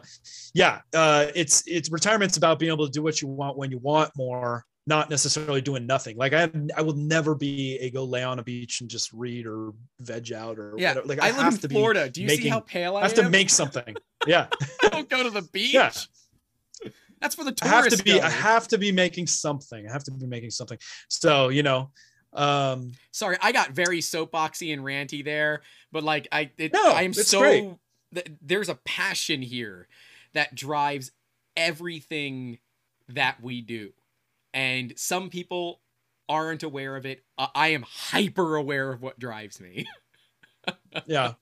yeah, 0.54 0.80
uh, 0.94 1.26
it's 1.34 1.64
it's 1.66 1.90
retirement's 1.90 2.36
about 2.36 2.58
being 2.58 2.72
able 2.72 2.86
to 2.86 2.92
do 2.92 3.02
what 3.02 3.20
you 3.20 3.28
want 3.28 3.56
when 3.56 3.70
you 3.70 3.78
want 3.78 4.10
more, 4.16 4.64
not 4.86 5.08
necessarily 5.08 5.60
doing 5.60 5.86
nothing. 5.86 6.16
Like 6.16 6.32
I 6.32 6.50
I 6.76 6.82
will 6.82 6.96
never 6.96 7.34
be 7.34 7.78
a 7.78 7.90
go 7.90 8.04
lay 8.04 8.22
on 8.22 8.38
a 8.38 8.42
beach 8.42 8.80
and 8.80 8.90
just 8.90 9.12
read 9.12 9.46
or 9.46 9.72
veg 10.00 10.32
out 10.32 10.58
or 10.58 10.74
Yeah, 10.76 10.90
whatever. 10.90 11.06
Like 11.06 11.22
I, 11.22 11.28
I, 11.28 11.30
live 11.30 11.40
have 11.40 11.54
in 11.54 11.58
to 11.60 11.68
be 11.68 11.74
Florida. 11.74 12.10
Do 12.10 12.22
you 12.22 12.28
see 12.28 12.48
how 12.48 12.60
pale 12.60 12.96
I, 12.96 13.00
I 13.00 13.02
have 13.04 13.14
to 13.14 13.28
make 13.30 13.50
something. 13.50 13.96
Yeah, 14.26 14.46
I 14.82 14.88
don't 14.90 15.08
go 15.08 15.22
to 15.22 15.30
the 15.30 15.42
beach. 15.42 15.74
Yeah. 15.74 15.90
That's 17.20 17.34
for 17.34 17.44
the 17.44 17.52
tourists. 17.52 17.72
I 17.72 17.76
have 17.76 17.98
to 17.98 18.04
be. 18.04 18.20
I 18.20 18.30
have 18.30 18.68
to 18.68 18.78
be 18.78 18.92
making 18.92 19.26
something. 19.26 19.88
I 19.88 19.92
have 19.92 20.04
to 20.04 20.10
be 20.10 20.26
making 20.26 20.50
something. 20.50 20.78
So 21.08 21.48
you 21.48 21.62
know, 21.62 21.90
um, 22.34 22.92
Sorry, 23.12 23.36
I 23.40 23.52
got 23.52 23.70
very 23.70 24.00
soapboxy 24.00 24.72
and 24.72 24.82
ranty 24.82 25.24
there, 25.24 25.62
but 25.92 26.02
like 26.02 26.28
I, 26.32 26.50
it, 26.58 26.72
No, 26.72 26.92
I'm 26.92 27.14
so 27.14 27.78
th- 28.12 28.26
there's 28.42 28.68
a 28.68 28.74
passion 28.74 29.40
here 29.40 29.88
that 30.32 30.54
drives 30.54 31.12
everything 31.56 32.58
that 33.08 33.40
we 33.42 33.60
do, 33.60 33.92
and 34.54 34.94
some 34.96 35.28
people 35.28 35.80
aren't 36.28 36.62
aware 36.62 36.96
of 36.96 37.04
it. 37.04 37.22
Uh, 37.36 37.48
I 37.54 37.68
am 37.68 37.84
hyper 37.86 38.56
aware 38.56 38.90
of 38.90 39.02
what 39.02 39.18
drives 39.18 39.60
me. 39.60 39.86
yeah. 41.06 41.34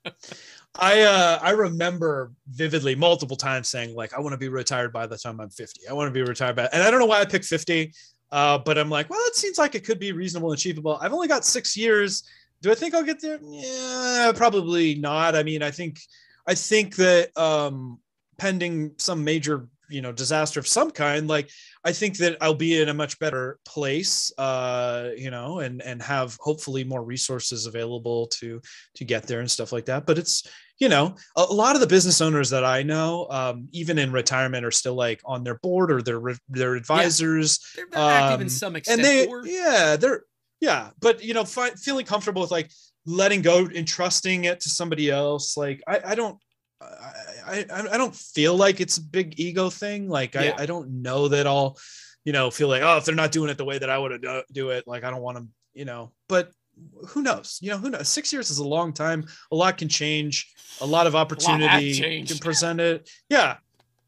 I 0.75 1.03
uh 1.03 1.39
I 1.43 1.51
remember 1.51 2.33
vividly 2.49 2.95
multiple 2.95 3.37
times 3.37 3.69
saying 3.69 3.95
like 3.95 4.15
I 4.15 4.21
want 4.21 4.33
to 4.33 4.39
be 4.39 4.49
retired 4.49 4.93
by 4.93 5.07
the 5.07 5.19
time 5.19 5.39
I'm 5.39 5.51
50. 5.51 5.87
I 5.89 5.93
want 5.93 6.09
to 6.09 6.13
be 6.13 6.23
retired 6.23 6.57
by 6.57 6.69
and 6.73 6.83
I 6.83 6.91
don't 6.91 6.99
know 6.99 7.07
why 7.07 7.21
I 7.21 7.25
picked 7.25 7.45
50. 7.45 7.93
Uh, 8.33 8.57
but 8.57 8.79
I'm 8.79 8.89
like, 8.89 9.11
well, 9.11 9.21
it 9.27 9.37
seems 9.37 9.59
like 9.59 9.75
it 9.75 9.85
could 9.85 9.99
be 9.99 10.13
reasonable 10.13 10.51
and 10.51 10.59
achievable. 10.59 10.99
I've 11.03 11.13
only 11.13 11.29
got 11.29 11.45
six 11.45 11.77
years. 11.77 12.23
Do 12.63 12.73
I 12.73 12.75
think 12.75 12.95
I'll 12.95 13.03
get 13.03 13.21
there? 13.21 13.39
Yeah, 13.43 14.33
probably 14.35 14.95
not. 14.95 15.37
I 15.37 15.43
mean, 15.43 15.63
I 15.63 15.71
think 15.71 16.01
I 16.47 16.55
think 16.55 16.97
that 16.97 17.37
um 17.37 18.01
pending 18.39 18.93
some 18.97 19.23
major 19.23 19.69
you 19.93 20.01
know 20.03 20.13
disaster 20.13 20.59
of 20.59 20.67
some 20.67 20.91
kind 20.91 21.29
like 21.29 21.51
i 21.85 21.93
think 21.93 22.17
that 22.17 22.37
i'll 22.41 22.55
be 22.55 22.81
in 22.81 22.89
a 22.89 22.95
much 22.95 23.19
better 23.19 23.59
place 23.65 24.33
uh 24.39 25.11
you 25.17 25.31
know 25.31 25.59
and 25.61 25.83
and 25.83 26.03
have 26.03 26.37
hopefully 26.41 26.85
more 26.85 27.03
resources 27.05 27.67
available 27.67 28.27
to 28.29 28.61
to 28.95 29.05
get 29.05 29.25
there 29.27 29.41
and 29.41 29.51
stuff 29.51 29.73
like 29.73 29.85
that 29.85 30.07
but 30.07 30.19
it's 30.19 30.47
you 30.79 30.89
know 30.89 31.15
a, 31.37 31.43
lot 31.45 31.75
of 31.75 31.81
the 31.81 31.87
business 31.87 32.21
owners 32.21 32.51
that 32.51 32.65
i 32.65 32.83
know 32.83 33.27
um 33.31 33.69
even 33.73 33.99
in 33.99 34.11
retirement 34.11 34.65
are 34.65 34.71
still 34.71 34.95
like 34.95 35.21
on 35.25 35.45
their 35.45 35.59
board 35.59 35.93
or 35.93 36.03
their 36.03 36.21
their 36.49 36.75
advisors 36.75 37.59
They're, 37.77 37.87
they're 37.91 38.01
active 38.01 38.41
in 38.41 38.47
Um, 38.47 38.51
some 38.51 38.77
extent. 38.77 39.01
and 39.01 39.05
they 39.07 39.27
or- 39.27 39.47
yeah 39.47 39.97
they're 39.97 40.25
yeah 40.61 40.91
but 41.01 41.23
you 41.23 41.35
know 41.35 41.45
fi- 41.45 41.71
feeling 41.71 42.07
comfortable 42.07 42.43
with 42.43 42.51
like 42.51 42.71
letting 43.05 43.43
go 43.43 43.69
and 43.75 43.87
trusting 43.87 44.45
it 44.45 44.61
to 44.61 44.69
somebody 44.71 45.11
else 45.11 45.57
like 45.57 45.83
i, 45.87 46.01
I 46.05 46.15
don't 46.15 46.39
I, 47.47 47.67
I 47.93 47.97
don't 47.97 48.15
feel 48.15 48.57
like 48.57 48.81
it's 48.81 48.99
a 48.99 49.03
big 49.03 49.39
ego 49.39 49.71
thing. 49.71 50.09
Like 50.09 50.35
Yeah. 50.35 50.55
I, 50.59 50.63
I 50.63 50.67
don't 50.67 51.03
know 51.03 51.29
that 51.29 51.47
i'll 51.47 51.79
you 52.25 52.33
know 52.33 52.51
feel 52.51 52.69
like 52.69 52.83
oh 52.83 52.99
if 52.99 53.05
they're 53.05 53.15
not 53.15 53.33
doing 53.33 53.51
it 53.51 53.59
the 53.59 53.65
way 53.65 53.79
that 53.79 53.91
i 53.91 53.99
would 53.99 54.23
do, 54.23 54.43
do 54.53 54.71
it 54.71 54.87
like 54.87 55.03
i 55.03 55.11
don't 55.11 55.23
want 55.23 55.39
to 55.39 55.47
you 55.75 55.85
know 55.85 56.13
but 56.29 56.53
who 57.09 57.23
knows? 57.23 57.59
You 57.61 57.71
know 57.71 57.79
who 57.79 57.91
knows 57.91 58.09
six 58.09 58.33
years 58.33 58.51
is 58.51 58.59
a 58.59 58.67
long 58.67 58.93
time. 58.93 59.27
A 59.51 59.57
lot 59.57 59.79
can 59.79 59.89
change. 59.89 60.53
A 60.81 60.87
lot 60.87 61.07
of 61.07 61.15
opportunity 61.15 61.93
changed. 61.93 62.31
can 62.31 62.39
present 62.39 62.81
it. 62.81 63.11
Yeah. 63.29 63.57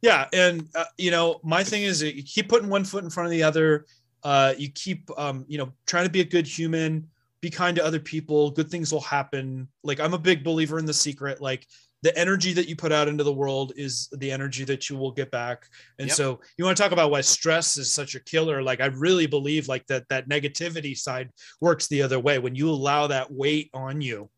Yeah. 0.02 0.26
And 0.32 0.68
uh, 0.74 0.84
you 0.98 1.10
know 1.10 1.40
my 1.42 1.64
thing 1.64 1.82
is 1.82 2.02
you 2.02 2.22
keep 2.22 2.48
putting 2.48 2.68
one 2.68 2.84
foot 2.84 3.04
in 3.04 3.10
front 3.10 3.26
of 3.26 3.30
the 3.30 3.42
other. 3.42 3.86
Uh, 4.22 4.54
you 4.56 4.70
keep 4.70 5.10
um, 5.18 5.44
you 5.48 5.58
know 5.58 5.72
trying 5.86 6.04
to 6.04 6.10
be 6.10 6.20
a 6.20 6.24
good 6.24 6.46
human 6.46 7.08
be 7.40 7.50
kind 7.50 7.76
to 7.76 7.84
other 7.84 8.00
people. 8.00 8.50
Good 8.50 8.70
things 8.70 8.90
will 8.90 9.02
happen. 9.02 9.68
Like 9.82 10.00
i'm 10.00 10.14
a 10.14 10.18
big 10.18 10.42
believer 10.42 10.78
in 10.78 10.86
the 10.86 10.94
secret. 10.94 11.40
Like 11.42 11.66
the 12.05 12.16
energy 12.18 12.52
that 12.52 12.68
you 12.68 12.76
put 12.76 12.92
out 12.92 13.08
into 13.08 13.24
the 13.24 13.33
world 13.33 13.73
is 13.76 14.10
the 14.12 14.31
energy 14.31 14.62
that 14.62 14.91
you 14.91 14.97
will 14.97 15.10
get 15.10 15.31
back. 15.31 15.66
And 15.99 16.08
Yep. 16.08 16.16
so 16.16 16.41
you 16.58 16.65
want 16.66 16.76
to 16.76 16.83
talk 16.83 16.92
about 16.92 17.10
why 17.10 17.23
stress 17.23 17.78
is 17.78 17.91
such 17.91 18.15
a 18.15 18.20
killer. 18.20 18.62
Like 18.62 18.83
i 18.83 18.86
really 18.86 19.26
believe 19.26 19.68
like 19.68 19.86
that 19.86 20.07
that 20.10 20.28
negativity 20.28 20.97
side 20.97 21.31
works 21.62 21.89
the 21.89 22.02
other 22.02 22.20
way. 22.20 22.39
When 22.39 22.55
you 22.55 22.68
allow 22.68 23.07
that 23.07 23.33
weight 23.33 23.70
on 23.73 24.02
you 24.02 24.31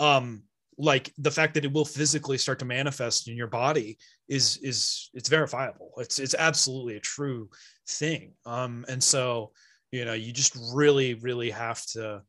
um 0.00 0.42
like 0.76 1.12
the 1.18 1.30
fact 1.30 1.54
that 1.54 1.64
it 1.64 1.72
will 1.72 1.84
physically 1.84 2.36
start 2.36 2.58
to 2.58 2.64
manifest 2.64 3.28
in 3.28 3.36
your 3.36 3.46
body 3.46 3.96
is 4.28 4.56
is 4.56 5.10
it's 5.14 5.28
verifiable. 5.28 5.92
It's 5.98 6.18
it's 6.18 6.34
absolutely 6.34 6.96
a 6.96 7.00
true 7.00 7.48
thing. 7.88 8.32
Um 8.44 8.84
and 8.88 9.00
so 9.00 9.52
you 9.92 10.04
know 10.04 10.14
you 10.14 10.32
just 10.32 10.58
really 10.74 11.14
really 11.14 11.52
have 11.52 11.86
to 11.94 12.22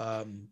um 0.00 0.48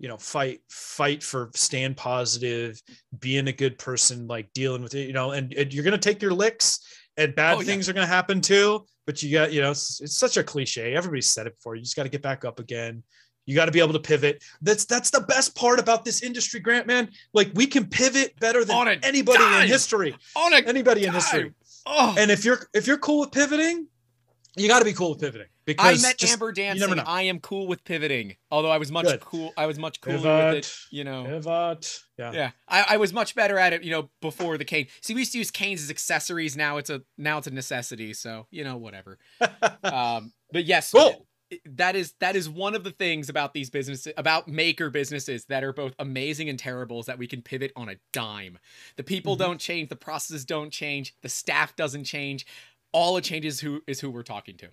you 0.00 0.08
know 0.08 0.16
fight 0.16 0.60
fight 0.68 1.22
for 1.22 1.50
staying 1.54 1.94
positive 1.94 2.80
being 3.20 3.46
a 3.46 3.52
good 3.52 3.78
person 3.78 4.26
like 4.26 4.52
dealing 4.54 4.82
with 4.82 4.94
it 4.94 5.06
you 5.06 5.12
know 5.12 5.30
and, 5.30 5.52
and 5.52 5.72
you're 5.72 5.84
gonna 5.84 5.98
take 5.98 6.20
your 6.20 6.32
licks 6.32 6.80
and 7.16 7.34
bad 7.36 7.56
Oh, 7.56 7.60
yeah. 7.60 7.66
things 7.66 7.88
are 7.88 7.92
gonna 7.92 8.06
happen 8.06 8.40
too 8.40 8.84
but 9.10 9.24
you 9.24 9.32
got 9.32 9.52
you 9.52 9.60
know 9.60 9.72
it's, 9.72 10.00
it's 10.00 10.16
such 10.16 10.36
a 10.36 10.44
cliche. 10.44 10.94
Everybody's 10.94 11.28
said 11.28 11.48
it 11.48 11.56
before. 11.56 11.74
You 11.74 11.82
just 11.82 11.96
got 11.96 12.04
to 12.04 12.08
get 12.08 12.22
back 12.22 12.44
up 12.44 12.60
again. 12.60 13.02
You 13.44 13.56
got 13.56 13.64
to 13.64 13.72
be 13.72 13.80
able 13.80 13.94
to 13.94 13.98
pivot. 13.98 14.44
That's 14.62 14.84
that's 14.84 15.10
the 15.10 15.22
best 15.22 15.56
part 15.56 15.80
about 15.80 16.04
this 16.04 16.22
industry 16.22 16.60
grant 16.60 16.86
man. 16.86 17.10
Like 17.34 17.50
we 17.54 17.66
can 17.66 17.88
pivot 17.88 18.38
better 18.38 18.64
than 18.64 19.00
anybody 19.02 19.38
dime. 19.38 19.62
in 19.62 19.68
history. 19.68 20.14
On 20.36 20.54
anybody 20.54 21.06
in 21.06 21.12
history. 21.12 21.52
Oh, 21.86 22.14
and 22.16 22.30
if 22.30 22.44
you're 22.44 22.60
if 22.72 22.86
you're 22.86 22.98
cool 22.98 23.20
with 23.20 23.32
pivoting 23.32 23.88
you 24.56 24.68
got 24.68 24.80
to 24.80 24.84
be 24.84 24.92
cool 24.92 25.10
with 25.10 25.20
pivoting 25.20 25.46
Because 25.64 26.04
I 26.04 26.08
met 26.08 26.18
just 26.18 26.32
Amber 26.32 26.52
dancing. 26.52 26.98
I 26.98 27.22
am 27.22 27.40
cool 27.40 27.66
with 27.66 27.84
pivoting. 27.84 28.36
Although 28.50 28.70
I 28.70 28.78
was 28.78 28.90
much 28.90 29.06
Good. 29.06 29.20
cool. 29.20 29.52
I 29.56 29.66
was 29.66 29.78
much 29.78 30.00
cooler 30.00 30.16
with 30.52 30.54
it. 30.56 30.76
You 30.90 31.04
know. 31.04 31.24
pivot 31.24 32.00
yeah 32.18 32.32
Yeah, 32.32 32.50
I, 32.68 32.84
I 32.90 32.96
was 32.96 33.12
much 33.12 33.34
better 33.34 33.58
at 33.58 33.72
it, 33.72 33.82
you 33.82 33.90
know, 33.90 34.10
before 34.20 34.58
the 34.58 34.64
cane. 34.64 34.88
See, 35.00 35.14
we 35.14 35.20
used 35.20 35.32
to 35.32 35.38
use 35.38 35.50
canes 35.50 35.82
as 35.82 35.90
accessories. 35.90 36.56
Now 36.56 36.76
it's 36.78 36.90
a 36.90 37.02
now 37.16 37.38
it's 37.38 37.46
a 37.46 37.50
necessity. 37.52 38.12
So 38.14 38.46
you 38.50 38.64
know, 38.64 38.76
whatever. 38.76 39.18
Um, 39.82 40.32
but 40.52 40.64
yes, 40.64 40.90
cool 40.92 41.26
that 41.64 41.96
is 41.96 42.14
that 42.20 42.36
is 42.36 42.48
one 42.48 42.74
of 42.74 42.84
the 42.84 42.90
things 42.90 43.28
about 43.28 43.52
these 43.54 43.70
businesses 43.70 44.12
about 44.16 44.46
maker 44.46 44.88
businesses 44.90 45.44
that 45.46 45.64
are 45.64 45.72
both 45.72 45.94
amazing 45.98 46.48
and 46.48 46.58
terrible 46.58 47.00
is 47.00 47.06
that 47.06 47.18
we 47.18 47.26
can 47.26 47.42
pivot 47.42 47.72
on 47.74 47.88
a 47.88 47.96
dime. 48.12 48.58
The 48.96 49.02
people 49.02 49.34
Mhm. 49.34 49.40
don't 49.40 49.60
change, 49.60 49.88
the 49.88 49.96
processes 49.96 50.44
don't 50.44 50.70
change, 50.70 51.14
the 51.22 51.28
staff 51.28 51.74
doesn't 51.74 52.04
change. 52.04 52.46
All 52.92 53.16
it 53.16 53.24
changes 53.24 53.60
who 53.60 53.80
is 53.86 54.00
who 54.00 54.10
we're 54.10 54.22
talking 54.22 54.56
to. 54.58 54.68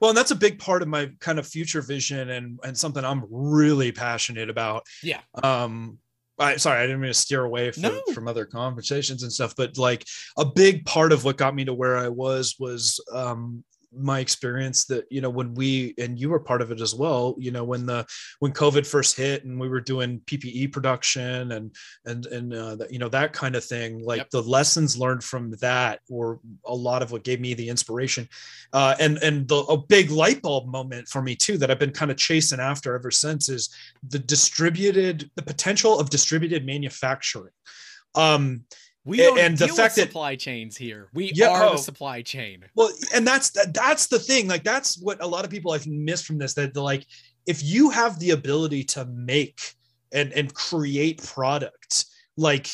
Well, 0.00 0.10
and 0.10 0.16
that's 0.16 0.30
a 0.32 0.36
big 0.36 0.58
part 0.58 0.82
of 0.82 0.88
my 0.88 1.10
kind 1.20 1.38
of 1.38 1.46
future 1.46 1.80
vision 1.82 2.30
and 2.30 2.58
and 2.64 2.76
something 2.76 3.04
I'm 3.04 3.24
really 3.30 3.92
passionate 3.92 4.50
about. 4.50 4.84
Yeah. 5.02 5.20
Um 5.42 5.98
I 6.38 6.56
sorry, 6.56 6.80
I 6.80 6.86
didn't 6.86 7.00
mean 7.00 7.10
to 7.10 7.14
steer 7.14 7.44
away 7.44 7.70
from, 7.70 7.82
No. 7.82 8.02
from 8.12 8.26
other 8.26 8.44
conversations 8.44 9.22
and 9.22 9.32
stuff, 9.32 9.54
but 9.56 9.78
like 9.78 10.04
a 10.36 10.44
big 10.44 10.84
part 10.84 11.12
of 11.12 11.24
what 11.24 11.36
got 11.36 11.54
me 11.54 11.64
to 11.66 11.72
where 11.74 11.96
I 11.96 12.08
was 12.08 12.56
was 12.58 13.00
um 13.12 13.62
my 13.96 14.20
experience 14.20 14.84
that 14.84 15.04
you 15.10 15.20
know 15.20 15.30
when 15.30 15.54
we 15.54 15.94
and 15.98 16.18
you 16.18 16.30
were 16.30 16.40
part 16.40 16.62
of 16.62 16.70
it 16.70 16.80
as 16.80 16.94
well 16.94 17.34
you 17.38 17.50
know 17.50 17.64
when 17.64 17.86
the 17.86 18.06
when 18.40 18.52
covid 18.52 18.86
first 18.86 19.16
hit 19.16 19.44
and 19.44 19.58
we 19.58 19.68
were 19.68 19.80
doing 19.80 20.20
ppe 20.26 20.70
production 20.72 21.52
and 21.52 21.74
and 22.06 22.26
and 22.26 22.54
uh, 22.54 22.76
that, 22.76 22.92
you 22.92 22.98
know 22.98 23.08
that 23.08 23.32
kind 23.32 23.56
of 23.56 23.64
thing 23.64 24.02
like 24.04 24.18
Yep. 24.18 24.30
the 24.30 24.42
lessons 24.42 24.96
learned 24.96 25.24
from 25.24 25.50
that 25.60 26.00
were 26.08 26.38
a 26.66 26.74
lot 26.74 27.02
of 27.02 27.10
what 27.10 27.24
gave 27.24 27.40
me 27.40 27.54
the 27.54 27.68
inspiration 27.68 28.28
uh, 28.72 28.94
and 29.00 29.18
and 29.18 29.48
the 29.48 29.56
a 29.56 29.76
big 29.76 30.10
light 30.10 30.42
bulb 30.42 30.66
moment 30.66 31.08
for 31.08 31.22
me 31.22 31.34
too 31.34 31.58
that 31.58 31.70
I've 31.70 31.78
been 31.78 31.90
kind 31.92 32.10
of 32.10 32.16
chasing 32.16 32.60
after 32.60 32.94
ever 32.94 33.10
since 33.10 33.48
is 33.48 33.70
the 34.08 34.18
distributed 34.18 35.30
the 35.36 35.42
potential 35.42 35.98
of 35.98 36.10
distributed 36.10 36.66
manufacturing. 36.66 37.52
Um, 38.14 38.64
We 39.04 39.18
don't 39.18 39.38
and 39.38 39.56
the 39.58 39.68
fact 39.68 39.78
with 39.78 39.94
that- 39.96 40.08
supply 40.08 40.36
chains 40.36 40.76
here. 40.76 41.08
We 41.12 41.32
Yeah, 41.34 41.48
are 41.50 41.64
oh. 41.64 41.72
the 41.72 41.78
supply 41.78 42.22
chain. 42.22 42.64
well, 42.74 42.90
and 43.14 43.26
that's 43.26 43.50
that, 43.50 43.74
that's 43.74 44.06
the 44.06 44.18
thing. 44.18 44.48
Like 44.48 44.64
that's 44.64 44.98
what 44.98 45.22
a 45.22 45.26
lot 45.26 45.44
of 45.44 45.50
people 45.50 45.72
I've 45.72 45.86
missed 45.86 46.24
from 46.24 46.38
this. 46.38 46.54
That 46.54 46.74
like, 46.76 47.06
if 47.46 47.62
you 47.62 47.90
have 47.90 48.18
the 48.18 48.30
ability 48.30 48.84
to 48.84 49.04
make 49.04 49.60
and 50.12 50.32
and 50.32 50.52
create 50.54 51.22
product, 51.22 52.06
like 52.36 52.68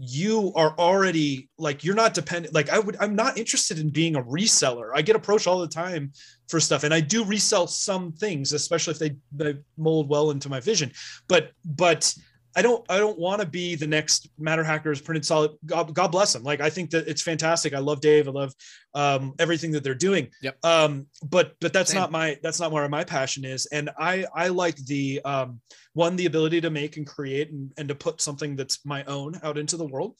you 0.00 0.52
are 0.54 0.76
already 0.78 1.48
like 1.58 1.82
you're 1.82 1.94
not 1.94 2.14
dependent 2.14 2.54
like 2.54 2.70
i 2.70 2.78
would 2.78 2.96
i'm 3.00 3.16
not 3.16 3.36
interested 3.36 3.80
in 3.80 3.90
being 3.90 4.14
a 4.14 4.22
reseller 4.22 4.90
i 4.94 5.02
get 5.02 5.16
approached 5.16 5.48
all 5.48 5.58
the 5.58 5.66
time 5.66 6.12
for 6.48 6.60
stuff 6.60 6.84
and 6.84 6.94
i 6.94 7.00
do 7.00 7.24
resell 7.24 7.66
some 7.66 8.12
things 8.12 8.52
especially 8.52 8.92
if 8.92 8.98
they, 9.00 9.16
they 9.32 9.58
mold 9.76 10.08
well 10.08 10.30
into 10.30 10.48
my 10.48 10.60
vision 10.60 10.88
but 11.26 11.50
but 11.64 12.14
i 12.58 12.62
don't 12.62 12.84
i 12.88 12.98
don't 12.98 13.18
want 13.18 13.40
to 13.40 13.46
be 13.46 13.76
the 13.76 13.86
next 13.86 14.28
MatterHackers 14.40 15.04
printed 15.04 15.24
solid 15.24 15.52
god, 15.64 15.94
god 15.94 16.08
bless 16.08 16.32
them 16.32 16.42
like 16.42 16.60
i 16.60 16.68
think 16.68 16.90
that 16.90 17.06
it's 17.06 17.22
fantastic. 17.22 17.72
I 17.72 17.78
love 17.78 18.00
dave. 18.00 18.26
I 18.26 18.32
love 18.32 18.52
um, 18.94 19.34
everything 19.38 19.70
that 19.72 19.84
they're 19.84 19.94
doing. 20.08 20.28
Yep. 20.42 20.56
um 20.64 21.06
but 21.24 21.54
but 21.60 21.72
that's 21.72 21.92
Same. 21.92 22.00
not 22.00 22.10
my 22.10 22.36
that's 22.42 22.58
not 22.58 22.72
where 22.72 22.88
my 22.88 23.04
passion 23.04 23.44
is. 23.44 23.66
And 23.66 23.90
i 23.96 24.26
i 24.34 24.48
like 24.48 24.76
the 24.86 25.20
um 25.24 25.60
one 25.92 26.16
the 26.16 26.26
ability 26.26 26.60
to 26.62 26.70
make 26.70 26.96
and 26.96 27.06
create 27.06 27.50
and, 27.50 27.72
and 27.78 27.88
to 27.88 27.94
put 27.94 28.20
something 28.20 28.56
that's 28.56 28.84
my 28.84 29.04
own 29.04 29.38
out 29.42 29.56
into 29.56 29.76
the 29.76 29.86
world. 29.86 30.16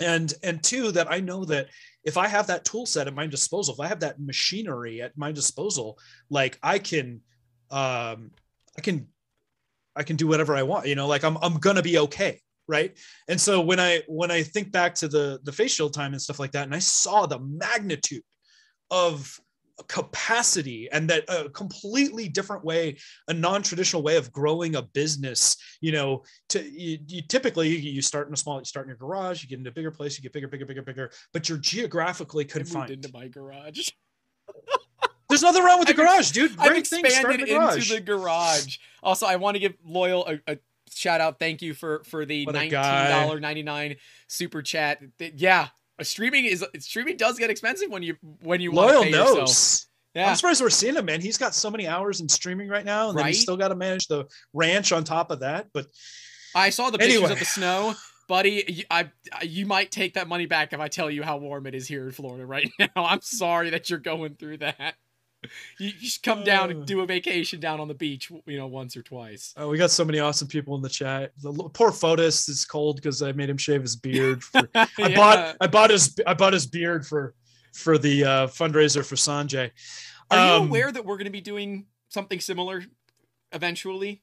And 0.00 0.32
and 0.42 0.62
two 0.62 0.92
that 0.92 1.10
i 1.10 1.18
know 1.20 1.44
that 1.46 1.66
if 2.04 2.16
i 2.16 2.28
have 2.28 2.46
that 2.48 2.64
tool 2.64 2.86
set 2.86 3.08
at 3.08 3.14
my 3.14 3.26
disposal 3.26 3.74
if 3.74 3.80
i 3.80 3.88
have 3.88 4.00
that 4.00 4.20
machinery 4.20 5.00
at 5.00 5.16
my 5.16 5.32
disposal 5.32 5.98
like 6.28 6.58
i 6.62 6.78
can 6.78 7.22
um 7.70 8.30
i 8.78 8.82
can 8.82 9.08
i 9.96 10.02
can 10.02 10.16
do 10.16 10.26
whatever 10.26 10.54
i 10.54 10.62
want 10.62 10.86
you 10.86 10.94
know 10.94 11.06
like 11.06 11.24
i'm, 11.24 11.36
I'm 11.42 11.58
gonna 11.58 11.82
be 11.82 11.98
okay 11.98 12.40
right 12.68 12.96
and 13.28 13.40
so 13.40 13.60
when 13.60 13.80
i 13.80 14.02
when 14.08 14.30
i 14.30 14.42
think 14.42 14.72
back 14.72 14.94
to 14.96 15.08
the 15.08 15.40
the 15.44 15.52
face 15.52 15.74
shield 15.74 15.94
time 15.94 16.12
and 16.12 16.22
stuff 16.22 16.38
like 16.38 16.52
that 16.52 16.64
and 16.64 16.74
i 16.74 16.78
saw 16.78 17.26
the 17.26 17.38
magnitude 17.38 18.22
of 18.90 19.38
capacity 19.88 20.88
and 20.90 21.10
that 21.10 21.24
a 21.28 21.50
completely 21.50 22.28
different 22.28 22.64
way 22.64 22.96
a 23.28 23.34
non-traditional 23.34 24.02
way 24.02 24.16
of 24.16 24.32
growing 24.32 24.76
a 24.76 24.82
business 24.82 25.56
you 25.82 25.92
know 25.92 26.22
to 26.48 26.62
you, 26.62 26.98
you 27.06 27.20
typically 27.20 27.68
you, 27.68 27.92
you 27.92 28.02
start 28.02 28.26
in 28.26 28.32
a 28.32 28.36
small 28.36 28.58
you 28.58 28.64
start 28.64 28.86
in 28.86 28.88
your 28.88 28.96
garage 28.96 29.42
you 29.42 29.48
get 29.48 29.58
into 29.58 29.68
a 29.68 29.72
bigger 29.72 29.90
place 29.90 30.16
you 30.16 30.22
get 30.22 30.32
bigger 30.32 30.48
bigger 30.48 30.64
bigger 30.64 30.82
bigger 30.82 31.10
but 31.32 31.48
you're 31.48 31.58
geographically 31.58 32.44
confined 32.44 32.90
into 32.90 33.10
my 33.12 33.28
garage. 33.28 33.90
there's 35.28 35.42
nothing 35.42 35.64
wrong 35.64 35.78
with 35.78 35.88
the 35.88 35.92
I've 35.92 35.96
garage 35.96 36.30
dude 36.30 36.52
I've 36.58 36.68
great 36.68 36.86
thing 36.86 37.04
expanded 37.04 37.40
the 37.48 37.52
garage 37.54 37.76
into 37.90 37.94
the 37.94 38.00
garage. 38.00 38.78
Also, 39.02 39.26
I 39.26 39.36
want 39.36 39.54
to 39.56 39.58
give 39.60 39.74
Loyal 39.84 40.26
a, 40.26 40.52
a 40.52 40.58
shout 40.92 41.20
out. 41.20 41.38
Thank 41.38 41.62
you 41.62 41.74
for 41.74 42.02
for 42.04 42.24
the 42.24 42.46
$19.99 42.46 43.96
super 44.28 44.62
chat. 44.62 45.00
Yeah, 45.18 45.68
streaming 46.02 46.44
is 46.44 46.64
streaming 46.78 47.16
does 47.16 47.38
get 47.38 47.50
expensive 47.50 47.90
when 47.90 48.02
you 48.02 48.16
when 48.42 48.60
you 48.60 48.72
loyal 48.72 49.02
pay 49.02 49.10
knows 49.10 49.36
yourself. 49.36 49.86
Yeah, 50.14 50.30
I'm 50.30 50.36
surprised 50.36 50.62
we're 50.62 50.70
seeing 50.70 50.96
him, 50.96 51.04
man. 51.04 51.20
He's 51.20 51.36
got 51.36 51.54
so 51.54 51.70
many 51.70 51.86
hours 51.86 52.20
in 52.22 52.28
streaming 52.28 52.68
right 52.68 52.86
now, 52.86 53.10
and 53.10 53.18
then 53.18 53.26
he's 53.26 53.42
still 53.42 53.58
got 53.58 53.68
to 53.68 53.74
manage 53.74 54.06
the 54.06 54.24
ranch 54.54 54.90
on 54.90 55.04
top 55.04 55.30
of 55.30 55.40
that. 55.40 55.66
But 55.74 55.86
I 56.54 56.70
saw 56.70 56.88
the 56.88 56.96
pictures 56.96 57.16
Anyway. 57.16 57.32
of 57.32 57.38
the 57.38 57.44
snow. 57.44 57.94
Buddy, 58.26 58.84
I, 58.90 59.10
I 59.32 59.42
you 59.44 59.66
might 59.66 59.92
take 59.92 60.14
that 60.14 60.26
money 60.26 60.46
back 60.46 60.72
if 60.72 60.80
I 60.80 60.88
tell 60.88 61.10
you 61.10 61.22
how 61.22 61.36
warm 61.36 61.66
it 61.66 61.74
is 61.74 61.86
here 61.86 62.06
in 62.06 62.12
Florida 62.12 62.46
right 62.46 62.68
now. 62.78 62.88
I'm 62.96 63.20
sorry 63.20 63.70
that 63.70 63.90
you're 63.90 63.98
going 63.98 64.36
through 64.36 64.58
that. 64.58 64.94
You, 65.78 65.90
you 65.98 66.08
should 66.08 66.22
come 66.22 66.42
down 66.44 66.68
Uh. 66.68 66.72
and 66.72 66.86
do 66.86 67.00
a 67.00 67.06
vacation 67.06 67.60
down 67.60 67.80
on 67.80 67.88
the 67.88 67.94
beach, 67.94 68.30
you 68.46 68.56
know, 68.56 68.66
once 68.66 68.96
or 68.96 69.02
twice. 69.02 69.52
uh, 69.60 69.66
we 69.68 69.76
got 69.78 69.90
so 69.90 70.04
many 70.04 70.18
awesome 70.20 70.48
people 70.48 70.74
in 70.76 70.82
the 70.82 70.88
chat. 70.88 71.32
The 71.42 71.52
poor 71.52 71.90
Fotis 71.90 72.48
is 72.48 72.64
cold 72.64 72.96
because 72.96 73.22
I 73.22 73.32
made 73.32 73.50
him 73.50 73.58
shave 73.58 73.82
his 73.82 73.96
beard. 73.96 74.42
For, 74.42 74.68
I 74.74 74.88
Yeah. 74.98 75.16
bought 75.16 75.56
I 75.60 75.66
bought 75.66 75.90
his 75.90 76.16
I 76.26 76.34
bought 76.34 76.52
his 76.52 76.66
beard 76.66 77.06
for 77.06 77.34
for 77.74 77.98
the 77.98 78.24
uh, 78.24 78.46
fundraiser 78.46 79.04
for 79.04 79.16
Sanjay. 79.16 79.70
Are 80.30 80.38
you 80.38 80.52
Um, 80.54 80.68
aware 80.68 80.90
that 80.90 81.04
we're 81.04 81.16
going 81.18 81.26
to 81.26 81.30
be 81.30 81.40
doing 81.42 81.86
something 82.08 82.40
similar 82.40 82.82
eventually? 83.52 84.22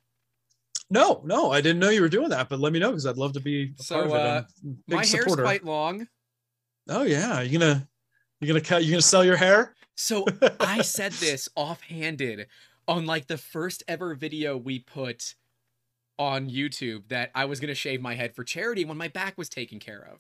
No, 0.90 1.22
no, 1.24 1.52
I 1.52 1.61
didn't 1.61 1.80
know 1.80 1.90
you 1.90 2.02
were 2.02 2.10
doing 2.10 2.30
that, 2.30 2.50
but 2.50 2.60
let 2.60 2.74
me 2.74 2.80
know 2.80 2.90
because 2.90 3.06
I'd 3.06 3.18
love 3.18 3.34
to 3.34 3.40
be 3.40 3.74
a 3.80 3.84
So, 3.84 3.95
part 3.95 4.10
of 4.10 4.16
it. 4.16 4.19
uh, 4.19 4.27
I'm 4.30 4.38
a 4.38 4.74
big 4.74 4.76
My 4.90 4.95
hair's 4.98 5.10
supporter. 5.11 5.43
quite 5.43 5.64
long. 5.64 6.08
Oh 6.90 7.03
yeah, 7.03 7.42
you 7.42 7.58
gonna 7.58 7.88
you 8.42 8.48
gonna 8.48 8.60
cut? 8.61 8.84
You 8.84 8.92
gonna 8.92 9.02
sell 9.02 9.24
your 9.24 9.38
hair? 9.38 9.74
So 9.95 10.25
I 10.59 10.81
said 10.81 11.11
this 11.13 11.49
offhanded 11.55 12.47
on 12.88 13.05
like 13.05 13.27
the 13.27 13.38
first 13.38 13.83
ever 13.88 14.15
video 14.15 14.57
we 14.57 14.80
put 14.80 15.35
on 16.19 16.49
YouTube 16.49 17.07
that 17.09 17.31
I 17.33 17.45
was 17.45 17.59
going 17.59 17.69
to 17.69 17.75
shave 17.75 18.01
my 18.01 18.15
head 18.15 18.35
for 18.35 18.43
charity 18.43 18.85
when 18.85 18.97
my 18.97 19.07
back 19.07 19.38
was 19.38 19.49
taken 19.49 19.80
care 19.80 20.07
of. 20.11 20.19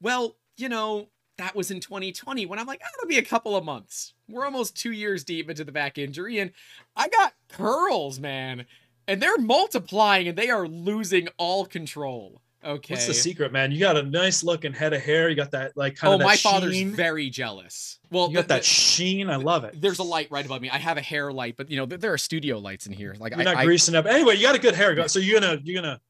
Well, 0.00 0.36
you 0.56 0.68
know, 0.68 1.08
that 1.38 1.54
was 1.54 1.70
in 1.70 1.80
2020 1.80 2.46
when 2.46 2.58
I'm 2.58 2.66
like, 2.66 2.82
oh, 2.84 2.88
it'll 2.98 3.08
be 3.08 3.18
a 3.18 3.22
couple 3.22 3.56
of 3.56 3.64
months. 3.64 4.14
We're 4.28 4.44
almost 4.44 4.76
two 4.76 4.92
years 4.92 5.24
deep 5.24 5.48
into 5.48 5.64
the 5.64 5.72
back 5.72 5.98
injury, 5.98 6.38
and 6.38 6.52
I 6.96 7.08
got 7.08 7.34
curls, 7.48 8.20
man. 8.20 8.66
And 9.08 9.20
they're 9.20 9.38
multiplying 9.38 10.28
and 10.28 10.38
they 10.38 10.50
are 10.50 10.68
losing 10.68 11.28
all 11.36 11.64
control. 11.64 12.42
Okay. 12.62 12.94
What's 12.94 13.06
the 13.06 13.14
secret, 13.14 13.52
man? 13.52 13.72
You 13.72 13.78
got 13.78 13.96
a 13.96 14.02
nice 14.02 14.44
looking 14.44 14.72
head 14.72 14.92
of 14.92 15.00
hair. 15.00 15.30
You 15.30 15.34
got 15.34 15.50
that 15.52 15.76
like 15.76 15.96
kind 15.96 16.12
oh, 16.12 16.16
of. 16.16 16.20
Oh, 16.20 16.24
my 16.24 16.34
sheen. 16.34 16.52
father's 16.52 16.82
very 16.82 17.30
jealous. 17.30 17.98
Well, 18.10 18.28
you 18.28 18.34
got 18.34 18.48
the, 18.48 18.54
that 18.54 18.64
sheen. 18.64 19.30
I 19.30 19.36
love 19.36 19.64
it. 19.64 19.80
There's 19.80 19.98
a 19.98 20.02
light 20.02 20.30
right 20.30 20.44
above 20.44 20.60
me. 20.60 20.68
I 20.68 20.76
have 20.76 20.98
a 20.98 21.02
hair 21.02 21.32
light, 21.32 21.56
but 21.56 21.70
you 21.70 21.78
know 21.78 21.86
there 21.86 22.12
are 22.12 22.18
studio 22.18 22.58
lights 22.58 22.86
in 22.86 22.92
here. 22.92 23.16
Like 23.18 23.32
you're 23.32 23.40
I, 23.40 23.54
not 23.54 23.64
greasing 23.64 23.94
up. 23.94 24.04
Anyway, 24.04 24.36
you 24.36 24.42
got 24.42 24.54
a 24.54 24.58
good 24.58 24.74
hair. 24.74 25.08
So 25.08 25.18
you're 25.18 25.40
gonna 25.40 25.58
you're 25.62 25.80
gonna. 25.80 26.00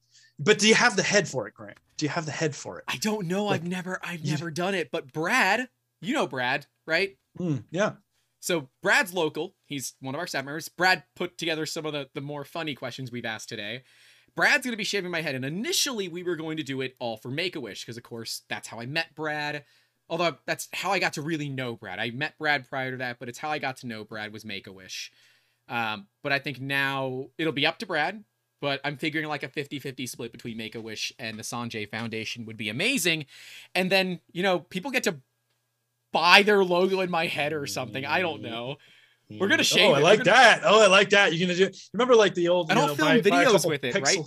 But 0.41 0.59
do 0.59 0.67
you 0.67 0.75
have 0.75 0.97
the 0.97 1.03
head 1.03 1.29
for 1.29 1.47
it, 1.47 1.55
Grant? 1.55 1.79
Do 1.97 2.07
you 2.07 2.11
have 2.11 2.27
the 2.27 2.33
head 2.33 2.57
for 2.57 2.79
it? 2.79 2.85
I 2.89 2.97
don't 2.97 3.27
know. 3.27 3.45
Like, 3.45 3.61
I've 3.61 3.69
never 3.69 4.01
I've 4.03 4.21
you, 4.21 4.33
never 4.33 4.51
done 4.51 4.75
it. 4.75 4.91
But 4.91 5.13
Brad, 5.13 5.69
you 6.01 6.15
know 6.15 6.27
Brad, 6.27 6.67
right? 6.87 7.17
Mm, 7.39 7.65
yeah. 7.71 7.93
So 8.41 8.71
Brad's 8.83 9.15
local. 9.15 9.55
He's 9.67 9.95
one 10.01 10.15
of 10.15 10.19
our 10.19 10.27
staff 10.27 10.45
members. 10.45 10.69
Brad 10.69 11.05
put 11.15 11.39
together 11.39 11.67
some 11.67 11.87
of 11.87 11.93
the 11.93 12.09
the 12.15 12.21
more 12.21 12.45
funny 12.45 12.75
questions 12.75 13.13
we've 13.13 13.25
asked 13.25 13.49
today. 13.49 13.83
Brad's 14.35 14.65
going 14.65 14.73
to 14.73 14.79
be 14.79 14.85
shaving 14.85 15.11
my 15.11 15.23
head. 15.23 15.35
And 15.35 15.45
initially, 15.45 16.09
we 16.09 16.23
were 16.23 16.37
going 16.37 16.57
to 16.57 16.63
do 16.63 16.81
it 16.81 16.97
all 16.99 17.17
for 17.17 17.31
Make 17.31 17.57
a 17.57 17.61
Wish, 17.61 17.83
because 17.83 17.97
of 17.97 18.03
course, 18.03 18.43
that's 18.49 18.69
how 18.69 18.81
I 18.81 18.87
met 18.87 19.15
Brad. 19.15 19.65
Although 20.09 20.37
that's 20.45 20.69
how 20.73 20.91
I 20.91 20.99
got 20.99 21.13
to 21.15 21.23
really 21.23 21.49
know 21.49 21.77
Brad. 21.77 21.99
I 21.99 22.11
met 22.11 22.39
Brad 22.39 22.69
prior 22.69 22.91
to 22.91 22.97
that, 22.99 23.19
but 23.19 23.29
it's 23.29 23.39
how 23.39 23.51
I 23.51 23.59
got 23.59 23.77
to 23.79 23.87
know 23.87 24.05
Brad 24.05 24.33
was 24.33 24.45
Make 24.45 24.67
a 24.67 24.73
Wish. 24.73 25.13
Um, 25.69 26.09
but 26.23 26.33
I 26.33 26.39
think 26.39 26.61
now 26.61 27.27
it'll 27.39 27.53
be 27.53 27.67
up 27.67 27.79
to 27.79 27.87
Brad. 27.87 28.25
But 28.61 28.81
I'm 28.85 28.99
figuring 28.99 29.27
like 29.27 29.43
a 29.43 29.49
50 29.49 29.79
50 29.79 30.07
split 30.07 30.33
between 30.33 30.57
Make 30.57 30.75
a 30.75 30.81
Wish 30.81 31.13
and 31.19 31.39
the 31.39 31.43
Sanjay 31.43 31.89
Foundation 31.89 32.45
would 32.45 32.59
be 32.59 32.69
amazing. 32.69 33.27
And 33.75 33.91
then, 33.91 34.21
you 34.33 34.43
know, 34.43 34.59
people 34.59 34.91
get 34.91 35.05
to 35.05 35.17
buy 36.13 36.43
their 36.43 36.63
logo 36.65 37.01
in 37.01 37.11
my 37.11 37.27
head 37.27 37.53
or 37.53 37.67
something. 37.67 38.05
I 38.05 38.21
don't 38.21 38.43
know. 38.43 38.77
We're 39.39 39.49
gonna 39.49 39.63
shave. 39.63 39.91
Oh, 39.91 39.95
I 39.95 40.01
like 40.01 40.25
that. 40.25 40.63
Oh, 40.65 40.83
I 40.83 40.87
like 40.87 41.11
that. 41.11 41.35
You're 41.35 41.47
gonna 41.47 41.59
do. 41.59 41.71
Remember, 41.93 42.17
like 42.17 42.35
the 42.35 42.49
old. 42.49 42.71
I 42.71 42.75
don't 42.75 42.89
know, 42.89 42.95
film 42.95 43.09
buy, 43.09 43.21
videos 43.21 43.65
buy 43.65 43.69
with 43.69 43.85
it, 43.85 43.95
pixel, 43.95 44.27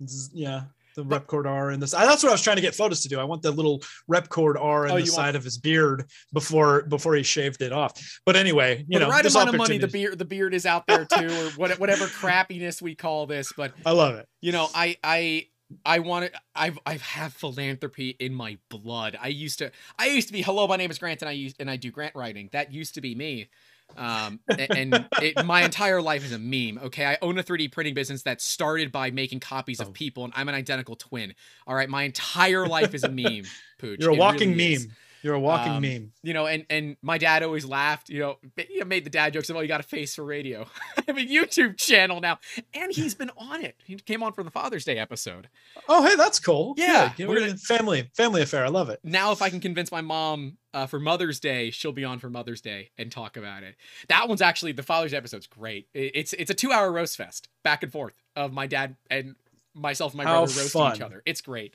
right? 0.00 0.28
Yeah, 0.32 0.62
the 0.96 1.04
but, 1.04 1.26
Repkord 1.26 1.46
R 1.46 1.70
and 1.70 1.82
this. 1.82 1.92
That's 1.92 2.22
what 2.22 2.30
I 2.30 2.32
was 2.32 2.42
trying 2.42 2.56
to 2.56 2.62
get 2.62 2.74
Fotis 2.74 3.02
to 3.02 3.08
do. 3.08 3.20
I 3.20 3.24
want 3.24 3.42
the 3.42 3.50
little 3.50 3.80
Repkord 4.10 4.56
R 4.60 4.86
in 4.86 4.92
oh, 4.92 4.98
the 4.98 5.06
side 5.06 5.26
want... 5.26 5.36
of 5.36 5.44
his 5.44 5.58
beard 5.58 6.10
before 6.32 6.82
before 6.82 7.14
he 7.14 7.22
shaved 7.22 7.62
it 7.62 7.72
off. 7.72 8.20
But 8.26 8.36
anyway, 8.36 8.84
you 8.88 8.98
know, 8.98 9.06
the 9.06 9.10
right 9.10 9.26
amount 9.26 9.50
of 9.50 9.56
money, 9.56 9.78
the 9.78 9.88
beard 9.88 10.18
the 10.18 10.24
beard 10.24 10.54
is 10.54 10.66
out 10.66 10.86
there 10.86 11.04
too, 11.04 11.28
or 11.28 11.50
whatever 11.56 12.06
crappiness 12.06 12.82
we 12.82 12.94
call 12.94 13.26
this. 13.26 13.52
But 13.56 13.72
I 13.86 13.92
love 13.92 14.16
it. 14.16 14.26
You 14.40 14.52
know, 14.52 14.68
I 14.74 14.96
I 15.04 15.46
I 15.84 16.00
want 16.00 16.32
to. 16.32 16.40
I've 16.54 16.78
I've 16.84 17.02
have 17.02 17.32
philanthropy 17.32 18.10
in 18.18 18.34
my 18.34 18.58
blood. 18.68 19.16
I 19.20 19.28
used 19.28 19.58
to. 19.58 19.70
I 19.98 20.06
used 20.06 20.28
to 20.28 20.32
be. 20.32 20.42
Hello, 20.42 20.66
my 20.66 20.76
name 20.76 20.90
is 20.90 20.98
Grant, 20.98 21.22
and 21.22 21.28
I 21.28 21.32
use 21.32 21.54
and 21.60 21.70
I 21.70 21.76
do 21.76 21.90
grant 21.90 22.14
writing. 22.14 22.48
That 22.52 22.72
used 22.72 22.94
to 22.94 23.00
be 23.00 23.14
me. 23.14 23.48
Um, 23.96 24.40
and 24.48 25.06
it, 25.20 25.44
my 25.44 25.62
entire 25.62 26.00
life 26.00 26.24
is 26.24 26.32
a 26.32 26.38
meme. 26.38 26.84
Okay, 26.86 27.06
I 27.06 27.18
own 27.22 27.38
a 27.38 27.42
3D 27.42 27.72
printing 27.72 27.94
business 27.94 28.22
that 28.22 28.40
started 28.40 28.92
by 28.92 29.10
making 29.10 29.40
copies 29.40 29.80
of 29.80 29.88
oh. 29.88 29.92
people, 29.92 30.24
and 30.24 30.32
I'm 30.36 30.48
an 30.48 30.54
identical 30.54 30.96
twin. 30.96 31.34
All 31.66 31.74
right, 31.74 31.88
my 31.88 32.04
entire 32.04 32.66
life 32.66 32.94
is 32.94 33.04
a 33.04 33.10
meme. 33.10 33.44
Pooch. 33.78 34.00
You're 34.00 34.10
a 34.10 34.14
walking 34.14 34.50
really 34.50 34.74
meme. 34.74 34.76
Is. 34.76 34.88
You're 35.22 35.34
a 35.34 35.40
walking 35.40 35.72
um, 35.72 35.82
meme. 35.82 36.12
You 36.22 36.34
know, 36.34 36.46
and 36.46 36.64
and 36.70 36.96
my 37.02 37.18
dad 37.18 37.42
always 37.42 37.64
laughed. 37.64 38.08
You 38.08 38.20
know, 38.20 38.38
you 38.68 38.84
made 38.84 39.04
the 39.04 39.10
dad 39.10 39.32
jokes 39.32 39.50
about, 39.50 39.60
"Oh, 39.60 39.62
you 39.62 39.68
got 39.68 39.80
a 39.80 39.84
face 39.84 40.14
for 40.14 40.24
radio." 40.24 40.66
I 40.96 41.02
have 41.06 41.18
a 41.18 41.26
YouTube 41.26 41.76
channel 41.76 42.20
now, 42.20 42.38
and 42.74 42.92
he's 42.92 43.14
been 43.14 43.30
on 43.36 43.62
it. 43.62 43.76
He 43.84 43.96
came 43.96 44.22
on 44.22 44.32
for 44.32 44.42
the 44.42 44.50
Father's 44.50 44.84
Day 44.84 44.98
episode. 44.98 45.48
Oh, 45.88 46.06
hey, 46.06 46.16
that's 46.16 46.40
cool. 46.40 46.74
Yeah, 46.76 47.12
yeah. 47.16 47.26
we're 47.26 47.40
gonna, 47.40 47.56
family 47.56 48.10
family 48.14 48.42
affair. 48.42 48.64
I 48.64 48.68
love 48.68 48.88
it. 48.88 49.00
Now, 49.04 49.32
if 49.32 49.42
I 49.42 49.50
can 49.50 49.60
convince 49.60 49.92
my 49.92 50.00
mom 50.00 50.56
uh, 50.72 50.86
for 50.86 50.98
Mother's 50.98 51.40
Day, 51.40 51.70
she'll 51.70 51.92
be 51.92 52.04
on 52.04 52.18
for 52.18 52.30
Mother's 52.30 52.60
Day 52.60 52.90
and 52.96 53.12
talk 53.12 53.36
about 53.36 53.62
it. 53.62 53.76
That 54.08 54.28
one's 54.28 54.42
actually 54.42 54.72
the 54.72 54.82
Father's 54.82 55.10
Day 55.10 55.18
episode's 55.18 55.46
great. 55.46 55.88
It's 55.94 56.32
it's 56.32 56.50
a 56.50 56.54
two 56.54 56.72
hour 56.72 56.90
roast 56.90 57.16
fest 57.16 57.48
back 57.62 57.82
and 57.82 57.92
forth 57.92 58.14
of 58.36 58.52
my 58.52 58.66
dad 58.66 58.96
and 59.10 59.34
myself 59.74 60.12
and 60.12 60.18
my 60.18 60.24
How 60.24 60.44
brother 60.44 60.60
roasting 60.60 60.80
fun. 60.80 60.96
each 60.96 61.02
other. 61.02 61.22
It's 61.26 61.40
great 61.40 61.74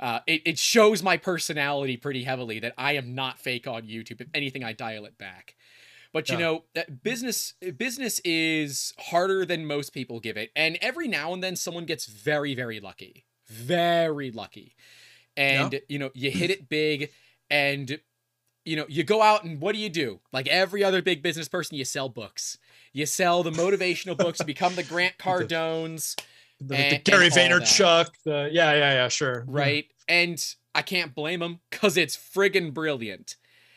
uh, 0.00 0.20
it, 0.26 0.42
it 0.44 0.58
shows 0.58 1.02
my 1.02 1.16
personality 1.16 1.96
pretty 1.96 2.24
heavily 2.24 2.60
that 2.60 2.74
I 2.78 2.92
am 2.92 3.14
not 3.14 3.38
fake 3.38 3.66
on 3.66 3.82
YouTube. 3.82 4.20
If 4.20 4.28
anything, 4.34 4.62
I 4.62 4.72
dial 4.72 5.04
it 5.04 5.18
back. 5.18 5.56
But 6.12 6.28
you 6.30 6.38
yeah. 6.38 6.40
know, 6.40 6.64
business 7.02 7.54
business 7.76 8.20
is 8.24 8.94
harder 8.98 9.44
than 9.44 9.66
most 9.66 9.92
people 9.92 10.20
give 10.20 10.36
it, 10.36 10.50
and 10.56 10.78
every 10.80 11.06
now 11.06 11.34
and 11.34 11.42
then 11.42 11.54
someone 11.54 11.84
gets 11.84 12.06
very 12.06 12.54
very 12.54 12.80
lucky, 12.80 13.26
very 13.46 14.30
lucky, 14.30 14.74
and 15.36 15.74
yeah. 15.74 15.78
you 15.88 15.98
know 15.98 16.10
you 16.14 16.30
hit 16.30 16.50
it 16.50 16.70
big, 16.70 17.10
and 17.50 18.00
you 18.64 18.74
know 18.74 18.86
you 18.88 19.04
go 19.04 19.20
out 19.20 19.44
and 19.44 19.60
what 19.60 19.74
do 19.74 19.80
you 19.80 19.90
do? 19.90 20.20
Like 20.32 20.48
every 20.48 20.82
other 20.82 21.02
big 21.02 21.22
business 21.22 21.46
person, 21.46 21.76
you 21.76 21.84
sell 21.84 22.08
books. 22.08 22.56
You 22.94 23.04
sell 23.04 23.42
the 23.42 23.50
motivational 23.50 24.16
books. 24.16 24.40
You 24.40 24.46
become 24.46 24.76
the 24.76 24.82
Grant 24.82 25.18
Cardones 25.18 26.16
the, 26.60 26.76
and, 26.76 26.96
the 26.96 27.10
Gary 27.10 27.28
Vaynerchuk. 27.28 28.08
The, 28.24 28.48
yeah, 28.52 28.72
yeah, 28.72 28.92
yeah, 28.92 29.08
sure. 29.08 29.44
Right. 29.46 29.86
And 30.08 30.42
I 30.74 30.82
can't 30.82 31.14
blame 31.14 31.40
them 31.40 31.60
because 31.70 31.96
it's 31.96 32.16
friggin' 32.16 32.72
brilliant. 32.72 33.36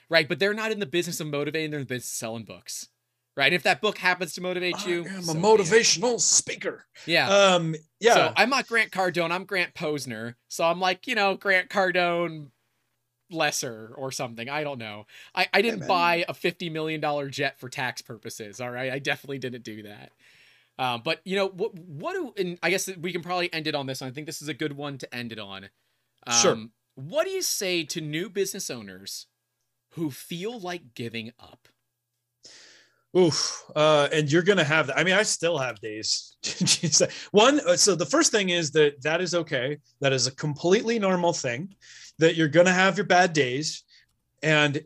Right. 0.09 0.27
But 0.27 0.39
they're 0.39 0.53
not 0.53 0.71
in 0.71 0.79
the 0.79 0.85
business 0.85 1.19
of 1.19 1.27
motivating, 1.27 1.71
they're 1.71 1.79
in 1.79 1.85
the 1.85 1.93
business 1.93 2.11
of 2.11 2.17
selling 2.17 2.43
books. 2.43 2.89
Right. 3.37 3.47
And 3.47 3.55
if 3.55 3.63
that 3.63 3.79
book 3.81 3.97
happens 3.97 4.33
to 4.33 4.41
motivate 4.41 4.85
you, 4.85 5.05
I'm 5.05 5.21
so 5.23 5.31
a 5.31 5.35
motivational 5.35 6.19
speaker. 6.19 6.85
Yeah. 7.05 7.29
Um, 7.29 7.75
yeah. 7.99 8.13
So 8.13 8.33
I'm 8.35 8.49
not 8.49 8.67
Grant 8.67 8.91
Cardone, 8.91 9.31
I'm 9.31 9.45
Grant 9.45 9.73
Posner. 9.73 10.35
So 10.49 10.65
I'm 10.65 10.81
like, 10.81 11.07
you 11.07 11.15
know, 11.15 11.35
Grant 11.35 11.69
Cardone 11.69 12.49
lesser 13.31 13.93
or 13.95 14.11
something. 14.11 14.49
I 14.49 14.63
don't 14.65 14.79
know. 14.79 15.05
I, 15.33 15.47
I 15.53 15.61
didn't 15.61 15.81
yeah, 15.81 15.87
buy 15.87 16.25
a 16.27 16.33
$50 16.33 16.71
million 16.71 17.31
jet 17.31 17.57
for 17.57 17.69
tax 17.69 18.01
purposes. 18.01 18.59
All 18.59 18.69
right. 18.69 18.91
I 18.91 18.99
definitely 18.99 19.39
didn't 19.39 19.63
do 19.63 19.83
that. 19.83 20.11
Um, 20.81 21.03
but 21.05 21.21
you 21.25 21.35
know 21.35 21.47
what? 21.47 21.77
What 21.77 22.13
do? 22.13 22.33
And 22.43 22.57
I 22.63 22.71
guess 22.71 22.89
we 22.99 23.11
can 23.11 23.21
probably 23.21 23.53
end 23.53 23.67
it 23.67 23.75
on 23.75 23.85
this. 23.85 24.01
One. 24.01 24.09
I 24.09 24.13
think 24.13 24.25
this 24.25 24.41
is 24.41 24.47
a 24.47 24.53
good 24.53 24.73
one 24.75 24.97
to 24.97 25.15
end 25.15 25.31
it 25.31 25.37
on. 25.37 25.69
Um, 26.25 26.33
sure. 26.33 26.57
What 26.95 27.25
do 27.25 27.29
you 27.29 27.43
say 27.43 27.83
to 27.83 28.01
new 28.01 28.31
business 28.31 28.71
owners 28.71 29.27
who 29.91 30.09
feel 30.09 30.59
like 30.59 30.95
giving 30.95 31.33
up? 31.39 31.67
Oof. 33.15 33.63
Uh, 33.75 34.07
and 34.11 34.31
you're 34.31 34.41
gonna 34.41 34.63
have 34.63 34.87
that. 34.87 34.97
I 34.97 35.03
mean, 35.03 35.13
I 35.13 35.21
still 35.21 35.59
have 35.59 35.79
days. 35.81 36.35
one. 37.31 37.59
Uh, 37.59 37.77
so 37.77 37.93
the 37.93 38.05
first 38.05 38.31
thing 38.31 38.49
is 38.49 38.71
that 38.71 39.03
that 39.03 39.21
is 39.21 39.35
okay. 39.35 39.77
That 39.99 40.13
is 40.13 40.25
a 40.25 40.35
completely 40.35 40.97
normal 40.97 41.31
thing. 41.31 41.75
That 42.17 42.35
you're 42.35 42.47
gonna 42.47 42.73
have 42.73 42.97
your 42.97 43.05
bad 43.05 43.33
days, 43.33 43.83
and 44.41 44.81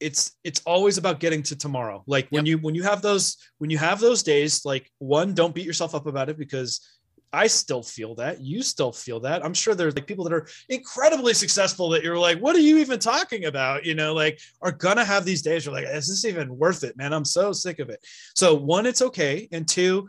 it's 0.00 0.32
it's 0.44 0.60
always 0.66 0.98
about 0.98 1.20
getting 1.20 1.42
to 1.42 1.56
tomorrow 1.56 2.02
like 2.06 2.26
when 2.30 2.44
yep. 2.44 2.50
you 2.50 2.58
when 2.58 2.74
you 2.74 2.82
have 2.82 3.02
those 3.02 3.36
when 3.58 3.70
you 3.70 3.78
have 3.78 4.00
those 4.00 4.22
days 4.22 4.64
like 4.64 4.90
one 4.98 5.34
don't 5.34 5.54
beat 5.54 5.66
yourself 5.66 5.94
up 5.94 6.06
about 6.06 6.28
it 6.28 6.38
because 6.38 6.98
i 7.32 7.46
still 7.46 7.82
feel 7.82 8.14
that 8.14 8.40
you 8.40 8.62
still 8.62 8.92
feel 8.92 9.20
that 9.20 9.44
i'm 9.44 9.54
sure 9.54 9.74
there's 9.74 9.94
like 9.94 10.06
people 10.06 10.24
that 10.24 10.32
are 10.32 10.46
incredibly 10.68 11.32
successful 11.32 11.88
that 11.88 12.02
you're 12.02 12.18
like 12.18 12.38
what 12.38 12.54
are 12.54 12.60
you 12.60 12.78
even 12.78 12.98
talking 12.98 13.46
about 13.46 13.84
you 13.84 13.94
know 13.94 14.12
like 14.12 14.38
are 14.60 14.72
gonna 14.72 15.04
have 15.04 15.24
these 15.24 15.42
days 15.42 15.64
you're 15.64 15.74
like 15.74 15.86
is 15.86 16.08
this 16.08 16.24
even 16.24 16.56
worth 16.56 16.84
it 16.84 16.96
man 16.96 17.12
i'm 17.12 17.24
so 17.24 17.52
sick 17.52 17.78
of 17.78 17.88
it 17.88 18.04
so 18.34 18.54
one 18.54 18.86
it's 18.86 19.02
okay 19.02 19.48
and 19.52 19.66
two 19.66 20.06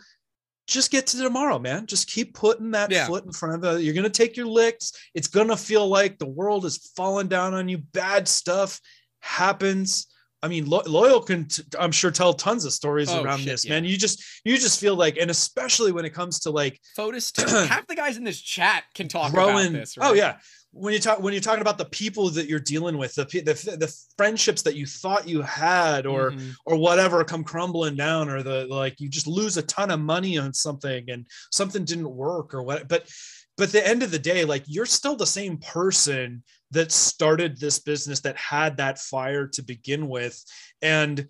just 0.68 0.92
get 0.92 1.08
to 1.08 1.18
tomorrow, 1.18 1.58
man. 1.58 1.86
Just 1.86 2.10
keep 2.10 2.34
putting 2.34 2.72
that 2.72 2.92
yeah. 2.92 3.08
foot 3.08 3.26
in 3.26 3.32
front 3.32 3.64
of 3.64 3.78
it. 3.78 3.84
You're 3.84 3.94
gonna 3.94 4.10
take 4.10 4.36
your 4.36 4.48
licks. 4.48 4.92
It's 5.14 5.30
gonna 5.30 5.56
feel 5.56 5.88
like 5.88 6.20
the 6.20 6.28
world 6.28 6.66
is 6.66 6.92
falling 6.94 7.30
down 7.30 7.54
on 7.54 7.70
you. 7.70 7.78
Bad 7.78 8.28
stuff 8.28 8.82
happens. 9.20 10.08
I 10.44 10.48
mean, 10.48 10.70
Lo- 10.70 10.84
Loyal 10.86 11.22
can, 11.22 11.48
t- 11.48 11.64
I'm 11.80 11.92
sure, 11.92 12.12
tell 12.12 12.34
tons 12.34 12.64
of 12.64 12.72
stories 12.72 13.10
oh, 13.10 13.24
around 13.24 13.40
shit, 13.40 13.48
this, 13.48 13.66
yeah. 13.66 13.74
man. 13.74 13.86
You 13.86 13.98
just, 13.98 14.24
you 14.46 14.58
just 14.58 14.80
feel 14.80 14.96
like, 14.96 15.18
and 15.18 15.32
especially 15.32 15.92
when 15.92 16.06
it 16.06 16.12
comes 16.12 16.40
to 16.42 16.52
like, 16.52 16.80
Fotis, 16.98 17.32
half 17.68 17.88
the 17.88 17.96
guys 17.96 18.18
in 18.18 18.24
this 18.24 18.40
chat 18.40 18.84
can 18.94 19.08
talk 19.08 19.34
about 19.34 19.72
this. 19.72 19.98
Right? 19.98 20.10
Oh 20.10 20.14
yeah, 20.14 20.38
when 20.72 20.94
you 20.94 21.00
talk, 21.00 21.22
when 21.22 21.34
you're 21.34 21.42
talking 21.42 21.62
about 21.62 21.78
the 21.78 21.86
people 21.86 22.30
that 22.30 22.48
you're 22.48 22.60
dealing 22.60 22.98
with, 22.98 23.16
the 23.16 23.26
the, 23.26 23.78
the 23.78 24.02
friendships 24.18 24.62
that 24.62 24.76
you 24.76 24.86
thought 24.86 25.28
you 25.28 25.42
had, 25.42 26.06
or 26.06 26.32
mm-hmm. 26.32 26.52
or 26.66 26.78
whatever, 26.78 27.24
come 27.24 27.44
crumbling 27.44 27.96
down, 27.96 28.30
or 28.30 28.44
the 28.44 28.66
like, 28.68 29.00
you 29.00 29.10
just 29.10 29.28
lose 29.28 29.58
a 29.58 29.64
ton 29.64 29.92
of 29.92 30.00
money 30.00 30.38
on 30.38 30.54
something, 30.54 31.10
and 31.10 31.26
something 31.52 31.84
didn't 31.84 32.10
work, 32.10 32.54
or 32.54 32.62
what. 32.64 32.88
But, 32.88 33.10
but 33.58 33.72
the 33.72 33.86
end 33.86 34.04
of 34.04 34.12
the 34.12 34.20
day, 34.20 34.46
like 34.46 34.64
you're 34.68 34.86
still 34.86 35.16
the 35.16 35.26
same 35.26 35.58
person 35.58 36.44
that 36.72 36.92
started 36.92 37.60
this 37.60 37.80
business 37.80 38.20
that 38.22 38.38
had 38.38 38.78
that 38.78 39.00
fire 39.00 39.48
to 39.48 39.62
begin 39.62 40.08
with. 40.08 40.44
And 40.82 41.28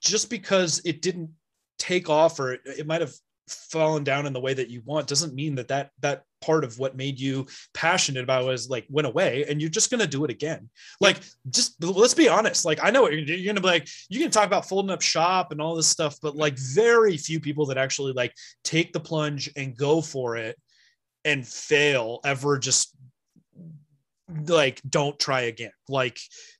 just 0.00 0.30
because 0.30 0.80
it 0.84 1.02
didn't 1.02 1.30
take 1.78 2.08
off 2.08 2.40
or 2.40 2.52
it, 2.52 2.60
it 2.64 2.86
might 2.86 3.00
have 3.00 3.14
fallen 3.48 4.04
down 4.04 4.26
in 4.26 4.32
the 4.32 4.40
way 4.40 4.54
that 4.54 4.70
you 4.70 4.80
want 4.84 5.06
doesn't 5.06 5.34
mean 5.34 5.56
that 5.56 5.68
that 5.68 5.90
that 6.00 6.22
part 6.40 6.64
of 6.64 6.78
what 6.78 6.96
made 6.96 7.18
you 7.18 7.46
passionate 7.74 8.22
about 8.22 8.46
was 8.46 8.70
like 8.70 8.86
went 8.88 9.06
away 9.06 9.44
and 9.48 9.60
you're 9.60 9.68
just 9.68 9.90
going 9.90 10.00
to 10.00 10.06
do 10.06 10.24
it 10.24 10.30
again. 10.30 10.70
Like 11.00 11.20
just 11.50 11.82
let's 11.82 12.14
be 12.14 12.28
honest. 12.28 12.64
Like 12.64 12.78
i 12.82 12.90
know 12.90 13.02
what 13.02 13.12
you're, 13.12 13.22
you're 13.22 13.44
going 13.44 13.56
to 13.56 13.62
be 13.62 13.68
like 13.68 13.88
you 14.08 14.20
can 14.20 14.30
talk 14.30 14.46
about 14.46 14.68
folding 14.68 14.90
up 14.90 15.02
shop 15.02 15.52
and 15.52 15.60
all 15.60 15.74
this 15.74 15.88
stuff 15.88 16.16
but 16.22 16.36
like 16.36 16.58
very 16.58 17.16
few 17.16 17.40
people 17.40 17.66
that 17.66 17.78
actually 17.78 18.12
like 18.12 18.32
take 18.64 18.92
the 18.92 19.00
plunge 19.00 19.50
and 19.56 19.76
go 19.76 20.00
for 20.00 20.36
it 20.36 20.56
and 21.24 21.46
fail 21.46 22.20
ever 22.24 22.58
just 22.58 22.96
like 24.46 24.80
don't 24.88 25.18
try 25.18 25.42
again. 25.42 25.72
Like 25.88 26.18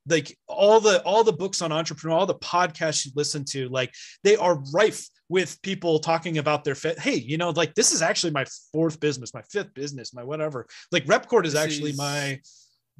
like 0.08 0.36
all 0.46 0.80
the 0.80 1.02
all 1.02 1.24
the 1.24 1.32
books 1.32 1.62
on 1.62 1.72
entrepreneur 1.72 2.16
all 2.18 2.26
the 2.26 2.34
podcasts 2.34 3.04
you 3.06 3.12
listen 3.14 3.44
to 3.46 3.68
like 3.68 3.92
they 4.24 4.36
are 4.36 4.62
rife 4.72 5.06
with 5.28 5.60
people 5.62 5.98
talking 6.00 6.38
about 6.38 6.64
their 6.64 6.74
fit. 6.74 6.98
Hey 6.98 7.14
you 7.16 7.38
know 7.38 7.50
like 7.50 7.74
this 7.74 7.92
is 7.92 8.02
actually 8.02 8.32
my 8.32 8.44
fourth 8.72 8.98
business 9.00 9.32
my 9.34 9.42
fifth 9.42 9.72
business 9.74 10.12
my 10.14 10.24
whatever. 10.24 10.66
Like 10.90 11.04
Repkord 11.06 11.46
is 11.46 11.54
actually 11.54 11.92
my 11.92 12.40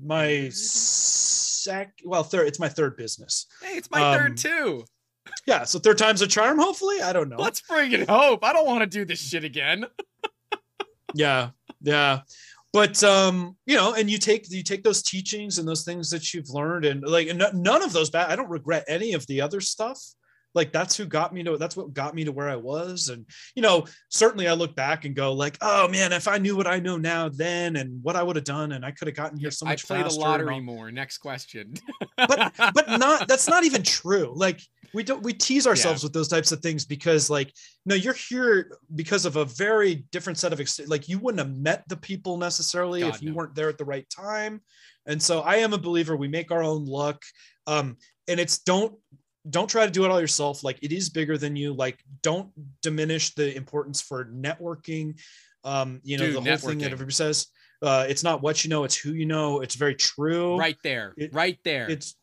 my 0.03 0.49
sec 0.51 1.93
well 2.05 2.23
third 2.23 2.47
it's 2.47 2.61
my 2.61 2.69
third 2.69 2.97
business. 2.97 3.47
Hey, 3.63 3.77
it's 3.77 3.91
my 3.91 4.01
Um, 4.01 4.19
third 4.19 4.37
too. 4.37 4.85
yeah 5.47 5.65
so 5.65 5.79
third 5.79 5.99
time's 5.99 6.23
a 6.23 6.27
charm 6.27 6.59
hopefully? 6.59 7.03
I 7.03 7.13
don't 7.13 7.29
know. 7.29 7.37
Let's 7.39 7.61
bring 7.63 7.93
it 7.93 8.09
hope. 8.09 8.45
I 8.45 8.53
don't 8.53 8.67
want 8.67 8.81
to 8.81 8.87
do 8.87 9.05
this 9.05 9.21
shit 9.21 9.45
again. 9.45 9.87
yeah 11.15 11.51
yeah 11.83 12.21
but 12.73 13.03
um 13.03 13.57
you 13.67 13.77
know 13.77 13.95
and 13.95 14.11
you 14.11 14.19
take 14.19 14.51
you 14.51 14.63
take 14.63 14.83
those 14.83 15.03
teachings 15.03 15.59
and 15.59 15.67
those 15.67 15.85
things 15.85 16.11
that 16.11 16.33
you've 16.33 16.51
learned 16.51 16.85
and 16.85 17.03
like 17.03 17.29
and 17.29 17.39
no- 17.39 17.51
none 17.53 17.83
of 17.83 17.93
those 17.93 18.11
bad 18.11 18.31
i 18.31 18.37
don't 18.37 18.51
regret 18.51 18.85
any 18.89 19.13
of 19.13 19.27
the 19.27 19.41
other 19.41 19.61
stuff 19.61 20.01
like 20.55 20.73
that's 20.73 20.97
who 20.97 21.05
got 21.05 21.33
me 21.33 21.43
to 21.43 21.57
that's 21.57 21.77
what 21.77 21.93
got 21.93 22.15
me 22.15 22.25
to 22.25 22.33
where 22.33 22.49
i 22.49 22.57
was 22.57 23.09
and 23.09 23.27
you 23.55 23.63
know 23.63 23.85
certainly 24.09 24.49
i 24.49 24.53
look 24.53 24.75
back 24.75 25.05
and 25.05 25.15
go 25.15 25.33
like 25.33 25.57
oh 25.61 25.89
man 25.89 26.13
if 26.13 26.29
i 26.29 26.39
knew 26.39 26.57
what 26.57 26.67
i 26.67 26.79
know 26.79 26.97
now 26.97 27.29
then 27.29 27.77
and 27.77 28.03
what 28.03 28.17
i 28.17 28.23
would 28.23 28.37
have 28.37 28.45
done 28.45 28.73
and 28.73 28.85
i 28.85 28.91
could 28.91 29.09
have 29.09 29.17
gotten 29.17 29.39
here 29.39 29.51
so 29.51 29.67
much 29.67 29.87
play 29.87 29.99
the 29.99 30.05
faster 30.05 30.21
and 30.21 30.31
lottery 30.31 30.61
more. 30.61 30.91
Next 30.91 31.19
question. 31.19 31.75
but 32.17 32.53
but 32.57 32.89
not 32.99 33.29
that's 33.29 33.49
not 33.49 33.65
even 33.65 33.83
true 33.83 34.33
like 34.35 34.61
we 34.93 35.03
don't 35.03 35.23
we 35.23 35.33
tease 35.33 35.67
ourselves 35.67 36.03
with 36.03 36.13
those 36.13 36.29
types 36.29 36.53
of 36.53 36.61
things 36.61 36.85
because 36.85 37.31
like 37.31 37.53
no 37.87 37.95
you're 37.95 38.15
here 38.15 38.79
because 38.95 39.25
of 39.25 39.37
a 39.37 39.45
very 39.45 40.07
different 40.11 40.39
set 40.39 40.53
of 40.53 40.61
ex- 40.61 40.81
like 40.87 41.09
you 41.09 41.19
wouldn't 41.19 41.47
have 41.47 41.57
met 41.57 41.85
the 41.89 41.97
people 41.97 42.37
necessarily 42.37 43.01
God, 43.01 43.15
if 43.15 43.23
you 43.23 43.31
no. 43.31 43.37
weren't 43.37 43.55
there 43.55 43.69
at 43.69 43.79
the 43.79 43.85
right 43.85 44.09
time 44.11 44.61
and 45.07 45.23
so 45.23 45.41
i 45.41 45.57
am 45.57 45.73
a 45.73 45.79
believer 45.79 46.17
we 46.17 46.29
make 46.29 46.51
our 46.51 46.63
own 46.63 46.85
luck 46.87 47.23
um 47.67 47.97
and 48.29 48.41
it's 48.41 48.59
don't 48.59 48.95
don't 49.49 49.69
try 49.69 49.87
to 49.87 49.91
do 49.91 50.05
it 50.05 50.11
all 50.11 50.21
yourself. 50.21 50.63
Like 50.63 50.79
it 50.83 50.93
is 50.93 51.09
bigger 51.09 51.39
than 51.39 51.57
you. 51.57 51.73
Like 51.73 51.99
don't 52.23 52.51
diminish 52.83 53.35
the 53.35 53.57
importance 53.57 54.01
for 54.03 54.27
networking. 54.27 55.19
Um 55.65 56.01
you 56.03 56.19
know 56.19 56.27
Dude, 56.27 56.37
the 56.37 56.41
whole 56.41 56.57
thing 56.59 56.79
that 56.79 56.93
everybody 56.93 57.15
says 57.15 57.47
uh 57.83 58.05
it's 58.09 58.23
not 58.23 58.43
what 58.43 58.63
you 58.65 58.71
know 58.71 58.85
it's 58.85 58.97
who 58.97 59.13
you 59.13 59.27
know. 59.27 59.61
It's 59.61 59.75
very 59.77 59.95
true. 59.95 60.59
Right 60.59 60.77
there. 60.83 61.15
It- 61.17 61.33
right 61.33 61.59
there. 61.65 61.89
it's 61.91 62.17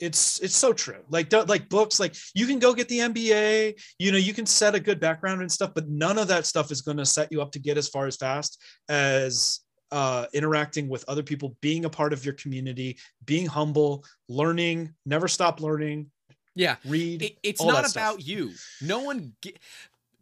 it's 0.00 0.40
it's 0.40 0.56
so 0.56 0.72
true. 0.72 1.02
Like 1.08 1.28
don't- 1.28 1.48
like 1.48 1.68
books 1.68 2.00
like 2.00 2.16
you 2.34 2.46
can 2.48 2.58
go 2.58 2.74
get 2.74 2.88
the 2.88 2.98
mba 2.98 3.80
you 4.00 4.10
know 4.10 4.18
you 4.18 4.34
can 4.34 4.44
set 4.44 4.74
a 4.74 4.80
good 4.80 4.98
background 4.98 5.40
and 5.40 5.50
stuff 5.50 5.70
but 5.72 5.88
none 5.88 6.18
of 6.18 6.26
that 6.28 6.46
stuff 6.46 6.72
is 6.72 6.80
going 6.82 6.96
to 6.96 7.06
set 7.06 7.30
you 7.30 7.40
up 7.40 7.52
to 7.52 7.60
get 7.60 7.78
as 7.78 7.88
far 7.88 8.06
as 8.08 8.16
fast 8.16 8.60
as 8.88 9.60
uh 9.92 10.26
interacting 10.32 10.88
with 10.88 11.04
other 11.06 11.22
people 11.22 11.56
being 11.60 11.84
a 11.84 11.90
part 11.90 12.12
of 12.12 12.24
your 12.24 12.34
community 12.34 12.98
being 13.24 13.46
humble 13.46 14.04
learning 14.28 14.92
never 15.06 15.28
stop 15.28 15.60
learning 15.60 16.10
yeah. 16.54 16.76
read 16.84 17.22
It, 17.22 17.38
it's 17.42 17.62
not 17.62 17.82
that 17.82 17.90
stuff. 17.90 18.02
about 18.14 18.26
you. 18.26 18.52
No 18.82 19.00
one. 19.00 19.34
Gi- 19.42 19.56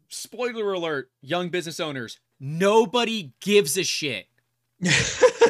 Spoiler 0.08 0.72
alert, 0.74 1.10
young 1.22 1.48
business 1.48 1.80
owners. 1.80 2.18
Nobody 2.38 3.32
gives 3.40 3.78
a 3.78 3.82
shit 3.84 4.26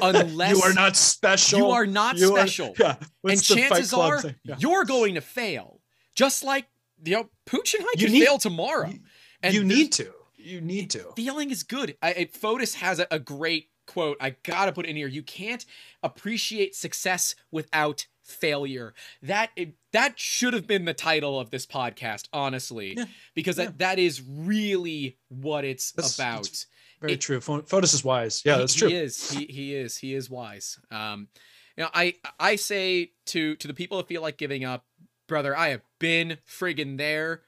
unless 0.02 0.56
you 0.56 0.62
are 0.62 0.72
not 0.74 0.96
special 0.96 1.58
you 1.58 1.66
are 1.70 1.86
not 1.86 2.16
You 2.18 2.34
are- 2.34 2.38
special. 2.46 2.74
yeah 2.78 2.96
and 2.98 3.08
What's 3.22 3.48
the 3.48 3.54
Fight 3.56 3.68
chances 3.68 3.92
are? 3.92 4.22
Yeah. 4.44 4.56
you're 4.58 4.84
going 4.84 5.14
to 5.14 5.20
fail. 5.20 5.80
Just 6.14 6.44
like 6.44 6.66
you 7.04 7.14
know, 7.14 7.28
Pooch 7.46 7.74
and 7.74 7.82
I 7.84 7.92
You 7.96 8.06
could 8.06 8.12
need- 8.12 8.24
fail 8.24 8.38
tomorrow. 8.38 8.88
you- 8.88 9.00
and 9.42 9.54
you 9.54 9.64
need 9.64 9.90
to 9.92 10.12
you 10.36 10.60
need 10.60 10.90
to 10.90 11.12
feeling 11.16 11.50
is 11.50 11.62
good. 11.62 11.96
I, 12.02 12.10
I 12.10 12.24
Fotis 12.26 12.74
has 12.74 12.98
a, 13.00 13.06
a 13.10 13.18
great 13.18 13.68
quote. 13.86 14.16
I 14.20 14.36
gotta 14.44 14.70
put 14.72 14.86
it 14.86 14.90
in 14.90 14.96
here. 14.96 15.08
You 15.08 15.22
can't 15.22 15.64
appreciate 16.02 16.74
success 16.76 17.34
without 17.50 18.06
failure. 18.22 18.94
That 19.22 19.50
it, 19.56 19.74
that 19.92 20.18
should 20.18 20.54
have 20.54 20.66
been 20.66 20.84
the 20.84 20.94
title 20.94 21.38
of 21.38 21.50
this 21.50 21.66
podcast, 21.66 22.28
honestly, 22.32 22.94
Yeah, 22.96 23.04
because 23.34 23.58
yeah. 23.58 23.66
that, 23.66 23.78
that 23.78 23.98
is 23.98 24.22
really 24.26 25.18
what 25.28 25.64
it's 25.64 25.92
That's- 25.92 26.14
about. 26.14 26.42
that's 26.44 26.66
very 27.00 27.14
It- 27.14 27.20
true 27.20 27.40
Fotis 27.40 27.94
is 27.94 28.04
wise 28.04 28.42
yeah 28.44 28.54
He- 28.54 28.58
that's 28.60 28.74
true 28.74 28.88
He 28.88 28.94
is. 28.96 29.30
He 29.30 29.46
he 29.46 29.74
is. 29.74 29.96
He 29.98 30.14
is 30.14 30.30
wise. 30.30 30.78
Um, 30.90 31.28
you 31.76 31.84
know, 31.84 31.90
I 31.94 32.14
I 32.38 32.56
say 32.56 33.12
to 33.26 33.56
to 33.56 33.66
the 33.68 33.74
people 33.74 33.98
that 33.98 34.06
feel 34.08 34.22
like 34.22 34.36
giving 34.38 34.64
up, 34.64 34.84
brother, 35.26 35.56
I 35.56 35.68
have 35.70 35.82
been 35.98 36.38
friggin' 36.46 36.98
there. 36.98 37.42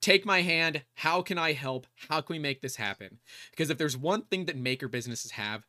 Take 0.00 0.24
my 0.24 0.42
hand. 0.42 0.82
How 0.94 1.22
can 1.22 1.38
I 1.38 1.52
help? 1.54 1.86
How 2.08 2.20
can 2.20 2.34
we 2.34 2.38
make 2.38 2.60
this 2.60 2.76
happen? 2.76 3.18
Because 3.50 3.68
if 3.70 3.78
there's 3.78 3.96
one 3.96 4.22
thing 4.22 4.44
that 4.44 4.56
maker 4.56 4.86
businesses 4.86 5.32
have, 5.32 5.66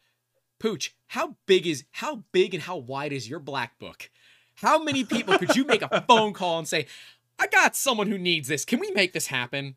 Pooch, 0.59 0.95
how 1.07 1.35
big 1.45 1.65
is 1.65 1.85
how 1.91 2.23
big 2.31 2.53
and 2.53 2.63
how 2.63 2.77
wide 2.77 3.13
is 3.13 3.29
your 3.29 3.39
black 3.39 3.79
book? 3.79 4.09
How 4.55 4.81
many 4.83 5.03
people 5.03 5.38
could 5.38 5.55
you 5.55 5.65
make 5.65 5.81
a 5.81 6.01
phone 6.07 6.33
call 6.33 6.59
and 6.59 6.67
say, 6.67 6.88
"I 7.39 7.47
got 7.47 7.75
someone 7.75 8.07
who 8.07 8.17
needs 8.17 8.47
this. 8.47 8.65
Can 8.65 8.79
we 8.79 8.91
make 8.91 9.13
this 9.13 9.27
happen?" 9.27 9.75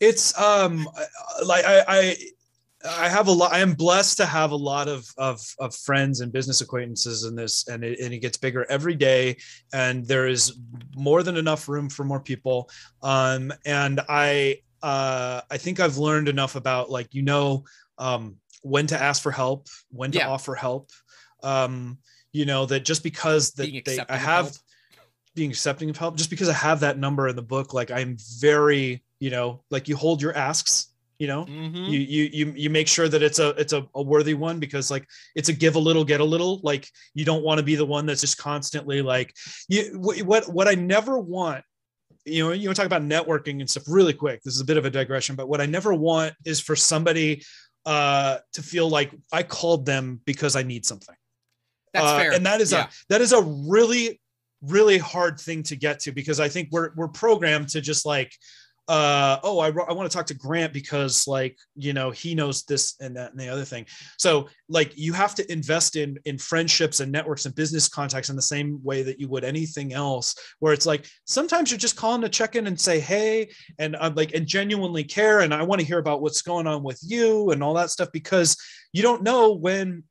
it's 0.00 0.38
um 0.38 0.86
like 1.44 1.64
I, 1.64 1.84
I 1.88 2.16
I 2.88 3.08
have 3.08 3.26
a 3.26 3.32
lot. 3.32 3.52
I 3.52 3.60
am 3.60 3.74
blessed 3.74 4.16
to 4.18 4.26
have 4.26 4.52
a 4.52 4.56
lot 4.56 4.88
of 4.88 5.06
of, 5.16 5.40
of 5.58 5.74
friends 5.74 6.20
and 6.20 6.32
business 6.32 6.60
acquaintances 6.60 7.24
in 7.24 7.34
this, 7.34 7.66
and 7.68 7.82
it, 7.82 7.98
and 8.00 8.12
it 8.12 8.18
gets 8.18 8.36
bigger 8.36 8.66
every 8.70 8.94
day. 8.94 9.38
And 9.72 10.06
there 10.06 10.26
is 10.26 10.58
more 10.94 11.22
than 11.22 11.36
enough 11.36 11.68
room 11.68 11.88
for 11.88 12.04
more 12.04 12.20
people. 12.20 12.70
Um, 13.02 13.52
and 13.64 14.00
I 14.08 14.60
uh, 14.82 15.40
I 15.50 15.56
think 15.56 15.80
I've 15.80 15.98
learned 15.98 16.28
enough 16.28 16.54
about 16.54 16.90
like 16.90 17.12
you 17.12 17.22
know 17.22 17.64
um, 17.98 18.36
when 18.62 18.86
to 18.88 19.00
ask 19.00 19.22
for 19.22 19.32
help, 19.32 19.68
when 19.90 20.12
to 20.12 20.18
Yeah. 20.18 20.28
offer 20.28 20.54
help. 20.54 20.90
Um, 21.42 21.98
you 22.32 22.44
know 22.44 22.66
that 22.66 22.80
just 22.80 23.02
because 23.02 23.52
that 23.52 23.70
Being 23.70 23.82
they, 23.84 23.98
I 24.08 24.16
have 24.16 24.56
being 25.34 25.50
accepting 25.50 25.88
of 25.90 25.96
help 25.96 26.16
just 26.16 26.30
because 26.30 26.48
i 26.48 26.52
have 26.52 26.80
that 26.80 26.98
number 26.98 27.28
in 27.28 27.36
the 27.36 27.42
book 27.42 27.72
like 27.74 27.90
i'm 27.90 28.16
very 28.40 29.04
you 29.20 29.30
know 29.30 29.62
like 29.70 29.86
you 29.86 29.94
hold 29.96 30.20
your 30.20 30.34
asks 30.34 30.88
you 31.18 31.26
know 31.28 31.44
Mhm. 31.44 31.88
you 31.88 31.98
you 31.98 32.30
you 32.32 32.52
you 32.56 32.70
make 32.70 32.88
sure 32.88 33.08
that 33.08 33.22
it's 33.22 33.38
a 33.38 33.50
it's 33.50 33.72
a, 33.72 33.86
a 33.94 34.02
worthy 34.02 34.34
one 34.34 34.58
because 34.58 34.90
like 34.90 35.06
it's 35.34 35.48
a 35.48 35.52
give 35.52 35.76
a 35.76 35.78
little 35.78 36.04
get 36.04 36.20
a 36.20 36.24
little 36.24 36.60
like 36.62 36.88
you 37.14 37.24
don't 37.24 37.44
want 37.44 37.58
to 37.58 37.64
be 37.64 37.74
the 37.76 37.86
one 37.86 38.06
that's 38.06 38.22
just 38.22 38.38
constantly 38.38 39.02
like 39.02 39.34
you 39.68 39.98
what 39.98 40.44
what 40.48 40.68
i 40.68 40.74
never 40.74 41.18
want 41.18 41.62
you 42.24 42.42
know 42.42 42.52
you 42.52 42.68
want 42.68 42.76
to 42.76 42.82
talk 42.82 42.86
about 42.86 43.02
networking 43.02 43.60
and 43.60 43.70
stuff 43.70 43.84
really 43.86 44.14
quick 44.14 44.42
this 44.42 44.54
is 44.54 44.60
a 44.60 44.64
bit 44.64 44.76
of 44.76 44.84
a 44.84 44.90
digression 44.90 45.36
but 45.36 45.48
what 45.48 45.60
i 45.60 45.66
never 45.66 45.94
want 45.94 46.34
is 46.44 46.60
for 46.60 46.74
somebody 46.74 47.42
uh 47.86 48.38
to 48.52 48.62
feel 48.62 48.88
like 48.88 49.12
i 49.32 49.42
called 49.42 49.86
them 49.86 50.20
because 50.26 50.56
i 50.56 50.62
need 50.62 50.84
something 50.84 51.14
That's 51.94 52.06
uh, 52.06 52.18
fair. 52.18 52.32
and 52.32 52.44
that 52.44 52.60
is 52.60 52.72
Yeah. 52.72 52.86
a 52.86 52.88
that 53.08 53.20
is 53.20 53.32
a 53.32 53.40
really 53.42 54.20
really 54.62 54.98
hard 54.98 55.38
thing 55.40 55.62
to 55.64 55.76
get 55.76 56.00
to 56.00 56.12
because 56.12 56.40
i 56.40 56.48
think 56.48 56.68
we're 56.72 56.90
we're 56.96 57.08
programmed 57.08 57.68
to 57.70 57.80
just 57.80 58.04
like 58.04 58.32
uh 58.88 59.38
oh 59.42 59.58
i, 59.58 59.66
I 59.66 59.92
want 59.92 60.08
to 60.08 60.16
talk 60.16 60.26
to 60.26 60.34
grant 60.34 60.72
because 60.72 61.26
like 61.26 61.58
you 61.74 61.92
know 61.92 62.10
he 62.12 62.36
knows 62.36 62.62
this 62.64 62.94
and 63.00 63.16
that 63.16 63.32
and 63.32 63.40
the 63.40 63.48
other 63.48 63.64
thing 63.64 63.84
so 64.16 64.48
like 64.68 64.96
you 64.96 65.12
have 65.12 65.34
to 65.36 65.52
invest 65.52 65.96
in 65.96 66.18
in 66.24 66.38
friendships 66.38 67.00
and 67.00 67.10
networks 67.10 67.46
and 67.46 67.54
business 67.54 67.88
contacts 67.88 68.30
in 68.30 68.36
the 68.36 68.42
same 68.42 68.78
way 68.84 69.02
that 69.02 69.18
you 69.18 69.28
would 69.28 69.42
anything 69.42 69.92
else 69.92 70.36
where 70.60 70.72
it's 70.72 70.86
like 70.86 71.08
sometimes 71.24 71.70
you're 71.70 71.78
just 71.78 71.96
calling 71.96 72.20
to 72.22 72.28
check 72.28 72.54
in 72.54 72.68
and 72.68 72.78
say 72.80 73.00
hey 73.00 73.48
and 73.80 73.96
i'm 73.96 74.14
like 74.14 74.34
and 74.34 74.46
genuinely 74.46 75.02
care 75.02 75.40
and 75.40 75.52
i 75.52 75.62
want 75.62 75.80
to 75.80 75.86
hear 75.86 75.98
about 75.98 76.22
what's 76.22 76.42
going 76.42 76.68
on 76.68 76.84
with 76.84 77.00
you 77.02 77.50
and 77.50 77.64
all 77.64 77.74
that 77.74 77.90
stuff 77.90 78.08
because 78.12 78.56
you 78.92 79.02
don't 79.02 79.22
know 79.24 79.52
when 79.52 80.04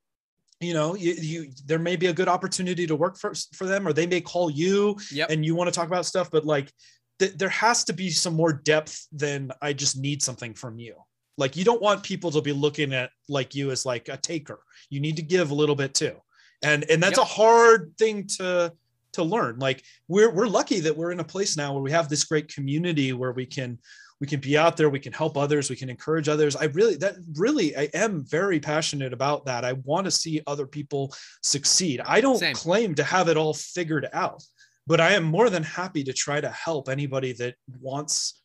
you 0.60 0.74
know 0.74 0.96
you, 0.96 1.14
you 1.14 1.52
there 1.66 1.80
may 1.80 1.96
be 1.96 2.08
a 2.08 2.14
good 2.14 2.28
opportunity 2.28 2.86
to 2.88 2.96
work 2.96 3.18
for, 3.18 3.34
for 3.54 3.66
them 3.66 3.88
or 3.88 3.94
they 3.94 4.08
may 4.08 4.20
call 4.20 4.50
you 4.50 4.98
Yep. 5.12 5.30
and 5.30 5.46
you 5.46 5.56
want 5.56 5.68
to 5.70 5.72
talk 5.74 5.88
about 5.88 6.06
stuff 6.06 6.30
but 6.30 6.46
like 6.46 6.72
th- 7.20 7.38
there 7.38 7.50
has 7.50 7.84
to 7.86 7.94
be 7.94 8.10
some 8.10 8.34
more 8.34 8.54
depth 8.54 9.08
than 9.12 9.52
i 9.62 9.74
just 9.74 9.98
need 9.98 10.22
something 10.22 10.54
from 10.54 10.78
you. 10.80 10.96
Like 11.38 11.58
you 11.58 11.66
don't 11.66 11.82
want 11.82 12.02
people 12.04 12.32
to 12.32 12.42
be 12.42 12.54
looking 12.54 12.94
at 12.94 13.10
like 13.28 13.54
you 13.56 13.72
as 13.72 13.86
like 13.86 14.08
a 14.08 14.16
taker. 14.18 14.60
You 14.90 15.02
need 15.02 15.18
to 15.18 15.22
give 15.22 15.52
a 15.52 15.56
little 15.56 15.76
bit 15.76 15.94
too. 15.94 16.16
And 16.64 16.90
and 16.90 17.04
that's 17.04 17.18
Yep. 17.18 17.26
a 17.28 17.30
hard 17.30 17.94
thing 17.98 18.28
to 18.38 18.72
to 19.14 19.24
learn. 19.24 19.60
Like 19.60 19.84
we're 20.08 20.32
we're 20.32 20.48
lucky 20.48 20.80
that 20.82 20.96
we're 20.96 21.12
in 21.12 21.20
a 21.20 21.26
place 21.26 21.58
now 21.58 21.74
where 21.74 21.82
we 21.84 21.92
have 21.92 22.08
this 22.08 22.24
great 22.24 22.48
community 22.54 23.12
where 23.12 23.34
we 23.34 23.46
can 23.46 23.80
we 24.22 24.28
can 24.28 24.40
be 24.40 24.58
out 24.58 24.78
there 24.78 24.90
we 24.90 25.00
can 25.02 25.12
help 25.12 25.36
others 25.36 25.70
we 25.70 25.76
can 25.76 25.90
encourage 25.90 26.30
others. 26.30 26.56
I 26.56 26.66
really 26.66 26.96
that 27.04 27.16
really 27.34 27.76
i 27.76 27.90
am 27.94 28.24
very 28.26 28.60
passionate 28.62 29.12
about 29.12 29.46
that. 29.46 29.66
I 29.66 29.74
want 29.74 30.06
to 30.06 30.12
see 30.12 30.42
other 30.48 30.66
people 30.66 31.14
succeed. 31.44 32.00
I 32.06 32.22
don't 32.22 32.38
Same. 32.40 32.56
claim 32.56 32.96
to 32.96 33.04
have 33.04 33.28
it 33.28 33.36
all 33.36 33.54
figured 33.54 34.08
out 34.14 34.42
but 34.88 35.00
i 35.02 35.14
am 35.14 35.24
more 35.24 35.50
than 35.50 35.64
happy 35.64 36.04
to 36.04 36.14
try 36.14 36.40
to 36.40 36.50
help 36.50 36.90
anybody 36.90 37.34
that 37.34 37.56
wants 37.82 38.42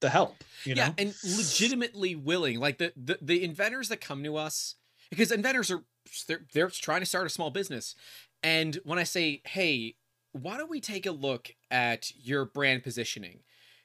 the 0.00 0.08
help. 0.08 0.44
You 0.64 0.74
yeah, 0.74 0.88
know, 0.88 0.94
and 0.98 1.14
legitimately 1.24 2.14
willing. 2.14 2.60
Like 2.60 2.78
the, 2.78 2.92
the 2.96 3.18
the 3.20 3.44
inventors 3.44 3.88
that 3.88 4.00
come 4.00 4.22
to 4.24 4.36
us, 4.36 4.76
because 5.10 5.32
inventors 5.32 5.70
are 5.70 5.82
they're 6.26 6.46
they're 6.52 6.70
trying 6.70 7.00
to 7.00 7.06
start 7.06 7.26
a 7.26 7.30
small 7.30 7.50
business, 7.50 7.94
and 8.42 8.78
when 8.84 8.98
I 8.98 9.04
say, 9.04 9.42
hey, 9.46 9.96
why 10.32 10.56
don't 10.56 10.70
we 10.70 10.80
take 10.80 11.06
a 11.06 11.12
look 11.12 11.50
at 11.70 12.12
your 12.16 12.44
brand 12.44 12.82
positioning? 12.82 13.40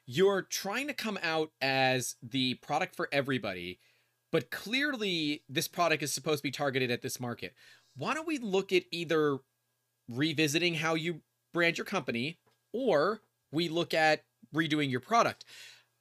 You're 0.06 0.42
trying 0.42 0.86
to 0.88 0.94
come 0.94 1.18
out 1.22 1.50
as 1.62 2.16
the 2.22 2.54
product 2.54 2.94
for 2.94 3.08
everybody, 3.10 3.80
but 4.30 4.50
clearly 4.50 5.42
this 5.48 5.66
product 5.66 6.02
is 6.02 6.12
supposed 6.12 6.40
to 6.40 6.42
be 6.42 6.50
targeted 6.50 6.90
at 6.90 7.00
this 7.00 7.18
market. 7.18 7.54
Why 7.96 8.12
don't 8.12 8.28
we 8.28 8.38
look 8.38 8.72
at 8.72 8.82
either 8.90 9.38
revisiting 10.08 10.74
how 10.74 10.94
you 10.94 11.22
brand 11.54 11.78
your 11.78 11.86
company 11.86 12.36
or 12.74 13.22
we 13.50 13.70
look 13.70 13.94
at 13.94 14.24
redoing 14.54 14.90
your 14.90 15.00
product? 15.00 15.46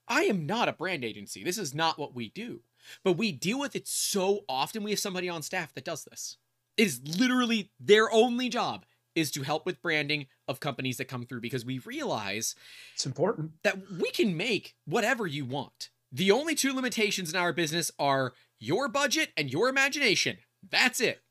I 0.09 0.23
am 0.23 0.45
not 0.45 0.67
a 0.67 0.73
brand 0.73 1.05
agency. 1.05 1.43
This 1.43 1.57
is 1.57 1.73
not 1.73 1.97
what 1.97 2.13
we 2.13 2.29
do. 2.29 2.59
But 3.05 3.13
we 3.13 3.31
deal 3.31 3.59
with 3.59 3.75
it 3.75 3.87
so 3.87 4.41
often. 4.49 4.83
We 4.83 4.91
have 4.91 4.99
somebody 4.99 5.29
on 5.29 5.41
staff 5.41 5.73
that 5.73 5.85
does 5.85 6.03
this. 6.03 6.37
It 6.75 6.87
is 6.87 7.01
literally 7.17 7.71
their 7.79 8.11
only 8.11 8.49
job 8.49 8.85
is 9.15 9.31
to 9.31 9.43
help 9.43 9.65
with 9.65 9.81
branding 9.81 10.25
of 10.47 10.59
companies 10.59 10.97
that 10.97 11.05
come 11.05 11.25
through 11.25 11.39
because 11.39 11.63
we 11.63 11.79
realize 11.79 12.55
it's 12.93 13.05
important 13.05 13.51
that 13.63 13.77
we 13.91 14.09
can 14.11 14.35
make 14.35 14.75
whatever 14.85 15.27
you 15.27 15.45
want. 15.45 15.89
The 16.11 16.31
only 16.31 16.55
two 16.55 16.73
limitations 16.73 17.31
in 17.31 17.39
our 17.39 17.53
business 17.53 17.91
are 17.99 18.33
your 18.59 18.87
budget 18.87 19.29
and 19.37 19.51
your 19.51 19.69
imagination. 19.69 20.37
That's 20.67 20.99
it. 20.99 21.21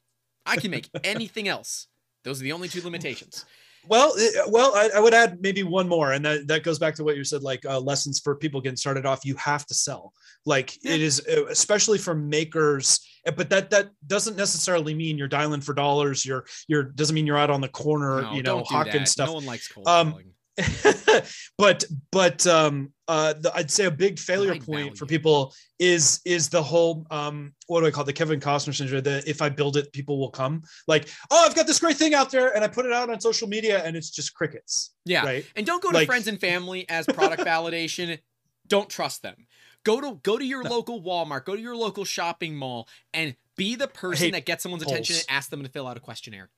I 0.46 0.56
can 0.56 0.70
make 0.70 0.90
anything 1.04 1.48
else. 1.48 1.88
Those 2.24 2.40
are 2.40 2.44
the 2.44 2.52
only 2.52 2.68
two 2.68 2.82
limitations. 2.82 3.44
Well, 3.88 4.14
well, 4.48 4.74
I, 4.74 4.90
I, 4.96 5.00
would 5.00 5.14
add 5.14 5.40
maybe 5.40 5.62
one 5.64 5.88
more, 5.88 6.12
and 6.12 6.24
that, 6.24 6.46
that 6.46 6.62
goes 6.62 6.78
back 6.78 6.94
to 6.96 7.04
what 7.04 7.16
you 7.16 7.24
said, 7.24 7.42
like 7.42 7.64
uh, 7.66 7.80
lessons 7.80 8.20
for 8.20 8.36
people 8.36 8.60
getting 8.60 8.76
started 8.76 9.06
off. 9.06 9.24
You 9.24 9.34
have 9.36 9.66
to 9.66 9.74
sell, 9.74 10.12
like 10.44 10.76
yeah. 10.82 10.92
it 10.92 11.00
is, 11.00 11.20
uh, 11.28 11.46
especially 11.46 11.98
for 11.98 12.14
makers. 12.14 13.00
Eh, 13.26 13.32
but 13.32 13.50
that 13.50 13.70
that 13.70 13.90
doesn't 14.06 14.36
necessarily 14.36 14.94
mean 14.94 15.18
you're 15.18 15.28
dialing 15.28 15.60
for 15.60 15.74
dollars. 15.74 16.24
You're 16.24 16.44
you're 16.68 16.84
doesn't 16.84 17.14
mean 17.14 17.26
you're 17.26 17.38
out 17.38 17.50
on 17.50 17.60
the 17.60 17.68
corner, 17.68 18.22
no, 18.22 18.32
you 18.34 18.42
know, 18.42 18.62
hawking 18.62 19.04
stuff. 19.04 19.28
No 19.28 19.34
one 19.34 19.46
likes 19.46 19.68
cold 19.68 19.88
um, 19.88 20.14
but 21.58 21.84
but 22.10 22.46
um 22.46 22.92
uh 23.08 23.32
the, 23.32 23.50
I'd 23.54 23.70
say 23.70 23.86
a 23.86 23.90
big 23.90 24.18
failure 24.18 24.54
point 24.54 24.66
value. 24.66 24.94
for 24.96 25.06
people 25.06 25.54
is 25.78 26.20
is 26.26 26.50
the 26.50 26.62
whole 26.62 27.06
um 27.10 27.54
what 27.68 27.80
do 27.80 27.86
I 27.86 27.90
call 27.90 28.02
it? 28.02 28.06
the 28.06 28.12
Kevin 28.12 28.38
Costner 28.38 28.74
syndrome 28.74 29.02
the 29.02 29.22
if 29.26 29.40
I 29.40 29.48
build 29.48 29.78
it 29.78 29.90
people 29.92 30.18
will 30.18 30.30
come 30.30 30.62
like 30.86 31.08
oh 31.30 31.44
I've 31.46 31.54
got 31.54 31.66
this 31.66 31.78
great 31.78 31.96
thing 31.96 32.12
out 32.12 32.30
there 32.30 32.54
and 32.54 32.62
I 32.62 32.68
put 32.68 32.84
it 32.84 32.92
out 32.92 33.08
on 33.08 33.18
social 33.20 33.48
media 33.48 33.82
and 33.82 33.96
it's 33.96 34.10
just 34.10 34.34
crickets 34.34 34.94
yeah 35.06 35.24
right 35.24 35.46
and 35.56 35.64
don't 35.64 35.82
go 35.82 35.90
to 35.90 35.96
like, 35.96 36.06
friends 36.06 36.28
and 36.28 36.38
family 36.38 36.86
as 36.90 37.06
product 37.06 37.42
validation 37.46 38.18
don't 38.66 38.90
trust 38.90 39.22
them 39.22 39.46
go 39.84 40.02
to 40.02 40.20
go 40.22 40.36
to 40.36 40.44
your 40.44 40.64
no. 40.64 40.70
local 40.70 41.02
Walmart 41.02 41.46
go 41.46 41.56
to 41.56 41.62
your 41.62 41.76
local 41.76 42.04
shopping 42.04 42.54
mall 42.54 42.88
and 43.14 43.36
be 43.56 43.74
the 43.74 43.88
person 43.88 44.32
that 44.32 44.44
gets 44.44 44.62
someone's 44.62 44.84
polls. 44.84 44.92
attention 44.92 45.16
and 45.16 45.26
ask 45.30 45.48
them 45.48 45.62
to 45.62 45.68
fill 45.70 45.86
out 45.86 45.96
a 45.96 46.00
questionnaire 46.00 46.50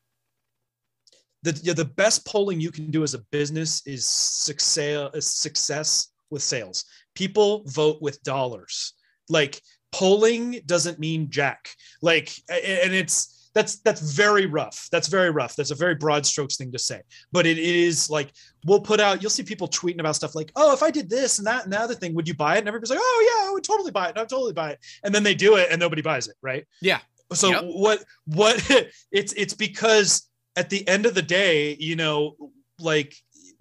the 1.45 1.61
yeah, 1.63 1.75
the 1.75 1.85
best 1.85 2.27
polling 2.27 2.61
you 2.61 2.73
can 2.73 2.91
do 2.91 3.03
as 3.03 3.15
a 3.15 3.19
business 3.31 3.87
is 3.87 4.07
success 4.07 5.11
success 5.21 6.09
with 6.31 6.43
sales. 6.43 6.85
People 7.15 7.63
vote 7.67 7.99
with 8.01 8.23
dollars. 8.23 8.95
Like 9.29 9.61
polling 9.93 10.61
doesn't 10.67 10.99
mean 10.99 11.31
jack. 11.31 11.69
Like 12.03 12.33
and 12.49 12.95
it's 12.95 13.51
that's 13.55 13.77
that's 13.81 14.01
very 14.01 14.47
rough. 14.47 14.89
That's 14.91 15.09
very 15.09 15.31
rough. 15.31 15.55
That's 15.55 15.71
a 15.71 15.77
very 15.77 15.95
broad 15.95 16.25
strokes 16.27 16.57
thing 16.57 16.73
to 16.73 16.79
say. 16.79 17.03
But 17.31 17.47
it 17.47 17.59
is 17.59 18.11
like 18.11 18.33
we'll 18.65 18.81
put 18.81 18.99
out. 18.99 19.23
You'll 19.23 19.31
see 19.31 19.43
people 19.43 19.69
tweeting 19.69 20.01
about 20.01 20.17
stuff 20.17 20.35
like, 20.35 20.51
"Oh, 20.57 20.73
if 20.73 20.83
I 20.83 20.91
did 20.91 21.09
this 21.11 21.39
and 21.39 21.47
that 21.47 21.65
and 21.65 21.73
the 21.73 21.79
other 21.79 21.95
thing, 21.95 22.15
would 22.15 22.27
you 22.27 22.35
buy 22.35 22.57
it?" 22.57 22.61
And 22.61 22.69
everybody's 22.69 22.91
like, 22.91 23.01
"Oh 23.01 23.43
yeah, 23.43 23.51
I 23.51 23.53
would 23.53 23.65
totally 23.65 23.93
buy 23.93 24.09
it. 24.09 24.19
I'd 24.19 24.29
totally 24.29 24.55
buy 24.55 24.71
it." 24.71 24.81
And 25.05 25.15
then 25.15 25.23
they 25.23 25.35
do 25.35 25.57
it, 25.57 25.69
and 25.71 25.79
nobody 25.79 26.03
buys 26.03 26.27
it, 26.27 26.37
right? 26.43 26.67
Yeah. 26.81 27.01
So 27.33 27.51
yep. 27.51 27.65
what 27.65 28.03
what 28.27 28.71
it's 29.13 29.33
it's 29.35 29.55
because 29.55 30.29
at 30.57 30.71
the 30.71 30.87
end 30.89 31.07
of 31.07 31.15
the 31.15 31.23
day, 31.23 31.77
you 31.79 31.97
know, 31.97 32.37
like 32.79 33.15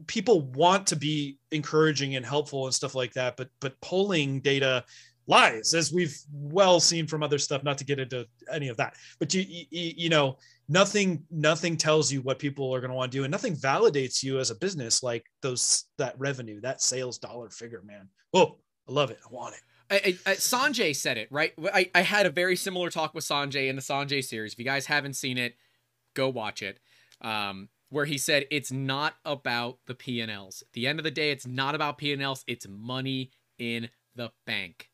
people 0.08 0.42
want 0.52 0.88
to 0.88 0.96
be 0.96 1.38
encouraging 1.52 2.16
and 2.16 2.26
helpful 2.26 2.66
and 2.66 2.74
stuff 2.74 2.96
like 2.96 3.14
that, 3.14 3.38
but 3.38 3.50
but 3.60 3.80
polling 3.82 4.40
data 4.42 4.84
lies, 5.28 5.74
as 5.74 5.94
we've 5.94 6.18
well 6.32 6.80
seen 6.80 7.08
from 7.08 7.24
other 7.24 7.38
stuff. 7.38 7.64
Not 7.64 7.78
to 7.80 7.86
get 7.86 8.00
into 8.00 8.28
any 8.52 8.68
of 8.68 8.78
that, 8.78 8.96
but 9.20 9.34
you 9.34 9.46
you, 9.48 9.66
you 9.70 10.10
know, 10.10 10.38
nothing 10.68 11.24
nothing 11.32 11.78
tells 11.78 12.12
you 12.12 12.22
what 12.22 12.40
people 12.40 12.74
are 12.74 12.80
going 12.80 12.92
to 12.92 12.96
want 12.96 13.12
to 13.12 13.18
do, 13.18 13.24
and 13.24 13.32
nothing 13.32 13.56
validates 13.56 14.24
you 14.24 14.40
as 14.40 14.52
a 14.52 14.56
business 14.56 15.04
like 15.04 15.26
those 15.42 15.86
that 15.98 16.16
revenue, 16.18 16.62
that 16.62 16.82
sales 16.82 17.18
dollar 17.18 17.50
figure, 17.50 17.82
man. 17.86 18.10
Oh, 18.34 18.58
I 18.88 18.92
love 18.92 19.12
it. 19.12 19.20
I 19.26 19.34
want 19.34 19.56
it. 19.56 19.62
I, 19.92 20.18
I, 20.26 20.36
Sanjay 20.36 20.96
said 20.96 21.18
it 21.18 21.28
right. 21.30 21.54
I, 21.74 21.90
I 21.94 22.02
had 22.02 22.26
a 22.26 22.32
very 22.32 22.56
similar 22.56 22.90
talk 22.90 23.14
with 23.14 23.24
Sanjay 23.24 23.70
in 23.70 23.76
the 23.76 23.82
Sanjay 23.82 24.24
series. 24.24 24.54
If 24.54 24.60
you 24.60 24.66
guys 24.66 24.86
haven't 24.88 25.14
seen 25.14 25.38
it, 25.38 25.56
go 26.14 26.30
watch 26.30 26.62
it. 26.62 26.80
Um, 27.22 27.70
where 27.90 28.06
he 28.06 28.18
said 28.18 28.46
it's 28.50 28.72
not 28.72 29.14
about 29.24 29.78
the 29.86 29.94
P&Ls. 29.94 30.64
At 30.64 30.74
the 30.74 30.88
end 30.88 31.00
of 31.00 31.04
the 31.04 31.12
day, 31.12 31.30
it's 31.30 31.46
not 31.46 31.76
about 31.76 32.00
P&Ls. 32.00 32.44
It's 32.48 32.68
money 32.68 33.30
in 33.60 33.90
the 34.16 34.32
bank. 34.48 34.90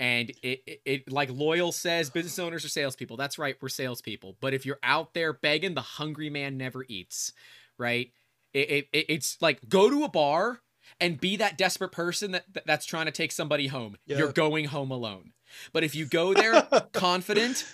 And 0.00 0.30
it, 0.42 0.62
it, 0.66 0.80
it, 0.84 1.12
like 1.12 1.30
Loyal 1.30 1.72
says, 1.72 2.10
business 2.10 2.38
owners 2.38 2.64
are 2.64 2.68
salespeople. 2.68 3.16
That's 3.16 3.38
right, 3.38 3.56
we're 3.60 3.68
salespeople. 3.68 4.36
But 4.40 4.54
if 4.54 4.64
you're 4.64 4.78
out 4.84 5.14
there 5.14 5.32
begging, 5.32 5.74
the 5.74 5.80
hungry 5.80 6.30
man 6.30 6.56
never 6.56 6.84
eats, 6.88 7.32
right? 7.76 8.12
It, 8.54 8.88
it, 8.92 9.06
it's 9.08 9.36
like 9.40 9.68
go 9.68 9.90
to 9.90 10.04
a 10.04 10.08
bar 10.08 10.60
and 11.00 11.20
be 11.20 11.36
that 11.36 11.58
desperate 11.58 11.92
person 11.92 12.32
that 12.32 12.44
that's 12.64 12.86
trying 12.86 13.06
to 13.06 13.12
take 13.12 13.32
somebody 13.32 13.66
home. 13.66 13.96
Yeah. 14.06 14.18
You're 14.18 14.32
going 14.32 14.66
home 14.66 14.90
alone. 14.90 15.32
But 15.72 15.84
if 15.84 15.94
you 15.94 16.06
go 16.06 16.32
there 16.34 16.62
confident, 16.92 17.64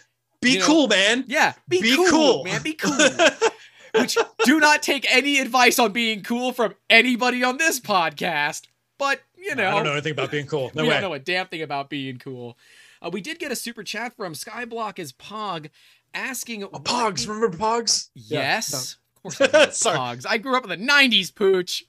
be 0.44 0.52
you 0.52 0.58
know, 0.60 0.66
cool, 0.66 0.89
man. 0.89 1.24
Yeah, 1.26 1.55
be, 1.68 1.81
be 1.82 1.97
cool, 1.97 2.10
cool, 2.10 2.44
man. 2.44 2.62
Be 2.62 2.74
cool. 2.74 2.97
which 3.94 4.18
do 4.44 4.60
not 4.60 4.82
take 4.82 5.06
any 5.14 5.39
advice 5.39 5.78
on 5.78 5.92
being 5.92 6.23
cool 6.23 6.52
from 6.52 6.74
anybody 6.90 7.44
on 7.44 7.56
this 7.56 7.81
podcast. 7.81 8.66
But 8.98 9.20
you 9.36 9.55
know, 9.55 9.68
I 9.68 9.74
don't 9.74 9.84
know 9.84 9.92
anything 9.92 10.12
about 10.12 10.31
being 10.31 10.47
cool. 10.47 10.70
No 10.74 10.82
we 10.82 10.89
way. 10.89 10.94
don't 10.94 11.02
know 11.10 11.14
a 11.14 11.18
damn 11.18 11.47
thing 11.47 11.62
about 11.62 11.90
being 11.90 12.18
cool. 12.18 12.58
Uh, 13.02 13.10
we 13.12 13.20
did 13.20 13.39
get 13.39 13.52
a 13.52 13.56
super 13.56 13.82
chat 13.82 14.16
from 14.16 14.34
Skyblock 14.34 14.98
as 14.98 15.12
Pog 15.12 15.70
asking. 16.12 16.64
Oh, 16.64 16.68
Pogs, 16.68 17.28
remember 17.28 17.56
Pogs? 17.56 18.08
Yes, 18.14 18.98
yeah, 19.24 19.31
no. 19.31 19.39
of 19.39 19.73
course. 19.73 19.84
I 19.86 19.97
Pogs. 19.97 20.26
I 20.28 20.39
grew 20.39 20.56
up 20.56 20.64
in 20.64 20.70
the 20.70 20.92
'90s, 20.92 21.34
Pooch. 21.34 21.84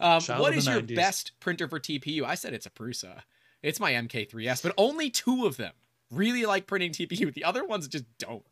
um, 0.00 0.22
what 0.38 0.54
is 0.54 0.66
your 0.66 0.80
90s. 0.80 0.94
best 0.94 1.32
printer 1.40 1.68
for 1.68 1.80
TPU? 1.80 2.24
I 2.24 2.34
said 2.36 2.54
it's 2.54 2.66
a 2.66 2.70
Prusa. 2.70 3.22
It's 3.60 3.80
my 3.80 3.92
MK3S, 3.92 4.62
but 4.62 4.72
only 4.78 5.10
two 5.10 5.44
of 5.44 5.56
them 5.56 5.72
really 6.10 6.46
like 6.46 6.66
printing 6.66 6.92
TPU. 6.92 7.32
The 7.32 7.44
other 7.44 7.64
ones 7.64 7.88
just 7.88 8.04
don't. 8.18 8.42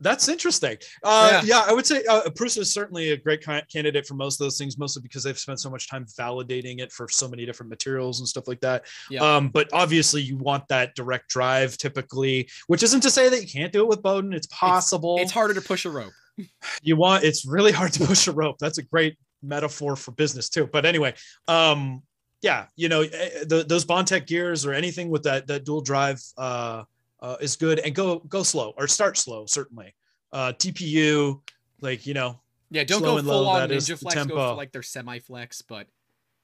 That's 0.00 0.28
interesting. 0.28 0.76
Uh, 1.04 1.40
yeah. 1.44 1.60
yeah. 1.60 1.64
I 1.68 1.72
would 1.72 1.86
say 1.86 2.02
uh, 2.08 2.22
Prusa 2.22 2.58
is 2.58 2.72
certainly 2.72 3.12
a 3.12 3.16
great 3.16 3.44
candidate 3.44 4.06
for 4.06 4.14
most 4.14 4.40
of 4.40 4.44
those 4.44 4.58
things, 4.58 4.76
mostly 4.76 5.02
because 5.02 5.22
they've 5.22 5.38
spent 5.38 5.60
so 5.60 5.70
much 5.70 5.88
time 5.88 6.04
validating 6.18 6.80
it 6.80 6.90
for 6.90 7.08
so 7.08 7.28
many 7.28 7.46
different 7.46 7.70
materials 7.70 8.18
and 8.18 8.28
stuff 8.28 8.48
like 8.48 8.60
that. 8.60 8.86
Yeah. 9.08 9.20
Um, 9.20 9.50
but 9.50 9.68
obviously, 9.72 10.20
you 10.20 10.36
want 10.36 10.66
that 10.68 10.94
direct 10.96 11.28
drive 11.28 11.76
typically, 11.78 12.48
which 12.66 12.82
isn't 12.82 13.02
to 13.02 13.10
say 13.10 13.28
that 13.28 13.40
you 13.40 13.48
can't 13.48 13.72
do 13.72 13.82
it 13.82 13.88
with 13.88 14.02
Bowden. 14.02 14.32
It's 14.32 14.48
possible. 14.48 15.14
It's, 15.16 15.24
it's 15.24 15.32
harder 15.32 15.54
to 15.54 15.60
push 15.60 15.84
a 15.84 15.90
rope. 15.90 16.12
you 16.82 16.96
want 16.96 17.22
it's 17.22 17.46
really 17.46 17.72
hard 17.72 17.92
to 17.92 18.04
push 18.04 18.26
a 18.26 18.32
rope. 18.32 18.56
That's 18.58 18.78
a 18.78 18.82
great 18.82 19.16
metaphor 19.42 19.94
for 19.94 20.10
business 20.10 20.48
too. 20.48 20.68
But 20.70 20.86
anyway, 20.86 21.14
um, 21.46 22.02
yeah, 22.44 22.66
you 22.76 22.88
know, 22.88 23.00
eh, 23.00 23.44
the, 23.46 23.64
those 23.66 23.84
Bondtech 23.84 24.26
gears 24.26 24.64
or 24.64 24.72
anything 24.72 25.08
with 25.10 25.24
that 25.24 25.46
that 25.48 25.64
dual 25.64 25.80
drive. 25.80 26.22
Uh, 26.36 26.84
uh, 27.24 27.36
is 27.40 27.56
good 27.56 27.78
and 27.78 27.94
go 27.94 28.18
go 28.28 28.42
slow 28.42 28.74
or 28.76 28.86
start 28.86 29.16
slow 29.16 29.46
certainly 29.46 29.94
uh 30.32 30.52
tpu 30.58 31.40
like 31.80 32.06
you 32.06 32.12
know 32.12 32.38
yeah 32.70 32.84
don't 32.84 33.00
go 33.02 33.20
full 33.22 33.48
on 33.48 33.66
NinjaFlex 33.70 34.10
tempo. 34.10 34.34
go 34.34 34.48
for 34.50 34.54
like 34.54 34.72
their 34.72 34.82
semi 34.82 35.18
flex 35.20 35.62
but 35.62 35.86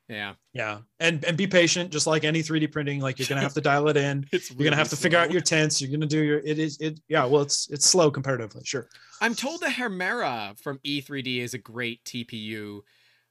yeah 0.09 0.33
yeah 0.55 0.79
and 0.99 1.23
and 1.27 1.37
be 1.37 1.47
patient 1.47 1.93
just 1.93 2.07
like 2.07 2.25
any 2.25 2.41
3d 2.41 2.73
printing 2.73 2.99
like 2.99 3.19
you're 3.19 3.29
gonna 3.29 3.43
have 3.43 3.53
to 3.53 3.61
dial 3.61 3.89
it 3.89 3.97
in 3.99 4.27
really 4.33 4.45
you're 4.57 4.65
gonna 4.65 4.77
have 4.77 4.89
to 4.89 4.97
slow. 4.97 5.03
figure 5.03 5.19
out 5.19 5.31
your 5.31 5.43
tents 5.43 5.83
you're 5.83 5.91
gonna 5.91 6.07
do 6.07 6.23
your 6.25 6.39
it 6.39 6.59
is 6.59 6.79
it 6.81 6.99
yeah 7.09 7.27
well 7.27 7.43
it's 7.43 7.69
it's 7.69 7.85
slow 7.85 8.11
comparatively 8.11 8.63
sure 8.65 8.89
i'm 9.21 9.35
told 9.35 9.61
the 9.61 9.67
hemera 9.67 10.59
from 10.59 10.79
e3d 10.79 11.41
is 11.41 11.53
a 11.53 11.59
great 11.59 12.03
tpu 12.05 12.81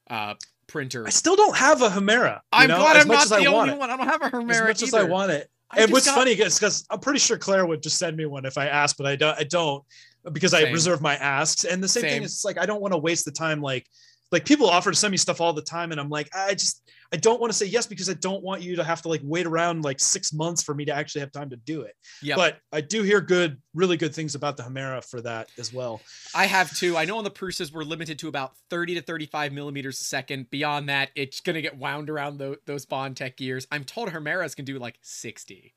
uh 0.08 0.34
printer 0.70 1.06
i 1.06 1.10
still 1.10 1.36
don't 1.36 1.56
have 1.56 1.82
a 1.82 1.88
hemera 1.88 2.40
i'm 2.52 2.68
know, 2.68 2.78
glad 2.78 2.96
i'm 2.96 3.08
not 3.08 3.28
the 3.28 3.46
only 3.46 3.74
one 3.74 3.90
i 3.90 3.96
don't 3.96 4.06
have 4.06 4.22
a 4.22 4.30
hemera 4.30 4.50
as 4.50 4.82
much 4.82 4.82
either. 4.82 4.98
as 4.98 5.04
i 5.06 5.08
want 5.08 5.30
it 5.30 5.50
and 5.76 5.92
what's 5.92 6.06
got... 6.06 6.16
funny 6.16 6.32
is 6.32 6.58
because 6.58 6.84
I'm 6.90 7.00
pretty 7.00 7.20
sure 7.20 7.38
Claire 7.38 7.66
would 7.66 7.82
just 7.82 7.98
send 7.98 8.16
me 8.16 8.26
one 8.26 8.44
if 8.44 8.58
I 8.58 8.66
asked, 8.66 8.96
but 8.96 9.06
I 9.06 9.16
don't. 9.16 9.38
I 9.38 9.44
don't 9.44 9.84
because 10.32 10.50
Same. 10.50 10.66
I 10.66 10.70
reserve 10.70 11.00
my 11.00 11.16
asks. 11.16 11.64
And 11.64 11.82
the 11.82 11.88
same, 11.88 12.02
same. 12.02 12.10
thing 12.10 12.22
is 12.24 12.42
like 12.44 12.58
I 12.58 12.66
don't 12.66 12.80
want 12.80 12.92
to 12.92 12.98
waste 12.98 13.24
the 13.24 13.30
time 13.30 13.62
like 13.62 13.86
like 14.32 14.44
people 14.44 14.68
offer 14.68 14.90
to 14.90 14.96
send 14.96 15.10
me 15.10 15.16
stuff 15.16 15.40
all 15.40 15.52
the 15.52 15.62
time, 15.62 15.90
and 15.92 16.00
I'm 16.00 16.08
like, 16.08 16.28
I 16.34 16.54
just 16.54 16.90
I 17.12 17.16
don't 17.16 17.40
want 17.40 17.52
to 17.52 17.58
say 17.58 17.66
yes 17.66 17.86
because 17.86 18.08
I 18.08 18.14
don't 18.14 18.42
want 18.44 18.62
you 18.62 18.76
to 18.76 18.84
have 18.84 19.02
to 19.02 19.08
like 19.08 19.20
wait 19.24 19.46
around 19.46 19.82
like 19.82 19.98
six 19.98 20.32
months 20.32 20.62
for 20.62 20.74
me 20.74 20.84
to 20.84 20.94
actually 20.94 21.22
have 21.22 21.32
time 21.32 21.50
to 21.50 21.56
do 21.56 21.82
it. 21.82 21.94
Yeah. 22.22 22.36
But 22.36 22.58
I 22.72 22.80
do 22.80 23.02
hear 23.02 23.20
good, 23.20 23.60
really 23.74 23.96
good 23.96 24.14
things 24.14 24.36
about 24.36 24.56
the 24.56 24.62
Hemera 24.62 25.04
for 25.04 25.20
that 25.22 25.48
as 25.58 25.72
well. 25.72 26.00
I 26.34 26.46
have 26.46 26.72
too. 26.76 26.96
I 26.96 27.04
know 27.04 27.18
on 27.18 27.24
the 27.24 27.30
Prusas 27.30 27.72
we're 27.72 27.82
limited 27.82 28.18
to 28.20 28.28
about 28.28 28.52
30 28.70 28.94
to 28.94 29.02
35 29.02 29.52
millimeters 29.52 30.00
a 30.00 30.04
second. 30.04 30.50
Beyond 30.50 30.88
that, 30.88 31.10
it's 31.16 31.40
gonna 31.40 31.62
get 31.62 31.76
wound 31.76 32.08
around 32.08 32.38
the, 32.38 32.58
those 32.66 32.86
Bondtech 32.86 33.36
gears. 33.36 33.66
I'm 33.72 33.84
told 33.84 34.10
Hemeras 34.10 34.54
can 34.54 34.64
do 34.64 34.78
like 34.78 34.98
60 35.02 35.74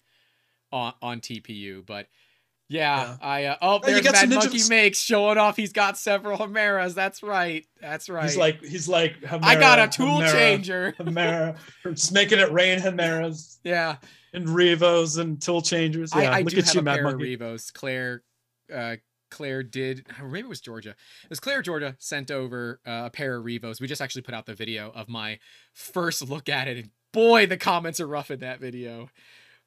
uh, 0.72 0.76
on 0.76 0.94
on 1.02 1.20
TPU, 1.20 1.84
but 1.86 2.08
yeah, 2.70 3.02
Yeah. 3.02 3.18
I 3.22 3.44
uh, 3.46 3.56
oh 3.62 3.76
you 3.88 4.02
there's 4.02 4.06
Mad 4.06 4.30
ninja- 4.30 4.36
Monkey 4.36 4.62
makes 4.70 5.00
showing 5.00 5.38
off. 5.38 5.56
He's 5.58 5.74
got 5.74 5.98
several 5.98 6.38
Hemeras. 6.38 6.94
That's 6.96 7.22
right. 7.24 7.66
That's 7.82 8.10
right. 8.10 8.24
He's 8.24 8.38
like, 8.38 8.64
he's 8.64 8.88
like, 8.88 9.16
I 9.30 9.56
got 9.56 9.80
a 9.80 9.88
tool 9.88 10.20
Hemera, 10.22 10.32
changer. 10.32 11.56
Just 11.94 12.12
making 12.14 12.40
it 12.40 12.52
rain 12.52 12.80
Hemeras 12.80 13.58
Yeah, 13.64 13.98
and 14.34 14.48
Revos 14.50 15.18
and 15.18 15.42
tool 15.42 15.62
changers. 15.62 16.12
Yeah, 16.16 16.32
I, 16.32 16.40
I 16.40 16.42
look 16.42 16.58
at 16.58 16.74
you, 16.74 16.82
Mad 16.82 17.04
Monkey. 17.04 17.36
Revos. 17.36 17.72
Claire, 17.72 18.24
uh, 18.74 18.96
Claire 19.30 19.64
did, 19.64 20.06
or 20.22 20.28
maybe 20.30 20.46
it 20.46 20.50
was 20.50 20.62
Georgia. 20.62 20.92
It 20.92 21.30
was 21.30 21.40
Claire, 21.40 21.62
Georgia 21.62 21.96
sent 22.00 22.30
over 22.32 22.80
uh, 22.86 23.04
a 23.06 23.10
pair 23.10 23.36
of 23.36 23.46
Revos. 23.46 23.82
We 23.82 23.88
just 23.88 24.02
actually 24.02 24.22
put 24.22 24.34
out 24.36 24.46
the 24.46 24.54
video 24.54 24.92
of 24.96 25.10
my 25.10 25.40
first 25.74 26.28
look 26.28 26.50
at 26.50 26.68
it, 26.68 26.78
and 26.78 26.90
boy, 27.12 27.46
the 27.48 27.58
comments 27.58 28.00
are 28.00 28.08
rough 28.08 28.32
in 28.32 28.40
that 28.40 28.60
video. 28.60 29.10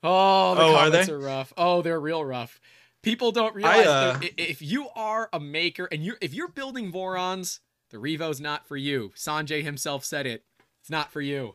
Oh, 0.03 0.55
the 0.55 0.61
Oh, 0.63 0.75
are 0.75 0.85
comments 0.85 1.07
they? 1.09 1.13
are, 1.15 1.19
rough. 1.19 1.53
Oh, 1.57 1.83
they're 1.83 1.99
real 2.01 2.25
rough. 2.25 2.61
People 3.07 3.31
don't 3.31 3.55
realize 3.55 3.87
uh, 3.87 4.19
if 4.37 4.61
you 4.61 4.89
are 4.97 5.29
a 5.33 5.39
maker 5.39 5.89
and 5.93 6.05
you 6.05 6.17
if 6.21 6.35
you're 6.35 6.49
building 6.49 6.91
Vorons, 6.91 7.61
the 7.91 7.99
Revo's 7.99 8.41
not 8.41 8.67
for 8.67 8.77
you. 8.77 9.13
Sanjay 9.15 9.63
himself 9.63 10.05
said 10.05 10.27
it. 10.27 10.45
It's 10.81 10.91
not 10.91 11.13
for 11.13 11.21
you. 11.21 11.55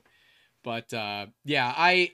But 0.63 0.93
uh, 0.93 1.25
yeah, 1.43 1.73
I 1.75 2.11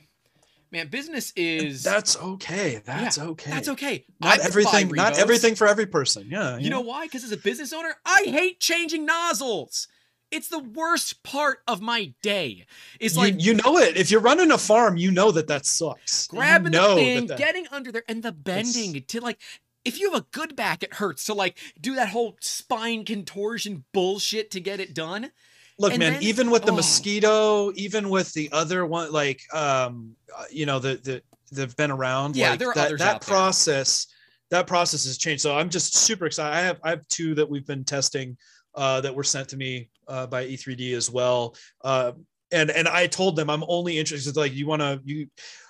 man, 0.70 0.86
business 0.86 1.32
is 1.34 1.82
That's 1.82 2.16
okay. 2.16 2.80
That's 2.84 3.18
okay. 3.18 3.50
that's 3.50 3.68
okay. 3.70 4.04
Not 4.20 4.38
I 4.38 4.44
everything. 4.44 4.86
Not 4.90 5.18
everything 5.18 5.56
for 5.56 5.66
every 5.66 5.86
person. 5.86 6.28
Yeah. 6.30 6.58
You 6.58 6.70
know 6.70 6.82
why? 6.82 7.06
Because 7.06 7.24
as 7.24 7.32
a 7.32 7.36
business 7.36 7.72
owner, 7.72 7.96
I 8.06 8.22
hate 8.26 8.60
changing 8.60 9.04
nozzles. 9.04 9.88
It's 10.30 10.48
the 10.48 10.60
worst 10.60 11.22
part 11.22 11.58
of 11.66 11.80
my 11.80 12.12
day. 12.22 12.66
It's 13.00 13.16
like 13.16 13.42
you 13.42 13.54
know 13.54 13.78
it. 13.78 13.96
If 13.96 14.10
you're 14.10 14.20
running 14.20 14.52
a 14.52 14.58
farm, 14.58 14.96
you 14.96 15.10
know 15.10 15.32
that 15.32 15.48
that 15.48 15.66
sucks. 15.66 16.28
You 16.30 16.38
grabbing 16.38 16.72
know 16.72 16.94
the 16.94 17.00
thing, 17.00 17.26
that 17.26 17.28
that- 17.28 17.38
getting 17.38 17.66
under 17.70 17.90
there, 17.90 18.04
and 18.08 18.22
the 18.22 18.32
bending 18.32 19.02
to 19.02 19.20
like. 19.20 19.38
If 19.82 19.98
you 19.98 20.12
have 20.12 20.20
a 20.20 20.26
good 20.30 20.54
back, 20.56 20.82
it 20.82 20.94
hurts 20.94 21.24
to 21.24 21.34
like 21.34 21.56
do 21.80 21.94
that 21.94 22.10
whole 22.10 22.36
spine 22.40 23.04
contortion 23.06 23.84
bullshit 23.94 24.50
to 24.50 24.60
get 24.60 24.78
it 24.78 24.94
done. 24.94 25.30
Look, 25.78 25.92
and 25.92 26.00
man. 26.00 26.12
then- 26.14 26.22
even 26.22 26.50
with 26.50 26.64
the 26.64 26.72
oh. 26.72 26.76
mosquito, 26.76 27.72
even 27.74 28.10
with 28.10 28.32
the 28.34 28.50
other 28.52 28.84
one, 28.84 29.10
like 29.10 29.42
um, 29.54 30.14
uh, 30.36 30.44
you 30.50 30.66
know, 30.66 30.78
the 30.78 30.96
the 31.02 31.22
they've 31.50 31.74
been 31.76 31.90
around. 31.90 32.36
Yeah, 32.36 32.50
like, 32.50 32.58
there 32.58 32.70
are 32.70 32.74
that, 32.74 32.86
others 32.86 32.98
that 33.00 33.14
out 33.16 33.20
there. 33.22 33.34
process. 33.34 34.06
That 34.50 34.66
process 34.66 35.04
has 35.06 35.16
changed. 35.16 35.42
So 35.42 35.56
I'm 35.56 35.70
just 35.70 35.96
super 35.96 36.26
excited. 36.26 36.54
I 36.54 36.60
have 36.60 36.80
I 36.84 36.90
have 36.90 37.06
two 37.08 37.34
that 37.36 37.48
we've 37.48 37.66
been 37.66 37.84
testing 37.84 38.36
uh, 38.74 39.00
that 39.00 39.14
were 39.14 39.24
sent 39.24 39.48
to 39.50 39.56
me 39.56 39.90
uh, 40.08 40.26
by 40.26 40.46
E3D 40.46 40.94
as 40.94 41.10
well. 41.10 41.54
Uh, 41.82 42.12
and 42.52 42.70
and 42.70 42.88
I 42.88 43.06
told 43.06 43.36
them 43.36 43.48
I'm 43.50 43.64
only 43.68 43.98
interested. 43.98 44.36
Like 44.36 44.54
you 44.54 44.66
want 44.66 44.82
to 44.82 45.00
you, 45.04 45.28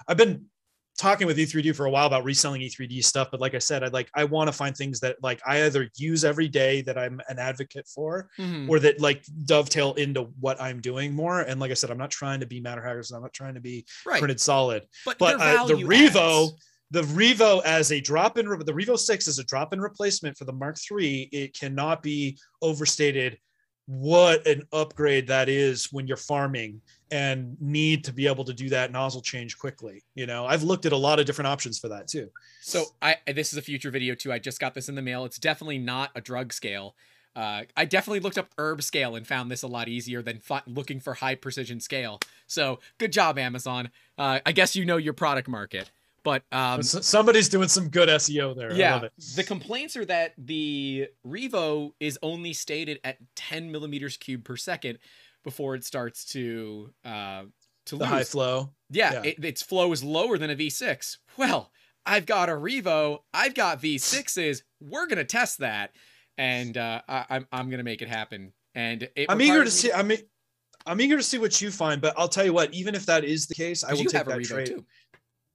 I've 0.08 0.16
been 0.16 0.46
talking 0.98 1.26
with 1.26 1.38
E3D 1.38 1.74
for 1.74 1.86
a 1.86 1.90
while 1.90 2.06
about 2.06 2.24
reselling 2.24 2.60
E3D 2.60 3.02
stuff, 3.02 3.28
but 3.30 3.40
like 3.40 3.54
I 3.54 3.58
said, 3.58 3.82
I'd 3.82 3.92
like 3.94 4.10
I 4.14 4.24
want 4.24 4.48
to 4.48 4.52
find 4.52 4.76
things 4.76 5.00
that 5.00 5.16
like 5.22 5.40
I 5.46 5.64
either 5.64 5.88
use 5.96 6.24
every 6.24 6.48
day 6.48 6.82
that 6.82 6.98
I'm 6.98 7.20
an 7.28 7.38
advocate 7.38 7.86
for, 7.88 8.28
Mhm. 8.38 8.68
or 8.68 8.78
that 8.80 9.00
like 9.00 9.24
dovetail 9.46 9.94
into 9.94 10.24
what 10.40 10.60
I'm 10.60 10.80
doing 10.80 11.14
more. 11.14 11.40
And 11.40 11.58
like 11.60 11.70
I 11.70 11.74
said, 11.74 11.90
I'm 11.90 11.98
not 11.98 12.10
trying 12.10 12.40
to 12.40 12.46
be 12.46 12.60
MatterHackers. 12.60 13.14
I'm 13.14 13.22
not 13.22 13.32
trying 13.32 13.54
to 13.54 13.60
be 13.60 13.86
Right, 14.06 14.18
printed 14.18 14.40
solid. 14.40 14.86
but, 15.06 15.18
But 15.18 15.40
uh, 15.40 15.64
the 15.66 15.74
Revo, 15.74 16.44
adds. 16.48 16.64
The 16.90 17.02
Revo 17.02 17.62
as 17.64 17.92
a 17.92 18.00
drop-in, 18.00 18.48
the 18.48 18.72
Revo 18.72 18.98
Six 18.98 19.28
is 19.28 19.38
a 19.38 19.44
drop-in 19.44 19.80
replacement 19.80 20.36
for 20.36 20.44
the 20.44 20.52
Mark 20.52 20.76
III, 20.90 21.28
it 21.32 21.58
cannot 21.58 22.02
be 22.02 22.38
overstated. 22.62 23.38
What 23.86 24.46
an 24.46 24.62
upgrade 24.72 25.26
that 25.28 25.48
is 25.48 25.88
when 25.92 26.06
you're 26.06 26.16
farming 26.16 26.80
and 27.10 27.56
need 27.60 28.04
to 28.04 28.12
be 28.12 28.28
able 28.28 28.44
to 28.44 28.52
do 28.52 28.68
that 28.68 28.92
nozzle 28.92 29.20
change 29.20 29.58
quickly. 29.58 30.04
You 30.14 30.26
know, 30.26 30.46
I've 30.46 30.62
looked 30.62 30.86
at 30.86 30.92
a 30.92 30.96
lot 30.96 31.18
of 31.18 31.26
different 31.26 31.48
options 31.48 31.78
for 31.78 31.88
that 31.88 32.06
too. 32.06 32.28
So 32.60 32.84
I 33.02 33.16
this 33.26 33.52
is 33.52 33.58
a 33.58 33.62
future 33.62 33.90
video 33.90 34.14
too. 34.14 34.32
I 34.32 34.38
just 34.38 34.60
got 34.60 34.74
this 34.74 34.88
in 34.88 34.94
the 34.94 35.02
mail. 35.02 35.24
It's 35.24 35.38
definitely 35.38 35.78
not 35.78 36.10
a 36.14 36.20
drug 36.20 36.52
scale. 36.52 36.94
Uh, 37.34 37.62
I 37.76 37.84
definitely 37.84 38.20
looked 38.20 38.38
up 38.38 38.50
herb 38.58 38.82
scale 38.82 39.14
and 39.14 39.26
found 39.26 39.50
this 39.50 39.62
a 39.62 39.68
lot 39.68 39.88
easier 39.88 40.22
than 40.22 40.40
looking 40.66 41.00
for 41.00 41.14
high 41.14 41.36
precision 41.36 41.80
scale. 41.80 42.20
So 42.46 42.80
good 42.98 43.12
job, 43.12 43.38
Amazon. 43.38 43.90
Uh, 44.18 44.40
I 44.44 44.52
guess 44.52 44.74
you 44.74 44.84
know 44.84 44.96
your 44.96 45.14
product 45.14 45.48
market, 45.48 45.90
but 46.22 46.42
um, 46.52 46.82
Somebody's 46.82 47.48
doing 47.48 47.68
some 47.68 47.88
good 47.88 48.08
SEO 48.08 48.54
there. 48.56 48.72
I 48.72 48.74
yeah, 48.74 48.94
love 48.94 49.04
it. 49.04 49.12
the 49.36 49.44
complaints 49.44 49.96
are 49.96 50.04
that 50.04 50.34
the 50.38 51.08
Revo 51.26 51.92
is 52.00 52.18
only 52.22 52.52
stated 52.52 53.00
at 53.04 53.18
10 53.36 53.70
millimeters 53.70 54.16
cubed 54.16 54.44
per 54.44 54.56
second 54.56 54.98
before 55.44 55.74
it 55.74 55.84
starts 55.84 56.24
to 56.26 56.90
uh, 57.04 57.44
to 57.86 57.96
lose. 57.96 57.98
The 57.98 58.04
lose. 58.04 58.08
high 58.08 58.24
flow. 58.24 58.70
Yeah, 58.90 59.12
Yeah. 59.14 59.22
It, 59.24 59.44
its 59.44 59.62
flow 59.62 59.92
is 59.92 60.04
lower 60.04 60.38
than 60.38 60.50
a 60.50 60.56
V6. 60.56 61.18
Well, 61.36 61.70
I've 62.06 62.26
got 62.26 62.48
a 62.48 62.52
Revo. 62.52 63.20
I've 63.32 63.54
got 63.54 63.80
V6s. 63.80 64.62
We're 64.80 65.06
gonna 65.06 65.24
test 65.24 65.58
that, 65.58 65.92
and 66.38 66.76
uh, 66.76 67.02
I, 67.08 67.24
I'm 67.30 67.46
I'm 67.52 67.70
gonna 67.70 67.82
make 67.82 68.02
it 68.02 68.08
happen. 68.08 68.52
And 68.74 69.08
it 69.14 69.26
I'm 69.28 69.40
eager 69.40 69.64
to 69.64 69.70
see. 69.70 69.92
I'm, 69.92 70.10
e- 70.12 70.22
I'm 70.86 71.00
eager 71.00 71.16
to 71.16 71.22
see 71.22 71.38
what 71.38 71.60
you 71.60 71.70
find, 71.70 72.00
but 72.00 72.14
I'll 72.16 72.28
tell 72.28 72.44
you 72.44 72.52
what. 72.52 72.72
Even 72.72 72.94
if 72.94 73.06
that 73.06 73.24
is 73.24 73.46
the 73.46 73.54
case, 73.54 73.84
I 73.84 73.92
will 73.92 74.00
you 74.00 74.08
take 74.08 74.24
that 74.24 74.38
Revo 74.38 74.46
trade. 74.46 74.84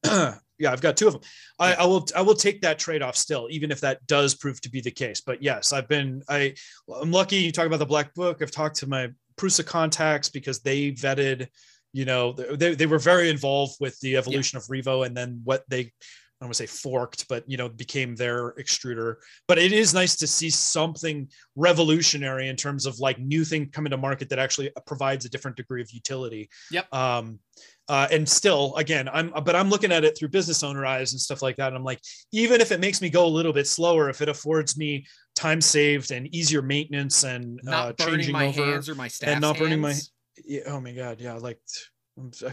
yeah, 0.57 0.71
I've 0.71 0.81
got 0.81 0.97
two 0.97 1.07
of 1.07 1.13
them. 1.13 1.21
I, 1.59 1.73
I 1.73 1.85
will 1.85 2.05
I 2.15 2.21
will 2.21 2.35
take 2.35 2.61
that 2.61 2.79
trade 2.79 3.01
off 3.01 3.15
still, 3.15 3.47
even 3.49 3.71
if 3.71 3.81
that 3.81 4.05
does 4.07 4.35
prove 4.35 4.61
to 4.61 4.69
be 4.69 4.81
the 4.81 4.91
case. 4.91 5.21
But 5.21 5.41
yes, 5.43 5.73
I've 5.73 5.87
been 5.87 6.21
I 6.29 6.55
I'm 7.01 7.11
lucky. 7.11 7.37
You 7.37 7.51
talk 7.51 7.67
about 7.67 7.79
the 7.79 7.85
black 7.85 8.13
book. 8.13 8.41
I've 8.41 8.51
talked 8.51 8.77
to 8.77 8.87
my 8.87 9.09
Prusa 9.37 9.65
contacts 9.65 10.29
because 10.29 10.59
they 10.61 10.91
vetted. 10.91 11.47
You 11.93 12.03
know, 12.03 12.33
they, 12.33 12.75
they 12.75 12.87
were 12.87 12.99
very 12.99 13.29
involved 13.29 13.77
with 13.79 13.97
the 14.01 14.17
evolution 14.17 14.57
of 14.57 14.65
Revo 14.65 15.05
and 15.05 15.15
then 15.15 15.39
what 15.45 15.63
they 15.69 15.93
I 16.41 16.43
don't 16.43 16.49
want 16.49 16.57
to 16.57 16.67
say 16.67 16.89
forked, 16.89 17.29
but 17.29 17.45
you 17.47 17.55
know, 17.55 17.69
became 17.69 18.13
their 18.13 18.53
extruder. 18.55 19.15
But 19.47 19.57
it 19.57 19.71
is 19.71 19.93
nice 19.93 20.17
to 20.17 20.27
see 20.27 20.49
something 20.49 21.29
revolutionary 21.55 22.49
in 22.49 22.57
terms 22.57 22.85
of 22.85 22.99
like 22.99 23.17
new 23.19 23.45
thing 23.45 23.69
coming 23.69 23.91
to 23.91 23.97
market 23.97 24.27
that 24.29 24.39
actually 24.39 24.69
provides 24.85 25.23
a 25.23 25.29
different 25.29 25.55
degree 25.55 25.81
of 25.81 25.89
utility. 25.91 26.49
Yep. 26.71 26.93
Um, 26.93 27.39
uh, 27.87 28.07
and 28.11 28.27
still, 28.27 28.75
again, 28.75 29.07
I'm 29.13 29.31
but 29.45 29.55
I'm 29.55 29.69
looking 29.69 29.93
at 29.93 30.03
it 30.03 30.17
through 30.17 30.27
business 30.27 30.61
owner 30.61 30.85
eyes 30.85 31.13
and 31.13 31.21
stuff 31.21 31.41
like 31.41 31.55
that. 31.55 31.67
And 31.67 31.77
I'm 31.77 31.85
like, 31.85 32.01
even 32.33 32.59
if 32.59 32.73
it 32.73 32.81
makes 32.81 33.01
me 33.01 33.09
go 33.09 33.25
a 33.25 33.27
little 33.27 33.53
bit 33.53 33.67
slower, 33.67 34.09
if 34.09 34.21
it 34.21 34.27
affords 34.27 34.75
me 34.75 35.05
time 35.35 35.61
saved 35.61 36.11
and 36.11 36.27
easier 36.35 36.61
maintenance 36.61 37.23
and 37.23 37.59
uh, 37.65 37.71
Not 37.71 37.97
burning 37.97 38.15
changing 38.15 38.33
my 38.33 38.47
over, 38.47 38.65
hands 38.65 38.89
or 38.89 38.95
my 38.95 39.07
staff. 39.07 39.39
not 39.39 39.57
burning 39.57 39.79
my- 39.79 39.95
yeah, 40.43 40.61
oh 40.67 40.81
my 40.81 40.91
god, 40.91 41.21
yeah, 41.21 41.33
like. 41.35 41.59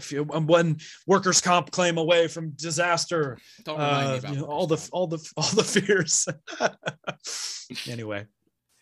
Feel 0.01 0.25
I'm 0.33 0.45
one 0.45 0.77
workers' 1.07 1.39
comp 1.39 1.71
claim 1.71 1.97
away 1.97 2.27
from 2.27 2.51
disaster 2.51 3.37
Don't 3.63 3.77
remind 3.77 4.07
me 4.07 4.13
uh, 4.13 4.17
about 4.17 4.33
you 4.33 4.39
know, 4.39 4.45
all 4.45 4.67
the 4.67 4.89
all 4.91 5.07
the 5.07 5.31
all 5.37 5.49
the 5.55 5.63
fears. 5.63 6.27
anyway, 7.87 8.27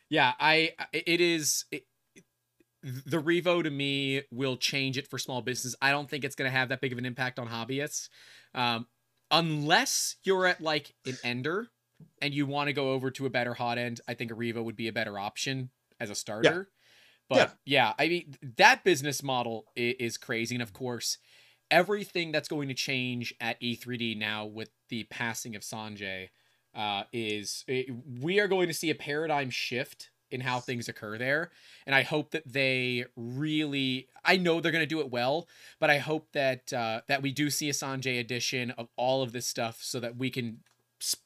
Yeah, 0.10 0.34
I 0.40 0.72
it 0.92 1.22
is 1.22 1.66
it, 1.72 1.84
the 2.84 3.22
Revo 3.22 3.64
to 3.64 3.70
me 3.70 4.24
will 4.32 4.58
change 4.58 4.98
it 4.98 5.08
for 5.08 5.20
small 5.20 5.42
business. 5.42 5.76
I 5.82 5.92
don't 5.92 6.10
think 6.10 6.26
it's 6.26 6.36
going 6.36 6.50
to 6.50 6.58
have 6.58 6.70
that 6.70 6.82
big 6.82 6.92
of 6.92 6.98
an 6.98 7.06
impact 7.06 7.38
on 7.38 7.48
hobbyists. 7.48 8.10
Um, 8.56 8.88
unless 9.30 10.16
you're 10.24 10.48
at 10.48 10.62
like 10.62 10.94
an 11.06 11.18
ender 11.24 11.68
and 12.22 12.34
you 12.34 12.46
want 12.48 12.68
to 12.68 12.74
go 12.74 12.92
over 12.92 13.12
to 13.12 13.28
a 13.28 13.30
better 13.30 13.54
hot 13.54 13.78
end, 13.78 14.02
I 14.08 14.16
think 14.16 14.32
a 14.32 14.36
Revo 14.36 14.64
would 14.64 14.76
be 14.76 14.88
a 14.88 14.94
better 14.94 15.20
option 15.20 15.70
as 16.00 16.10
a 16.10 16.16
starter. 16.16 16.70
But 17.32 17.58
yeah. 17.66 17.94
I 17.98 18.08
mean 18.08 18.36
that 18.58 18.84
business 18.84 19.24
model 19.24 19.66
is, 19.76 20.18
crazy. 20.18 20.56
And 20.56 20.62
of 20.62 20.74
course 20.74 21.18
everything 21.70 22.34
that's 22.34 22.50
going 22.50 22.68
to 22.68 22.74
change 22.74 23.34
at 23.40 23.60
E3D 23.62 24.18
now 24.18 24.46
with 24.46 24.70
the 24.90 25.04
passing 25.06 25.56
of 25.56 25.62
Sanjay 25.62 26.28
uh, 26.76 27.04
is 27.14 27.64
it, 27.68 27.88
we 28.22 28.40
are 28.42 28.48
going 28.48 28.68
to 28.68 28.74
see 28.74 28.90
a 28.90 28.96
paradigm 28.96 29.50
shift 29.50 30.10
in 30.30 30.42
how 30.42 30.60
things 30.60 30.88
occur 30.90 31.18
there. 31.18 31.52
And 31.86 31.96
i 31.96 32.04
hope 32.04 32.32
that 32.32 32.44
they 32.46 33.06
really 33.16 34.08
i 34.24 34.38
know 34.38 34.60
they're 34.60 34.72
going 34.72 34.84
to 34.84 34.86
do 34.86 35.00
it 35.00 35.10
well 35.10 35.48
but 35.80 35.90
i 35.90 35.98
hope 35.98 36.32
that 36.34 36.72
uh, 36.72 37.02
that 37.08 37.22
we 37.22 37.32
do 37.32 37.50
see 37.50 37.70
a 37.70 37.74
sanjay 37.74 38.20
edition 38.20 38.72
of 38.72 38.88
all 38.96 39.24
of 39.24 39.34
this 39.34 39.48
stuff 39.48 39.80
so 39.82 40.00
that 40.00 40.16
we 40.18 40.30
can 40.30 40.60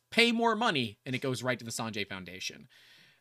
pay 0.10 0.32
more 0.32 0.56
money 0.56 0.98
and 1.06 1.14
it 1.14 1.20
goes 1.20 1.44
right 1.44 1.60
to 1.60 1.66
the 1.66 1.72
sanjay 1.72 2.08
foundation. 2.08 2.68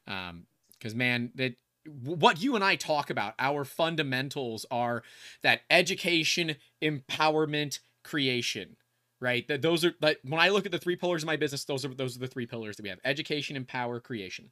Um 0.06 0.46
because 0.78 0.94
man 0.94 1.30
that 1.36 1.56
what 2.02 2.40
you 2.40 2.54
and 2.54 2.64
i 2.64 2.76
talk 2.76 3.10
about 3.10 3.34
our 3.38 3.64
fundamentals 3.64 4.64
are 4.70 5.02
that 5.42 5.62
education 5.70 6.56
empowerment 6.82 7.78
creation 8.02 8.76
right 9.20 9.46
that 9.48 9.62
those 9.62 9.84
are 9.84 9.94
like 10.00 10.18
when 10.22 10.40
i 10.40 10.48
look 10.48 10.66
at 10.66 10.72
the 10.72 10.78
three 10.78 10.96
pillars 10.96 11.22
of 11.22 11.26
my 11.26 11.36
business 11.36 11.64
those 11.64 11.84
are 11.84 11.88
those 11.88 12.16
are 12.16 12.20
the 12.20 12.26
three 12.26 12.46
pillars 12.46 12.76
that 12.76 12.82
we 12.82 12.88
have 12.88 13.00
education 13.04 13.56
empower 13.56 14.00
creation 14.00 14.50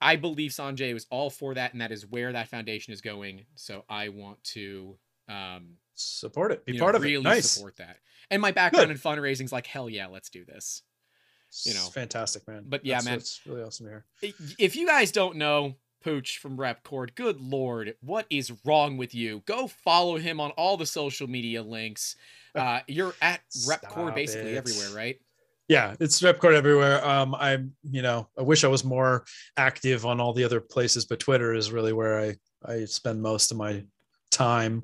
I 0.00 0.16
believe 0.16 0.50
Sanjay 0.50 0.94
was 0.94 1.06
all 1.10 1.28
for 1.28 1.54
that, 1.54 1.72
and 1.72 1.80
that 1.82 1.92
is 1.92 2.06
where 2.06 2.32
that 2.32 2.48
foundation 2.48 2.92
is 2.92 3.02
going. 3.02 3.44
So 3.54 3.84
I 3.88 4.08
want 4.08 4.42
to 4.44 4.96
um, 5.28 5.74
support 5.94 6.52
it, 6.52 6.64
be 6.64 6.78
part 6.78 6.94
know, 6.94 6.96
of 6.96 7.02
really 7.02 7.16
it. 7.16 7.22
Nice. 7.22 7.50
support 7.50 7.76
that. 7.76 7.98
And 8.30 8.40
my 8.40 8.50
background 8.50 8.88
Good. 8.88 8.92
in 8.92 8.98
fundraising 8.98 9.44
is 9.44 9.52
like, 9.52 9.66
hell 9.66 9.90
yeah, 9.90 10.06
let's 10.06 10.30
do 10.30 10.44
this. 10.44 10.82
you 11.64 11.74
know. 11.74 11.80
It's 11.84 11.94
fantastic, 11.94 12.48
man. 12.48 12.64
But 12.66 12.86
yeah, 12.86 12.96
That's 12.96 13.04
man. 13.04 13.14
what's 13.16 13.40
really 13.46 13.62
awesome 13.62 13.88
here. 13.88 14.06
If 14.58 14.74
you 14.74 14.86
guys 14.86 15.12
don't 15.12 15.36
know 15.36 15.74
Pooch 16.00 16.38
from 16.38 16.56
Repkord, 16.56 17.14
good 17.14 17.40
lord, 17.40 17.94
what 18.00 18.26
is 18.30 18.52
wrong 18.64 18.96
with 18.96 19.14
you? 19.14 19.42
Go 19.46 19.66
follow 19.66 20.16
him 20.16 20.40
on 20.40 20.50
all 20.52 20.76
the 20.76 20.86
social 20.86 21.28
media 21.28 21.62
links. 21.62 22.16
Uh, 22.54 22.80
you're 22.88 23.14
at 23.22 23.40
Repkord 23.66 24.14
basically 24.14 24.52
it. 24.52 24.56
everywhere, 24.56 24.90
right? 24.94 25.20
Yeah, 25.68 25.94
it's 26.00 26.20
Repkord 26.20 26.56
everywhere. 26.56 27.06
Um, 27.06 27.34
I'm, 27.36 27.74
you 27.88 28.02
know, 28.02 28.28
I 28.36 28.42
wish 28.42 28.64
I 28.64 28.68
was 28.68 28.84
more 28.84 29.24
active 29.56 30.04
on 30.04 30.20
all 30.20 30.32
the 30.32 30.42
other 30.44 30.60
places, 30.60 31.04
but 31.04 31.20
Twitter 31.20 31.54
is 31.54 31.70
really 31.70 31.92
where 31.92 32.20
I 32.20 32.36
I 32.64 32.84
spend 32.84 33.22
most 33.22 33.50
of 33.52 33.56
my 33.56 33.84
time. 34.30 34.82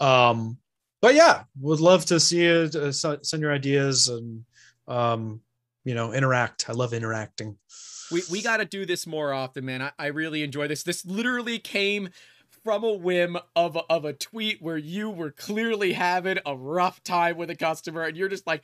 Um, 0.00 0.58
but 1.02 1.14
yeah, 1.14 1.42
would 1.60 1.80
love 1.80 2.04
to 2.06 2.20
see 2.20 2.44
you 2.44 2.70
uh, 2.74 2.92
send 2.92 3.42
your 3.42 3.52
ideas 3.52 4.08
and 4.08 4.44
um, 4.86 5.40
you 5.84 5.94
know, 5.94 6.12
interact. 6.12 6.68
I 6.68 6.72
love 6.72 6.92
interacting. 6.92 7.56
We 8.10 8.22
we 8.30 8.42
got 8.42 8.58
to 8.58 8.64
do 8.64 8.86
this 8.86 9.06
more 9.06 9.32
often, 9.32 9.64
man. 9.64 9.82
I, 9.82 9.92
I 9.98 10.06
really 10.06 10.42
enjoy 10.42 10.68
this. 10.68 10.82
This 10.82 11.04
literally 11.04 11.58
came 11.58 12.08
from 12.64 12.82
a 12.84 12.92
whim 12.92 13.38
of 13.54 13.76
a, 13.76 13.82
of 13.90 14.04
a 14.04 14.12
tweet 14.12 14.60
where 14.60 14.76
you 14.78 15.08
were 15.10 15.30
clearly 15.30 15.92
having 15.92 16.38
a 16.44 16.56
rough 16.56 17.02
time 17.04 17.36
with 17.36 17.50
a 17.50 17.56
customer, 17.56 18.02
and 18.02 18.16
you're 18.16 18.28
just 18.28 18.46
like. 18.46 18.62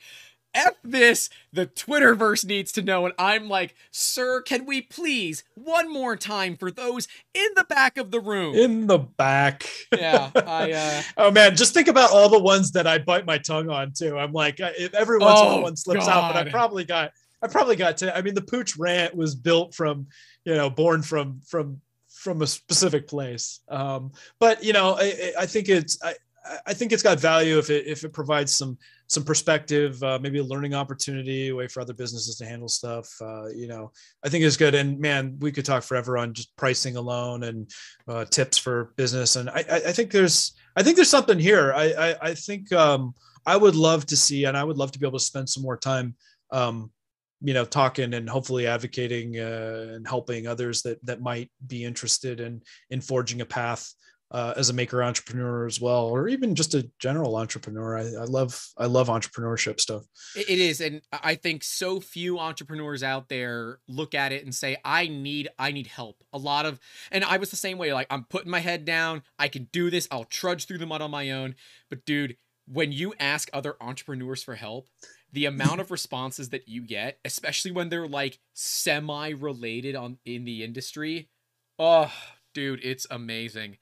F 0.57 0.73
this, 0.85 1.29
the 1.51 1.65
Twitterverse 1.67 2.45
needs 2.45 2.71
to 2.71 2.81
know. 2.81 3.05
And 3.05 3.13
I'm 3.19 3.49
like, 3.49 3.75
sir, 3.91 4.41
can 4.41 4.65
we 4.65 4.81
please, 4.81 5.43
one 5.53 5.91
more 5.91 6.15
time 6.15 6.55
for 6.55 6.71
those 6.71 7.09
in 7.33 7.47
the 7.57 7.65
back 7.65 7.97
of 7.97 8.09
the 8.09 8.21
room? 8.21 8.55
In 8.55 8.87
the 8.87 8.99
back. 8.99 9.67
yeah, 9.93 10.31
I, 10.33 10.71
uh, 10.71 11.01
Oh 11.17 11.29
man, 11.31 11.57
just 11.57 11.73
think 11.73 11.89
about 11.89 12.11
all 12.11 12.29
the 12.29 12.39
ones 12.39 12.71
that 12.71 12.87
I 12.87 12.99
bite 12.99 13.25
my 13.25 13.37
tongue 13.37 13.69
on 13.69 13.91
too. 13.91 14.17
I'm 14.17 14.31
like, 14.31 14.55
if 14.61 14.93
every 14.93 15.17
once 15.19 15.41
in 15.41 15.47
a 15.47 15.49
Oh, 15.49 15.53
while 15.55 15.63
one 15.63 15.75
slips 15.75 16.07
out, 16.07 16.33
but 16.33 16.47
I 16.47 16.49
probably 16.51 16.85
got, 16.85 17.11
I 17.45 17.47
probably 17.47 17.75
got 17.75 17.97
to. 17.97 18.15
I 18.17 18.21
mean, 18.21 18.33
the 18.33 18.41
pooch 18.41 18.75
rant 18.77 19.15
was 19.15 19.35
built 19.35 19.73
from, 19.73 20.07
you 20.45 20.55
know, 20.55 20.69
born 20.69 21.01
from 21.03 21.39
from 21.47 21.79
from 22.09 22.41
a 22.41 22.47
specific 22.47 23.07
place. 23.07 23.61
Um, 23.69 24.11
but 24.39 24.63
you 24.63 24.73
know, 24.73 24.95
I, 24.99 25.33
I- 25.39 25.45
think 25.45 25.69
it's, 25.69 25.97
I, 26.03 26.13
I 26.65 26.73
think 26.73 26.91
it's 26.91 27.03
got 27.03 27.19
value 27.19 27.57
if 27.57 27.69
it 27.69 27.85
if 27.87 28.03
it 28.03 28.13
provides 28.13 28.55
some 28.55 28.77
some 29.07 29.23
perspective, 29.23 30.01
uh, 30.01 30.17
maybe 30.19 30.39
a 30.39 30.43
learning 30.43 30.73
opportunity, 30.73 31.49
a 31.49 31.55
way 31.55 31.67
for 31.67 31.81
other 31.81 31.93
businesses 31.93 32.35
to 32.37 32.45
handle 32.45 32.67
stuff. 32.67 33.07
Uh, 33.21 33.47
you 33.49 33.67
know, 33.67 33.91
I 34.23 34.29
think 34.29 34.43
it's 34.43 34.57
good. 34.57 34.73
And 34.73 34.99
man, 34.99 35.37
we 35.39 35.51
could 35.51 35.65
talk 35.65 35.83
forever 35.83 36.17
on 36.17 36.33
just 36.33 36.55
pricing 36.55 36.95
alone 36.97 37.43
and 37.43 37.69
uh, 38.07 38.25
tips 38.25 38.57
for 38.57 38.93
business. 38.95 39.35
And 39.35 39.49
I, 39.49 39.63
I, 39.69 39.75
I 39.75 39.91
think 39.91 40.11
there's, 40.11 40.53
I 40.75 40.81
think 40.81 40.95
there's 40.95 41.09
something 41.17 41.37
here. 41.39 41.71
I, 41.75 41.85
I, 41.93 42.15
I 42.29 42.33
think 42.33 42.71
um, 42.73 43.13
I 43.45 43.57
would 43.57 43.75
love 43.75 44.07
to 44.07 44.17
see, 44.17 44.45
and 44.45 44.57
I 44.57 44.63
would 44.63 44.77
love 44.77 44.91
to 44.93 44.99
be 44.99 45.05
able 45.05 45.19
to 45.19 45.25
spend 45.25 45.47
some 45.49 45.61
more 45.63 45.77
time, 45.77 46.15
um, 46.51 46.89
you 47.41 47.53
know, 47.53 47.65
talking 47.65 48.13
and 48.13 48.29
hopefully 48.29 48.67
advocating 48.67 49.39
uh, 49.39 49.93
and 49.93 50.07
helping 50.07 50.47
others 50.47 50.81
that 50.83 51.05
that 51.05 51.21
might 51.21 51.51
be 51.67 51.83
interested 51.83 52.39
in 52.39 52.61
in 52.89 53.01
forging 53.01 53.41
a 53.41 53.45
path 53.45 53.93
uh, 54.31 54.53
as 54.57 54.69
a 54.69 54.73
maker 54.73 55.03
entrepreneur 55.03 55.65
as 55.65 55.79
well, 55.79 56.05
or 56.07 56.27
even 56.27 56.55
just 56.55 56.73
a 56.73 56.89
general 56.99 57.35
entrepreneur. 57.35 57.97
I, 57.97 58.01
I 58.01 58.25
love, 58.25 58.67
I 58.77 58.85
love 58.87 59.07
entrepreneurship 59.07 59.79
stuff. 59.79 60.03
It 60.35 60.49
it 60.49 60.59
is, 60.59 60.81
and 60.81 61.01
I 61.11 61.35
think 61.35 61.63
so 61.63 61.99
few 61.99 62.39
entrepreneurs 62.39 63.03
out 63.03 63.29
there 63.29 63.79
look 63.87 64.15
at 64.15 64.31
it 64.31 64.43
and 64.43 64.53
say, 64.53 64.77
"I 64.83 65.07
need, 65.07 65.49
I 65.59 65.71
need 65.71 65.87
help." 65.87 66.23
A 66.33 66.37
lot 66.37 66.65
of, 66.65 66.79
and 67.11 67.23
I 67.23 67.37
was 67.37 67.51
the 67.51 67.55
same 67.55 67.77
way. 67.77 67.93
Like, 67.93 68.07
I'm 68.09 68.25
putting 68.25 68.51
my 68.51 68.59
head 68.59 68.83
down. 68.83 69.23
I 69.37 69.47
can 69.47 69.69
do 69.71 69.89
this. 69.89 70.07
I'll 70.09 70.25
trudge 70.25 70.65
through 70.65 70.79
the 70.79 70.85
mud 70.85 71.01
on 71.01 71.11
my 71.11 71.31
own. 71.31 71.55
But 71.89 72.05
dude, 72.05 72.35
when 72.67 72.91
you 72.91 73.13
ask 73.19 73.49
other 73.53 73.75
entrepreneurs 73.79 74.43
for 74.43 74.55
help, 74.55 74.89
the 75.35 75.45
amount 75.45 75.81
of 75.81 75.91
responses 75.91 76.49
that 76.49 76.67
you 76.67 76.81
get, 76.81 77.19
especially 77.25 77.71
when 77.71 77.89
they're 77.89 78.07
like 78.07 78.39
semi-related 78.53 79.95
on 79.95 80.17
in 80.25 80.45
the 80.45 80.63
industry, 80.63 81.29
oh, 81.77 82.11
dude, 82.53 82.79
it's 82.83 83.05
amazing. 83.11 83.77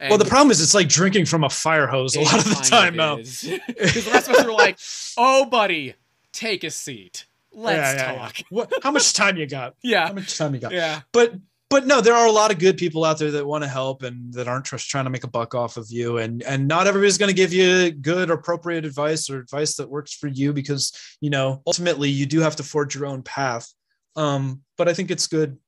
well, 0.00 0.18
the 0.18 0.24
problem 0.24 0.50
is 0.50 0.60
it's 0.60 0.74
like 0.74 0.88
drinking 0.88 1.24
from 1.26 1.44
a 1.44 1.50
fire 1.50 1.86
hose 1.86 2.14
a 2.16 2.20
lot 2.20 2.38
of 2.38 2.44
the 2.44 2.54
time 2.68 2.96
now. 2.96 3.16
Because 3.16 3.40
the 3.42 4.10
rest 4.12 4.28
of 4.28 4.36
us 4.36 4.44
are 4.44 4.52
like, 4.52 4.78
"Oh, 5.16 5.46
buddy, 5.46 5.94
take 6.32 6.62
a 6.64 6.70
seat. 6.70 7.26
Let's 7.52 7.76
Yeah, 7.78 7.92
yeah, 7.92 8.12
yeah. 8.12 8.18
talk." 8.18 8.36
What, 8.50 8.72
how 8.82 8.90
much 8.90 9.12
time 9.12 9.36
you 9.36 9.46
got? 9.46 9.74
Yeah, 9.82 10.08
How 10.08 10.12
much 10.12 10.36
time 10.36 10.54
you 10.54 10.60
got? 10.60 10.72
yeah, 10.72 11.00
but 11.12 11.32
but 11.70 11.86
no 11.86 12.00
there 12.00 12.14
are 12.14 12.26
a 12.26 12.32
lot 12.32 12.50
of 12.50 12.58
good 12.58 12.76
people 12.76 13.04
out 13.04 13.18
there 13.18 13.30
that 13.30 13.46
want 13.46 13.62
to 13.62 13.68
help 13.68 14.02
and 14.02 14.32
that 14.32 14.48
aren't 14.48 14.64
just 14.66 14.88
trying 14.88 15.04
to 15.04 15.10
make 15.10 15.24
a 15.24 15.28
buck 15.28 15.54
off 15.54 15.76
of 15.76 15.86
you. 15.90 16.18
And 16.18 16.42
and 16.42 16.66
not 16.66 16.86
everybody's 16.86 17.18
going 17.18 17.28
to 17.30 17.34
give 17.34 17.52
you 17.52 17.90
good 17.90 18.30
or 18.30 18.34
appropriate 18.34 18.84
advice 18.84 19.28
or 19.28 19.38
advice 19.38 19.76
that 19.76 19.88
works 19.90 20.14
for 20.14 20.28
you 20.28 20.52
because 20.52 20.92
you 21.20 21.30
know 21.30 21.62
ultimately 21.66 22.08
you 22.08 22.26
do 22.26 22.40
have 22.40 22.56
to 22.56 22.62
forge 22.62 22.94
your 22.94 23.06
own 23.06 23.22
path. 23.22 23.68
Um 24.16 24.62
but 24.76 24.88
i 24.88 24.94
think 24.94 25.10
it's 25.10 25.26
good 25.26 25.58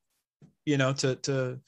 you 0.65 0.77
know 0.77 0.93
to 0.93 1.15
to 1.17 1.59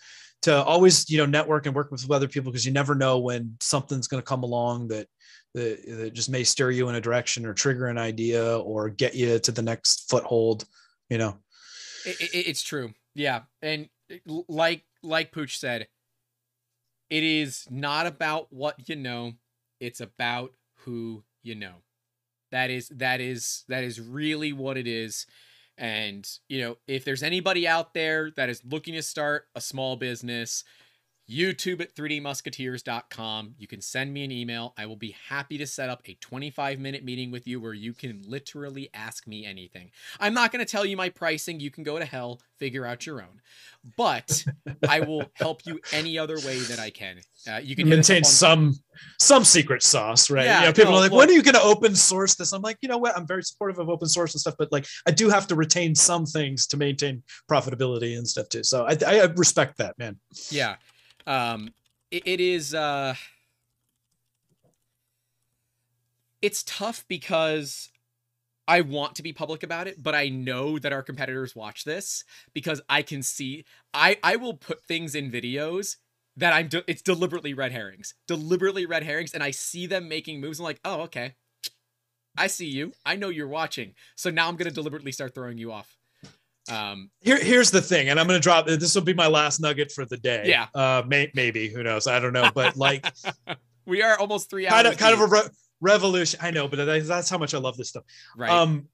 to 0.43 0.63
always 0.63 1.09
you 1.09 1.17
know 1.17 1.25
network 1.25 1.65
and 1.65 1.75
work 1.75 1.91
with 1.91 2.09
other 2.11 2.27
people 2.27 2.51
because 2.51 2.65
you 2.65 2.71
never 2.73 2.95
know 2.95 3.19
when 3.19 3.55
something's 3.61 4.07
going 4.07 4.21
to 4.21 4.25
come 4.25 4.43
along 4.43 4.87
that 4.89 5.07
that, 5.53 5.79
that 5.87 6.13
just 6.13 6.29
may 6.29 6.43
steer 6.43 6.71
you 6.71 6.89
in 6.89 6.95
a 6.95 7.01
direction 7.01 7.45
or 7.45 7.53
trigger 7.53 7.85
an 7.85 7.97
idea 7.97 8.59
or 8.59 8.89
get 8.89 9.13
you 9.13 9.37
to 9.39 9.51
the 9.51 9.61
next 9.61 10.09
foothold 10.09 10.65
you 11.09 11.17
know. 11.17 11.37
It- 12.05 12.19
it- 12.21 12.47
it's 12.47 12.63
true. 12.63 12.91
Yeah, 13.15 13.41
and 13.61 13.87
like 14.25 14.83
like 15.01 15.31
Pooch 15.31 15.57
said, 15.59 15.87
it 17.09 17.23
is 17.23 17.67
not 17.69 18.05
about 18.07 18.51
what 18.51 18.89
you 18.89 18.95
know; 18.95 19.33
it's 19.79 20.01
about 20.01 20.53
who 20.79 21.23
you 21.41 21.55
know. 21.55 21.75
That 22.51 22.69
is 22.69 22.89
that 22.89 23.21
is 23.21 23.63
that 23.67 23.83
is 23.83 23.99
really 23.99 24.53
what 24.53 24.77
it 24.77 24.87
is. 24.87 25.25
And 25.77 26.27
you 26.49 26.61
know, 26.61 26.77
if 26.87 27.03
there's 27.03 27.23
anybody 27.23 27.67
out 27.67 27.93
there 27.93 28.31
that 28.35 28.49
is 28.49 28.63
looking 28.63 28.93
to 28.93 29.01
start 29.01 29.47
a 29.55 29.61
small 29.61 29.95
business, 29.95 30.63
YouTube 31.29 31.79
at 31.81 31.95
3dmusketeers.com. 31.95 33.55
You 33.57 33.67
can 33.67 33.81
send 33.81 34.13
me 34.13 34.23
an 34.23 34.31
email. 34.31 34.73
I 34.77 34.85
will 34.85 34.95
be 34.97 35.15
happy 35.29 35.57
to 35.57 35.65
set 35.67 35.89
up 35.89 36.01
a 36.05 36.15
25 36.15 36.79
minute 36.79 37.03
meeting 37.03 37.31
with 37.31 37.47
you 37.47 37.59
where 37.61 37.73
you 37.73 37.93
can 37.93 38.21
literally 38.27 38.89
ask 38.93 39.25
me 39.27 39.45
anything. 39.45 39.91
I'm 40.19 40.33
not 40.33 40.51
going 40.51 40.63
to 40.65 40.69
tell 40.69 40.85
you 40.85 40.97
my 40.97 41.09
pricing. 41.09 41.59
You 41.59 41.71
can 41.71 41.83
go 41.83 41.97
to 41.97 42.05
hell, 42.05 42.41
figure 42.59 42.85
out 42.85 43.05
your 43.05 43.21
own. 43.21 43.41
But 43.97 44.43
I 44.87 44.99
will 45.01 45.25
help 45.33 45.65
you 45.65 45.79
any 45.91 46.17
other 46.17 46.35
way 46.35 46.59
that 46.59 46.79
I 46.79 46.89
can. 46.89 47.19
Uh, 47.49 47.57
you 47.63 47.75
can 47.75 47.87
hit 47.87 47.99
us 47.99 48.09
up 48.09 48.13
maintain 48.13 48.25
on- 48.25 48.31
some 48.31 48.73
some 49.19 49.43
secret 49.43 49.83
sauce, 49.83 50.29
right? 50.29 50.45
Yeah, 50.45 50.63
Yeah, 50.63 50.71
people 50.71 50.91
no, 50.91 50.97
are 50.97 51.01
like, 51.01 51.11
look- 51.11 51.19
when 51.19 51.29
are 51.29 51.33
you 51.33 51.43
going 51.43 51.55
to 51.55 51.61
open 51.61 51.95
source 51.95 52.35
this? 52.35 52.51
I'm 52.53 52.61
like, 52.61 52.77
you 52.81 52.89
know 52.89 52.97
what? 52.97 53.17
I'm 53.17 53.27
very 53.27 53.43
supportive 53.43 53.79
of 53.79 53.89
open 53.89 54.07
source 54.07 54.33
and 54.33 54.41
stuff, 54.41 54.55
but 54.57 54.71
like, 54.71 54.85
I 55.07 55.11
do 55.11 55.29
have 55.29 55.47
to 55.47 55.55
retain 55.55 55.95
some 55.95 56.25
things 56.25 56.67
to 56.67 56.77
maintain 56.77 57.23
profitability 57.49 58.17
and 58.17 58.27
stuff 58.27 58.49
too. 58.49 58.63
So 58.63 58.85
I, 58.85 58.97
I 59.05 59.23
respect 59.35 59.77
that, 59.79 59.97
man. 59.97 60.17
Yeah. 60.49 60.75
Um 61.27 61.73
it, 62.11 62.23
it 62.27 62.39
is 62.39 62.73
uh 62.73 63.15
it's 66.41 66.63
tough 66.63 67.05
because 67.07 67.89
I 68.67 68.81
want 68.81 69.15
to 69.15 69.23
be 69.23 69.33
public 69.33 69.63
about 69.63 69.87
it, 69.87 70.01
but 70.03 70.15
I 70.15 70.29
know 70.29 70.79
that 70.79 70.93
our 70.93 71.03
competitors 71.03 71.55
watch 71.55 71.83
this 71.83 72.23
because 72.53 72.81
I 72.89 73.01
can 73.01 73.23
see 73.23 73.65
I 73.93 74.17
I 74.23 74.37
will 74.37 74.55
put 74.55 74.83
things 74.85 75.15
in 75.15 75.31
videos 75.31 75.97
that 76.37 76.53
I'm 76.53 76.67
de- 76.69 76.83
it's 76.89 77.01
deliberately 77.01 77.53
red 77.53 77.71
herrings. 77.71 78.15
Deliberately 78.27 78.85
red 78.85 79.03
herrings 79.03 79.33
and 79.33 79.43
I 79.43 79.51
see 79.51 79.87
them 79.87 80.09
making 80.09 80.41
moves 80.41 80.59
I'm 80.59 80.65
like, 80.65 80.79
"Oh, 80.85 81.01
okay. 81.03 81.35
I 82.37 82.47
see 82.47 82.67
you. 82.67 82.93
I 83.05 83.15
know 83.15 83.29
you're 83.29 83.47
watching." 83.47 83.95
So 84.15 84.29
now 84.29 84.47
I'm 84.47 84.55
to 84.69 84.75
deliberately 84.75 85.11
start 85.11 85.33
throwing 85.35 85.57
you 85.57 85.71
off. 85.71 85.97
Um 86.71 87.09
Here, 87.21 87.37
here's 87.43 87.71
the 87.71 87.81
thing, 87.81 88.09
and 88.09 88.19
I'm 88.19 88.27
going 88.27 88.39
to 88.39 88.43
drop. 88.43 88.65
This 88.67 88.95
will 88.95 89.01
be 89.01 89.13
my 89.13 89.27
last 89.27 89.59
nugget 89.59 89.91
for 89.91 90.05
the 90.05 90.17
day. 90.17 90.43
Yeah. 90.45 90.67
uh, 90.73 91.03
may, 91.05 91.31
maybe 91.33 91.67
who 91.69 91.83
knows? 91.83 92.07
I 92.07 92.19
don't 92.19 92.33
know, 92.33 92.49
but 92.53 92.77
like, 92.77 93.05
we 93.85 94.01
are 94.01 94.17
almost 94.17 94.49
3 94.49 94.67
hours 94.67 94.73
kind 94.73 94.87
of, 94.87 94.97
kind 94.97 95.13
of 95.13 95.19
a 95.21 95.27
re- 95.27 95.49
revolution. 95.81 96.39
I 96.41 96.51
know, 96.51 96.67
but 96.67 96.85
that's 96.85 97.29
how 97.29 97.37
much 97.37 97.53
I 97.53 97.57
love 97.57 97.75
this 97.77 97.89
stuff. 97.89 98.03
right. 98.37 98.49
um 98.49 98.87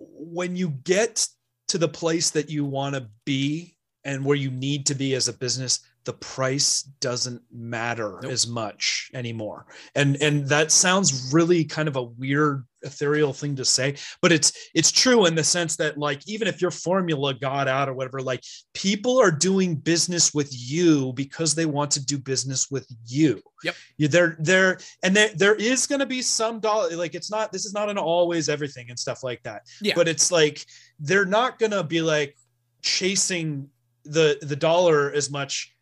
when 0.00 0.54
you 0.56 0.70
get 0.84 1.26
to 1.68 1.78
the 1.78 1.88
place 1.88 2.30
that 2.30 2.48
you 2.48 2.64
want 2.64 2.94
to 2.94 3.08
be 3.24 3.76
and 4.04 4.24
where 4.24 4.36
you 4.36 4.50
need 4.50 4.86
to 4.86 4.94
be 4.94 5.14
as 5.14 5.28
a 5.28 5.32
business 5.32 5.80
the 6.08 6.14
price 6.14 6.84
doesn't 7.02 7.42
matter 7.52 8.18
Nope. 8.22 8.32
as 8.32 8.46
much 8.46 9.10
anymore 9.12 9.66
and 9.94 10.16
and 10.22 10.48
that 10.48 10.72
sounds 10.72 11.30
really 11.34 11.66
kind 11.66 11.86
of 11.86 11.96
a 11.96 12.02
weird 12.02 12.64
ethereal 12.80 13.34
thing 13.34 13.54
to 13.56 13.64
say 13.66 13.94
but 14.22 14.32
it's 14.32 14.70
it's 14.74 14.90
true 14.90 15.26
in 15.26 15.34
the 15.34 15.44
sense 15.44 15.76
that 15.76 15.98
like 15.98 16.26
even 16.26 16.48
if 16.48 16.62
your 16.62 16.70
formula 16.70 17.34
got 17.34 17.68
out 17.68 17.90
or 17.90 17.92
whatever 17.92 18.22
like 18.22 18.42
people 18.72 19.20
are 19.20 19.30
doing 19.30 19.74
business 19.74 20.32
with 20.32 20.48
you 20.50 21.12
because 21.12 21.54
they 21.54 21.66
want 21.66 21.90
to 21.90 22.02
do 22.02 22.16
business 22.18 22.70
with 22.70 22.86
you 23.04 23.42
Yep. 23.62 23.74
you 23.98 24.08
they're 24.08 24.36
they're 24.40 24.78
and 25.02 25.14
there 25.14 25.28
there 25.36 25.56
is 25.56 25.86
going 25.86 26.00
to 26.00 26.06
be 26.06 26.22
some 26.22 26.58
dollar 26.58 26.96
like 26.96 27.14
it's 27.14 27.30
not 27.30 27.52
this 27.52 27.66
is 27.66 27.74
not 27.74 27.90
an 27.90 27.98
always 27.98 28.48
everything 28.48 28.88
and 28.88 28.98
stuff 28.98 29.22
like 29.22 29.42
that 29.42 29.60
Yeah. 29.82 29.92
but 29.94 30.08
it's 30.08 30.32
like 30.32 30.64
they're 31.00 31.26
not 31.26 31.58
going 31.58 31.72
to 31.72 31.84
be 31.84 32.00
like 32.00 32.34
chasing 32.80 33.68
the 34.04 34.38
the 34.40 34.56
dollar 34.56 35.12
as 35.12 35.30
much 35.30 35.74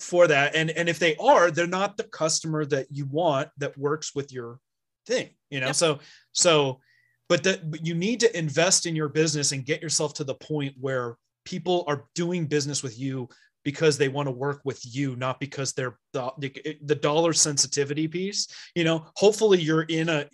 for 0.00 0.26
that. 0.26 0.54
And 0.54 0.70
and 0.70 0.88
if 0.88 0.98
they 0.98 1.16
are 1.16 1.50
they're 1.50 1.66
not 1.66 1.96
the 1.96 2.04
customer 2.04 2.64
that 2.66 2.86
you 2.90 3.06
want 3.06 3.48
that 3.58 3.76
works 3.78 4.14
with 4.14 4.32
your 4.32 4.58
thing 5.06 5.30
you 5.50 5.60
know? 5.60 5.66
Yep. 5.66 5.76
so 5.76 5.98
so 6.32 6.80
but 7.28 7.44
that 7.44 7.60
you 7.84 7.94
need 7.94 8.20
to 8.20 8.38
invest 8.38 8.86
in 8.86 8.96
your 8.96 9.08
business 9.08 9.52
and 9.52 9.64
get 9.64 9.82
yourself 9.82 10.14
to 10.14 10.24
the 10.24 10.34
point 10.34 10.74
where 10.80 11.16
people 11.44 11.84
are 11.86 12.06
doing 12.14 12.46
business 12.46 12.82
with 12.82 12.98
you 12.98 13.28
because 13.62 13.98
they 13.98 14.08
want 14.08 14.26
to 14.26 14.32
work 14.32 14.60
with 14.64 14.80
you 14.84 15.16
not 15.16 15.38
because 15.38 15.72
they're 15.72 15.98
the, 16.12 16.78
the, 16.82 16.94
dollar 16.94 17.32
sensitivity 17.32 18.08
piece. 18.08 18.48
You 18.74 18.84
know 18.84 19.06
hopefully 19.16 19.60
you're 19.60 19.82
in 19.82 20.08
a 20.08 20.26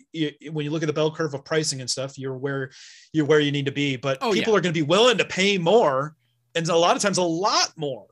when 0.51 0.63
you 0.63 0.71
look 0.71 0.83
at 0.83 0.87
the 0.87 0.93
bell 0.93 1.11
curve 1.11 1.33
of 1.33 1.43
pricing 1.43 1.81
and 1.81 1.89
stuff 1.89 2.17
you're 2.17 2.37
where 2.37 2.71
you're 3.13 3.25
where 3.25 3.41
you 3.41 3.51
need 3.51 3.65
to 3.65 3.71
be 3.71 3.95
but 3.95 4.17
Oh, 4.21 4.31
people 4.31 4.55
are 4.55 4.61
going 4.61 4.73
to 4.73 4.79
be 4.79 4.85
willing 4.85 5.17
to 5.17 5.25
pay 5.25 5.57
more 5.57 6.15
and 6.55 6.67
a 6.69 6.75
lot 6.75 6.95
of 6.95 7.01
times 7.01 7.17
a 7.17 7.23
lot 7.23 7.73
more 7.75 8.07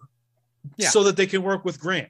Yeah. 0.78 0.90
so 0.90 1.04
that 1.04 1.18
they 1.18 1.26
can 1.28 1.44
work 1.44 1.66
with 1.66 1.80
grant 1.80 2.10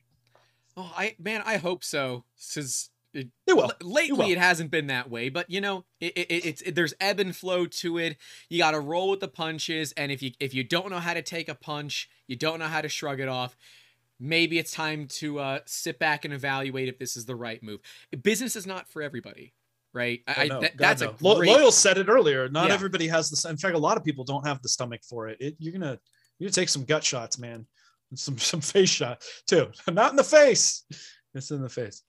Oh, 0.78 0.92
I 0.98 1.16
man, 1.20 1.42
I 1.46 1.56
hope 1.58 1.84
so. 1.86 2.26
Because 2.54 2.90
they 3.14 3.30
will 3.54 3.64
L- 3.64 3.72
lately 3.82 4.18
will. 4.18 4.30
it 4.32 4.38
hasn't 4.38 4.72
been 4.72 4.88
that 4.88 5.10
way 5.10 5.30
but 5.30 5.50
you 5.50 5.62
know 5.62 5.86
it, 6.02 6.12
it, 6.18 6.46
it's 6.46 6.62
it, 6.64 6.76
there's 6.76 6.94
ebb 7.00 7.18
and 7.22 7.34
flow 7.34 7.66
to 7.66 7.98
it 7.98 8.18
you 8.50 8.58
got 8.58 8.72
to 8.72 8.80
roll 8.82 9.10
with 9.10 9.22
the 9.22 9.28
punches 9.30 9.94
and 9.94 10.12
if 10.12 10.22
you 10.22 10.32
if 10.42 10.54
you 10.54 10.66
don't 10.66 10.90
know 10.90 11.00
how 11.00 11.14
to 11.14 11.22
take 11.22 11.48
a 11.48 11.56
punch 11.56 12.10
you 12.28 12.36
don't 12.36 12.60
know 12.60 12.66
how 12.68 12.82
to 12.82 12.90
shrug 12.90 13.22
it 13.22 13.30
off 13.30 13.56
maybe 14.20 14.60
it's 14.60 14.72
time 14.74 15.08
to 15.08 15.40
uh, 15.40 15.60
sit 15.66 15.98
back 15.98 16.26
and 16.26 16.34
evaluate 16.34 16.90
if 16.90 16.98
this 17.00 17.16
is 17.16 17.26
the 17.26 17.36
right 17.38 17.64
move 17.64 17.80
business 18.22 18.58
is 18.58 18.68
not 18.68 18.86
for 18.90 19.02
everybody 19.02 19.54
right 19.94 20.22
I, 20.28 20.34
Oh, 20.34 20.42
I- 20.42 20.48
no. 20.48 20.60
God, 20.62 20.72
that's 20.78 21.02
no. 21.02 21.10
a 21.12 21.14
great 21.38 21.50
loyal 21.50 21.72
said 21.72 21.98
it 21.98 22.10
earlier 22.10 22.50
not 22.50 22.68
Yeah. 22.68 22.74
everybody 22.74 23.08
has 23.08 23.30
this 23.30 23.46
in 23.46 23.56
fact 23.56 23.76
a 23.76 23.80
lot 23.80 23.96
of 23.96 24.04
people 24.04 24.26
don't 24.26 24.46
have 24.46 24.62
the 24.62 24.68
stomach 24.68 25.06
for 25.06 25.30
it, 25.30 25.38
it 25.40 25.56
you're 25.58 25.72
gonna 25.72 25.98
you're 26.38 26.48
gonna 26.48 26.52
take 26.54 26.68
some 26.68 26.84
gut 26.84 27.04
shots 27.06 27.38
man 27.40 27.66
some 28.16 28.38
some 28.38 28.62
face 28.62 28.90
shot 28.90 29.24
too. 29.48 29.68
Not 29.92 30.12
in 30.12 30.16
the 30.16 30.24
face. 30.24 30.84
It's 31.34 31.52
in 31.52 31.62
the 31.62 31.70
face. 31.70 32.04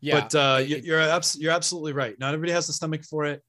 Yeah 0.00 0.20
but 0.20 0.34
uh 0.34 0.58
you, 0.58 0.76
you're 0.76 1.00
abs- 1.00 1.38
you're 1.38 1.52
absolutely 1.52 1.92
right. 1.92 2.18
Not 2.18 2.34
everybody 2.34 2.52
has 2.52 2.66
the 2.66 2.72
stomach 2.72 3.04
for 3.04 3.24
it 3.24 3.42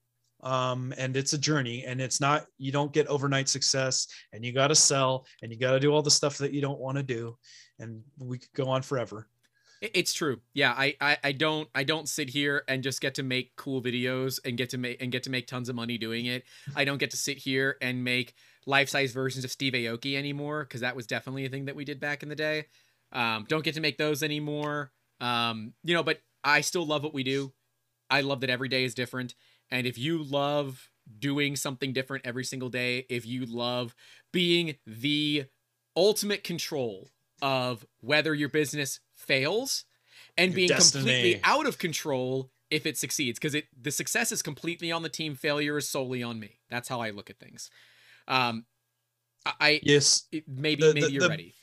um 0.44 0.94
and 0.98 1.18
it's 1.18 1.34
a 1.34 1.38
journey 1.38 1.86
and 1.86 2.00
it's 2.00 2.20
not 2.20 2.46
you 2.58 2.72
don't 2.72 2.94
get 2.94 3.08
overnight 3.08 3.50
success 3.50 4.08
and 4.32 4.46
you 4.46 4.52
got 4.52 4.68
to 4.68 4.76
sell 4.76 5.26
and 5.42 5.52
you 5.52 5.58
got 5.58 5.72
to 5.72 5.80
do 5.80 5.92
all 5.92 6.02
the 6.02 6.12
stuff 6.12 6.38
that 6.38 6.52
you 6.52 6.62
don't 6.62 6.80
want 6.80 6.98
to 6.98 7.04
do 7.04 7.36
and 7.80 8.02
we 8.20 8.38
could 8.38 8.54
go 8.54 8.70
on 8.70 8.82
forever. 8.82 9.28
It's 9.82 10.14
true. 10.14 10.40
Yeah, 10.54 10.72
I, 10.72 10.96
I 11.02 11.18
I 11.24 11.32
don't 11.34 11.68
I 11.76 11.84
don't 11.84 12.08
sit 12.08 12.30
here 12.30 12.64
and 12.68 12.82
just 12.82 13.02
get 13.02 13.16
to 13.16 13.24
make 13.24 13.56
cool 13.56 13.82
videos 13.84 14.40
and 14.46 14.58
get 14.58 14.70
to 14.70 14.78
make 14.78 15.02
and 15.02 15.12
get 15.12 15.24
to 15.24 15.30
make 15.30 15.48
tons 15.48 15.70
of 15.70 15.76
money 15.76 15.98
doing 15.98 16.26
it. 16.26 16.44
I 16.76 16.86
don't 16.86 16.98
get 16.98 17.12
to 17.12 17.18
sit 17.18 17.38
here 17.38 17.78
and 17.82 18.04
make 18.04 18.36
life-size 18.66 19.12
versions 19.12 19.46
of 19.46 19.52
Steve 19.52 19.74
Aoki 19.74 20.16
anymore 20.16 20.64
because 20.64 20.82
that 20.82 20.96
was 20.96 21.06
definitely 21.08 21.46
a 21.46 21.50
thing 21.50 21.66
that 21.66 21.76
we 21.76 21.86
did 21.86 22.00
back 22.00 22.24
in 22.24 22.30
the 22.30 22.36
day. 22.36 22.66
Um, 23.12 23.46
don't 23.48 23.64
get 23.64 23.76
to 23.76 23.82
make 23.82 23.98
those 23.98 24.24
anymore. 24.24 24.92
Um, 25.22 25.74
you 25.84 25.94
know, 25.94 26.04
but 26.04 26.22
I 26.44 26.62
still 26.62 26.86
love 26.86 27.04
what 27.04 27.14
we 27.14 27.24
do. 27.24 27.54
I 28.10 28.22
love 28.22 28.42
that 28.42 28.50
every 28.50 28.70
day 28.70 28.84
is 28.84 28.94
different. 28.94 29.36
And 29.72 29.88
if 29.88 29.98
you 29.98 30.24
love 30.24 30.90
doing 31.20 31.56
something 31.56 31.94
different 31.94 32.26
every 32.26 32.44
single 32.44 32.70
day, 32.70 33.06
if 33.10 33.26
you 33.26 33.46
love 33.46 33.96
being 34.32 34.76
the 34.86 35.46
ultimate 35.96 36.44
control 36.44 37.10
of 37.42 37.86
whether 38.02 38.34
your 38.34 38.50
business 38.50 39.00
fails 39.16 39.86
and 40.38 40.52
Your 40.52 40.56
being 40.56 40.70
destiny. 40.70 41.04
completely 41.04 41.42
out 41.44 41.66
of 41.68 41.78
control 41.78 42.52
if 42.70 42.86
it 42.86 42.98
succeeds 42.98 43.40
because 43.40 43.54
it 43.54 43.66
the 43.80 43.92
success 43.92 44.32
is 44.32 44.42
completely 44.42 44.92
on 44.92 45.04
the 45.04 45.10
team 45.10 45.36
failure 45.36 45.78
is 45.78 45.88
solely 45.88 46.24
on 46.24 46.40
me 46.40 46.60
that's 46.70 46.90
how 46.90 47.00
i 47.00 47.10
look 47.10 47.30
at 47.30 47.38
things 47.40 47.70
um 48.28 48.66
i, 49.60 49.80
yes. 49.84 50.28
maybe 50.48 50.82
The- 50.82 50.94
maybe 50.94 51.02
the- 51.02 51.12
you're 51.12 51.22
the- 51.24 51.30
ready. 51.30 51.54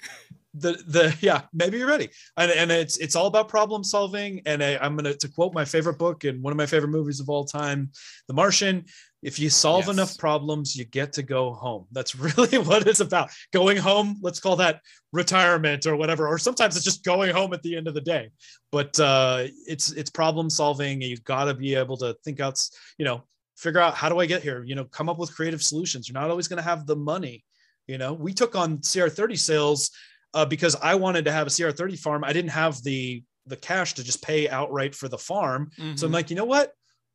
The 0.55 0.73
the 0.86 1.16
yeah 1.23 1.42
maybe 1.55 1.78
you're 1.78 1.89
ready. 1.89 2.10
And, 2.36 2.50
and 2.52 2.70
it's 2.70 2.99
it's 2.99 3.16
all 3.16 3.26
about 3.26 3.49
problem 3.49 3.82
solving. 3.82 4.42
And 4.44 4.62
I, 4.62 4.76
i'm 4.76 4.94
gonna 4.97 5.15
to 5.15 5.28
quote 5.28 5.55
my 5.55 5.65
favorite 5.65 5.97
book 5.97 6.24
and 6.24 6.42
one 6.42 6.52
of 6.52 6.58
my 6.58 6.66
favorite 6.66 6.91
movies 6.91 7.20
of 7.20 7.31
all 7.31 7.47
time 7.47 7.91
the 8.28 8.34
martian 8.34 8.84
if 9.23 9.39
you 9.39 9.49
solve 9.49 9.86
Yes. 9.86 9.94
enough 9.94 10.18
problems 10.18 10.76
you 10.76 10.84
get 10.84 11.15
to 11.15 11.23
go 11.23 11.55
home. 11.55 11.86
That's 11.92 12.15
really 12.26 12.58
what 12.58 12.86
it's 12.86 13.00
about. 13.00 13.31
Going 13.50 13.78
home 13.78 14.18
let's 14.20 14.41
call 14.41 14.57
that 14.57 14.82
retirement 15.15 15.86
or 15.86 15.97
whatever 15.97 16.28
or 16.28 16.36
sometimes 16.36 16.76
it's 16.76 16.84
just 16.84 17.02
going 17.02 17.32
home 17.32 17.55
at 17.55 17.62
the 17.62 17.74
end 17.74 17.89
of 17.89 17.94
the 17.94 18.02
day. 18.02 18.28
But 18.70 19.00
uh 19.00 19.47
it's 19.66 19.91
it's 19.92 20.10
problem 20.10 20.50
solving 20.50 21.00
and 21.00 21.05
you've 21.10 21.24
got 21.24 21.44
to 21.47 21.55
be 21.55 21.74
able 21.76 21.97
to 21.97 22.15
think 22.24 22.41
out 22.41 22.60
you 22.99 23.07
know 23.07 23.24
figure 23.62 23.81
out 23.81 23.94
how 23.94 24.08
do 24.08 24.18
i 24.18 24.26
get 24.26 24.42
here 24.42 24.65
you 24.65 24.74
know 24.74 24.84
come 24.86 25.08
up 25.08 25.18
with 25.18 25.34
creative 25.34 25.62
solutions 25.62 26.08
you're 26.08 26.20
not 26.20 26.31
always 26.31 26.49
going 26.49 26.57
to 26.57 26.62
have 26.73 26.86
the 26.86 26.97
money 26.97 27.44
you 27.86 27.97
know 27.99 28.12
we 28.12 28.32
took 28.32 28.55
on 28.57 28.78
cr30 28.78 29.39
sales 29.39 29.91
uh, 30.34 30.47
because 30.47 30.74
I 30.76 30.94
wanted 30.94 31.26
to 31.26 31.32
have 31.32 31.47
a 31.47 31.50
CR30 31.50 31.99
farm. 31.99 32.24
I 32.24 32.32
didn't 32.32 32.52
have 32.52 32.82
the 32.82 33.23
the 33.47 33.57
cash 33.57 33.92
to 33.94 34.02
just 34.02 34.23
pay 34.23 34.49
outright 34.49 34.94
for 34.94 35.07
the 35.08 35.18
farm. 35.18 35.70
So 35.76 36.07
I'm 36.07 36.10
Mhm. 36.10 36.15
like, 36.15 36.31
you 36.31 36.36
know 36.36 36.47
what? 36.47 36.68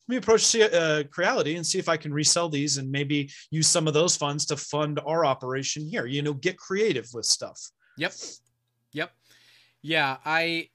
Let 0.08 0.14
me 0.14 0.18
approach 0.18 0.42
C- 0.46 0.62
uh, 0.62 1.04
Creality 1.10 1.56
and 1.56 1.66
see 1.66 1.80
if 1.80 1.90
I 1.90 1.98
can 1.98 2.14
resell 2.14 2.48
these 2.48 2.78
and 2.78 2.92
maybe 2.92 3.32
use 3.50 3.66
some 3.68 3.88
of 3.88 3.96
those 3.96 4.16
funds 4.16 4.46
to 4.48 4.56
fund 4.56 5.00
our 5.04 5.26
operation 5.26 5.88
here. 5.88 6.06
You 6.06 6.22
know, 6.22 6.34
get 6.34 6.60
creative 6.60 7.08
with 7.12 7.26
stuff. 7.26 7.60
Yep. 7.98 8.14
Yep. 8.92 9.12
Yeah, 9.82 10.18
I 10.24 10.70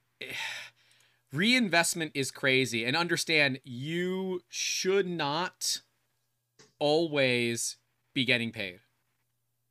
reinvestment 1.33 2.11
is 2.13 2.31
crazy 2.31 2.85
and 2.85 2.95
understand 2.95 3.59
you 3.63 4.41
should 4.49 5.07
not 5.07 5.81
always 6.79 7.77
be 8.13 8.23
getting 8.25 8.51
paid. 8.51 8.79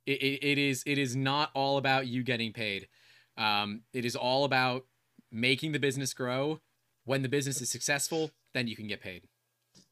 It, 0.05 0.21
it, 0.21 0.45
it 0.45 0.57
is 0.57 0.83
it 0.85 0.97
is 0.97 1.15
not 1.15 1.49
all 1.53 1.77
about 1.77 2.07
you 2.07 2.23
getting 2.23 2.51
paid. 2.51 2.87
Um, 3.37 3.83
it 3.93 4.05
is 4.05 4.15
all 4.15 4.43
about 4.43 4.85
making 5.31 5.71
the 5.71 5.79
business 5.79 6.13
grow. 6.13 6.59
When 7.05 7.21
the 7.21 7.29
business 7.29 7.61
is 7.61 7.69
successful, 7.69 8.31
then 8.53 8.67
you 8.67 8.75
can 8.75 8.87
get 8.87 9.01
paid. 9.01 9.23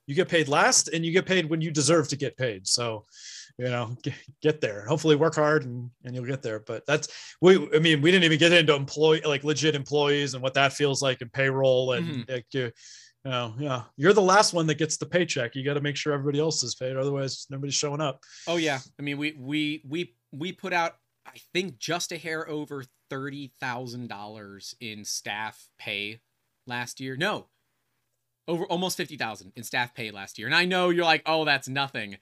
You 0.08 0.16
get 0.16 0.30
paid 0.30 0.48
last, 0.48 0.88
and 0.90 1.06
you 1.06 1.11
get 1.11 1.25
paid 1.25 1.50
when 1.50 1.61
you 1.61 1.72
deserve 1.72 2.08
to 2.09 2.16
get 2.16 2.38
paid. 2.38 2.67
So, 2.67 3.06
you 3.57 3.65
know, 3.65 3.95
get, 4.03 4.13
get 4.41 4.61
there. 4.61 4.85
Hopefully, 4.85 5.15
work 5.15 5.35
hard, 5.35 5.65
and 5.65 5.89
and 6.03 6.15
you'll 6.15 6.25
get 6.25 6.41
there. 6.41 6.59
But 6.59 6.85
that's 6.85 7.35
we. 7.41 7.55
I 7.75 7.80
mean, 7.80 8.01
we 8.01 8.11
didn't 8.11 8.25
even 8.25 8.39
get 8.39 8.53
into 8.53 8.73
employee 8.73 9.21
like 9.25 9.43
legit 9.43 9.75
employees 9.75 10.33
and 10.33 10.43
what 10.43 10.53
that 10.55 10.73
feels 10.73 11.01
like 11.01 11.21
and 11.21 11.31
payroll 11.31 11.93
and 11.93 12.07
mm-hmm. 12.07 12.31
like 12.31 12.47
you. 12.51 12.71
You 13.23 13.30
know, 13.30 13.53
yeah, 13.59 13.83
you're 13.97 14.13
the 14.13 14.21
last 14.21 14.51
one 14.51 14.65
that 14.65 14.80
gets 14.80 14.97
the 14.97 15.05
paycheck. 15.05 15.55
You 15.55 15.63
got 15.63 15.75
to 15.75 15.81
make 15.81 15.95
sure 15.95 16.11
everybody 16.11 16.39
else 16.39 16.63
is 16.63 16.73
paid, 16.73 16.97
otherwise 16.97 17.45
nobody's 17.51 17.75
showing 17.75 18.01
up. 18.01 18.19
Oh 18.47 18.57
yeah, 18.57 18.80
I 18.97 19.03
mean 19.03 19.17
we 19.17 19.35
we 19.38 19.83
we 19.88 20.15
we 20.31 20.51
put 20.51 20.73
out 20.73 20.95
I 21.25 21.38
think 21.53 21.77
just 21.77 22.11
a 22.11 22.17
hair 22.17 22.49
over 22.49 22.83
thirty 23.09 23.51
thousand 23.59 24.07
dollars 24.09 24.73
in 24.80 25.05
staff 25.05 25.67
pay 25.77 26.21
last 26.65 26.99
year. 26.99 27.15
No, 27.15 27.47
over 28.47 28.65
almost 28.65 28.97
fifty 28.97 29.17
thousand 29.17 29.53
in 29.55 29.63
staff 29.63 29.93
pay 29.93 30.11
last 30.11 30.38
year. 30.38 30.47
And 30.47 30.55
I 30.55 30.65
know 30.65 30.89
you're 30.89 31.05
like, 31.05 31.23
oh, 31.25 31.45
that's 31.45 31.67
nothing, 31.67 32.17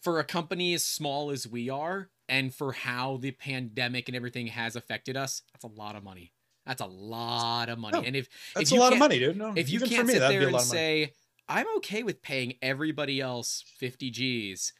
for 0.00 0.18
a 0.18 0.24
company 0.24 0.74
as 0.74 0.84
small 0.84 1.30
as 1.30 1.46
we 1.46 1.68
are, 1.68 2.10
and 2.28 2.54
for 2.54 2.72
how 2.72 3.18
the 3.18 3.32
pandemic 3.32 4.08
and 4.08 4.16
everything 4.16 4.48
has 4.48 4.76
affected 4.76 5.16
us, 5.16 5.42
that's 5.52 5.64
a 5.64 5.68
lot 5.68 5.96
of 5.96 6.02
money. 6.02 6.32
That's 6.66 6.82
a 6.82 6.86
lot 6.86 7.68
of 7.68 7.78
money. 7.78 7.98
Oh, 7.98 8.02
and 8.02 8.14
if 8.14 8.28
That's 8.54 8.70
you 8.70 8.78
a 8.78 8.80
lot 8.80 8.92
of 8.92 8.98
money, 8.98 9.18
dude. 9.18 9.36
No, 9.36 9.52
if 9.56 9.70
you 9.70 9.80
can't 9.80 10.06
me, 10.06 10.14
sit 10.14 10.20
there 10.20 10.42
and 10.42 10.52
lot 10.52 10.62
of 10.62 10.68
money. 10.68 10.78
say 10.78 11.12
i'm 11.50 11.66
okay 11.76 12.02
with 12.02 12.22
paying 12.22 12.54
everybody 12.62 13.20
else 13.20 13.64
50 13.78 14.10
g's 14.10 14.72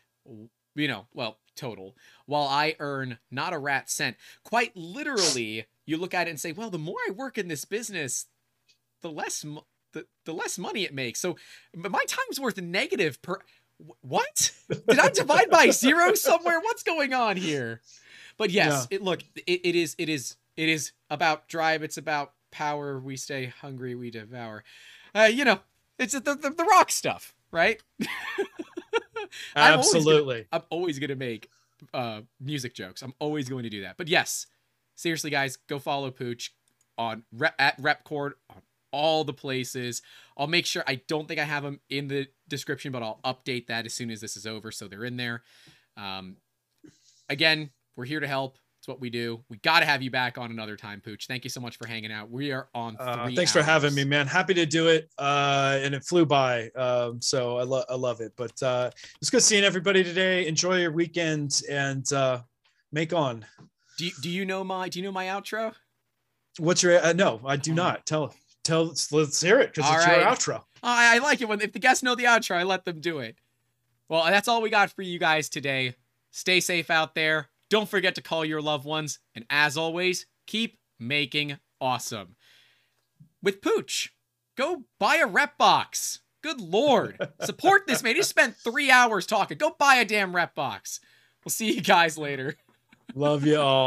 you 0.77 0.89
know 0.89 1.07
well 1.13 1.39
total 1.57 1.97
while 2.27 2.47
i 2.47 2.77
earn 2.79 3.19
not 3.31 3.53
a 3.53 3.59
rat 3.59 3.91
cent 3.91 4.17
quite 4.45 4.75
literally 4.77 5.67
you 5.85 5.99
look 5.99 6.15
at 6.15 6.27
it 6.27 6.31
and 6.31 6.41
say 6.41 6.53
well 6.53 6.71
the 6.71 6.79
more 6.79 6.97
i 7.09 7.11
work 7.11 7.37
in 7.37 7.49
this 7.49 7.65
business 7.65 8.27
the 9.03 9.11
less 9.11 9.45
the, 9.93 10.07
the 10.25 10.33
less 10.33 10.57
money 10.59 10.85
it 10.85 10.95
makes 10.95 11.21
so 11.21 11.37
my 11.75 12.05
time's 12.07 12.39
worth 12.39 12.57
negative 12.59 13.21
per 13.21 13.41
what? 14.03 14.53
Did 14.69 14.99
i 14.99 15.09
divide 15.09 15.51
by 15.51 15.71
zero 15.71 16.15
somewhere? 16.15 16.61
What's 16.61 16.83
going 16.83 17.13
on 17.15 17.37
here? 17.37 17.81
But 18.39 18.51
yes 18.51 18.87
it 18.91 19.03
look 19.03 19.23
it, 19.47 19.61
it 19.65 19.77
is 19.77 19.95
it 19.99 20.09
is 20.09 20.37
it 20.57 20.69
is 20.69 20.93
about 21.11 21.49
drive. 21.49 21.83
It's 21.83 21.97
about 21.99 22.33
power. 22.51 22.99
We 22.99 23.17
stay 23.17 23.47
hungry. 23.47 23.95
We 23.95 24.11
devour. 24.11 24.65
Uh, 25.15 25.23
you 25.33 25.45
know 25.45 25.61
it's 25.99 26.13
the, 26.15 26.21
the, 26.21 26.51
the 26.57 26.65
rock 26.65 26.91
stuff 26.91 27.35
right? 27.53 27.83
I'm 28.01 28.07
always 29.75 29.93
gonna- 29.93 29.99
Absolutely. 29.99 30.47
i'm 30.53 30.63
always 30.71 30.99
gonna 30.99 31.17
make 31.17 31.49
uh 31.95 32.21
music 32.41 32.75
jokes. 32.75 33.03
I'm 33.03 33.15
always 33.19 33.49
going 33.49 33.65
to 33.65 33.71
do 33.71 33.83
that. 33.83 33.97
But 33.97 34.09
yes 34.09 34.47
seriously 34.95 35.31
guys 35.31 35.57
go 35.67 35.79
follow 35.79 36.11
pooch 36.11 36.55
on 36.99 37.23
rep, 37.33 37.55
at 37.59 37.81
Repkord 37.81 38.33
on 38.51 38.63
all 38.93 39.25
the 39.25 39.33
places 39.33 40.03
i'll 40.37 40.47
make 40.47 40.67
sure 40.67 40.83
i 40.87 41.01
don't 41.09 41.29
think 41.29 41.41
i 41.41 41.45
have 41.45 41.63
them 41.63 41.81
in 41.91 42.09
the 42.09 42.27
description 42.49 42.93
but 42.93 43.03
i'll 43.03 43.21
update 43.25 43.67
that 43.67 43.87
as 43.87 43.95
soon 43.95 44.11
as 44.11 44.21
this 44.21 44.37
is 44.37 44.47
over 44.47 44.71
so 44.71 44.89
they're 44.89 45.05
in 45.05 45.17
there 45.17 45.43
um 45.97 46.37
again 47.29 47.71
we're 47.97 48.05
here 48.05 48.21
to 48.21 48.27
help 48.27 48.57
it's 48.79 48.89
what 48.89 49.01
we 49.01 49.11
do 49.11 49.45
we 49.51 49.59
got 49.59 49.81
to 49.81 49.87
have 49.87 50.01
you 50.01 50.11
back 50.11 50.39
on 50.39 50.51
another 50.51 50.77
time 50.77 51.01
pooch 51.01 51.27
thank 51.27 51.45
you 51.45 51.51
so 51.51 51.61
much 51.61 51.77
for 51.77 51.87
hanging 51.87 52.11
out 52.11 52.31
we 52.31 52.51
are 52.51 52.69
on 52.75 52.97
Uh, 52.99 53.29
thanks 53.35 53.53
for 53.53 53.63
having 53.63 53.95
me, 53.95 54.05
man. 54.05 54.27
Happy 54.27 54.55
to 54.55 54.65
do 54.65 54.89
it. 54.89 55.11
Uh, 55.19 55.79
and 55.83 55.95
it 55.95 56.03
flew 56.05 56.25
by. 56.25 56.71
Um, 56.71 57.21
so 57.21 57.59
I 57.59 57.65
love 57.65 57.85
I 57.91 57.95
love 57.95 58.21
it. 58.23 58.33
But 58.37 58.63
uh, 58.63 58.91
it's 59.21 59.29
good 59.29 59.43
seeing 59.43 59.65
everybody 59.65 60.03
today. 60.03 60.47
Enjoy 60.47 60.79
your 60.79 60.93
weekend, 60.93 61.61
and 61.71 62.11
uh, 62.13 62.41
make 62.91 63.13
on. 63.13 63.45
Do 63.99 64.07
you, 64.07 64.13
do 64.23 64.31
you 64.31 64.47
know 64.47 64.65
my 64.65 64.89
do 64.89 64.99
you 64.99 65.05
know 65.05 65.13
my 65.13 65.27
outro? 65.27 65.75
What's 66.59 66.83
your 66.83 67.05
uh, 67.05 67.13
no? 67.13 67.41
I 67.45 67.57
do 67.57 67.75
not. 67.75 68.07
Tell 68.07 68.35
tell. 68.65 68.95
Let's 69.11 69.41
hear 69.41 69.61
it 69.61 69.75
because 69.75 69.91
it's 69.91 70.07
right. 70.07 70.21
your 70.21 70.27
outro. 70.27 70.63
Oh, 70.83 70.89
I, 70.89 71.17
I 71.17 71.19
like 71.19 71.41
it 71.41 71.49
when 71.49 71.61
if 71.61 71.73
the 71.73 71.79
guests 71.79 72.03
know 72.03 72.15
the 72.15 72.25
outro, 72.25 72.57
I 72.57 72.63
let 72.63 72.85
them 72.85 73.01
do 73.01 73.19
it. 73.19 73.37
Well, 74.09 74.25
that's 74.25 74.49
all 74.49 74.63
we 74.63 74.71
got 74.71 74.91
for 74.91 75.03
you 75.03 75.19
guys 75.19 75.49
today. 75.49 75.95
Stay 76.31 76.61
safe 76.61 76.91
out 76.91 77.15
there. 77.15 77.49
Don't 77.69 77.89
forget 77.89 78.17
to 78.17 78.23
call 78.23 78.45
your 78.45 78.61
loved 78.61 78.85
ones, 78.85 79.21
and 79.35 79.45
as 79.49 79.77
always, 79.77 80.27
keep 80.47 80.79
making 80.99 81.59
awesome. 81.81 82.35
With 83.43 83.63
Pooch, 83.63 84.13
go 84.57 84.85
buy 84.99 85.17
a 85.17 85.29
Repbox. 85.29 86.19
Good 86.43 86.61
lord, 86.61 87.19
support 87.43 87.87
this 87.87 88.03
man. 88.03 88.17
He 88.17 88.23
spent 88.23 88.57
three 88.57 88.91
hours 88.91 89.27
talking. 89.27 89.59
Go 89.59 89.77
buy 89.79 89.97
a 89.97 90.05
damn 90.05 90.33
Repbox. 90.33 90.99
We'll 91.45 91.51
see 91.51 91.73
you 91.73 91.81
guys 91.81 92.19
later. 92.19 92.57
Love 93.15 93.47
you 93.47 93.61
all. 93.61 93.79